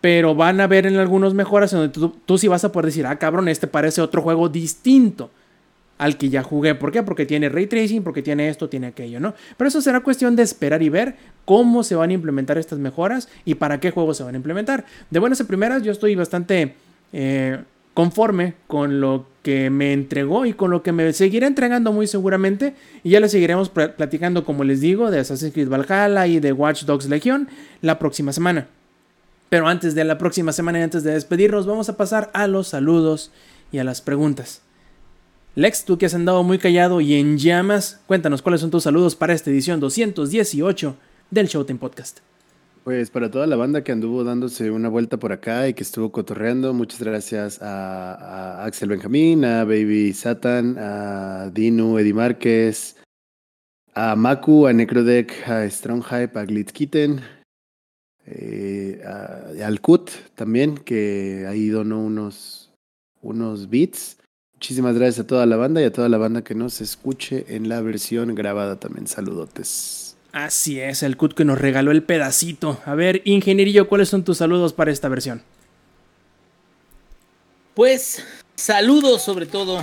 Pero 0.00 0.34
van 0.34 0.62
a 0.62 0.66
ver 0.66 0.86
en 0.86 0.96
algunos 0.96 1.34
mejoras 1.34 1.74
en 1.74 1.80
donde 1.80 1.92
tú, 1.92 2.16
tú 2.24 2.38
sí 2.38 2.48
vas 2.48 2.64
a 2.64 2.72
poder 2.72 2.86
decir, 2.86 3.06
ah, 3.06 3.18
cabrón, 3.18 3.48
este 3.48 3.66
parece 3.66 4.00
otro 4.00 4.22
juego 4.22 4.48
distinto 4.48 5.30
al 5.98 6.16
que 6.16 6.28
ya 6.30 6.42
jugué. 6.42 6.74
¿Por 6.74 6.92
qué? 6.92 7.02
Porque 7.02 7.26
tiene 7.26 7.48
ray 7.48 7.66
tracing, 7.66 8.02
porque 8.02 8.22
tiene 8.22 8.48
esto, 8.48 8.68
tiene 8.68 8.86
aquello, 8.86 9.20
¿no? 9.20 9.34
Pero 9.56 9.68
eso 9.68 9.80
será 9.80 10.00
cuestión 10.00 10.36
de 10.36 10.44
esperar 10.44 10.82
y 10.82 10.88
ver 10.88 11.16
cómo 11.44 11.82
se 11.82 11.94
van 11.94 12.10
a 12.10 12.12
implementar 12.12 12.56
estas 12.56 12.78
mejoras 12.78 13.28
y 13.44 13.56
para 13.56 13.80
qué 13.80 13.90
juegos 13.90 14.16
se 14.16 14.22
van 14.22 14.34
a 14.34 14.38
implementar. 14.38 14.84
De 15.10 15.18
buenas 15.18 15.40
a 15.40 15.44
primeras, 15.44 15.82
yo 15.82 15.92
estoy 15.92 16.14
bastante 16.14 16.74
eh, 17.12 17.58
conforme 17.94 18.54
con 18.68 19.00
lo 19.00 19.26
que 19.42 19.70
me 19.70 19.92
entregó 19.92 20.46
y 20.46 20.52
con 20.52 20.70
lo 20.70 20.82
que 20.82 20.92
me 20.92 21.12
seguirá 21.12 21.46
entregando 21.46 21.92
muy 21.92 22.06
seguramente. 22.06 22.74
Y 23.02 23.10
ya 23.10 23.20
les 23.20 23.32
seguiremos 23.32 23.70
pl- 23.70 23.88
platicando, 23.88 24.44
como 24.44 24.62
les 24.62 24.80
digo, 24.80 25.10
de 25.10 25.18
Assassin's 25.18 25.52
Creed 25.52 25.68
Valhalla 25.68 26.26
y 26.26 26.38
de 26.38 26.52
Watch 26.52 26.84
Dogs 26.84 27.08
Legion 27.08 27.48
la 27.82 27.98
próxima 27.98 28.32
semana. 28.32 28.68
Pero 29.48 29.66
antes 29.66 29.94
de 29.94 30.04
la 30.04 30.18
próxima 30.18 30.52
semana 30.52 30.78
y 30.78 30.82
antes 30.82 31.02
de 31.02 31.12
despedirnos, 31.12 31.66
vamos 31.66 31.88
a 31.88 31.96
pasar 31.96 32.30
a 32.34 32.46
los 32.46 32.68
saludos 32.68 33.32
y 33.72 33.78
a 33.78 33.84
las 33.84 34.02
preguntas. 34.02 34.60
Lex, 35.58 35.84
tú 35.84 35.98
que 35.98 36.06
has 36.06 36.14
andado 36.14 36.44
muy 36.44 36.58
callado 36.58 37.00
y 37.00 37.14
en 37.14 37.36
llamas, 37.36 38.00
cuéntanos 38.06 38.42
cuáles 38.42 38.60
son 38.60 38.70
tus 38.70 38.84
saludos 38.84 39.16
para 39.16 39.34
esta 39.34 39.50
edición 39.50 39.80
218 39.80 40.94
del 41.32 41.48
Showtime 41.48 41.80
Podcast. 41.80 42.20
Pues 42.84 43.10
para 43.10 43.28
toda 43.28 43.44
la 43.48 43.56
banda 43.56 43.82
que 43.82 43.90
anduvo 43.90 44.22
dándose 44.22 44.70
una 44.70 44.88
vuelta 44.88 45.16
por 45.18 45.32
acá 45.32 45.66
y 45.66 45.74
que 45.74 45.82
estuvo 45.82 46.12
cotorreando, 46.12 46.72
muchas 46.74 47.02
gracias 47.02 47.58
a, 47.60 48.64
Axel 48.64 48.88
Benjamín, 48.90 49.44
a 49.44 49.64
Baby 49.64 50.12
Satan, 50.12 50.76
a 50.78 51.50
Dino, 51.52 51.98
Eddie 51.98 52.14
Márquez, 52.14 52.96
a 53.94 54.14
Maku, 54.14 54.68
a 54.68 54.72
Necrodeck, 54.72 55.32
a 55.48 55.68
Strong 55.68 56.04
Hype, 56.04 56.38
a 56.38 56.44
Glitzkitten, 56.44 57.20
eh, 58.26 59.02
a- 59.04 59.66
al 59.66 59.80
Kut 59.80 60.10
también, 60.36 60.78
que 60.78 61.46
ahí 61.48 61.66
donó 61.68 62.00
unos, 62.00 62.72
unos 63.22 63.68
beats. 63.68 64.17
Muchísimas 64.58 64.96
gracias 64.96 65.20
a 65.20 65.26
toda 65.28 65.46
la 65.46 65.54
banda 65.54 65.80
y 65.80 65.84
a 65.84 65.92
toda 65.92 66.08
la 66.08 66.18
banda 66.18 66.42
que 66.42 66.56
nos 66.56 66.80
escuche 66.80 67.44
en 67.46 67.68
la 67.68 67.80
versión 67.80 68.34
grabada 68.34 68.74
también. 68.74 69.06
Saludotes. 69.06 70.16
Así 70.32 70.80
es, 70.80 71.04
el 71.04 71.16
cut 71.16 71.32
que 71.34 71.44
nos 71.44 71.60
regaló 71.60 71.92
el 71.92 72.02
pedacito. 72.02 72.80
A 72.84 72.96
ver, 72.96 73.22
ingenierillo, 73.24 73.88
¿cuáles 73.88 74.08
son 74.08 74.24
tus 74.24 74.38
saludos 74.38 74.72
para 74.72 74.90
esta 74.90 75.08
versión? 75.08 75.44
Pues 77.74 78.24
saludos 78.56 79.22
sobre 79.22 79.46
todo 79.46 79.80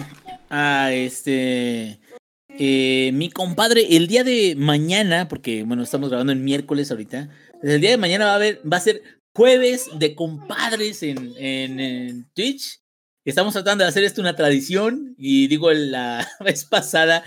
a 0.50 0.92
este 0.92 2.02
eh, 2.50 3.12
mi 3.14 3.30
compadre 3.30 3.96
el 3.96 4.08
día 4.08 4.26
de 4.26 4.56
mañana, 4.58 5.30
porque 5.30 5.64
bueno, 5.64 5.84
estamos 5.84 6.10
grabando 6.10 6.34
el 6.34 6.40
miércoles 6.40 6.92
ahorita. 6.92 7.30
El 7.64 7.80
día 7.80 7.92
de 7.92 7.98
mañana 7.98 8.26
va 8.26 8.32
a 8.34 8.36
haber, 8.36 8.62
va 8.70 8.76
a 8.76 8.82
ser 8.82 9.02
jueves 9.34 9.88
de 9.98 10.16
compadres 10.16 11.02
en, 11.02 11.32
en, 11.38 11.80
en 11.80 12.26
Twitch. 12.34 12.82
Estamos 13.26 13.54
tratando 13.54 13.84
de 13.84 13.88
hacer 13.88 14.04
esto 14.04 14.22
una 14.22 14.36
tradición 14.36 15.16
y 15.18 15.48
digo, 15.48 15.72
la 15.74 16.28
vez 16.42 16.64
pasada 16.64 17.24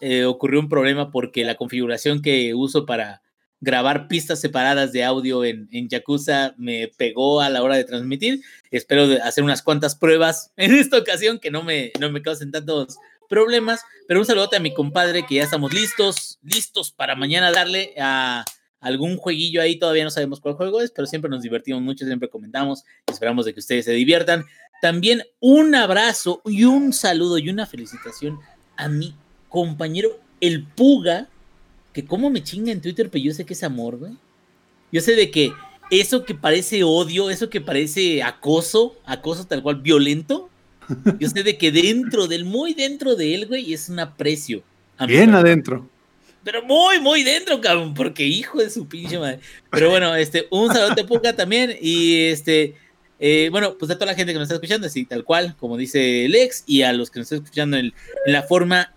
eh, 0.00 0.24
ocurrió 0.24 0.58
un 0.58 0.70
problema 0.70 1.10
porque 1.10 1.44
la 1.44 1.56
configuración 1.56 2.22
que 2.22 2.54
uso 2.54 2.86
para 2.86 3.20
grabar 3.60 4.08
pistas 4.08 4.40
separadas 4.40 4.92
de 4.92 5.04
audio 5.04 5.44
en, 5.44 5.68
en 5.70 5.90
Yakuza 5.90 6.54
me 6.56 6.88
pegó 6.96 7.42
a 7.42 7.50
la 7.50 7.62
hora 7.62 7.76
de 7.76 7.84
transmitir. 7.84 8.40
Espero 8.70 9.04
hacer 9.22 9.44
unas 9.44 9.60
cuantas 9.62 9.94
pruebas 9.94 10.52
en 10.56 10.74
esta 10.74 10.96
ocasión 10.96 11.38
que 11.38 11.50
no 11.50 11.62
me, 11.62 11.92
no 12.00 12.10
me 12.10 12.22
causen 12.22 12.50
tantos 12.50 12.96
problemas. 13.28 13.82
Pero 14.08 14.20
un 14.20 14.26
saludote 14.26 14.56
a 14.56 14.60
mi 14.60 14.72
compadre 14.72 15.26
que 15.26 15.34
ya 15.34 15.42
estamos 15.42 15.74
listos, 15.74 16.38
listos 16.42 16.92
para 16.92 17.14
mañana 17.14 17.52
darle 17.52 17.92
a 18.00 18.42
algún 18.80 19.18
jueguillo 19.18 19.60
ahí. 19.60 19.78
Todavía 19.78 20.04
no 20.04 20.10
sabemos 20.10 20.40
cuál 20.40 20.54
juego 20.54 20.80
es, 20.80 20.90
pero 20.90 21.06
siempre 21.06 21.30
nos 21.30 21.42
divertimos 21.42 21.82
mucho, 21.82 22.06
siempre 22.06 22.30
comentamos. 22.30 22.84
Esperamos 23.06 23.44
de 23.44 23.52
que 23.52 23.60
ustedes 23.60 23.84
se 23.84 23.92
diviertan. 23.92 24.46
También 24.82 25.22
un 25.38 25.76
abrazo 25.76 26.42
y 26.44 26.64
un 26.64 26.92
saludo 26.92 27.38
y 27.38 27.48
una 27.48 27.66
felicitación 27.66 28.40
a 28.76 28.88
mi 28.88 29.14
compañero 29.48 30.18
el 30.40 30.64
Puga, 30.64 31.28
que 31.92 32.04
como 32.04 32.30
me 32.30 32.42
chinga 32.42 32.72
en 32.72 32.80
Twitter, 32.80 33.08
pero 33.08 33.22
yo 33.22 33.32
sé 33.32 33.46
que 33.46 33.52
es 33.52 33.62
amor, 33.62 33.96
güey. 33.96 34.14
Yo 34.90 35.00
sé 35.00 35.14
de 35.14 35.30
que 35.30 35.52
eso 35.92 36.24
que 36.24 36.34
parece 36.34 36.82
odio, 36.82 37.30
eso 37.30 37.48
que 37.48 37.60
parece 37.60 38.24
acoso, 38.24 38.96
acoso 39.04 39.46
tal 39.46 39.62
cual 39.62 39.76
violento, 39.82 40.50
yo 41.20 41.28
sé 41.28 41.44
de 41.44 41.56
que 41.56 41.70
dentro 41.70 42.26
del, 42.26 42.44
muy 42.44 42.74
dentro 42.74 43.14
de 43.14 43.36
él, 43.36 43.46
güey, 43.46 43.72
es 43.72 43.88
un 43.88 44.00
aprecio. 44.00 44.64
a 44.98 45.06
Bien 45.06 45.32
adentro. 45.32 45.88
Pero 46.42 46.64
muy, 46.64 46.98
muy 46.98 47.22
dentro, 47.22 47.60
cabrón, 47.60 47.94
porque 47.94 48.26
hijo 48.26 48.58
de 48.58 48.68
su 48.68 48.88
pinche 48.88 49.16
madre. 49.16 49.38
Pero 49.70 49.90
bueno, 49.90 50.16
este, 50.16 50.48
un 50.50 50.72
saludo 50.72 51.06
Puga 51.06 51.36
también. 51.36 51.76
Y 51.80 52.24
este, 52.24 52.74
eh, 53.24 53.50
bueno, 53.52 53.78
pues 53.78 53.88
a 53.88 53.94
toda 53.94 54.06
la 54.06 54.16
gente 54.16 54.32
que 54.32 54.38
nos 54.40 54.46
está 54.46 54.56
escuchando, 54.56 54.88
así 54.88 55.04
tal 55.04 55.22
cual, 55.22 55.54
como 55.60 55.76
dice 55.76 56.26
Lex, 56.28 56.64
y 56.66 56.82
a 56.82 56.92
los 56.92 57.08
que 57.08 57.20
nos 57.20 57.26
están 57.26 57.44
escuchando 57.44 57.76
en, 57.76 57.94
la 58.26 58.42
forma 58.42 58.92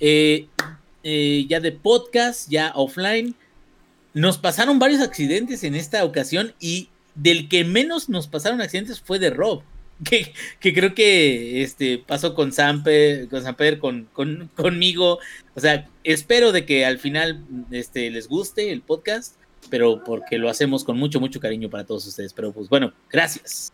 eh, 0.00 0.46
eh, 1.02 1.44
ya 1.50 1.60
de 1.60 1.72
podcast, 1.72 2.48
ya 2.48 2.72
offline. 2.74 3.34
Nos 4.14 4.38
pasaron 4.38 4.78
varios 4.78 5.02
accidentes 5.02 5.64
en 5.64 5.74
esta 5.74 6.02
ocasión 6.06 6.54
y 6.58 6.88
del 7.14 7.50
que 7.50 7.66
menos 7.66 8.08
nos 8.08 8.26
pasaron 8.26 8.62
accidentes 8.62 9.00
fue 9.00 9.18
de 9.18 9.30
Rob. 9.30 9.62
Que, 10.04 10.32
que 10.60 10.72
creo 10.72 10.94
que 10.94 11.62
este, 11.62 11.98
pasó 11.98 12.36
con 12.36 12.52
Samper, 12.52 13.28
con, 13.28 13.42
Samper 13.42 13.80
con, 13.80 14.08
con, 14.12 14.48
conmigo. 14.54 15.18
O 15.56 15.60
sea, 15.60 15.88
espero 16.04 16.52
de 16.52 16.64
que 16.64 16.86
al 16.86 16.98
final 17.00 17.44
este, 17.72 18.08
les 18.08 18.28
guste 18.28 18.70
el 18.70 18.80
podcast, 18.80 19.34
pero 19.68 20.02
porque 20.04 20.38
lo 20.38 20.48
hacemos 20.48 20.84
con 20.84 20.98
mucho, 20.98 21.20
mucho 21.20 21.40
cariño 21.40 21.70
para 21.70 21.84
todos 21.84 22.06
ustedes. 22.06 22.32
Pero 22.32 22.52
pues 22.52 22.68
bueno, 22.68 22.92
gracias. 23.10 23.72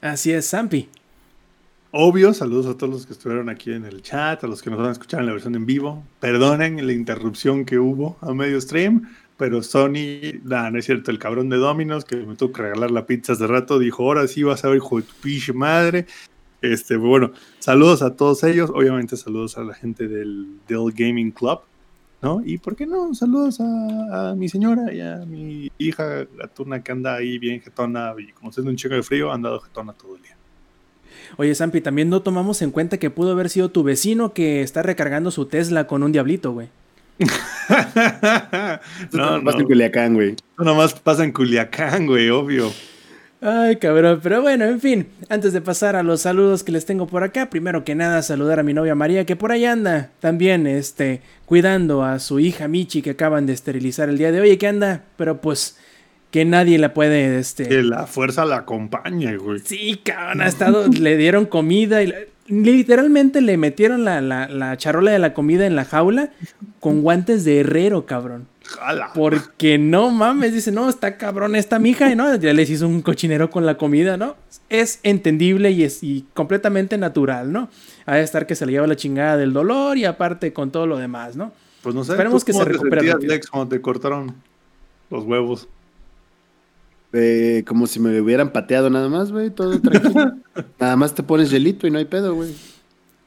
Así 0.00 0.32
es, 0.32 0.48
Zampi. 0.48 0.88
Obvio, 1.92 2.32
saludos 2.32 2.66
a 2.66 2.78
todos 2.78 2.92
los 2.92 3.06
que 3.06 3.12
estuvieron 3.12 3.48
aquí 3.48 3.72
en 3.72 3.84
el 3.84 4.00
chat, 4.00 4.44
a 4.44 4.46
los 4.46 4.62
que 4.62 4.70
nos 4.70 4.78
van 4.78 4.90
a 4.90 4.92
escuchar 4.92 5.20
en 5.20 5.26
la 5.26 5.32
versión 5.32 5.56
en 5.56 5.66
vivo. 5.66 6.04
Perdonen 6.20 6.86
la 6.86 6.92
interrupción 6.92 7.64
que 7.64 7.80
hubo 7.80 8.16
a 8.20 8.32
medio 8.32 8.60
stream, 8.60 9.08
pero 9.36 9.60
Sony, 9.60 10.38
nah, 10.44 10.70
no 10.70 10.78
es 10.78 10.84
cierto, 10.84 11.10
el 11.10 11.18
cabrón 11.18 11.48
de 11.48 11.56
Dominos 11.56 12.04
que 12.04 12.14
me 12.16 12.36
tuvo 12.36 12.52
que 12.52 12.62
regalar 12.62 12.92
la 12.92 13.06
pizza 13.06 13.32
hace 13.32 13.46
rato, 13.48 13.80
dijo, 13.80 14.04
ahora 14.04 14.28
sí 14.28 14.44
vas 14.44 14.64
a 14.64 14.68
ver, 14.68 14.76
hijo 14.76 15.00
de 15.00 15.02
tu 15.02 15.14
pinche 15.20 15.52
madre. 15.52 16.06
Este, 16.62 16.96
bueno, 16.96 17.32
saludos 17.58 18.02
a 18.02 18.14
todos 18.14 18.44
ellos, 18.44 18.70
obviamente 18.70 19.16
saludos 19.16 19.58
a 19.58 19.64
la 19.64 19.74
gente 19.74 20.06
del 20.06 20.58
Dell 20.68 20.92
Gaming 20.94 21.32
Club, 21.32 21.60
¿no? 22.22 22.42
Y 22.44 22.58
por 22.58 22.76
qué 22.76 22.86
no, 22.86 23.14
saludos 23.14 23.60
a, 23.60 24.30
a 24.30 24.34
mi 24.34 24.48
señora 24.48 24.92
y 24.92 25.00
a 25.00 25.16
mi 25.26 25.70
hija 25.78 26.26
gatuna 26.36 26.82
que 26.82 26.92
anda 26.92 27.14
ahí 27.16 27.38
bien 27.38 27.60
jetona 27.60 28.14
y 28.18 28.32
como 28.32 28.52
siendo 28.52 28.70
un 28.70 28.76
chico 28.76 28.94
de 28.94 29.02
frío, 29.02 29.30
ha 29.30 29.34
andado 29.34 29.60
jetona 29.60 29.92
todo 29.92 30.16
el 30.16 30.22
día. 30.22 30.36
Oye, 31.36 31.54
Zampi, 31.54 31.80
también 31.80 32.08
no 32.10 32.22
tomamos 32.22 32.60
en 32.62 32.70
cuenta 32.70 32.98
que 32.98 33.10
pudo 33.10 33.32
haber 33.32 33.50
sido 33.50 33.70
tu 33.70 33.82
vecino 33.82 34.32
que 34.32 34.62
está 34.62 34.82
recargando 34.82 35.30
su 35.30 35.46
Tesla 35.46 35.86
con 35.86 36.02
un 36.02 36.12
diablito, 36.12 36.52
güey. 36.52 36.68
no, 39.12 39.42
Vas 39.42 39.54
en 39.54 39.62
no, 39.62 39.66
Culiacán, 39.66 40.14
güey. 40.14 40.36
no 40.58 40.64
nomás 40.64 40.94
pasa 40.94 41.24
en 41.24 41.32
Culiacán, 41.32 42.06
güey, 42.06 42.30
obvio. 42.30 42.72
Ay, 43.42 43.76
cabrón, 43.76 44.20
pero 44.22 44.42
bueno, 44.42 44.66
en 44.66 44.80
fin, 44.80 45.06
antes 45.30 45.54
de 45.54 45.62
pasar 45.62 45.96
a 45.96 46.02
los 46.02 46.20
saludos 46.20 46.62
que 46.62 46.72
les 46.72 46.84
tengo 46.84 47.06
por 47.06 47.22
acá, 47.22 47.48
primero 47.48 47.84
que 47.84 47.94
nada 47.94 48.20
saludar 48.20 48.60
a 48.60 48.62
mi 48.62 48.74
novia 48.74 48.94
María, 48.94 49.24
que 49.24 49.34
por 49.34 49.50
ahí 49.50 49.64
anda 49.64 50.10
también, 50.20 50.66
este, 50.66 51.22
cuidando 51.46 52.04
a 52.04 52.18
su 52.18 52.38
hija 52.38 52.68
Michi, 52.68 53.00
que 53.00 53.10
acaban 53.10 53.46
de 53.46 53.54
esterilizar 53.54 54.10
el 54.10 54.18
día 54.18 54.30
de 54.30 54.42
hoy, 54.42 54.58
que 54.58 54.66
anda, 54.66 55.04
pero 55.16 55.40
pues, 55.40 55.78
que 56.30 56.44
nadie 56.44 56.78
la 56.78 56.92
puede, 56.92 57.38
este... 57.38 57.66
Que 57.66 57.82
la 57.82 58.06
fuerza 58.06 58.44
la 58.44 58.56
acompañe, 58.56 59.38
güey. 59.38 59.60
Sí, 59.64 59.98
cabrón, 60.04 60.42
ha 60.42 60.46
estado, 60.46 60.86
le 60.88 61.16
dieron 61.16 61.46
comida 61.46 62.02
y 62.02 62.08
la- 62.08 62.16
literalmente 62.46 63.40
le 63.40 63.56
metieron 63.56 64.04
la, 64.04 64.20
la, 64.20 64.48
la 64.48 64.76
charola 64.76 65.12
de 65.12 65.18
la 65.18 65.32
comida 65.32 65.66
en 65.66 65.76
la 65.76 65.86
jaula 65.86 66.30
con 66.78 67.00
guantes 67.00 67.44
de 67.46 67.60
herrero, 67.60 68.04
cabrón. 68.04 68.48
Jala. 68.70 69.12
Porque 69.14 69.78
no 69.78 70.10
mames, 70.10 70.54
dice, 70.54 70.70
no, 70.70 70.88
está 70.88 71.16
cabrón 71.16 71.56
esta 71.56 71.78
mija, 71.78 72.10
y 72.10 72.16
no, 72.16 72.34
ya 72.36 72.52
les 72.52 72.70
hizo 72.70 72.86
un 72.86 73.02
cochinero 73.02 73.50
con 73.50 73.66
la 73.66 73.76
comida, 73.76 74.16
¿no? 74.16 74.36
Es 74.68 75.00
entendible 75.02 75.70
y 75.72 75.82
es 75.82 76.02
y 76.02 76.26
completamente 76.34 76.96
natural, 76.96 77.52
¿no? 77.52 77.68
Ha 78.06 78.16
de 78.16 78.22
estar 78.22 78.46
que 78.46 78.54
se 78.54 78.66
le 78.66 78.72
lleva 78.72 78.86
la 78.86 78.96
chingada 78.96 79.36
del 79.36 79.52
dolor 79.52 79.98
y 79.98 80.04
aparte 80.04 80.52
con 80.52 80.70
todo 80.70 80.86
lo 80.86 80.98
demás, 80.98 81.36
¿no? 81.36 81.52
Pues 81.82 81.94
no 81.94 82.04
sé. 82.04 82.12
Esperemos 82.12 82.42
¿tú 82.42 82.46
que 82.46 82.52
se 82.52 82.58
cómo 82.58 82.66
te 82.66 82.72
recupere 82.72 83.00
sentías, 83.00 83.14
rápido. 83.14 83.34
Lex, 83.34 83.50
cuando 83.50 83.68
te 83.68 83.80
cortaron 83.80 84.34
los 85.10 85.24
huevos? 85.24 85.68
Eh, 87.12 87.64
como 87.66 87.86
si 87.88 87.98
me 87.98 88.20
hubieran 88.20 88.52
pateado 88.52 88.88
nada 88.88 89.08
más, 89.08 89.32
güey, 89.32 89.50
todo 89.50 89.80
tranquilo. 89.80 90.36
nada 90.78 90.96
más 90.96 91.14
te 91.14 91.22
pones 91.22 91.50
hielito 91.50 91.86
y 91.86 91.90
no 91.90 91.98
hay 91.98 92.04
pedo, 92.04 92.34
güey. 92.34 92.54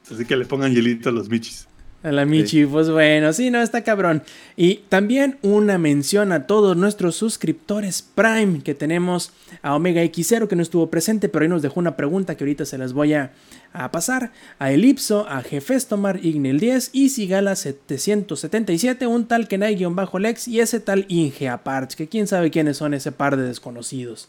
Así 0.10 0.26
que 0.26 0.38
le 0.38 0.46
pongan 0.46 0.74
hielito 0.74 1.10
a 1.10 1.12
los 1.12 1.30
michis. 1.30 1.68
A 2.04 2.12
la 2.12 2.26
Michi, 2.26 2.66
pues 2.66 2.90
bueno, 2.90 3.32
sí, 3.32 3.50
no, 3.50 3.62
está 3.62 3.82
cabrón. 3.82 4.24
Y 4.58 4.82
también 4.90 5.38
una 5.42 5.78
mención 5.78 6.34
a 6.34 6.48
todos 6.48 6.76
nuestros 6.76 7.16
suscriptores 7.16 8.02
Prime 8.02 8.62
que 8.62 8.76
tenemos 8.76 9.32
a 9.62 9.74
Omega 9.74 10.04
X0 10.04 10.50
que 10.50 10.58
no 10.58 10.62
estuvo 10.62 10.90
presente, 10.90 11.30
pero 11.30 11.44
ahí 11.44 11.50
nos 11.50 11.62
dejó 11.62 11.80
una 11.80 11.96
pregunta 11.96 12.36
que 12.36 12.44
ahorita 12.44 12.66
se 12.66 12.78
las 12.78 12.92
voy 12.92 13.14
a, 13.14 13.32
a 13.72 13.90
pasar. 13.92 14.34
A 14.60 14.74
Elipso, 14.74 15.26
a 15.30 15.42
Jefestomar, 15.44 16.20
Ignel 16.22 16.60
10 16.60 16.90
y 16.92 17.08
Sigala 17.08 17.56
777, 17.56 19.08
un 19.08 19.26
tal 19.26 19.48
Kenai-Lex 19.48 20.48
y 20.50 20.60
ese 20.60 20.82
tal 20.82 21.06
Inge 21.08 21.48
Apart, 21.48 21.94
que 21.94 22.10
quién 22.10 22.28
sabe 22.28 22.52
quiénes 22.52 22.76
son 22.76 22.94
ese 22.94 23.14
par 23.14 23.38
de 23.38 23.44
desconocidos. 23.44 24.28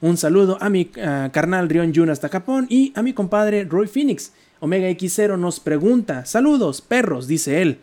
Un 0.00 0.16
saludo 0.16 0.56
a 0.62 0.70
mi 0.70 0.86
carnal 0.86 1.68
Rion 1.68 1.92
Jun 1.94 2.08
hasta 2.08 2.30
Japón 2.30 2.66
y 2.70 2.94
a 2.96 3.02
mi 3.02 3.12
compadre 3.12 3.64
Roy 3.64 3.86
Phoenix. 3.86 4.32
Omega 4.60 4.88
X0 4.90 5.38
nos 5.38 5.58
pregunta, 5.58 6.24
saludos 6.26 6.80
perros, 6.80 7.26
dice 7.26 7.62
él. 7.62 7.78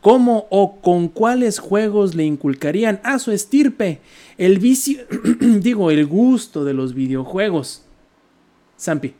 ¿Cómo 0.00 0.46
o 0.50 0.80
con 0.80 1.08
cuáles 1.08 1.58
juegos 1.58 2.14
le 2.14 2.24
inculcarían 2.24 3.00
a 3.04 3.18
su 3.18 3.32
estirpe 3.32 4.00
el 4.38 4.58
vicio, 4.58 5.02
digo, 5.40 5.90
el 5.90 6.06
gusto 6.06 6.64
de 6.64 6.72
los 6.72 6.94
videojuegos? 6.94 7.84
Zampi. 8.78 9.14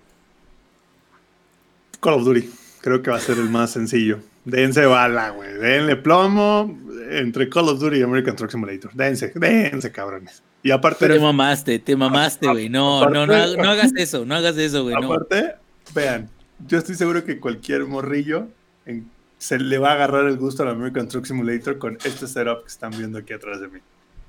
Call 2.00 2.14
of 2.14 2.24
Duty. 2.24 2.50
Creo 2.80 3.02
que 3.02 3.10
va 3.10 3.18
a 3.18 3.20
ser 3.20 3.36
el 3.36 3.50
más 3.50 3.72
sencillo. 3.72 4.20
Dense 4.46 4.86
bala, 4.86 5.30
güey. 5.30 5.52
Denle 5.52 5.96
plomo 5.96 6.78
entre 7.10 7.50
Call 7.50 7.68
of 7.68 7.78
Duty 7.78 7.98
y 7.98 8.02
American 8.02 8.36
Truck 8.36 8.50
Simulator. 8.50 8.90
Dense, 8.94 9.32
dense, 9.34 9.92
cabrones. 9.92 10.42
Y 10.62 10.70
aparte, 10.70 11.08
Te 11.08 11.20
mamaste, 11.20 11.78
te 11.78 11.94
mamaste, 11.94 12.46
güey. 12.46 12.68
No, 12.70 13.08
no, 13.08 13.26
no, 13.26 13.56
no 13.56 13.70
hagas 13.70 13.92
eso, 13.96 14.24
no 14.24 14.34
hagas 14.34 14.56
eso, 14.56 14.82
güey. 14.82 14.94
No. 14.94 15.12
aparte, 15.12 15.56
vean, 15.94 16.30
yo 16.66 16.78
estoy 16.78 16.94
seguro 16.94 17.24
que 17.24 17.38
cualquier 17.40 17.86
morrillo 17.86 18.48
en- 18.86 19.10
se 19.38 19.58
le 19.58 19.78
va 19.78 19.90
a 19.90 19.94
agarrar 19.94 20.26
el 20.26 20.36
gusto 20.36 20.62
al 20.62 20.68
American 20.70 21.08
Truck 21.08 21.24
Simulator 21.24 21.78
con 21.78 21.96
este 22.04 22.26
setup 22.26 22.62
que 22.62 22.68
están 22.68 22.90
viendo 22.90 23.18
aquí 23.18 23.32
atrás 23.32 23.60
de 23.60 23.68
mí. 23.68 23.78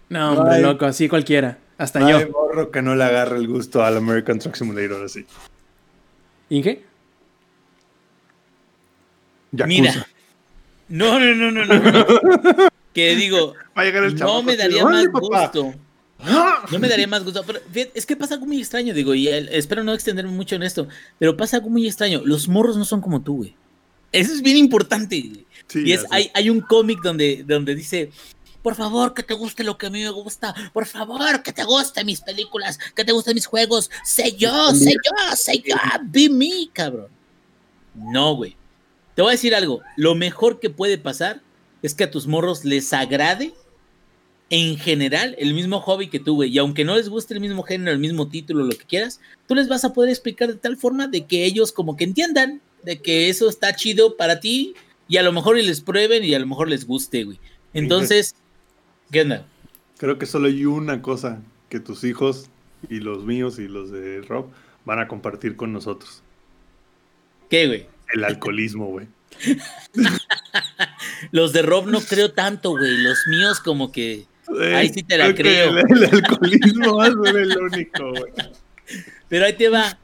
No, 0.10 0.34
hombre, 0.34 0.56
Ay. 0.56 0.62
loco, 0.62 0.86
así 0.86 1.08
cualquiera. 1.10 1.58
Hasta 1.78 2.06
Ay, 2.06 2.12
yo. 2.26 2.30
morro 2.30 2.70
que 2.72 2.82
no 2.82 2.96
le 2.96 3.04
agarre 3.04 3.38
el 3.38 3.48
gusto 3.48 3.84
al 3.84 3.98
American 3.98 4.40
Truck 4.40 4.56
Simulator 4.56 5.04
así. 5.04 5.26
¿Inge? 6.50 6.84
Yakuza. 9.52 9.68
Mira. 9.68 10.08
No, 10.90 11.20
no, 11.20 11.34
no, 11.36 11.52
no, 11.52 11.66
no. 11.66 12.06
que 12.94 13.16
digo, 13.16 13.54
Va 13.78 13.82
a 13.84 13.86
llegar 13.86 14.04
el 14.04 14.16
no 14.18 14.44
me 14.44 14.56
daría 14.58 14.84
"Órale, 14.86 15.10
más 15.10 15.22
papá". 15.22 15.52
No 16.72 16.80
me 16.80 16.88
daría 16.88 17.08
más 17.08 17.24
gusto. 17.24 17.44
Pero 17.46 17.60
fíjate, 17.72 17.92
es 17.98 18.06
que 18.06 18.16
pasa 18.16 18.36
algo 18.36 18.46
muy 18.46 18.60
extraño, 18.60 18.94
digo, 18.94 19.14
y 19.16 19.28
el- 19.28 19.50
espero 19.50 19.84
no 19.84 19.94
extenderme 19.94 20.32
mucho 20.32 20.56
en 20.56 20.64
esto, 20.64 20.88
pero 21.20 21.36
pasa 21.36 21.58
algo 21.58 21.70
muy 21.70 21.88
extraño. 21.88 22.22
Los 22.26 22.48
morros 22.48 22.78
no 22.78 22.86
son 22.86 23.02
como 23.02 23.22
tú, 23.22 23.38
güey. 23.38 23.56
Eso 24.12 24.34
es 24.34 24.42
bien 24.42 24.58
importante. 24.58 25.46
Sí, 25.68 25.84
Y 25.86 25.94
es, 25.94 26.06
hay, 26.12 26.30
hay 26.34 26.50
un 26.50 26.62
cómic 26.62 27.00
donde, 27.02 27.44
donde 27.48 27.76
dice, 27.76 28.12
por 28.62 28.76
favor, 28.76 29.14
que 29.14 29.24
te 29.24 29.34
guste 29.34 29.64
lo 29.64 29.78
que 29.78 29.88
a 29.88 29.90
mí 29.90 30.04
me 30.04 30.10
gusta, 30.10 30.54
por 30.74 30.86
favor, 30.86 31.42
que 31.44 31.54
te 31.54 31.64
gusten 31.64 32.06
mis 32.06 32.20
películas, 32.22 32.78
que 32.94 33.06
te 33.06 33.12
gusten 33.14 33.36
mis 33.36 33.46
juegos, 33.46 33.90
sé 34.04 34.34
yo, 34.36 34.72
sé 34.76 34.92
yo, 34.92 35.36
sé 35.36 35.64
yo, 35.66 35.76
be 36.04 36.30
me, 36.30 36.70
cabrón. 36.74 37.08
No, 37.96 38.36
güey. 38.36 38.56
Te 39.16 39.22
voy 39.22 39.30
a 39.30 39.32
decir 39.34 39.56
algo, 39.56 39.82
lo 39.98 40.14
mejor 40.16 40.60
que 40.60 40.70
puede 40.70 40.98
pasar 40.98 41.42
es 41.82 41.94
que 41.96 42.04
a 42.04 42.12
tus 42.12 42.28
morros 42.28 42.64
les 42.66 42.92
agrade 42.94 43.54
en 44.52 44.78
general 44.78 45.34
el 45.40 45.54
mismo 45.54 45.80
hobby 45.80 46.10
que 46.10 46.20
tú, 46.20 46.36
güey, 46.36 46.52
y 46.52 46.58
aunque 46.58 46.84
no 46.84 46.98
les 46.98 47.08
guste 47.08 47.34
el 47.34 47.40
mismo 47.40 47.64
género, 47.64 47.92
el 47.92 48.00
mismo 48.00 48.28
título, 48.28 48.66
lo 48.66 48.78
que 48.78 48.86
quieras, 48.86 49.22
tú 49.48 49.56
les 49.56 49.70
vas 49.70 49.86
a 49.86 49.94
poder 49.94 50.10
explicar 50.10 50.50
de 50.50 50.56
tal 50.56 50.76
forma 50.76 51.08
de 51.08 51.26
que 51.26 51.46
ellos 51.46 51.72
como 51.72 51.96
que 51.96 52.04
entiendan 52.04 52.62
de 52.84 53.02
que 53.02 53.30
eso 53.30 53.48
está 53.48 53.74
chido 53.74 54.18
para 54.18 54.42
ti 54.42 54.76
y 55.08 55.16
a 55.16 55.24
lo 55.24 55.32
mejor 55.32 55.58
y 55.58 55.66
les 55.66 55.80
prueben 55.80 56.26
y 56.26 56.34
a 56.34 56.40
lo 56.40 56.48
mejor 56.48 56.68
les 56.68 56.86
guste, 56.86 57.24
güey. 57.24 57.40
Entonces, 57.74 58.36
¿qué 59.10 59.22
onda? 59.22 59.46
Creo 59.98 60.20
que 60.20 60.26
solo 60.26 60.48
hay 60.48 60.66
una 60.66 61.02
cosa 61.02 61.42
que 61.70 61.80
tus 61.80 62.04
hijos 62.04 62.50
y 62.90 63.00
los 63.00 63.24
míos 63.24 63.58
y 63.58 63.70
los 63.70 63.90
de 63.90 64.22
Rob 64.22 64.48
van 64.84 65.00
a 65.00 65.08
compartir 65.08 65.56
con 65.56 65.72
nosotros. 65.72 66.24
¿Qué, 67.50 67.68
güey? 67.68 67.88
El 68.14 68.26
alcoholismo, 68.26 68.88
güey. 68.88 69.08
Los 71.32 71.54
de 71.54 71.62
Rob 71.62 71.88
no 71.88 72.02
creo 72.02 72.32
tanto, 72.32 72.72
güey. 72.72 72.98
Los 72.98 73.20
míos 73.28 73.62
como 73.62 73.92
que... 73.92 74.26
Ahí 74.76 74.90
sí 74.90 75.04
te 75.04 75.18
la 75.18 75.34
que 75.34 75.42
creo. 75.42 75.70
El, 75.70 76.04
el 76.04 76.06
alcoholismo 76.06 76.96
va 76.98 77.06
a 77.06 77.12
ser 77.12 77.38
el 77.38 77.58
único, 77.58 78.10
güey. 78.10 78.32
Pero 79.30 79.46
ahí 79.46 79.54
te 79.54 79.70
va. 79.70 79.98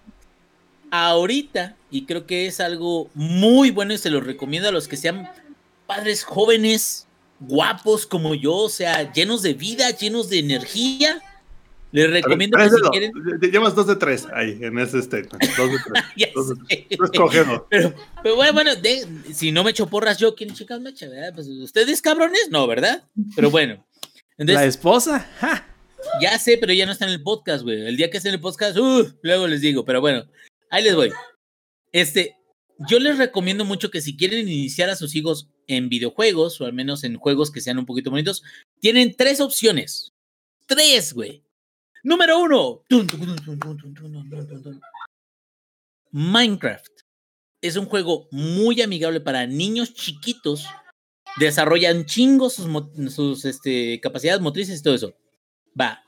Ahorita, 0.89 1.75
y 1.91 2.05
creo 2.05 2.25
que 2.25 2.47
es 2.47 2.59
algo 2.61 3.09
muy 3.13 3.71
bueno 3.71 3.93
y 3.93 3.97
se 3.97 4.09
lo 4.09 4.21
recomiendo 4.21 4.69
a 4.69 4.71
los 4.71 4.87
que 4.87 4.95
sean 4.95 5.27
padres 5.85 6.23
jóvenes, 6.23 7.07
guapos 7.39 8.05
como 8.05 8.35
yo, 8.35 8.53
o 8.55 8.69
sea, 8.69 9.11
llenos 9.11 9.41
de 9.41 9.53
vida, 9.53 9.89
llenos 9.91 10.29
de 10.29 10.39
energía. 10.39 11.21
Les 11.91 12.09
recomiendo 12.11 12.57
que 12.57 12.63
Tres 12.67 12.81
si 12.83 12.89
quieren... 12.89 13.39
Te 13.39 13.47
Llevas 13.49 13.73
dos 13.73 13.87
de 13.87 13.95
tres 13.95 14.27
ahí, 14.33 14.57
en 14.61 14.77
ese 14.77 15.01
statement. 15.01 15.41
Dos 15.55 15.71
de 15.71 15.77
tres. 15.85 16.33
Dos 16.35 16.49
de 16.49 16.55
tres. 16.67 16.99
Pero, 17.69 17.93
pero 18.21 18.35
bueno, 18.35 18.53
bueno, 18.53 18.75
de- 18.75 19.07
si 19.33 19.51
no 19.51 19.63
me 19.63 19.71
echo 19.71 19.87
porras 19.87 20.17
yo, 20.17 20.35
¿quién 20.35 20.53
chicas 20.53 20.81
me 20.81 20.89
echa? 20.89 21.07
Pues 21.33 21.47
ustedes 21.47 22.01
cabrones, 22.01 22.49
no, 22.49 22.67
¿verdad? 22.67 23.03
Pero 23.35 23.49
bueno. 23.49 23.83
La 24.37 24.65
esposa, 24.65 25.19
¡Ja! 25.39 25.67
Ya 26.21 26.37
sé, 26.37 26.57
pero 26.57 26.73
ya 26.73 26.85
no 26.85 26.91
está 26.91 27.05
en 27.05 27.11
el 27.11 27.23
podcast, 27.23 27.63
güey. 27.63 27.87
El 27.87 27.97
día 27.97 28.09
que 28.09 28.17
esté 28.17 28.29
en 28.29 28.35
el 28.35 28.41
podcast, 28.41 28.77
uh, 28.77 29.13
luego 29.21 29.47
les 29.47 29.61
digo, 29.61 29.83
pero 29.83 29.99
bueno, 29.99 30.25
ahí 30.69 30.83
les 30.83 30.95
voy. 30.95 31.11
Este, 31.91 32.35
yo 32.87 32.99
les 32.99 33.17
recomiendo 33.17 33.65
mucho 33.65 33.89
que 33.89 34.01
si 34.01 34.15
quieren 34.15 34.47
iniciar 34.47 34.89
a 34.89 34.95
sus 34.95 35.15
hijos 35.15 35.49
en 35.67 35.89
videojuegos, 35.89 36.61
o 36.61 36.65
al 36.65 36.73
menos 36.73 37.03
en 37.03 37.17
juegos 37.17 37.51
que 37.51 37.61
sean 37.61 37.79
un 37.79 37.85
poquito 37.85 38.11
bonitos, 38.11 38.43
tienen 38.79 39.15
tres 39.15 39.41
opciones. 39.41 40.13
Tres, 40.65 41.13
güey. 41.13 41.43
Número 42.03 42.39
uno. 42.39 42.83
Minecraft. 46.11 46.91
Es 47.61 47.75
un 47.75 47.85
juego 47.85 48.27
muy 48.31 48.81
amigable 48.81 49.19
para 49.19 49.47
niños 49.47 49.93
chiquitos 49.93 50.67
Desarrollan 51.39 52.05
chingos 52.05 52.55
sus, 53.09 53.45
este, 53.45 53.99
capacidades 54.01 54.41
motrices 54.41 54.79
y 54.79 54.83
todo 54.83 54.95
eso. 54.95 55.13
Va. 55.79 56.03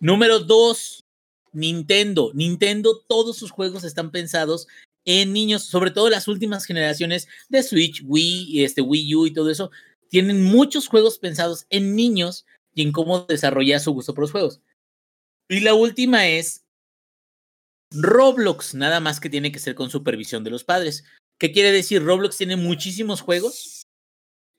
Número 0.00 0.40
dos. 0.40 1.04
Nintendo. 1.52 2.30
Nintendo, 2.34 3.04
todos 3.06 3.36
sus 3.36 3.50
juegos 3.50 3.84
están 3.84 4.10
pensados 4.10 4.66
en 5.04 5.32
niños, 5.32 5.64
sobre 5.64 5.90
todo 5.90 6.08
las 6.08 6.28
últimas 6.28 6.64
generaciones 6.64 7.28
de 7.48 7.62
Switch, 7.62 8.02
Wii, 8.06 8.46
y 8.48 8.64
este 8.64 8.80
Wii 8.80 9.14
U 9.14 9.26
y 9.26 9.32
todo 9.32 9.50
eso. 9.50 9.70
Tienen 10.08 10.42
muchos 10.42 10.88
juegos 10.88 11.18
pensados 11.18 11.66
en 11.70 11.94
niños 11.96 12.46
y 12.74 12.82
en 12.82 12.92
cómo 12.92 13.20
desarrollar 13.20 13.80
su 13.80 13.92
gusto 13.92 14.14
por 14.14 14.22
los 14.22 14.32
juegos. 14.32 14.60
Y 15.48 15.60
la 15.60 15.74
última 15.74 16.26
es 16.28 16.64
Roblox, 17.90 18.74
nada 18.74 19.00
más 19.00 19.20
que 19.20 19.28
tiene 19.28 19.52
que 19.52 19.58
ser 19.58 19.74
con 19.74 19.90
supervisión 19.90 20.44
de 20.44 20.50
los 20.50 20.64
padres. 20.64 21.04
¿Qué 21.38 21.52
quiere 21.52 21.72
decir? 21.72 22.02
Roblox 22.02 22.36
tiene 22.36 22.56
muchísimos 22.56 23.20
juegos 23.20 23.81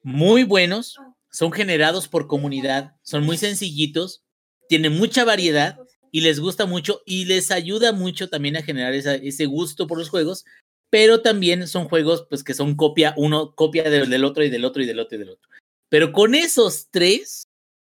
muy 0.03 0.43
buenos, 0.43 0.97
son 1.31 1.51
generados 1.51 2.07
por 2.07 2.27
comunidad, 2.27 2.95
son 3.01 3.23
muy 3.23 3.37
sencillitos, 3.37 4.21
tienen 4.69 4.93
mucha 4.97 5.23
variedad 5.25 5.77
y 6.11 6.21
les 6.21 6.39
gusta 6.39 6.65
mucho 6.65 7.01
y 7.05 7.25
les 7.25 7.49
ayuda 7.51 7.91
mucho 7.91 8.29
también 8.29 8.55
a 8.57 8.61
generar 8.63 8.93
esa- 8.93 9.15
ese 9.15 9.45
gusto 9.45 9.87
por 9.87 9.97
los 9.97 10.09
juegos, 10.09 10.45
pero 10.89 11.21
también 11.21 11.67
son 11.67 11.87
juegos 11.89 12.25
pues 12.29 12.43
que 12.43 12.53
son 12.53 12.75
copia, 12.75 13.13
uno 13.17 13.55
copia 13.55 13.89
del, 13.89 14.09
del 14.09 14.23
otro 14.25 14.43
y 14.43 14.49
del 14.49 14.63
otro 14.65 14.83
y 14.83 14.85
del 14.85 14.99
otro 14.99 15.15
y 15.15 15.19
del 15.19 15.29
otro. 15.29 15.49
Pero 15.89 16.11
con 16.11 16.35
esos 16.35 16.87
tres, 16.91 17.43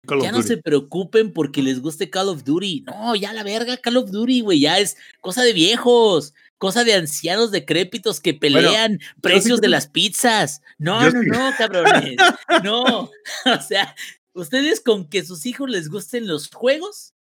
Call 0.06 0.22
ya 0.22 0.32
no 0.32 0.38
Duty. 0.40 0.48
se 0.50 0.58
preocupen 0.58 1.32
porque 1.32 1.64
les 1.64 1.80
guste 1.82 2.10
Call 2.10 2.28
of 2.30 2.44
Duty. 2.44 2.82
No, 2.88 3.16
ya 3.16 3.32
la 3.34 3.44
verga, 3.44 3.78
Call 3.78 3.98
of 3.98 4.12
Duty, 4.12 4.42
güey, 4.42 4.60
ya 4.60 4.78
es 4.78 4.98
cosa 5.22 5.44
de 5.44 5.54
viejos, 5.54 6.34
cosa 6.64 6.86
de 6.86 6.94
ancianos 6.94 7.52
decrépitos 7.52 8.22
que 8.22 8.34
pelean 8.34 9.02
precios 9.20 9.60
de 9.60 9.68
las 9.68 9.88
pizzas. 9.88 10.62
No, 10.78 11.04
yo 11.04 11.12
no, 11.12 11.22
sí- 11.22 11.30
no, 11.30 11.52
cabrones. 11.58 12.16
No, 12.64 12.84
o 13.46 13.62
sea, 13.68 13.94
ustedes 14.32 14.80
con 14.80 15.10
que 15.10 15.26
sus 15.26 15.46
hijos 15.46 15.70
les 15.70 15.90
gusten 15.90 16.26
los 16.26 16.50
juegos, 16.50 17.16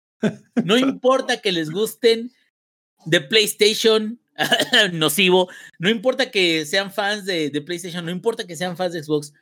no 0.64 0.78
importa 0.78 1.40
que 1.40 1.50
les 1.50 1.70
gusten 1.70 2.30
de 3.04 3.20
PlayStation, 3.20 4.20
nocivo, 4.92 5.48
no 5.80 5.90
importa 5.90 6.30
que 6.30 6.64
sean 6.64 6.92
fans 6.92 7.24
de, 7.24 7.50
de 7.50 7.62
PlayStation, 7.62 8.04
no 8.04 8.12
importa 8.12 8.46
que 8.46 8.54
sean 8.54 8.76
fans 8.76 8.92
de 8.92 9.02
Xbox, 9.02 9.34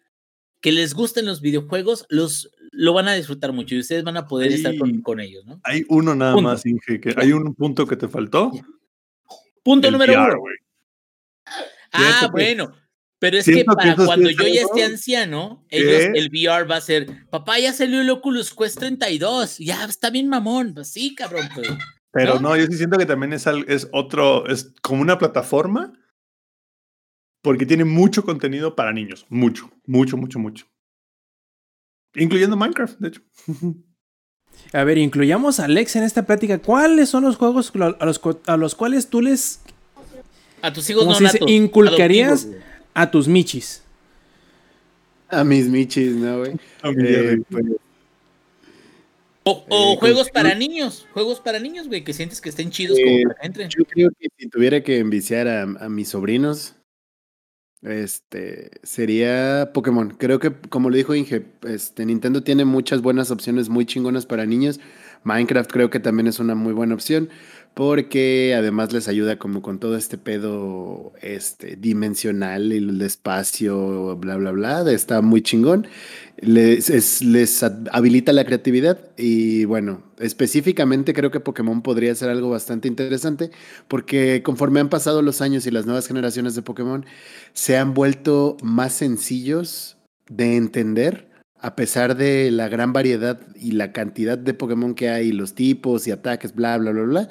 que 0.63 0.73
les 0.73 0.95
gusten 0.95 1.27
los 1.27 1.43
videojuegos, 1.43 2.07
los 2.09 2.51
lo 2.73 2.95
van 2.95 3.09
a 3.09 3.13
disfrutar 3.13 3.53
mucho 3.53 3.75
y 3.75 3.81
ustedes 3.81 4.03
van 4.03 4.17
a 4.17 4.27
poder 4.27 4.51
estar 4.51 4.73
con, 5.03 5.21
ellos, 5.21 5.45
¿no? 5.45 5.61
Hay 5.65 5.85
uno 5.91 6.15
nada 6.15 6.33
Punto. 6.33 6.49
más, 6.49 6.65
Inge, 6.65 7.01
que 7.01 7.13
hay 7.19 7.33
un 7.33 7.55
punto 7.55 7.87
que 7.87 7.97
te 7.97 8.09
faltó. 8.09 8.51
Punto 9.63 9.89
El 9.89 9.93
número 9.93 10.13
uno. 10.15 10.37
Ah, 11.93 12.29
bueno. 12.31 12.73
Pero 13.19 13.37
es 13.37 13.45
que 13.45 13.65
para 13.65 13.95
cuando 13.97 14.31
yo 14.31 14.47
ya 14.47 14.63
esté 14.63 14.83
anciano, 14.83 15.67
ellos, 15.69 16.11
el 16.15 16.31
VR 16.31 16.67
va 16.67 16.77
a 16.77 16.81
ser, 16.81 17.29
papá, 17.29 17.59
ya 17.59 17.75
salió 17.75 18.01
el 18.01 18.09
Oculus 18.09 18.55
Quest 18.55 18.79
32, 18.79 19.59
ya 19.59 19.85
está 19.85 20.09
bien 20.09 20.27
mamón, 20.27 20.73
pues 20.73 20.91
sí, 20.91 21.15
cabrón, 21.15 21.47
pues. 21.55 21.69
Pero 22.13 22.37
¿No? 22.37 22.49
no, 22.51 22.57
yo 22.57 22.67
sí 22.67 22.79
siento 22.79 22.97
que 22.97 23.05
también 23.05 23.35
es, 23.35 23.47
es 23.47 23.89
otro, 23.93 24.47
es 24.47 24.73
como 24.83 25.03
una 25.03 25.19
plataforma 25.19 25.93
porque 27.43 27.67
tiene 27.67 27.85
mucho 27.85 28.25
contenido 28.25 28.75
para 28.75 28.93
niños. 28.93 29.27
Mucho, 29.29 29.71
mucho, 29.87 30.17
mucho, 30.17 30.39
mucho. 30.39 30.67
Incluyendo 32.15 32.57
Minecraft, 32.57 32.99
de 32.99 33.09
hecho. 33.09 33.23
A 34.73 34.85
ver, 34.85 34.99
incluyamos 34.99 35.59
a 35.61 35.65
Alex 35.65 35.97
en 35.97 36.05
esta 36.05 36.25
plática. 36.27 36.59
¿Cuáles 36.59 37.09
son 37.09 37.25
los 37.25 37.37
juegos 37.37 37.73
a 37.99 38.05
los, 38.07 38.21
a 38.47 38.57
los 38.57 38.75
cuales 38.75 39.09
tú 39.09 39.21
les 39.21 39.61
A 40.63 40.73
tus 40.73 40.89
hijos 40.91 41.03
¿Cómo 41.03 41.13
no 41.13 41.19
se 41.19 41.25
dice? 41.25 41.39
natos, 41.39 41.51
¿Inculcarías? 41.51 42.43
adoptivos, 42.45 42.65
a 42.95 43.11
tus 43.11 43.29
michis? 43.29 43.83
A 45.29 45.45
mis 45.45 45.69
michis, 45.69 46.13
¿no, 46.13 46.39
güey? 46.39 46.53
A 46.83 46.91
mi 46.93 47.05
Eh, 47.07 47.43
pues, 47.49 47.65
O, 49.43 49.65
o 49.71 49.95
Eh, 49.95 49.97
juegos 49.99 50.25
con- 50.29 50.33
para 50.43 50.55
niños, 50.55 51.07
juegos 51.15 51.41
para 51.41 51.59
niños, 51.59 51.89
güey, 51.89 52.05
que 52.05 52.13
sientes 52.13 52.41
que 52.41 52.51
estén 52.51 52.71
chidos 52.71 52.99
Eh, 52.99 53.03
como 53.05 53.23
para 53.23 53.41
que 53.41 53.47
entren. 53.47 53.69
Yo 53.71 53.85
creo 53.87 54.11
que 54.19 54.29
si 54.39 54.49
tuviera 54.49 54.83
que 54.83 54.99
enviciar 54.99 55.49
a, 55.49 55.63
a 55.63 55.89
mis 55.89 56.09
sobrinos, 56.11 56.75
este 57.83 58.71
sería 58.83 59.71
Pokémon. 59.73 60.11
Creo 60.11 60.39
que, 60.39 60.53
como 60.53 60.91
le 60.91 60.99
dijo 60.99 61.15
Inge, 61.15 61.47
este, 61.63 62.05
Nintendo 62.05 62.43
tiene 62.43 62.65
muchas 62.65 63.01
buenas 63.01 63.31
opciones 63.31 63.69
muy 63.69 63.87
chingonas 63.87 64.27
para 64.27 64.47
niños. 64.47 64.81
Minecraft 65.25 65.71
creo 65.71 65.91
que 65.91 66.01
también 66.01 66.27
es 66.27 66.41
una 66.41 66.55
muy 66.55 66.73
buena 66.73 66.95
opción 66.95 67.29
porque 67.75 68.55
además 68.57 68.93
les 68.93 69.09
ayuda 69.09 69.39
como 69.39 69.63
con 69.63 69.79
todo 69.79 69.97
este 69.97 70.19
pedo 70.19 71.13
este, 71.23 71.77
dimensional 71.77 72.73
y 72.73 72.79
el 72.79 73.01
espacio, 73.03 74.17
bla, 74.17 74.37
bla, 74.37 74.51
bla. 74.53 74.91
Está 74.91 75.23
muy 75.23 75.41
chingón. 75.43 75.87
Les, 76.39 76.91
es- 76.91 77.23
les 77.23 77.63
habilita 77.63 78.33
la 78.33 78.45
creatividad 78.45 78.99
y 79.17 79.65
bueno, 79.67 80.03
específicamente 80.19 81.13
creo 81.15 81.31
que 81.31 81.41
Pokémon 81.41 81.83
podría 81.83 82.15
ser 82.15 82.31
algo 82.31 82.51
bastante 82.51 82.89
interesante 82.89 83.51
porque 83.89 84.43
conforme 84.43 84.81
han 84.81 84.89
pasado 84.89 85.23
los 85.23 85.41
años 85.43 85.67
y 85.67 85.71
las 85.71 85.87
nuevas 85.87 86.07
generaciones 86.07 86.55
de 86.55 86.63
Pokémon 86.63 87.05
se 87.53 87.77
han 87.77 87.95
vuelto 87.95 88.57
más 88.63 88.93
sencillos 88.95 89.99
de 90.29 90.57
entender 90.57 91.29
a 91.63 91.77
pesar 91.77 92.17
de 92.17 92.51
la 92.51 92.69
gran 92.69 92.95
variedad 92.95 93.39
y 93.55 93.73
la 93.73 93.93
cantidad 93.93 94.39
de 94.39 94.55
Pokémon 94.55 94.95
que 94.95 95.11
hay, 95.11 95.31
los 95.33 95.55
tipos 95.55 96.07
y 96.07 96.11
ataques, 96.11 96.55
bla, 96.55 96.79
bla, 96.79 96.91
bla, 96.93 97.03
bla, 97.03 97.29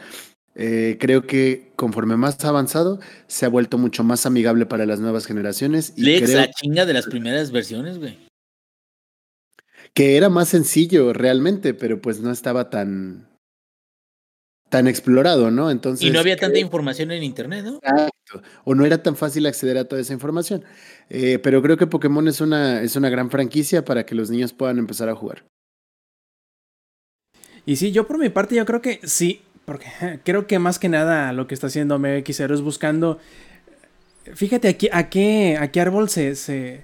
eh, 0.61 0.97
creo 0.99 1.25
que 1.25 1.71
conforme 1.77 2.17
más 2.17 2.43
ha 2.43 2.49
avanzado, 2.49 2.99
se 3.27 3.45
ha 3.45 3.49
vuelto 3.49 3.77
mucho 3.77 4.03
más 4.03 4.25
amigable 4.25 4.65
para 4.65 4.85
las 4.85 4.99
nuevas 4.99 5.25
generaciones. 5.25 5.93
Y 5.95 6.01
Lex, 6.01 6.25
creo 6.27 6.37
la 6.41 6.51
chinga 6.51 6.85
de 6.85 6.93
las 6.93 7.05
primeras 7.07 7.51
versiones, 7.51 7.97
güey. 7.97 8.17
que 9.93 10.17
era 10.17 10.27
más 10.29 10.49
sencillo 10.49 11.13
realmente, 11.13 11.73
pero 11.73 12.01
pues 12.01 12.19
no 12.19 12.29
estaba 12.31 12.69
tan, 12.69 13.27
tan 14.69 14.87
explorado, 14.87 15.49
¿no? 15.49 15.71
Entonces, 15.71 16.05
Y 16.07 16.11
no 16.11 16.19
había 16.19 16.35
creo- 16.35 16.49
tanta 16.49 16.59
información 16.59 17.11
en 17.11 17.23
internet, 17.23 17.63
¿no? 17.65 17.75
Exacto. 17.77 18.41
O 18.65 18.75
no 18.75 18.85
era 18.85 19.01
tan 19.01 19.15
fácil 19.15 19.45
acceder 19.47 19.77
a 19.77 19.85
toda 19.85 20.01
esa 20.01 20.13
información. 20.13 20.63
Eh, 21.09 21.39
pero 21.39 21.61
creo 21.61 21.77
que 21.77 21.87
Pokémon 21.87 22.27
es 22.27 22.41
una, 22.41 22.81
es 22.83 22.95
una 22.97 23.09
gran 23.09 23.31
franquicia 23.31 23.83
para 23.85 24.05
que 24.05 24.13
los 24.13 24.29
niños 24.29 24.53
puedan 24.53 24.77
empezar 24.77 25.07
a 25.09 25.15
jugar. 25.15 25.45
Y 27.65 27.75
sí, 27.77 27.91
yo 27.91 28.07
por 28.07 28.17
mi 28.19 28.29
parte 28.29 28.55
yo 28.55 28.65
creo 28.65 28.81
que 28.81 28.99
sí, 29.03 29.41
porque 29.69 30.19
creo 30.25 30.47
que 30.47 30.57
más 30.57 30.79
que 30.79 30.89
nada 30.89 31.31
lo 31.31 31.45
que 31.45 31.53
está 31.53 31.67
haciendo 31.67 31.95
Omega 31.95 32.17
X0 32.17 32.55
es 32.55 32.61
buscando... 32.61 33.19
Fíjate 34.33 34.67
aquí, 34.67 34.89
a 34.91 35.09
qué, 35.09 35.57
a 35.59 35.71
qué 35.71 35.79
árbol 35.79 36.09
se, 36.09 36.35
se, 36.35 36.83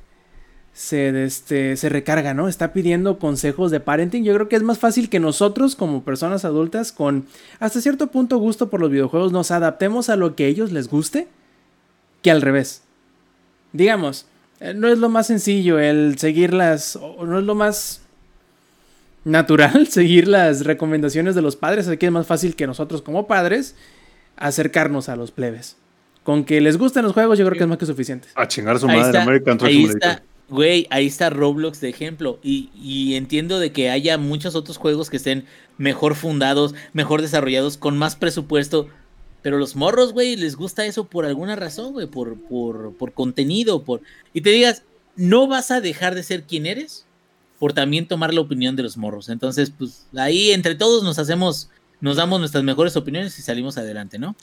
se, 0.72 1.24
este, 1.26 1.78
se 1.78 1.90
recarga, 1.90 2.36
¿no? 2.36 2.48
Está 2.48 2.74
pidiendo 2.74 3.18
consejos 3.18 3.72
de 3.72 3.80
parenting. 3.80 4.24
Yo 4.24 4.34
creo 4.36 4.50
que 4.50 4.56
es 4.56 4.64
más 4.64 4.78
fácil 4.78 5.10
que 5.10 5.20
nosotros 5.20 5.76
como 5.76 6.04
personas 6.04 6.46
adultas 6.46 6.92
con 6.92 7.26
hasta 7.60 7.82
cierto 7.82 8.08
punto 8.08 8.38
gusto 8.38 8.70
por 8.70 8.80
los 8.80 8.92
videojuegos 8.92 9.32
nos 9.32 9.50
adaptemos 9.50 10.10
a 10.10 10.16
lo 10.16 10.36
que 10.36 10.46
a 10.46 10.48
ellos 10.48 10.72
les 10.72 10.88
guste 10.88 11.28
que 12.22 12.30
al 12.30 12.42
revés. 12.42 12.84
Digamos, 13.74 14.28
eh, 14.60 14.74
no 14.76 14.88
es 14.88 15.00
lo 15.00 15.10
más 15.10 15.28
sencillo 15.28 15.80
el 15.80 16.20
seguir 16.20 16.54
las... 16.54 17.00
no 17.00 17.40
es 17.40 17.46
lo 17.46 17.56
más 17.56 18.05
natural 19.26 19.88
seguir 19.90 20.30
las 20.30 20.64
recomendaciones 20.64 21.36
de 21.36 21.42
los 21.42 21.58
padres. 21.58 21.90
Aquí 21.90 22.06
es 22.06 22.12
más 22.12 22.26
fácil 22.26 22.56
que 22.56 22.66
nosotros 22.66 23.02
como 23.02 23.28
padres 23.28 23.76
acercarnos 24.38 25.10
a 25.10 25.18
los 25.18 25.32
plebes. 25.32 25.76
Con 26.24 26.45
que 26.45 26.62
les 26.62 26.78
gusten 26.78 27.04
los 27.04 27.14
juegos, 27.14 27.38
yo 27.38 27.45
creo 27.45 27.58
que 27.58 27.64
es 27.64 27.70
más 27.70 27.78
que 27.78 27.86
suficiente. 27.86 28.30
A 28.36 28.48
chingar 28.48 28.78
a 28.78 28.80
su 28.80 28.88
Ahí 28.88 28.98
madre 28.98 29.10
está, 29.10 29.24
American 29.24 29.58
Truck 29.58 29.70
ahí 29.70 29.84
está, 29.84 30.24
güey, 30.50 30.88
ahí 30.90 31.06
está 31.06 31.30
Roblox 31.30 31.82
de 31.82 31.90
ejemplo. 31.90 32.40
Y, 32.42 32.72
y 32.74 33.16
entiendo 33.16 33.60
de 33.60 33.72
que 33.72 33.92
haya 33.92 34.18
muchos 34.18 34.56
otros 34.56 34.78
juegos 34.78 35.10
que 35.10 35.18
estén 35.18 35.45
mejor 35.78 36.16
fundados, 36.16 36.74
mejor 36.94 37.22
desarrollados, 37.22 37.78
con 37.78 37.98
más 37.98 38.16
presupuesto. 38.16 38.88
Pero 39.44 39.60
los 39.60 39.76
morros, 39.76 40.14
güey, 40.14 40.36
les 40.36 40.56
gusta 40.56 40.88
eso 40.88 41.08
por 41.08 41.26
alguna 41.26 41.56
razón, 41.56 41.94
güey, 41.94 42.08
por, 42.08 42.40
por, 42.42 42.95
por 42.95 43.14
contenido, 43.14 43.84
por... 43.84 44.02
Y 44.34 44.42
te 44.42 44.50
digas, 44.50 44.82
no 45.16 45.45
vas 45.45 45.70
a 45.70 45.82
dejar 45.82 46.16
de 46.16 46.24
ser 46.24 46.45
quien 46.45 46.66
eres 46.66 47.06
por 47.59 47.74
también 47.74 48.08
tomar 48.08 48.34
la 48.34 48.42
opinión 48.42 48.75
de 48.75 48.84
los 48.84 48.98
morros. 48.98 49.30
Entonces, 49.30 49.72
pues 49.72 50.08
ahí 50.16 50.51
entre 50.51 50.75
todos 50.75 51.03
nos 51.03 51.19
hacemos, 51.19 51.69
nos 52.01 52.17
damos 52.17 52.40
nuestras 52.40 52.64
mejores 52.64 52.95
opiniones 52.95 53.38
y 53.40 53.42
salimos 53.42 53.77
adelante, 53.77 54.19
¿no? 54.19 54.35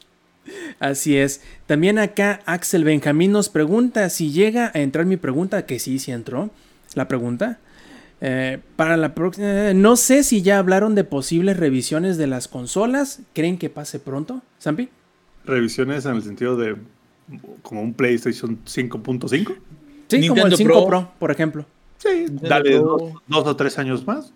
Así 0.80 1.16
es. 1.16 1.40
También 1.66 1.98
acá 1.98 2.40
Axel 2.46 2.84
Benjamín 2.84 3.32
nos 3.32 3.48
pregunta 3.48 4.08
si 4.10 4.32
llega 4.32 4.72
a 4.74 4.80
entrar 4.80 5.06
mi 5.06 5.16
pregunta, 5.16 5.66
que 5.66 5.78
sí, 5.78 5.98
sí 5.98 6.10
entró 6.10 6.50
la 6.94 7.08
pregunta. 7.08 7.58
Eh, 8.20 8.60
para 8.76 8.96
la 8.96 9.14
próxima, 9.14 9.70
eh, 9.70 9.74
no 9.74 9.96
sé 9.96 10.22
si 10.22 10.42
ya 10.42 10.58
hablaron 10.58 10.94
de 10.94 11.04
posibles 11.04 11.56
revisiones 11.56 12.16
de 12.18 12.26
las 12.26 12.48
consolas. 12.48 13.20
¿Creen 13.32 13.58
que 13.58 13.68
pase 13.68 13.98
pronto, 13.98 14.42
Zampi? 14.60 14.88
Revisiones 15.44 16.06
en 16.06 16.16
el 16.16 16.22
sentido 16.22 16.56
de 16.56 16.76
como 17.62 17.82
un 17.82 17.94
PlayStation 17.94 18.58
5.5. 18.64 19.56
Sí, 20.08 20.28
como 20.28 20.34
Nintendo 20.34 20.46
el 20.46 20.56
5 20.56 20.72
Pro. 20.72 20.86
Pro, 20.86 21.12
por 21.18 21.30
ejemplo. 21.30 21.66
Sí, 22.02 22.26
dale 22.30 22.78
dos, 22.78 23.02
dos 23.28 23.46
o 23.46 23.54
tres 23.56 23.78
años 23.78 24.04
más. 24.06 24.32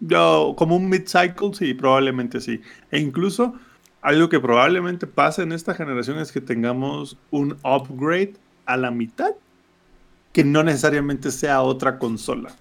Yo, 0.00 0.54
como 0.56 0.76
un 0.76 0.88
mid-cycle, 0.88 1.52
sí, 1.54 1.74
probablemente 1.74 2.40
sí. 2.40 2.60
E 2.90 2.98
incluso 2.98 3.54
algo 4.00 4.28
que 4.28 4.40
probablemente 4.40 5.06
pase 5.06 5.42
en 5.42 5.52
esta 5.52 5.74
generación 5.74 6.18
es 6.18 6.32
que 6.32 6.40
tengamos 6.40 7.16
un 7.30 7.58
upgrade 7.62 8.34
a 8.66 8.76
la 8.76 8.90
mitad, 8.90 9.32
que 10.32 10.42
no 10.42 10.62
necesariamente 10.62 11.30
sea 11.30 11.60
otra 11.62 11.98
consola, 11.98 12.54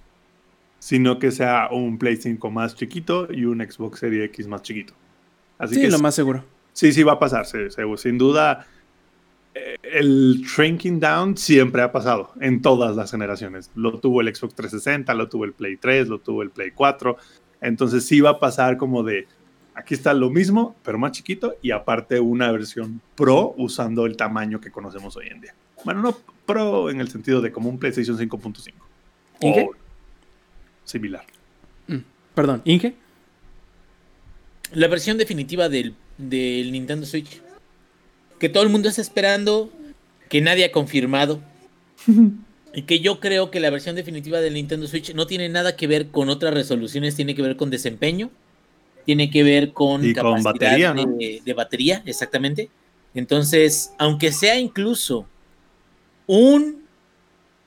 sino 0.80 1.18
que 1.18 1.32
sea 1.32 1.70
un 1.72 1.98
Play 1.98 2.18
5 2.18 2.52
más 2.52 2.76
chiquito 2.76 3.28
y 3.32 3.46
un 3.46 3.60
Xbox 3.60 4.00
Series 4.00 4.26
X 4.26 4.48
más 4.48 4.62
chiquito. 4.62 4.94
Así 5.58 5.76
sí, 5.76 5.82
que 5.82 5.90
lo 5.90 5.98
sí- 5.98 6.04
más 6.04 6.14
seguro. 6.16 6.44
Sí, 6.74 6.94
sí 6.94 7.04
va 7.04 7.14
a 7.14 7.20
pasar, 7.20 7.46
sí, 7.46 7.58
sí, 7.70 7.82
sin 7.98 8.18
duda. 8.18 8.66
El 9.54 10.42
shrinking 10.46 11.00
down 11.00 11.36
siempre 11.36 11.82
ha 11.82 11.92
pasado 11.92 12.32
en 12.40 12.62
todas 12.62 12.96
las 12.96 13.12
generaciones. 13.12 13.72
Lo 13.76 14.00
tuvo 14.00 14.22
el 14.22 14.34
Xbox 14.34 14.56
360, 14.56 15.14
lo 15.14 15.28
tuvo 15.28 15.46
el 15.46 15.54
Play 15.54 15.78
3, 15.78 16.08
lo 16.08 16.20
tuvo 16.20 16.44
el 16.44 16.52
Play 16.52 16.72
4. 16.72 17.18
Entonces 17.62 18.06
sí 18.06 18.22
va 18.22 18.32
a 18.32 18.40
pasar 18.40 18.78
como 18.78 19.04
de, 19.04 19.28
aquí 19.74 19.94
está 19.94 20.14
lo 20.14 20.30
mismo, 20.30 20.76
pero 20.84 20.98
más 20.98 21.12
chiquito 21.12 21.56
y 21.62 21.72
aparte 21.72 22.20
una 22.20 22.52
versión 22.52 23.02
Pro 23.16 23.54
usando 23.58 24.06
el 24.06 24.16
tamaño 24.16 24.62
que 24.62 24.72
conocemos 24.72 25.16
hoy 25.18 25.28
en 25.30 25.42
día. 25.42 25.54
Bueno, 25.84 26.02
no 26.02 26.18
Pro 26.46 26.90
en 26.90 27.02
el 27.02 27.10
sentido 27.10 27.42
de 27.42 27.52
como 27.52 27.70
un 27.70 27.80
PlayStation 27.80 28.18
5.5. 28.18 28.74
¿Y 29.42 29.54
qué? 29.54 29.64
O 29.64 29.72
similar. 30.84 31.26
Perdón, 32.36 32.62
Inge. 32.64 32.96
la 34.74 34.88
versión 34.88 35.18
definitiva 35.18 35.68
del, 35.68 35.94
del 36.18 36.72
Nintendo 36.72 37.06
Switch. 37.06 37.42
Que 38.40 38.50
todo 38.50 38.64
el 38.64 38.70
mundo 38.70 38.90
está 38.90 39.02
esperando, 39.02 39.70
que 40.30 40.42
nadie 40.42 40.66
ha 40.66 40.72
confirmado. 40.72 41.42
y 42.74 42.84
que 42.84 43.00
yo 43.00 43.20
creo 43.20 43.52
que 43.52 43.60
la 43.60 43.70
versión 43.70 43.96
definitiva 43.96 44.40
del 44.40 44.54
Nintendo 44.54 44.88
Switch 44.88 45.14
no 45.14 45.28
tiene 45.28 45.50
nada 45.50 45.76
que 45.76 45.88
ver 45.88 46.10
con 46.10 46.30
otras 46.30 46.54
resoluciones, 46.54 47.16
tiene 47.16 47.36
que 47.36 47.42
ver 47.42 47.58
con 47.58 47.70
desempeño, 47.70 48.30
tiene 49.06 49.30
que 49.30 49.44
ver 49.44 49.74
con 49.74 50.06
Y 50.06 50.14
con 50.14 50.24
capacidad 50.24 50.54
batería, 50.54 50.94
¿no? 50.94 51.06
de, 51.06 51.42
de 51.44 51.54
batería, 51.54 52.04
exactamente. 52.06 52.70
Entonces, 53.14 53.92
aunque 53.98 54.32
sea 54.32 54.60
incluso 54.60 55.26
un, 56.28 56.84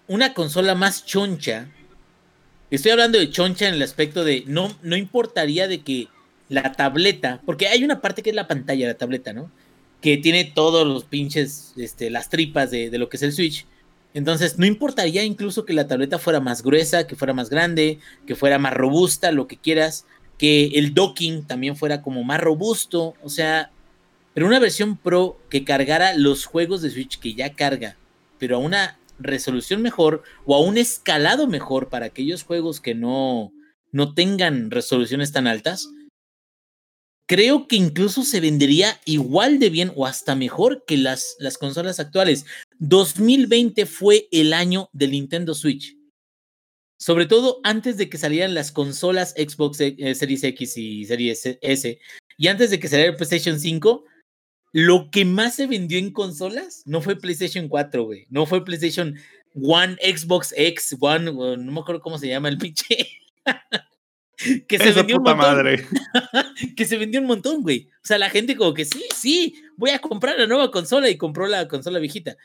una 0.07 0.34
consola 0.34 0.75
más 0.75 1.05
choncha, 1.05 1.68
estoy 2.70 2.92
hablando 2.92 3.18
de 3.18 3.28
choncha 3.31 3.68
en 3.68 3.75
el 3.75 3.83
aspecto 3.83 4.25
de 4.25 4.44
no, 4.47 4.76
no 4.83 4.97
importaría 4.97 5.67
de 5.67 5.81
que 5.81 6.09
la 6.49 6.73
tableta, 6.73 7.41
porque 7.44 7.67
hay 7.67 7.83
una 7.83 8.01
parte 8.01 8.23
que 8.23 8.31
es 8.31 8.36
la 8.36 8.47
pantalla 8.47 8.86
la 8.86 8.94
tableta, 8.94 9.33
¿no? 9.33 9.51
Que 10.03 10.19
tiene 10.19 10.45
todos 10.45 10.87
los 10.87 11.05
pinches, 11.05 11.73
este, 11.79 12.11
las 12.11 12.29
tripas 12.29 12.71
de, 12.71 12.91
de 12.91 12.99
lo 12.99 13.09
que 13.09 13.17
es 13.17 13.23
el 13.23 13.33
Switch. 13.33 13.67
Entonces, 14.15 14.59
no 14.59 14.67
importaría 14.67 15.25
incluso 15.25 15.65
que 15.65 15.73
la 15.73 15.87
tableta 15.87 16.19
fuera 16.19 16.41
más 16.41 16.63
gruesa, 16.63 17.07
que 17.07 17.17
fuera 17.17 17.33
más 17.33 17.49
grande, 17.49 17.99
que 18.27 18.35
fuera 18.35 18.59
más 18.59 18.75
robusta, 18.75 19.33
lo 19.33 19.47
que 19.47 19.57
quieras, 19.57 20.05
que 20.37 20.67
el 20.75 20.93
docking 20.93 21.45
también 21.45 21.77
fuera 21.77 22.03
como 22.03 22.25
más 22.25 22.41
robusto, 22.41 23.15
o 23.23 23.31
sea, 23.31 23.71
pero 24.35 24.47
una 24.47 24.59
versión 24.59 24.97
Pro 24.97 25.39
que 25.49 25.65
cargara 25.65 26.15
los 26.15 26.47
juegos 26.47 26.83
de 26.83 26.91
Switch 26.91 27.19
que 27.19 27.35
ya 27.35 27.55
carga, 27.55 27.97
pero 28.39 28.57
a 28.57 28.59
una 28.59 28.99
resolución 29.19 29.83
mejor 29.83 30.23
o 30.45 30.57
a 30.57 30.61
un 30.61 30.79
escalado 30.79 31.47
mejor 31.47 31.89
para 31.89 32.07
aquellos 32.07 32.43
juegos 32.43 32.81
que 32.81 32.95
no, 32.95 33.53
no 33.93 34.15
tengan 34.15 34.71
resoluciones 34.71 35.33
tan 35.33 35.47
altas, 35.47 35.91
creo 37.33 37.67
que 37.67 37.77
incluso 37.77 38.25
se 38.25 38.41
vendería 38.41 39.01
igual 39.07 39.59
de 39.59 39.70
bien 39.70 39.91
o 39.97 40.05
hasta 40.05 40.35
mejor 40.35 40.85
que 40.86 40.99
las, 40.99 41.35
las 41.39 41.57
consolas 41.57 41.99
actuales. 41.99 42.44
2020 42.78 43.86
fue 43.86 44.28
el 44.33 44.52
año 44.52 44.91
del 44.93 45.12
Nintendo 45.12 45.55
Switch. 45.55 45.97
Sobre 46.99 47.25
todo 47.25 47.61
antes 47.65 47.97
de 47.97 48.11
que 48.11 48.19
salieran 48.19 48.52
las 48.52 48.70
consolas 48.70 49.31
Xbox 49.31 49.81
eh, 49.81 50.15
Series 50.15 50.44
X 50.44 50.77
y 50.77 51.07
Series 51.07 51.59
S. 51.62 51.99
Y 52.36 52.49
antes 52.49 52.69
de 52.69 52.78
que 52.78 52.89
saliera 52.89 53.12
el 53.12 53.17
PlayStation 53.17 53.59
5, 53.59 54.05
lo 54.73 55.11
que 55.11 55.25
más 55.25 55.55
se 55.55 55.67
vendió 55.67 55.99
en 55.99 56.12
consolas 56.12 56.83
no 56.85 57.01
fue 57.01 57.17
PlayStation 57.17 57.67
4, 57.67 58.05
güey. 58.05 58.27
No 58.28 58.44
fue 58.44 58.62
PlayStation 58.62 59.17
One, 59.55 59.97
Xbox 60.02 60.52
X, 60.55 60.94
One, 61.01 61.33
no 61.33 61.57
me 61.57 61.81
acuerdo 61.81 62.02
cómo 62.02 62.19
se 62.19 62.28
llama 62.28 62.51
el 62.51 62.59
pinche. 62.59 63.09
que 64.69 64.79
se 64.79 64.89
Esa 64.89 65.01
vendió 65.01 65.17
un 65.17 65.23
puta 65.23 65.35
montón. 65.35 65.55
madre. 65.55 65.87
que 66.77 66.85
se 66.85 66.97
vendió 66.99 67.21
un 67.21 67.27
montón, 67.27 67.62
güey. 67.62 67.89
O 67.97 68.07
sea, 68.07 68.19
la 68.19 68.31
gente 68.31 68.57
como 68.57 68.75
que 68.75 68.85
sí, 68.85 69.05
sí, 69.15 69.55
voy 69.77 69.91
a 69.91 69.99
comprar 70.01 70.39
la 70.39 70.47
nueva 70.47 70.71
consola 70.71 71.09
y 71.11 71.19
compró 71.19 71.47
la 71.47 71.69
consola 71.69 71.99
viejita. 71.99 72.37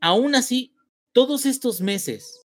Aún 0.00 0.34
así, 0.34 0.74
todos 1.12 1.46
estos 1.46 1.80
meses 1.80 2.42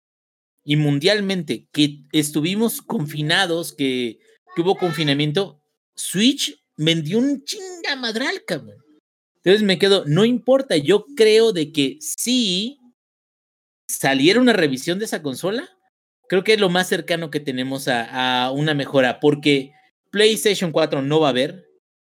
y 0.63 0.75
mundialmente 0.75 1.67
que 1.71 2.01
estuvimos 2.11 2.81
confinados, 2.81 3.73
que, 3.73 4.19
que 4.55 4.61
hubo 4.61 4.75
confinamiento, 4.75 5.61
Switch 5.95 6.59
vendió 6.75 7.19
un 7.19 7.43
chingamadral, 7.43 8.43
cabrón. 8.45 8.77
Entonces 9.37 9.61
me 9.61 9.77
quedo, 9.77 10.05
no 10.07 10.25
importa, 10.25 10.75
yo 10.75 11.05
creo 11.15 11.53
de 11.53 11.71
que 11.71 11.97
si 12.01 12.79
saliera 13.87 14.41
una 14.41 14.53
revisión 14.53 14.97
de 14.97 15.05
esa 15.05 15.21
consola, 15.21 15.69
creo 16.27 16.43
que 16.43 16.53
es 16.53 16.59
lo 16.59 16.69
más 16.69 16.87
cercano 16.87 17.29
que 17.31 17.39
tenemos 17.39 17.87
a, 17.87 18.51
una 18.51 18.73
mejora, 18.73 19.19
porque 19.19 19.73
PlayStation 20.11 20.71
4 20.71 21.01
no 21.01 21.19
va 21.19 21.27
a 21.27 21.31
haber, 21.31 21.65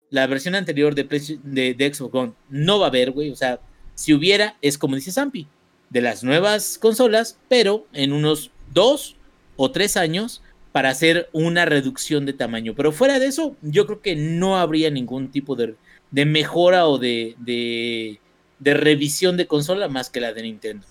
la 0.10 0.28
versión 0.28 0.56
anterior 0.56 0.94
de, 0.96 1.06
Play- 1.06 1.40
de, 1.44 1.74
de 1.74 1.94
Xbox 1.94 2.14
One 2.16 2.34
no 2.50 2.80
va 2.80 2.86
a 2.86 2.90
haber, 2.90 3.12
güey, 3.12 3.32
o 3.32 3.36
sea, 3.36 3.60
si 3.96 4.14
hubiera, 4.14 4.58
es 4.62 4.78
como 4.78 4.96
dice 4.96 5.12
Zampi, 5.12 5.48
de 5.90 6.02
las 6.02 6.24
nuevas 6.24 6.78
consolas, 6.80 7.38
pero 7.50 7.88
en 7.94 8.12
unos 8.14 8.52
dos 8.74 9.16
o 9.56 9.72
tres 9.72 9.96
años 9.98 10.42
para 10.72 10.90
hacer 10.90 11.30
una 11.34 11.66
reducción 11.66 12.26
de 12.26 12.34
tamaño. 12.34 12.74
Pero 12.76 12.92
fuera 12.92 13.20
de 13.20 13.28
eso, 13.28 13.56
yo 13.62 13.86
creo 13.86 14.02
que 14.02 14.16
no 14.16 14.58
habría 14.58 14.90
ningún 14.90 15.30
tipo 15.30 15.56
de, 15.56 15.76
de 16.10 16.26
mejora 16.26 16.88
o 16.88 16.98
de, 16.98 17.36
de, 17.38 18.20
de 18.58 18.74
revisión 18.74 19.38
de 19.38 19.46
consola 19.46 19.88
más 19.88 20.10
que 20.10 20.20
la 20.20 20.34
de 20.34 20.42
Nintendo. 20.42 20.88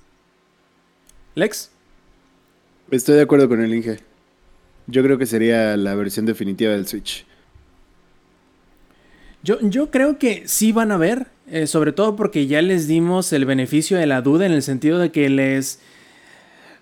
Lex. 1.35 1.72
Estoy 2.93 3.17
de 3.17 3.23
acuerdo 3.23 3.49
con 3.49 3.63
el 3.63 3.75
Inge. 3.75 3.99
Yo 4.87 5.03
creo 5.03 5.17
que 5.17 5.25
sería 5.27 5.77
la 5.79 5.95
versión 5.95 6.27
definitiva 6.27 6.73
del 6.73 6.87
Switch. 6.87 7.25
Yo, 9.43 9.59
yo 9.63 9.91
creo 9.91 10.19
que 10.19 10.43
sí 10.47 10.73
van 10.73 10.93
a 10.93 10.99
ver, 10.99 11.27
eh, 11.49 11.67
sobre 11.67 11.93
todo 11.93 12.17
porque 12.17 12.47
ya 12.47 12.61
les 12.61 12.87
dimos 12.87 13.33
el 13.33 13.47
beneficio 13.47 13.97
de 13.97 14.07
la 14.07 14.21
duda 14.21 14.45
en 14.47 14.53
el 14.53 14.63
sentido 14.63 14.99
de 14.99 15.11
que 15.11 15.29
les... 15.31 15.81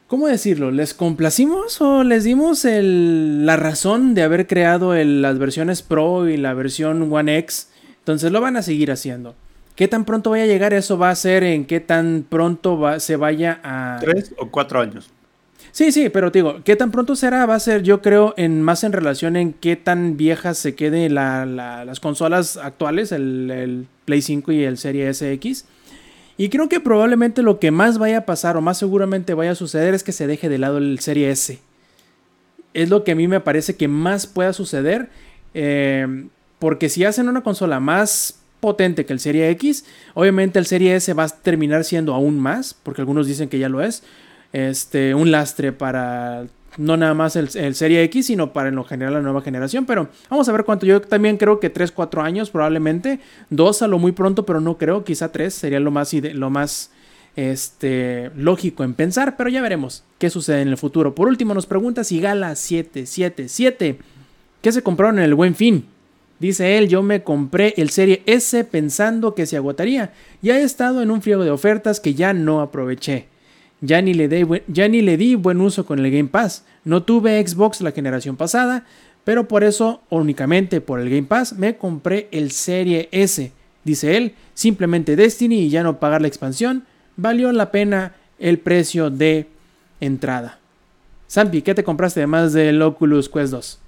¿Cómo 0.08 0.26
decirlo? 0.26 0.72
¿Les 0.72 0.92
complacimos 0.94 1.80
o 1.80 2.02
les 2.02 2.24
dimos 2.24 2.64
el- 2.64 3.46
la 3.46 3.56
razón 3.56 4.12
de 4.14 4.22
haber 4.24 4.48
creado 4.48 4.94
el- 4.96 5.22
las 5.22 5.38
versiones 5.38 5.82
Pro 5.82 6.28
y 6.28 6.36
la 6.36 6.52
versión 6.54 7.10
One 7.12 7.38
X? 7.38 7.70
Entonces 7.98 8.32
lo 8.32 8.40
van 8.40 8.56
a 8.56 8.62
seguir 8.62 8.90
haciendo. 8.90 9.36
¿Qué 9.76 9.86
tan 9.86 10.04
pronto 10.04 10.30
vaya 10.30 10.42
a 10.42 10.48
llegar? 10.48 10.74
Eso 10.74 10.98
va 10.98 11.10
a 11.10 11.14
ser 11.14 11.44
en 11.44 11.64
qué 11.66 11.78
tan 11.78 12.26
pronto 12.28 12.76
va- 12.80 12.98
se 12.98 13.14
vaya 13.14 13.60
a... 13.62 13.98
Tres 14.00 14.34
o 14.36 14.50
cuatro 14.50 14.80
años. 14.80 15.08
Sí, 15.72 15.92
sí, 15.92 16.08
pero 16.08 16.32
te 16.32 16.38
digo, 16.40 16.60
¿qué 16.64 16.74
tan 16.76 16.90
pronto 16.90 17.14
será? 17.14 17.46
Va 17.46 17.54
a 17.54 17.60
ser, 17.60 17.82
yo 17.82 18.02
creo, 18.02 18.34
en 18.36 18.60
más 18.62 18.82
en 18.84 18.92
relación 18.92 19.36
en 19.36 19.52
qué 19.52 19.76
tan 19.76 20.16
viejas 20.16 20.58
se 20.58 20.74
queden 20.74 21.14
la- 21.14 21.46
la- 21.46 21.84
las 21.84 22.00
consolas 22.00 22.56
actuales, 22.56 23.12
el, 23.12 23.50
el 23.50 23.86
Play 24.04 24.20
5 24.22 24.50
y 24.52 24.64
el 24.64 24.78
Serie 24.78 25.08
SX. 25.12 25.64
Y 26.36 26.48
creo 26.48 26.68
que 26.68 26.80
probablemente 26.80 27.42
lo 27.42 27.58
que 27.60 27.70
más 27.70 27.98
vaya 27.98 28.18
a 28.18 28.26
pasar, 28.26 28.56
o 28.56 28.60
más 28.62 28.78
seguramente 28.78 29.34
vaya 29.34 29.52
a 29.52 29.54
suceder, 29.54 29.94
es 29.94 30.02
que 30.02 30.12
se 30.12 30.26
deje 30.26 30.48
de 30.48 30.58
lado 30.58 30.78
el 30.78 30.98
Serie 30.98 31.30
S. 31.30 31.58
Es 32.74 32.88
lo 32.88 33.04
que 33.04 33.12
a 33.12 33.16
mí 33.16 33.28
me 33.28 33.40
parece 33.40 33.76
que 33.76 33.88
más 33.88 34.26
pueda 34.26 34.52
suceder. 34.52 35.08
eh, 35.54 36.26
porque 36.58 36.88
si 36.90 37.04
hacen 37.04 37.28
una 37.28 37.42
consola 37.42 37.80
más 37.80 38.38
potente 38.60 39.06
que 39.06 39.12
el 39.14 39.18
Serie 39.20 39.48
X, 39.50 39.86
obviamente 40.14 40.58
el 40.58 40.66
Serie 40.66 40.94
S 40.94 41.10
va 41.14 41.24
a 41.24 41.28
terminar 41.28 41.84
siendo 41.84 42.12
aún 42.14 42.38
más, 42.38 42.74
porque 42.74 43.00
algunos 43.00 43.26
dicen 43.26 43.48
que 43.48 43.58
ya 43.58 43.70
lo 43.70 43.80
es 43.82 44.02
este, 44.52 45.14
un 45.14 45.30
lastre 45.30 45.72
para 45.72 46.46
no 46.76 46.96
nada 46.96 47.14
más 47.14 47.36
el, 47.36 47.48
el 47.54 47.74
Serie 47.74 48.02
X, 48.04 48.26
sino 48.26 48.52
para 48.52 48.68
en 48.68 48.76
lo 48.76 48.84
general 48.84 49.14
la 49.14 49.20
nueva 49.20 49.42
generación. 49.42 49.86
Pero 49.86 50.08
vamos 50.28 50.48
a 50.48 50.52
ver 50.52 50.64
cuánto. 50.64 50.86
Yo 50.86 51.00
también 51.00 51.36
creo 51.36 51.60
que 51.60 51.70
3, 51.70 51.92
4 51.92 52.22
años 52.22 52.50
probablemente. 52.50 53.20
2 53.50 53.82
a 53.82 53.88
lo 53.88 53.98
muy 53.98 54.12
pronto, 54.12 54.46
pero 54.46 54.60
no 54.60 54.78
creo. 54.78 55.04
Quizá 55.04 55.32
3 55.32 55.52
sería 55.52 55.80
lo 55.80 55.90
más, 55.90 56.12
lo 56.12 56.50
más 56.50 56.90
este, 57.36 58.30
lógico 58.36 58.84
en 58.84 58.94
pensar. 58.94 59.36
Pero 59.36 59.50
ya 59.50 59.62
veremos 59.62 60.04
qué 60.18 60.30
sucede 60.30 60.62
en 60.62 60.68
el 60.68 60.76
futuro. 60.76 61.14
Por 61.14 61.28
último, 61.28 61.54
nos 61.54 61.66
pregunta 61.66 62.04
si 62.04 62.20
Gala 62.20 62.54
777. 62.54 63.98
¿Qué 64.62 64.72
se 64.72 64.82
compraron 64.82 65.18
en 65.18 65.24
el 65.24 65.34
buen 65.34 65.54
fin? 65.54 65.86
Dice 66.38 66.78
él, 66.78 66.88
yo 66.88 67.02
me 67.02 67.22
compré 67.22 67.74
el 67.76 67.90
Serie 67.90 68.22
S 68.24 68.64
pensando 68.64 69.34
que 69.34 69.44
se 69.44 69.58
agotaría. 69.58 70.12
Ya 70.40 70.58
he 70.58 70.62
estado 70.62 71.02
en 71.02 71.10
un 71.10 71.20
friego 71.20 71.44
de 71.44 71.50
ofertas 71.50 72.00
que 72.00 72.14
ya 72.14 72.32
no 72.32 72.62
aproveché. 72.62 73.28
Ya 73.80 74.02
ni, 74.02 74.14
le 74.14 74.28
di 74.28 74.42
buen, 74.42 74.62
ya 74.66 74.88
ni 74.88 75.00
le 75.00 75.16
di 75.16 75.34
buen 75.34 75.60
uso 75.60 75.86
con 75.86 75.98
el 75.98 76.10
Game 76.10 76.28
Pass. 76.28 76.64
No 76.84 77.02
tuve 77.02 77.46
Xbox 77.46 77.80
la 77.80 77.92
generación 77.92 78.36
pasada, 78.36 78.84
pero 79.24 79.48
por 79.48 79.64
eso, 79.64 80.02
únicamente 80.10 80.80
por 80.80 81.00
el 81.00 81.08
Game 81.08 81.24
Pass, 81.24 81.54
me 81.54 81.76
compré 81.76 82.28
el 82.30 82.50
Serie 82.50 83.08
S. 83.12 83.52
Dice 83.84 84.16
él, 84.16 84.34
simplemente 84.54 85.16
Destiny 85.16 85.60
y 85.60 85.70
ya 85.70 85.82
no 85.82 85.98
pagar 85.98 86.20
la 86.20 86.28
expansión, 86.28 86.84
valió 87.16 87.50
la 87.52 87.70
pena 87.70 88.14
el 88.38 88.58
precio 88.58 89.10
de 89.10 89.46
entrada. 90.00 90.58
Zampi, 91.30 91.62
¿qué 91.62 91.74
te 91.74 91.84
compraste 91.84 92.20
además 92.20 92.52
del 92.52 92.82
Oculus 92.82 93.28
Quest 93.28 93.52
2? 93.52 93.80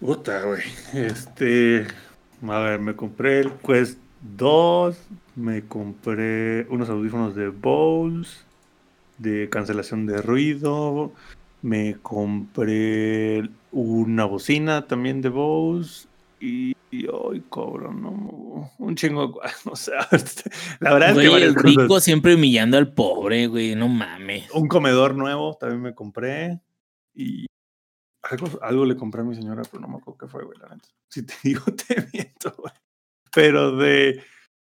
Puta, 0.00 0.42
güey. 0.42 0.62
Este. 0.92 1.86
A 2.48 2.58
ver, 2.58 2.80
me 2.80 2.96
compré 2.96 3.40
el 3.40 3.52
Quest 3.52 3.98
2. 4.36 4.96
Me 5.36 5.62
compré 5.62 6.66
unos 6.68 6.90
audífonos 6.90 7.36
de 7.36 7.48
Bose. 7.48 8.38
De 9.22 9.48
cancelación 9.48 10.06
de 10.06 10.20
ruido. 10.20 11.12
Me 11.62 11.96
compré 12.02 13.48
una 13.70 14.24
bocina 14.24 14.86
también 14.86 15.20
de 15.22 15.28
Bose. 15.28 16.08
Y, 16.40 16.74
y 16.90 17.06
hoy 17.06 17.40
cobro, 17.48 17.92
¿no? 17.92 18.70
Un 18.78 18.96
chingo. 18.96 19.28
de 19.28 19.32
cosas, 19.32 19.62
O 19.66 19.76
sea, 19.76 20.08
la 20.80 20.92
verdad 20.92 21.10
es 21.10 21.30
que 21.30 21.44
el 21.44 21.54
rico 21.54 21.86
cosas. 21.86 22.04
siempre 22.04 22.34
humillando 22.34 22.76
al 22.78 22.92
pobre, 22.92 23.46
güey, 23.46 23.76
no 23.76 23.86
mames. 23.88 24.50
Un 24.52 24.66
comedor 24.66 25.14
nuevo 25.14 25.54
también 25.54 25.82
me 25.82 25.94
compré. 25.94 26.60
Y 27.14 27.46
algo, 28.22 28.48
algo 28.62 28.84
le 28.84 28.96
compré 28.96 29.20
a 29.20 29.24
mi 29.24 29.34
señora, 29.36 29.62
pero 29.70 29.80
no 29.80 29.88
me 29.88 29.96
acuerdo 29.98 30.18
qué 30.18 30.26
fue, 30.26 30.44
güey, 30.44 30.58
la 30.58 30.68
neta. 30.74 30.88
Si 31.08 31.24
te 31.24 31.34
digo, 31.44 31.64
te 31.66 32.08
miento, 32.12 32.54
güey. 32.58 32.72
Pero 33.32 33.76
de, 33.76 34.20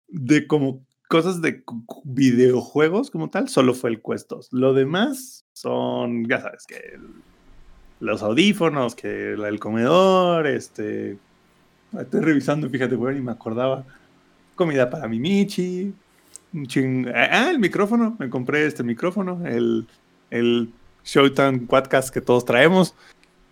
de 0.08 0.46
como 0.46 0.86
cosas 1.08 1.40
de 1.42 1.62
videojuegos 2.04 3.10
como 3.10 3.30
tal, 3.30 3.48
solo 3.48 3.74
fue 3.74 3.90
el 3.90 4.02
Quest 4.02 4.28
2. 4.30 4.48
Lo 4.52 4.74
demás 4.74 5.44
son, 5.52 6.26
ya 6.28 6.40
sabes, 6.40 6.66
que 6.66 6.76
el- 6.76 7.10
los 8.00 8.22
audífonos, 8.22 8.94
que 8.94 9.34
la- 9.36 9.48
el 9.48 9.58
comedor, 9.58 10.46
este... 10.46 11.18
Estoy 11.98 12.20
revisando, 12.20 12.68
fíjate, 12.68 12.94
güey, 12.94 13.16
ni 13.16 13.22
me 13.22 13.32
acordaba. 13.32 13.84
Comida 14.54 14.90
para 14.90 15.08
mi 15.08 15.18
Michi. 15.18 15.92
Ching... 16.66 17.08
Ah, 17.14 17.50
el 17.50 17.58
micrófono. 17.58 18.14
Me 18.18 18.28
compré 18.28 18.66
este 18.66 18.82
micrófono. 18.82 19.40
El, 19.46 19.86
el 20.30 20.70
Showtime 21.04 21.66
Quadcast 21.66 22.10
que 22.12 22.20
todos 22.20 22.44
traemos. 22.44 22.94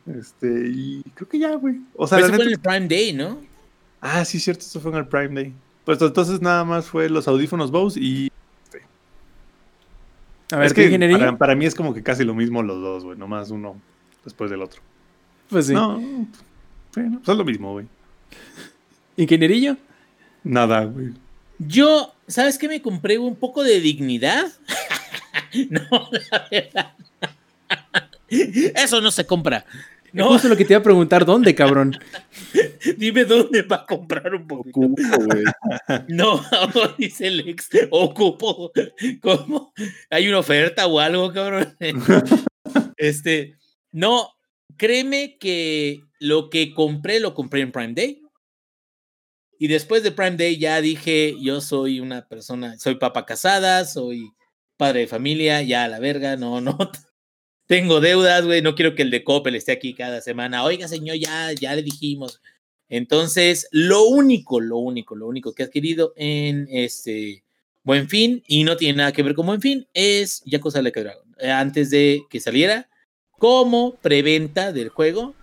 Este, 0.07 0.69
y 0.69 1.03
creo 1.15 1.29
que 1.29 1.39
ya, 1.39 1.55
güey. 1.57 1.81
O 1.97 2.07
sea, 2.07 2.19
eso 2.19 2.33
fue 2.35 2.45
en 2.45 2.51
el 2.53 2.61
Prime 2.61 2.89
Day, 2.89 3.13
¿no? 3.15 3.39
Ah, 4.01 4.25
sí, 4.25 4.39
cierto, 4.39 4.61
eso 4.61 4.81
fue 4.81 4.93
en 4.93 4.99
el 4.99 5.07
Prime 5.09 5.29
Day. 5.35 5.53
Pues 5.87 6.03
entonces 6.03 6.43
nada 6.43 6.65
más 6.65 6.87
fue 6.87 7.09
los 7.09 7.29
audífonos 7.29 7.71
Bose 7.71 8.01
y. 8.01 8.33
A 10.51 10.57
ver, 10.57 10.67
es 10.67 10.75
¿qué 10.75 10.83
que 10.83 10.87
ingeniería? 10.89 11.19
para, 11.19 11.39
para 11.39 11.55
mí 11.55 11.65
es 11.65 11.77
como 11.77 11.95
que 11.95 12.03
casi 12.03 12.25
lo 12.25 12.35
mismo 12.35 12.61
los 12.61 12.81
dos, 12.83 13.05
güey. 13.05 13.17
Nomás 13.17 13.51
uno 13.51 13.81
después 14.25 14.51
del 14.51 14.63
otro. 14.63 14.83
Pues 15.49 15.69
sí. 15.69 15.75
No, 15.75 15.99
bueno, 16.93 17.21
pues 17.25 17.29
es 17.29 17.37
lo 17.37 17.45
mismo, 17.45 17.73
güey. 17.73 17.87
¿Ingenierillo? 19.17 19.77
Nada, 20.43 20.85
güey. 20.85 21.13
Yo, 21.61 22.13
¿sabes 22.27 22.59
qué? 22.59 22.69
Me 22.69 22.83
compré 22.83 23.19
un 23.19 23.37
poco 23.37 23.63
de 23.63 23.81
dignidad. 23.81 24.53
no, 25.71 26.11
la 26.33 26.49
verdad. 26.51 26.95
Eso 28.29 29.01
no 29.01 29.13
se 29.13 29.25
compra. 29.25 29.65
No. 30.13 30.29
Justo 30.29 30.49
lo 30.49 30.57
que 30.57 30.65
te 30.65 30.73
iba 30.73 30.81
a 30.81 30.83
preguntar, 30.83 31.25
¿dónde, 31.25 31.55
cabrón? 31.55 31.99
dime 32.97 33.25
dónde 33.25 33.63
va 33.63 33.77
a 33.77 33.87
comprar 33.87 34.35
un 34.35 34.47
poquito. 34.47 34.81
Ocupo, 34.81 35.25
güey. 35.25 35.45
No, 36.09 36.43
dice 36.99 37.29
el 37.29 37.49
ex, 37.49 37.69
ocupo. 37.91 38.73
¿Cómo? 39.21 39.73
¿Hay 40.11 40.29
una 40.29 40.39
oferta 40.39 40.87
o 40.87 40.99
algo, 40.99 41.33
cabrón? 41.33 41.77
este, 42.97 43.57
no, 43.93 44.31
créeme 44.77 45.37
que 45.39 46.01
lo 46.19 46.51
que 46.51 46.75
compré, 46.75 47.21
lo 47.21 47.35
compré 47.35 47.61
en 47.61 47.73
Prime 47.73 47.95
Day. 47.95 48.23
Y 49.59 49.69
después 49.69 50.03
de 50.03 50.13
Prime 50.13 50.37
Day 50.37 50.59
ya 50.59 50.81
dije, 50.81 51.35
yo 51.41 51.61
soy 51.61 52.01
una 52.01 52.29
persona, 52.29 52.79
soy 52.79 52.97
papa 52.97 53.25
casada, 53.25 53.85
soy 53.87 54.31
padre 54.77 55.01
de 55.01 55.07
familia, 55.07 55.63
ya 55.63 55.85
a 55.85 55.89
la 55.89 55.99
verga, 55.99 56.37
no, 56.37 56.61
no. 56.61 56.77
Tengo 57.67 58.01
deudas, 58.01 58.45
güey, 58.45 58.63
no 58.63 58.75
quiero 58.75 58.95
que 58.95 59.03
el 59.03 59.11
de 59.11 59.25
Coppel 59.25 59.57
esté 59.57 59.73
aquí 59.73 59.93
cada 59.95 60.21
semana. 60.21 60.63
Oiga, 60.63 60.87
señor, 60.87 61.17
ya, 61.17 61.53
ya 61.53 61.75
le 61.75 61.83
dijimos. 61.83 62.41
Entonces, 62.89 63.69
lo 63.73 64.05
único, 64.05 64.61
lo 64.61 64.79
único, 64.79 65.17
lo 65.17 65.27
único 65.27 65.53
que 65.53 65.65
he 65.65 65.67
adquirido 65.67 66.13
en 66.17 66.69
este 66.71 67.43
Buen 67.83 68.09
Fin, 68.09 68.43
y 68.47 68.63
no 68.63 68.77
tiene 68.77 68.99
nada 68.99 69.13
que 69.13 69.23
ver 69.23 69.35
con 69.35 69.47
Buen 69.47 69.61
Fin, 69.61 69.87
es 69.95 70.43
Yakuza 70.45 70.81
Like 70.83 71.03
Dragon. 71.03 71.25
Eh, 71.39 71.51
Antes 71.51 71.91
de 71.91 72.23
que 72.31 72.39
saliera, 72.39 72.89
como 73.33 73.97
preventa 73.97 74.73
del 74.73 74.89
juego, 74.89 75.35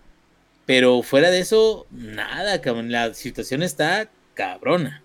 pero 0.66 1.04
fuera 1.04 1.30
de 1.30 1.40
eso, 1.40 1.88
nada, 1.92 2.62
cabrón. 2.62 2.92
La 2.92 3.14
situación 3.14 3.64
está 3.64 4.10
cabrona. 4.34 5.04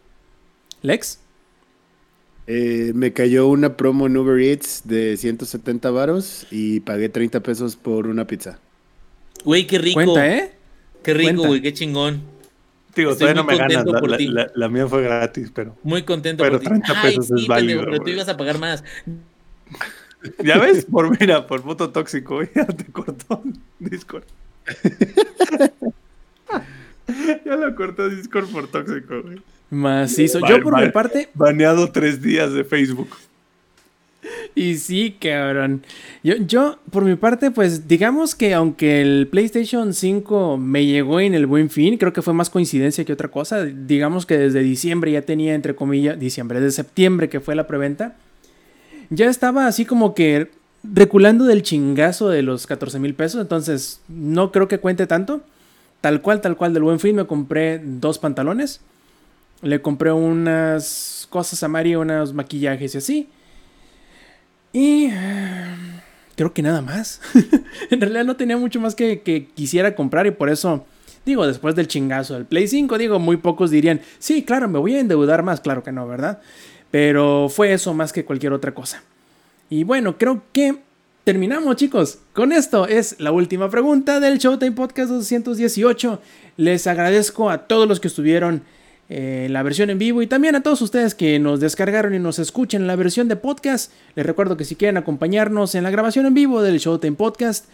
¿Lex? 0.82 1.20
Eh, 2.50 2.92
me 2.94 3.12
cayó 3.12 3.46
una 3.46 3.76
promo 3.76 4.06
en 4.06 4.16
Uber 4.16 4.40
Eats 4.40 4.80
de 4.84 5.18
170 5.18 5.90
varos 5.90 6.46
y 6.50 6.80
pagué 6.80 7.10
30 7.10 7.40
pesos 7.42 7.76
por 7.76 8.06
una 8.06 8.26
pizza. 8.26 8.58
Güey, 9.44 9.66
qué 9.66 9.78
rico. 9.78 9.94
Cuenta, 9.94 10.26
¿eh? 10.34 10.52
Qué 11.02 11.12
rico, 11.12 11.42
güey, 11.46 11.60
qué 11.60 11.74
chingón. 11.74 12.22
Digo, 12.96 13.10
Estoy 13.12 13.34
todavía 13.34 13.42
no 13.42 13.46
me 13.46 13.56
ganas. 13.58 13.84
La, 13.86 14.00
por 14.00 14.10
la- 14.10 14.16
ti. 14.16 14.28
la- 14.28 14.50
la 14.54 14.68
mía 14.70 14.86
fue 14.88 15.02
gratis, 15.02 15.52
pero. 15.54 15.76
Muy 15.82 16.02
contento 16.04 16.42
Pero 16.42 16.54
por 16.54 16.60
ti. 16.62 16.66
30 16.68 16.92
Ay, 17.02 17.10
pesos 17.16 17.30
es 17.30 17.40
sí, 17.42 17.46
válido, 17.46 17.84
pero 17.84 17.98
tú 18.00 18.08
ibas 18.10 18.28
a 18.30 18.36
pagar 18.38 18.58
más. 18.58 18.82
¿Ya 20.42 20.58
ves? 20.58 20.86
Por 20.86 21.20
mira, 21.20 21.46
por 21.46 21.60
puto 21.62 21.90
tóxico, 21.90 22.36
güey. 22.36 22.48
Ya 22.56 22.66
te 22.66 22.84
cortó 22.86 23.42
Discord. 23.78 24.24
ya 27.44 27.56
lo 27.56 27.74
cortó 27.76 28.08
Discord 28.08 28.48
por 28.48 28.68
tóxico, 28.68 29.20
güey. 29.22 29.38
Macizo. 29.70 30.40
Yo 30.46 30.62
por 30.62 30.80
mi 30.80 30.90
parte, 30.90 31.28
Baneado 31.34 31.90
tres 31.90 32.22
días 32.22 32.52
de 32.52 32.64
Facebook. 32.64 33.08
Y 34.54 34.76
sí, 34.76 35.16
cabrón. 35.20 35.82
Yo, 36.22 36.36
yo, 36.36 36.78
por 36.90 37.04
mi 37.04 37.14
parte, 37.14 37.50
pues 37.50 37.86
digamos 37.86 38.34
que 38.34 38.54
aunque 38.54 39.00
el 39.00 39.28
PlayStation 39.28 39.94
5 39.94 40.56
me 40.56 40.84
llegó 40.86 41.20
en 41.20 41.34
el 41.34 41.46
buen 41.46 41.70
fin, 41.70 41.96
creo 41.96 42.12
que 42.12 42.22
fue 42.22 42.34
más 42.34 42.50
coincidencia 42.50 43.04
que 43.04 43.12
otra 43.12 43.28
cosa. 43.28 43.64
Digamos 43.64 44.26
que 44.26 44.36
desde 44.36 44.60
diciembre 44.60 45.12
ya 45.12 45.22
tenía, 45.22 45.54
entre 45.54 45.74
comillas, 45.74 46.18
diciembre, 46.18 46.60
desde 46.60 46.82
septiembre 46.82 47.28
que 47.28 47.40
fue 47.40 47.54
la 47.54 47.66
preventa, 47.66 48.16
ya 49.10 49.28
estaba 49.30 49.66
así 49.66 49.84
como 49.84 50.14
que 50.14 50.50
reculando 50.82 51.44
del 51.44 51.62
chingazo 51.62 52.28
de 52.28 52.42
los 52.42 52.66
14 52.66 52.98
mil 52.98 53.14
pesos. 53.14 53.40
Entonces, 53.40 54.00
no 54.08 54.52
creo 54.52 54.68
que 54.68 54.78
cuente 54.78 55.06
tanto. 55.06 55.42
Tal 56.00 56.22
cual, 56.22 56.40
tal 56.40 56.56
cual, 56.56 56.74
del 56.74 56.84
buen 56.84 57.00
fin 57.00 57.16
me 57.16 57.26
compré 57.26 57.80
dos 57.82 58.18
pantalones. 58.18 58.80
Le 59.62 59.82
compré 59.82 60.12
unas 60.12 61.26
cosas 61.30 61.62
a 61.62 61.68
Mario, 61.68 62.00
unos 62.00 62.32
maquillajes 62.32 62.94
y 62.94 62.98
así. 62.98 63.28
Y 64.72 65.06
eh, 65.10 65.64
creo 66.36 66.52
que 66.52 66.62
nada 66.62 66.82
más. 66.82 67.20
en 67.90 68.00
realidad 68.00 68.24
no 68.24 68.36
tenía 68.36 68.56
mucho 68.56 68.80
más 68.80 68.94
que, 68.94 69.20
que, 69.22 69.46
quisiera 69.46 69.94
comprar 69.94 70.26
y 70.26 70.30
por 70.30 70.48
eso, 70.48 70.86
digo, 71.26 71.46
después 71.46 71.74
del 71.74 71.88
chingazo 71.88 72.34
del 72.34 72.44
Play 72.44 72.68
5, 72.68 72.98
digo, 72.98 73.18
muy 73.18 73.38
pocos 73.38 73.70
dirían, 73.70 74.00
sí, 74.18 74.44
claro, 74.44 74.68
me 74.68 74.78
voy 74.78 74.94
a 74.94 75.00
endeudar 75.00 75.42
más, 75.42 75.60
claro 75.60 75.82
que 75.82 75.92
no, 75.92 76.06
¿verdad? 76.06 76.40
Pero 76.90 77.48
fue 77.48 77.72
eso 77.72 77.92
más 77.94 78.12
que 78.12 78.24
cualquier 78.24 78.52
otra 78.52 78.72
cosa. 78.72 79.02
Y 79.70 79.84
bueno, 79.84 80.16
creo 80.16 80.42
que 80.52 80.78
terminamos 81.24 81.76
chicos. 81.76 82.20
Con 82.32 82.52
esto 82.52 82.86
es 82.86 83.16
la 83.18 83.32
última 83.32 83.68
pregunta 83.68 84.18
del 84.20 84.38
Showtime 84.38 84.72
Podcast 84.72 85.10
218. 85.10 86.22
Les 86.56 86.86
agradezco 86.86 87.50
a 87.50 87.66
todos 87.66 87.86
los 87.86 88.00
que 88.00 88.08
estuvieron 88.08 88.62
eh, 89.10 89.48
la 89.50 89.62
versión 89.62 89.88
en 89.88 89.98
vivo 89.98 90.20
y 90.20 90.26
también 90.26 90.54
a 90.54 90.62
todos 90.62 90.82
ustedes 90.82 91.14
que 91.14 91.38
nos 91.38 91.60
descargaron 91.60 92.14
y 92.14 92.18
nos 92.18 92.38
escuchan 92.38 92.86
la 92.86 92.94
versión 92.94 93.26
de 93.28 93.36
podcast. 93.36 93.90
Les 94.14 94.26
recuerdo 94.26 94.58
que 94.58 94.64
si 94.64 94.76
quieren 94.76 94.98
acompañarnos 94.98 95.74
en 95.74 95.84
la 95.84 95.90
grabación 95.90 96.26
en 96.26 96.34
vivo 96.34 96.60
del 96.60 96.78
Showtime 96.78 97.16
Podcast, 97.16 97.66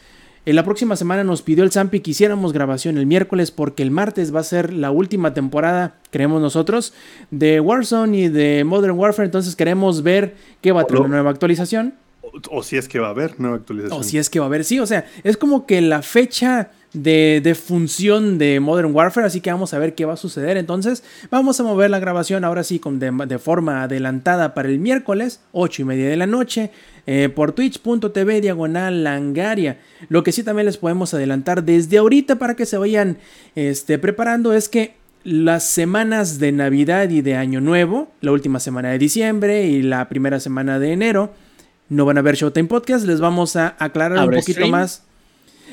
en 0.47 0.57
la 0.57 0.65
próxima 0.65 0.95
semana 0.95 1.25
nos 1.25 1.43
pidió 1.43 1.65
el 1.65 1.73
Zampi 1.73 2.01
que 2.01 2.13
hiciéramos 2.13 2.53
grabación 2.53 2.99
el 2.99 3.07
miércoles 3.07 3.51
porque 3.51 3.83
el 3.83 3.91
martes 3.91 4.33
va 4.33 4.41
a 4.41 4.45
ser 4.45 4.73
la 4.73 4.93
última 4.93 5.35
temporada, 5.35 5.97
creemos 6.11 6.41
nosotros, 6.41 6.93
de 7.31 7.59
Warzone 7.59 8.17
y 8.17 8.29
de 8.29 8.63
Modern 8.63 8.97
Warfare. 8.97 9.27
Entonces 9.27 9.57
queremos 9.57 10.03
ver 10.05 10.37
qué 10.61 10.71
va 10.71 10.83
a 10.83 10.85
tener 10.85 11.01
una 11.01 11.17
nueva 11.17 11.31
actualización. 11.31 11.95
O, 12.23 12.59
o 12.59 12.63
si 12.63 12.77
es 12.77 12.87
que 12.87 13.01
va 13.01 13.09
a 13.09 13.11
haber 13.11 13.41
nueva 13.41 13.57
actualización. 13.57 13.99
O 13.99 14.05
si 14.05 14.19
es 14.19 14.31
que 14.31 14.39
va 14.39 14.45
a 14.45 14.49
haber, 14.49 14.65
sí, 14.65 14.79
o 14.79 14.87
sea, 14.87 15.07
es 15.25 15.37
como 15.37 15.67
que 15.67 15.81
la 15.81 16.03
fecha 16.03 16.71
de, 16.95 17.41
de, 17.43 17.55
función 17.55 18.39
de 18.39 18.61
Modern 18.61 18.95
Warfare, 18.95 19.27
así 19.27 19.41
que 19.41 19.51
vamos 19.51 19.75
a 19.75 19.79
ver 19.79 19.95
qué 19.95 20.07
va 20.07 20.15
a 20.15 20.17
suceder. 20.17 20.57
Entonces, 20.57 21.03
vamos 21.31 21.61
a 21.61 21.65
mover 21.65 21.91
la 21.91 21.99
grabación 21.99 22.45
ahora 22.45 22.65
sí 22.65 22.79
con 22.79 22.99
de, 22.99 23.11
de 23.27 23.39
forma 23.39 23.83
adelantada 23.83 24.55
para 24.55 24.69
el 24.69 24.79
miércoles, 24.79 25.41
8 25.53 25.83
y 25.83 25.85
media 25.85 26.09
de 26.09 26.17
la 26.17 26.27
noche, 26.27 26.71
eh, 27.07 27.29
por 27.29 27.53
twitch.tv 27.53 28.41
diagonal 28.41 29.05
langaria. 29.05 29.79
Lo 30.09 30.23
que 30.23 30.33
sí 30.33 30.43
también 30.43 30.65
les 30.67 30.79
podemos 30.79 31.13
adelantar 31.13 31.65
desde 31.65 31.99
ahorita 31.99 32.37
para 32.37 32.55
que 32.55 32.65
se 32.65 32.79
vayan 32.79 33.19
este, 33.55 33.99
preparando 33.99 34.55
es 34.55 34.71
que 34.71 34.95
las 35.25 35.65
semanas 35.65 36.39
de 36.39 36.53
Navidad 36.53 37.11
y 37.11 37.23
de 37.23 37.37
Año 37.37 37.61
Nuevo, 37.61 38.09
la 38.21 38.33
última 38.33 38.61
semana 38.61 38.91
de 38.91 38.99
diciembre 38.99 39.67
y 39.67 39.83
la 39.83 40.09
primera 40.09 40.39
semana 40.39 40.79
de 40.79 40.93
enero, 40.93 41.33
no 41.89 42.05
van 42.05 42.19
a 42.19 42.23
ver 42.23 42.37
Showtime 42.37 42.69
Podcast, 42.69 43.07
les 43.07 43.21
vamos 43.21 43.57
a 43.57 43.75
aclarar 43.79 44.19
un 44.27 44.35
poquito 44.35 44.53
stream? 44.53 44.71
más. 44.71 45.03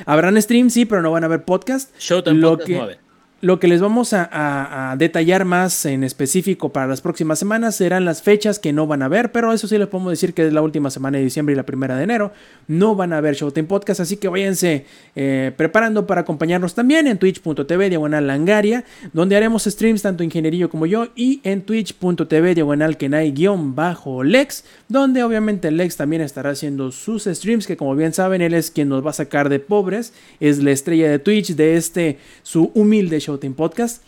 Habrán 0.06 0.42
stream, 0.42 0.70
sí, 0.70 0.86
pero 0.86 1.02
no 1.02 1.12
van 1.12 1.24
a 1.24 1.28
haber 1.28 1.46
podcast. 1.46 1.96
Showtime 2.00 2.40
lo 2.40 2.58
Podcast 2.58 2.68
que. 2.68 3.11
Lo 3.42 3.60
que 3.60 3.68
les 3.68 3.82
vamos 3.82 4.14
a, 4.14 4.96
detallar 5.00 5.46
más 5.46 5.86
en 5.86 6.04
específico 6.04 6.70
para 6.70 6.86
las 6.86 7.02
próximas 7.02 7.40
semanas 7.40 7.76
serán 7.76 8.06
las 8.06 8.22
fechas 8.22 8.60
que 8.60 8.72
no 8.72 8.86
van 8.86 9.02
a 9.02 9.08
ver, 9.08 9.32
pero 9.32 9.52
eso 9.52 9.68
sí 9.68 9.80
les 9.80 9.88
podemos 9.88 10.12
decir 10.12 10.36
que 10.36 10.46
es 10.46 10.54
la 10.54 10.62
última 10.62 10.92
semana 10.92 11.18
de 11.18 11.24
diciembre 11.24 11.54
y 11.54 11.56
la 11.56 11.66
primera 11.66 11.96
de 11.96 12.04
enero. 12.04 12.32
No 12.68 12.94
van 12.96 13.14
a 13.14 13.22
ver 13.22 13.34
Showtime 13.34 13.68
Podcast, 13.68 14.00
así 14.00 14.18
que 14.18 14.28
váyanse 14.28 14.86
eh, 15.16 15.52
preparando 15.58 16.06
para 16.06 16.22
acompañarnos 16.22 16.76
también 16.76 17.08
en 17.08 17.18
twitch.tv 17.18 17.90
diagonal 17.90 18.28
langaria, 18.28 18.84
donde 19.12 19.36
haremos 19.36 19.64
streams 19.64 20.04
tanto 20.04 20.24
Ingenierillo 20.24 20.70
como 20.70 20.86
yo, 20.86 21.08
y 21.16 21.42
en 21.44 21.64
twitch.tv 21.64 22.54
diagonal 22.54 22.98
kenai 22.98 23.32
guion 23.32 23.74
bajo 23.74 24.24
Lex, 24.24 24.66
donde 24.88 25.24
obviamente 25.24 25.72
Lex 25.72 25.98
también 25.98 26.22
estará 26.22 26.52
haciendo 26.52 26.92
sus 26.92 27.24
streams, 27.24 27.66
que 27.66 27.76
como 27.76 27.96
bien 27.96 28.14
saben, 28.14 28.44
él 28.44 28.54
es 28.54 28.70
quien 28.70 28.90
nos 28.90 29.04
va 29.04 29.10
a 29.10 29.14
sacar 29.14 29.50
de 29.50 29.60
pobres, 29.60 30.14
es 30.40 30.62
la 30.62 30.70
estrella 30.70 31.10
de 31.10 31.18
Twitch 31.18 31.56
de 31.56 31.76
este, 31.76 32.20
su 32.44 32.72
humilde 32.76 33.20
Showtime 33.32 33.56
Podcast. 33.56 34.04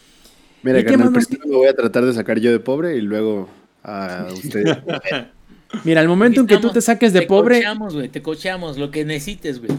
Mira, 0.64 0.80
¿Y 0.80 0.84
carnal, 0.86 1.06
más 1.12 1.14
nos- 1.14 1.28
primero 1.28 1.50
me 1.50 1.56
voy 1.58 1.68
a 1.68 1.74
tratar 1.76 2.06
de 2.06 2.14
sacar 2.14 2.40
yo 2.40 2.52
de 2.52 2.60
pobre 2.60 2.96
y 2.98 3.02
luego 3.02 3.50
a 3.84 4.28
ustedes. 4.34 4.78
Mira, 5.84 6.02
al 6.02 6.08
momento 6.08 6.42
en 6.42 6.48
que 6.48 6.58
tú 6.58 6.70
te 6.72 6.82
saques 6.82 7.14
de 7.14 7.22
te 7.22 7.28
pobre, 7.28 7.56
cocheamos, 7.58 7.94
güey, 7.96 8.10
te 8.10 8.22
cocheamos, 8.22 8.78
lo 8.78 8.92
que 8.92 9.04
necesites, 9.06 9.60
güey. 9.60 9.72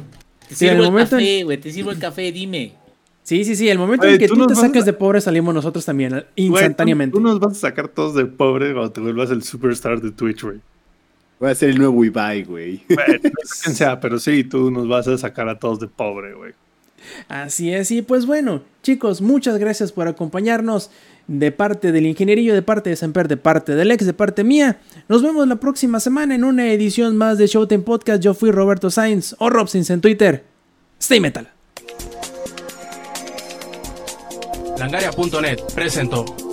Te 0.49 0.55
Sí, 0.55 0.67
sirvo 0.69 0.83
el 0.85 0.91
momento 0.91 1.17
en- 1.19 1.25
café, 1.25 1.45
güey, 1.45 1.59
te 1.59 1.73
sirvo 1.73 1.91
el 1.91 1.99
café, 1.99 2.33
dime. 2.33 2.75
sí, 3.23 3.45
sí, 3.45 3.55
sí, 3.57 3.69
el 3.69 3.79
momento 3.79 4.05
Oye, 4.05 4.15
en 4.15 4.19
que 4.21 4.29
tú 4.29 4.47
te 4.47 4.53
a- 4.55 4.57
saques 4.57 4.85
de 4.85 4.93
pobre 4.93 5.21
salimos 5.21 5.55
nosotros 5.55 5.85
también, 5.85 6.11
tú- 6.11 6.25
instantáneamente. 6.37 7.15
Tú, 7.17 7.21
nos 7.23 7.39
vas 7.39 7.53
a 7.53 7.61
sacar 7.61 7.89
todos 7.89 8.15
de 8.15 8.27
pobre 8.27 8.73
cuando 8.73 8.91
te 8.93 9.01
vuelvas 9.01 9.31
el 9.31 9.43
superstar 9.43 10.01
de 10.01 10.11
Twitch, 10.11 10.43
güey. 10.43 10.59
Voy 11.41 11.51
a 11.51 11.55
ser 11.55 11.71
el 11.71 11.79
nuevo 11.79 12.05
Ibai, 12.05 12.45
güey. 12.45 12.83
Bueno, 12.89 13.05
no 13.23 13.31
sé 13.45 13.61
quién 13.65 13.75
sea, 13.77 13.99
pero 14.01 14.19
sí, 14.19 14.45
tú 14.45 14.71
nos 14.71 14.87
vas 14.89 15.09
a 15.09 15.17
sacar 15.19 15.49
a 15.49 15.59
todos 15.59 15.81
de 15.81 15.89
pobre, 15.89 16.35
güey. 16.35 16.53
Así 17.29 17.73
es, 17.73 17.91
y 17.91 18.03
pues 18.03 18.27
bueno, 18.27 18.63
chicos, 18.83 19.21
muchas 19.21 19.59
gracias 19.59 19.93
por 19.93 20.09
acompañarnos 20.09 20.91
de 21.27 21.53
parte 21.53 21.93
del 21.93 22.07
ingenierillo, 22.07 22.55
de 22.55 22.63
parte 22.63 22.91
de 22.91 22.97
Samper, 22.97 23.29
de 23.29 23.37
parte 23.37 23.75
del 23.75 23.91
ex, 23.91 24.05
de 24.05 24.13
parte 24.13 24.45
mía. 24.45 24.79
Nos 25.09 25.23
vemos 25.23 25.49
la 25.49 25.57
próxima 25.57 26.01
semana 26.01 26.35
en 26.35 26.45
una 26.45 26.71
edición 26.73 27.17
más 27.17 27.39
de 27.39 27.47
Showtime 27.47 27.83
Podcast. 27.83 28.23
Yo 28.23 28.35
fui 28.35 28.51
Roberto 28.51 28.91
Sainz 28.91 29.35
o 29.39 29.51
Rob 29.51 29.69
Sainz 29.69 29.91
en 29.91 30.01
Twitter. 30.01 30.45
Stay 30.99 31.21
metal. 31.21 31.49
Langaria.net 34.79 35.61
presentó. 35.75 36.44